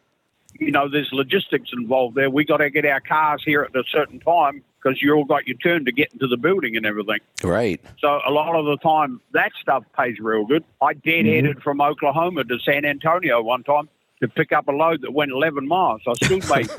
you 0.59 0.71
know, 0.71 0.89
there's 0.89 1.09
logistics 1.11 1.71
involved 1.73 2.15
there. 2.15 2.29
We 2.29 2.45
got 2.45 2.57
to 2.57 2.69
get 2.69 2.85
our 2.85 2.99
cars 2.99 3.43
here 3.45 3.63
at 3.63 3.75
a 3.75 3.83
certain 3.89 4.19
time 4.19 4.63
because 4.81 5.01
you 5.01 5.13
all 5.13 5.25
got 5.25 5.47
your 5.47 5.57
turn 5.57 5.85
to 5.85 5.91
get 5.91 6.11
into 6.13 6.27
the 6.27 6.37
building 6.37 6.75
and 6.77 6.85
everything. 6.85 7.19
Right. 7.43 7.81
So 7.99 8.19
a 8.25 8.31
lot 8.31 8.55
of 8.55 8.65
the 8.65 8.77
time, 8.77 9.21
that 9.33 9.51
stuff 9.61 9.83
pays 9.97 10.19
real 10.19 10.45
good. 10.45 10.63
I 10.81 10.93
deadheaded 10.93 11.43
mm-hmm. 11.43 11.59
from 11.59 11.81
Oklahoma 11.81 12.45
to 12.45 12.59
San 12.59 12.85
Antonio 12.85 13.41
one 13.41 13.63
time 13.63 13.89
to 14.21 14.27
pick 14.27 14.51
up 14.51 14.67
a 14.67 14.71
load 14.71 15.01
that 15.01 15.11
went 15.11 15.31
11 15.31 15.67
miles. 15.67 16.01
I 16.07 16.13
still 16.13 16.39
made 16.49 16.69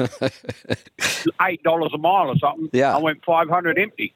eight 1.42 1.62
dollars 1.62 1.92
a 1.94 1.98
mile 1.98 2.28
or 2.28 2.36
something. 2.36 2.68
Yeah. 2.72 2.94
I 2.94 2.98
went 2.98 3.24
500 3.24 3.78
empty. 3.78 4.14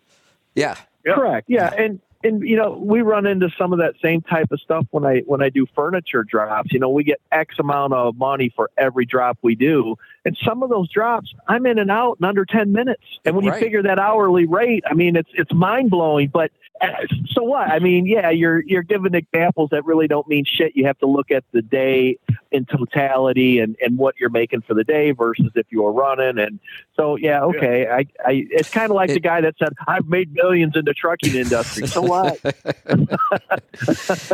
Yeah. 0.55 0.77
Yeah. 1.05 1.15
Correct. 1.15 1.47
Yeah, 1.49 1.73
and 1.77 2.01
and 2.25 2.43
you 2.43 2.57
know 2.57 2.83
we 2.83 3.03
run 3.03 3.27
into 3.27 3.51
some 3.57 3.73
of 3.73 3.79
that 3.79 3.95
same 4.03 4.23
type 4.23 4.51
of 4.51 4.61
stuff 4.61 4.87
when 4.91 5.05
I 5.05 5.21
when 5.27 5.43
I 5.43 5.51
do 5.51 5.67
furniture 5.75 6.25
drops. 6.25 6.73
You 6.73 6.81
know, 6.81 6.89
we 6.89 7.05
get 7.05 7.21
X 7.31 7.57
amount 7.59 7.93
of 7.93 8.17
money 8.17 8.53
for 8.57 8.71
every 8.77 9.05
drop 9.05 9.39
we 9.43 9.55
do, 9.55 9.97
and 10.25 10.37
some 10.45 10.63
of 10.63 10.71
those 10.71 10.89
drops 10.91 11.33
I'm 11.49 11.67
in 11.67 11.79
and 11.79 11.91
out 11.91 12.17
in 12.21 12.25
under 12.25 12.45
ten 12.45 12.73
minutes. 12.73 13.03
And 13.25 13.37
when 13.37 13.45
Right. 13.47 13.61
you 13.61 13.65
figure 13.67 13.83
that 13.83 13.99
hourly 13.99 14.47
rate, 14.47 14.85
I 14.89 14.95
mean 14.95 15.17
it's 15.17 15.31
it's 15.35 15.53
mind 15.53 15.91
blowing. 15.91 16.29
But 16.33 16.51
uh, 16.81 16.89
so 17.29 17.43
what? 17.45 17.69
I 17.69 17.79
mean, 17.79 18.05
yeah, 18.07 18.31
you're 18.31 18.63
you're 18.67 18.83
giving 18.83 19.15
examples 19.15 19.71
that 19.71 19.85
really 19.85 20.09
don't 20.09 20.27
mean 20.27 20.45
shit. 20.47 20.73
You 20.75 20.87
have 20.87 20.99
to 20.99 21.07
look 21.07 21.31
at 21.31 21.45
the 21.53 21.63
day 21.63 22.19
in 22.51 22.65
totality 22.67 23.59
and 23.61 23.77
and 23.81 23.97
what 23.97 24.17
you're 24.19 24.31
making 24.31 24.63
for 24.63 24.75
the 24.75 24.83
day 24.85 25.13
versus 25.13 25.51
if 25.55 25.67
you 25.71 25.83
were 25.83 25.93
running. 25.93 26.39
And 26.39 26.59
so 26.97 27.17
yeah, 27.17 27.43
okay, 27.45 27.87
I 27.89 27.99
I 28.27 28.45
it's 28.51 28.71
kind 28.71 28.91
of 28.91 28.97
like 28.97 29.11
the 29.13 29.21
guy 29.21 29.41
that 29.43 29.55
said 29.59 29.73
I've 29.87 30.07
made 30.09 30.33
millions 30.33 30.75
in 30.77 30.85
the 30.85 30.95
trucking 30.95 31.35
industry. 31.35 31.87
So 31.87 32.03
what? 32.03 32.39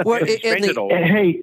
Well, 0.05 0.19
and 0.21 0.29
the- 0.29 0.71
it 0.71 0.77
all. 0.79 0.93
And 0.95 1.05
hey, 1.05 1.43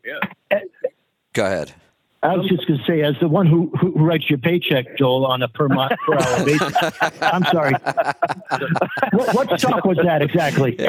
go 1.34 1.46
ahead. 1.46 1.74
I 2.24 2.36
was 2.36 2.48
just 2.48 2.68
going 2.68 2.80
to 2.80 2.86
say, 2.86 3.02
as 3.02 3.16
the 3.20 3.28
one 3.28 3.46
who, 3.46 3.72
who 3.80 3.92
writes 3.92 4.30
your 4.30 4.40
paycheck, 4.40 4.98
Joel, 4.98 5.26
on 5.26 5.44
a 5.44 5.48
per, 5.48 5.70
mi- 5.70 5.88
per 6.06 6.16
hour 6.16 6.46
basis, 6.46 6.74
I'm 7.22 7.44
sorry. 7.46 7.74
what, 9.14 9.36
what 9.36 9.60
stock 9.60 9.86
was 9.86 9.98
that 10.04 10.22
exactly? 10.22 10.78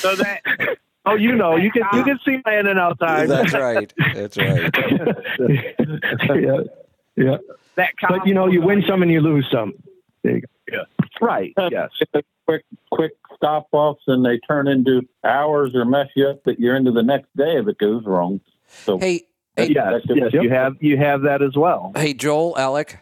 So 0.00 0.14
that 0.16 0.40
Oh, 1.08 1.14
you 1.14 1.34
know, 1.34 1.56
you 1.56 1.70
can 1.70 1.84
you 1.94 2.04
can 2.04 2.18
see 2.22 2.38
my 2.44 2.58
in 2.58 2.66
and 2.66 2.78
out 2.78 2.98
time. 2.98 3.28
That's 3.28 3.54
right. 3.54 3.90
That's 4.14 4.36
right. 4.36 4.70
yeah, 6.36 6.60
yeah. 7.16 7.36
that 7.76 7.94
But 8.06 8.26
you 8.26 8.34
know, 8.34 8.46
you 8.46 8.60
win 8.60 8.84
some 8.86 9.00
and 9.00 9.10
you 9.10 9.22
lose 9.22 9.48
some. 9.50 9.72
There 10.22 10.34
you 10.34 10.42
go. 10.42 10.48
Right. 11.20 11.52
Yes. 11.70 11.90
quick 12.46 12.64
quick 12.90 13.12
stop 13.36 13.68
offs 13.72 14.02
and 14.06 14.24
they 14.24 14.38
turn 14.38 14.66
into 14.68 15.02
hours 15.24 15.74
or 15.74 15.84
mess 15.84 16.08
you 16.16 16.26
up 16.28 16.42
that 16.44 16.58
you're 16.58 16.76
into 16.76 16.90
the 16.92 17.02
next 17.02 17.28
day 17.36 17.56
if 17.58 17.68
it 17.68 17.78
goes 17.78 18.04
wrong. 18.04 18.40
So 18.84 18.98
Hey, 18.98 19.22
hey, 19.56 19.68
Yes. 19.72 20.02
Yes. 20.08 20.32
You 20.32 20.50
have 20.50 20.76
you 20.80 20.96
have 20.96 21.22
that 21.22 21.42
as 21.42 21.56
well. 21.56 21.92
hey, 21.96 22.14
Joel, 22.14 22.56
Alec. 22.58 22.98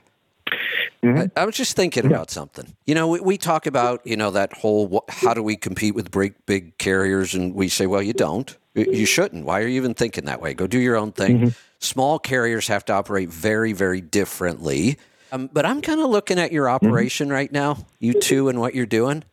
Mhm. 1.03 1.31
I, 1.37 1.43
I 1.43 1.45
was 1.45 1.55
just 1.57 1.77
thinking 1.77 2.07
about 2.07 2.31
something. 2.31 2.75
You 2.87 2.95
know, 2.95 3.09
we, 3.09 3.21
we 3.21 3.37
talk 3.39 3.67
about 3.67 4.07
you 4.07 4.17
know 4.17 4.31
that 4.31 4.53
whole 4.53 4.89
wh- 5.09 5.13
how 5.13 5.35
do 5.35 5.43
we 5.43 5.57
compete 5.57 5.95
with 5.95 6.11
big 6.11 6.35
big 6.47 6.79
carriers, 6.79 7.35
and 7.35 7.55
we 7.55 7.69
say, 7.69 7.87
well, 7.87 8.03
you 8.03 8.13
don't. 8.13 8.57
You- 8.75 8.93
You 8.93 9.07
shouldn't. 9.07 9.45
Why 9.45 9.61
are 9.61 9.67
you 9.67 9.77
even 9.77 9.95
thinking 9.95 10.25
that 10.27 10.41
way? 10.41 10.55
Go 10.55 10.67
do 10.67 10.79
your 10.79 10.97
own 10.97 11.13
thing. 11.13 11.55
Small 11.79 12.19
carriers 12.19 12.69
have 12.69 12.85
to 12.87 12.93
operate 12.95 13.29
very, 13.31 13.73
very 13.73 14.01
differently. 14.01 14.97
Um, 15.33 15.51
but 15.53 15.67
I'm 15.67 15.83
kind 15.83 16.01
of 16.01 16.11
looking 16.11 16.39
at 16.39 16.53
your 16.53 16.69
operation 16.69 17.29
right 17.31 17.51
now, 17.51 17.87
you 17.99 18.13
two, 18.13 18.49
and 18.49 18.61
what 18.61 18.75
you're 18.75 18.87
doing. 18.87 19.25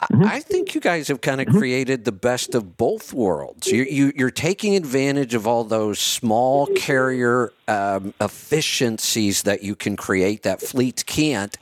I, 0.00 0.06
I 0.36 0.40
think 0.40 0.74
you 0.74 0.80
guys 0.80 1.08
have 1.08 1.20
kind 1.20 1.40
of 1.40 1.48
created 1.48 2.04
the 2.04 2.12
best 2.12 2.54
of 2.54 2.76
both 2.76 3.12
worlds. 3.12 3.68
You, 3.68 3.84
you, 3.84 4.12
you're 4.16 4.30
taking 4.30 4.74
advantage 4.76 5.34
of 5.34 5.46
all 5.46 5.64
those 5.64 5.98
small 5.98 6.66
carrier 6.68 7.52
um, 7.68 8.14
efficiencies 8.20 9.42
that 9.42 9.62
you 9.62 9.74
can 9.76 9.96
create 9.96 10.42
that 10.42 10.60
fleets 10.60 11.02
can't, 11.02 11.56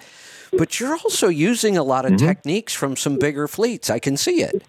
but 0.56 0.80
you're 0.80 0.94
also 0.94 1.28
using 1.28 1.76
a 1.76 1.82
lot 1.82 2.04
of 2.04 2.16
techniques 2.16 2.72
from 2.74 2.96
some 2.96 3.16
bigger 3.18 3.46
fleets. 3.48 3.90
I 3.90 3.98
can 3.98 4.16
see 4.16 4.42
it. 4.42 4.62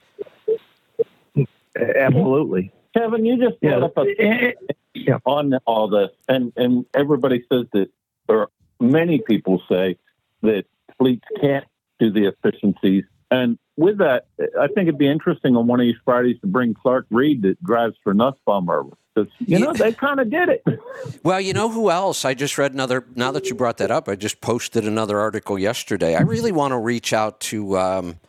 Absolutely. 1.96 2.72
Kevin, 2.96 3.26
you 3.26 3.38
just 3.38 3.58
Yeah. 3.62 3.80
brought 3.80 3.98
up 3.98 4.06
a 4.06 4.54
Yeah. 4.94 5.18
on 5.26 5.54
all 5.66 5.88
this, 5.88 6.12
and 6.28 6.52
and 6.58 6.86
everybody 6.94 7.44
says 7.52 7.66
that, 7.72 7.90
or 8.28 8.50
many 8.82 9.20
people 9.20 9.62
say 9.70 9.98
that 10.42 10.64
fleets 10.98 11.26
can't 11.40 11.66
do 12.00 12.12
the 12.12 12.28
efficiencies. 12.28 13.04
And 13.30 13.58
with 13.78 14.00
that, 14.00 14.26
I 14.60 14.68
think 14.68 14.88
it'd 14.88 14.98
be 14.98 15.10
interesting 15.10 15.56
on 15.56 15.68
one 15.68 15.80
of 15.80 15.86
these 15.86 15.96
Fridays 16.04 16.40
to 16.42 16.48
bring 16.48 16.74
Clark 16.74 17.06
Reed 17.10 17.44
that 17.44 17.64
drives 17.64 17.96
for 18.04 18.14
Nussbaum 18.14 18.70
over 18.70 18.98
because 19.14 19.32
you 19.40 19.60
know 19.60 19.74
they 19.74 19.92
kind 19.94 20.20
of 20.20 20.30
did 20.30 20.50
it. 20.50 20.64
Well, 21.24 21.42
you 21.42 21.54
know 21.54 21.70
who 21.70 21.90
else? 21.90 22.26
I 22.26 22.34
just 22.34 22.58
read 22.58 22.74
another. 22.74 23.06
Now 23.16 23.32
that 23.32 23.48
you 23.48 23.56
brought 23.56 23.78
that 23.78 23.92
up, 23.92 24.08
I 24.08 24.16
just 24.16 24.40
posted 24.42 24.86
another 24.86 25.20
article 25.20 25.58
yesterday. 25.58 26.16
I 26.16 26.22
really 26.22 26.52
want 26.52 26.72
to 26.72 26.78
reach 26.78 27.12
out 27.12 27.40
to 27.42 27.78
um, 27.78 28.20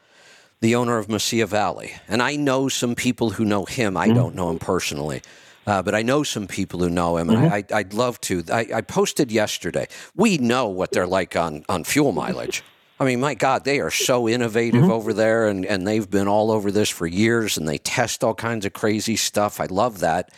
the 0.61 0.75
owner 0.75 0.99
of 0.99 1.09
Mesilla 1.09 1.47
Valley, 1.47 1.93
and 2.09 2.23
I 2.23 2.37
know 2.37 2.69
some 2.69 2.95
people 2.95 3.31
who 3.31 3.45
know 3.45 3.65
him. 3.65 3.97
I 3.97 4.09
don't 4.09 4.35
know 4.35 4.51
him 4.51 4.59
personally. 4.59 5.23
Uh, 5.67 5.83
but 5.83 5.95
I 5.95 6.03
know 6.03 6.23
some 6.23 6.47
people 6.47 6.81
who 6.81 6.91
know 6.91 7.17
him, 7.17 7.31
and 7.31 7.39
I, 7.39 7.57
I, 7.57 7.65
I'd 7.79 7.95
love 7.95 8.21
to. 8.23 8.43
I, 8.53 8.67
I 8.75 8.81
posted 8.81 9.31
yesterday. 9.31 9.87
We 10.17 10.39
know 10.39 10.69
what 10.69 10.91
they're 10.93 11.07
like 11.07 11.37
on, 11.37 11.65
on 11.69 11.85
fuel 11.85 12.13
mileage. 12.13 12.63
I 12.99 13.05
mean, 13.05 13.21
my 13.21 13.35
God, 13.35 13.65
they 13.65 13.81
are 13.81 13.91
so 13.91 14.29
innovative 14.29 14.89
over 14.91 15.13
there, 15.13 15.49
and, 15.49 15.67
and 15.67 15.87
they've 15.87 16.09
been 16.09 16.29
all 16.29 16.51
over 16.51 16.71
this 16.71 16.89
for 16.89 17.07
years, 17.07 17.59
and 17.59 17.69
they 17.69 17.79
test 17.79 18.23
all 18.23 18.35
kinds 18.35 18.65
of 18.65 18.73
crazy 18.73 19.17
stuff. 19.17 19.61
I 19.61 19.67
love 19.67 20.01
that. 20.01 20.31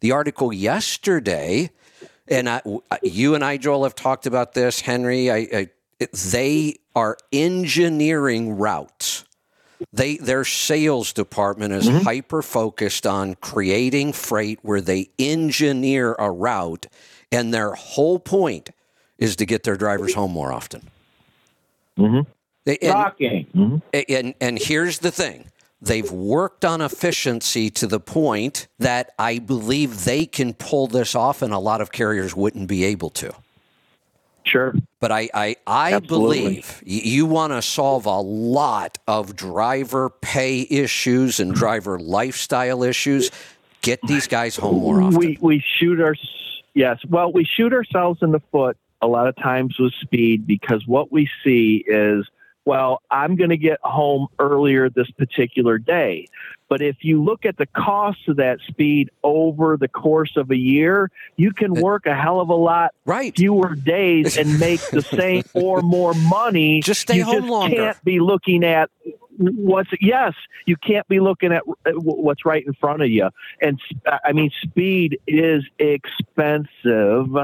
The 0.00 0.12
article 0.12 0.52
yesterday, 0.52 1.70
and 2.28 2.48
I, 2.48 2.62
you 3.02 3.34
and 3.34 3.44
I, 3.44 3.56
Joel, 3.56 3.84
have 3.84 3.94
talked 3.94 4.26
about 4.26 4.52
this, 4.52 4.80
Henry. 4.80 5.30
I, 5.30 5.36
I, 5.36 5.68
they 6.12 6.76
are 6.94 7.16
engineering 7.32 8.56
routes. 8.56 9.24
They 9.92 10.16
their 10.16 10.44
sales 10.44 11.12
department 11.12 11.72
is 11.72 11.88
hyper 11.88 12.42
focused 12.42 13.06
on 13.06 13.34
creating 13.36 14.12
freight 14.12 14.58
where 14.62 14.80
they 14.80 15.10
engineer 15.18 16.14
a 16.18 16.30
route, 16.30 16.86
and 17.32 17.52
their 17.52 17.74
whole 17.74 18.18
point 18.18 18.70
is 19.18 19.36
to 19.36 19.46
get 19.46 19.62
their 19.62 19.76
drivers 19.76 20.14
home 20.14 20.32
more 20.32 20.52
often. 20.52 20.88
Mm-hmm. 21.98 22.30
They- 22.64 22.78
and- 22.78 22.92
Shocking. 22.92 23.46
and 24.08 24.34
and 24.40 24.58
here's 24.58 24.98
the 25.00 25.10
thing 25.10 25.46
they've 25.82 26.10
worked 26.10 26.64
on 26.64 26.80
efficiency 26.82 27.70
to 27.70 27.86
the 27.86 27.98
point 28.00 28.68
that 28.78 29.14
i 29.18 29.38
believe 29.38 30.04
they 30.04 30.26
can 30.26 30.52
pull 30.52 30.86
this 30.86 31.14
off 31.14 31.40
and 31.40 31.54
a 31.54 31.58
lot 31.58 31.80
of 31.80 31.90
carriers 31.90 32.36
wouldn't 32.36 32.68
be 32.68 32.84
able 32.84 33.08
to 33.08 33.32
Sure. 34.50 34.74
but 34.98 35.12
i 35.12 35.28
i, 35.32 35.56
I 35.66 35.92
Absolutely. 35.94 36.38
believe 36.40 36.82
you 36.84 37.24
want 37.26 37.52
to 37.52 37.62
solve 37.62 38.06
a 38.06 38.20
lot 38.20 38.98
of 39.06 39.36
driver 39.36 40.10
pay 40.10 40.66
issues 40.68 41.38
and 41.38 41.54
driver 41.54 41.98
lifestyle 41.98 42.82
issues 42.82 43.30
get 43.82 44.00
these 44.02 44.26
guys 44.26 44.56
home 44.56 44.80
more 44.80 45.02
often 45.02 45.18
We 45.18 45.38
we 45.40 45.64
shoot 45.78 46.00
our 46.00 46.14
yes. 46.74 46.98
Well, 47.08 47.32
we 47.32 47.44
shoot 47.44 47.72
ourselves 47.72 48.22
in 48.22 48.32
the 48.32 48.40
foot 48.52 48.76
a 49.02 49.06
lot 49.06 49.26
of 49.26 49.36
times 49.36 49.78
with 49.78 49.92
speed 49.94 50.46
because 50.46 50.86
what 50.86 51.10
we 51.10 51.28
see 51.42 51.84
is 51.86 52.28
well, 52.66 53.02
I'm 53.10 53.36
going 53.36 53.50
to 53.50 53.56
get 53.56 53.80
home 53.82 54.28
earlier 54.38 54.90
this 54.90 55.10
particular 55.12 55.78
day. 55.78 56.28
But 56.70 56.82
if 56.82 56.98
you 57.00 57.22
look 57.22 57.44
at 57.44 57.58
the 57.58 57.66
cost 57.66 58.28
of 58.28 58.36
that 58.36 58.60
speed 58.60 59.10
over 59.24 59.76
the 59.76 59.88
course 59.88 60.36
of 60.36 60.52
a 60.52 60.56
year, 60.56 61.10
you 61.36 61.52
can 61.52 61.74
work 61.74 62.06
a 62.06 62.14
hell 62.14 62.40
of 62.40 62.48
a 62.48 62.54
lot 62.54 62.94
right 63.04 63.34
fewer 63.34 63.74
days 63.74 64.38
and 64.38 64.60
make 64.60 64.80
the 64.90 65.02
same 65.16 65.42
or 65.52 65.82
more 65.82 66.14
money. 66.14 66.80
Just 66.80 67.02
stay 67.02 67.16
you 67.16 67.24
home 67.24 67.34
just 67.40 67.48
longer. 67.48 67.76
can't 67.76 68.04
be 68.04 68.20
looking 68.20 68.64
at 68.64 68.88
what's 69.36 69.90
yes 70.00 70.34
you 70.66 70.76
can't 70.76 71.08
be 71.08 71.18
looking 71.18 71.50
at 71.50 71.62
what's 71.86 72.44
right 72.44 72.66
in 72.66 72.74
front 72.74 73.00
of 73.00 73.08
you 73.08 73.30
and 73.62 73.80
i 74.22 74.32
mean 74.32 74.50
speed 74.62 75.18
is 75.26 75.64
expensive 75.78 77.34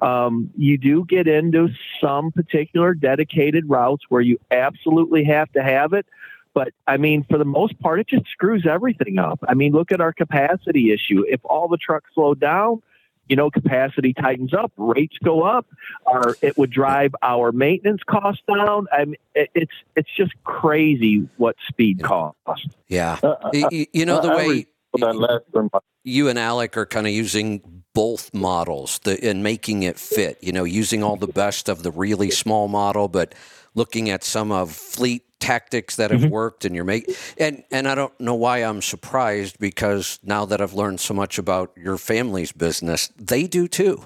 um, 0.00 0.50
you 0.56 0.78
do 0.78 1.04
get 1.06 1.26
into 1.26 1.70
some 2.00 2.30
particular 2.30 2.94
dedicated 2.94 3.68
routes 3.68 4.04
where 4.10 4.20
you 4.20 4.38
absolutely 4.50 5.24
have 5.24 5.50
to 5.52 5.62
have 5.62 5.92
it 5.94 6.06
but 6.54 6.68
i 6.86 6.96
mean 6.96 7.24
for 7.28 7.38
the 7.38 7.44
most 7.44 7.78
part 7.80 8.00
it 8.00 8.08
just 8.08 8.26
screws 8.28 8.66
everything 8.68 9.18
up 9.18 9.38
i 9.48 9.54
mean 9.54 9.72
look 9.72 9.92
at 9.92 10.00
our 10.00 10.12
capacity 10.12 10.92
issue 10.92 11.24
if 11.28 11.40
all 11.44 11.68
the 11.68 11.78
trucks 11.78 12.10
slow 12.14 12.34
down 12.34 12.82
you 13.28 13.36
know, 13.36 13.50
capacity 13.50 14.14
tightens 14.14 14.54
up, 14.54 14.72
rates 14.76 15.16
go 15.22 15.42
up, 15.42 15.66
or 16.06 16.36
it 16.40 16.56
would 16.56 16.70
drive 16.70 17.14
our 17.22 17.52
maintenance 17.52 18.00
costs 18.06 18.42
down. 18.48 18.86
I 18.90 19.04
mean, 19.04 19.16
it, 19.34 19.50
it's 19.54 19.72
it's 19.96 20.08
just 20.16 20.32
crazy 20.44 21.28
what 21.36 21.56
speed 21.68 22.02
costs. 22.02 22.66
Yeah. 22.88 23.18
Uh, 23.22 23.34
Y- 23.52 23.68
y- 23.70 23.86
you 23.92 24.06
know, 24.06 24.20
the 24.20 24.30
way 24.30 24.46
read 24.48 24.66
that 25.02 25.16
last 25.16 25.44
one. 25.52 25.68
you 26.04 26.28
and 26.28 26.38
Alec 26.38 26.76
are 26.76 26.86
kind 26.86 27.06
of 27.06 27.12
using 27.12 27.82
both 27.94 28.32
models 28.32 28.98
the, 29.00 29.22
and 29.22 29.42
making 29.42 29.82
it 29.82 29.98
fit, 29.98 30.38
you 30.40 30.52
know, 30.52 30.64
using 30.64 31.02
all 31.02 31.16
the 31.16 31.26
best 31.26 31.68
of 31.68 31.82
the 31.82 31.90
really 31.90 32.30
small 32.30 32.68
model, 32.68 33.08
but 33.08 33.34
looking 33.74 34.10
at 34.10 34.24
some 34.24 34.52
of 34.52 34.72
fleet 34.72 35.24
tactics 35.40 35.96
that 35.96 36.10
have 36.10 36.20
mm-hmm. 36.20 36.30
worked 36.30 36.64
and 36.64 36.74
you're 36.74 36.84
making 36.84 37.14
and 37.38 37.62
and 37.70 37.86
I 37.86 37.94
don't 37.94 38.18
know 38.20 38.34
why 38.34 38.58
I'm 38.58 38.82
surprised 38.82 39.58
because 39.60 40.18
now 40.22 40.44
that 40.46 40.60
I've 40.60 40.74
learned 40.74 41.00
so 41.00 41.14
much 41.14 41.38
about 41.38 41.72
your 41.76 41.96
family's 41.96 42.50
business, 42.50 43.08
they 43.16 43.46
do 43.46 43.68
too. 43.68 44.04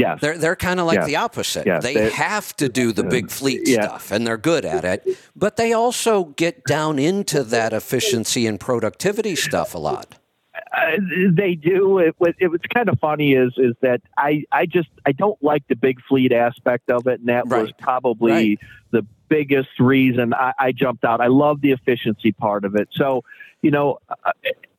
Yeah. 0.00 0.16
They're 0.18 0.38
they're 0.38 0.56
kind 0.56 0.80
of 0.80 0.86
like 0.86 1.00
Yes. 1.00 1.06
the 1.06 1.16
opposite. 1.16 1.66
Yes, 1.66 1.82
they, 1.82 1.94
they- 1.94 2.10
have 2.10 2.56
to 2.56 2.68
do 2.68 2.92
the 2.92 3.04
big 3.04 3.26
mm-hmm. 3.26 3.38
fleet 3.38 3.68
yeah. 3.68 3.82
stuff, 3.82 4.10
and 4.10 4.26
they're 4.26 4.38
good 4.38 4.64
at 4.64 4.84
it. 4.84 5.06
But 5.36 5.56
they 5.56 5.72
also 5.72 6.24
get 6.36 6.64
down 6.64 6.98
into 6.98 7.44
that 7.44 7.72
efficiency 7.72 8.46
and 8.46 8.58
productivity 8.58 9.36
stuff 9.36 9.74
a 9.74 9.78
lot. 9.78 10.16
Uh, 10.80 10.96
they 11.32 11.54
do. 11.54 11.98
It, 11.98 12.14
what- 12.18 12.34
it, 12.38 12.48
what's 12.48 12.66
kind 12.66 12.88
of 12.88 12.98
funny 12.98 13.34
is 13.34 13.52
is 13.56 13.74
that 13.82 14.00
I 14.16 14.44
I 14.52 14.66
just 14.66 14.88
I 15.06 15.12
don't 15.12 15.40
like 15.42 15.66
the 15.68 15.76
big 15.76 16.00
fleet 16.08 16.32
aspect 16.32 16.90
of 16.90 17.06
it, 17.06 17.20
and 17.20 17.28
that 17.28 17.46
was 17.48 17.70
probably 17.78 18.32
Right. 18.32 18.58
the 18.90 19.06
biggest 19.28 19.78
reason 19.78 20.32
I, 20.34 20.52
I 20.58 20.72
jumped 20.72 21.04
out. 21.04 21.20
I 21.20 21.26
love 21.28 21.60
the 21.60 21.72
efficiency 21.72 22.32
part 22.32 22.64
of 22.64 22.74
it. 22.76 22.88
So 22.92 23.24
you 23.62 23.70
know. 23.70 23.98
I, 24.24 24.32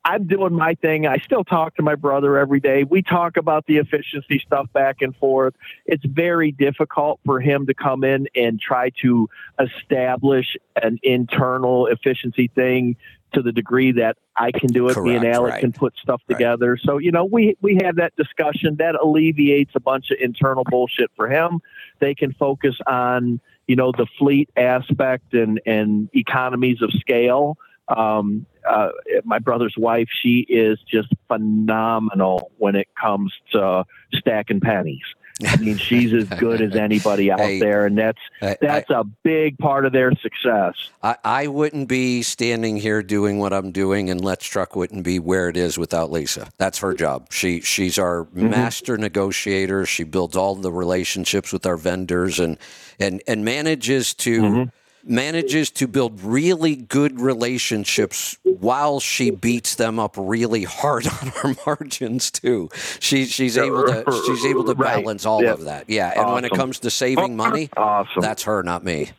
I'm 0.04 0.26
doing 0.26 0.52
my 0.52 0.74
thing. 0.74 1.06
I 1.06 1.18
still 1.18 1.44
talk 1.44 1.76
to 1.76 1.82
my 1.82 1.94
brother 1.94 2.36
every 2.36 2.58
day. 2.58 2.82
We 2.82 3.02
talk 3.02 3.36
about 3.36 3.66
the 3.66 3.76
efficiency 3.76 4.40
stuff 4.44 4.66
back 4.72 4.96
and 5.00 5.14
forth. 5.14 5.54
It's 5.86 6.04
very 6.04 6.50
difficult 6.50 7.20
for 7.24 7.38
him 7.38 7.66
to 7.66 7.74
come 7.74 8.02
in 8.02 8.26
and 8.34 8.58
try 8.60 8.90
to 9.02 9.30
establish 9.60 10.56
an 10.82 10.98
internal 11.04 11.86
efficiency 11.86 12.48
thing 12.52 12.96
to 13.34 13.42
the 13.42 13.52
degree 13.52 13.92
that 13.92 14.16
I 14.36 14.52
can 14.52 14.72
do 14.72 14.88
it. 14.88 14.96
Me 15.02 15.12
and 15.14 15.22
Correct, 15.22 15.36
Alec 15.36 15.52
right. 15.52 15.60
can 15.60 15.72
put 15.72 15.96
stuff 15.96 16.20
Right. 16.28 16.36
together. 16.36 16.78
So, 16.82 16.98
you 16.98 17.12
know, 17.12 17.24
we, 17.24 17.56
we 17.60 17.80
have 17.82 17.96
that 17.96 18.14
discussion 18.16 18.76
that 18.78 18.94
alleviates 18.94 19.72
a 19.74 19.80
bunch 19.80 20.10
of 20.10 20.18
internal 20.20 20.64
bullshit 20.64 21.10
for 21.16 21.28
him. 21.28 21.60
They 21.98 22.14
can 22.14 22.32
focus 22.32 22.76
on, 22.86 23.40
you 23.66 23.76
know, 23.76 23.92
the 23.92 24.06
fleet 24.18 24.50
aspect 24.56 25.34
and, 25.34 25.60
and 25.66 26.08
economies 26.14 26.82
of 26.82 26.90
scale. 26.92 27.56
Um, 27.88 28.46
uh, 28.68 28.90
my 29.24 29.38
brother's 29.38 29.74
wife, 29.76 30.08
she 30.22 30.46
is 30.48 30.78
just 30.88 31.08
phenomenal 31.28 32.52
when 32.58 32.76
it 32.76 32.88
comes 33.00 33.32
to 33.52 33.84
stacking 34.14 34.60
pennies. 34.60 35.02
I 35.46 35.56
mean, 35.56 35.76
she's 35.76 36.12
as 36.12 36.28
good 36.38 36.60
as 36.60 36.76
anybody 36.76 37.30
out 37.30 37.40
Hey, 37.40 37.58
there, 37.58 37.86
and 37.86 37.96
that's 37.96 38.18
I, 38.40 38.56
that's 38.60 38.90
a 38.90 39.04
big 39.22 39.58
part 39.58 39.86
of 39.86 39.92
their 39.92 40.12
success. 40.12 40.74
I, 41.02 41.16
I 41.24 41.46
wouldn't 41.46 41.88
be 41.88 42.22
standing 42.22 42.76
here 42.76 43.02
doing 43.02 43.38
what 43.38 43.52
I'm 43.52 43.72
doing, 43.72 44.10
and 44.10 44.22
Let's 44.22 44.46
Truck 44.46 44.76
wouldn't 44.76 45.04
be 45.04 45.18
where 45.18 45.48
it 45.48 45.56
is 45.56 45.78
without 45.78 46.12
Lisa. 46.12 46.50
That's 46.58 46.78
her 46.78 46.94
job. 46.94 47.28
She 47.32 47.60
she's 47.60 47.98
our 47.98 48.24
mm-hmm. 48.24 48.50
master 48.50 48.98
negotiator. 48.98 49.86
She 49.86 50.04
builds 50.04 50.36
all 50.36 50.54
the 50.54 50.72
relationships 50.72 51.52
with 51.52 51.66
our 51.66 51.76
vendors, 51.76 52.38
and 52.38 52.58
and 53.00 53.22
and 53.26 53.44
manages 53.44 54.14
to. 54.14 54.42
Mm-hmm. 54.42 54.70
Manages 55.04 55.70
to 55.72 55.88
build 55.88 56.20
really 56.22 56.76
good 56.76 57.20
relationships 57.20 58.38
while 58.44 59.00
she 59.00 59.30
beats 59.30 59.74
them 59.74 59.98
up 59.98 60.14
really 60.16 60.62
hard 60.64 61.06
on 61.22 61.28
her 61.42 61.54
margins 61.66 62.30
too. 62.30 62.68
She, 63.00 63.24
she's 63.26 63.58
able 63.58 63.84
to 63.84 64.04
she's 64.26 64.44
able 64.44 64.64
to 64.64 64.74
balance 64.74 65.26
all 65.26 65.42
Yeah. 65.42 65.52
of 65.52 65.64
that. 65.64 65.90
Yeah, 65.90 66.12
and 66.20 66.32
when 66.32 66.44
it 66.44 66.52
comes 66.52 66.78
to 66.80 66.90
saving 66.90 67.36
money, 67.36 67.68
Awesome. 67.76 68.22
that's 68.22 68.44
her, 68.44 68.62
not 68.62 68.84
me. 68.84 69.10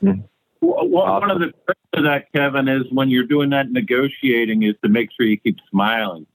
Well, 0.00 0.88
One 0.88 1.30
of 1.30 1.40
the 1.40 1.46
tricks 1.64 1.80
to 1.94 2.02
that, 2.02 2.32
Kevin, 2.32 2.68
is 2.68 2.84
when 2.92 3.10
you're 3.10 3.24
doing 3.26 3.50
that 3.50 3.70
negotiating, 3.70 4.62
is 4.62 4.74
to 4.82 4.88
make 4.88 5.10
sure 5.12 5.26
you 5.26 5.36
keep 5.38 5.58
smiling. 5.70 6.26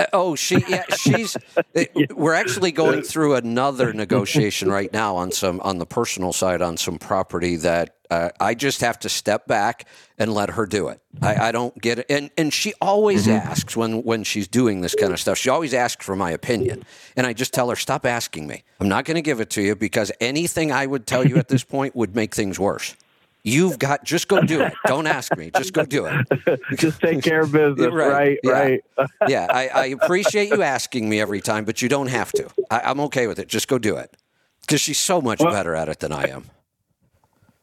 Uh, 0.00 0.06
oh, 0.12 0.34
she 0.34 0.64
yeah, 0.66 0.84
she's. 0.94 1.36
uh, 1.56 1.84
We're 2.14 2.34
actually 2.34 2.72
going 2.72 3.02
through 3.02 3.34
another 3.34 3.92
negotiation 3.92 4.70
right 4.70 4.92
now 4.92 5.16
on 5.16 5.30
some 5.30 5.60
on 5.60 5.78
the 5.78 5.86
personal 5.86 6.32
side 6.32 6.62
on 6.62 6.76
some 6.76 6.98
property 6.98 7.56
that 7.56 7.96
uh, 8.10 8.30
I 8.40 8.54
just 8.54 8.80
have 8.80 8.98
to 9.00 9.08
step 9.08 9.46
back 9.46 9.86
and 10.18 10.32
let 10.32 10.50
her 10.50 10.66
do 10.66 10.88
it. 10.88 11.00
I, 11.20 11.48
I 11.48 11.52
don't 11.52 11.78
get 11.80 11.98
it, 11.98 12.06
and 12.08 12.30
and 12.38 12.52
she 12.52 12.72
always 12.80 13.28
asks 13.28 13.76
when 13.76 14.02
when 14.02 14.24
she's 14.24 14.48
doing 14.48 14.80
this 14.80 14.94
kind 14.94 15.12
of 15.12 15.20
stuff. 15.20 15.36
She 15.36 15.50
always 15.50 15.74
asks 15.74 16.04
for 16.04 16.16
my 16.16 16.30
opinion, 16.30 16.84
and 17.16 17.26
I 17.26 17.32
just 17.34 17.52
tell 17.52 17.68
her 17.68 17.76
stop 17.76 18.06
asking 18.06 18.46
me. 18.46 18.64
I'm 18.80 18.88
not 18.88 19.04
going 19.04 19.16
to 19.16 19.22
give 19.22 19.40
it 19.40 19.50
to 19.50 19.62
you 19.62 19.76
because 19.76 20.10
anything 20.20 20.72
I 20.72 20.86
would 20.86 21.06
tell 21.06 21.26
you 21.26 21.36
at 21.36 21.48
this 21.48 21.64
point 21.76 21.94
would 21.94 22.16
make 22.16 22.34
things 22.34 22.58
worse. 22.58 22.96
You've 23.42 23.78
got 23.78 24.04
just 24.04 24.28
go 24.28 24.42
do 24.42 24.60
it. 24.60 24.74
Don't 24.86 25.06
ask 25.18 25.34
me. 25.36 25.50
Just 25.56 25.72
go 25.72 25.84
do 25.84 26.06
it. 26.06 26.60
Just 26.76 27.00
take 27.00 27.22
care 27.22 27.40
of 27.42 27.52
business, 27.52 27.88
Right, 27.92 28.12
right? 28.12 28.38
yeah. 28.44 28.50
Right. 28.52 28.80
yeah, 29.28 29.46
I, 29.50 29.68
I 29.68 29.84
appreciate 29.86 30.50
you 30.50 30.62
asking 30.62 31.08
me 31.08 31.20
every 31.20 31.40
time, 31.40 31.64
but 31.64 31.80
you 31.80 31.88
don't 31.88 32.08
have 32.08 32.32
to. 32.32 32.48
I, 32.70 32.80
I'm 32.80 33.00
okay 33.00 33.26
with 33.26 33.38
it. 33.38 33.48
Just 33.48 33.66
go 33.68 33.78
do 33.78 33.96
it 33.96 34.14
because 34.60 34.80
she's 34.80 34.98
so 34.98 35.20
much 35.22 35.40
Well- 35.40 35.52
better 35.52 35.74
at 35.74 35.88
it 35.88 36.00
than 36.00 36.12
I 36.12 36.24
am. 36.28 36.44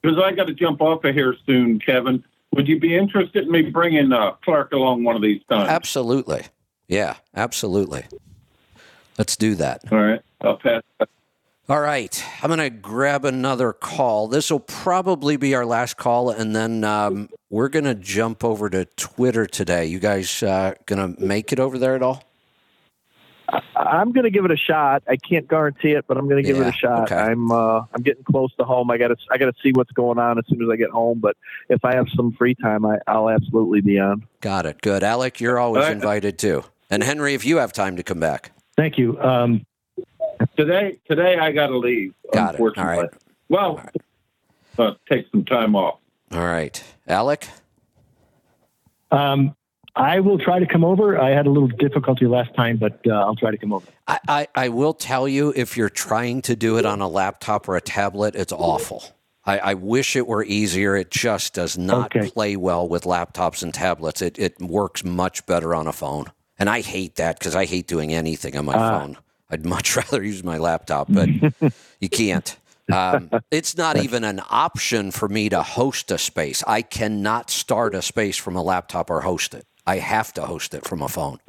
Because 0.01 0.19
I 0.23 0.31
got 0.31 0.47
to 0.47 0.53
jump 0.53 0.81
off 0.81 1.03
of 1.03 1.13
here 1.15 1.35
soon, 1.45 1.79
Kevin. 1.79 2.23
Would 2.53 2.67
you 2.67 2.79
be 2.79 2.95
interested 2.95 3.45
in 3.45 3.51
me 3.51 3.63
bringing 3.63 4.11
uh, 4.13 4.31
Clark 4.43 4.71
along 4.71 5.03
one 5.03 5.15
of 5.15 5.21
these 5.21 5.41
times? 5.49 5.67
Absolutely. 5.69 6.43
Yeah, 6.87 7.15
absolutely. 7.35 8.05
Let's 9.17 9.35
do 9.35 9.55
that. 9.55 9.81
All 9.91 9.97
right, 9.99 10.21
I'll 10.41 10.57
pass. 10.57 10.81
All 11.69 11.81
right. 11.81 12.23
I'm 12.41 12.47
going 12.47 12.59
to 12.59 12.69
grab 12.69 13.25
another 13.25 13.73
call. 13.73 14.29
This 14.29 14.49
will 14.49 14.61
probably 14.61 15.35
be 15.35 15.53
our 15.53 15.65
last 15.65 15.97
call, 15.97 16.29
and 16.29 16.55
then 16.55 16.85
um, 16.85 17.29
we're 17.49 17.67
going 17.67 17.83
to 17.83 17.93
jump 17.95 18.45
over 18.45 18.69
to 18.69 18.85
Twitter 18.85 19.45
today. 19.45 19.85
You 19.85 19.99
guys 19.99 20.41
uh, 20.41 20.75
going 20.85 21.15
to 21.15 21.21
make 21.21 21.51
it 21.51 21.59
over 21.59 21.77
there 21.77 21.93
at 21.93 22.01
all? 22.01 22.23
I'm 23.75 24.13
going 24.13 24.23
to 24.23 24.29
give 24.29 24.45
it 24.45 24.51
a 24.51 24.57
shot. 24.57 25.03
I 25.09 25.17
can't 25.17 25.45
guarantee 25.47 25.91
it, 25.91 26.05
but 26.07 26.17
I'm 26.17 26.29
going 26.29 26.41
to 26.41 26.47
give 26.47 26.57
it 26.59 26.67
a 26.67 26.71
shot. 26.71 27.11
okay. 27.11 27.15
I'm 27.15 27.51
uh, 27.51 27.81
I'm 27.93 28.01
getting 28.01 28.23
close 28.23 28.53
to 28.55 28.63
home. 28.63 28.89
I 28.89 28.97
got 28.97 29.09
to 29.09 29.17
I 29.29 29.37
got 29.37 29.45
to 29.45 29.61
see 29.61 29.71
what's 29.73 29.91
going 29.91 30.19
on 30.19 30.37
as 30.37 30.45
soon 30.47 30.61
as 30.61 30.69
I 30.71 30.77
get 30.77 30.89
home. 30.89 31.19
But 31.19 31.35
if 31.67 31.83
I 31.83 31.95
have 31.95 32.07
some 32.15 32.31
free 32.33 32.55
time, 32.55 32.85
I, 32.85 32.99
I'll 33.07 33.29
absolutely 33.29 33.81
be 33.81 33.99
on. 33.99 34.25
Got 34.39 34.65
it. 34.65 34.81
Good. 34.81 35.03
Alec, 35.03 35.41
you're 35.41 35.59
always 35.59 35.81
All 35.81 35.87
right. 35.87 35.95
invited 35.95 36.37
too. 36.37 36.63
And 36.89 37.03
Henry, 37.03 37.33
if 37.33 37.45
you 37.45 37.57
have 37.57 37.73
time 37.73 37.97
to 37.97 38.03
come 38.03 38.21
back. 38.21 38.51
Thank 38.77 38.97
you. 38.97 39.19
Um, 39.19 39.65
Today, 40.55 40.99
today 41.09 41.37
I 41.37 41.51
got 41.51 41.67
to 41.67 41.77
leave. 41.77 42.13
Got 42.33 42.55
it. 42.55 42.61
All 42.61 42.67
unfortunately. 42.67 43.03
right. 43.03 43.09
Well, 43.49 43.81
uh, 44.77 44.93
take 45.09 45.27
some 45.31 45.45
time 45.45 45.75
off. 45.75 45.99
All 46.31 46.39
right. 46.45 46.83
Alec? 47.07 47.47
um, 49.11 49.55
I 49.95 50.19
will 50.19 50.37
try 50.37 50.59
to 50.59 50.67
come 50.67 50.83
over. 50.83 51.19
I 51.19 51.31
had 51.31 51.47
a 51.47 51.49
little 51.49 51.69
difficulty 51.69 52.27
last 52.27 52.53
time, 52.55 52.77
but 52.77 52.99
uh, 53.07 53.13
I'll 53.13 53.35
try 53.35 53.49
to 53.49 53.57
come 53.57 53.73
over. 53.73 53.87
I, 54.07 54.19
I, 54.27 54.47
I 54.53 54.69
will 54.69 54.93
tell 54.93 55.27
you 55.27 55.51
if 55.55 55.75
you're 55.75 55.89
trying 55.89 56.43
to 56.43 56.55
do 56.55 56.77
it 56.77 56.85
on 56.85 57.01
a 57.01 57.07
laptop 57.07 57.67
or 57.67 57.75
a 57.77 57.81
tablet, 57.81 58.35
it's 58.35 58.53
awful. 58.53 59.03
I, 59.43 59.57
I 59.59 59.73
wish 59.73 60.15
it 60.15 60.27
were 60.27 60.43
easier. 60.43 60.95
It 60.95 61.09
just 61.09 61.53
does 61.55 61.77
not 61.79 62.15
Okay. 62.15 62.29
play 62.29 62.55
well 62.57 62.87
with 62.87 63.05
laptops 63.05 63.63
and 63.63 63.73
tablets. 63.73 64.21
It, 64.21 64.37
it 64.37 64.59
works 64.61 65.03
much 65.03 65.45
better 65.47 65.73
on 65.73 65.87
a 65.87 65.93
phone. 65.93 66.25
And 66.59 66.69
I 66.69 66.81
hate 66.81 67.15
that 67.15 67.39
because 67.39 67.55
I 67.55 67.65
hate 67.65 67.87
doing 67.87 68.13
anything 68.13 68.55
on 68.55 68.65
my 68.65 68.73
Ah. 68.75 68.99
phone. 68.99 69.17
I'd 69.49 69.65
much 69.65 69.95
rather 69.95 70.23
use 70.23 70.43
my 70.43 70.57
laptop, 70.57 71.07
but 71.09 71.29
you 71.99 72.09
can't. 72.09 72.57
Um, 72.91 73.29
it's 73.51 73.75
not 73.75 73.97
even 73.97 74.23
an 74.23 74.41
option 74.49 75.11
for 75.11 75.27
me 75.27 75.49
to 75.49 75.61
host 75.61 76.09
a 76.11 76.17
space. 76.17 76.63
I 76.65 76.81
cannot 76.81 77.49
start 77.49 77.93
a 77.95 78.01
space 78.01 78.37
from 78.37 78.55
a 78.55 78.63
laptop 78.63 79.09
or 79.09 79.21
host 79.21 79.53
it. 79.53 79.65
I 79.85 79.97
have 79.97 80.33
to 80.33 80.43
host 80.45 80.73
it 80.73 80.85
from 80.85 81.01
a 81.01 81.09
phone. 81.09 81.39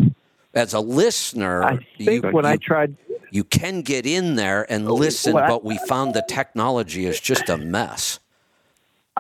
As 0.55 0.75
a 0.75 0.81
listener, 0.81 1.63
I 1.63 1.77
think 1.97 2.25
you, 2.25 2.31
when 2.31 2.45
I 2.45 2.57
tried, 2.57 2.97
you 3.31 3.45
can 3.45 3.83
get 3.83 4.05
in 4.07 4.35
there 4.37 4.67
and 4.71 4.91
listen, 4.91 5.35
well, 5.35 5.45
I- 5.45 5.49
but 5.49 5.65
we 5.65 5.79
found 5.79 6.15
the 6.15 6.25
technology 6.27 7.07
is 7.07 7.21
just 7.21 7.49
a 7.49 7.57
mess. 7.57 8.19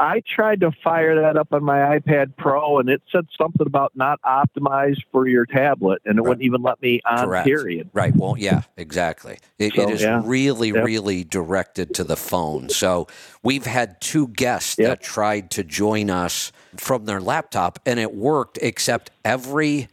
I 0.01 0.23
tried 0.27 0.61
to 0.61 0.71
fire 0.85 1.21
that 1.21 1.37
up 1.37 1.53
on 1.53 1.65
my 1.65 1.99
iPad 1.99 2.37
Pro, 2.37 2.79
and 2.79 2.89
it 2.89 3.03
said 3.11 3.27
something 3.37 3.67
about 3.67 3.91
not 3.97 4.21
optimized 4.23 5.03
for 5.11 5.27
your 5.27 5.45
tablet, 5.45 6.01
and 6.05 6.19
it 6.19 6.23
Right. 6.23 6.29
wouldn't 6.29 6.45
even 6.45 6.63
let 6.63 6.81
me 6.81 7.01
on. 7.05 7.25
Correct. 7.27 7.47
Period. 7.47 7.91
Right. 7.93 8.15
Well, 8.15 8.37
yeah, 8.39 8.63
exactly. 8.77 9.39
It, 9.59 9.75
So, 9.75 9.83
it 9.83 9.91
is 9.91 10.03
yeah. 10.03 10.23
really, 10.25 10.69
Yep. 10.69 10.85
really 10.85 11.25
directed 11.25 11.95
to 11.97 12.05
the 12.05 12.17
phone. 12.17 12.69
So 12.69 13.09
we've 13.43 13.67
had 13.67 14.01
two 14.01 14.29
guests 14.29 14.77
Yep. 14.79 14.89
that 14.89 15.03
tried 15.03 15.51
to 15.53 15.65
join 15.65 16.11
us 16.11 16.53
from 16.77 17.07
their 17.07 17.21
laptop, 17.21 17.81
and 17.85 17.99
it 17.99 18.15
worked, 18.15 18.59
except 18.63 19.11
every 19.25 19.89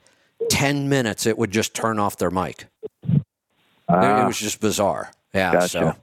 10 0.50 0.88
minutes 0.88 1.26
it 1.26 1.38
would 1.38 1.50
just 1.52 1.74
turn 1.74 1.98
off 1.98 2.16
their 2.18 2.30
mic. 2.30 2.68
It- 3.04 3.10
it, 3.16 3.22
Ah, 3.90 4.28
was 4.28 4.38
just 4.38 4.62
bizarre. 4.62 5.12
Yeah. 5.34 5.52
Gotcha. 5.54 5.68
So, 5.70 5.96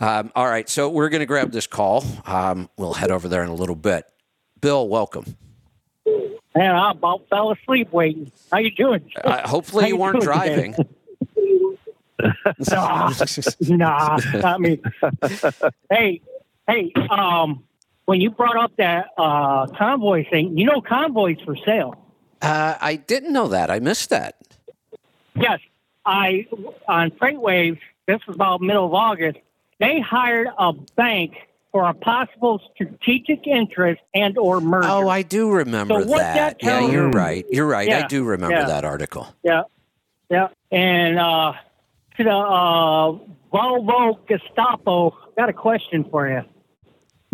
um, 0.00 0.32
all 0.34 0.46
right. 0.46 0.68
So 0.68 0.88
we're 0.88 1.08
going 1.08 1.20
to 1.20 1.26
grab 1.26 1.52
this 1.52 1.66
call. 1.66 2.04
Um, 2.26 2.68
we'll 2.76 2.94
head 2.94 3.10
over 3.10 3.28
there 3.28 3.42
in 3.42 3.48
a 3.48 3.54
little 3.54 3.76
bit. 3.76 4.06
Bill, 4.60 4.88
welcome. 4.88 5.36
Man, 6.56 6.74
I 6.74 6.92
about 6.92 7.28
fell 7.28 7.50
asleep 7.50 7.92
waiting. 7.92 8.30
How 8.52 8.58
you 8.58 8.70
doing? 8.70 9.10
Uh, 9.22 9.46
hopefully 9.46 9.88
you 9.88 9.94
you 9.94 9.96
weren't 10.00 10.22
driving. 10.22 10.76
nah, 12.70 13.12
nah, 13.60 14.18
not 14.34 14.60
me. 14.60 14.80
hey, 15.90 16.20
hey, 16.68 16.92
um, 17.10 17.64
when 18.04 18.20
you 18.20 18.30
brought 18.30 18.56
up 18.56 18.76
that 18.76 19.08
uh, 19.18 19.66
convoy 19.66 20.28
thing, 20.28 20.56
you 20.56 20.66
know 20.66 20.80
convoys 20.80 21.38
for 21.44 21.56
sale. 21.56 21.96
Uh, 22.40 22.76
I 22.80 22.96
didn't 22.96 23.32
know 23.32 23.48
that. 23.48 23.70
I 23.70 23.80
missed 23.80 24.10
that. 24.10 24.36
Yes, 25.34 25.60
I 26.06 26.46
on 26.86 27.10
FreightWaves. 27.12 27.80
This 28.06 28.24
was 28.26 28.36
about 28.36 28.60
middle 28.60 28.86
of 28.86 28.94
August. 28.94 29.38
They 29.80 30.00
hired 30.00 30.48
a 30.58 30.72
bank 30.96 31.32
for 31.72 31.84
a 31.88 31.94
possible 31.94 32.60
strategic 32.74 33.46
interest 33.46 34.00
and 34.14 34.38
or 34.38 34.60
merger. 34.60 34.88
Oh, 34.88 35.08
I 35.08 35.22
do 35.22 35.50
remember 35.50 36.00
So 36.02 36.06
what 36.08 36.18
that. 36.18 36.58
that 36.60 36.62
yeah, 36.62 36.88
you're 36.88 37.10
right. 37.10 37.44
You're 37.50 37.66
right. 37.66 37.90
I 37.92 38.06
do 38.06 38.24
remember 38.24 38.56
yeah. 38.56 38.66
that 38.66 38.84
article. 38.84 39.26
Yeah, 39.42 39.62
yeah. 40.30 40.48
And 40.70 41.18
uh, 41.18 41.54
to 42.16 42.22
the 42.24 42.30
uh, 42.30 43.18
Volvo 43.52 44.18
Gestapo, 44.28 45.16
got 45.36 45.48
a 45.48 45.52
question 45.52 46.04
for 46.10 46.28
you. 46.28 46.42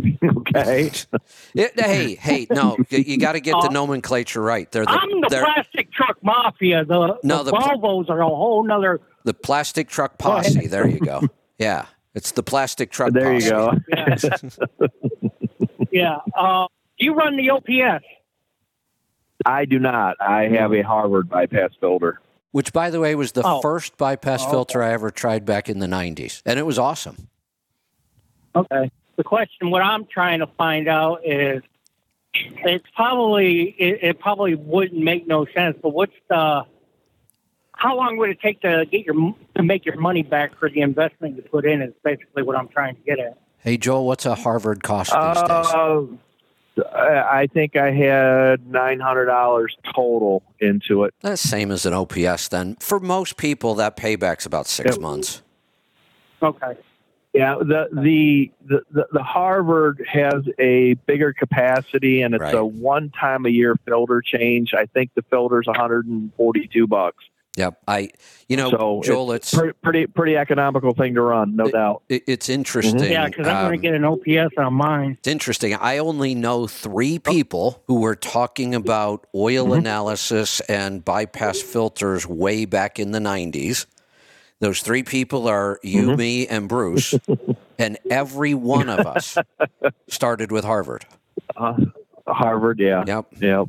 Okay. 0.24 0.90
It- 1.54 1.78
hey, 1.78 2.14
hey, 2.14 2.46
no, 2.50 2.76
you 2.88 3.18
got 3.18 3.32
to 3.32 3.40
get 3.40 3.52
the 3.60 3.68
Uh, 3.68 3.72
nomenclature 3.72 4.40
right. 4.40 4.70
They're 4.72 4.84
the, 4.86 4.90
I'm 4.92 5.20
the 5.20 5.26
they're 5.28 5.44
plastic 5.44 5.92
truck 5.92 6.16
mafia. 6.22 6.84
The, 6.86 7.18
No, 7.22 7.38
the, 7.44 7.50
the 7.50 7.56
pl- 7.58 7.78
Volvos 7.78 8.08
are 8.08 8.20
a 8.20 8.26
whole 8.26 8.64
nother. 8.64 9.00
the 9.24 9.34
plastic 9.34 9.88
truck 9.90 10.16
posse. 10.18 10.66
There 10.68 10.88
you 10.88 11.00
go. 11.00 11.20
Yeah, 11.58 11.84
it's 12.14 12.32
the 12.32 12.42
plastic 12.42 12.90
truck. 12.90 13.12
There 13.12 13.32
you 13.32 13.48
go. 13.48 13.72
Yeah. 13.88 14.16
yeah. 15.90 16.16
Uh, 16.34 16.66
you 16.98 17.14
run 17.14 17.36
the 17.36 17.50
OPS. 17.50 18.04
I 19.46 19.64
do 19.64 19.78
not. 19.78 20.16
I 20.20 20.48
have 20.48 20.72
a 20.74 20.82
Harvard 20.82 21.28
bypass 21.28 21.70
filter. 21.80 22.20
Which, 22.52 22.72
by 22.72 22.90
the 22.90 23.00
way, 23.00 23.14
was 23.14 23.32
the 23.32 23.42
Oh. 23.44 23.60
first 23.60 23.96
bypass 23.96 24.44
Oh, 24.46 24.50
filter 24.50 24.82
I 24.82 24.92
ever 24.92 25.10
tried 25.10 25.44
back 25.46 25.68
in 25.68 25.78
the 25.78 25.86
'90s, 25.86 26.42
and 26.44 26.58
it 26.58 26.66
was 26.66 26.78
awesome. 26.78 27.28
Okay. 28.54 28.90
The 29.16 29.24
question, 29.24 29.70
what 29.70 29.82
I'm 29.82 30.04
trying 30.06 30.40
to 30.40 30.46
find 30.46 30.88
out 30.88 31.20
is, 31.24 31.62
it's 32.34 32.84
probably 32.94 33.62
it, 33.78 33.98
it 34.02 34.18
probably 34.18 34.54
wouldn't 34.56 35.00
make 35.02 35.26
no 35.26 35.46
sense. 35.46 35.76
But 35.80 35.90
what's 35.90 36.12
the? 36.28 36.64
How 37.80 37.96
long 37.96 38.18
would 38.18 38.28
it 38.28 38.40
take 38.42 38.60
to 38.60 38.84
get 38.90 39.06
your 39.06 39.14
to 39.56 39.62
make 39.62 39.86
your 39.86 39.96
money 39.96 40.22
back 40.22 40.56
for 40.58 40.68
the 40.68 40.82
investment 40.82 41.34
you 41.36 41.42
put 41.42 41.64
in? 41.64 41.80
Is 41.80 41.94
basically 42.04 42.42
what 42.42 42.54
I'm 42.54 42.68
trying 42.68 42.94
to 42.94 43.00
get 43.00 43.18
at. 43.18 43.38
Hey, 43.58 43.78
Joel, 43.78 44.06
what's 44.06 44.26
a 44.26 44.34
Harvard 44.34 44.82
cost 44.82 45.10
these? 45.10 45.18
Uh, 45.18 46.06
I 46.94 47.40
I 47.40 47.46
think 47.46 47.76
I 47.76 47.90
had 47.90 48.66
nine 48.70 49.00
hundred 49.00 49.26
dollars 49.26 49.74
total 49.94 50.42
into 50.60 51.04
it. 51.04 51.14
That's 51.22 51.40
same 51.40 51.70
as 51.70 51.86
an 51.86 51.94
OPS. 51.94 52.48
Then, 52.48 52.76
for 52.80 53.00
most 53.00 53.38
people, 53.38 53.74
that 53.76 53.96
payback's 53.96 54.44
about 54.44 54.66
six 54.66 54.90
Yep. 54.96 55.00
months. 55.00 55.42
Okay. 56.42 56.74
Yeah, 57.32 57.54
the 57.60 57.88
the 57.92 58.50
the, 58.66 58.82
the, 58.90 59.06
the 59.12 59.22
Harvard 59.22 60.04
has 60.06 60.42
a 60.58 60.94
bigger 61.06 61.32
capacity, 61.32 62.20
and 62.20 62.34
it's 62.34 62.42
Right. 62.42 62.54
a 62.54 62.64
one 62.64 63.08
time 63.08 63.46
a 63.46 63.50
year 63.50 63.76
filter 63.86 64.20
change. 64.20 64.74
I 64.74 64.84
think 64.84 65.12
the 65.14 65.22
filter's 65.30 65.66
one 65.66 65.76
hundred 65.76 66.04
and 66.06 66.30
forty 66.36 66.68
two 66.70 66.86
bucks. 66.86 67.24
Yep. 67.60 67.78
I, 67.86 68.08
you 68.48 68.56
know, 68.56 68.70
So 68.70 69.00
Joel, 69.04 69.32
it's 69.32 69.52
Pretty, 69.54 69.72
pretty 69.82 70.06
pretty 70.06 70.36
economical 70.36 70.94
thing 70.94 71.14
to 71.14 71.20
run, 71.22 71.54
no 71.56 71.66
It- 71.66 71.72
doubt. 71.72 72.02
it, 72.08 72.22
it's 72.26 72.48
interesting. 72.48 72.98
Yeah, 73.04 73.26
because 73.26 73.46
I'm 73.46 73.64
going 73.64 73.66
um, 73.66 73.72
to 73.72 73.76
get 73.78 73.94
an 73.94 74.04
OPS 74.46 74.54
on 74.58 74.74
mine. 74.74 75.16
It's 75.18 75.28
interesting. 75.28 75.74
I 75.74 75.98
only 75.98 76.34
know 76.34 76.66
three 76.66 77.18
people 77.18 77.82
who 77.86 78.00
were 78.00 78.16
talking 78.16 78.74
about 78.74 79.26
oil 79.34 79.66
Mm-hmm. 79.66 79.78
analysis 79.80 80.60
and 80.60 81.04
bypass 81.04 81.60
filters 81.60 82.26
way 82.26 82.64
back 82.64 82.98
in 82.98 83.10
the 83.12 83.18
90s. 83.20 83.84
Those 84.60 84.80
three 84.80 85.02
people 85.02 85.46
are 85.48 85.78
you, 85.82 86.08
Mm-hmm. 86.08 86.16
me, 86.18 86.46
and 86.46 86.68
Bruce. 86.68 87.14
and 87.78 87.98
every 88.10 88.54
one 88.54 88.88
of 88.88 89.06
us 89.06 89.36
started 90.08 90.50
with 90.52 90.64
Harvard. 90.64 91.04
Uh, 91.56 91.74
Harvard, 92.26 92.78
yeah, 92.78 93.04
Yep. 93.06 93.26
yeah, 93.40 93.64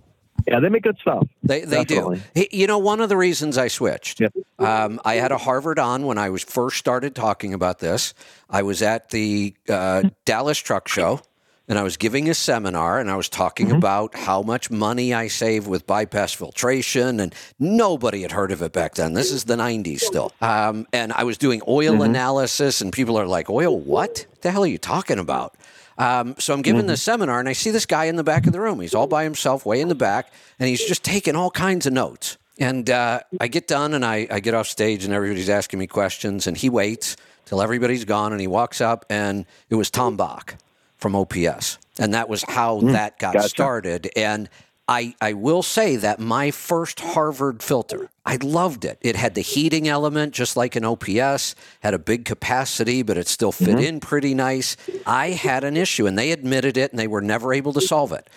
yeah. 0.47 0.59
They 0.59 0.69
make 0.69 0.84
good 0.84 0.97
stuff. 0.99 1.27
They, 1.43 1.61
they 1.61 1.84
do. 1.84 1.95
Definitely. 1.95 2.22
Hey, 2.35 2.47
You 2.51 2.68
know, 2.68 2.77
one 2.77 2.99
of 3.01 3.09
the 3.09 3.18
reasons 3.18 3.57
I 3.57 3.68
switched, 3.68 4.19
Yep. 4.19 4.34
um, 4.59 4.99
I 5.05 5.15
had 5.15 5.31
a 5.31 5.38
Harvard 5.38 5.80
on 5.80 6.05
when 6.05 6.18
I 6.18 6.30
was 6.30 6.43
first 6.43 6.77
started 6.77 7.15
talking 7.15 7.53
about 7.53 7.80
this. 7.80 8.13
I 8.49 8.61
was 8.63 8.81
at 8.81 9.09
the 9.09 9.53
uh, 9.69 10.03
Dallas 10.26 10.57
Truck 10.57 10.88
Show, 10.88 11.22
and 11.68 11.80
I 11.80 11.84
was 11.84 11.95
giving 11.95 12.30
a 12.30 12.34
seminar, 12.34 12.99
and 12.99 13.09
I 13.09 13.15
was 13.15 13.30
talking 13.30 13.68
Mm-hmm. 13.68 13.76
about 13.77 14.15
how 14.15 14.41
much 14.41 14.69
money 14.69 15.13
I 15.13 15.27
save 15.27 15.68
with 15.68 15.88
bypass 15.88 16.34
filtration, 16.34 17.19
and 17.19 17.34
nobody 17.59 18.23
had 18.23 18.31
heard 18.34 18.51
of 18.51 18.61
it 18.61 18.73
back 18.73 18.95
then. 18.95 19.13
This 19.13 19.31
is 19.31 19.45
the 19.45 19.55
'90s 19.55 20.01
still, 20.01 20.34
um, 20.41 20.85
and 20.91 21.13
I 21.13 21.23
was 21.23 21.38
doing 21.38 21.61
oil 21.68 21.93
Mm-hmm. 21.93 22.01
analysis, 22.01 22.81
and 22.81 22.91
people 22.91 23.18
are 23.18 23.27
like, 23.27 23.49
"Oil? 23.49 23.77
What? 23.80 24.26
the 24.41 24.51
hell 24.51 24.63
are 24.63 24.68
you 24.68 24.80
talking 24.80 25.19
about?" 25.19 25.55
Um, 25.97 26.35
so 26.39 26.53
I'm 26.53 26.61
giving 26.61 26.88
this 26.88 27.01
seminar, 27.01 27.39
and 27.39 27.49
I 27.49 27.53
see 27.53 27.72
this 27.72 27.85
guy 27.85 28.05
in 28.05 28.15
the 28.15 28.23
back 28.23 28.47
of 28.47 28.53
the 28.53 28.59
room. 28.59 28.80
He's 28.80 28.95
all 28.95 29.07
by 29.07 29.23
himself, 29.23 29.65
way 29.65 29.81
in 29.81 29.88
the 29.88 29.95
back, 29.95 30.31
and 30.59 30.68
he's 30.68 30.84
just 30.84 31.03
taking 31.03 31.35
all 31.35 31.51
kinds 31.51 31.85
of 31.85 31.93
notes. 31.93 32.38
And 32.59 32.89
uh, 32.89 33.22
I 33.39 33.47
get 33.47 33.68
done, 33.68 33.93
and 33.93 34.05
I, 34.05 34.27
I 34.30 34.39
get 34.39 34.53
off 34.53 34.68
stage, 34.68 35.03
and 35.05 35.13
everybody's 35.13 35.49
asking 35.49 35.80
me 35.80 35.88
questions, 35.88 36.47
and 36.47 36.55
he 36.55 36.69
waits 36.69 37.18
till 37.45 37.61
everybody's 37.61 38.05
gone, 38.05 38.31
and 38.31 38.41
he 38.41 38.47
walks 38.47 38.81
up, 38.81 39.05
and 39.09 39.45
it 39.69 39.76
was 39.76 39.89
Tom 39.89 40.15
Bach 40.18 40.55
from 40.97 41.15
OPS, 41.15 41.77
and 41.99 42.13
that 42.13 42.30
was 42.30 42.43
how 42.43 42.80
that 42.81 43.19
got 43.19 43.34
gotcha. 43.34 43.49
started. 43.49 44.09
And 44.15 44.49
I, 44.91 45.15
I 45.22 45.31
will 45.31 45.63
say 45.63 45.95
that 45.95 46.19
my 46.19 46.51
first 46.51 46.99
Harvard 46.99 47.63
filter, 47.63 48.09
I 48.26 48.35
loved 48.35 48.84
it. 48.84 48.97
It 48.99 49.15
had 49.15 49.35
the 49.35 49.41
heating 49.41 49.88
element, 49.88 50.34
just 50.34 50.57
like 50.57 50.76
an 50.76 50.84
OPS, 50.84 51.55
had 51.80 51.93
a 51.93 51.97
big 51.99 52.26
capacity, 52.26 53.01
but 53.01 53.18
it 53.18 53.30
still 53.30 53.53
fit 53.53 53.69
mm-hmm. 53.69 53.80
in 53.80 53.99
pretty 54.01 54.34
nice. 54.34 54.76
I 55.05 55.30
had 55.30 55.63
an 55.63 55.77
issue, 55.77 56.07
and 56.07 56.19
they 56.19 56.34
admitted 56.34 56.76
it, 56.76 56.91
and 56.91 56.99
they 56.99 57.07
were 57.07 57.22
never 57.22 57.53
able 57.53 57.72
to 57.72 57.80
solve 57.80 58.11
it. 58.11 58.30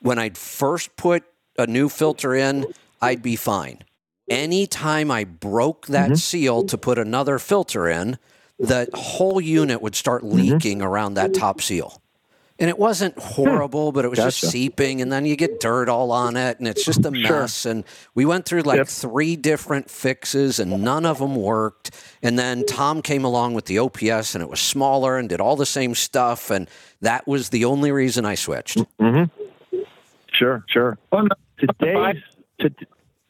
When 0.00 0.18
I'd 0.18 0.38
first 0.38 0.96
put 0.96 1.24
a 1.58 1.66
new 1.66 1.90
filter 1.90 2.34
in, 2.34 2.64
I'd 3.02 3.20
be 3.20 3.36
fine. 3.36 3.84
Anytime 4.30 5.10
I 5.10 5.24
broke 5.24 5.88
that 5.88 6.06
mm-hmm. 6.06 6.14
seal 6.14 6.64
to 6.64 6.78
put 6.78 6.98
another 6.98 7.38
filter 7.38 7.86
in, 7.86 8.16
the 8.58 8.88
whole 8.94 9.42
unit 9.42 9.82
would 9.82 9.94
start 9.94 10.22
mm-hmm. 10.22 10.38
leaking 10.38 10.80
around 10.80 11.14
that 11.14 11.34
top 11.34 11.60
seal. 11.60 12.00
And 12.60 12.68
it 12.68 12.76
wasn't 12.76 13.16
horrible, 13.20 13.92
but 13.92 14.04
it 14.04 14.08
was 14.08 14.18
just 14.18 14.40
seeping, 14.40 15.00
and 15.00 15.12
then 15.12 15.24
you 15.24 15.36
get 15.36 15.60
dirt 15.60 15.88
all 15.88 16.10
on 16.10 16.36
it, 16.36 16.58
and 16.58 16.66
it's 16.66 16.84
just 16.84 17.04
a 17.06 17.10
mess. 17.12 17.64
And 17.64 17.84
we 18.16 18.24
went 18.24 18.46
through 18.46 18.62
like 18.62 18.78
Yep. 18.78 18.88
three 18.88 19.36
different 19.36 19.88
fixes, 19.88 20.58
and 20.58 20.82
none 20.82 21.06
of 21.06 21.20
them 21.20 21.36
worked. 21.36 21.92
And 22.20 22.36
then 22.36 22.66
Tom 22.66 23.00
came 23.00 23.24
along 23.24 23.54
with 23.54 23.66
the 23.66 23.78
OPS, 23.78 24.34
and 24.34 24.42
it 24.42 24.50
was 24.50 24.58
smaller 24.58 25.18
and 25.18 25.28
did 25.28 25.40
all 25.40 25.54
the 25.54 25.66
same 25.66 25.94
stuff. 25.94 26.50
And 26.50 26.68
that 27.00 27.28
was 27.28 27.50
the 27.50 27.64
only 27.64 27.92
reason 27.92 28.24
I 28.24 28.34
switched. 28.34 28.78
Mm-hmm. 29.00 29.78
Sure, 30.32 30.64
sure. 30.68 30.98
Today's 31.58 32.22
to, 32.58 32.70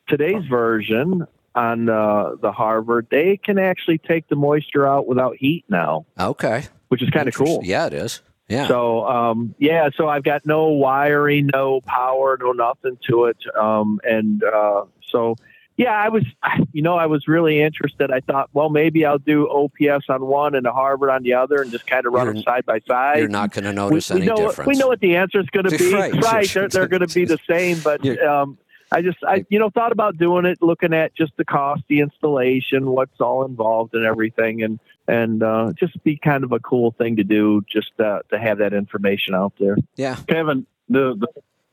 today's 0.08 0.44
version 0.46 1.26
on 1.54 1.90
uh, 1.90 2.30
the 2.40 2.50
Harvard, 2.52 3.08
they 3.10 3.36
can 3.36 3.58
actually 3.58 3.98
take 3.98 4.28
the 4.28 4.36
moisture 4.36 4.86
out 4.86 5.06
without 5.06 5.36
heat 5.36 5.64
now, 5.68 6.06
Okay. 6.18 6.64
which 6.88 7.02
is 7.02 7.10
kind 7.10 7.28
of 7.28 7.34
cool. 7.34 7.60
Yeah, 7.62 7.86
it 7.86 7.92
is. 7.92 8.22
Yeah. 8.48 8.66
So 8.68 9.06
um, 9.06 9.54
yeah, 9.58 9.90
so 9.96 10.08
I've 10.08 10.24
got 10.24 10.46
no 10.46 10.68
wiring, 10.68 11.50
no 11.52 11.80
power, 11.82 12.38
no 12.40 12.52
nothing 12.52 12.98
to 13.08 13.26
it, 13.26 13.36
um, 13.58 14.00
and 14.04 14.42
uh, 14.42 14.84
so 15.06 15.36
yeah, 15.76 15.92
I 15.92 16.08
was, 16.08 16.24
you 16.72 16.82
know, 16.82 16.96
I 16.96 17.06
was 17.06 17.28
really 17.28 17.60
interested. 17.62 18.10
I 18.10 18.18
thought, 18.18 18.50
well, 18.52 18.68
maybe 18.68 19.06
I'll 19.06 19.18
do 19.18 19.48
OPS 19.48 20.06
on 20.08 20.26
one 20.26 20.56
and 20.56 20.66
a 20.66 20.72
Harvard 20.72 21.08
on 21.08 21.22
the 21.22 21.34
other, 21.34 21.62
and 21.62 21.70
just 21.70 21.86
kind 21.86 22.04
of 22.04 22.12
run 22.12 22.26
You're- 22.26 22.34
them 22.38 22.42
side 22.42 22.66
by 22.66 22.80
side. 22.80 23.18
You're 23.18 23.28
not 23.28 23.52
going 23.52 23.64
to 23.64 23.72
notice 23.72 24.10
we 24.10 24.16
any 24.16 24.26
know 24.26 24.36
difference. 24.36 24.66
we 24.66 24.74
know 24.74 24.88
what 24.88 24.98
the 24.98 25.14
answer 25.14 25.38
is 25.38 25.46
going 25.46 25.66
to 25.70 25.78
be. 25.78 25.94
Right. 25.94 26.12
Right, 26.14 26.48
they're, 26.48 26.68
they're 26.68 26.88
going 26.88 27.06
to 27.06 27.14
be 27.14 27.26
the 27.26 27.38
same. 27.48 27.78
But 27.78 28.04
um, 28.24 28.58
I 28.90 29.02
just, 29.02 29.18
I 29.26 29.44
you 29.48 29.58
know, 29.58 29.70
thought 29.70 29.92
about 29.92 30.16
doing 30.16 30.44
it, 30.44 30.58
looking 30.62 30.94
at 30.94 31.14
just 31.14 31.36
the 31.36 31.44
cost, 31.44 31.82
the 31.88 32.00
installation, 32.00 32.86
what's 32.86 33.20
all 33.20 33.44
involved, 33.44 33.94
and 33.94 34.04
everything, 34.04 34.62
and 34.62 34.78
and 35.06 35.42
uh, 35.42 35.72
just 35.78 36.02
be 36.04 36.16
kind 36.16 36.44
of 36.44 36.52
a 36.52 36.60
cool 36.60 36.92
thing 36.92 37.16
to 37.16 37.24
do, 37.24 37.62
just 37.70 37.98
uh, 38.00 38.20
to 38.30 38.38
have 38.38 38.58
that 38.58 38.72
information 38.72 39.34
out 39.34 39.52
there. 39.58 39.76
yeah. 39.96 40.16
Kevin, 40.28 40.66
the, 40.88 41.14
the 41.18 41.28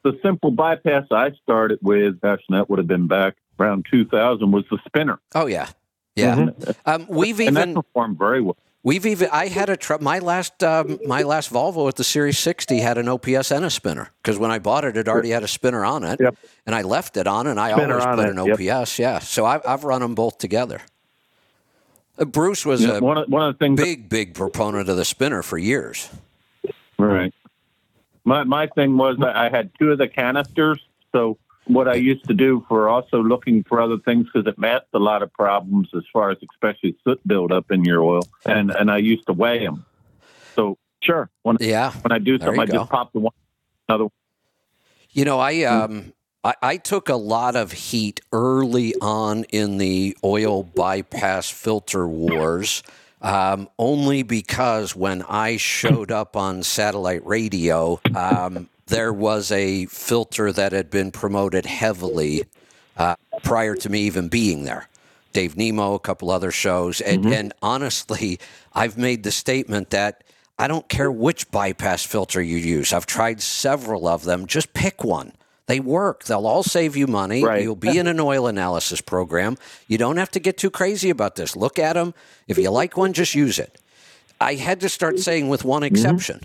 the 0.05 0.19
simple 0.21 0.51
bypass 0.51 1.07
I 1.09 1.31
started 1.43 1.79
with, 1.81 2.21
gosh, 2.21 2.41
that 2.49 2.69
would 2.69 2.77
have 2.77 2.87
been 2.87 3.07
back 3.07 3.35
around 3.59 3.87
2000, 3.89 4.51
was 4.51 4.63
the 4.69 4.77
spinner, 4.85 5.19
Oh, 5.33 5.47
yeah. 5.47 5.67
Yeah. 6.15 6.35
Mm-hmm. 6.35 6.71
Um, 6.85 7.07
we've 7.09 7.39
and 7.39 7.57
that 7.57 7.69
even 7.69 7.81
performed 7.81 8.17
very 8.17 8.41
well. 8.41 8.55
We've 8.85 9.05
even 9.05 9.27
I 9.33 9.47
had 9.47 9.67
a 9.69 9.75
truck. 9.75 10.01
My 10.01 10.19
last 10.19 10.63
um, 10.63 10.99
my 11.05 11.23
last 11.23 11.51
Volvo 11.51 11.89
at 11.89 11.95
the 11.97 12.05
Series 12.05 12.39
60 12.39 12.79
had 12.79 12.97
an 12.97 13.09
OPS 13.09 13.51
and 13.51 13.65
a 13.65 13.69
spinner 13.69 14.11
because 14.23 14.39
when 14.39 14.51
I 14.51 14.59
bought 14.59 14.85
it, 14.85 14.95
it 14.95 15.09
already 15.09 15.31
had 15.31 15.43
a 15.43 15.47
spinner 15.49 15.83
on 15.83 16.05
it, 16.05 16.21
Yep. 16.21 16.37
and 16.65 16.73
I 16.73 16.83
left 16.83 17.17
it 17.17 17.27
on, 17.27 17.47
and 17.47 17.59
I 17.59 17.73
Spinner 17.73 17.99
always 17.99 18.15
put 18.15 18.25
it, 18.29 18.37
an 18.37 18.45
yep. 18.67 18.79
OPS. 18.81 18.97
Yeah. 18.99 19.19
So 19.19 19.45
I've 19.45 19.65
I've 19.67 19.83
run 19.83 19.99
them 19.99 20.15
both 20.15 20.37
together. 20.37 20.81
Uh, 22.17 22.23
Bruce 22.23 22.65
was 22.65 22.81
You 22.81 22.87
know, 22.87 22.97
a 22.97 23.01
one 23.01 23.17
of, 23.17 23.27
one 23.27 23.41
of 23.49 23.55
the 23.55 23.65
things 23.65 23.81
big 23.81 24.07
big 24.07 24.33
proponent 24.35 24.87
of 24.87 24.95
the 24.95 25.03
spinner 25.05 25.41
for 25.41 25.57
years. 25.57 26.09
Right. 26.97 27.33
My 28.23 28.43
my 28.45 28.67
thing 28.67 28.95
was 28.97 29.17
I 29.21 29.49
had 29.49 29.71
two 29.77 29.91
of 29.91 29.97
the 29.97 30.07
canisters, 30.07 30.79
so 31.11 31.37
what 31.65 31.87
I 31.87 31.95
used 31.95 32.27
to 32.27 32.33
do 32.33 32.63
for 32.67 32.89
also 32.89 33.21
looking 33.21 33.63
for 33.63 33.81
other 33.81 33.97
things 33.97 34.27
because 34.31 34.47
it 34.47 34.57
masked 34.57 34.89
a 34.93 34.99
lot 34.99 35.23
of 35.23 35.33
problems 35.33 35.89
as 35.95 36.03
far 36.13 36.29
as 36.31 36.37
especially 36.51 36.95
soot 37.03 37.19
buildup 37.27 37.71
in 37.71 37.83
your 37.83 38.03
oil, 38.03 38.27
and 38.45 38.71
and 38.71 38.89
I 38.91 38.97
used 38.97 39.25
to 39.27 39.33
weigh 39.33 39.65
them. 39.65 39.85
So 40.55 40.77
Sure. 41.01 41.29
when 41.43 41.57
Yeah. 41.59 41.91
when 42.01 42.11
I 42.11 42.19
do 42.19 42.39
something, 42.39 42.59
I 42.59 42.65
go. 42.65 42.79
just 42.79 42.89
pop 42.89 43.13
the 43.13 43.19
one 43.19 43.33
another. 43.87 44.07
You 45.11 45.25
know, 45.25 45.39
I 45.39 45.63
um 45.63 46.13
I, 46.43 46.53
I 46.61 46.77
took 46.77 47.09
a 47.09 47.15
lot 47.15 47.55
of 47.55 47.71
heat 47.71 48.21
early 48.31 48.93
on 49.01 49.45
in 49.45 49.77
the 49.77 50.17
oil 50.23 50.63
bypass 50.63 51.49
filter 51.49 52.07
wars. 52.07 52.83
Um, 53.21 53.69
only 53.79 54.21
because 54.21 54.95
when 54.95 55.23
I 55.23 55.57
showed 55.57 56.11
up 56.11 56.35
on 56.35 56.61
satellite 56.61 57.25
radio, 57.25 57.99
um, 58.13 58.69
there 58.87 59.11
was 59.11 59.51
a 59.51 59.85
filter 59.87 60.51
that 60.51 60.71
had 60.71 60.89
been 60.89 61.11
promoted 61.11 61.65
heavily 61.65 62.43
uh, 62.97 63.15
prior 63.43 63.75
to 63.75 63.89
me 63.89 64.01
even 64.01 64.27
being 64.27 64.63
there. 64.63 64.87
Dave 65.33 65.57
Nemo, 65.57 65.95
a 65.95 65.99
couple 65.99 66.31
other 66.31 66.51
shows. 66.51 67.01
And, 67.01 67.25
and 67.25 67.53
honestly, 67.61 68.39
I've 68.73 68.97
made 68.97 69.23
the 69.23 69.31
statement 69.31 69.89
that 69.89 70.23
I 70.57 70.67
don't 70.67 70.87
care 70.87 71.11
which 71.11 71.51
bypass 71.51 72.05
filter 72.05 72.41
you 72.41 72.55
use. 72.57 72.93
I've 72.93 73.05
tried 73.05 73.41
several 73.41 74.07
of 74.07 74.23
them. 74.23 74.45
Just 74.45 74.73
pick 74.73 75.03
one. 75.03 75.33
They 75.65 75.79
work. 75.81 76.23
They'll 76.23 76.47
all 76.47 76.63
save 76.63 76.95
you 76.95 77.07
money. 77.07 77.43
Right. 77.43 77.63
You'll 77.63 77.75
be 77.75 77.97
in 77.97 78.07
an 78.07 78.19
oil 78.19 78.47
analysis 78.47 79.01
program. 79.01 79.57
You 79.87 79.97
don't 79.97 80.17
have 80.17 80.31
to 80.31 80.39
get 80.39 80.57
too 80.57 80.69
crazy 80.69 81.09
about 81.09 81.35
this. 81.35 81.55
Look 81.55 81.79
at 81.79 81.93
them. 81.93 82.13
If 82.47 82.57
you 82.57 82.69
like 82.69 82.95
one, 82.95 83.11
just 83.13 83.35
use 83.35 83.59
it. 83.59 83.77
I 84.39 84.55
had 84.55 84.79
to 84.81 84.89
start 84.89 85.19
saying 85.19 85.49
with 85.49 85.65
one 85.65 85.83
exception. 85.83 86.41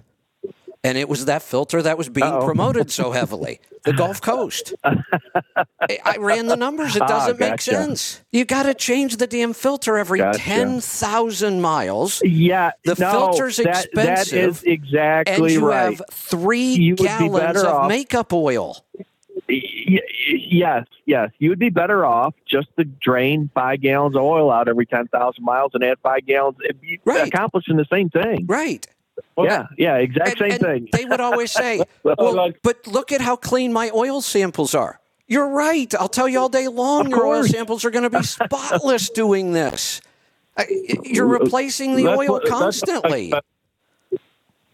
And 0.83 0.97
it 0.97 1.11
was 1.11 1.27
that 1.27 1.43
filter 1.43 1.83
that 1.83 1.99
was 1.99 2.09
being 2.09 2.27
Uh-oh. 2.27 2.45
promoted 2.47 2.91
so 2.91 3.11
heavily, 3.13 3.61
the 3.85 3.93
Gulf 3.93 4.23
Coast. 4.23 4.73
I 4.83 6.17
ran 6.19 6.47
the 6.47 6.57
numbers. 6.57 6.97
It 6.97 7.03
Ah, 7.03 7.07
doesn't 7.07 7.39
make 7.39 7.51
gotcha. 7.51 7.71
sense. 7.73 8.23
You 8.33 8.47
got 8.47 8.63
to 8.63 8.73
change 8.73 9.19
the 9.19 9.27
damn 9.27 9.53
filter 9.53 9.99
every 9.99 10.21
Gotcha. 10.21 10.39
10,000 10.39 11.61
miles. 11.61 12.23
Yeah, 12.25 12.71
The 12.85 12.95
no, 12.99 13.11
filter's 13.13 13.59
that, 13.59 13.89
That 13.93 14.21
expensive, 14.21 14.57
is 14.57 14.63
exactly 14.63 15.35
And 15.35 15.51
you 15.51 15.69
right. 15.69 15.97
have 15.97 16.03
three 16.11 16.73
You 16.75 16.93
would 16.93 16.99
be 16.99 17.05
gallons 17.05 17.59
of 17.63 17.67
off- 17.67 17.89
makeup 17.89 18.33
oil. 18.33 18.83
Yes, 19.49 20.87
yes. 21.07 21.31
You 21.39 21.51
would 21.51 21.59
be 21.59 21.71
better 21.71 22.05
off 22.05 22.35
just 22.47 22.69
to 22.79 22.85
drain 22.85 23.51
five 23.55 23.81
gallons 23.81 24.17
of 24.17 24.23
oil 24.23 24.51
out 24.51 24.69
every 24.69 24.87
10,000 24.87 25.45
miles 25.45 25.73
and 25.75 25.83
add 25.85 25.99
five 26.03 26.25
gallons. 26.27 26.57
Right. 27.05 27.29
accomplishing 27.29 27.77
the 27.77 27.87
same 27.91 28.09
thing. 28.11 28.47
Right. 28.47 28.87
Yeah, 29.39 29.67
yeah, 29.79 29.97
exact 29.97 30.29
And- 30.31 30.39
same 30.39 30.51
and 30.53 30.61
thing. 30.61 30.89
They 30.93 31.05
would 31.05 31.21
always 31.21 31.51
say, 31.53 31.83
well, 32.03 32.35
like- 32.35 32.61
but 32.63 32.87
look 32.87 33.13
at 33.13 33.21
how 33.21 33.37
clean 33.37 33.73
my 33.73 33.91
oil 33.95 34.21
samples 34.21 34.75
are. 34.75 35.01
You're 35.27 35.49
right. 35.49 35.93
I'll 35.95 36.09
tell 36.09 36.29
you 36.29 36.41
all 36.41 36.49
day 36.49 36.67
long, 36.69 37.07
Of 37.07 37.11
your 37.11 37.27
oil 37.27 37.45
samples 37.45 37.85
are 37.85 37.91
going 37.91 38.11
to 38.11 38.19
be 38.19 38.23
spotless 38.25 39.11
doing 39.11 39.53
this. 39.53 40.01
You're 41.05 41.27
replacing 41.27 41.95
the 41.97 42.05
That's 42.05 42.19
oil 42.19 42.29
what- 42.29 42.43
that's 42.43 42.51
what 42.53 42.61
constantly. 42.61 43.33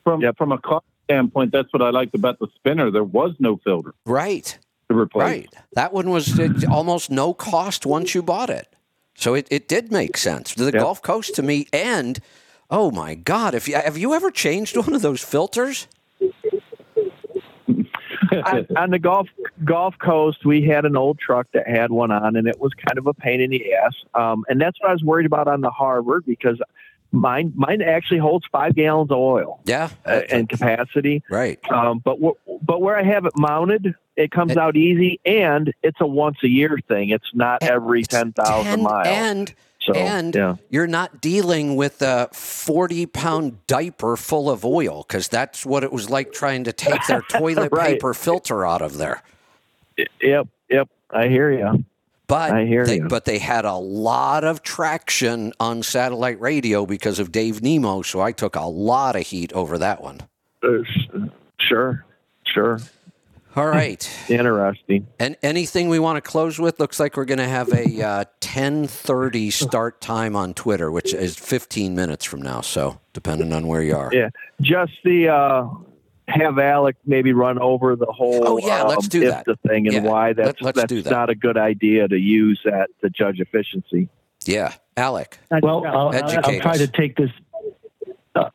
From 0.04 0.20
Yep. 0.22 0.36
from 0.38 0.52
a 0.52 0.58
cost 0.58 0.84
standpoint, 1.04 1.52
that's 1.52 1.72
what 1.72 1.82
I 1.82 1.90
liked 1.90 2.14
about 2.14 2.38
the 2.38 2.46
spinner. 2.54 2.90
There 2.90 3.04
was 3.04 3.34
no 3.38 3.56
filter 3.58 3.92
Right. 4.04 4.56
to 4.88 4.96
replace. 4.96 5.22
Right. 5.24 5.54
That 5.72 5.92
one 5.92 6.10
was 6.10 6.38
uh, 6.38 6.48
almost 6.70 7.10
no 7.10 7.34
cost 7.34 7.84
once 7.86 8.14
you 8.14 8.22
bought 8.22 8.50
it. 8.50 8.68
So 9.14 9.34
it, 9.34 9.46
it 9.50 9.66
did 9.68 9.90
make 9.90 10.16
sense. 10.16 10.54
The 10.54 10.70
Gulf 10.72 11.02
Coast 11.02 11.34
to 11.36 11.42
me, 11.42 11.66
and 11.72 12.20
oh 12.70 12.90
my 12.90 13.14
God, 13.14 13.54
if 13.54 13.68
you, 13.68 13.74
have 13.76 13.98
you 13.98 14.14
ever 14.14 14.30
changed 14.30 14.76
one 14.76 14.94
of 14.94 15.02
those 15.02 15.22
filters? 15.22 15.86
on, 18.76 18.90
the 18.90 18.98
Gulf 18.98 19.28
Gulf 19.64 19.94
Coast, 19.98 20.44
we 20.44 20.62
had 20.62 20.84
an 20.84 20.96
old 20.96 21.18
truck 21.18 21.46
that 21.52 21.68
had 21.68 21.90
one 21.90 22.10
on, 22.10 22.36
and 22.36 22.46
it 22.48 22.60
was 22.60 22.72
kind 22.74 22.98
of 22.98 23.06
a 23.06 23.14
pain 23.14 23.40
in 23.40 23.50
the 23.50 23.74
ass. 23.74 23.94
Um, 24.14 24.44
and 24.48 24.60
that's 24.60 24.80
what 24.80 24.90
I 24.90 24.92
was 24.92 25.02
worried 25.02 25.26
about 25.26 25.48
on 25.48 25.60
the 25.60 25.70
Harvard 25.70 26.24
because 26.26 26.60
mine 27.12 27.52
mine 27.54 27.82
actually 27.82 28.18
holds 28.18 28.46
five 28.50 28.74
gallons 28.74 29.10
of 29.10 29.18
oil 29.18 29.60
Yeah. 29.64 29.90
uh, 30.04 30.22
and 30.30 30.48
capacity. 30.48 31.22
right. 31.30 31.58
Um, 31.70 32.00
but 32.04 32.18
but 32.62 32.80
where 32.80 32.96
I 32.96 33.02
have 33.04 33.26
it 33.26 33.32
mounted, 33.36 33.94
it 34.16 34.30
comes 34.30 34.52
It- 34.52 34.58
out 34.58 34.76
easy, 34.76 35.20
and 35.24 35.72
it's 35.82 36.00
a 36.00 36.06
once 36.06 36.38
a 36.42 36.48
year 36.48 36.78
thing. 36.88 37.10
It's 37.10 37.30
not 37.34 37.62
every 37.62 38.02
ten 38.02 38.32
thousand 38.32 38.82
miles. 38.82 39.06
And 39.08 39.54
so 39.86 39.92
and 39.94 40.34
yeah, 40.34 40.56
you're 40.68 40.86
not 40.88 41.20
dealing 41.20 41.76
with 41.76 42.02
a 42.02 42.28
40 42.32 43.06
pound 43.06 43.66
diaper 43.66 44.16
full 44.16 44.50
of 44.50 44.64
oil 44.64 45.04
because 45.06 45.28
that's 45.28 45.64
what 45.64 45.84
it 45.84 45.92
was 45.92 46.10
like 46.10 46.32
trying 46.32 46.64
to 46.64 46.72
take 46.72 47.00
their 47.06 47.22
toilet 47.30 47.70
Right. 47.72 47.94
paper 47.94 48.12
filter 48.12 48.66
out 48.66 48.82
of 48.82 48.98
there. 48.98 49.22
yep, 50.20 50.48
yep. 50.68 50.88
I 51.10 51.28
hear 51.28 51.50
you. 51.52 51.84
But 52.26 52.50
I 52.50 52.64
hear 52.64 52.84
they, 52.84 52.96
you. 52.96 53.06
but 53.08 53.24
they 53.24 53.38
had 53.38 53.64
a 53.64 53.76
lot 53.76 54.42
of 54.42 54.64
traction 54.64 55.52
on 55.60 55.84
satellite 55.84 56.40
radio 56.40 56.84
because 56.84 57.20
of 57.20 57.30
Dave 57.30 57.62
Nemo, 57.62 58.02
so 58.02 58.20
I 58.20 58.32
took 58.32 58.56
a 58.56 58.64
lot 58.66 59.14
of 59.14 59.22
heat 59.22 59.52
over 59.52 59.78
that 59.78 60.02
one. 60.02 60.20
Uh, 60.60 60.82
sure, 61.60 62.04
sure. 62.44 62.80
All 63.56 63.66
right. 63.66 64.08
Interesting. 64.28 65.06
And 65.18 65.36
anything 65.42 65.88
we 65.88 65.98
want 65.98 66.16
to 66.16 66.20
close 66.20 66.58
with? 66.58 66.78
Looks 66.78 67.00
like 67.00 67.16
we're 67.16 67.24
going 67.24 67.38
to 67.38 67.48
have 67.48 67.72
a 67.72 68.02
uh, 68.02 68.24
10:30 68.40 69.52
start 69.66 70.00
time 70.00 70.36
on 70.36 70.54
Twitter, 70.54 70.90
which 70.90 71.14
is 71.14 71.36
15 71.36 71.94
minutes 71.94 72.24
from 72.24 72.42
now. 72.42 72.60
So 72.60 73.00
depending 73.12 73.52
on 73.52 73.66
where 73.66 73.82
you 73.82 73.96
are. 73.96 74.10
Yeah, 74.12 74.28
just 74.60 74.92
the 75.04 75.28
uh, 75.28 75.68
have 76.28 76.58
Alec 76.58 76.96
maybe 77.06 77.32
run 77.32 77.58
over 77.58 77.96
the 77.96 78.06
whole. 78.06 78.46
Oh, 78.46 78.58
yeah, 78.58 78.82
let's 78.82 79.06
um, 79.06 79.08
do 79.08 79.30
that. 79.30 79.44
The 79.46 79.56
thing 79.68 79.86
and 79.86 79.94
Yeah, 79.94 80.02
why 80.02 80.32
that's 80.32 80.60
let's 80.60 80.76
that's 80.76 80.88
do 80.88 81.02
that. 81.02 81.10
not 81.10 81.30
a 81.30 81.34
good 81.34 81.56
idea 81.56 82.08
to 82.08 82.18
use 82.18 82.60
that 82.64 82.90
to 83.02 83.10
judge 83.10 83.40
efficiency. 83.40 84.08
Yeah, 84.44 84.74
Alec. 84.96 85.38
Well, 85.50 85.84
I'll, 85.86 85.96
I'll 86.08 86.14
Educate 86.14 86.60
try 86.60 86.76
to 86.76 86.86
take 86.86 87.16
this. 87.16 87.30
Uh, 88.34 88.50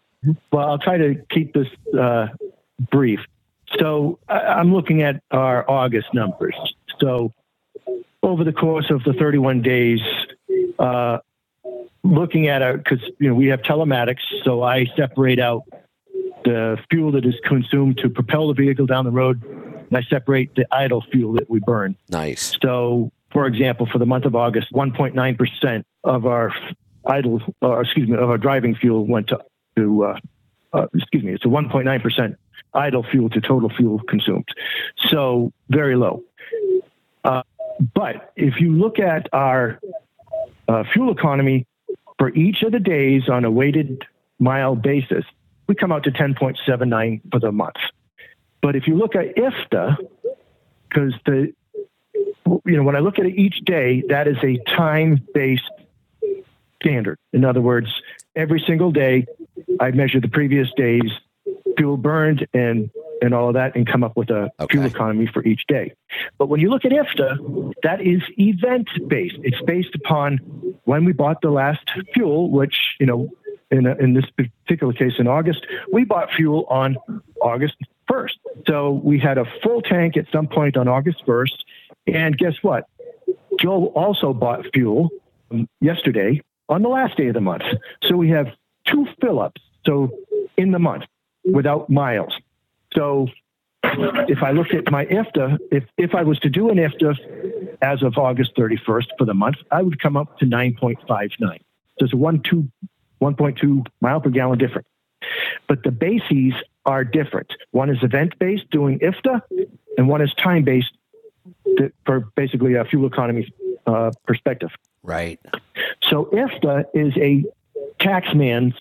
well, 0.52 0.70
I'll 0.70 0.80
try 0.80 0.98
to 0.98 1.16
keep 1.30 1.54
this 1.54 1.68
uh, 1.98 2.28
brief. 2.92 3.20
So 3.80 4.20
I, 4.28 4.40
I'm 4.40 4.74
looking 4.74 5.02
at 5.02 5.22
our 5.32 5.70
August 5.70 6.14
numbers. 6.14 6.56
So 7.00 7.34
over 8.24 8.44
the 8.44 8.54
course 8.54 8.90
of 8.90 9.04
the 9.04 9.14
31 9.14 9.62
days, 9.62 10.00
uh, 10.80 11.20
looking 12.04 12.48
at 12.48 12.62
our 12.62 12.78
because 12.78 13.02
you 13.20 13.30
know 13.30 13.36
we 13.36 13.48
have 13.48 13.62
telematics, 13.62 14.22
so 14.44 14.64
I 14.64 14.86
separate 14.96 15.40
out 15.40 15.64
the 16.44 16.78
fuel 16.90 17.12
that 17.12 17.26
is 17.26 17.36
consumed 17.46 17.98
to 18.00 18.10
propel 18.10 18.48
the 18.48 18.54
vehicle 18.54 18.86
down 18.86 19.06
the 19.06 19.12
road, 19.12 19.44
and 19.44 19.98
I 19.98 20.02
separate 20.04 20.56
the 20.56 20.66
idle 20.72 21.04
fuel 21.12 21.34
that 21.34 21.50
we 21.50 21.60
burn. 21.60 21.96
Nice. 22.10 22.58
So, 22.62 23.12
for 23.32 23.46
example, 23.46 23.86
for 23.86 24.00
the 24.00 24.06
month 24.06 24.26
of 24.26 24.36
August, 24.36 24.72
1.9% 24.74 25.84
of 26.04 26.26
our 26.26 26.54
idle, 27.06 27.42
or 27.62 27.82
excuse 27.82 28.10
me, 28.10 28.18
of 28.18 28.30
our 28.30 28.40
driving 28.40 28.76
fuel 28.76 29.06
went 29.06 29.28
to, 29.28 29.40
to 29.76 30.04
uh, 30.06 30.20
uh, 30.74 30.88
excuse 30.94 31.24
me, 31.24 31.34
it's 31.34 31.46
a 31.46 31.50
1.9% 31.50 32.36
idle 32.74 33.04
fuel 33.04 33.30
to 33.30 33.42
total 33.42 33.70
fuel 33.70 34.00
consumed. 34.08 34.48
So, 35.08 35.52
very 35.70 35.96
low. 35.96 36.24
Uh, 37.24 37.44
but 37.94 38.32
if 38.36 38.60
you 38.60 38.74
look 38.74 39.00
at 39.00 39.28
our 39.34 39.80
uh, 40.68 40.84
fuel 40.94 41.12
economy 41.12 41.68
for 42.18 42.30
each 42.30 42.62
of 42.64 42.72
the 42.72 42.80
days 42.80 43.30
on 43.30 43.46
a 43.46 43.52
weighted 43.52 44.04
mile 44.40 44.76
basis, 44.76 45.26
we 45.68 45.76
come 45.76 45.92
out 45.92 46.04
to 46.04 46.12
10.79 46.12 47.22
for 47.32 47.40
the 47.40 47.52
month. 47.52 47.78
But 48.62 48.76
if 48.76 48.88
you 48.88 48.96
look 48.96 49.16
at 49.16 49.36
IFTA, 49.36 49.98
because 50.88 51.14
the 51.26 51.54
you 52.66 52.78
know, 52.78 52.84
when 52.84 52.96
I 52.96 53.00
look 53.00 53.20
at 53.20 53.26
it 53.26 53.36
each 53.36 53.62
day, 53.62 54.04
that 54.10 54.28
is 54.28 54.38
a 54.44 54.58
time 54.76 55.26
based 55.34 55.70
standard. 56.82 57.18
In 57.34 57.46
other 57.46 57.62
words, 57.62 57.88
every 58.36 58.64
single 58.66 58.92
day, 58.92 59.26
I 59.80 59.92
measure 59.92 60.20
the 60.20 60.28
previous 60.28 60.68
day's 60.76 61.12
fuel 61.78 61.98
burned 61.98 62.48
and, 62.54 62.90
and 63.22 63.34
all 63.34 63.48
of 63.48 63.54
that 63.56 63.76
and 63.76 63.88
come 63.88 64.04
up 64.04 64.16
with 64.16 64.30
a 64.30 64.52
Okay. 64.60 64.74
fuel 64.74 64.86
economy 64.86 65.28
for 65.28 65.44
each 65.44 65.66
day. 65.68 65.94
But 66.38 66.48
when 66.48 66.60
you 66.60 66.70
look 66.70 66.86
at 66.86 66.92
IFTA, 66.92 67.74
that 67.84 68.02
is 68.02 68.22
event 68.38 68.90
based. 69.08 69.38
It's 69.44 69.62
based 69.64 69.96
upon 69.96 70.38
when 70.84 71.06
we 71.06 71.14
bought 71.14 71.42
the 71.42 71.50
last 71.50 71.90
fuel, 72.14 72.50
which, 72.50 72.76
you 73.00 73.06
know, 73.06 73.30
in, 73.72 73.88
in 73.88 74.14
this 74.14 74.26
particular 74.32 74.94
case 74.94 75.14
in 75.18 75.28
August, 75.28 75.66
we 75.92 76.04
bought 76.04 76.30
fuel 76.32 76.66
on 76.70 76.98
August 77.42 77.76
1st. 78.10 78.38
So 78.68 78.92
we 78.92 79.18
had 79.18 79.38
a 79.38 79.46
full 79.64 79.82
tank 79.82 80.18
at 80.18 80.26
some 80.32 80.48
point 80.48 80.76
on 80.76 80.88
August 80.88 81.26
1st. 81.26 81.56
And 82.08 82.38
guess 82.38 82.56
what? 82.62 82.88
Joe 83.60 83.86
also 83.96 84.34
bought 84.34 84.66
fuel 84.74 85.10
um, 85.52 85.70
yesterday 85.80 86.42
on 86.68 86.82
the 86.82 86.90
last 86.90 87.16
day 87.18 87.28
of 87.28 87.34
the 87.34 87.42
month. 87.42 87.64
So 88.04 88.18
we 88.18 88.30
have 88.32 88.48
two 88.86 89.08
fill 89.22 89.40
ups. 89.40 89.62
So 89.86 90.10
in 90.58 90.72
the 90.72 90.80
month 90.80 91.04
without 91.44 91.90
miles. 91.90 92.34
So 92.94 93.28
if 93.84 94.44
I 94.44 94.52
looked 94.52 94.74
at 94.74 94.92
my 94.92 95.06
IFTA, 95.06 95.58
if, 95.72 95.84
if 95.98 96.16
I 96.16 96.24
was 96.24 96.40
to 96.40 96.50
do 96.50 96.70
an 96.70 96.78
IFTA 96.78 97.78
as 97.82 98.04
of 98.04 98.18
August 98.18 98.56
31st 98.56 99.08
for 99.18 99.26
the 99.26 99.34
month, 99.34 99.58
I 99.72 99.82
would 99.82 100.02
come 100.02 100.16
up 100.16 100.38
to 100.40 100.46
9.59. 100.46 101.60
There's 102.00 102.14
a 102.14 102.18
1, 102.18 102.44
2, 102.44 102.70
1.2 103.22 103.86
mile 104.02 104.22
per 104.22 104.30
gallon 104.30 104.58
difference. 104.58 104.88
But 105.68 105.84
the 105.84 105.92
bases 105.92 106.54
are 106.86 107.04
different. 107.04 107.54
One 107.72 107.90
is 107.90 108.02
event 108.02 108.38
based, 108.40 108.70
doing 108.72 109.00
IFTA, 109.00 109.42
and 109.98 110.08
one 110.08 110.22
is 110.22 110.34
time 110.34 110.64
based, 110.64 110.92
for 112.06 112.22
basically 112.36 112.76
a 112.76 112.86
fuel 112.86 113.08
economy 113.08 113.52
uh, 113.86 114.12
perspective. 114.26 114.72
Right. 115.04 115.40
So 116.04 116.26
IFTA 116.26 116.86
is 116.94 117.16
a 117.18 117.46
taxman's 118.00 118.74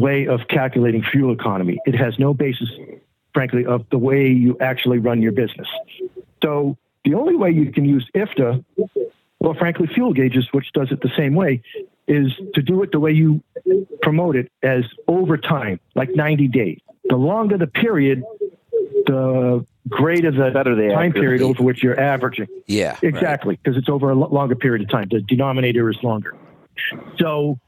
way 0.00 0.26
of 0.26 0.40
calculating 0.48 1.02
fuel 1.02 1.32
economy. 1.32 1.78
It 1.84 1.94
has 1.94 2.18
no 2.18 2.34
basis, 2.34 2.70
frankly, 3.34 3.64
of 3.66 3.84
the 3.90 3.98
way 3.98 4.28
you 4.28 4.56
actually 4.60 4.98
run 4.98 5.20
your 5.22 5.32
business. 5.32 5.68
So 6.42 6.76
the 7.04 7.14
only 7.14 7.36
way 7.36 7.50
you 7.50 7.70
can 7.70 7.84
use 7.84 8.08
IFTA, 8.14 8.64
well, 9.38 9.54
frankly, 9.54 9.86
fuel 9.86 10.12
gauges, 10.12 10.48
which 10.52 10.72
does 10.72 10.90
it 10.90 11.00
the 11.00 11.10
same 11.16 11.34
way, 11.34 11.62
is 12.08 12.32
to 12.54 12.62
do 12.62 12.82
it 12.82 12.92
the 12.92 13.00
way 13.00 13.12
you 13.12 13.42
promote 14.02 14.36
it 14.36 14.50
as 14.62 14.84
over 15.06 15.36
time, 15.36 15.78
like 15.94 16.10
90 16.14 16.48
days. 16.48 16.80
The 17.04 17.16
longer 17.16 17.56
the 17.56 17.66
period, 17.66 18.22
the 19.06 19.64
greater 19.88 20.30
the 20.30 20.50
Better 20.50 20.74
the 20.74 20.88
time 20.88 21.10
accuracy. 21.10 21.20
period 21.20 21.42
over 21.42 21.62
which 21.62 21.82
you're 21.82 21.98
averaging. 21.98 22.48
Yeah. 22.66 22.96
Exactly, 23.02 23.58
because 23.62 23.76
it's 23.76 23.88
over 23.88 24.10
a 24.10 24.14
longer 24.14 24.54
period 24.54 24.82
of 24.82 24.90
time. 24.90 25.08
The 25.10 25.20
denominator 25.20 25.88
is 25.90 26.02
longer. 26.02 26.36
So, 27.18 27.58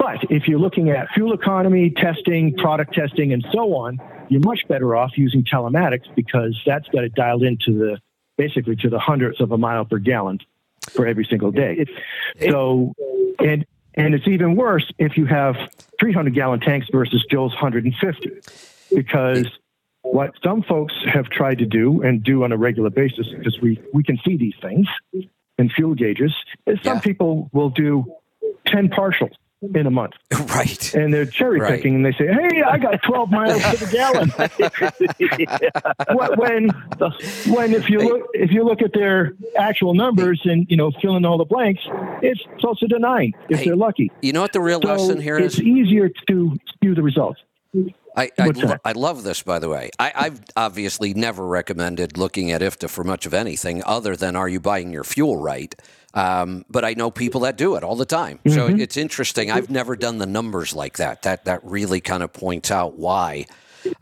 but 0.00 0.30
if 0.30 0.48
you're 0.48 0.58
looking 0.58 0.88
at 0.88 1.10
fuel 1.10 1.34
economy 1.34 1.90
testing, 1.90 2.56
product 2.56 2.94
testing, 2.94 3.34
and 3.34 3.46
so 3.52 3.74
on, 3.74 4.00
you're 4.30 4.40
much 4.40 4.66
better 4.66 4.96
off 4.96 5.18
using 5.18 5.44
telematics 5.44 6.12
because 6.16 6.58
that's 6.64 6.88
got 6.88 7.04
it 7.04 7.14
dialed 7.14 7.42
into 7.42 7.78
the 7.78 7.98
basically 8.38 8.76
to 8.76 8.88
the 8.88 8.98
hundredths 8.98 9.40
of 9.40 9.52
a 9.52 9.58
mile 9.58 9.84
per 9.84 9.98
gallon 9.98 10.38
for 10.88 11.06
every 11.06 11.26
single 11.26 11.52
day. 11.52 11.84
So, 12.48 12.94
and 13.38 13.66
and 13.94 14.14
it's 14.14 14.26
even 14.26 14.56
worse 14.56 14.90
if 14.98 15.18
you 15.18 15.26
have 15.26 15.56
300 16.00 16.32
gallon 16.32 16.60
tanks 16.60 16.86
versus 16.90 17.22
Joe's 17.30 17.52
150, 17.52 18.30
because 18.94 19.48
what 20.00 20.32
some 20.42 20.62
folks 20.62 20.94
have 21.04 21.26
tried 21.28 21.58
to 21.58 21.66
do 21.66 22.00
and 22.00 22.22
do 22.24 22.42
on 22.44 22.52
a 22.52 22.56
regular 22.56 22.88
basis, 22.88 23.28
because 23.36 23.60
we, 23.60 23.78
we 23.92 24.02
can 24.02 24.18
see 24.24 24.38
these 24.38 24.54
things 24.62 24.86
in 25.58 25.68
fuel 25.68 25.94
gauges, 25.94 26.34
is 26.66 26.78
some 26.82 26.96
Yeah. 26.96 27.00
people 27.00 27.10
people 27.42 27.50
will 27.52 27.68
do 27.68 28.06
10 28.64 28.88
partials 28.88 29.34
in 29.62 29.86
a 29.86 29.90
month. 29.90 30.12
Right. 30.50 30.94
And 30.94 31.12
they're 31.14 31.26
cherry 31.26 31.60
Right. 31.60 31.76
picking 31.76 31.94
and 31.94 32.04
they 32.04 32.12
say, 32.12 32.26
hey, 32.26 32.62
I 32.62 32.76
got 32.78 33.00
12 33.02 33.30
miles 33.38 33.62
to 33.62 33.76
the 33.76 33.90
gallon. 33.92 34.30
Wh- 36.10 36.38
when, 36.38 36.68
when 37.54 37.72
if 37.72 37.88
you 37.88 37.98
look 38.00 38.22
if 38.34 38.50
you 38.50 38.64
look 38.64 38.82
at 38.82 38.92
their 38.92 39.32
actual 39.58 39.94
numbers 39.94 40.40
and 40.44 40.66
you 40.68 40.76
know 40.76 40.90
fill 41.00 41.16
in 41.16 41.24
all 41.24 41.38
the 41.38 41.44
blanks, 41.44 41.82
it's 42.22 42.40
closer 42.60 42.88
to 42.88 42.98
nine 42.98 43.32
if 43.48 43.58
Hey, 43.60 43.66
they're 43.66 43.76
lucky. 43.76 44.10
You 44.22 44.32
know 44.32 44.40
what 44.42 44.52
the 44.52 44.60
real 44.60 44.80
So 44.82 44.88
lesson 44.88 45.20
here 45.20 45.38
is? 45.38 45.54
it's 45.58 45.62
easier 45.62 46.08
to 46.28 46.56
skew 46.74 46.94
the 46.94 47.02
results. 47.02 47.40
I, 48.16 48.28
I, 48.38 48.46
lo- 48.48 48.74
I 48.84 48.92
love 48.92 49.22
this, 49.22 49.42
by 49.44 49.60
the 49.60 49.68
way. 49.68 49.90
I, 50.00 50.12
I've 50.14 50.40
obviously 50.56 51.14
never 51.14 51.46
recommended 51.46 52.18
looking 52.18 52.50
at 52.50 52.60
IFTA 52.60 52.90
for 52.90 53.04
much 53.04 53.24
of 53.24 53.32
anything 53.32 53.82
other 53.86 54.16
than 54.16 54.34
are 54.34 54.48
you 54.48 54.58
buying 54.58 54.92
your 54.92 55.04
fuel 55.04 55.36
right? 55.36 55.72
Um, 56.14 56.64
but 56.68 56.84
I 56.84 56.94
know 56.94 57.10
people 57.10 57.42
that 57.42 57.56
do 57.56 57.76
it 57.76 57.84
all 57.84 57.94
the 57.96 58.04
time. 58.04 58.40
So 58.48 58.68
Mm-hmm. 58.68 58.80
it's 58.80 58.96
interesting. 58.96 59.50
I've 59.50 59.70
never 59.70 59.94
done 59.96 60.18
the 60.18 60.26
numbers 60.26 60.74
like 60.74 60.96
that. 60.96 61.22
That 61.22 61.44
that 61.44 61.60
really 61.64 62.00
kind 62.00 62.22
of 62.22 62.32
points 62.32 62.70
out 62.70 62.98
why. 62.98 63.46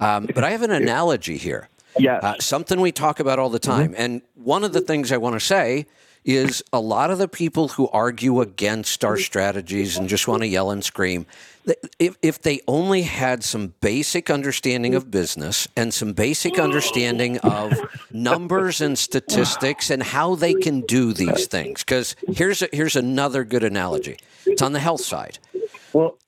Um, 0.00 0.26
but 0.34 0.42
I 0.42 0.50
have 0.50 0.62
an 0.62 0.70
analogy 0.70 1.36
here. 1.36 1.68
Yeah. 1.98 2.16
Uh, 2.22 2.34
something 2.40 2.80
we 2.80 2.92
talk 2.92 3.20
about 3.20 3.38
all 3.38 3.50
the 3.50 3.58
time. 3.58 3.94
And 3.96 4.22
one 4.34 4.64
of 4.64 4.72
the 4.72 4.80
things 4.80 5.12
I 5.12 5.16
want 5.18 5.34
to 5.34 5.40
say 5.40 5.86
is 6.24 6.62
a 6.72 6.80
lot 6.80 7.10
of 7.10 7.18
the 7.18 7.28
people 7.28 7.68
who 7.68 7.88
argue 7.88 8.40
against 8.40 9.04
our 9.04 9.16
strategies 9.16 9.96
and 9.96 10.08
just 10.08 10.28
want 10.28 10.42
to 10.42 10.46
yell 10.46 10.70
and 10.70 10.84
scream, 10.84 11.26
if, 11.98 12.16
if 12.22 12.40
they 12.40 12.60
only 12.66 13.02
had 13.02 13.44
some 13.44 13.74
basic 13.80 14.30
understanding 14.30 14.94
of 14.94 15.10
business 15.10 15.68
and 15.76 15.92
some 15.92 16.12
basic 16.12 16.58
understanding 16.58 17.38
of 17.38 17.72
numbers 18.10 18.80
and 18.80 18.98
statistics 18.98 19.90
and 19.90 20.02
how 20.02 20.34
they 20.34 20.54
can 20.54 20.80
do 20.82 21.12
these 21.12 21.46
things. 21.46 21.84
Because 21.84 22.16
here's, 22.28 22.62
a, 22.62 22.68
here's 22.72 22.96
another 22.96 23.44
good 23.44 23.64
analogy 23.64 24.18
it's 24.46 24.62
on 24.62 24.72
the 24.72 24.80
health 24.80 25.02
side. 25.02 25.38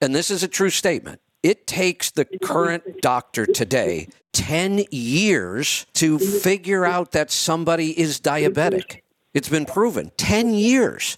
And 0.00 0.14
this 0.14 0.30
is 0.30 0.42
a 0.42 0.48
true 0.48 0.70
statement. 0.70 1.20
It 1.42 1.66
takes 1.66 2.10
the 2.10 2.26
current 2.26 3.00
doctor 3.00 3.46
today 3.46 4.08
10 4.32 4.84
years 4.90 5.86
to 5.94 6.18
figure 6.18 6.84
out 6.84 7.12
that 7.12 7.30
somebody 7.30 7.98
is 7.98 8.20
diabetic. 8.20 9.00
It's 9.34 9.48
been 9.48 9.66
proven 9.66 10.10
10 10.16 10.54
years. 10.54 11.16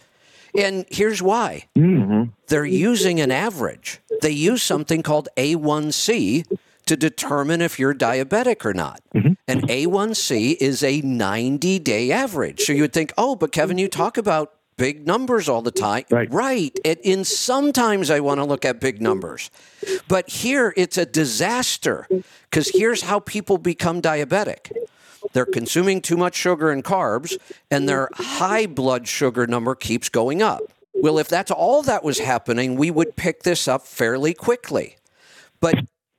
And 0.54 0.84
here's 0.90 1.22
why 1.22 1.66
mm-hmm. 1.76 2.30
they're 2.48 2.64
using 2.64 3.20
an 3.20 3.30
average. 3.30 4.00
They 4.20 4.30
use 4.30 4.62
something 4.62 5.02
called 5.02 5.28
A1C 5.36 6.46
to 6.86 6.96
determine 6.96 7.62
if 7.62 7.78
you're 7.78 7.94
diabetic 7.94 8.64
or 8.64 8.74
not. 8.74 9.00
Mm-hmm. 9.14 9.32
And 9.48 9.62
A1C 9.62 10.56
is 10.60 10.82
a 10.82 11.00
90 11.00 11.78
day 11.78 12.12
average. 12.12 12.60
So 12.60 12.72
you 12.72 12.82
would 12.82 12.92
think, 12.92 13.12
oh, 13.16 13.34
but 13.34 13.52
Kevin, 13.52 13.78
you 13.78 13.88
talk 13.88 14.18
about 14.18 14.54
big 14.76 15.06
numbers 15.06 15.48
all 15.48 15.62
the 15.62 15.70
time. 15.70 16.04
Right. 16.10 16.32
Right. 16.32 16.78
And 16.84 16.98
in 17.02 17.24
sometimes 17.24 18.10
I 18.10 18.20
want 18.20 18.38
to 18.38 18.44
look 18.44 18.64
at 18.64 18.80
big 18.80 19.00
numbers. 19.00 19.50
But 20.08 20.28
here 20.28 20.74
it's 20.76 20.98
a 20.98 21.06
disaster 21.06 22.08
because 22.50 22.70
here's 22.74 23.02
how 23.02 23.20
people 23.20 23.58
become 23.58 24.02
diabetic. 24.02 24.72
They're 25.32 25.46
consuming 25.46 26.00
too 26.00 26.16
much 26.16 26.34
sugar 26.34 26.70
and 26.70 26.82
carbs, 26.84 27.36
and 27.70 27.88
their 27.88 28.08
high 28.14 28.66
blood 28.66 29.08
sugar 29.08 29.46
number 29.46 29.74
keeps 29.74 30.08
going 30.08 30.42
up. 30.42 30.62
Well, 30.94 31.18
if 31.18 31.28
that's 31.28 31.50
all 31.50 31.82
that 31.82 32.04
was 32.04 32.18
happening, 32.18 32.76
we 32.76 32.90
would 32.90 33.16
pick 33.16 33.42
this 33.42 33.66
up 33.66 33.86
fairly 33.86 34.34
quickly. 34.34 34.96
But 35.60 35.76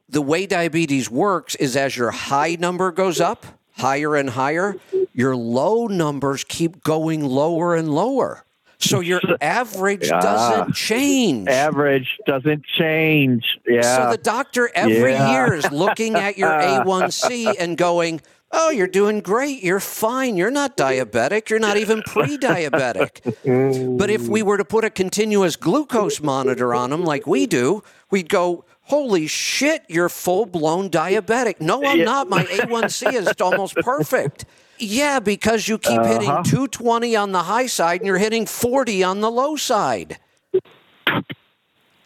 the 0.10 0.22
way 0.22 0.46
diabetes 0.46 1.10
works 1.10 1.56
is 1.56 1.76
as 1.76 1.96
your 1.96 2.12
high 2.12 2.58
number 2.60 2.92
goes 2.92 3.20
up, 3.22 3.46
higher 3.78 4.16
and 4.16 4.32
higher, 4.32 4.76
your 5.14 5.36
low 5.36 5.88
numbers 5.88 6.44
keep 6.44 6.84
going 6.84 7.24
lower 7.24 7.76
and 7.76 7.94
lower. 7.94 8.46
So 8.80 9.00
your 9.00 9.22
average 9.40 10.10
Ah. 10.12 10.20
doesn't 10.20 10.74
change. 10.76 11.48
average 11.48 12.18
doesn't 12.26 12.66
change. 12.66 13.58
Yeah. 13.66 13.82
So 13.82 14.12
the 14.12 14.18
doctor 14.18 14.70
every 14.76 15.14
Yeah. 15.14 15.32
year 15.46 15.54
is 15.54 15.72
looking 15.72 16.16
at 16.16 16.38
your 16.38 16.50
A1C 16.52 17.56
and 17.60 17.78
going, 17.78 18.20
Oh, 18.56 18.70
you're 18.70 18.88
doing 18.88 19.20
great. 19.22 19.64
You're 19.64 19.80
fine. 19.80 20.38
You're 20.38 20.52
not 20.52 20.78
diabetic. 20.78 21.50
You're 21.50 21.60
not 21.60 21.78
even 21.78 22.04
pre 22.04 22.38
diabetic. 22.38 23.98
but 23.98 24.12
if 24.12 24.28
we 24.28 24.44
were 24.44 24.58
to 24.58 24.66
put 24.66 24.86
a 24.86 24.92
continuous 24.92 25.56
glucose 25.56 26.22
monitor 26.22 26.76
on 26.76 26.92
them 26.92 27.04
like 27.04 27.26
we 27.26 27.48
do, 27.48 27.84
we'd 28.12 28.30
go, 28.30 28.64
Holy 28.88 29.28
shit, 29.28 29.84
you're 29.88 30.10
full 30.10 30.46
blown 30.46 30.90
diabetic. 30.90 31.60
No, 31.62 31.84
I'm 31.84 32.04
not. 32.04 32.30
My 32.30 32.44
A1C 32.44 33.14
is 33.14 33.34
almost 33.42 33.76
perfect. 33.78 34.46
Yeah, 34.78 35.20
because 35.20 35.68
you 35.68 35.78
keep 35.78 36.04
hitting 36.04 36.28
220 36.28 37.16
on 37.16 37.32
the 37.32 37.44
high 37.44 37.68
side 37.68 38.02
and 38.02 38.08
you're 38.08 38.18
hitting 38.18 38.46
40 38.46 39.04
on 39.04 39.22
the 39.22 39.32
low 39.32 39.56
side. 39.56 40.20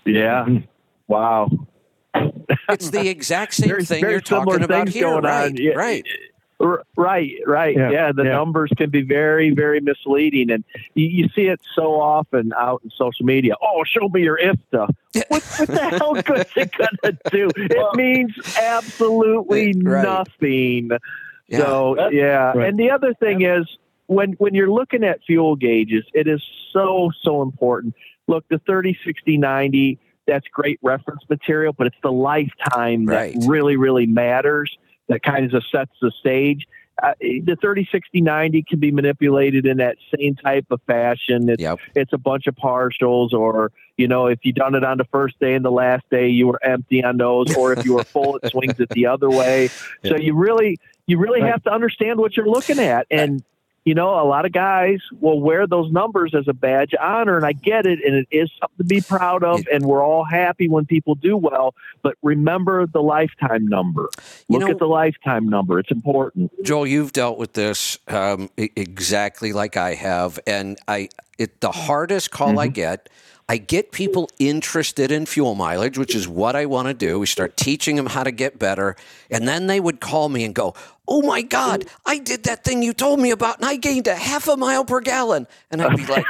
yeah. 0.06 0.46
Wow. 1.08 1.50
It's 2.70 2.90
the 2.92 3.08
exact 3.10 3.54
same 3.56 3.80
thing 3.82 4.02
you're 4.04 4.22
talking 4.22 4.62
about 4.64 4.90
here. 4.90 5.20
right. 5.20 5.58
Yeah. 5.58 5.72
right. 5.74 6.06
R- 6.60 6.84
Right, 6.96 7.34
right. 7.46 7.76
Yeah, 7.76 7.92
Yeah, 7.92 8.12
the 8.12 8.24
yeah. 8.24 8.32
numbers 8.32 8.72
can 8.76 8.90
be 8.90 9.04
very, 9.04 9.52
very 9.52 9.80
misleading, 9.80 10.50
and 10.50 10.64
you, 10.96 11.08
you 11.08 11.30
see 11.36 11.44
it 11.48 11.62
so 11.76 11.94
often 12.02 12.52
out 12.58 12.82
in 12.84 12.90
social 12.92 13.26
media. 13.26 13.54
Oh, 13.62 13.84
show 13.84 14.10
me 14.10 14.24
your 14.24 14.38
IFTA. 14.40 14.88
What, 15.30 15.44
what 15.44 15.68
the 15.68 15.90
hell 15.98 16.14
good 16.14 16.46
it 16.56 16.72
gonna 16.78 17.18
do? 17.32 17.50
It 17.56 17.96
means 17.96 18.32
absolutely 18.60 19.74
Right. 19.82 20.04
nothing. 20.04 20.90
Yeah. 21.48 21.58
So 21.60 22.10
yeah, 22.10 22.52
Right. 22.54 22.70
and 22.70 22.78
the 22.80 22.92
other 22.92 23.14
thing 23.14 23.42
is 23.44 23.66
when 24.08 24.34
when 24.34 24.54
you're 24.54 24.70
looking 24.72 25.04
at 25.04 25.24
fuel 25.24 25.56
gauges, 25.56 26.06
it 26.14 26.28
is 26.28 26.42
so 26.74 27.12
so 27.22 27.42
important. 27.42 27.96
Look, 28.28 28.46
the 28.50 28.60
30, 28.60 28.98
60, 29.06 29.38
90, 29.38 30.00
that's 30.28 30.46
great 30.50 30.78
reference 30.82 31.22
material, 31.30 31.72
but 31.74 31.88
it's 31.88 31.96
the 32.04 32.12
lifetime 32.12 33.06
Right. 33.06 33.34
that 33.34 33.48
really 33.48 33.76
really 33.78 34.06
matters. 34.08 34.78
That 35.08 35.24
kind 35.24 35.54
of 35.54 35.64
sets 35.72 35.92
the 36.02 36.12
stage. 36.20 36.68
Uh, 37.02 37.14
the 37.20 37.56
30, 37.62 37.88
60, 37.92 38.22
90 38.22 38.64
can 38.64 38.80
be 38.80 38.90
manipulated 38.92 39.68
in 39.68 39.78
that 39.78 39.98
same 40.18 40.36
type 40.36 40.66
of 40.72 40.82
fashion. 40.88 41.48
It's, 41.48 41.62
Yep. 41.62 41.80
it's 41.96 42.12
a 42.12 42.18
bunch 42.18 42.48
of 42.48 42.56
partials, 42.56 43.34
or, 43.34 43.72
you 43.98 44.08
know, 44.08 44.26
if 44.26 44.40
you 44.44 44.52
done 44.52 44.74
it 44.74 44.84
on 44.84 44.98
the 44.98 45.06
first 45.06 45.40
day 45.40 45.54
and 45.54 45.64
the 45.64 45.72
last 45.72 46.10
day, 46.10 46.28
you 46.30 46.48
were 46.48 46.60
empty 46.64 47.04
on 47.04 47.18
those, 47.18 47.56
or 47.56 47.72
if 47.72 47.86
you 47.86 47.94
were 47.94 48.04
full, 48.04 48.38
it 48.38 48.50
swings 48.52 48.80
it 48.80 48.90
the 48.90 49.06
other 49.06 49.30
way. 49.30 49.70
So 50.06 50.16
you 50.18 50.34
really, 50.34 50.80
you 51.06 51.20
really 51.20 51.42
have 51.42 51.62
to 51.64 51.72
understand 51.72 52.20
what 52.20 52.36
you're 52.36 52.50
looking 52.50 52.80
at. 52.80 53.06
And, 53.12 53.44
you 53.88 53.96
know, 53.96 54.20
a 54.22 54.28
lot 54.28 54.46
of 54.46 54.52
guys 54.52 55.00
will 55.22 55.40
wear 55.40 55.66
those 55.66 55.90
numbers 55.94 56.36
as 56.36 56.46
a 56.50 56.54
badge 56.54 56.92
of 56.92 57.00
honor, 57.02 57.38
and 57.38 57.46
I 57.46 57.54
get 57.54 57.86
it, 57.86 58.00
and 58.06 58.16
it 58.16 58.28
is 58.32 58.52
something 58.60 58.80
to 58.80 58.84
be 58.84 59.00
proud 59.00 59.46
of, 59.46 59.66
and 59.72 59.86
we're 59.86 60.04
all 60.04 60.26
happy 60.26 60.68
when 60.68 60.86
people 60.86 61.16
do 61.16 61.38
well. 61.38 61.74
But 62.02 62.16
remember 62.22 62.86
the 62.86 63.00
lifetime 63.02 63.66
number. 63.66 64.10
You 64.50 64.60
Look 64.60 64.68
know- 64.68 64.74
at 64.74 64.80
the 64.80 64.88
lifetime 64.88 65.48
number; 65.48 65.80
it's 65.80 65.90
important. 65.90 66.52
Joel, 66.66 66.86
you've 66.86 67.14
dealt 67.14 67.38
with 67.38 67.54
this 67.54 67.98
um, 68.10 68.50
exactly 68.58 69.54
like 69.54 69.78
I 69.78 69.94
have, 69.94 70.38
and 70.46 70.78
I 70.90 71.08
it 71.38 71.62
the 71.62 71.72
hardest 71.72 72.30
call 72.30 72.60
I 72.60 72.68
get 72.68 73.08
I 73.50 73.58
get 73.58 73.92
people 73.94 74.30
interested 74.40 75.10
in 75.10 75.26
fuel 75.26 75.56
mileage, 75.56 75.98
which 75.98 76.14
is 76.14 76.28
what 76.28 76.56
I 76.58 76.66
want 76.66 76.90
to 76.90 76.94
do. 76.94 77.18
We 77.20 77.28
start 77.28 77.56
teaching 77.56 77.96
them 77.96 78.08
how 78.08 78.24
to 78.24 78.32
get 78.32 78.60
better. 78.60 78.98
And 79.32 79.48
then 79.48 79.68
they 79.68 79.80
would 79.80 80.02
call 80.02 80.28
me 80.28 80.44
and 80.44 80.54
go, 80.54 80.74
Oh 81.10 81.22
my 81.22 81.42
God, 81.42 81.86
I 82.06 82.18
did 82.18 82.44
that 82.44 82.66
thing 82.66 82.84
you 82.84 82.92
told 82.92 83.22
me 83.22 83.32
about 83.32 83.60
and 83.60 83.66
I 83.66 83.78
gained 83.78 84.08
a 84.08 84.16
half 84.16 84.50
a 84.50 84.58
mile 84.58 84.84
per 84.84 85.00
gallon. 85.00 85.48
And 85.72 85.82
I'd 85.82 85.96
be 85.96 86.06
like, 86.06 86.26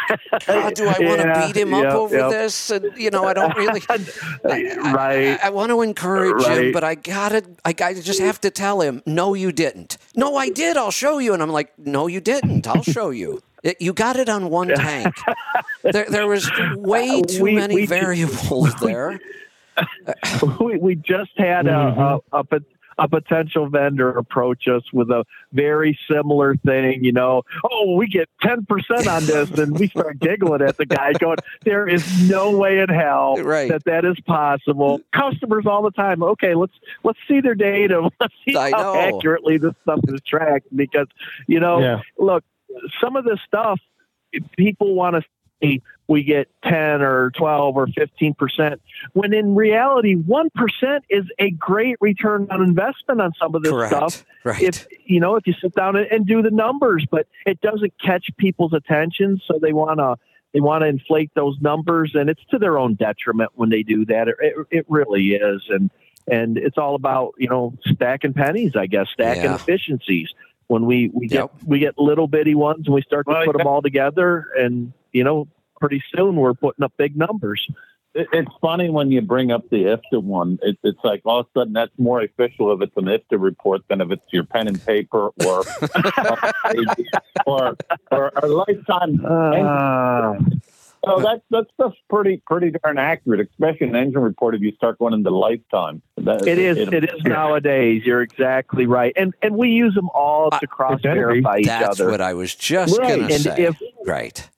God, 0.45 0.76
do 0.76 0.84
I 0.88 0.99
want 0.99 1.22
to 1.22 1.27
Yeah, 1.27 1.48
beat 1.48 1.57
him 1.57 1.73
up 1.73 1.95
over 1.95 2.15
yep. 2.15 2.30
this? 2.30 2.69
And, 2.69 2.95
you 2.95 3.10
know, 3.10 3.26
I 3.26 3.34
don't 3.34 3.57
really. 3.57 3.81
I, 3.89 3.98
I- 4.45 4.94
right. 4.94 5.39
I, 5.44 5.49
want 5.49 5.72
to 5.72 5.81
encourage 5.81 6.45
him, 6.45 6.72
but 6.72 6.84
I 6.84 6.94
gotta, 6.94 7.44
I, 7.65 7.73
I 7.81 7.94
just 7.95 8.19
have 8.19 8.39
to 8.41 8.52
tell 8.52 8.81
him, 8.81 9.02
no, 9.07 9.34
you 9.34 9.52
didn't. 9.52 9.98
No, 10.15 10.35
I 10.38 10.49
did. 10.49 10.77
I'll 10.77 10.91
show 10.91 11.18
you. 11.18 11.34
And 11.34 11.41
I'm 11.41 11.49
like, 11.49 11.73
no, 11.80 12.06
you 12.06 12.22
didn't. 12.22 12.68
I'll 12.68 12.84
show 12.84 13.10
you. 13.10 13.41
It, 13.64 13.78
you 13.82 13.94
got 13.94 14.16
it 14.18 14.30
on 14.30 14.50
one 14.50 14.68
tank. 14.70 15.16
There, 15.84 16.06
there 16.10 16.28
was 16.28 16.50
way 16.76 17.22
too 17.22 17.44
We- 17.44 17.56
many 17.56 17.76
we- 17.76 17.86
variables 17.86 18.74
there. 18.76 19.20
we, 20.60 20.78
we 20.78 20.96
just 20.96 21.32
had 21.38 21.66
Mm-hmm. 21.68 22.00
a, 22.00 22.40
a, 22.40 22.44
a, 22.52 22.60
a 23.00 23.08
potential 23.08 23.70
vendor 23.70 24.10
approach 24.10 24.68
us 24.68 24.82
with 24.92 25.12
a 25.12 25.24
very 25.54 25.98
similar 26.10 26.56
thing. 26.56 27.04
You 27.04 27.12
know, 27.12 27.44
oh, 27.64 27.96
we 27.96 28.08
get 28.08 28.28
ten 28.42 28.66
percent 28.66 29.08
on 29.08 29.24
this, 29.28 29.52
and 29.52 29.78
we 29.78 29.88
start 29.90 30.20
giggling 30.20 30.64
at 30.64 30.78
the 30.78 30.88
guy, 30.88 31.14
going, 31.14 31.38
"There 31.64 31.88
is 31.88 32.28
no 32.28 32.58
way 32.58 32.80
in 32.80 32.90
hell 32.90 33.36
Right. 33.38 33.70
that 33.70 33.84
that 33.86 34.04
is 34.04 34.20
possible." 34.22 35.00
Customers 35.14 35.68
all 35.68 35.84
the 35.84 35.92
time. 35.92 36.24
Okay, 36.24 36.56
let's 36.56 36.74
let's 37.04 37.20
see 37.28 37.40
their 37.40 37.54
data. 37.54 38.10
Let's 38.20 38.34
see 38.48 38.56
I 38.56 38.72
how 38.72 38.94
know. 38.96 39.00
accurately 39.00 39.60
this 39.60 39.74
stuff 39.84 40.00
is 40.08 40.20
tracked. 40.26 40.76
Because 40.76 41.08
you 41.46 41.60
know, 41.60 41.80
Yeah. 41.80 42.02
look, 42.18 42.44
some 43.02 43.15
of 43.15 43.26
this 43.26 43.39
stuff 43.45 43.80
people 44.57 44.94
want 44.95 45.15
to 45.15 45.22
see 45.61 45.81
we 46.07 46.23
get 46.23 46.48
10 46.64 47.02
or 47.02 47.31
12 47.31 47.76
or 47.76 47.88
15 47.88 48.34
percent 48.35 48.81
when 49.14 49.34
in 49.34 49.56
reality 49.56 50.14
1 50.15 50.49
percent 50.52 51.03
is 51.10 51.26
a 51.39 51.49
great 51.52 51.95
return 52.02 52.48
on 52.52 52.61
investment 52.61 53.22
on 53.22 53.31
some 53.39 53.56
of 53.56 53.64
this 53.64 53.72
Correct. 53.72 53.94
stuff 53.95 54.23
Right. 54.44 54.61
if 54.61 54.85
you 55.06 55.19
know 55.19 55.35
if 55.35 55.48
you 55.48 55.53
sit 55.53 55.73
down 55.76 55.95
and, 55.95 56.06
and 56.11 56.26
do 56.27 56.41
the 56.41 56.52
numbers 56.52 57.06
but 57.10 57.27
it 57.45 57.60
doesn't 57.61 57.94
catch 58.03 58.27
people's 58.38 58.73
attention 58.73 59.41
so 59.45 59.60
they 59.61 59.73
want 59.73 59.99
to 59.99 60.15
they 60.53 60.60
want 60.61 60.84
to 60.84 60.88
inflate 60.88 61.31
those 61.35 61.57
numbers 61.60 62.11
and 62.14 62.30
it's 62.30 62.44
to 62.52 62.57
their 62.60 62.77
own 62.77 62.94
detriment 62.95 63.52
when 63.56 63.69
they 63.69 63.84
do 63.84 64.06
that 64.06 64.27
it, 64.27 64.35
it, 64.39 64.68
it 64.72 64.85
really 64.88 65.30
is 65.34 65.64
and 65.69 65.89
and 66.30 66.57
it's 66.57 66.77
all 66.77 66.95
about 66.95 67.34
you 67.38 67.49
know 67.49 67.73
stacking 67.88 68.34
pennies 68.34 68.73
i 68.77 68.85
guess 68.85 69.07
stacking 69.11 69.44
Yeah. 69.52 69.56
efficiencies 69.56 70.30
when 70.68 70.85
we 70.85 71.10
we 71.14 71.27
get 71.27 71.39
Yep. 71.39 71.52
we 71.65 71.80
get 71.80 71.98
little 71.98 72.27
bitty 72.27 72.56
ones 72.56 72.85
and 72.85 72.94
we 72.94 73.02
start 73.02 73.26
to 73.27 73.34
Well, 73.34 73.45
put 73.45 73.57
them 73.57 73.68
all 73.68 73.81
together 73.81 74.48
and 74.57 74.94
you 75.11 75.23
know 75.23 75.48
pretty 75.80 76.03
soon 76.15 76.35
we're 76.35 76.53
putting 76.53 76.84
up 76.84 76.94
big 76.98 77.15
numbers 77.15 77.65
It, 78.15 78.27
it's 78.34 78.52
funny 78.61 78.89
when 78.89 79.11
you 79.11 79.22
bring 79.22 79.52
up 79.52 79.69
the 79.69 79.84
IFTA 79.84 80.23
one. 80.23 80.57
It, 80.64 80.77
it's 80.84 80.99
like 81.03 81.22
all 81.26 81.39
of 81.41 81.45
a 81.56 81.60
sudden 81.60 81.73
that's 81.73 81.91
more 81.99 82.22
official 82.22 82.72
if 82.73 82.81
it's 82.81 82.98
an 82.98 83.06
IFTA 83.06 83.39
report 83.39 83.81
than 83.89 84.02
if 84.02 84.10
it's 84.11 84.23
your 84.31 84.44
pen 84.44 84.68
and 84.68 84.84
paper 84.85 85.30
or 85.45 85.64
or, 87.45 87.76
or 88.11 88.31
a 88.35 88.48
lifetime. 88.48 89.23
uh, 89.26 90.34
So 91.08 91.22
that 91.22 91.42
that 91.52 91.66
stuff's 91.74 91.98
pretty 92.10 92.42
pretty 92.46 92.72
darn 92.84 92.98
accurate, 92.98 93.48
especially 93.50 93.88
an 93.88 93.96
engine 93.96 94.22
report 94.22 94.56
if 94.56 94.62
you 94.62 94.72
start 94.74 95.00
going 95.00 95.14
into 95.14 95.30
lifetime. 95.30 96.02
That, 96.18 96.48
it 96.48 96.60
is 96.60 96.78
it 96.92 97.04
is 97.04 97.24
nowadays 97.24 98.04
you're 98.06 98.22
exactly 98.22 98.86
right 98.86 99.14
and 99.16 99.34
and 99.42 99.56
we 99.56 99.70
use 99.70 99.94
them 99.96 100.10
all 100.14 100.52
to 100.52 100.68
cross 100.68 101.00
verify 101.02 101.60
each 101.60 101.68
other. 101.70 101.86
That's 101.88 102.02
what 102.02 102.22
I 102.22 102.34
was 102.34 102.56
just 102.56 102.98
Right, 102.98 103.20
gonna 103.20 103.30
say. 103.32 103.66
if- 103.66 103.82
right. 104.06 104.50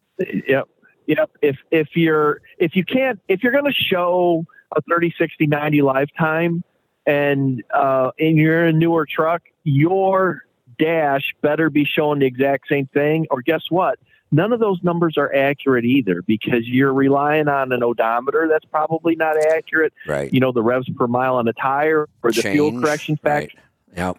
Yep. 0.47 0.67
Yep. 1.07 1.31
If 1.41 1.57
if 1.71 1.87
you're 1.95 2.41
if 2.57 2.75
you 2.75 2.83
can't 2.85 3.19
if 3.27 3.41
you're 3.41 3.51
going 3.51 3.65
to 3.65 3.73
show 3.73 4.45
a 4.75 4.81
30, 4.81 5.13
60, 5.17 5.47
90 5.47 5.81
lifetime 5.81 6.63
and 7.05 7.63
uh, 7.73 8.11
and 8.19 8.37
you're 8.37 8.67
in 8.67 8.75
a 8.75 8.77
newer 8.77 9.07
truck, 9.09 9.41
your 9.63 10.43
dash 10.77 11.33
better 11.41 11.69
be 11.69 11.83
showing 11.85 12.19
the 12.19 12.25
exact 12.25 12.67
same 12.67 12.85
thing. 12.87 13.25
Or 13.31 13.41
guess 13.41 13.63
what? 13.69 13.97
None 14.31 14.53
of 14.53 14.59
those 14.59 14.81
numbers 14.83 15.17
are 15.17 15.33
accurate 15.33 15.85
either 15.85 16.21
because 16.21 16.67
you're 16.67 16.93
relying 16.93 17.47
on 17.47 17.71
an 17.71 17.83
odometer 17.83 18.47
that's 18.47 18.65
probably 18.65 19.15
not 19.15 19.35
accurate. 19.37 19.93
Right. 20.05 20.31
You 20.31 20.39
know, 20.39 20.51
the 20.51 20.61
revs 20.61 20.87
per 20.89 21.07
mile 21.07 21.35
on 21.35 21.47
a 21.47 21.53
tire 21.53 22.07
or 22.21 22.31
the 22.31 22.41
fuel 22.41 22.79
correction 22.79 23.17
factor 23.17 23.57
Right. 23.57 23.97
Yep. 23.97 24.17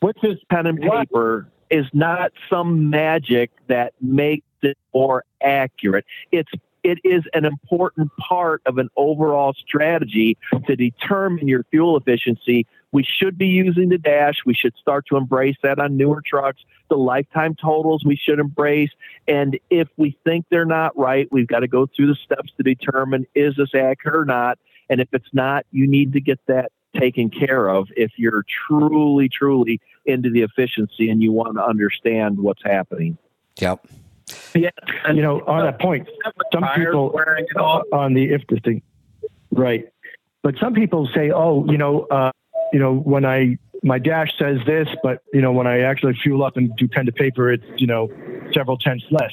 which 0.00 0.18
is 0.22 0.38
pen 0.50 0.66
and 0.66 0.80
paper 0.80 1.48
is 1.68 1.86
not 1.92 2.32
some 2.48 2.88
magic 2.88 3.50
that 3.66 3.92
makes 4.00 4.46
it 4.62 4.78
more 4.94 5.24
accurate. 5.42 6.06
It's 6.32 6.50
it 6.82 6.98
is 7.02 7.24
an 7.34 7.44
important 7.44 8.12
part 8.16 8.62
of 8.64 8.78
an 8.78 8.88
overall 8.96 9.54
strategy 9.54 10.38
to 10.66 10.76
determine 10.76 11.48
your 11.48 11.64
fuel 11.64 11.96
efficiency. 11.96 12.64
We 12.92 13.02
should 13.04 13.36
be 13.36 13.46
using 13.46 13.88
the 13.88 13.98
dash. 13.98 14.36
We 14.46 14.54
should 14.54 14.74
start 14.76 15.06
to 15.08 15.16
embrace 15.16 15.56
that 15.62 15.78
on 15.78 15.96
newer 15.96 16.22
trucks. 16.24 16.62
The 16.88 16.96
lifetime 16.96 17.54
totals 17.54 18.04
we 18.04 18.16
should 18.16 18.38
embrace. 18.38 18.90
And 19.26 19.58
if 19.70 19.88
we 19.96 20.16
think 20.24 20.46
they're 20.50 20.64
not 20.64 20.96
right, 20.96 21.28
we've 21.30 21.48
got 21.48 21.60
to 21.60 21.68
go 21.68 21.86
through 21.86 22.06
the 22.06 22.14
steps 22.14 22.52
to 22.56 22.62
determine 22.62 23.26
is 23.34 23.56
this 23.56 23.74
accurate 23.74 24.16
or 24.16 24.24
not. 24.24 24.58
And 24.88 25.00
if 25.00 25.08
it's 25.12 25.28
not, 25.32 25.66
you 25.72 25.86
need 25.86 26.12
to 26.12 26.20
get 26.20 26.38
that 26.46 26.70
taken 26.96 27.28
care 27.28 27.68
of 27.68 27.88
if 27.96 28.12
you're 28.16 28.44
truly, 28.68 29.28
truly 29.28 29.80
into 30.04 30.30
the 30.30 30.42
efficiency 30.42 31.10
and 31.10 31.22
you 31.22 31.32
want 31.32 31.56
to 31.56 31.64
understand 31.64 32.38
what's 32.38 32.62
happening. 32.62 33.18
Yep. 33.58 33.86
Yeah, 34.54 34.70
you 35.12 35.22
know, 35.22 35.40
on 35.46 35.64
that 35.64 35.80
point, 35.80 36.08
some 36.52 36.64
people 36.74 37.12
wearing 37.12 37.44
it 37.48 37.56
on 37.56 38.14
the 38.14 38.32
if 38.32 38.46
this 38.48 38.58
thing, 38.64 38.82
right? 39.52 39.88
But 40.42 40.56
some 40.58 40.74
people 40.74 41.08
say, 41.14 41.30
oh, 41.30 41.64
you 41.70 41.78
know, 41.78 42.02
uh, 42.10 42.32
you 42.72 42.78
know, 42.78 42.94
when 42.94 43.24
I 43.24 43.58
my 43.82 43.98
dash 43.98 44.36
says 44.38 44.58
this, 44.66 44.88
but 45.02 45.22
you 45.32 45.40
know, 45.40 45.52
when 45.52 45.66
I 45.66 45.80
actually 45.80 46.14
fuel 46.14 46.44
up 46.44 46.56
and 46.56 46.74
do 46.76 46.88
pen 46.88 47.06
to 47.06 47.12
paper, 47.12 47.52
it's 47.52 47.64
you 47.76 47.86
know 47.86 48.10
several 48.52 48.78
tenths 48.78 49.04
less. 49.10 49.32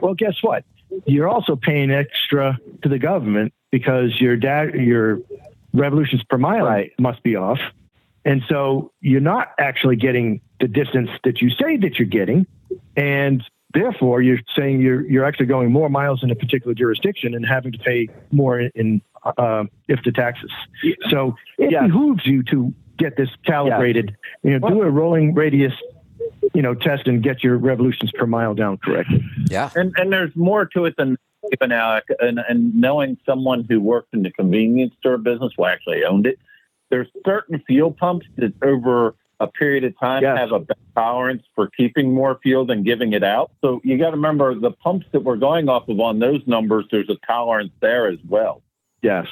Well, 0.00 0.14
guess 0.14 0.36
what? 0.42 0.64
You're 1.06 1.28
also 1.28 1.56
paying 1.56 1.90
extra 1.90 2.58
to 2.82 2.88
the 2.88 2.98
government 2.98 3.54
because 3.70 4.20
your 4.20 4.36
da- 4.36 4.74
your 4.74 5.20
revolutions 5.72 6.22
per 6.24 6.38
mile 6.38 6.84
must 6.98 7.22
be 7.22 7.36
off, 7.36 7.60
and 8.24 8.42
so 8.48 8.92
you're 9.00 9.20
not 9.20 9.52
actually 9.58 9.96
getting 9.96 10.40
the 10.60 10.68
distance 10.68 11.10
that 11.24 11.40
you 11.40 11.50
say 11.50 11.76
that 11.78 11.98
you're 11.98 12.08
getting, 12.08 12.46
and 12.96 13.42
therefore 13.74 14.20
you're 14.20 14.40
saying 14.56 14.80
you're 14.80 15.08
you're 15.08 15.24
actually 15.24 15.46
going 15.46 15.72
more 15.72 15.88
miles 15.88 16.22
in 16.22 16.30
a 16.30 16.34
particular 16.34 16.74
jurisdiction 16.74 17.34
and 17.34 17.46
having 17.46 17.72
to 17.72 17.78
pay 17.78 18.08
more 18.30 18.60
in 18.60 19.00
uh, 19.24 19.64
if 19.88 20.02
the 20.04 20.12
taxes. 20.12 20.50
So 21.08 21.34
it 21.58 21.70
Yes. 21.70 21.84
behooves 21.84 22.26
you 22.26 22.42
to 22.44 22.72
get 22.98 23.16
this 23.16 23.30
calibrated. 23.46 24.16
You 24.42 24.58
know, 24.58 24.68
do 24.68 24.82
a 24.82 24.90
rolling 24.90 25.34
radius, 25.34 25.72
you 26.54 26.62
know, 26.62 26.74
test 26.74 27.06
and 27.06 27.22
get 27.22 27.42
your 27.42 27.56
revolutions 27.56 28.12
per 28.12 28.26
mile 28.26 28.54
down 28.54 28.78
correctly. 28.78 29.24
Yeah. 29.48 29.70
And 29.74 29.94
and 29.96 30.12
there's 30.12 30.34
more 30.36 30.66
to 30.66 30.84
it 30.86 30.96
than 30.96 31.16
even 31.52 31.72
Alec. 31.72 32.04
And, 32.20 32.40
and 32.48 32.74
knowing 32.74 33.16
someone 33.26 33.66
who 33.68 33.80
worked 33.80 34.14
in 34.14 34.22
the 34.22 34.30
convenience 34.30 34.94
store 35.00 35.18
business, 35.18 35.52
well, 35.58 35.70
actually 35.70 36.04
owned 36.04 36.26
it. 36.26 36.38
There's 36.90 37.08
certain 37.26 37.62
fuel 37.66 37.90
pumps 37.90 38.26
that 38.36 38.52
over 38.62 39.14
a 39.40 39.46
period 39.48 39.82
of 39.82 39.98
time 39.98 40.22
Yes. 40.22 40.38
have 40.38 40.52
a 40.52 40.60
better 40.60 40.78
tolerance 40.94 41.42
for 41.56 41.68
keeping 41.76 42.14
more 42.14 42.38
fuel 42.42 42.64
than 42.64 42.84
giving 42.84 43.12
it 43.12 43.24
out. 43.24 43.50
So 43.60 43.80
you 43.82 43.98
got 43.98 44.10
to 44.10 44.16
remember 44.16 44.54
the 44.54 44.70
pumps 44.70 45.06
that 45.12 45.24
we're 45.24 45.36
going 45.36 45.68
off 45.68 45.88
of 45.88 45.98
on 45.98 46.20
those 46.20 46.46
numbers. 46.46 46.84
There's 46.92 47.08
a 47.08 47.16
tolerance 47.26 47.72
there 47.80 48.06
as 48.06 48.18
well. 48.28 48.61
Yes. 49.02 49.26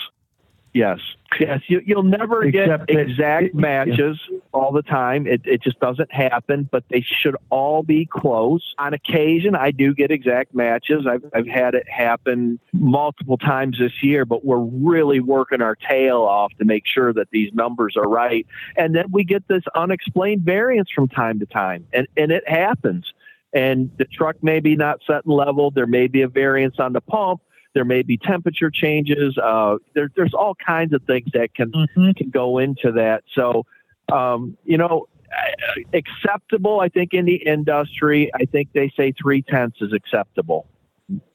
Yes. 0.73 1.01
Yes. 1.41 1.63
You, 1.67 1.81
you'll 1.85 2.05
never 2.05 2.45
Except 2.45 2.87
get 2.87 2.97
exact 2.97 3.55
matches 3.55 4.21
all 4.53 4.71
the 4.71 4.83
time. 4.83 5.27
It, 5.27 5.41
it 5.45 5.63
just 5.63 5.81
doesn't 5.81 6.13
happen, 6.13 6.69
but 6.71 6.85
they 6.91 7.01
should 7.01 7.37
all 7.51 7.83
be 7.83 8.07
close. 8.07 8.75
On 8.79 8.95
occasion, 8.95 9.57
I 9.57 9.73
do 9.73 9.95
get 9.95 10.13
exact 10.13 10.55
matches. 10.55 11.07
I've, 11.09 11.25
I've 11.35 11.49
had 11.49 11.75
it 11.75 11.89
happen 11.89 12.61
multiple 12.73 13.37
times 13.37 13.79
this 13.81 14.01
year, 14.01 14.25
but 14.25 14.45
we're 14.45 14.59
really 14.59 15.19
working 15.19 15.61
our 15.61 15.75
tail 15.75 16.19
off 16.19 16.53
to 16.59 16.65
make 16.65 16.85
sure 16.87 17.13
that 17.15 17.31
these 17.33 17.53
numbers 17.53 17.97
are 17.97 18.09
right. 18.09 18.47
And 18.77 18.95
then 18.95 19.07
we 19.11 19.25
get 19.25 19.49
this 19.49 19.65
unexplained 19.75 20.43
variance 20.43 20.89
from 20.95 21.09
time 21.09 21.41
to 21.41 21.47
time, 21.47 21.85
and, 21.93 22.07
and 22.17 22.31
it 22.31 22.49
happens. 22.49 23.13
And 23.53 23.91
the 23.99 24.05
truck 24.05 24.41
may 24.41 24.61
be 24.61 24.77
not 24.77 25.01
set 25.05 25.25
and 25.25 25.35
level. 25.35 25.73
There 25.73 25.89
may 25.89 26.07
be 26.07 26.23
a 26.23 26.29
variance 26.29 26.77
on 26.79 26.93
the 26.93 27.01
pump 27.01 27.41
there 27.75 27.85
may 27.85 28.03
be 28.03 28.17
temperature 28.17 28.71
changes. 28.71 29.39
Uh, 29.39 29.77
there, 29.95 30.11
there's 30.17 30.35
all 30.35 30.55
kinds 30.55 30.93
of 30.93 31.03
things 31.05 31.29
that 31.35 31.55
can 31.55 31.73
can 32.17 32.31
go 32.31 32.59
into 32.59 32.93
that. 32.93 33.23
So, 33.35 33.65
um, 34.13 34.57
you 34.65 34.77
know, 34.77 35.07
uh, 35.31 35.81
acceptable. 35.93 36.81
I 36.81 36.89
think 36.89 37.15
in 37.15 37.25
the 37.25 37.37
industry, 37.37 38.31
I 38.35 38.45
think 38.47 38.73
they 38.73 38.93
say 38.97 39.13
three 39.13 39.43
tenths 39.43 39.81
is 39.81 39.93
acceptable, 39.93 40.67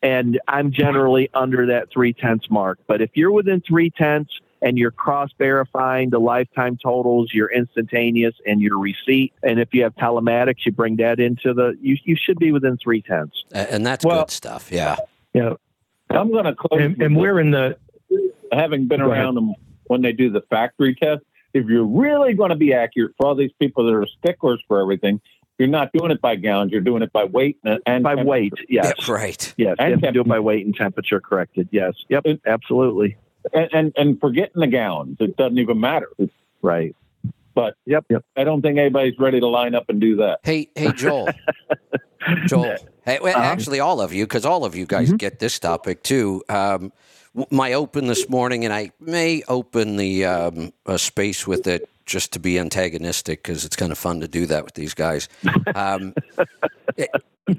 and 0.01 0.39
I'm 0.47 0.71
generally 0.71 1.29
under 1.33 1.67
that 1.67 1.89
three 1.91 2.13
tenths 2.13 2.49
mark. 2.49 2.79
But 2.87 3.01
if 3.01 3.11
you're 3.13 3.31
within 3.31 3.61
three 3.61 3.89
tenths 3.89 4.39
and 4.61 4.77
you're 4.77 4.91
cross 4.91 5.29
verifying 5.37 6.09
the 6.09 6.19
lifetime 6.19 6.77
totals, 6.81 7.33
your 7.33 7.49
instantaneous 7.51 8.35
and 8.45 8.59
your 8.59 8.77
receipt, 8.79 9.31
and 9.41 9.59
if 9.59 9.73
you 9.73 9.83
have 9.83 9.95
telematics, 9.95 10.65
you 10.65 10.73
bring 10.73 10.97
that 10.97 11.21
into 11.21 11.53
the. 11.53 11.77
You 11.79 11.95
you 12.03 12.17
should 12.19 12.39
be 12.39 12.51
within 12.51 12.77
three 12.77 13.01
tenths. 13.01 13.45
And 13.53 13.85
that's 13.85 14.03
Well- 14.03 14.23
good 14.23 14.31
stuff. 14.31 14.69
Yeah. 14.69 14.97
You 15.33 15.41
know, 15.41 15.57
I'm 16.15 16.31
going 16.31 16.45
to 16.45 16.55
close. 16.55 16.81
And, 16.81 17.01
and 17.01 17.15
we're 17.17 17.39
in 17.39 17.51
the 17.51 17.77
having 18.51 18.87
been 18.87 18.99
Go 18.99 19.11
ahead. 19.11 19.23
around 19.23 19.35
them 19.35 19.53
when 19.87 20.01
they 20.01 20.11
do 20.13 20.29
the 20.31 20.41
factory 20.49 20.95
test, 20.95 21.21
if 21.53 21.65
you're 21.67 21.85
really 21.85 22.33
going 22.33 22.49
to 22.49 22.55
be 22.55 22.73
accurate 22.73 23.13
for 23.17 23.27
all 23.27 23.35
these 23.35 23.51
people 23.59 23.85
that 23.85 23.93
are 23.93 24.07
sticklers 24.19 24.61
for 24.67 24.81
everything, 24.81 25.21
you're 25.57 25.67
not 25.67 25.91
doing 25.93 26.11
it 26.11 26.19
by 26.21 26.35
gallons. 26.35 26.71
You're 26.71 26.81
doing 26.81 27.01
it 27.01 27.13
by 27.13 27.23
weight 27.25 27.57
and, 27.63 27.79
and 27.85 28.03
by 28.03 28.15
weight. 28.15 28.53
Yes, 28.67 28.93
Yeah, 29.07 29.13
right. 29.13 29.53
yes. 29.57 29.75
And 29.79 29.89
You 29.89 29.93
have 29.95 30.01
to 30.01 30.11
do 30.11 30.21
it 30.21 30.27
by 30.27 30.39
weight 30.39 30.65
and 30.65 30.75
temperature 30.75 31.21
corrected. 31.21 31.69
Yes. 31.71 31.93
Yep. 32.09 32.25
Absolutely. 32.45 33.15
and, 33.53 33.69
and 33.73 33.93
and 33.95 34.19
forgetting 34.19 34.59
the 34.59 34.67
gallons. 34.67 35.17
It 35.19 35.37
doesn't 35.37 35.57
even 35.57 35.79
matter. 35.79 36.09
Right. 36.61 36.95
But 37.53 37.75
Yep. 37.85 38.05
Yep. 38.09 38.25
I 38.35 38.43
don't 38.43 38.61
think 38.61 38.77
anybody's 38.77 39.17
ready 39.17 39.39
to 39.39 39.47
line 39.47 39.75
up 39.75 39.85
and 39.87 40.01
do 40.01 40.17
that. 40.17 40.39
Hey, 40.43 40.67
hey, 40.75 40.91
Joel. 40.91 41.29
Joel. 42.47 42.75
Hey, 43.05 43.19
well, 43.21 43.37
Uh-huh. 43.37 43.45
actually, 43.45 43.79
all 43.79 44.01
of 44.01 44.13
you, 44.13 44.25
because 44.25 44.45
all 44.45 44.65
of 44.65 44.75
you 44.75 44.85
guys 44.85 45.09
Mm-hmm. 45.09 45.17
get 45.17 45.39
this 45.39 45.59
topic 45.59 46.01
too. 46.03 46.43
Um, 46.49 46.91
my 47.51 47.73
open 47.73 48.07
this 48.07 48.27
morning, 48.29 48.65
and 48.65 48.73
I 48.73 48.91
may 48.99 49.43
open 49.47 49.97
the 49.97 50.25
um, 50.25 50.73
a 50.85 50.97
space 50.97 51.45
with 51.45 51.67
it 51.67 51.87
just 52.05 52.31
to 52.33 52.39
be 52.39 52.57
antagonistic 52.59 53.43
because 53.43 53.65
it's 53.65 53.75
kind 53.75 53.91
of 53.91 53.97
fun 53.97 54.21
to 54.21 54.27
do 54.27 54.45
that 54.47 54.63
with 54.63 54.73
these 54.73 54.93
guys. 54.93 55.27
Um, 55.75 56.13
it- 56.97 57.09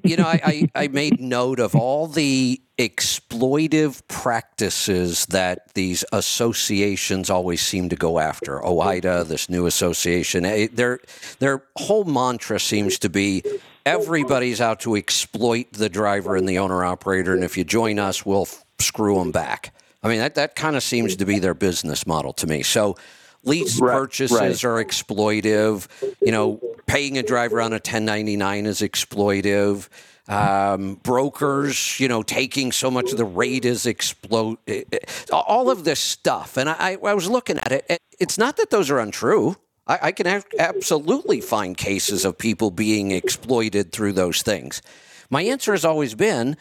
you 0.02 0.16
know, 0.16 0.26
I, 0.26 0.41
I, 0.44 0.70
I 0.84 0.89
made 0.89 1.20
note 1.20 1.60
of 1.60 1.76
all 1.76 2.08
the 2.08 2.60
exploitive 2.76 4.02
practices 4.08 5.26
that 5.26 5.73
these 5.75 6.05
associations 6.12 7.31
always 7.31 7.60
seem 7.60 7.89
to 7.91 7.97
go 7.97 8.18
after. 8.18 8.58
OOIDA, 8.58 9.28
this 9.28 9.49
new 9.49 9.65
association, 9.66 10.44
eh, 10.44 10.66
their 10.73 10.99
their 11.39 11.62
whole 11.76 12.02
mantra 12.02 12.58
seems 12.58 12.99
to 12.99 13.08
be 13.08 13.44
everybody's 13.86 14.60
out 14.60 14.81
to 14.81 14.97
exploit 14.97 15.73
the 15.73 15.89
driver 15.89 16.36
and 16.36 16.47
the 16.48 16.58
owner 16.58 16.84
operator, 16.84 17.34
and 17.34 17.42
if 17.44 17.56
you 17.56 17.65
join 17.65 17.98
us, 17.98 18.26
we'll 18.26 18.42
f- 18.42 18.65
screw 18.78 19.15
them 19.18 19.31
back. 19.32 19.73
I 20.02 20.08
mean, 20.08 20.18
that 20.18 20.34
that 20.34 20.55
kind 20.56 20.76
of 20.76 20.82
seems 20.82 21.16
to 21.16 21.24
be 21.24 21.39
their 21.39 21.55
business 21.55 22.06
model 22.06 22.32
to 22.34 22.47
me. 22.47 22.62
So. 22.62 22.97
Lease 23.44 23.78
Right, 23.81 23.92
purchases 23.92 24.36
right. 24.40 24.65
are 24.65 24.84
exploitive. 24.84 25.86
You 26.20 26.32
know, 26.32 26.60
paying 26.89 27.16
a 27.16 27.23
driver 27.23 27.60
on 27.60 27.70
a 27.73 27.76
1099 27.76 28.66
is 28.66 28.81
exploitive. 28.81 29.89
Um, 30.28 30.94
brokers, 31.05 32.00
you 32.00 32.08
know, 32.08 32.24
taking 32.24 32.73
so 32.73 32.90
much 32.90 33.12
of 33.12 33.18
the 33.18 33.24
rate 33.24 33.65
is 33.65 33.86
explode. 33.86 34.58
eh, 34.66 34.82
All 35.31 35.70
of 35.70 35.84
this 35.84 36.00
stuff, 36.00 36.56
and 36.56 36.68
I, 36.68 36.98
I 37.00 37.15
was 37.15 37.28
looking 37.31 37.58
at 37.58 37.70
it. 37.70 37.98
It's 38.18 38.36
not 38.36 38.56
that 38.56 38.70
those 38.70 38.90
are 38.90 38.98
untrue. 38.98 39.55
I, 39.86 39.98
I 40.02 40.12
can 40.12 40.26
ab- 40.26 40.44
absolutely 40.58 41.40
find 41.40 41.76
cases 41.76 42.24
of 42.24 42.39
people 42.39 42.70
being 42.70 43.10
exploited 43.10 43.92
through 43.92 44.12
those 44.12 44.42
things. 44.42 44.82
My 45.31 45.42
answer 45.42 45.73
has 45.73 45.84
always 45.84 46.15
been. 46.15 46.56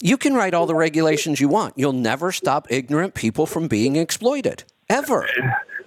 You 0.00 0.16
can 0.16 0.34
write 0.34 0.52
all 0.54 0.66
the 0.66 0.74
regulations 0.74 1.40
you 1.40 1.48
want. 1.48 1.74
You'll 1.76 1.92
never 1.92 2.30
stop 2.32 2.66
ignorant 2.70 3.14
people 3.14 3.46
from 3.46 3.66
being 3.68 3.96
exploited. 3.96 4.64
Ever. 4.88 5.26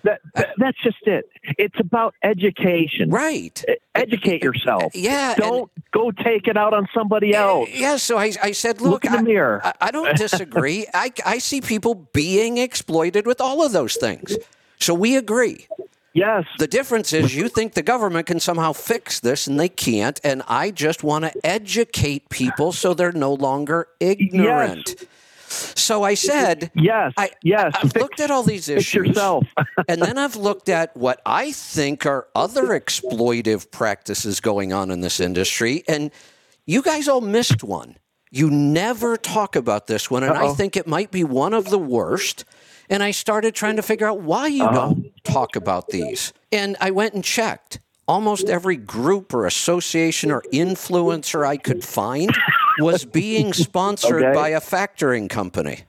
That, 0.03 0.21
that 0.35 0.49
that's 0.57 0.77
just 0.81 0.99
it. 1.01 1.29
It's 1.57 1.77
about 1.77 2.15
education. 2.23 3.09
Right. 3.09 3.61
Educate 3.95 4.41
yourself. 4.41 4.95
Yeah. 4.95 5.35
Don't 5.35 5.69
go 5.91 6.11
take 6.11 6.47
it 6.47 6.55
out 6.55 6.73
on 6.73 6.87
somebody 6.93 7.35
else. 7.35 7.69
Yeah, 7.73 7.97
so 7.97 8.17
I, 8.17 8.31
I 8.41 8.53
said, 8.53 8.79
Look 8.79 8.91
look, 8.91 9.05
in 9.05 9.11
the 9.11 9.17
I, 9.17 9.21
mirror. 9.23 9.61
I, 9.61 9.73
I 9.81 9.91
don't 9.91 10.15
disagree. 10.17 10.87
I, 10.93 11.11
I 11.25 11.39
see 11.39 11.59
people 11.59 12.07
being 12.13 12.59
exploited 12.59 13.27
with 13.27 13.41
all 13.41 13.61
of 13.61 13.73
those 13.73 13.97
things. 13.97 14.37
So 14.79 14.93
we 14.93 15.17
agree. 15.17 15.67
Yes. 16.13 16.45
The 16.57 16.67
difference 16.67 17.13
is 17.13 17.35
you 17.35 17.49
think 17.49 17.73
the 17.73 17.83
government 17.83 18.25
can 18.27 18.39
somehow 18.39 18.73
fix 18.73 19.19
this 19.19 19.47
and 19.47 19.59
they 19.59 19.69
can't. 19.69 20.19
And 20.23 20.41
I 20.47 20.71
just 20.71 21.03
want 21.03 21.25
to 21.25 21.33
educate 21.45 22.29
people 22.29 22.71
so 22.71 22.93
they're 22.93 23.11
no 23.11 23.33
longer 23.33 23.87
ignorant. 23.99 24.95
Yes. 24.99 25.07
So 25.75 26.03
I 26.03 26.13
said, 26.13 26.71
Yes. 26.75 27.13
I, 27.17 27.31
yes. 27.43 27.71
I've 27.75 27.91
Fix- 27.91 28.01
looked 28.01 28.19
at 28.19 28.29
all 28.31 28.43
these 28.43 28.69
issues. 28.69 29.07
yourself. 29.07 29.45
and 29.87 30.01
then 30.01 30.17
I've 30.17 30.35
looked 30.35 30.69
at 30.69 30.95
what 30.95 31.21
I 31.25 31.51
think 31.51 32.05
are 32.05 32.27
other 32.35 32.67
exploitive 32.67 33.71
practices 33.71 34.39
going 34.39 34.73
on 34.73 34.91
in 34.91 35.01
this 35.01 35.19
industry. 35.19 35.83
And 35.87 36.11
you 36.65 36.81
guys 36.83 37.07
all 37.07 37.21
missed 37.21 37.63
one. 37.63 37.97
You 38.31 38.51
never 38.51 39.17
talk 39.17 39.55
about 39.55 39.87
this 39.87 40.11
one. 40.11 40.21
And 40.23 40.33
I 40.33 40.45
Uh-oh. 40.47 40.53
think 40.53 40.77
it 40.77 40.85
might 40.85 41.09
be 41.09 41.23
one 41.23 41.53
of 41.55 41.69
the 41.71 41.79
worst. 41.79 42.45
And 42.89 43.03
I 43.03 43.11
started 43.11 43.53
trying 43.53 43.75
to 43.75 43.81
figure 43.83 44.07
out 44.07 44.21
why 44.21 44.47
you 44.47 44.63
Uh-huh. 44.63 44.73
don't 44.93 45.23
talk 45.23 45.55
about 45.55 45.89
these. 45.89 46.33
And 46.51 46.75
I 46.81 46.91
went 46.91 47.13
and 47.13 47.23
checked. 47.23 47.79
Almost 48.07 48.49
every 48.49 48.75
group 48.75 49.33
or 49.35 49.45
association 49.45 50.31
or 50.31 50.41
influencer 50.51 51.45
I 51.45 51.57
could 51.57 51.83
find 51.83 52.31
was 52.79 53.05
being 53.05 53.53
sponsored 53.53 54.23
Okay. 54.23 54.33
by 54.33 54.49
a 54.49 54.59
factoring 54.59 55.29
company. 55.29 55.81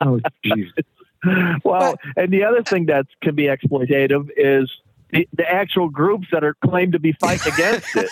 oh, 0.00 0.20
jeez. 0.44 0.68
well, 1.64 1.94
and 2.16 2.32
the 2.32 2.42
other 2.42 2.62
thing 2.64 2.86
that 2.86 3.06
can 3.22 3.36
be 3.36 3.44
exploitative 3.44 4.28
is 4.36 4.68
the, 5.12 5.28
the 5.34 5.48
actual 5.50 5.88
groups 5.88 6.28
that 6.32 6.42
are 6.42 6.54
claimed 6.64 6.92
to 6.92 6.98
be 6.98 7.12
fighting 7.12 7.52
against 7.52 7.86
it. 7.94 8.10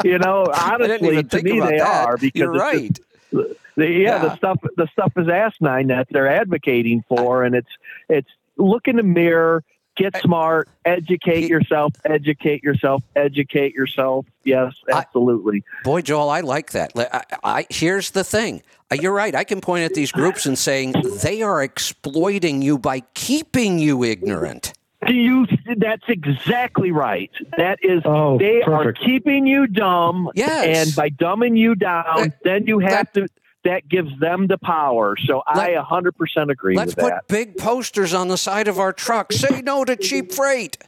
you 0.04 0.18
know, 0.18 0.46
honestly, 0.54 1.22
to 1.22 1.42
me 1.42 1.60
they 1.60 1.78
that. 1.78 2.06
are 2.06 2.16
because 2.16 2.38
You're 2.38 2.52
right. 2.52 2.88
just- 2.92 3.02
the, 3.32 3.56
yeah, 3.76 3.86
Yeah. 3.88 4.18
the 4.20 4.36
stuff 4.36 4.58
the 4.76 4.86
stuff 4.92 5.12
is 5.16 5.28
asinine 5.28 5.88
that 5.88 6.06
they're 6.10 6.28
advocating 6.28 7.04
for, 7.08 7.44
and 7.44 7.54
it's 7.54 7.68
it's 8.08 8.28
look 8.56 8.88
in 8.88 8.96
the 8.96 9.02
mirror, 9.02 9.62
get 9.96 10.16
smart, 10.22 10.68
educate 10.86 11.48
yourself, 11.50 11.92
educate 12.04 12.62
yourself, 12.62 13.02
educate 13.16 13.74
yourself. 13.74 14.24
Yes, 14.44 14.74
I- 14.90 14.98
absolutely. 14.98 15.64
Boy, 15.84 16.00
Joel, 16.02 16.30
I 16.30 16.40
like 16.40 16.70
that. 16.72 16.92
I, 16.96 17.22
I, 17.44 17.66
here's 17.68 18.12
the 18.12 18.24
thing. 18.24 18.62
Uh, 18.90 18.94
You're 18.94 19.12
right. 19.12 19.34
I 19.34 19.44
can 19.44 19.60
point 19.60 19.84
at 19.84 19.92
these 19.92 20.12
groups 20.12 20.46
and 20.46 20.56
saying 20.56 20.94
they 21.22 21.42
are 21.42 21.62
exploiting 21.62 22.62
you 22.62 22.78
by 22.78 23.00
keeping 23.14 23.78
you 23.78 24.04
ignorant. 24.04 24.72
Do 25.06 25.14
you? 25.14 25.46
That's 25.76 26.02
exactly 26.08 26.90
right. 26.90 27.30
That 27.56 27.78
is, 27.82 28.02
Oh, 28.04 28.38
they 28.38 28.60
perfect. 28.64 28.98
are 29.00 29.04
keeping 29.04 29.46
you 29.46 29.66
dumb. 29.66 30.30
Yes. 30.34 30.88
And 30.88 30.96
by 30.96 31.10
dumbing 31.10 31.56
you 31.56 31.74
down, 31.74 32.04
Let- 32.16 32.42
then 32.44 32.66
you 32.66 32.78
have 32.80 33.12
to. 33.12 33.28
That 33.64 33.88
gives 33.88 34.16
them 34.20 34.46
the 34.46 34.58
power. 34.58 35.16
So 35.26 35.42
I 35.44 35.70
100% 35.70 36.50
agree 36.52 36.76
Let's 36.76 36.94
put 36.94 37.10
that. 37.10 37.26
big 37.26 37.56
posters 37.56 38.14
on 38.14 38.28
the 38.28 38.36
side 38.36 38.68
of 38.68 38.78
our 38.78 38.92
truck. 38.92 39.32
Say 39.32 39.60
no 39.60 39.84
to 39.84 39.96
cheap 39.96 40.32
freight. 40.32 40.78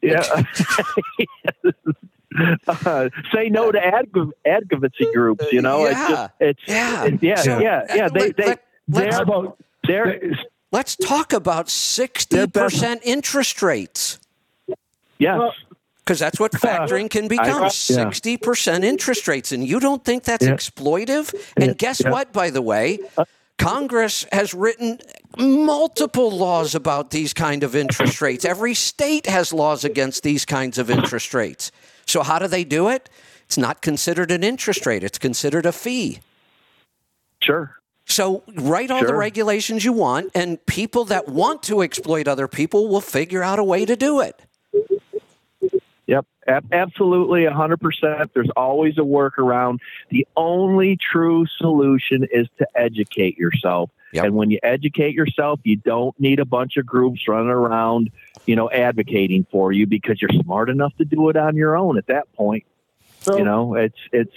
Yeah. 0.00 0.22
Uh, 2.66 3.08
say 3.32 3.48
no 3.48 3.70
to 3.70 3.78
adv- 3.78 4.32
advocacy 4.44 5.06
groups. 5.14 5.52
You 5.52 5.62
know, 5.62 5.84
it's 5.84 5.94
Yeah. 5.94 6.08
just 6.08 6.30
it's 6.40 6.60
Yeah. 6.66 7.04
it- 7.04 7.22
yeah, 7.22 7.42
Yeah. 7.44 7.60
yeah, 7.60 7.84
yeah. 7.94 8.08
They 8.08 8.20
Let- 8.20 8.36
they 8.36 8.46
let- 8.46 8.64
let's- 8.88 9.16
How 9.16 9.24
they're 9.24 9.36
about 9.40 9.58
they're 9.86 10.20
Let's 10.74 10.96
talk 10.96 11.32
about 11.32 11.68
60% 11.68 13.00
interest 13.04 13.62
rates. 13.62 14.18
yes. 15.18 15.40
Because 16.00 16.18
that's 16.18 16.40
what 16.40 16.50
factoring 16.66 17.08
can 17.08 17.28
become 17.28 17.62
I- 17.62 17.70
yeah. 17.88 18.10
60% 18.10 18.82
interest 18.84 19.28
rates. 19.28 19.52
And 19.52 19.64
you 19.66 19.78
don't 19.78 20.04
think 20.04 20.24
that's 20.24 20.44
Yeah. 20.44 20.52
exploitive? 20.52 21.32
And 21.56 21.78
guess 21.78 22.00
Yeah. 22.00 22.10
what, 22.10 22.32
by 22.32 22.50
the 22.50 22.60
way? 22.60 22.98
Uh. 23.16 23.24
Congress 23.56 24.26
has 24.32 24.52
written 24.52 24.98
multiple 25.38 26.28
laws 26.32 26.74
about 26.74 27.10
these 27.10 27.32
kind 27.32 27.62
of 27.62 27.76
interest 27.76 28.20
rates. 28.20 28.44
Every 28.44 28.74
state 28.74 29.26
has 29.26 29.52
laws 29.52 29.84
against 29.84 30.24
these 30.24 30.44
kinds 30.44 30.76
of 30.76 30.90
interest 30.90 31.32
rates. 31.32 31.70
So 32.04 32.24
how 32.24 32.40
do 32.40 32.48
they 32.48 32.64
do 32.64 32.88
it? 32.88 33.08
It's 33.46 33.56
not 33.56 33.80
considered 33.80 34.32
an 34.32 34.42
interest 34.42 34.84
rate, 34.86 35.04
it's 35.04 35.18
considered 35.18 35.66
a 35.66 35.72
fee. 35.72 36.18
Sure. 37.40 37.76
So 38.06 38.42
write 38.56 38.90
all 38.90 39.04
the 39.04 39.14
regulations 39.14 39.84
you 39.84 39.92
want, 39.92 40.30
and 40.34 40.64
people 40.66 41.04
that 41.06 41.28
want 41.28 41.62
to 41.64 41.82
exploit 41.82 42.28
other 42.28 42.46
people 42.46 42.88
will 42.88 43.00
figure 43.00 43.42
out 43.42 43.58
a 43.58 43.64
way 43.64 43.84
to 43.84 43.96
do 43.96 44.20
it. 44.20 44.40
Yep, 46.06 46.26
ab- 46.46 46.72
absolutely, 46.72 47.44
100%. 47.44 48.30
There's 48.34 48.50
always 48.50 48.98
a 48.98 49.02
workaround. 49.02 49.78
The 50.10 50.26
only 50.36 50.96
true 50.96 51.46
solution 51.56 52.26
is 52.30 52.46
to 52.58 52.66
educate 52.74 53.38
yourself. 53.38 53.90
Yep. 54.12 54.24
And 54.26 54.34
when 54.34 54.50
you 54.50 54.58
educate 54.62 55.14
yourself, 55.14 55.60
you 55.64 55.76
don't 55.76 56.18
need 56.20 56.40
a 56.40 56.44
bunch 56.44 56.76
of 56.76 56.86
groups 56.86 57.26
running 57.26 57.48
around, 57.48 58.10
you 58.46 58.54
know, 58.54 58.70
advocating 58.70 59.46
for 59.50 59.72
you 59.72 59.86
because 59.86 60.20
you're 60.20 60.30
smart 60.42 60.68
enough 60.68 60.94
to 60.98 61.04
do 61.04 61.30
it 61.30 61.36
on 61.36 61.56
your 61.56 61.76
own 61.76 61.98
at 61.98 62.06
that 62.06 62.32
point. 62.34 62.64
So, 63.22 63.38
you 63.38 63.44
know, 63.44 63.74
it's 63.74 63.98
it's 64.12 64.36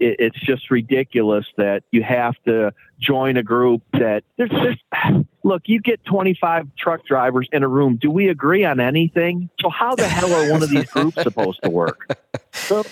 it, 0.00 0.16
it's 0.18 0.40
just 0.40 0.70
ridiculous 0.70 1.46
that 1.56 1.82
you 1.90 2.02
have 2.02 2.34
to 2.46 2.72
join 2.98 3.36
a 3.36 3.42
group 3.42 3.82
that 3.92 4.24
there's 4.36 4.50
there's 4.50 5.24
look, 5.42 5.62
you 5.66 5.80
get 5.80 6.04
25 6.04 6.68
truck 6.76 7.04
drivers 7.04 7.48
in 7.52 7.62
a 7.62 7.68
room. 7.68 7.96
Do 7.96 8.10
we 8.10 8.28
agree 8.28 8.64
on 8.64 8.80
anything? 8.80 9.50
So 9.60 9.70
how 9.70 9.94
the 9.94 10.06
hell 10.06 10.32
are 10.32 10.50
one 10.50 10.62
of 10.62 10.70
these 10.70 10.88
groups 10.90 11.22
supposed 11.22 11.60
to 11.62 11.70
work? 11.70 12.18
well, 12.70 12.84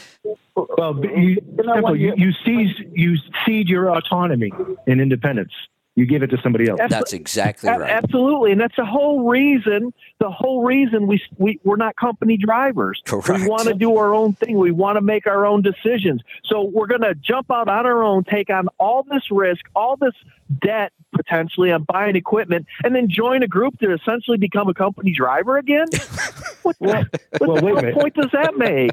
you, 1.05 1.41
simple, 1.57 1.97
you, 1.97 2.15
you 2.17 2.33
seize 2.45 2.75
you 2.93 3.17
cede 3.45 3.69
your 3.69 3.91
autonomy 3.91 4.53
and 4.87 5.01
independence. 5.01 5.53
You 5.97 6.05
give 6.05 6.23
it 6.23 6.29
to 6.29 6.39
somebody 6.43 6.69
else. 6.69 6.79
That's 6.89 7.15
exactly 7.15 7.71
right. 7.71 7.91
Absolutely, 7.91 8.53
and 8.53 8.61
that's 8.61 8.77
the 8.77 8.85
whole 8.85 9.27
reason. 9.27 9.95
The 10.21 10.31
whole 10.31 10.63
reason 10.63 11.07
we 11.07 11.23
we 11.39 11.59
we're 11.65 11.77
not 11.77 11.97
company 11.97 12.37
drivers. 12.37 13.03
Correct. 13.05 13.29
We 13.29 13.49
want 13.49 13.65
to 13.69 13.75
do 13.75 13.97
our 13.97 14.15
own 14.15 14.35
thing. 14.35 14.59
We 14.59 14.73
want 14.73 14.97
to 14.97 15.01
make 15.01 15.27
our 15.27 15.47
own 15.47 15.63
decisions. 15.63 16.21
So 16.45 16.63
we're 16.63 16.87
going 16.87 17.01
to 17.01 17.15
jump 17.15 17.51
out 17.51 17.69
on 17.69 17.87
our 17.87 18.03
own, 18.03 18.25
take 18.25 18.51
on 18.51 18.69
all 18.79 19.05
this 19.11 19.31
risk, 19.31 19.65
all 19.75 19.97
this 19.97 20.15
debt 20.63 20.93
potentially 21.15 21.73
on 21.73 21.85
buying 21.85 22.15
equipment, 22.15 22.67
and 22.85 22.95
then 22.95 23.09
join 23.09 23.43
a 23.43 23.49
group 23.49 23.79
to 23.81 23.93
essentially 23.93 24.37
become 24.37 24.69
a 24.69 24.75
company 24.75 25.13
driver 25.13 25.57
again. 25.57 25.87
what 26.67 26.79
the, 26.81 27.21
what, 27.39 27.49
well, 27.49 27.63
wait 27.63 27.71
a 27.71 27.75
what 27.75 27.85
minute. 27.85 27.95
point 27.95 28.15
does 28.15 28.31
that 28.33 28.57
make? 28.57 28.93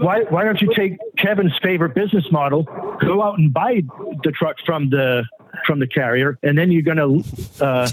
Why, 0.00 0.22
why 0.28 0.44
don't 0.44 0.60
you 0.60 0.72
take 0.74 0.98
Kevin's 1.16 1.56
favorite 1.62 1.94
business 1.94 2.30
model, 2.32 2.64
go 3.00 3.22
out 3.22 3.38
and 3.38 3.52
buy 3.52 3.82
the 4.24 4.32
truck 4.32 4.56
from 4.64 4.90
the 4.90 5.24
from 5.66 5.78
the 5.80 5.86
carrier, 5.86 6.38
and 6.42 6.56
then 6.56 6.70
you're 6.70 6.80
going 6.80 6.96
to 6.96 7.64
uh, 7.64 7.88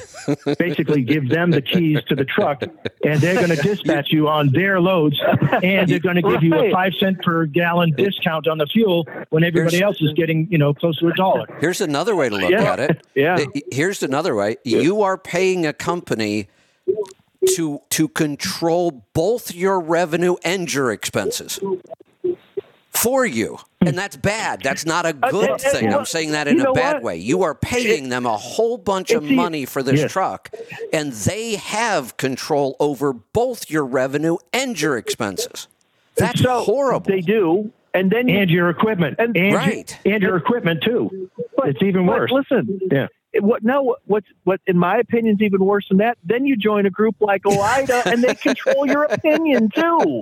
basically 0.59 1.01
give 1.01 1.27
them 1.27 1.51
the 1.51 1.61
keys 1.61 1.99
to 2.07 2.15
the 2.15 2.23
truck, 2.23 2.61
and 3.03 3.19
they're 3.19 3.33
going 3.35 3.49
to 3.49 3.55
dispatch 3.57 4.11
you 4.11 4.27
on 4.29 4.49
their 4.53 4.79
loads, 4.79 5.19
and 5.63 5.89
they're 5.89 5.99
going 5.99 6.15
to 6.15 6.21
give 6.21 6.43
you 6.43 6.53
a 6.55 6.71
five 6.71 6.93
cent 6.99 7.21
per 7.23 7.45
gallon 7.45 7.91
discount 7.97 8.47
on 8.47 8.57
the 8.59 8.67
fuel 8.67 9.07
when 9.31 9.43
everybody 9.43 9.81
else 9.81 10.01
is 10.01 10.13
getting 10.13 10.47
you 10.51 10.57
know 10.57 10.73
close 10.73 10.97
to 10.99 11.07
a 11.07 11.13
dollar. 11.15 11.45
Here's 11.59 11.81
another 11.81 12.15
way 12.15 12.29
to 12.29 12.35
look 12.37 12.51
Yeah. 12.51 12.73
at 12.73 12.79
it. 12.79 13.05
Yeah. 13.15 13.43
Here's 13.71 14.03
another 14.03 14.35
way. 14.35 14.57
You 14.63 15.01
are 15.01 15.17
paying 15.17 15.65
a 15.65 15.73
company 15.73 16.47
to 17.55 17.79
to 17.89 18.07
control 18.09 19.03
both 19.13 19.53
your 19.53 19.79
revenue 19.79 20.35
and 20.43 20.71
your 20.73 20.91
expenses 20.91 21.59
for 22.91 23.25
you. 23.25 23.57
And 23.81 23.97
that's 23.97 24.17
bad. 24.17 24.61
That's 24.63 24.85
not 24.85 25.05
a 25.05 25.13
good 25.13 25.49
uh, 25.49 25.53
uh, 25.53 25.57
thing. 25.57 25.87
well, 25.89 25.99
I'm 25.99 26.05
saying 26.05 26.31
that 26.31 26.47
in 26.47 26.59
a 26.59 26.73
bad 26.73 26.95
what? 26.95 27.03
way. 27.03 27.17
You 27.17 27.43
are 27.43 27.53
paying 27.55 28.09
them 28.09 28.25
a 28.25 28.35
whole 28.35 28.77
bunch 28.77 29.11
of 29.11 29.23
money 29.23 29.65
for 29.65 29.83
this 29.83 30.01
Yes. 30.01 30.11
truck, 30.11 30.49
and 30.91 31.13
they 31.13 31.55
have 31.55 32.17
control 32.17 32.75
over 32.79 33.13
both 33.13 33.69
your 33.69 33.85
revenue 33.85 34.37
and 34.51 34.79
your 34.81 34.97
expenses. 34.97 35.67
That's 36.15 36.41
so 36.41 36.61
horrible. 36.61 37.05
They 37.07 37.21
do, 37.21 37.71
and 37.93 38.09
then 38.09 38.29
And 38.29 38.49
your 38.49 38.69
equipment, 38.69 39.17
And- 39.19 39.37
and, 39.37 39.53
Right. 39.53 39.97
your, 40.03 40.13
and 40.15 40.23
your 40.23 40.35
equipment 40.35 40.81
too. 40.83 41.29
it's 41.65 41.81
even 41.83 42.07
worse. 42.07 42.31
Listen, 42.31 42.79
Yeah. 42.91 43.07
It- 43.33 43.43
what 43.43 43.63
no 43.63 43.97
What's 44.05 44.27
what 44.45 44.61
in 44.67 44.77
my 44.77 44.97
opinion 44.97 45.35
is 45.35 45.41
even 45.41 45.63
worse 45.63 45.87
than 45.89 45.97
that? 45.97 46.17
Then 46.23 46.45
you 46.45 46.55
join 46.55 46.85
a 46.85 46.89
group 46.89 47.15
like 47.19 47.43
OOIDA, 47.43 48.05
and 48.11 48.23
they 48.23 48.35
control 48.35 48.85
your 48.87 49.03
opinion 49.03 49.69
too. 49.69 50.21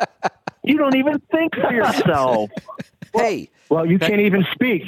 You 0.64 0.78
don't 0.78 0.96
even 0.96 1.20
think 1.32 1.54
for 1.56 1.72
yourself. 1.72 2.50
hey, 3.14 3.50
Well, 3.70 3.86
you 3.86 4.00
can't 4.00 4.20
even 4.22 4.46
speak. 4.52 4.84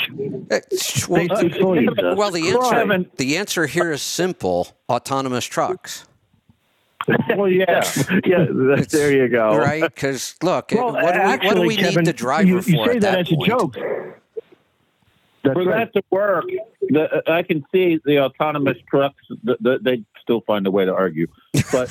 uh, 0.51 0.59
well, 1.07 1.27
They 1.27 1.35
speak 1.35 1.61
for 1.61 1.79
you. 1.79 1.93
Well, 2.15 2.31
the 2.31 2.49
answer 2.49 2.69
Kevin. 2.75 3.09
the 3.17 3.37
answer 3.37 3.67
here 3.67 3.91
is 3.91 4.01
simple: 4.01 4.69
autonomous 4.89 5.45
trucks, 5.45 6.05
Well, 7.37 7.47
yeah. 7.49 7.83
yeah, 8.25 8.45
there 8.89 9.11
you 9.13 9.29
go. 9.29 9.55
right? 9.55 9.83
Because 9.83 10.35
look, 10.41 10.71
Well, 10.73 10.91
what 10.93 11.13
do 11.13 11.21
we, 11.21 11.27
what 11.47 11.55
do 11.55 11.61
we 11.61 11.75
Kevin, 11.77 11.99
need 12.03 12.05
the 12.07 12.13
driver 12.13 12.47
you, 12.47 12.61
for 12.63 12.69
you 12.71 12.85
say 12.85 12.91
at 12.95 13.01
that, 13.01 13.11
that 13.11 13.19
as 13.19 13.29
point? 13.29 13.43
a 13.43 13.45
joke. 13.51 13.75
That's 15.47 15.59
For 15.59 15.65
right. 15.65 15.91
that 15.93 15.99
to 15.99 16.03
work, 16.09 16.45
the, 16.81 17.23
I 17.27 17.43
can 17.43 17.65
see 17.71 17.99
the 18.03 18.19
autonomous 18.19 18.77
trucks. 18.89 19.23
The, 19.43 19.57
the, 19.59 19.79
they 19.81 20.03
still 20.21 20.41
find 20.41 20.67
a 20.67 20.71
way 20.71 20.85
to 20.85 20.93
argue, 20.93 21.27
but 21.71 21.89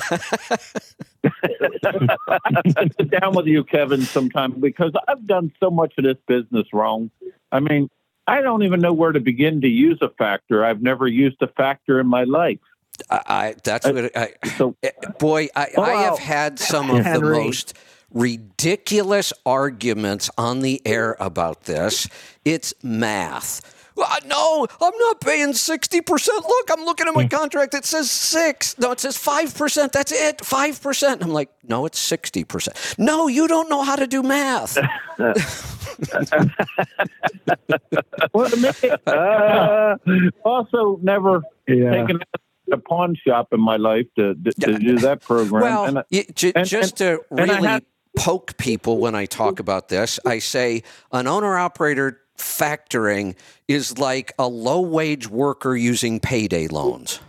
I 1.23 2.89
sit 2.97 3.09
down 3.09 3.35
with 3.35 3.47
you, 3.47 3.63
Kevin, 3.63 4.01
sometime 4.01 4.59
because 4.59 4.91
I've 5.07 5.25
done 5.25 5.51
so 5.59 5.71
much 5.71 5.93
of 5.97 6.03
this 6.03 6.17
business 6.27 6.67
wrong. 6.71 7.09
I 7.51 7.59
mean, 7.59 7.89
I 8.27 8.41
don't 8.41 8.63
even 8.63 8.79
know 8.79 8.93
where 8.93 9.11
to 9.11 9.19
begin 9.19 9.61
to 9.61 9.67
use 9.67 9.97
a 10.01 10.09
factor. 10.09 10.63
I've 10.63 10.81
never 10.81 11.07
used 11.07 11.41
a 11.41 11.47
factor 11.47 11.99
in 11.99 12.07
my 12.07 12.25
life. 12.25 12.59
I, 13.09 13.21
I 13.27 13.55
that's 13.63 13.87
what 13.87 14.15
I, 14.15 14.33
So 14.57 14.75
eh, 14.83 14.91
boy, 15.19 15.49
I, 15.55 15.69
I 15.77 15.91
have 16.03 16.19
had 16.19 16.59
some 16.59 16.89
of 16.89 17.03
the 17.03 17.21
most 17.21 17.73
ridiculous 18.17 19.31
arguments 19.45 20.29
on 20.37 20.61
the 20.61 20.81
air 20.85 21.15
about 21.19 21.63
this. 21.65 22.07
It's 22.43 22.73
math. 22.83 23.73
Well, 23.95 24.07
no, 24.27 24.67
I'm 24.79 24.93
not 24.99 25.21
paying 25.21 25.49
60%. 25.53 26.27
Look, 26.27 26.69
I'm 26.71 26.85
looking 26.85 27.07
at 27.07 27.15
my 27.15 27.27
contract. 27.27 27.73
It 27.73 27.83
says 27.85 28.11
six. 28.11 28.77
No, 28.77 28.91
it 28.91 28.99
says 28.99 29.17
5%. 29.17 29.91
That's 29.91 30.11
it. 30.11 30.37
5%. 30.39 31.23
I'm 31.23 31.29
like, 31.31 31.49
no, 31.67 31.85
it's 31.87 31.99
60%. 32.11 32.97
No, 32.99 33.27
you 33.27 33.47
don't 33.47 33.69
know 33.69 33.81
how 33.83 33.95
to 33.95 34.05
do 34.05 34.21
math. 34.21 34.77
well, 38.33 38.49
me, 38.57 38.69
uh, 39.07 39.95
also 40.45 40.99
never 41.01 41.41
Yeah. 41.67 41.91
taken 41.91 42.19
a 42.71 42.77
pawn 42.77 43.15
shop 43.25 43.47
in 43.51 43.59
my 43.61 43.77
life 43.77 44.05
to, 44.17 44.35
to, 44.35 44.51
to 44.61 44.77
do 44.79 44.97
that 44.99 45.21
program. 45.21 45.63
Well, 45.63 45.85
And 45.85 45.99
I- 45.99 46.03
y- 46.11 46.25
ju- 46.35 46.51
and- 46.55 46.67
just 46.67 46.97
to 46.97 47.19
and 47.31 47.49
I 47.51 47.55
really 47.55 47.67
had- 47.67 47.85
poke 48.17 48.57
people 48.57 48.97
when 48.97 49.15
I 49.15 49.25
talk 49.25 49.59
about 49.59 49.89
this, 49.89 50.19
I 50.25 50.39
say 50.39 50.83
an 51.11 51.27
owner 51.27 51.57
operator 51.57 52.19
factoring 52.37 53.35
is 53.67 53.97
like 53.97 54.33
a 54.37 54.47
low 54.47 54.81
wage 54.81 55.27
worker 55.27 55.75
using 55.75 56.19
payday 56.19 56.67
loans. 56.67 57.19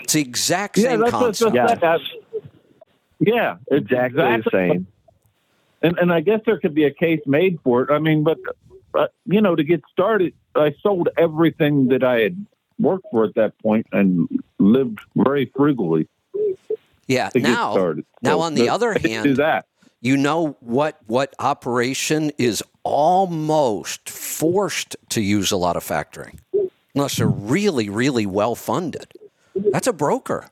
It's 0.00 0.12
the 0.14 0.20
exact 0.20 0.78
yeah, 0.78 0.90
same 0.90 1.00
that's 1.00 1.10
concept. 1.10 1.54
that's- 1.54 1.80
that's- 1.80 2.10
yeah, 3.20 3.56
it's 3.70 3.84
Exactly 3.84 4.22
the 4.22 4.50
same. 4.50 4.86
And 5.82 5.98
and 5.98 6.12
I 6.12 6.20
guess 6.20 6.40
there 6.46 6.58
could 6.58 6.74
be 6.74 6.84
a 6.84 6.90
case 6.90 7.20
made 7.26 7.58
for 7.64 7.82
it. 7.82 7.90
I 7.90 7.98
mean, 7.98 8.22
but 8.22 8.38
uh, 8.94 9.06
you 9.26 9.40
know, 9.40 9.54
to 9.56 9.62
get 9.64 9.82
started, 9.92 10.34
I 10.54 10.74
sold 10.82 11.08
everything 11.16 11.88
that 11.88 12.02
I 12.02 12.20
had 12.20 12.46
worked 12.78 13.06
for 13.10 13.24
at 13.24 13.34
that 13.36 13.58
point 13.60 13.86
and 13.92 14.28
lived 14.58 14.98
very 15.16 15.50
frugally 15.56 16.08
yeah. 17.06 17.28
to 17.30 17.40
get 17.40 17.48
Now, 17.48 17.72
started. 17.72 18.04
now 18.22 18.30
So 18.32 18.40
on 18.40 18.54
the 18.54 18.62
the- 18.62 18.68
other 18.70 18.92
hand, 18.94 19.24
do 19.24 19.34
that. 19.34 19.66
You 20.00 20.16
know 20.16 20.56
what 20.60 20.98
what 21.06 21.34
operation 21.38 22.30
is 22.38 22.62
almost 22.82 24.08
forced 24.08 24.96
to 25.10 25.20
use 25.20 25.50
a 25.50 25.56
lot 25.56 25.76
of 25.76 25.84
factoring 25.84 26.38
unless 26.94 27.16
they're 27.16 27.26
really 27.28 27.88
really 27.88 28.26
well 28.26 28.54
funded 28.54 29.12
that's 29.72 29.86
a 29.86 29.92
broker 29.92 30.48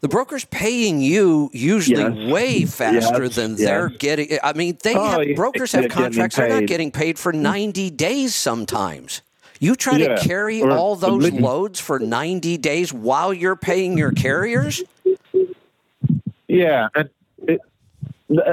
the 0.00 0.08
broker's 0.08 0.46
paying 0.46 1.00
you 1.02 1.50
usually 1.52 2.00
Yes. 2.02 2.32
way 2.32 2.64
faster 2.64 3.24
Yes. 3.24 3.34
than 3.36 3.50
Yes. 3.52 3.60
they're 3.60 3.88
getting 3.90 4.38
i 4.42 4.52
mean 4.54 4.78
they 4.82 4.94
Oh, 4.94 5.20
have 5.26 5.36
brokers 5.36 5.72
have 5.72 5.90
contracts 5.90 6.36
they're 6.36 6.48
not 6.48 6.66
getting 6.66 6.90
paid 6.90 7.18
for 7.18 7.32
90 7.32 7.90
days 7.90 8.34
sometimes 8.34 9.20
you 9.60 9.74
try 9.76 9.98
Yeah. 9.98 10.14
to 10.16 10.26
carry 10.26 10.62
Or- 10.62 10.70
all 10.70 10.96
those 10.96 11.30
loads 11.32 11.78
for 11.80 11.98
90 11.98 12.56
days 12.56 12.94
while 12.94 13.34
you're 13.34 13.56
paying 13.56 13.98
your 13.98 14.12
carriers 14.12 14.82
Yeah, 16.48 16.88
and 16.96 17.10
it, 17.46 17.60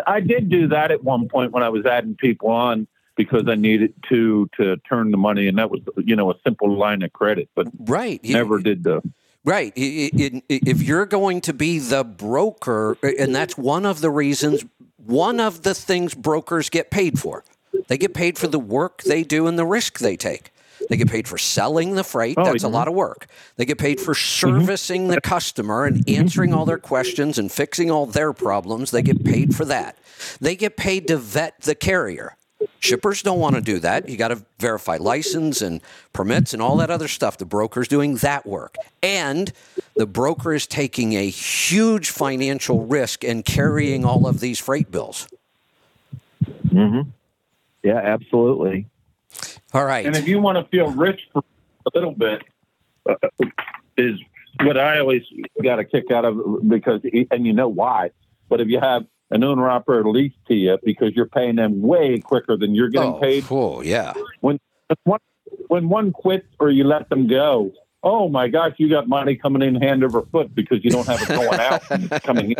I 0.05 0.19
did 0.19 0.49
do 0.49 0.67
that 0.69 0.91
at 0.91 1.03
one 1.03 1.27
point 1.27 1.51
when 1.51 1.63
I 1.63 1.69
was 1.69 1.85
adding 1.85 2.15
people 2.15 2.49
on 2.49 2.87
because 3.15 3.43
I 3.47 3.55
needed 3.55 3.93
to 4.09 4.49
to 4.57 4.77
turn 4.77 5.11
the 5.11 5.17
money, 5.17 5.47
and 5.47 5.57
that 5.57 5.69
was 5.69 5.81
you 5.97 6.15
know 6.15 6.31
a 6.31 6.35
simple 6.43 6.75
line 6.75 7.01
of 7.01 7.13
credit, 7.13 7.49
but 7.55 7.67
right 7.79 8.23
never 8.23 8.59
did 8.59 8.83
the. 8.83 9.01
Right. 9.43 9.71
If 9.77 10.81
you're 10.81 11.05
going 11.05 11.39
to 11.41 11.53
be 11.53 11.79
the 11.79 12.03
broker, 12.03 12.97
and 13.01 13.33
that's 13.33 13.57
one 13.57 13.85
of 13.85 14.01
the 14.01 14.09
reasons, 14.09 14.65
one 14.97 15.39
of 15.39 15.63
the 15.63 15.73
things 15.73 16.13
brokers 16.13 16.69
get 16.69 16.91
paid 16.91 17.17
for. 17.17 17.45
They 17.87 17.97
get 17.97 18.13
paid 18.13 18.37
for 18.37 18.47
the 18.47 18.59
work 18.59 19.03
they 19.03 19.23
do 19.23 19.47
and 19.47 19.57
the 19.57 19.65
risk 19.65 19.99
they 19.99 20.17
take. 20.17 20.51
They 20.89 20.97
get 20.97 21.09
paid 21.09 21.27
for 21.27 21.37
selling 21.37 21.95
the 21.95 22.03
freight. 22.03 22.37
Oh, 22.37 22.45
That's 22.45 22.63
a 22.63 22.69
lot 22.69 22.87
of 22.87 22.93
work. 22.93 23.27
They 23.57 23.65
get 23.65 23.77
paid 23.77 23.99
for 23.99 24.15
servicing 24.15 25.07
the 25.07 25.21
customer 25.21 25.85
and 25.85 26.07
answering 26.09 26.53
all 26.53 26.65
their 26.65 26.77
questions 26.77 27.37
and 27.37 27.51
fixing 27.51 27.91
all 27.91 28.05
their 28.05 28.33
problems. 28.33 28.91
They 28.91 29.01
get 29.01 29.23
paid 29.23 29.55
for 29.55 29.65
that. 29.65 29.97
They 30.39 30.55
get 30.55 30.77
paid 30.77 31.07
to 31.09 31.17
vet 31.17 31.61
the 31.61 31.75
carrier. 31.75 32.35
Shippers 32.79 33.21
don't 33.21 33.39
want 33.39 33.55
to 33.55 33.61
do 33.61 33.79
that. 33.79 34.09
You 34.09 34.17
got 34.17 34.29
to 34.29 34.43
verify 34.59 34.97
license 34.97 35.61
and 35.61 35.81
permits 36.13 36.53
and 36.53 36.61
all 36.61 36.77
that 36.77 36.89
other 36.89 37.07
stuff. 37.07 37.37
The 37.37 37.45
broker's 37.45 37.87
doing 37.87 38.15
that 38.17 38.47
work. 38.47 38.75
And 39.03 39.51
the 39.95 40.07
broker 40.07 40.53
is 40.53 40.65
taking 40.65 41.13
a 41.13 41.29
huge 41.29 42.09
financial 42.09 42.85
risk 42.85 43.23
and 43.23 43.45
carrying 43.45 44.05
all 44.05 44.25
of 44.25 44.39
these 44.39 44.57
freight 44.57 44.89
bills. 44.89 45.27
Mm-hmm. 46.69 47.09
Yeah, 47.83 47.97
absolutely. 47.97 48.87
All 49.73 49.85
right. 49.85 50.05
And 50.05 50.15
if 50.15 50.27
you 50.27 50.39
want 50.39 50.57
to 50.57 50.63
feel 50.69 50.91
rich 50.91 51.27
for 51.33 51.43
a 51.85 51.89
little 51.93 52.13
bit, 52.13 52.43
uh, 53.07 53.15
is 53.97 54.19
what 54.63 54.77
I 54.77 54.99
always 54.99 55.23
got 55.63 55.79
a 55.79 55.83
kick 55.83 56.11
out 56.11 56.25
of 56.25 56.37
because, 56.67 57.01
and 57.31 57.45
you 57.45 57.53
know 57.53 57.67
why. 57.67 58.11
But 58.49 58.61
if 58.61 58.67
you 58.67 58.79
have 58.79 59.05
an 59.29 59.43
owner 59.43 59.69
operator 59.69 60.09
lease 60.09 60.33
to 60.47 60.53
you 60.53 60.77
because 60.83 61.13
you're 61.15 61.27
paying 61.27 61.55
them 61.55 61.81
way 61.81 62.19
quicker 62.19 62.55
than 62.55 62.75
you're 62.75 62.89
getting 62.89 63.13
oh, 63.13 63.19
paid, 63.19 63.45
oh, 63.49 63.81
yeah. 63.81 64.13
when 64.41 64.59
one, 65.03 65.19
when 65.67 65.89
one 65.89 66.11
quits 66.11 66.47
or 66.59 66.69
you 66.69 66.85
let 66.85 67.09
them 67.09 67.27
go, 67.27 67.73
oh 68.03 68.29
my 68.29 68.47
gosh, 68.47 68.73
you 68.77 68.89
got 68.89 69.07
money 69.07 69.35
coming 69.35 69.61
in 69.61 69.75
hand 69.75 70.03
over 70.03 70.21
foot 70.21 70.53
because 70.55 70.83
you 70.83 70.91
don't 70.91 71.07
have 71.07 71.21
it 71.21 71.27
going 71.27 71.59
out 71.59 71.91
and 71.91 72.09
it's 72.11 72.25
coming 72.25 72.51
in. 72.51 72.57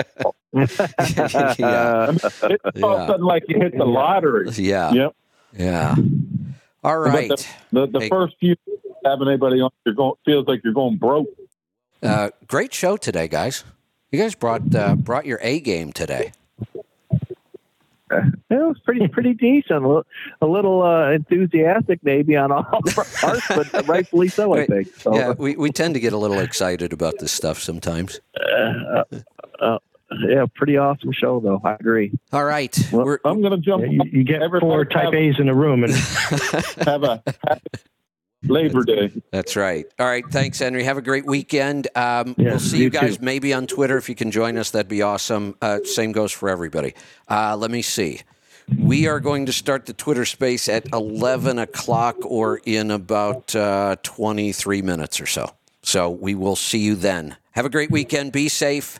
yeah. 1.57 2.11
It's 2.49 2.83
all 2.83 2.97
of 2.97 3.01
a 3.01 3.07
sudden 3.07 3.25
like 3.25 3.43
you 3.47 3.59
hit 3.59 3.77
the 3.77 3.85
lottery. 3.85 4.49
Yeah. 4.51 4.91
Yep. 4.91 5.15
Yeah. 5.57 5.95
All 6.83 6.99
But. 6.99 7.29
The, 7.71 7.85
the, 7.85 7.87
the 7.87 7.99
Hey. 8.01 8.09
first 8.09 8.35
few 8.39 8.55
having 9.05 9.27
anybody 9.27 9.61
on. 9.61 9.71
You're 9.85 9.95
going 9.95 10.13
feels 10.25 10.47
like 10.47 10.61
you're 10.63 10.73
going 10.73 10.97
broke. 10.97 11.27
Uh, 12.03 12.29
great 12.47 12.73
show 12.73 12.97
today, 12.97 13.27
guys. 13.27 13.63
You 14.11 14.19
guys 14.19 14.35
brought 14.35 14.73
uh, 14.75 14.95
brought 14.95 15.25
your 15.25 15.39
A 15.41 15.59
game 15.59 15.91
today. 15.91 16.31
It 18.49 18.55
was 18.55 18.79
pretty 18.85 19.05
pretty 19.09 19.33
decent. 19.33 19.83
A 19.83 19.85
little, 19.87 20.05
a 20.41 20.45
little 20.47 20.81
uh, 20.81 21.11
enthusiastic, 21.11 21.99
maybe 22.03 22.37
on 22.37 22.53
all 22.53 22.63
parts, 22.95 23.45
but 23.49 23.85
rightfully 23.85 24.29
so, 24.29 24.55
I 24.55 24.65
think. 24.65 24.95
So, 24.95 25.13
Yeah, 25.13 25.33
we, 25.37 25.57
we 25.57 25.71
tend 25.71 25.93
to 25.95 25.99
get 25.99 26.13
a 26.13 26.17
little 26.17 26.39
excited 26.39 26.93
about 26.93 27.15
this 27.19 27.33
stuff 27.33 27.59
sometimes. 27.59 28.21
uh, 28.39 29.03
uh, 29.59 29.79
yeah, 30.27 30.45
pretty 30.55 30.77
awesome 30.77 31.11
show, 31.11 31.39
though. 31.39 31.61
I 31.63 31.73
agree. 31.73 32.11
All 32.31 32.45
right. 32.45 32.75
Well, 32.91 33.05
We're, 33.05 33.19
I'm 33.25 33.41
going 33.41 33.51
to 33.51 33.57
jump. 33.57 33.83
Yeah, 33.83 33.89
you, 33.91 34.01
you 34.19 34.23
get 34.23 34.41
Everybody 34.41 34.61
four 34.61 34.85
type 34.85 35.05
have- 35.05 35.13
A's 35.13 35.35
in 35.39 35.49
a 35.49 35.53
room, 35.55 35.83
and 35.83 35.93
have 36.85 37.03
a 37.03 37.21
happy 37.47 37.61
Labor 38.43 38.83
Day. 38.83 39.11
That's 39.31 39.55
right. 39.55 39.85
All 39.99 40.05
right. 40.05 40.23
Thanks, 40.29 40.59
Henry. 40.59 40.83
Have 40.83 40.97
a 40.97 41.01
great 41.01 41.25
weekend. 41.25 41.87
Um, 41.95 42.35
Yeah, 42.37 42.51
we'll 42.51 42.59
see 42.59 42.77
you 42.77 42.83
you 42.85 42.89
guys 42.89 43.17
too. 43.17 43.25
maybe 43.25 43.51
on 43.53 43.67
Twitter 43.67 43.97
if 43.97 44.07
you 44.09 44.15
can 44.15 44.31
join 44.31 44.57
us. 44.57 44.71
That'd 44.71 44.87
be 44.87 45.01
awesome. 45.01 45.55
Uh, 45.61 45.79
same 45.83 46.11
goes 46.11 46.31
for 46.31 46.47
everybody. 46.47 46.93
Uh, 47.29 47.57
let 47.57 47.71
me 47.71 47.81
see. 47.81 48.21
We 48.77 49.07
are 49.07 49.19
going 49.19 49.45
to 49.47 49.53
start 49.53 49.85
the 49.87 49.93
Twitter 49.93 50.25
space 50.25 50.69
at 50.69 50.87
11 50.93 51.57
o'clock 51.57 52.17
or 52.25 52.59
in 52.65 52.91
about 52.91 53.55
uh, 53.55 53.95
23 54.03 54.81
minutes 54.81 55.19
or 55.19 55.25
so. 55.25 55.51
So 55.83 56.09
we 56.09 56.35
will 56.35 56.55
see 56.57 56.79
you 56.79 56.95
then. 56.95 57.37
Have 57.53 57.65
a 57.65 57.69
great 57.69 57.89
weekend. 57.91 58.33
Be 58.33 58.49
safe, 58.49 58.99